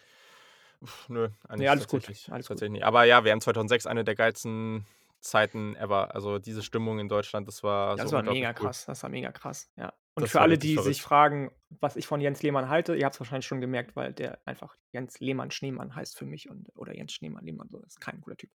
Nö, 1.09 1.29
eigentlich 1.49 1.71
alles 1.71 1.87
gut, 1.89 2.13
tatsächlich 2.13 2.29
alles 2.29 2.51
gut. 2.51 2.63
tatsächlich 2.63 2.73
nicht. 2.73 2.85
Aber 2.85 3.05
ja, 3.05 3.25
WM 3.25 3.41
2006, 3.41 3.87
eine 3.87 4.05
der 4.05 4.15
geilsten 4.15 4.87
Zeiten 5.23 5.77
ever. 5.77 6.15
Also, 6.15 6.39
diese 6.39 6.63
Stimmung 6.63 6.99
in 6.99 7.09
Deutschland, 7.09 7.49
das 7.49 7.63
war 7.63 7.97
Ja, 7.97 8.05
so 8.07 8.11
das 8.11 8.13
war 8.13 8.23
mega 8.23 8.53
cool. 8.61 8.69
krass. 8.69 8.85
Das 8.87 9.03
war 9.03 9.11
mega 9.11 9.33
krass, 9.33 9.71
ja. 9.77 9.93
Und 10.15 10.23
Das 10.25 10.31
für 10.31 10.41
alle, 10.43 10.59
die 10.59 10.75
verrückt. 10.75 10.95
sich 10.95 11.03
fragen, 11.03 11.53
was 11.71 11.97
ich 11.97 12.07
von 12.07 12.21
Jens 12.21 12.43
Lehmann 12.43 12.69
halte, 12.69 12.95
ihr 12.97 13.07
habt's 13.07 13.19
wahrscheinlich 13.21 13.47
schon 13.47 13.61
gemerkt, 13.63 13.97
weil 13.97 14.13
der 14.13 14.41
einfach 14.47 14.77
Jens 14.93 15.21
Lehmann-Schneemann 15.21 15.95
heißt 15.95 16.19
für 16.19 16.27
mich 16.27 16.51
und 16.51 16.69
oder 16.77 16.95
Jens 16.95 17.13
Schneemann-Lehmann, 17.15 17.69
so. 17.71 17.81
Ist 17.83 18.01
kein 18.01 18.21
cooler 18.21 18.37
Typ. 18.37 18.51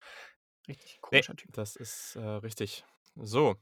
Richtig 0.68 0.99
komischer 1.02 1.35
Typ. 1.35 1.52
das 1.52 1.76
ist, 1.76 2.15
äh, 2.15 2.19
richtig. 2.22 2.85
So, 3.15 3.56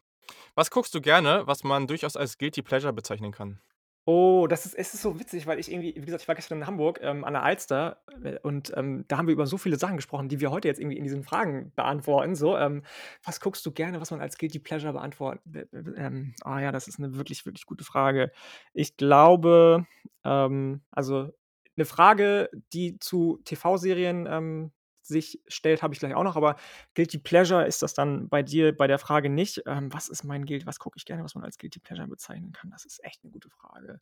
was 0.56 0.72
guckst 0.72 0.94
du 0.96 1.02
gerne, 1.02 1.48
was 1.48 1.64
man 1.64 1.88
durchaus 1.88 2.16
als 2.18 2.38
Guilty 2.38 2.62
Pleasure 2.64 2.94
bezeichnen 2.94 3.32
kann? 3.34 3.62
Oh, 4.08 4.48
das 4.50 4.66
ist 4.66 4.74
es 4.74 4.96
ist 4.96 5.04
so 5.04 5.20
witzig, 5.20 5.46
weil 5.46 5.60
ich 5.60 5.72
irgendwie 5.72 5.94
wie 5.96 6.02
gesagt, 6.06 6.24
ich 6.24 6.28
war 6.28 6.34
gestern 6.34 6.58
in 6.60 6.66
Hamburg, 6.68 7.00
ähm, 7.04 7.24
an 7.24 7.34
der 7.34 7.44
Alster, 7.44 8.02
äh, 8.24 8.40
und, 8.42 8.74
ähm, 8.76 9.06
da 9.08 9.18
haben 9.18 9.28
wir 9.28 9.34
über 9.34 9.46
so 9.46 9.60
viele 9.60 9.78
Sachen 9.78 9.96
gesprochen, 9.96 10.28
die 10.28 10.40
wir 10.40 10.50
heute 10.50 10.68
jetzt 10.68 10.80
irgendwie 10.80 10.98
in 10.98 11.04
diesen 11.04 11.24
Fragen 11.24 11.72
beantworten, 11.76 12.34
so. 12.36 12.58
Ähm, 12.58 12.82
was 13.24 13.40
guckst 13.40 13.64
du 13.64 13.72
gerne, 13.72 14.02
was 14.02 14.10
man 14.10 14.20
als 14.20 14.40
Guilty 14.40 14.58
Pleasure 14.58 14.94
beantworten 14.94 15.40
b 15.52 15.66
b 15.72 15.82
b 15.84 15.92
ähm, 15.98 16.34
ah 16.44 16.60
ja, 16.60 16.72
das 16.72 16.88
ist 16.88 16.98
'ne 16.98 17.16
wirklich, 17.16 17.46
wirklich 17.46 17.68
gute 17.68 17.84
Frage. 17.84 18.32
Ich 18.74 18.98
glaube, 18.98 19.86
ähm 20.26 20.82
also, 20.90 21.30
'ne 21.76 21.86
Frage, 21.86 22.50
die 22.74 22.98
zu 22.98 23.40
TV-Serien, 23.46 24.26
ähm, 24.28 24.72
sich 25.12 25.42
stellt, 25.48 25.84
habe 25.84 25.94
ich 25.94 26.00
gleich 26.00 26.16
auch 26.16 26.24
noch, 26.24 26.36
aber 26.38 26.56
Guilty 26.96 27.20
Pleasure 27.20 27.66
ist 27.68 27.82
das 27.84 27.94
dann 27.94 28.30
bei 28.30 28.44
dir 28.44 28.76
bei 28.76 28.88
der 28.88 29.00
Frage 29.00 29.30
nicht. 29.30 29.64
Ähm, 29.68 29.94
was 29.94 30.10
ist 30.10 30.24
mein 30.24 30.46
Guilt 30.46 30.66
was 30.66 30.80
gucke 30.80 30.98
ich 30.98 31.06
gerne, 31.06 31.24
was 31.24 31.36
man 31.36 31.44
als 31.46 31.58
Guilty 31.60 31.80
Pleasure 31.80 32.08
bezeichnen 32.08 32.54
kann? 32.54 32.72
Das 32.72 32.86
ist 32.86 33.04
echt 33.04 33.24
'ne 33.24 33.32
gute 33.32 33.50
Frage. 33.50 34.00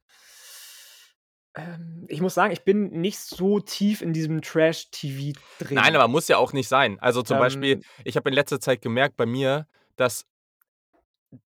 Ähm, 1.55 2.05
ich 2.09 2.21
muss 2.21 2.33
sagen, 2.35 2.53
ich 2.53 2.63
bin 2.63 2.89
nicht 3.01 3.19
so 3.19 3.59
tief 3.59 4.01
in 4.01 4.13
diesem 4.13 4.41
Trash-TV 4.41 5.33
Nein, 5.75 5.95
drin. 5.95 5.95
aber 5.95 6.07
muss 6.07 6.27
ja 6.27 6.37
auch 6.37 6.53
nicht 6.53 6.67
sein. 6.67 6.97
Also, 6.99 7.21
zum 7.21 7.37
Beispiel, 7.37 7.79
Ähm 7.79 7.85
ich 8.03 8.15
habe 8.15 8.29
in 8.29 8.35
letzter 8.35 8.59
Zeit 8.59 8.81
gemerkt 8.81 9.17
bei 9.17 9.25
mir, 9.25 9.67
dass 9.95 10.23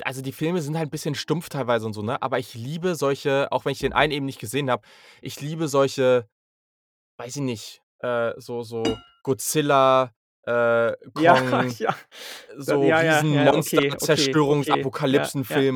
also, 0.03 0.21
die 0.21 0.31
Filme 0.31 0.61
sind 0.61 0.77
halt 0.77 0.87
'n 0.87 0.91
bisschen 0.91 1.15
stumpf 1.15 1.49
teilweise 1.49 1.85
und 1.85 1.93
so, 1.93 2.01
ne, 2.01 2.21
aber 2.21 2.39
ich 2.39 2.53
liebe 2.53 2.95
solche 2.95 3.51
auch 3.51 3.65
wenn 3.65 3.73
ich 3.73 3.79
den 3.79 3.93
einen 3.93 4.11
eben 4.13 4.25
nicht 4.25 4.39
gesehen 4.39 4.69
habe, 4.71 4.83
ich 5.21 5.39
liebe 5.41 5.67
solche, 5.67 6.27
weiß 7.17 7.37
ich 7.37 7.41
nicht, 7.43 7.83
äh, 7.99 8.33
so 8.39 8.63
so 8.63 9.03
Godzilla, 9.23 10.13
äh, 10.45 10.51
Ja, 11.21 11.35
Kong, 11.49 11.69
ja. 11.77 11.95
Da 12.55 12.61
so 12.61 12.83
ja, 12.83 13.01
ja, 13.01 13.03
ja, 13.03 13.19
Riesenmonster, 13.21 13.77
okay, 13.77 13.87
okay. 13.95 13.95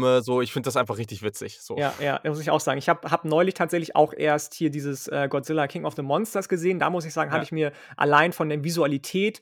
Ja, 0.04 0.16
ja. 0.16 0.22
So. 0.22 0.42
Ich 0.42 0.52
finde 0.54 0.68
das 0.68 0.76
einfach 0.76 0.98
richtig 0.98 1.24
witzig, 1.24 1.60
so. 1.62 1.78
Ja, 1.78 1.94
ja, 2.00 2.20
muss 2.26 2.42
ich 2.42 2.52
auch 2.52 2.60
sagen. 2.60 2.78
Ich 2.78 2.90
habe 2.90 3.10
habe 3.10 3.28
neulich 3.28 3.54
tatsächlich 3.54 3.96
auch 3.96 4.14
erst 4.14 4.54
hier 4.54 4.70
dieses, 4.70 5.08
äh, 5.08 5.28
Godzilla 5.30 5.68
King 5.68 5.86
of 5.86 5.96
the 5.96 6.02
Monsters 6.02 6.50
gesehen. 6.50 6.80
Da 6.80 6.90
muss 6.90 7.06
ich 7.06 7.14
sagen, 7.14 7.32
Ja. 7.32 7.42
ich 7.42 7.52
mir 7.52 7.72
allein 7.96 8.34
von 8.34 8.50
der 8.50 8.64
Visualität 8.64 9.42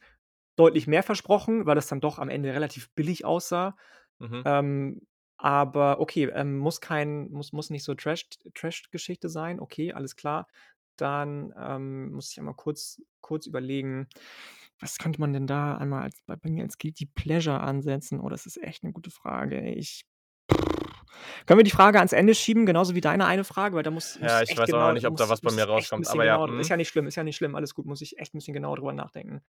deutlich 0.56 0.88
mehr 0.88 1.04
versprochen, 1.04 1.66
weil 1.66 1.76
das 1.76 1.88
dann 1.88 2.02
doch 2.02 2.20
am 2.20 2.30
Ende 2.30 2.54
relativ 2.54 2.90
billig 2.94 3.26
aussah. 3.26 3.76
Mhm. 4.20 4.44
Ähm, 4.46 5.02
aber 5.38 6.00
okay, 6.00 6.30
ähm, 6.34 6.58
muss 6.58 6.80
kein 6.80 7.30
muss 7.32 7.52
muss 7.52 7.70
nicht 7.70 7.84
so 7.84 7.94
Trash 7.94 8.26
Trash-Geschichte 8.54 9.28
sein. 9.28 9.60
Okay, 9.60 9.92
alles 9.92 10.16
klar. 10.16 10.48
Dann, 11.00 11.54
ähm, 11.58 12.12
muss 12.14 12.32
ich 12.32 12.40
einmal 12.40 12.56
kurz 12.56 13.02
kurz 13.22 13.48
überlegen, 13.48 14.08
was 14.80 14.98
könnte 15.00 15.20
man 15.20 15.34
denn 15.34 15.48
da 15.48 15.78
einmal 15.78 16.04
als 16.04 16.22
bei 16.26 16.36
bei 16.38 16.50
mir 16.50 16.64
als 16.64 16.78
Guilty 16.78 17.08
Pleasure 17.08 17.60
ansetzen? 17.62 18.20
Oh, 18.22 18.30
das 18.30 18.46
ist 18.46 18.58
echt 18.62 18.84
'ne 18.84 18.94
gute 18.94 19.12
Frage. 19.12 19.62
Ich 19.72 20.04
können 21.48 21.60
wir 21.60 21.64
die 21.64 21.72
Frage 21.72 22.00
ans 22.00 22.14
Ende 22.14 22.36
schieben, 22.36 22.66
genauso 22.66 22.96
wie 22.96 23.02
deine 23.02 23.26
eine 23.28 23.44
Frage? 23.44 23.76
Weil 23.76 23.84
da 23.84 23.92
muss 23.92 24.20
muss 24.20 24.42
Ja, 24.42 24.42
ich 24.42 24.56
weiß 24.58 24.74
auch 24.74 24.80
noch 24.80 24.92
genau 24.92 24.94
nicht, 24.94 25.06
ob 25.08 25.16
da 25.18 25.28
muss 25.28 25.30
was 25.30 25.42
bei 25.42 25.52
mir 25.52 25.66
rauskommt, 25.66 26.08
aber 26.08 26.26
ja, 26.26 26.40
genau 26.40 26.48
ist 26.48 26.70
mhm. 26.70 26.70
ja 26.70 26.78
nicht 26.78 26.90
schlimm, 26.90 27.08
ist 27.08 27.16
ja 27.16 27.24
nicht 27.24 27.36
schlimm, 27.38 27.56
alles 27.56 27.76
gut, 27.76 27.86
muss 27.86 28.02
ich 28.02 28.18
echt 28.20 28.34
'n 28.34 28.38
bisschen 28.40 28.54
genauer 28.54 28.78
drüber 28.78 28.94
nachdenken. 28.94 29.42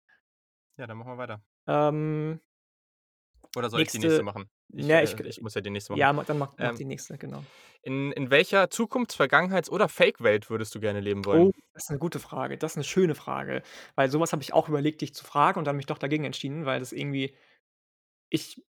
Ja, 0.78 0.86
dann 0.86 0.98
machen 0.98 1.12
wir 1.12 1.18
weiter. 1.18 1.43
Ähm 1.66 2.40
Oder 3.57 3.70
soll 3.70 3.81
ich 3.81 3.89
die 3.89 3.99
nächste 3.99 4.23
Nächste 4.23 4.23
machen? 4.23 4.51
Ich, 4.77 4.91
ne, 4.91 5.03
ich 5.03 5.19
äh 5.19 5.24
ich 5.24 5.41
muss 5.41 5.55
ja 5.55 5.62
die 5.62 5.70
nächste 5.70 5.93
machen. 5.95 6.09
ja, 6.09 6.12
dann 6.24 6.39
mach 6.39 6.57
mach 6.59 6.74
Ähm 6.74 6.77
die 6.77 6.85
nächste, 6.87 7.19
genau. 7.19 7.47
in 7.83 8.12
in 8.12 8.31
welcher 8.31 8.70
Zukunfts-, 8.70 9.16
Vergangenheits- 9.16 9.70
oder 9.70 9.89
Fake-Welt 9.89 10.51
würdest 10.51 10.74
du 10.74 10.81
gerne 10.81 11.01
leben 11.01 11.24
Oh, 11.31 11.51
wollen? 11.51 11.53
das 11.73 11.85
ist 11.85 11.91
'ne 11.91 11.99
gute 11.99 12.19
Frage. 12.20 12.57
Das 12.57 12.73
ist 12.73 12.77
'ne 12.77 12.85
schöne 12.85 13.15
Frage, 13.15 13.62
weil 13.97 14.11
so 14.11 14.20
was 14.20 14.33
habe 14.33 14.43
ich 14.43 14.53
auch 14.53 14.69
überlegt, 14.69 15.01
dich 15.01 15.15
zu 15.15 15.24
fragen 15.24 15.59
und 15.59 15.65
dann 15.65 15.77
mich 15.77 15.87
doch 15.87 15.99
dagegen 15.99 16.24
entschieden, 16.24 16.66
weil 16.66 16.78
das 16.81 16.93
irgendwie 16.93 17.35
ich 18.31 18.65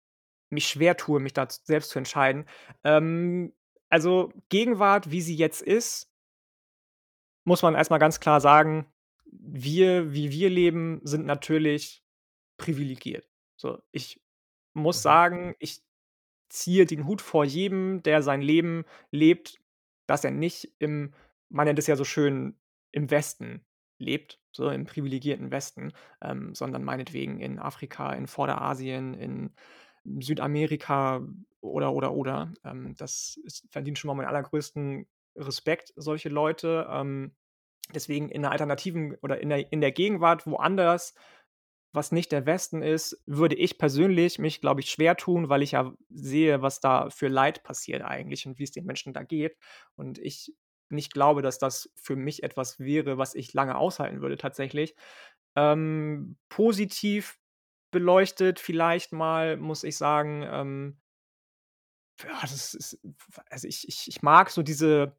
mich 0.51 0.67
schwer 0.67 0.97
tue, 0.97 1.19
mich 1.21 1.33
da 1.33 1.47
selbst 1.49 1.91
zu 1.91 1.99
entscheiden. 1.99 2.45
Ähm, 2.83 3.53
also, 3.89 4.33
Gegenwart, 4.49 5.11
wie 5.11 5.21
sie 5.21 5.35
jetzt 5.35 5.61
ist 5.63 6.05
muss 7.47 7.61
man 7.61 7.75
erst 7.75 7.91
mal 7.91 7.99
ganz 7.99 8.19
klar 8.19 8.41
sagen, 8.41 8.87
wir 9.31 10.11
wie 10.13 10.31
wir 10.31 10.49
leben, 10.49 10.99
sind 11.03 11.25
natürlich 11.27 12.03
privilegiert. 12.57 13.29
So, 13.57 13.79
ich 13.91 14.21
muss 14.75 14.97
Mhm. 14.97 15.01
sagen, 15.03 15.55
ich 15.59 15.83
ziehe 16.49 16.85
den 16.85 17.07
Hut 17.07 17.21
vor 17.21 17.45
jedem, 17.45 18.03
der 18.03 18.21
sein 18.23 18.41
Leben 18.41 18.85
lebt, 19.11 19.59
dass 20.07 20.23
er 20.23 20.31
nicht 20.31 20.73
im 20.79 21.13
man 21.49 21.65
nennt 21.67 21.79
es 21.79 21.87
ja 21.87 21.95
so 21.95 22.03
schön, 22.05 22.59
im 22.91 23.11
Westen 23.11 23.65
lebt, 23.99 24.41
so 24.51 24.69
im 24.69 24.85
privilegierten 24.85 25.51
Westen, 25.51 25.93
ähm, 26.21 26.55
sondern 26.55 26.83
meinetwegen 26.83 27.39
in 27.39 27.59
Afrika, 27.59 28.13
in 28.13 28.27
Vorderasien, 28.27 29.13
in 29.13 29.53
Südamerika 30.21 31.25
oder, 31.61 31.93
oder, 31.93 32.13
oder. 32.13 32.53
Ähm, 32.63 32.95
das 32.97 33.39
ist 33.45 33.67
verdient 33.71 33.99
schon 33.99 34.07
mal 34.09 34.15
meinen 34.15 34.27
allergrößten 34.27 35.07
Respekt, 35.35 35.93
solche 35.95 36.29
Leute. 36.29 36.87
Ähm, 36.89 37.35
deswegen 37.93 38.29
in 38.29 38.41
'ner 38.41 38.51
alternativen 38.51 39.15
oder 39.21 39.41
in 39.41 39.49
der 39.49 39.71
in 39.71 39.81
der 39.81 39.91
Gegenwart 39.91 40.47
woanders, 40.47 41.15
was 41.95 42.11
nicht 42.11 42.31
der 42.31 42.45
Westen 42.45 42.81
ist, 42.81 43.21
würde 43.25 43.55
ich 43.55 43.77
persönlich 43.77 44.39
mich, 44.39 44.61
glaube 44.61 44.81
ich, 44.81 44.91
schwer 44.91 45.15
tun, 45.17 45.49
weil 45.49 45.63
ich 45.63 45.71
ja 45.71 45.93
sehe, 46.09 46.61
was 46.61 46.79
da 46.79 47.09
für 47.09 47.27
Leid 47.27 47.63
passiert 47.63 48.01
eigentlich 48.03 48.45
und 48.47 48.59
wie's 48.59 48.71
den 48.71 48.85
Menschen 48.85 49.13
da 49.13 49.23
geht. 49.23 49.57
Und 49.95 50.17
ich 50.19 50.53
nicht 50.89 51.13
glaube, 51.13 51.41
dass 51.41 51.57
das 51.59 51.91
für 51.95 52.15
mich 52.15 52.43
etwas 52.43 52.79
wäre, 52.79 53.17
was 53.17 53.35
ich 53.35 53.53
lange 53.53 53.77
aushalten 53.77 54.21
würde 54.21 54.37
tatsächlich. 54.37 54.95
Ähm, 55.55 56.37
positiv 56.49 57.37
beleuchtet 57.91 58.59
vielleicht 58.59 59.13
mal, 59.13 59.57
muss 59.57 59.83
ich 59.83 59.97
sagen, 59.97 60.43
ähm 60.49 60.97
ja, 62.23 62.39
das 62.41 62.73
ist 62.73 62.99
also, 63.49 63.67
ich 63.67 63.87
ich 63.87 64.07
ich 64.07 64.21
mag 64.21 64.49
so 64.49 64.61
diese 64.63 65.17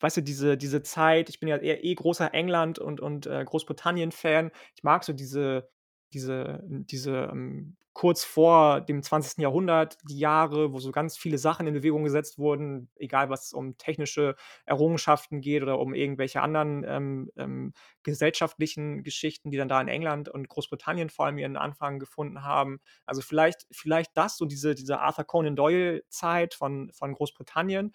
weißt 0.00 0.18
du, 0.18 0.22
diese 0.22 0.56
diese 0.56 0.82
Zeit 0.82 1.28
ich 1.30 1.40
bin 1.40 1.48
ja 1.48 1.56
eher 1.56 1.84
eh 1.84 1.94
großer 1.94 2.32
England 2.34 2.78
und 2.78 3.00
und, 3.00 3.26
äh, 3.26 3.44
Großbritannien-Fan. 3.44 4.50
Ich 4.76 4.82
mag 4.84 5.04
so 5.04 5.12
diese 5.12 5.68
diese 6.14 6.60
diese, 6.66 7.28
ähm, 7.32 7.76
kurz 7.94 8.24
vor 8.24 8.80
dem 8.80 9.02
20. 9.04 9.42
Jahrhundert, 9.42 9.98
die 10.08 10.18
Jahre, 10.18 10.72
wo 10.72 10.80
so 10.80 10.90
ganz 10.92 11.16
viele 11.16 11.38
Sachen 11.38 11.66
in 11.68 11.74
Bewegung 11.74 12.04
gesetzt 12.04 12.38
wurden, 12.38 12.90
egal 12.96 13.30
was 13.30 13.52
um 13.52 13.78
technische 13.78 14.34
Errungenschaften 14.66 15.40
geht 15.40 15.62
oder 15.62 15.78
um 15.78 15.94
irgendwelche 15.94 16.42
anderen, 16.42 16.84
ähm, 16.88 17.30
ähm, 17.36 17.72
gesellschaftlichen 18.02 19.04
Geschichten, 19.04 19.50
die 19.52 19.58
dann 19.58 19.68
da 19.68 19.80
in 19.80 19.88
England 19.88 20.28
und 20.28 20.48
Großbritannien 20.48 21.10
vor 21.10 21.26
allem 21.26 21.38
ihren 21.38 21.56
Anfang 21.56 22.00
gefunden 22.00 22.42
haben. 22.44 22.80
Also, 23.06 23.22
vielleicht 23.22 23.66
vielleicht 23.72 24.10
das, 24.16 24.36
so 24.38 24.46
diese 24.46 24.74
diese 24.74 25.00
Arthur 25.00 25.24
Conan 25.24 25.56
Doyle-Zeit 25.56 26.54
von 26.54 26.90
von 26.92 27.12
Großbritannien. 27.14 27.92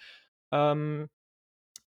Ähm, 0.51 1.09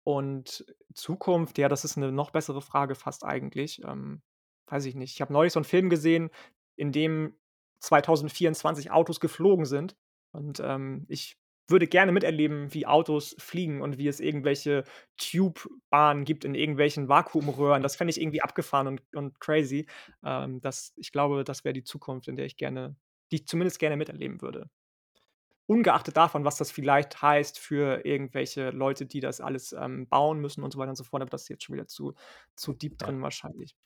und 0.05 0.65
Zukunft, 0.95 1.59
ja, 1.59 1.69
das 1.69 1.85
ist 1.85 1.97
'ne 1.99 2.13
noch 2.13 2.31
bessere 2.33 2.63
Frage 2.63 2.95
fast 2.97 3.25
eigentlich. 3.25 3.83
Ähm, 3.87 4.23
weiß 4.71 4.85
ich 4.87 4.95
nicht. 4.95 5.13
Ich 5.15 5.21
habe 5.21 5.33
neulich 5.33 5.53
so 5.53 5.61
'n 5.61 5.65
Film 5.65 5.91
gesehen, 5.91 6.31
in 6.77 6.93
dem 6.93 7.35
2024 7.81 8.91
Autos 8.91 9.21
geflogen 9.21 9.65
sind 9.67 9.97
und, 10.33 10.61
ähm, 10.65 11.07
ich 11.09 11.37
würde 11.69 11.87
gerne 11.87 12.11
miterleben, 12.13 12.75
wie 12.75 12.87
Autos 12.87 13.37
fliegen 13.39 13.81
und 13.81 13.97
wie 13.99 14.09
es 14.09 14.19
irgendwelche 14.21 14.85
Tube-Bahnen 15.19 16.25
gibt 16.25 16.45
in 16.45 16.55
irgendwelchen 16.57 17.09
Vakuumröhren. 17.09 17.83
Das 17.83 17.95
fände 17.97 18.11
ich 18.11 18.21
irgendwie 18.21 18.43
abgefahren 18.43 18.89
und 18.89 19.03
und 19.15 19.39
crazy. 19.41 19.87
Ähm, 20.25 20.61
das 20.61 20.93
ich 20.97 21.13
glaube, 21.13 21.45
das 21.45 21.65
wäre 21.65 21.73
die 21.75 21.85
Zukunft, 21.85 22.29
in 22.29 22.37
der 22.37 22.47
ich 22.47 22.57
gerne 22.57 22.97
die 23.33 23.37
ich 23.37 23.47
zumindest 23.47 23.79
gerne 23.79 23.97
miterleben 23.97 24.43
würde. 24.43 24.69
Ungeachtet 25.67 26.17
davon, 26.17 26.45
was 26.45 26.57
das 26.57 26.73
vielleicht 26.73 27.23
heißt 27.23 27.59
für 27.61 28.05
irgendwelche 28.05 28.71
Leute, 28.71 29.07
die 29.07 29.21
das 29.21 29.41
alles, 29.41 29.73
ähm, 29.73 30.09
bauen 30.09 30.41
müssen 30.41 30.65
und 30.65 30.73
so 30.73 30.79
weiter 30.81 30.91
und 30.91 30.97
so 30.97 31.05
fort, 31.05 31.23
aber 31.23 31.31
das 31.31 31.43
ist 31.43 31.49
jetzt 31.49 31.63
schon 31.65 31.75
wieder 31.77 31.87
zu 31.87 32.15
zu 32.57 32.73
deep 32.73 32.99
drin 32.99 33.23
wahrscheinlich. 33.23 33.77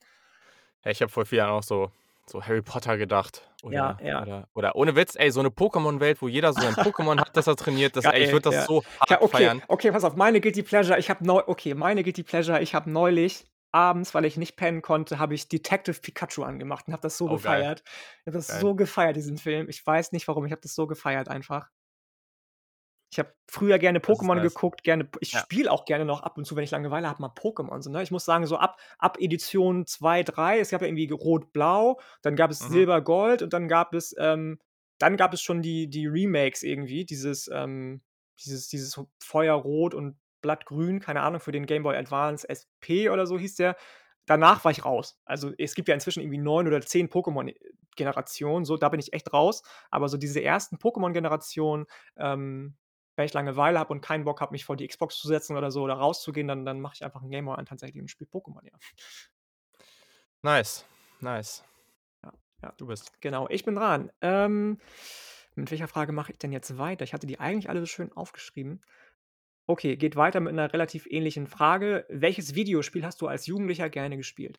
Ja, 0.85 0.91
ich 0.91 1.01
habe 1.01 1.11
vor 1.11 1.25
4 1.25 1.39
Jahren 1.39 1.51
auch 1.53 1.63
so 1.63 1.91
so 2.27 2.43
Harry 2.43 2.61
Potter 2.63 2.97
gedacht 2.99 3.43
Ja, 3.69 3.97
oder 3.99 4.01
ja. 4.01 4.25
oder 4.25 4.49
oder 4.55 4.77
ohne 4.77 4.95
Witz, 4.97 5.15
ey, 5.17 5.31
so 5.31 5.41
'ne 5.43 5.49
Pokémon-Welt, 5.49 6.21
wo 6.23 6.29
jeder 6.29 6.53
so 6.53 6.61
sein 6.63 6.77
Pokémon 6.77 7.19
hat, 7.21 7.37
das 7.37 7.47
er 7.47 7.57
trainiert, 7.57 7.97
das 7.97 8.07
ey, 8.09 8.21
ich 8.23 8.33
Geil, 8.33 8.33
würde 8.33 8.43
das 8.43 8.57
ja. 8.57 8.67
so 8.67 8.85
Ja, 9.09 9.23
hart 9.23 9.23
okay, 9.23 9.53
feiern. 9.65 9.65
okay, 9.69 9.91
pass 9.93 10.05
auf, 10.05 10.15
meine 10.17 10.41
Guilty 10.41 10.63
Pleasure, 10.63 10.99
ich 10.99 11.09
habe 11.11 11.25
neu 11.27 11.43
okay, 11.47 11.75
meine 11.75 12.03
Guilty 12.03 12.23
Pleasure, 12.23 12.61
ich 12.61 12.75
habe 12.75 12.91
neulich 12.91 13.47
abends, 13.73 14.15
weil 14.15 14.25
ich 14.27 14.37
nicht 14.37 14.57
pennen 14.57 14.83
konnte, 14.83 15.19
habe 15.19 15.35
ich 15.35 15.49
Detective 15.49 16.01
Pikachu 16.01 16.43
angemacht 16.45 16.87
und 16.87 16.93
habe 16.93 17.03
das 17.03 17.17
so 17.17 17.29
Oh, 17.29 17.39
geil. 17.41 17.67
gefeiert. 17.69 17.83
Ich 18.21 18.27
habe 18.27 18.37
das 18.37 18.49
Geil. 18.49 18.59
so 18.59 18.75
gefeiert, 18.75 19.17
diesen 19.17 19.39
Film. 19.39 19.69
Ich 19.69 19.85
weiß 19.85 20.13
nicht 20.13 20.29
warum, 20.29 20.45
ich 20.45 20.53
habe 20.53 20.61
das 20.63 20.75
so 20.75 20.87
gefeiert 20.87 21.29
einfach. 21.29 21.71
Ich 23.15 23.19
habe 23.21 23.33
früher 23.49 23.79
gerne 23.79 24.01
Pokémon 24.01 24.41
nice. 24.41 24.41
geguckt, 24.41 24.83
gerne 24.83 25.09
ich 25.21 25.31
Ja. 25.33 25.39
spiele 25.39 25.71
auch 25.71 25.85
gerne 25.85 26.05
noch 26.05 26.23
ab 26.25 26.37
und 26.37 26.45
zu, 26.47 26.57
wenn 26.57 26.65
ich 26.65 26.73
Langeweile 26.73 27.09
habe, 27.09 27.23
mal 27.23 27.29
Pokémon 27.29 27.81
so, 27.81 27.89
ne? 27.91 28.03
Ich 28.03 28.11
muss 28.11 28.25
sagen, 28.25 28.45
so 28.47 28.57
ab 28.57 28.77
ab 28.99 29.19
Edition 29.21 29.87
2, 29.87 30.25
3 30.25 30.59
es 30.59 30.71
gab 30.71 30.81
ja 30.83 30.89
irgendwie 30.89 31.09
Rot-Blau, 31.11 32.01
dann 32.23 32.35
gab 32.35 32.51
es 32.51 32.59
Mhm. 32.61 32.65
Silber, 32.67 33.03
Gold 33.03 33.41
und 33.43 33.53
dann 33.53 33.69
gab 33.69 33.95
es, 33.95 34.15
ähm 34.19 34.59
dann 34.99 35.17
gab 35.17 35.33
es 35.33 35.43
schon 35.43 35.63
die 35.63 35.89
die 35.89 36.09
Remakes 36.09 36.65
irgendwie, 36.65 37.05
dieses, 37.05 37.49
ähm 37.53 38.03
dieses 38.41 38.67
dieses 38.69 39.01
Feuerrot 39.23 39.95
und 39.95 40.17
Blattgrün, 40.43 40.99
keine 41.01 41.23
Ahnung, 41.23 41.41
für 41.41 41.53
den 41.53 41.67
Game 41.67 41.85
Boy 41.85 41.97
Advance 41.97 42.49
SP 42.49 43.09
oder 43.11 43.27
so 43.29 43.39
hieß 43.39 43.55
der. 43.55 43.77
Danach 44.27 44.65
war 44.65 44.73
ich 44.73 44.85
raus. 44.85 45.21
Also, 45.27 45.53
es 45.59 45.75
gibt 45.75 45.89
ja 45.89 45.95
inzwischen 45.95 46.21
irgendwie 46.23 46.39
9 46.39 46.67
oder 46.67 46.81
10 46.81 47.09
Pokémon, 47.11 47.49
äh, 47.49 47.55
Generationen, 47.97 48.65
so, 48.65 48.77
da 48.77 48.89
bin 48.89 48.99
ich 49.01 49.13
echt 49.13 49.33
raus. 49.33 49.63
Aber 49.91 50.09
so 50.09 50.17
diese 50.17 50.43
ersten 50.43 50.77
Pokémon-Generationen, 50.79 51.87
ähm, 52.17 52.77
wenn 53.17 53.27
ich 53.27 53.33
Langeweile 53.35 53.79
habe 53.79 53.93
und 53.93 54.01
keinen 54.03 54.25
Bock 54.25 54.41
habe, 54.41 54.53
mich 54.53 54.65
vor 54.65 54.77
die 54.77 54.87
Xbox 54.89 55.19
zu 55.19 55.29
setzen 55.29 55.57
oder 55.57 55.71
so 55.71 55.83
oder 55.83 55.95
rauszugehen, 55.95 56.49
dann 56.49 56.65
dann 56.65 56.81
mache 56.81 56.95
ich 56.97 57.05
einfach 57.05 57.23
'n 57.23 57.31
Game 57.31 57.47
Boy 57.47 57.57
an 57.57 57.67
tatsächlich 57.67 58.01
und 58.03 58.09
spiele 58.09 58.31
Pokémon, 58.31 58.65
ja. 58.65 58.79
Nice, 60.45 60.85
nice. 61.23 61.65
Ja, 62.25 62.33
ja. 62.63 62.73
Du 62.79 62.87
bist. 62.87 63.13
Genau, 63.21 63.49
ich 63.49 63.65
bin 63.65 63.77
dran. 63.77 64.13
Ähm, 64.23 64.79
mit 65.55 65.71
welcher 65.71 65.89
Frage 65.89 66.13
mache 66.13 66.33
ich 66.33 66.39
denn 66.39 66.53
jetzt 66.53 66.79
weiter? 66.79 67.05
Ich 67.05 67.15
hatte 67.15 67.27
die 67.27 67.41
eigentlich 67.41 67.71
alle 67.71 67.81
so 67.81 67.87
schön 67.87 68.13
aufgeschrieben. 68.13 68.83
Okay, 69.67 69.97
geht 69.97 70.17
weiter 70.17 70.41
mit 70.41 70.55
'ner 70.55 70.73
relativ 70.73 71.07
ähnlichen 71.11 71.47
Frage. 71.49 72.07
Welches 72.11 72.55
Videospiel 72.57 73.05
hast 73.07 73.21
du 73.23 73.29
als 73.29 73.47
Jugendlicher 73.47 73.91
gerne 73.91 74.17
gespielt? 74.19 74.59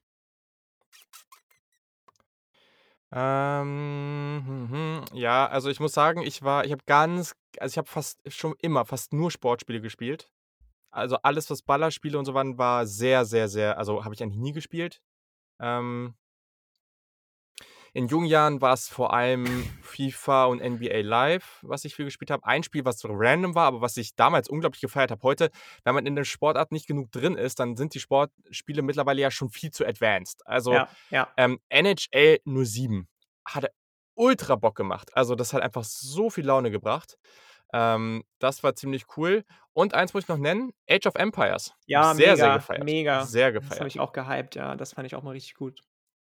Ähm, 3.17 4.67
mhm, 4.67 5.05
ja, 5.13 5.47
also, 5.47 5.69
ich 5.69 5.79
muss 5.79 5.93
sagen, 5.93 6.21
ich 6.21 6.43
war 6.43 6.65
ich 6.65 6.71
habe 6.73 6.83
ganz 6.85 7.33
also, 7.59 7.71
ich 7.73 7.77
habe 7.77 7.87
fast 7.87 8.19
schon 8.27 8.55
immer 8.61 8.83
fast 8.83 9.13
nur 9.13 9.31
Sportspiele 9.31 9.79
gespielt. 9.79 10.29
Also, 10.91 11.17
alles, 11.23 11.49
was 11.49 11.61
Ballerspiele 11.63 12.19
und 12.19 12.25
so 12.25 12.33
waren, 12.33 12.57
war 12.57 12.87
sehr, 12.87 13.25
sehr, 13.25 13.49
sehr 13.49 13.77
also, 13.77 14.05
habe 14.05 14.15
ich 14.15 14.23
eigentlich 14.23 14.39
nie 14.41 14.53
gespielt. 14.53 15.01
Ähm 15.61 16.15
in 17.95 18.07
jungen 18.09 18.25
Jahren 18.27 18.59
war's 18.59 18.89
vor 18.89 19.13
allem 19.13 19.45
FIFA 19.81 20.45
und 20.47 20.61
NBA 20.61 20.99
Live, 20.99 21.59
was 21.61 21.85
ich 21.85 21.95
viel 21.95 22.03
gespielt 22.03 22.29
habe. 22.29 22.45
Ein 22.45 22.61
Spiel, 22.61 22.83
was 22.83 22.99
so 22.99 23.07
random 23.09 23.55
war, 23.55 23.67
aber 23.67 23.79
was 23.79 23.95
ich 23.95 24.15
damals 24.15 24.49
unglaublich 24.49 24.81
gefeiert 24.81 25.11
habe. 25.11 25.23
Heute, 25.23 25.49
wenn 25.85 25.95
man 25.95 26.05
in 26.05 26.13
der 26.15 26.25
Sportart 26.25 26.73
nicht 26.73 26.87
genug 26.87 27.09
drin 27.13 27.37
ist, 27.37 27.57
dann 27.61 27.77
sind 27.77 27.93
die 27.93 28.01
Sportspiele 28.01 28.81
mittlerweile 28.81 29.21
ja 29.21 29.31
schon 29.31 29.49
viel 29.49 29.71
zu 29.71 29.85
advanced. 29.87 30.45
Also, 30.45 30.73
Ja, 30.73 30.89
ja. 31.09 31.29
ähm, 31.37 31.61
NHL 31.69 32.39
07 32.45 33.07
hatte 33.45 33.69
ultra 34.15 34.57
Bock 34.57 34.75
gemacht. 34.75 35.11
Also, 35.15 35.35
das 35.35 35.53
hat 35.53 35.61
einfach 35.61 35.85
so 35.85 36.29
viel 36.29 36.45
Laune 36.45 36.71
gebracht. 36.71 37.17
Ähm, 37.73 38.25
das 38.39 38.61
war 38.61 38.75
ziemlich 38.75 39.05
cool. 39.15 39.45
Und 39.71 39.93
eins 39.93 40.13
muss 40.13 40.23
ich 40.23 40.29
noch 40.29 40.37
nennen, 40.37 40.73
Age 40.89 41.05
of 41.07 41.15
Empires. 41.15 41.73
Ja, 41.85 42.13
sehr, 42.13 42.35
sehr 42.35 42.45
mega, 42.47 42.57
gefeiert. 42.57 42.83
mega. 42.83 43.25
Sehr 43.25 43.51
Das 43.53 43.63
habe 43.63 43.69
gefeiert. 43.69 43.87
ich 43.95 43.99
auch 44.01 44.11
gehypt, 44.11 44.55
ja. 44.55 44.75
Das 44.75 44.91
fand 44.91 45.07
ich 45.07 45.15
auch 45.15 45.23
mal 45.23 45.31
richtig 45.31 45.55
gut. 45.55 45.79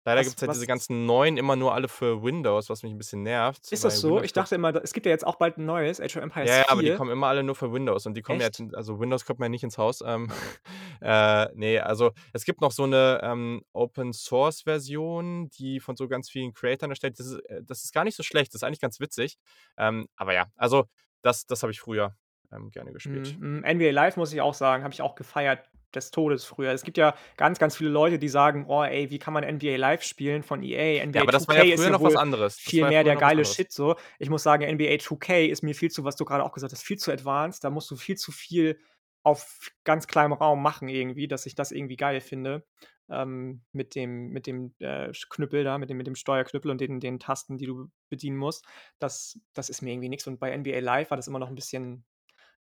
Leider 0.06 0.24
Was 0.24 0.24
gibt's 0.24 0.40
ja 0.40 0.48
diese 0.48 0.66
ganzen 0.66 1.04
neuen 1.04 1.36
immer 1.36 1.56
nur 1.56 1.74
alle 1.74 1.86
für 1.88 2.22
Windows, 2.22 2.70
was 2.70 2.82
mich 2.82 2.92
'n 2.92 2.98
bisschen 2.98 3.22
nervt, 3.22 3.66
Ist 3.72 3.84
das 3.84 4.00
so? 4.00 4.20
Windows 4.20 4.24
Ich 4.24 4.32
dachte 4.32 4.56
immer, 4.56 4.74
es 4.82 4.92
gibt 4.92 5.06
ja 5.06 5.12
jetzt 5.12 5.24
auch 5.24 5.36
bald 5.36 5.56
'n 5.56 5.64
neues, 5.64 6.00
Age 6.00 6.16
of 6.16 6.22
Empires 6.24 6.42
Ja, 6.42 6.56
ja, 6.58 6.64
aber 6.68 6.82
die 6.82 6.90
4. 6.90 6.92
kommen 6.92 7.10
immer 7.10 7.26
alle 7.26 7.42
nur 7.42 7.54
für 7.54 7.70
Windows 7.70 8.06
und 8.06 8.14
die 8.14 8.22
kommen 8.22 8.40
ja 8.40 8.46
jetzt 8.46 8.58
Echt? 8.58 8.60
in 8.60 8.74
also, 8.74 8.98
Windows 8.98 9.26
kommt 9.26 9.40
mir 9.40 9.44
ja 9.46 9.48
nicht 9.50 9.62
ins 9.62 9.76
Haus. 9.76 10.00
Ähm, 10.04 10.28
äh, 11.02 11.48
ne, 11.54 11.80
also, 11.80 12.12
es 12.32 12.44
gibt 12.44 12.62
noch 12.62 12.72
so 12.72 12.86
'ne, 12.86 13.20
ähm, 13.22 13.62
Open-Source-Version, 13.74 15.50
die 15.50 15.80
von 15.80 15.96
so 15.96 16.08
ganz 16.08 16.30
vielen 16.30 16.54
Creatoren 16.54 16.90
erstellt 16.92 17.18
das 17.18 17.26
ist 17.26 17.40
äh, 17.50 17.62
das 17.62 17.84
ist 17.84 17.92
gar 17.92 18.04
nicht 18.04 18.16
so 18.16 18.22
schlecht. 18.22 18.54
Das 18.54 18.62
ist 18.62 18.64
eigentlich 18.66 18.80
ganz 18.80 19.00
witzig. 19.00 19.36
Ähm, 19.76 20.08
aber 20.16 20.32
ja, 20.32 20.46
also, 20.56 20.86
das 21.20 21.44
das 21.44 21.62
habe 21.62 21.72
ich 21.72 21.80
früher, 21.80 22.16
ähm, 22.50 22.70
gerne 22.70 22.92
gespielt. 22.92 23.36
Mhm, 23.38 23.62
mhm. 23.62 23.64
NBA 23.64 23.90
Live 23.92 24.16
muss 24.16 24.32
ich 24.32 24.40
auch 24.40 24.54
sagen, 24.54 24.84
habe 24.84 24.92
ich 24.92 25.00
auch 25.02 25.14
gefeiert. 25.14 25.70
Des 25.94 26.10
Todes 26.10 26.44
früher. 26.44 26.72
Es 26.72 26.84
gibt 26.84 26.98
ja 26.98 27.14
ganz, 27.36 27.58
ganz 27.58 27.76
viele 27.76 27.90
Leute, 27.90 28.18
die 28.18 28.28
sagen: 28.28 28.66
„Oh, 28.68 28.82
ey, 28.82 29.10
wie 29.10 29.18
kann 29.18 29.34
man 29.34 29.44
NBA 29.44 29.76
Live 29.76 30.02
spielen 30.02 30.42
von 30.42 30.62
EA? 30.62 31.02
Ja, 31.14 31.22
NBA 31.22 31.22
aber 31.22 31.32
das 31.32 31.48
war 31.48 31.54
2K 31.54 31.64
ja 31.64 31.64
ist 31.72 31.84
früher 31.84 31.88
ja 31.88 31.90
noch 31.90 32.04
was 32.04 32.14
anderes. 32.16 32.62
Das 32.62 32.78
viel 32.78 32.84
ja 32.84 32.92
mehr 32.92 33.04
der 33.04 33.16
geile. 33.16 33.44
Shit 33.44 33.72
so.“ 33.72 33.96
Ich 34.18 34.30
muss 34.30 34.42
sagen, 34.42 34.62
NBA 34.64 34.98
2K 34.98 35.46
ist 35.48 35.62
mir 35.62 35.74
viel 35.74 35.90
zu 35.90 36.04
was 36.04 36.16
du 36.16 36.24
grade 36.24 36.44
auch 36.44 36.52
gesagt 36.52 36.72
hast, 36.72 36.82
viel 36.82 36.98
zu 36.98 37.12
advanced. 37.12 37.64
Da 37.64 37.70
musst 37.70 37.90
du 37.90 37.96
viel 37.96 38.16
zu 38.16 38.32
viel 38.32 38.78
auf 39.22 39.70
ganz 39.84 40.06
kleinem 40.06 40.32
Raum 40.32 40.62
machen 40.62 40.88
irgendwie, 40.88 41.28
dass 41.28 41.44
ich 41.46 41.54
das 41.54 41.72
irgendwie 41.72 41.96
geil 41.96 42.20
finde, 42.22 42.64
ähm, 43.10 43.62
mit 43.72 43.94
dem 43.94 44.28
mit 44.30 44.46
dem, 44.46 44.74
äh, 44.78 45.12
Knüppel 45.30 45.62
da, 45.64 45.76
mit 45.78 45.90
dem 45.90 45.98
mit 45.98 46.06
dem 46.06 46.14
Steuerknüppel 46.14 46.70
und 46.70 46.80
den 46.80 47.00
den 47.00 47.18
Tasten, 47.18 47.58
die 47.58 47.66
du 47.66 47.88
bedienen 48.08 48.36
musst. 48.38 48.64
Das 48.98 49.38
das 49.54 49.68
ist 49.68 49.82
mir 49.82 49.92
irgendwie 49.92 50.08
nix. 50.08 50.26
Und 50.26 50.38
bei 50.40 50.52
NBA 50.56 50.80
Live 50.80 51.10
war 51.10 51.16
das 51.18 51.28
immer 51.28 51.38
noch 51.38 51.48
'n 51.50 51.54
bisschen 51.56 52.04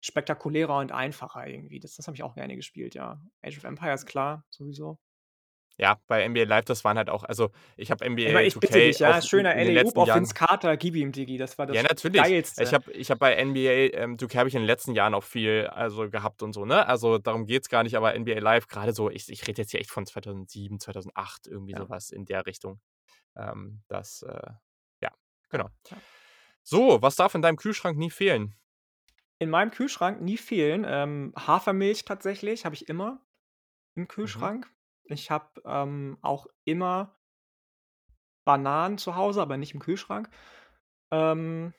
spektakulärer 0.01 0.77
und 0.79 0.91
einfacher 0.91 1.47
irgendwie. 1.47 1.79
Das 1.79 1.95
das 1.95 2.07
habe 2.07 2.15
ich 2.17 2.23
auch 2.23 2.35
gerne 2.35 2.55
gespielt, 2.55 2.95
ja. 2.95 3.21
Age 3.43 3.57
of 3.59 3.63
Empires, 3.65 4.05
klar, 4.05 4.45
sowieso. 4.49 4.99
Ja, 5.79 5.99
bei 6.07 6.23
NBA 6.27 6.43
Live, 6.43 6.65
das 6.65 6.83
waren 6.83 6.97
halt 6.97 7.09
auch 7.09 7.23
also, 7.23 7.49
ich 7.77 7.91
habe 7.91 8.05
Ich 8.25 8.33
meine, 8.33 8.45
NBA 8.45 8.47
ich 8.47 8.59
bitte 8.59 8.81
2K 8.81 8.81
dich, 8.81 8.99
ja, 8.99 9.17
auch 9.17 9.21
in 9.21 9.21
schöner 9.23 9.51
Alley-Oop 9.51 9.97
auf 9.97 10.13
Vince 10.13 10.33
Carter, 10.35 10.77
gib 10.77 10.95
ihm, 10.95 11.11
Diggi. 11.11 11.37
Das 11.37 11.57
war 11.57 11.65
Ja, 11.73 11.83
das 11.83 11.83
natürlich. 11.83 12.35
Ich 12.57 12.73
Geilste. 12.73 12.73
habe 12.73 12.91
ich 12.91 13.09
habe 13.09 13.19
bei 13.19 13.35
NBA, 13.35 13.97
ähm, 13.97 14.17
2K 14.17 14.39
habe 14.39 14.49
ich 14.49 14.55
in 14.55 14.61
den 14.61 14.67
letzten 14.67 14.93
Jahren 14.93 15.13
auch 15.13 15.23
viel, 15.23 15.67
also, 15.67 16.09
gehabt 16.09 16.43
und 16.43 16.51
so, 16.53 16.65
ne? 16.65 16.85
Also, 16.85 17.17
darum 17.17 17.45
geht's 17.45 17.69
gar 17.69 17.83
nicht, 17.83 17.95
aber 17.95 18.13
NBA 18.13 18.39
Live, 18.39 18.67
grade 18.67 18.93
so 18.93 19.09
ich 19.09 19.29
ich 19.29 19.47
rede 19.47 19.61
jetzt 19.61 19.71
hier 19.71 19.79
echt 19.79 19.89
von 19.89 20.05
2007, 20.05 20.79
2008, 20.79 21.47
irgendwie 21.47 21.73
Ja. 21.73 21.87
was 21.89 22.09
in 22.11 22.25
der 22.25 22.45
Richtung. 22.45 22.81
Ähm, 23.37 23.83
das, 23.89 24.23
äh 24.23 24.51
ja, 25.01 25.11
genau. 25.49 25.69
Ja, 25.69 25.91
ja. 25.91 26.01
So, 26.63 27.01
was 27.01 27.15
darf 27.15 27.35
in 27.35 27.41
deinem 27.41 27.57
Kühlschrank 27.57 27.97
nie 27.97 28.11
fehlen? 28.11 28.55
In 29.41 29.49
meinem 29.49 29.71
Kühlschrank 29.71 30.21
nie 30.21 30.37
fehlen, 30.37 30.85
ähm, 30.87 31.33
Hafermilch 31.35 32.05
tatsächlich, 32.05 32.63
habe 32.63 32.75
ich 32.75 32.87
immer 32.89 33.25
im 33.95 34.07
Mhm. 34.23 34.51
Kühlschrank. 34.53 34.69
Ich 35.05 35.31
habe, 35.31 35.61
ähm, 35.65 36.17
auch 36.21 36.47
immer 36.65 37.17
Bananen 38.47 38.97
zu 38.97 39.15
Hause, 39.15 39.41
aber 39.41 39.57
nicht 39.57 39.73
im 39.73 39.79
Kühlschrank. 39.79 40.29
Ähm, 41.11 41.73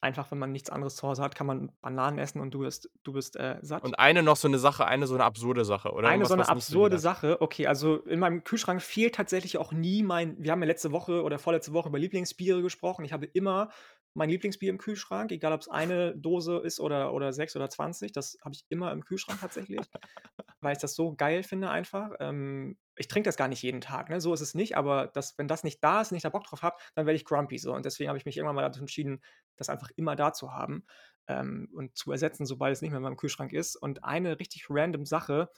einfach, 0.00 0.30
wenn 0.32 0.38
man 0.38 0.52
nichts 0.52 0.70
anderes 0.70 0.96
zu 0.96 1.08
Hause 1.08 1.22
hat, 1.22 1.34
kann 1.36 1.46
man 1.48 1.72
Bananen 1.82 2.18
essen 2.18 2.40
und 2.40 2.52
du 2.54 2.60
wirst 2.62 2.90
du 3.04 3.12
bist, 3.14 3.36
äh, 3.36 3.58
satt. 3.62 3.94
Und 3.94 3.98
eine 3.98 4.22
noch 4.22 4.36
so 4.36 4.48
'ne 4.48 4.58
Sache 4.58 4.86
eine 4.86 5.06
so 5.06 5.16
'ne 5.16 5.24
absurde 5.24 5.64
Sache 5.64 5.92
oder 5.92 6.08
Eine 6.08 6.26
so 6.26 6.34
irgendwas, 6.34 6.36
'ne 6.36 6.46
was 6.46 6.52
jeder 6.68 6.96
absurde? 6.96 7.00
Sache, 7.00 7.40
okay, 7.40 7.66
also, 7.66 7.96
in 8.04 8.20
meinem 8.20 8.44
Kühlschrank 8.44 8.80
fehlt 8.80 9.16
tatsächlich 9.16 9.58
auch 9.58 9.72
nie 9.72 10.04
mein 10.04 10.36
wir 10.42 10.52
haben 10.52 10.62
ja 10.62 10.66
letzte 10.68 10.92
Woche 10.92 11.22
oder 11.24 11.40
vorletzte 11.40 11.72
Woche 11.72 11.88
über 11.88 11.98
Lieblingsbiere 11.98 12.62
gesprochen. 12.62 13.04
Ich 13.04 13.12
habe 13.12 13.26
immer 13.26 13.70
mein 14.14 14.30
Lieblingsbier 14.30 14.70
im 14.70 14.78
Kühlschrank, 14.78 15.30
egal 15.30 15.52
ob's 15.52 15.68
eine 15.68 16.16
Dose 16.16 16.58
ist 16.58 16.80
oder 16.80 17.12
oder 17.12 17.32
6 17.32 17.56
oder 17.56 17.68
20. 17.68 18.12
Das 18.12 18.38
habe 18.44 18.54
ich 18.54 18.64
immer 18.68 18.92
im 18.92 19.04
Kühlschrank 19.04 19.40
tatsächlich, 19.40 19.80
weil 20.60 20.72
ich 20.72 20.78
das 20.78 20.94
so 20.94 21.14
geil 21.14 21.42
finde 21.42 21.70
einfach. 21.70 22.12
Ähm, 22.20 22.78
ich 22.96 23.08
trinke 23.08 23.28
das 23.28 23.36
gar 23.36 23.48
nicht 23.48 23.62
jeden 23.62 23.80
Tag, 23.80 24.10
ne, 24.10 24.20
so 24.20 24.34
ist 24.34 24.40
es 24.40 24.54
nicht, 24.54 24.76
aber 24.76 25.08
das 25.08 25.38
wenn 25.38 25.48
das 25.48 25.64
nicht 25.64 25.82
da 25.84 26.00
ist 26.00 26.10
und 26.10 26.16
ich 26.16 26.22
da 26.22 26.30
Bock 26.30 26.44
drauf 26.44 26.62
habe, 26.62 26.76
dann 26.94 27.06
werde 27.06 27.16
ich 27.16 27.24
grumpy 27.24 27.58
so. 27.58 27.74
Und 27.74 27.84
deswegen 27.84 28.08
habe 28.08 28.18
ich 28.18 28.24
mich 28.24 28.36
irgendwann 28.36 28.56
mal 28.56 28.62
dazu 28.62 28.80
entschieden, 28.80 29.22
das 29.56 29.68
einfach 29.68 29.90
immer 29.96 30.16
da 30.16 30.32
zu 30.32 30.52
haben, 30.52 30.84
ähm, 31.28 31.68
und 31.72 31.96
zu 31.96 32.10
ersetzen, 32.10 32.46
sobald 32.46 32.72
es 32.72 32.82
nicht 32.82 32.90
mehr 32.90 32.98
in 32.98 33.04
meinem 33.04 33.16
Kühlschrank 33.16 33.52
ist. 33.52 33.76
Und 33.76 34.04
eine 34.04 34.40
richtig 34.40 34.66
random 34.68 35.04
Sache, 35.06 35.50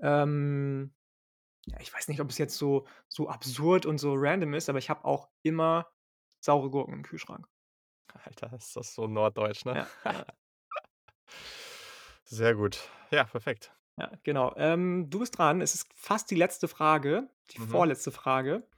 ähm 0.00 0.94
ja, 1.66 1.78
ich 1.80 1.92
weiß 1.92 2.08
nicht, 2.08 2.20
ob 2.20 2.30
es 2.30 2.38
jetzt 2.38 2.56
so 2.56 2.86
so 3.08 3.28
absurd 3.28 3.84
und 3.84 3.98
so 3.98 4.14
random 4.16 4.54
ist, 4.54 4.68
aber 4.68 4.78
ich 4.78 4.90
habe 4.90 5.04
auch 5.04 5.28
immer 5.42 5.88
saure 6.40 6.70
Gurken 6.70 6.94
im 6.94 7.02
Kühlschrank. 7.02 7.46
Alter, 8.24 8.52
ist 8.54 8.76
das 8.76 8.94
so 8.94 9.06
norddeutsch, 9.06 9.64
ne? 9.64 9.86
Ja. 10.04 10.24
Sehr 12.24 12.54
gut. 12.54 12.88
Ja, 13.10 13.24
perfekt. 13.24 13.72
Ja, 13.98 14.12
genau. 14.22 14.54
Ähm, 14.56 15.08
du 15.08 15.20
bist 15.20 15.38
dran. 15.38 15.60
Es 15.60 15.74
ist 15.74 15.88
fast 15.94 16.30
die 16.30 16.34
letzte 16.36 16.68
Frage, 16.68 17.28
die 17.50 17.60
Mhm. 17.60 17.68
vorletzte 17.68 18.12
Frage. 18.12 18.68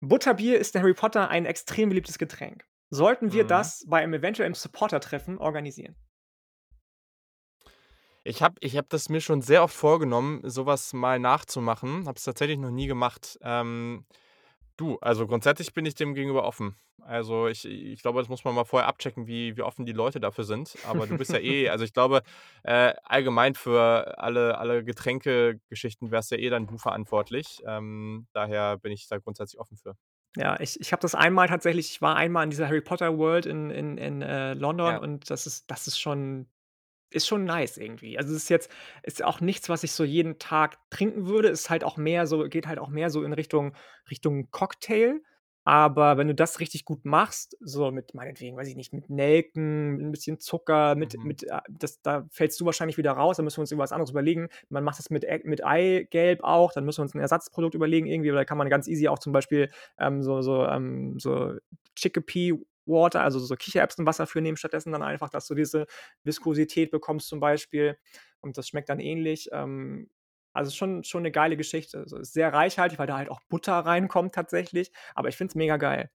Butterbier 0.00 0.58
ist 0.58 0.74
in 0.74 0.82
Harry 0.82 0.94
Potter 0.94 1.28
ein 1.28 1.44
extrem 1.46 1.88
beliebtes 1.88 2.18
Getränk. 2.18 2.64
Sollten 2.90 3.32
wir 3.32 3.44
Mhm. 3.44 3.48
das 3.48 3.84
bei 3.88 4.02
einem 4.02 4.14
eventuellen 4.14 4.54
Supportertreffen 4.54 5.38
organisieren? 5.38 5.96
Ich 8.24 8.42
habe 8.42 8.54
ich 8.60 8.76
habe 8.76 8.86
das 8.88 9.08
mir 9.08 9.20
schon 9.20 9.42
sehr 9.42 9.64
oft 9.64 9.74
vorgenommen, 9.74 10.48
so 10.48 10.64
was 10.66 10.92
mal 10.92 11.18
nachzumachen, 11.18 12.06
habe 12.06 12.16
es 12.16 12.24
tatsächlich 12.24 12.58
noch 12.58 12.70
nie 12.70 12.86
gemacht. 12.86 13.38
Ähm, 13.42 14.06
du, 14.82 14.98
also, 15.00 15.26
grundsätzlich 15.26 15.72
bin 15.74 15.86
ich 15.86 15.94
dem 15.94 16.14
gegenüber 16.14 16.44
offen. 16.44 16.76
Also, 17.00 17.48
ich 17.48 17.64
ich 17.64 18.02
glaube, 18.02 18.20
das 18.20 18.28
muss 18.28 18.44
man 18.44 18.54
mal 18.54 18.64
vorher 18.64 18.88
abchecken, 18.88 19.26
wie 19.26 19.56
wie 19.56 19.62
offen 19.62 19.86
die 19.86 19.92
Leute 19.92 20.20
dafür 20.20 20.44
sind. 20.44 20.76
Aber 20.86 21.06
du 21.06 21.16
bist 21.16 21.32
ja 21.32 21.38
eh 21.38 21.68
also, 21.70 21.84
ich 21.84 21.92
glaube, 21.92 22.22
äh, 22.64 22.94
allgemein 23.04 23.54
für 23.54 24.18
alle 24.18 24.58
alle 24.58 24.84
Getränkegeschichten 24.84 26.10
wärst 26.10 26.30
ja 26.30 26.38
eh 26.38 26.50
dann 26.50 26.66
du 26.66 26.78
verantwortlich. 26.78 27.62
Ähm, 27.66 28.26
daher 28.32 28.78
bin 28.78 28.92
ich 28.92 29.08
da 29.08 29.18
grundsätzlich 29.18 29.60
offen 29.60 29.76
für. 29.76 29.96
Ja, 30.36 30.58
ich 30.60 30.80
ich 30.80 30.92
habe 30.92 31.00
das 31.02 31.14
einmal 31.14 31.48
tatsächlich 31.48 31.90
ich 31.90 32.02
war 32.02 32.16
einmal 32.16 32.44
in 32.44 32.50
dieser 32.50 32.66
Harry 32.68 32.80
Potter 32.80 33.18
World 33.18 33.46
in 33.46 33.70
in 33.70 33.98
in, 33.98 34.22
äh, 34.22 34.54
London 34.54 34.94
Ja. 34.94 34.98
und 34.98 35.28
das 35.30 35.46
ist 35.46 35.70
das 35.70 35.86
ist 35.86 35.98
schon 36.00 36.46
ist 37.12 37.26
schon 37.26 37.44
nice 37.44 37.76
irgendwie. 37.78 38.18
Also, 38.18 38.30
es 38.34 38.42
ist 38.44 38.48
jetzt 38.50 38.70
ist 39.02 39.22
auch 39.24 39.40
nichts, 39.40 39.68
was 39.68 39.84
ich 39.84 39.92
so 39.92 40.04
jeden 40.04 40.38
Tag 40.38 40.78
trinken 40.90 41.26
würde. 41.26 41.48
Ist 41.48 41.70
halt 41.70 41.84
auch 41.84 41.96
mehr 41.96 42.26
so 42.26 42.44
geht 42.48 42.66
halt 42.66 42.78
auch 42.78 42.88
mehr 42.88 43.10
so 43.10 43.22
in 43.22 43.32
Richtung 43.32 43.74
Richtung 44.10 44.50
Cocktail. 44.50 45.20
Aber 45.64 46.16
wenn 46.18 46.26
du 46.26 46.34
das 46.34 46.58
richtig 46.58 46.84
gut 46.84 47.04
machst, 47.04 47.56
so 47.60 47.92
mit 47.92 48.14
meinetwegen, 48.14 48.56
weiß 48.56 48.66
ich 48.66 48.74
nicht, 48.74 48.92
mit 48.92 49.10
Nelken, 49.10 50.00
'n 50.00 50.10
bisschen 50.10 50.40
Zucker, 50.40 50.96
mit 50.96 51.16
Mhm. 51.16 51.22
mit, 51.22 51.44
äh 51.44 51.60
das 51.70 52.02
da 52.02 52.26
fällst 52.32 52.60
du 52.60 52.64
wahrscheinlich 52.66 52.98
wieder 52.98 53.12
raus, 53.12 53.36
da 53.36 53.44
müssen 53.44 53.58
wir 53.58 53.60
uns 53.62 53.70
irgendwas 53.70 53.92
anderes 53.92 54.10
überlegen. 54.10 54.48
Man 54.70 54.82
macht 54.82 54.98
das 54.98 55.10
mit 55.10 55.24
Ä 55.24 55.40
mit 55.44 55.64
Eigelb 55.64 56.42
auch, 56.42 56.72
dann 56.72 56.84
müssen 56.84 56.98
wir 56.98 57.02
uns 57.04 57.14
'n 57.14 57.20
Ersatzprodukt 57.20 57.74
überlegen 57.76 58.06
irgendwie, 58.08 58.30
da 58.32 58.44
kann 58.44 58.58
man 58.58 58.70
ganz 58.70 58.88
easy 58.88 59.06
auch 59.08 59.20
zum 59.20 59.32
Beispiel, 59.32 59.70
ähm, 59.98 60.22
so 60.24 60.42
so, 60.42 60.66
ähm 60.66 61.18
so 61.20 61.54
Chickpea 61.94 62.54
Water, 62.86 63.22
also, 63.22 63.38
so 63.40 63.56
Kichererbsenwasser 63.56 64.26
für 64.26 64.40
nehmen 64.40 64.56
stattdessen 64.56 64.92
dann 64.92 65.02
einfach, 65.02 65.30
dass 65.30 65.46
du 65.46 65.54
diese 65.54 65.86
Viskosität 66.24 66.90
bekommst 66.90 67.28
zum 67.28 67.40
Beispiel 67.40 67.98
und 68.40 68.58
das 68.58 68.68
schmeckt 68.68 68.88
dann 68.88 69.00
ähnlich. 69.00 69.48
Ähm, 69.52 70.10
also, 70.54 70.70
schon 70.72 71.04
schon 71.04 71.22
'ne 71.22 71.30
geile 71.32 71.56
Geschichte. 71.56 71.98
Also, 72.00 72.18
ist 72.18 72.32
sehr 72.34 72.52
reichhaltig, 72.52 72.98
weil 72.98 73.06
da 73.06 73.16
halt 73.18 73.30
auch 73.30 73.40
Butter 73.48 73.74
reinkommt 73.80 74.34
tatsächlich, 74.34 74.92
aber 75.14 75.28
ich 75.28 75.36
finde 75.36 75.50
es 75.52 75.54
mega 75.56 75.76
geil. 75.78 76.10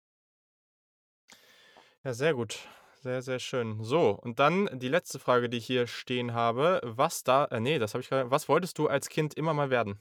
Ja, 2.04 2.14
sehr 2.14 2.34
gut. 2.34 2.68
Sehr, 3.02 3.22
sehr 3.22 3.40
schön. 3.40 3.84
So, 3.84 4.10
und 4.12 4.40
dann 4.40 4.70
die 4.80 4.88
letzte 4.90 5.20
Frage, 5.20 5.50
die 5.50 5.58
ich 5.58 5.66
hier 5.66 5.88
stehen 5.88 6.34
habe. 6.34 6.82
Was 6.84 7.24
da 7.24 7.46
äh, 7.46 7.60
ne, 7.60 7.80
das 7.80 7.94
habe 7.94 8.02
ich 8.02 8.10
grade 8.10 8.32
was 8.32 8.50
wolltest 8.50 8.78
du 8.80 8.88
als 8.88 9.10
Kind 9.10 9.34
immer 9.36 9.54
mal 9.54 9.70
werden? 9.70 10.00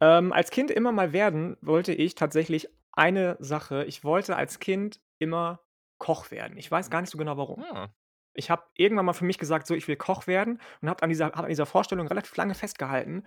Ähm, 0.00 0.32
als 0.32 0.50
Kind 0.50 0.70
immer 0.70 0.92
mal 0.92 1.12
werden 1.12 1.56
wollte 1.60 1.92
ich 1.92 2.14
tatsächlich 2.14 2.68
eine 2.92 3.36
Sache. 3.40 3.84
Ich 3.84 4.04
wollte 4.04 4.36
als 4.36 4.58
Kind 4.58 5.00
immer 5.18 5.60
Koch 6.04 6.30
werden. 6.30 6.58
Ich 6.58 6.70
weiß 6.70 6.90
gar 6.90 7.00
nicht 7.02 7.10
so 7.10 7.18
genau 7.18 7.36
warum. 7.38 7.66
Ah. 7.72 7.94
Ich 8.34 8.50
habe 8.50 8.64
irgendwann 8.76 9.06
mal 9.06 9.12
für 9.14 9.24
mich 9.26 9.38
gesagt: 9.38 9.66
„So, 9.68 9.74
ich 9.74 9.88
will 9.88 9.96
Koch 9.96 10.26
werden“ 10.28 10.60
und 10.82 10.88
habe 10.90 11.02
an 11.04 11.10
dieser 11.10 11.26
habe 11.26 11.44
an 11.44 11.48
dieser 11.50 11.66
Vorstellung 11.66 12.08
relativ 12.08 12.36
lange 12.36 12.54
festgehalten, 12.54 13.24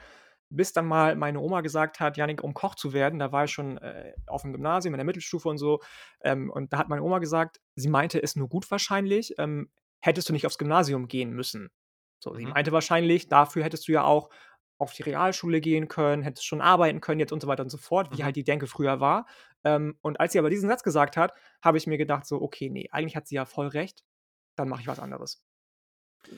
bis 0.50 0.74
dann 0.74 0.88
mal 0.88 1.16
meine 1.18 1.40
Oma 1.42 1.62
gesagt 1.62 2.00
hat: 2.02 2.18
„Jannik, 2.18 2.44
um 2.44 2.54
Koch 2.56 2.76
zu 2.76 2.94
werden“ 2.94 3.20
da 3.20 3.32
war 3.34 3.46
ich 3.46 3.52
schon, 3.54 3.78
äh, 3.80 4.14
auf'm 4.28 4.54
Gymnasium 4.54 4.94
in 4.96 5.00
der 5.00 5.06
Mittelstufe 5.06 5.50
und 5.50 5.58
so, 5.60 5.82
ähm, 6.24 6.50
und 6.52 6.74
da 6.74 6.78
hat 6.80 6.90
meine 6.90 7.04
Oma 7.04 7.20
gesagt 7.20 7.60
sie 7.76 7.90
meinte 7.90 8.22
es 8.24 8.36
nur 8.38 8.50
gut 8.50 8.70
wahrscheinlich, 8.72 9.36
ähm: 9.40 9.72
„Hättest 10.02 10.30
du 10.30 10.34
nicht 10.34 10.46
aufs 10.48 10.58
Gymnasium 10.60 11.08
gehen 11.10 11.32
müssen.“ 11.34 11.70
So, 12.20 12.36
sie 12.38 12.46
Mhm. 12.46 12.54
meinte 12.54 12.72
wahrscheinlich: 12.74 13.30
„Dafür 13.30 13.64
hättest 13.66 13.88
du 13.88 13.94
ja 13.94 14.04
auch 14.06 14.30
auf 14.80 14.94
die 14.94 15.04
Realschule 15.04 15.62
gehen 15.62 15.88
können, 15.88 16.24
hättest 16.24 16.46
schon 16.48 16.62
arbeiten 16.62 17.02
können 17.02 17.20
jetzt“ 17.20 17.32
und 17.34 17.42
so 17.42 17.48
weiter 17.48 17.64
und 17.64 17.70
so 17.70 17.78
fort, 17.78 18.12
wie 18.12 18.24
Mhm. 18.24 18.26
halt 18.26 18.36
die 18.36 18.44
Denke 18.46 18.68
früher 18.68 19.00
war. 19.00 19.26
Ähm, 19.64 19.98
und 20.02 20.20
als 20.20 20.34
sie 20.34 20.40
aber 20.40 20.50
diesen 20.52 20.70
Satz 20.70 20.84
gesagt 20.84 21.18
hat, 21.18 21.34
habe 21.64 21.78
ich 21.78 21.88
mir 21.88 21.98
gedacht 21.98 22.26
so: 22.28 22.42
„Okay, 22.42 22.70
ne, 22.70 22.88
eigentlich 22.92 23.16
hat 23.16 23.28
sie 23.28 23.36
ja 23.36 23.46
voll 23.46 23.68
recht, 23.68 24.04
dann 24.58 24.70
mache 24.70 24.82
ich 24.82 24.88
was 24.88 25.00
anderes.“ 25.00 25.36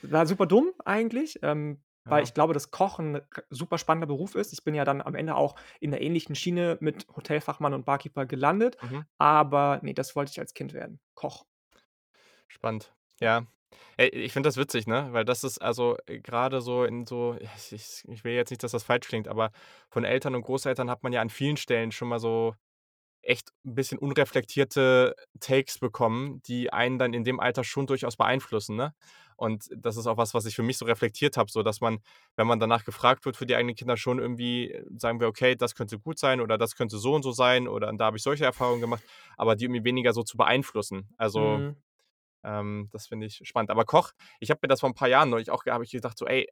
War 0.02 0.26
super 0.26 0.46
dumm 0.46 0.72
eigentlich, 0.84 1.40
ähm, 1.42 1.82
weil 2.08 2.22
Ja. 2.22 2.24
ich 2.24 2.34
glaube, 2.34 2.54
dass 2.54 2.70
Kochen 2.70 3.16
'n 3.16 3.22
r 3.34 3.44
super 3.50 3.76
spannender 3.78 4.06
Beruf 4.06 4.34
ist. 4.34 4.52
Ich 4.52 4.64
bin 4.64 4.74
ja 4.74 4.84
dann 4.84 5.02
am 5.02 5.14
Ende 5.14 5.34
auch 5.36 5.56
in 5.80 5.90
'ner 5.90 6.00
ähnlichen 6.00 6.34
Schiene 6.34 6.78
mit 6.80 7.06
Hotelfachmann 7.14 7.74
und 7.74 7.84
Barkeeper 7.84 8.24
gelandet, 8.26 8.76
Mhm. 8.82 9.04
aber 9.18 9.80
ne, 9.82 9.92
das 9.94 10.16
wollte 10.16 10.30
ich 10.32 10.40
als 10.40 10.54
Kind 10.54 10.72
werden, 10.72 11.00
Koch. 11.14 11.44
Spannend. 12.50 12.92
Ja. 13.20 13.46
Ich 13.98 14.32
finde 14.32 14.48
das 14.48 14.56
witzig, 14.56 14.86
ne, 14.86 15.08
weil 15.12 15.24
das 15.24 15.44
ist 15.44 15.58
also, 15.58 15.96
äh, 16.06 16.20
grade 16.20 16.60
so 16.60 16.84
in 16.84 17.06
so 17.06 17.36
ich 17.40 18.02
ich 18.08 18.24
will 18.24 18.32
jetzt 18.34 18.50
nicht, 18.50 18.62
dass 18.62 18.72
das 18.72 18.82
falsch 18.84 19.06
klingt, 19.08 19.28
aber 19.28 19.50
von 19.90 20.04
Eltern 20.04 20.34
und 20.34 20.42
Großeltern 20.42 20.90
hat 20.90 21.02
man 21.02 21.12
ja 21.12 21.20
an 21.20 21.30
vielen 21.30 21.56
Stellen 21.56 21.92
schon 21.92 22.08
mal 22.08 22.18
so 22.18 22.54
echt 23.22 23.50
'n 23.66 23.74
bisschen 23.76 23.98
unreflektierte 23.98 25.14
Takes 25.40 25.78
bekommen, 25.80 26.42
die 26.46 26.72
einen 26.72 26.98
dann 26.98 27.14
in 27.14 27.24
dem 27.24 27.40
Alter 27.40 27.64
schon 27.64 27.86
durchaus 27.86 28.16
beeinflussen, 28.16 28.76
ne? 28.76 28.94
Und 29.36 29.68
das 29.76 29.96
ist 29.98 30.06
auch 30.06 30.16
was, 30.18 30.34
was 30.34 30.46
ich 30.46 30.56
für 30.56 30.62
mich 30.64 30.78
so 30.78 30.86
reflektiert 30.86 31.36
habe, 31.38 31.50
so 31.50 31.62
dass 31.62 31.80
man, 31.82 32.00
wenn 32.36 32.46
man 32.48 32.60
danach 32.60 32.84
gefragt 32.84 33.24
wird 33.26 33.36
für 33.36 33.46
die 33.46 33.56
eigenen 33.56 33.76
Kinder, 33.76 33.96
schon 33.98 34.18
irgendwie 34.20 34.76
sagen 34.96 35.20
will: 35.20 35.28
„Okay, 35.28 35.56
das 35.56 35.74
könnte 35.74 35.98
gut 36.00 36.18
sein 36.18 36.40
oder 36.42 36.58
das 36.58 36.76
könnte 36.76 36.98
so 36.98 37.14
und 37.14 37.22
so 37.24 37.32
sein 37.32 37.68
oder 37.68 37.92
da 37.94 38.06
habe 38.06 38.18
ich 38.18 38.22
solche 38.24 38.44
Erfahrungen 38.46 38.80
gemacht“, 38.82 39.04
aber 39.38 39.56
die 39.56 39.64
irgendwie 39.66 39.84
weniger 39.84 40.12
so 40.14 40.22
zu 40.24 40.36
beeinflussen. 40.38 41.10
Also, 41.18 41.60
Mhm. 41.60 41.80
Ähm, 42.44 42.88
das 42.92 43.06
finde 43.08 43.26
ich 43.26 43.40
spannend. 43.44 43.70
Aber 43.70 43.84
Koch 43.84 44.12
ich 44.40 44.50
habe 44.50 44.60
mir 44.62 44.68
das 44.68 44.80
vor 44.80 44.88
'n 44.90 44.94
paar 44.94 45.08
Jahren 45.08 45.30
neulich 45.30 45.50
auch 45.50 45.64
habe 45.66 45.84
ich 45.84 45.90
gedacht 45.92 46.18
so: 46.18 46.26
„Ey“ 46.26 46.48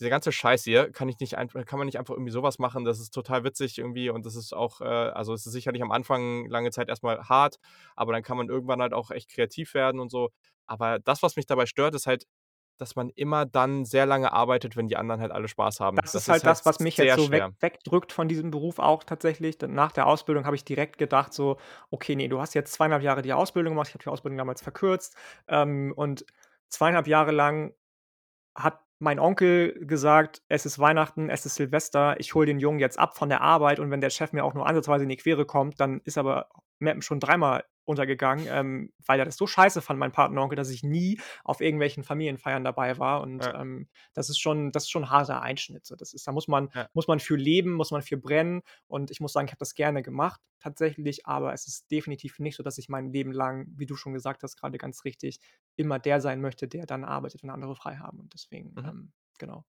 dieser 0.00 0.10
ganze 0.10 0.32
Scheiß 0.32 0.64
hier, 0.64 0.90
kann 0.92 1.08
ich 1.10 1.20
nicht 1.20 1.36
einfach 1.38 1.64
kann 1.66 1.78
man 1.78 1.86
nicht 1.86 1.98
einfach 1.98 2.14
irgendwie 2.14 2.32
so 2.32 2.42
was 2.42 2.58
machen? 2.58 2.84
Das 2.86 3.00
ist 3.00 3.12
total 3.14 3.44
witzig 3.44 3.78
irgendwie 3.78 4.10
und 4.10 4.26
das 4.26 4.36
ist 4.36 4.52
auch, 4.54 4.80
äh 4.80 4.84
also, 4.86 5.34
es 5.34 5.46
ist 5.46 5.52
sicherlich 5.52 5.82
am 5.82 5.92
Anfang 5.92 6.46
lange 6.48 6.70
Zeit 6.72 6.88
erst 6.88 7.02
mal 7.04 7.22
hart, 7.28 7.58
aber 7.96 8.12
dann 8.12 8.22
kann 8.24 8.36
man 8.38 8.48
irgendwann 8.48 8.82
halt 8.82 8.94
auch 8.94 9.10
echt 9.12 9.30
kreativ 9.30 9.74
werden 9.74 10.00
und 10.00 10.10
so. 10.10 10.30
Aber 10.66 10.98
das, 11.00 11.22
was 11.22 11.36
mich 11.36 11.46
dabei 11.46 11.66
stört, 11.66 11.94
ist 11.96 12.06
halt, 12.06 12.24
dass 12.80 12.96
man 12.96 13.10
immer 13.10 13.46
dann 13.46 13.84
sehr 13.84 14.06
lange 14.06 14.32
arbeitet, 14.32 14.76
wenn 14.76 14.88
die 14.88 14.96
anderen 14.96 15.20
halt 15.20 15.32
alle 15.32 15.48
Spaß 15.48 15.80
haben. 15.80 15.96
Das 16.02 16.14
ist 16.14 16.28
halt 16.28 16.46
das, 16.46 16.64
was 16.64 16.80
mich 16.80 16.96
jetzt 16.96 17.14
so 17.14 17.30
weg 17.30 17.50
wegdrückt 17.60 18.12
von 18.12 18.28
diesem 18.28 18.50
Beruf 18.50 18.78
auch 18.78 19.04
tatsächlich. 19.04 19.58
Nach 19.60 19.92
der 19.92 20.06
Ausbildung 20.06 20.46
habe 20.46 20.56
ich 20.56 20.64
direkt 20.64 20.98
gedacht 20.98 21.32
so: 21.34 21.58
„Okay, 21.90 22.14
ne, 22.16 22.28
du 22.28 22.40
hast 22.40 22.54
jetzt 22.54 22.72
2,5 22.72 23.02
Jahre 23.02 23.22
die 23.22 23.32
Ausbildung 23.32 23.72
gemacht.“ 23.74 23.88
Ich 23.88 23.94
habe 23.94 24.04
die 24.04 24.08
Ausbildung 24.08 24.38
damals 24.38 24.62
verkürzt, 24.62 25.16
ähm, 25.48 25.92
und 25.96 26.24
2,5 26.68 27.06
Jahre 27.06 27.32
lang 27.32 27.74
hat 28.56 28.80
mein 28.98 29.18
Onkel 29.20 29.86
gesagt: 29.86 30.42
„Es 30.48 30.66
ist 30.66 30.78
Weihnachten, 30.78 31.30
es 31.30 31.46
ist 31.46 31.56
Silvester, 31.56 32.18
ich 32.20 32.34
hole 32.34 32.46
den 32.46 32.60
Jungen 32.60 32.80
jetzt 32.80 32.98
ab 32.98 33.16
von 33.16 33.28
der 33.28 33.40
Arbeit 33.42 33.80
und 33.80 33.90
wenn 33.90 34.00
der 34.00 34.10
Chef 34.10 34.32
mir 34.32 34.44
auch 34.44 34.54
nur 34.54 34.66
ansatzweise 34.66 35.04
in 35.04 35.10
die 35.10 35.16
Quere 35.16 35.46
kommt, 35.46 35.80
dann 35.80 36.00
ist 36.04 36.18
aber 36.18 36.48
Mappen 36.78 37.02
schon 37.02 37.20
dreimal 37.20 37.64
untergegangen“, 37.90 38.46
ähm, 38.50 38.92
weil 39.06 39.18
er 39.20 39.26
das 39.26 39.36
so 39.36 39.46
scheiße 39.46 39.82
fand, 39.82 39.98
mein 40.00 40.12
Patenonkel, 40.12 40.56
dass 40.56 40.70
ich 40.70 40.82
nie 40.84 41.20
auf 41.44 41.60
irgendwelchen 41.60 42.04
Familienfeiern 42.04 42.64
dabei 42.64 42.98
war 42.98 43.20
und, 43.22 43.48
Ja. 43.48 43.54
ähm, 43.54 43.88
das 44.14 44.30
ist 44.30 44.38
schon 44.40 44.72
das 44.72 44.84
ist 44.84 44.90
schon 44.90 45.04
'n 45.04 45.10
harter 45.10 45.42
Einschnitt 45.42 45.86
so. 45.86 45.96
Das 45.96 46.12
ist 46.14 46.26
da 46.28 46.32
muss 46.32 46.48
man 46.48 46.70
Ja. 46.74 46.90
muss 46.94 47.08
man 47.08 47.20
für 47.20 47.36
leben, 47.36 47.72
muss 47.74 47.90
man 47.92 48.02
für 48.02 48.16
brennen 48.18 48.62
und 48.88 49.10
ich 49.10 49.20
muss 49.20 49.32
sagen, 49.34 49.46
ich 49.46 49.52
habe 49.52 49.58
das 49.60 49.74
gerne 49.74 50.02
gemacht 50.02 50.40
tatsächlich, 50.60 51.26
aber 51.26 51.52
es 51.54 51.66
ist 51.68 51.90
definitiv 51.90 52.38
nicht 52.38 52.56
so, 52.56 52.62
dass 52.62 52.78
ich 52.78 52.88
mein 52.88 53.12
Leben 53.12 53.32
lang, 53.32 53.66
wie 53.76 53.86
du 53.86 53.96
schon 53.96 54.14
gesagt 54.14 54.42
hast, 54.42 54.56
grade 54.56 54.78
ganz 54.78 55.04
richtig, 55.04 55.40
immer 55.76 55.98
der 55.98 56.20
sein 56.20 56.40
möchte, 56.40 56.68
der 56.68 56.86
dann 56.86 57.04
arbeitet, 57.04 57.42
wenn 57.42 57.50
andere 57.50 57.76
frei 57.76 57.96
haben 57.96 58.20
und 58.20 58.34
deswegen, 58.34 58.76
Mhm. 58.76 58.90
ähm, 58.90 59.12
genau. 59.38 59.64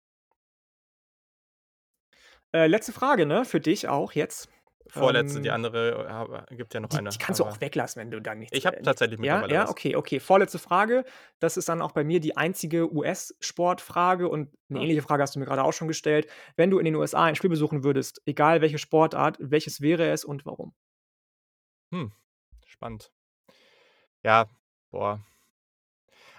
Äh, 2.54 2.66
letzte 2.66 2.92
Frage, 2.92 3.26
ne, 3.26 3.44
für 3.44 3.60
dich 3.60 3.88
auch 3.88 4.12
jetzt. 4.12 4.48
Vorletzte, 4.90 5.40
die 5.40 5.50
Ähm 5.50 5.52
andere, 5.52 6.06
äh, 6.08 6.10
ha 6.12 6.46
gibt 6.50 6.74
ja 6.74 6.80
noch 6.80 6.90
Die 6.90 6.98
eine, 6.98 7.12
die 7.12 7.18
kannst 7.18 7.40
du 7.40 7.44
auch 7.44 7.60
weglassen, 7.60 8.00
wenn 8.00 8.10
du 8.10 8.20
da 8.20 8.34
nichts 8.34 8.58
ich 8.58 8.66
habe 8.66 8.78
äh, 8.78 8.82
nichts 8.82 8.82
tatsächlich 8.82 9.18
ja, 9.20 9.44
mittlerweile 9.44 9.54
ja, 9.54 9.68
was. 9.68 9.68
okay, 9.68 9.96
okay. 9.96 10.20
Vorletzte 10.20 10.58
Frage. 10.60 11.04
Das 11.40 11.56
ist 11.56 11.68
dann 11.68 11.82
auch 11.82 11.90
bei 11.92 12.04
mir 12.04 12.20
die 12.20 12.36
einzige 12.36 12.92
US-Sportfrage 12.94 14.28
und 14.28 14.56
'ne 14.68 14.78
Ah. 14.78 14.80
ähnliche 14.80 15.02
Frage 15.02 15.22
hast 15.22 15.34
du 15.34 15.40
mir 15.40 15.46
grade 15.46 15.64
auch 15.64 15.72
schon 15.72 15.88
gestellt. 15.88 16.28
Wenn 16.56 16.70
du 16.70 16.78
in 16.78 16.84
den 16.84 16.94
USA 16.94 17.24
ein 17.24 17.34
Spiel 17.36 17.50
besuchen 17.50 17.82
würdest, 17.84 18.22
egal 18.26 18.60
welche 18.60 18.78
Sportart, 18.78 19.36
welches 19.40 19.80
wäre 19.80 20.08
es 20.10 20.24
und 20.24 20.46
warum? 20.46 20.72
Hm, 21.92 22.12
spannend. 22.66 23.12
Ja, 24.24 24.46
boah. 24.90 25.20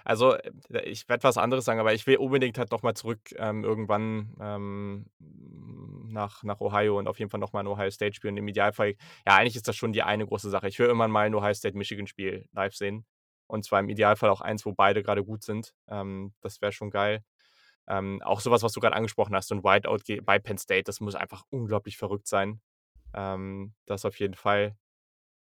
Also, 0.04 0.34
äh, 0.34 0.82
ich 0.84 1.08
werde 1.08 1.24
was 1.24 1.36
anderes 1.38 1.64
sagen, 1.64 1.80
aber 1.80 1.92
ich 1.94 2.06
will 2.06 2.16
unbedingt 2.16 2.58
halt 2.58 2.70
noch 2.70 2.82
mal 2.82 2.94
zurück, 2.94 3.20
ähm, 3.36 3.64
irgendwann, 3.64 4.34
ähm, 4.40 5.06
nach 6.12 6.42
nach 6.42 6.60
Ohio 6.60 6.98
und 6.98 7.06
auf 7.08 7.18
jeden 7.18 7.30
Fall 7.30 7.40
noch 7.40 7.52
mal 7.52 7.60
'n 7.60 7.66
Ohio 7.68 7.90
State 7.90 8.14
spielen. 8.14 8.36
Im 8.36 8.48
Idealfall 8.48 8.94
ja, 9.26 9.36
eigentlich 9.36 9.56
ist 9.56 9.68
das 9.68 9.76
schon 9.76 9.92
die 9.92 10.02
eine 10.02 10.26
große 10.26 10.50
Sache. 10.50 10.68
Ich 10.68 10.78
will 10.78 10.86
irgendwann 10.86 11.10
mal 11.10 11.26
'n 11.26 11.34
Ohio 11.34 11.54
State-Michigan-Spiel 11.54 12.46
live 12.52 12.74
sehen 12.74 13.04
und 13.46 13.64
zwar 13.64 13.80
im 13.80 13.88
Idealfall 13.88 14.30
auch 14.30 14.40
eins, 14.40 14.64
wo 14.66 14.72
beide 14.72 15.02
grade 15.02 15.24
gut 15.24 15.42
sind. 15.44 15.72
Ähm, 15.88 16.32
das 16.40 16.60
wäre 16.62 16.72
schon 16.72 16.90
geil. 16.90 17.22
Ähm, 17.88 18.22
auch 18.24 18.40
so 18.40 18.50
was, 18.52 18.62
du 18.72 18.80
grad 18.80 18.94
angesprochen 18.94 19.34
hast, 19.36 19.48
so 19.48 19.54
'n 19.56 19.64
Whiteout 19.64 20.00
bei 20.24 20.38
Penn 20.40 20.58
State, 20.58 20.84
das 20.84 21.00
muss 21.00 21.14
einfach 21.16 21.44
unglaublich 21.50 21.96
verrückt 21.98 22.28
sein. 22.28 22.60
Ähm, 23.14 23.74
das 23.86 24.04
auf 24.06 24.18
jeden 24.20 24.34
Fall. 24.34 24.76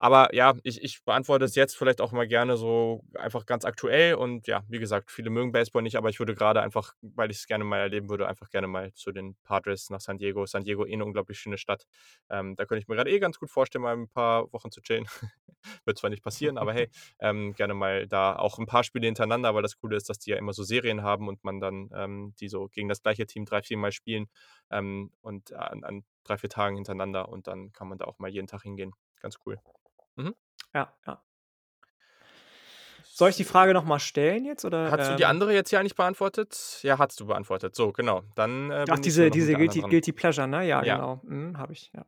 Aber 0.05 0.35
ja, 0.35 0.55
ich 0.65 0.83
ich 0.83 1.05
beantworte 1.05 1.45
es 1.45 1.55
jetzt 1.55 1.77
vielleicht 1.77 2.01
auch 2.01 2.11
mal 2.11 2.27
gerne 2.27 2.57
so 2.57 3.05
einfach 3.15 3.47
ganz 3.47 3.65
aktuell 3.65 4.15
und 4.17 4.49
ja, 4.49 4.65
wie 4.69 4.81
gesagt, 4.81 5.13
viele 5.13 5.31
mögen 5.31 5.53
Baseball 5.53 5.83
nicht, 5.83 5.95
aber 5.97 6.09
ich 6.09 6.19
würde 6.19 6.35
grade 6.35 6.61
einfach, 6.61 6.95
weil 7.03 7.31
ich's 7.31 7.47
gerne 7.47 7.63
mal 7.63 7.79
erleben 7.79 8.11
würde, 8.11 8.27
einfach 8.27 8.51
gerne 8.51 8.67
mal 8.67 8.93
zu 8.95 9.13
den 9.13 9.37
Padres 9.45 9.91
nach 9.91 10.01
San 10.01 10.19
Diego. 10.19 10.45
San 10.45 10.65
Diego 10.65 10.85
eh 10.87 10.97
'ne 10.97 11.05
unglaublich 11.05 11.39
schöne 11.39 11.57
Stadt. 11.57 11.87
Ähm, 12.31 12.57
da 12.57 12.65
könnte 12.67 12.83
ich 12.83 12.89
mir 12.89 12.97
grad 12.97 13.07
eh 13.07 13.21
ganz 13.21 13.39
gut 13.39 13.49
vorstellen, 13.53 13.83
mal 13.83 13.95
'n 13.97 14.09
paar 14.09 14.53
Wochen 14.53 14.73
zu 14.73 14.81
chillen. 14.81 15.07
Wird 15.87 15.99
zwar 15.99 16.11
nicht 16.11 16.25
passieren, 16.25 16.59
aber 16.59 16.75
hey, 16.75 16.89
ähm, 17.21 17.55
gerne 17.55 17.75
mal 17.75 18.09
da 18.09 18.37
auch 18.37 18.59
'n 18.59 18.67
paar 18.67 18.85
Spiele 18.85 19.07
hintereinander, 19.07 19.55
weil 19.55 19.63
das 19.63 19.79
Coole 19.79 19.97
ist, 19.97 20.09
dass 20.11 20.19
die 20.19 20.31
ja 20.33 20.37
immer 20.39 20.53
so 20.53 20.65
Serien 20.65 21.03
haben 21.05 21.29
und 21.29 21.45
man 21.45 21.61
dann, 21.61 21.91
ähm, 21.95 22.35
die 22.41 22.49
so 22.49 22.69
gegen 22.69 22.89
das 22.89 23.03
gleiche 23.03 23.27
Team 23.27 23.45
3, 23.47 23.63
viermal 23.63 23.93
spielen, 23.93 24.29
ähm, 24.71 25.13
und 25.23 25.53
an 25.53 25.85
an 25.85 26.05
3, 26.25 26.39
4 26.39 26.51
Tagen 26.51 26.77
hintereinander 26.77 27.29
und 27.29 27.47
dann 27.49 27.73
kann 27.73 27.89
man 27.89 27.99
da 27.99 28.07
auch 28.07 28.19
mal 28.19 28.31
jeden 28.31 28.49
Tag 28.49 28.63
hingehen. 28.63 28.93
Ganz 29.21 29.39
cool. 29.47 29.59
Mhm. 30.17 30.35
Ja, 30.75 30.93
ja. 31.07 31.23
Soll 33.05 33.29
ich 33.31 33.37
die 33.37 33.45
Frage 33.45 33.75
noch 33.75 33.85
mal 33.85 33.99
stellen 33.99 34.47
jetzt 34.47 34.65
oder, 34.65 34.91
Hattest 34.91 35.11
du 35.11 35.17
die 35.17 35.25
ähm 35.25 35.29
andere 35.31 35.53
jetzt 35.53 35.69
hier 35.71 35.79
eigentlich 35.79 35.95
beantwortet? 35.95 36.79
Ja, 36.83 36.99
hattest 36.99 37.21
du 37.21 37.27
beantwortet. 37.27 37.77
So, 37.77 37.93
genau. 37.93 38.23
Dann, 38.35 38.71
äh, 38.71 38.87
Ach, 38.89 38.99
diese 38.99 39.31
diese 39.31 39.55
Guilty. 39.55 39.81
Guilty 39.83 40.13
Pleasure, 40.13 40.49
ne? 40.49 40.67
Ja, 40.67 40.83
Ja. 40.83 40.95
genau. 40.97 41.21
Mhm, 41.25 41.59
habe 41.59 41.75
ich, 41.75 41.91
ja. 41.95 42.07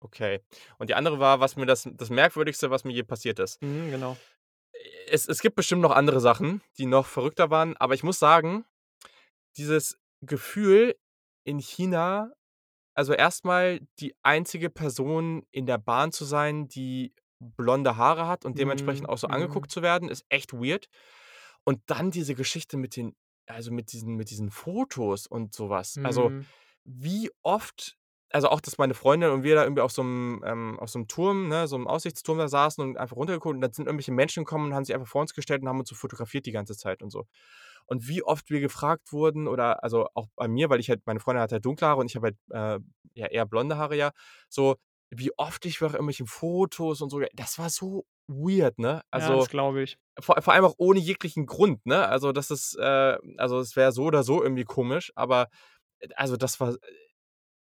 Okay. 0.00 0.40
Und 0.78 0.90
die 0.90 0.94
andere 0.94 1.20
war, 1.20 1.40
was 1.40 1.56
mir 1.56 1.66
das 1.66 1.88
das 1.92 2.10
Merkwürdigste, 2.10 2.70
was 2.70 2.84
mir 2.84 2.92
je 2.92 3.02
passiert 3.04 3.38
ist. 3.38 3.62
Mhm, 3.62 3.90
genau. 3.90 4.16
Es 5.08 5.28
es 5.28 5.40
gibt 5.40 5.56
bestimmt 5.56 5.82
noch 5.82 5.92
andere 5.92 6.20
Sachen, 6.20 6.60
die 6.78 6.86
noch 6.86 7.06
verrückter 7.06 7.50
waren, 7.50 7.76
aber 7.76 7.94
ich 7.94 8.02
muss 8.02 8.18
sagen, 8.18 8.64
dieses 9.56 9.98
Gefühl 10.22 10.96
in 11.44 11.58
China 11.58 12.32
also, 12.94 13.12
erst 13.14 13.44
mal 13.44 13.80
die 14.00 14.14
einzige 14.22 14.70
Person 14.70 15.44
in 15.50 15.66
der 15.66 15.78
Bahn 15.78 16.12
zu 16.12 16.24
sein, 16.24 16.68
die 16.68 17.14
blonde 17.40 17.96
Haare 17.96 18.26
hat 18.28 18.44
und 18.44 18.58
dementsprechend 18.58 19.08
Mhm, 19.08 19.10
auch 19.10 19.18
so 19.18 19.28
mhm. 19.28 19.28
angeguckt 19.28 19.70
zu 19.70 19.82
werden, 19.82 20.08
ist 20.10 20.24
echt 20.28 20.52
weird. 20.52 20.88
Und 21.64 21.80
dann 21.86 22.10
diese 22.10 22.34
Geschichte 22.34 22.76
mit 22.76 22.96
den 22.96 23.14
also, 23.46 23.72
mit 23.72 23.92
diesen 23.92 24.14
mit 24.16 24.30
diesen 24.30 24.50
Fotos 24.50 25.26
und 25.26 25.54
so 25.54 25.70
was. 25.70 25.98
Also, 26.02 26.32
Mhm. 26.32 26.50
wie 26.84 27.30
oft 27.42 27.96
also, 28.32 28.48
auch, 28.50 28.60
dass 28.60 28.78
meine 28.78 28.94
Freundin 28.94 29.30
und 29.30 29.42
wir 29.42 29.56
da 29.56 29.64
irgendwie 29.64 29.82
auf 29.82 29.90
so 29.92 30.02
'nem 30.04 30.42
ähm, 30.46 30.78
auf 30.80 30.88
so 30.90 30.98
'nem 31.00 31.08
Turm, 31.08 31.48
ne, 31.48 31.66
so 31.68 31.76
'nem 31.78 31.88
Aussichtsturm 31.88 32.38
da 32.38 32.46
saßen 32.48 32.82
und 32.84 32.96
einfach 32.98 33.16
runtergeguckt 33.16 33.56
und 33.56 33.60
dann 33.60 33.72
sind 33.72 33.86
irgendwelche 33.86 34.12
Menschen 34.12 34.44
gekommen 34.44 34.66
und 34.66 34.74
haben 34.74 34.84
sich 34.84 34.94
einfach 34.94 35.08
vor 35.08 35.22
uns 35.22 35.34
gestellt 35.34 35.62
und 35.62 35.68
haben 35.68 35.80
uns 35.80 35.88
so 35.88 35.96
fotografiert 35.96 36.46
die 36.46 36.52
ganze 36.52 36.76
Zeit 36.76 37.02
und 37.02 37.10
so. 37.10 37.26
Und 37.90 38.08
wie 38.08 38.22
oft 38.24 38.50
wir 38.50 38.60
gefragt 38.60 39.12
wurden 39.12 39.48
oder 39.48 39.84
also, 39.84 40.06
auch 40.14 40.28
bei 40.36 40.48
mir, 40.48 40.70
weil 40.70 40.80
ich 40.80 40.90
halt 40.90 41.02
meine 41.06 41.20
Freundin 41.20 41.42
hat 41.42 41.52
halt 41.52 41.64
dunkle 41.66 41.88
Haare 41.88 42.00
und 42.00 42.06
ich 42.10 42.16
habe 42.16 42.28
halt, 42.28 42.80
äh, 42.80 42.84
ja, 43.14 43.26
eher 43.28 43.46
blonde 43.46 43.78
Haare 43.78 43.96
ja, 43.96 44.12
so, 44.48 44.76
wie 45.10 45.32
oft 45.38 45.66
ich 45.66 45.80
nach 45.80 45.94
irgendwelchen 45.94 46.28
Fotos 46.28 47.02
und 47.02 47.10
so 47.10 47.20
das 47.34 47.58
war 47.58 47.70
so 47.70 48.06
weird, 48.28 48.78
ne? 48.78 49.02
Ja, 49.12 49.34
das 49.36 49.48
Also, 49.48 49.48
glaube 49.48 49.82
ich. 49.82 49.98
vor 50.20 50.40
vor 50.42 50.52
allem 50.54 50.64
auch 50.66 50.74
ohne 50.78 51.00
jeglichen 51.00 51.46
Grund, 51.46 51.86
ne? 51.86 52.06
Also, 52.08 52.32
das 52.32 52.50
ist, 52.52 52.76
äh 52.78 53.18
also, 53.38 53.60
es 53.60 53.76
wäre 53.76 53.92
so 53.92 54.04
oder 54.06 54.22
so 54.24 54.42
irgendwie 54.42 54.64
komisch, 54.64 55.12
aber, 55.16 55.48
äh, 56.00 56.08
also, 56.16 56.36
das 56.38 56.60
war, 56.60 56.72
äh 56.74 56.78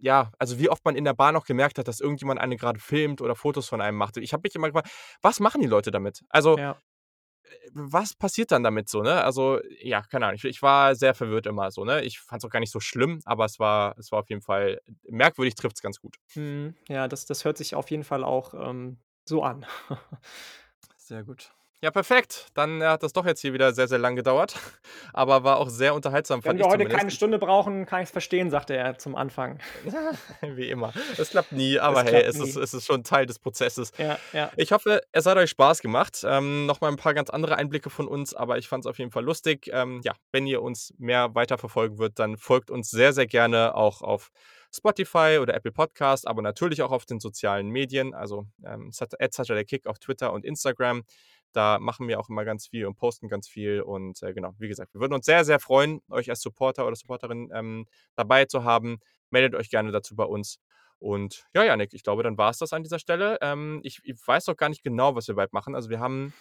ja, 0.01 0.31
also, 0.39 0.59
wie 0.59 0.69
oft 0.69 0.85
man 0.85 0.95
in 0.95 1.05
der 1.05 1.13
Bahn 1.13 1.35
auch 1.35 1.45
gemerkt 1.45 1.77
hat, 1.79 1.87
dass 1.89 1.99
irgendjemand 2.01 2.39
einen 2.41 2.57
grade 2.57 2.79
filmt 2.79 3.21
oder 3.21 3.35
Fotos 3.35 3.67
von 3.69 3.81
einem 3.81 3.97
macht. 3.97 4.17
Ich 4.17 4.33
habe 4.33 4.41
mich 4.45 4.55
immer 4.55 4.67
gefragt: 4.69 4.89
„Was 5.21 5.39
machen 5.41 5.61
die 5.61 5.67
Leute 5.67 5.91
damit?“ 5.91 6.21
Also, 6.29 6.57
Ja. 6.57 6.81
Was 7.73 8.13
passiert 8.15 8.51
dann 8.51 8.63
damit 8.63 8.89
so, 8.89 9.01
ne? 9.01 9.23
Also, 9.23 9.59
ja, 9.81 10.01
keine 10.01 10.25
Ahnung. 10.27 10.35
Ich 10.37 10.45
ich 10.45 10.61
war 10.61 10.95
sehr 10.95 11.13
verwirrt 11.13 11.45
immer 11.47 11.71
so, 11.71 11.85
ne? 11.85 12.01
Ich 12.03 12.19
fand's 12.19 12.45
auch 12.45 12.49
gar 12.49 12.59
nicht 12.59 12.71
so 12.71 12.79
schlimm, 12.79 13.19
aber 13.25 13.45
es 13.45 13.59
war 13.59 13.95
es 13.97 14.11
war 14.11 14.19
auf 14.19 14.29
jeden 14.29 14.41
Fall 14.41 14.81
merkwürdig 15.03 15.55
trifft's 15.55 15.81
ganz 15.81 15.99
gut. 15.99 16.15
Mhm. 16.35 16.75
Ja, 16.87 17.07
das 17.07 17.25
das 17.25 17.45
hört 17.45 17.57
sich 17.57 17.75
auf 17.75 17.89
jeden 17.91 18.03
Fall 18.03 18.23
auch, 18.23 18.53
ähm, 18.53 18.97
so 19.25 19.43
an. 19.43 19.65
Sehr 20.97 21.23
gut. 21.23 21.51
Ja, 21.83 21.91
perfekt. 21.91 22.47
Dann 22.55 22.83
hat 22.83 23.03
das 23.03 23.13
doch 23.13 23.25
jetzt 23.25 23.39
hier 23.39 23.53
wieder 23.53 23.71
sehr, 23.73 23.87
sehr 23.87 23.99
lang 23.99 24.17
gedauert, 24.17 24.53
aber 25.13 25.45
war 25.45 25.57
auch 25.57 25.69
sehr 25.69 25.95
unterhaltsam, 25.95 26.43
„Wenn 26.43 26.57
fand 26.57 26.59
wir 26.59 26.65
ich 26.65 26.71
heute 26.71 26.83
zumindest. 26.83 26.97
keine 26.97 27.09
Ich 27.09 27.15
Stunde 27.15 27.39
brauchen, 27.39 27.85
kann 27.85 28.01
ich's 28.03 28.11
verstehen“, 28.11 28.49
sagte 28.49 28.75
er 28.75 28.97
zum 28.97 29.15
Anfang. 29.15 29.59
Wie 30.41 30.69
immer. 30.69 30.91
Es 31.17 31.29
klappt 31.29 31.53
nie, 31.53 31.79
aber 31.79 32.03
Es 32.05 32.11
hey, 32.11 32.21
es 32.23 32.37
ist 32.37 32.55
nie. 32.57 32.61
es 32.61 32.73
ist 32.73 32.85
schon 32.85 33.03
Teil 33.05 33.25
des 33.25 33.39
Prozesses. 33.39 33.91
Ja, 33.97 34.17
ja. 34.33 34.51
Ich 34.57 34.73
hoffe, 34.73 35.01
es 35.13 35.25
hat 35.25 35.37
euch 35.37 35.49
Spaß 35.51 35.81
gemacht. 35.81 36.21
Ähm, 36.25 36.65
noch 36.65 36.81
mal 36.81 36.89
'n 36.91 36.97
paar 36.97 37.13
ganz 37.13 37.29
andere 37.29 37.55
Einblicke 37.55 37.89
von 37.89 38.09
uns, 38.09 38.33
aber 38.33 38.57
ich 38.57 38.67
fand's 38.67 38.85
auf 38.85 38.97
jeden 38.99 39.11
Fall 39.11 39.23
lustig. 39.23 39.69
Ähm, 39.71 40.01
ja, 40.03 40.13
wenn 40.33 40.47
ihr 40.47 40.61
uns 40.61 40.93
mehr 40.97 41.33
weiterverfolgen 41.33 41.97
wollt, 41.97 42.19
dann 42.19 42.35
folgt 42.37 42.71
uns 42.71 42.89
sehr, 42.89 43.13
sehr 43.13 43.25
gerne 43.27 43.73
auch 43.75 44.01
auf 44.01 44.31
Spotify 44.75 45.39
oder 45.41 45.53
Apple 45.55 45.71
Podcast, 45.71 46.27
aber 46.27 46.41
natürlich 46.41 46.81
auch 46.81 46.91
auf 46.91 47.05
den 47.05 47.19
sozialen 47.19 47.69
Medien, 47.69 48.13
also, 48.13 48.45
ähm, 48.65 48.91
sat 48.91 49.13
@saturday_kick 49.17 49.87
auf 49.87 49.97
Twitter 49.97 50.31
und 50.33 50.45
Instagram. 50.45 51.03
Da 51.53 51.79
machen 51.79 52.07
wir 52.07 52.19
auch 52.19 52.29
immer 52.29 52.45
ganz 52.45 52.67
viel 52.67 52.85
und 52.85 52.95
posten 52.95 53.27
ganz 53.27 53.47
viel 53.47 53.81
und, 53.81 54.21
äh, 54.23 54.33
genau, 54.33 54.53
wie 54.59 54.67
gesagt, 54.67 54.93
wir 54.93 55.01
würden 55.01 55.13
uns 55.13 55.25
sehr, 55.25 55.43
sehr 55.45 55.59
freuen, 55.59 56.01
euch 56.09 56.29
als 56.29 56.41
Supporter 56.41 56.85
oder 56.85 56.95
Supporterin, 56.95 57.49
ähm, 57.53 57.85
dabei 58.15 58.45
zu 58.45 58.63
haben. 58.63 58.99
Meldet 59.31 59.55
euch 59.55 59.69
gerne 59.69 59.91
dazu 59.91 60.15
bei 60.15 60.25
uns. 60.25 60.59
Und 60.99 61.45
ja, 61.53 61.63
Jannik, 61.63 61.93
ich 61.93 62.03
glaube, 62.03 62.23
dann 62.23 62.37
war's 62.37 62.57
das 62.57 62.73
an 62.73 62.83
dieser 62.83 62.99
Stelle. 62.99 63.37
Ähm, 63.41 63.79
ich 63.83 63.99
ich 64.03 64.15
weiß 64.25 64.47
noch 64.47 64.57
gar 64.57 64.69
nicht 64.69 64.83
genau, 64.83 65.15
was 65.15 65.27
wir 65.27 65.35
bald 65.35 65.53
machen. 65.53 65.75
Also, 65.75 65.89
wir 65.89 65.99
haben 65.99 66.33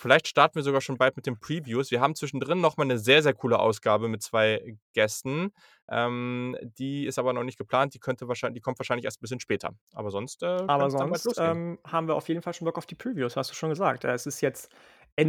vielleicht 0.00 0.28
starten 0.28 0.56
wir 0.56 0.62
sogar 0.64 0.80
schon 0.82 0.98
bald 0.98 1.16
mit 1.16 1.26
den 1.26 1.38
Previews. 1.40 1.90
Wir 1.92 2.00
haben 2.00 2.14
zwischendrin 2.16 2.60
noch 2.60 2.76
mal 2.78 2.84
'ne 2.86 2.98
sehr, 2.98 3.22
sehr 3.22 3.34
coole 3.34 3.58
Ausgabe 3.60 4.08
mit 4.08 4.22
2 4.22 4.76
Gästen. 4.94 5.52
Ähm, 5.88 6.56
die 6.62 7.06
ist 7.06 7.18
aber 7.18 7.32
noch 7.34 7.44
nicht 7.44 7.58
geplant. 7.58 7.94
Die 7.94 8.00
könnte 8.00 8.28
wahrschein 8.28 8.54
die 8.54 8.60
kommt 8.60 8.78
wahrscheinlich 8.80 9.04
erst 9.06 9.18
'n 9.20 9.22
bisschen 9.22 9.40
später. 9.40 9.70
Aber 9.94 10.10
sonst, 10.10 10.42
äh, 10.42 10.68
Aber 10.68 10.90
sonst, 10.90 11.34
ähm, 11.38 11.78
haben 11.86 12.08
wir 12.08 12.14
auf 12.14 12.28
jeden 12.28 12.42
Fall 12.42 12.54
schon 12.54 12.64
Bock 12.66 12.78
auf 12.78 12.86
die 12.86 12.94
Previews, 12.94 13.36
hast 13.36 13.50
du 13.50 13.54
schon 13.54 13.70
gesagt. 13.70 14.04
Äh, 14.04 14.12
es 14.12 14.26
ist 14.26 14.40
jetzt 14.40 14.70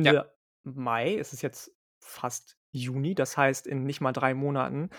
Ja. 0.03 0.13
Ende 0.13 0.33
Mai, 0.63 1.15
es 1.17 1.33
ist 1.33 1.41
jetzt 1.41 1.71
fast 1.99 2.57
Juni, 2.71 3.15
das 3.15 3.35
heißt, 3.37 3.67
in 3.67 3.83
nicht 3.85 4.01
mal 4.01 4.11
3 4.13 4.33
Monaten 4.33 4.89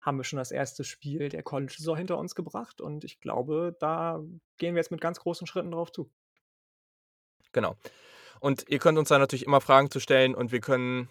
haben 0.00 0.16
wir 0.18 0.24
schon 0.24 0.38
das 0.38 0.52
erste 0.52 0.84
Spiel 0.84 1.28
der 1.28 1.42
College-Saison 1.42 1.96
hinter 1.96 2.18
uns 2.18 2.34
gebracht 2.34 2.80
und 2.80 3.04
ich 3.04 3.20
glaube, 3.20 3.76
da 3.80 4.22
gehen 4.58 4.74
wir 4.74 4.80
jetzt 4.80 4.90
mit 4.92 5.00
ganz 5.00 5.18
großen 5.20 5.46
Schritten 5.46 5.72
drauf 5.72 5.90
zu. 5.92 6.10
Genau. 7.54 7.76
Und 8.40 8.64
ihr 8.68 8.78
könnt 8.78 8.98
uns 8.98 9.08
da 9.08 9.18
natürlich 9.18 9.46
immer 9.46 9.60
Fragen 9.60 9.90
zu 9.90 10.00
stellen 10.00 10.34
und 10.34 10.52
wir 10.52 10.60
können 10.60 11.08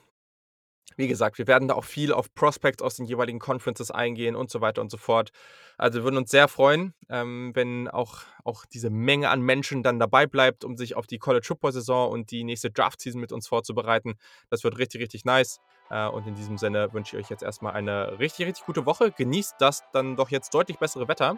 wie 0.98 1.08
gesagt, 1.08 1.38
wir 1.38 1.48
werden 1.48 1.68
da 1.68 1.76
auch 1.76 1.84
viel 1.84 2.12
auf 2.12 2.34
Prospects 2.34 2.82
aus 2.82 2.96
den 2.96 3.06
jeweiligen 3.06 3.40
Conferences 3.40 3.92
eingehen 3.92 4.36
und 4.36 4.50
so 4.50 4.62
weiter 4.62 4.82
und 4.82 4.90
so 4.90 4.98
fort. 4.98 5.30
Also 5.78 6.00
wir 6.00 6.04
würden 6.04 6.18
uns 6.18 6.32
sehr 6.32 6.48
freuen, 6.48 6.94
ähm, 7.10 7.52
wenn 7.54 7.88
auch, 7.88 8.22
auch 8.44 8.66
diese 8.66 8.90
Menge 8.90 9.30
an 9.30 9.42
Menschen 9.42 9.84
dann 9.84 10.00
dabei 10.00 10.26
bleibt, 10.26 10.64
um 10.64 10.76
sich 10.76 10.96
auf 10.96 11.06
die 11.06 11.20
College 11.20 11.46
Football 11.46 11.72
Saison 11.72 12.10
und 12.10 12.32
die 12.32 12.44
nächste 12.44 12.72
Draft 12.72 13.00
Season 13.00 13.22
mit 13.22 13.32
uns 13.32 13.48
vorzubereiten. 13.48 14.16
Das 14.50 14.64
wird 14.64 14.78
richtig, 14.80 15.02
richtig 15.02 15.24
nice. 15.24 15.60
Äh, 15.92 16.08
und 16.08 16.26
in 16.26 16.34
diesem 16.34 16.58
Sinne 16.58 16.92
wünsche 16.94 17.18
ich 17.18 17.26
euch 17.26 17.30
jetzt 17.30 17.44
erstmal 17.44 17.74
eine 17.74 18.18
richtig, 18.20 18.48
richtig 18.48 18.66
gute 18.66 18.86
Woche. 18.88 19.12
Genießt 19.12 19.56
das 19.60 19.84
dann 19.94 20.16
doch 20.16 20.32
jetzt 20.32 20.54
deutlich 20.54 20.80
bessere 20.80 21.08
Wetter. 21.08 21.38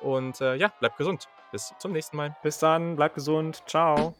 Und 0.00 0.40
äh, 0.40 0.56
ja, 0.56 0.72
bleibt 0.80 0.96
gesund. 0.96 1.28
Bis 1.52 1.72
zum 1.78 1.92
nächsten 1.92 2.16
Mal. 2.16 2.36
Bis 2.42 2.58
dann, 2.58 2.96
bleibt 2.96 3.14
gesund. 3.14 3.62
Ciao. 3.66 4.14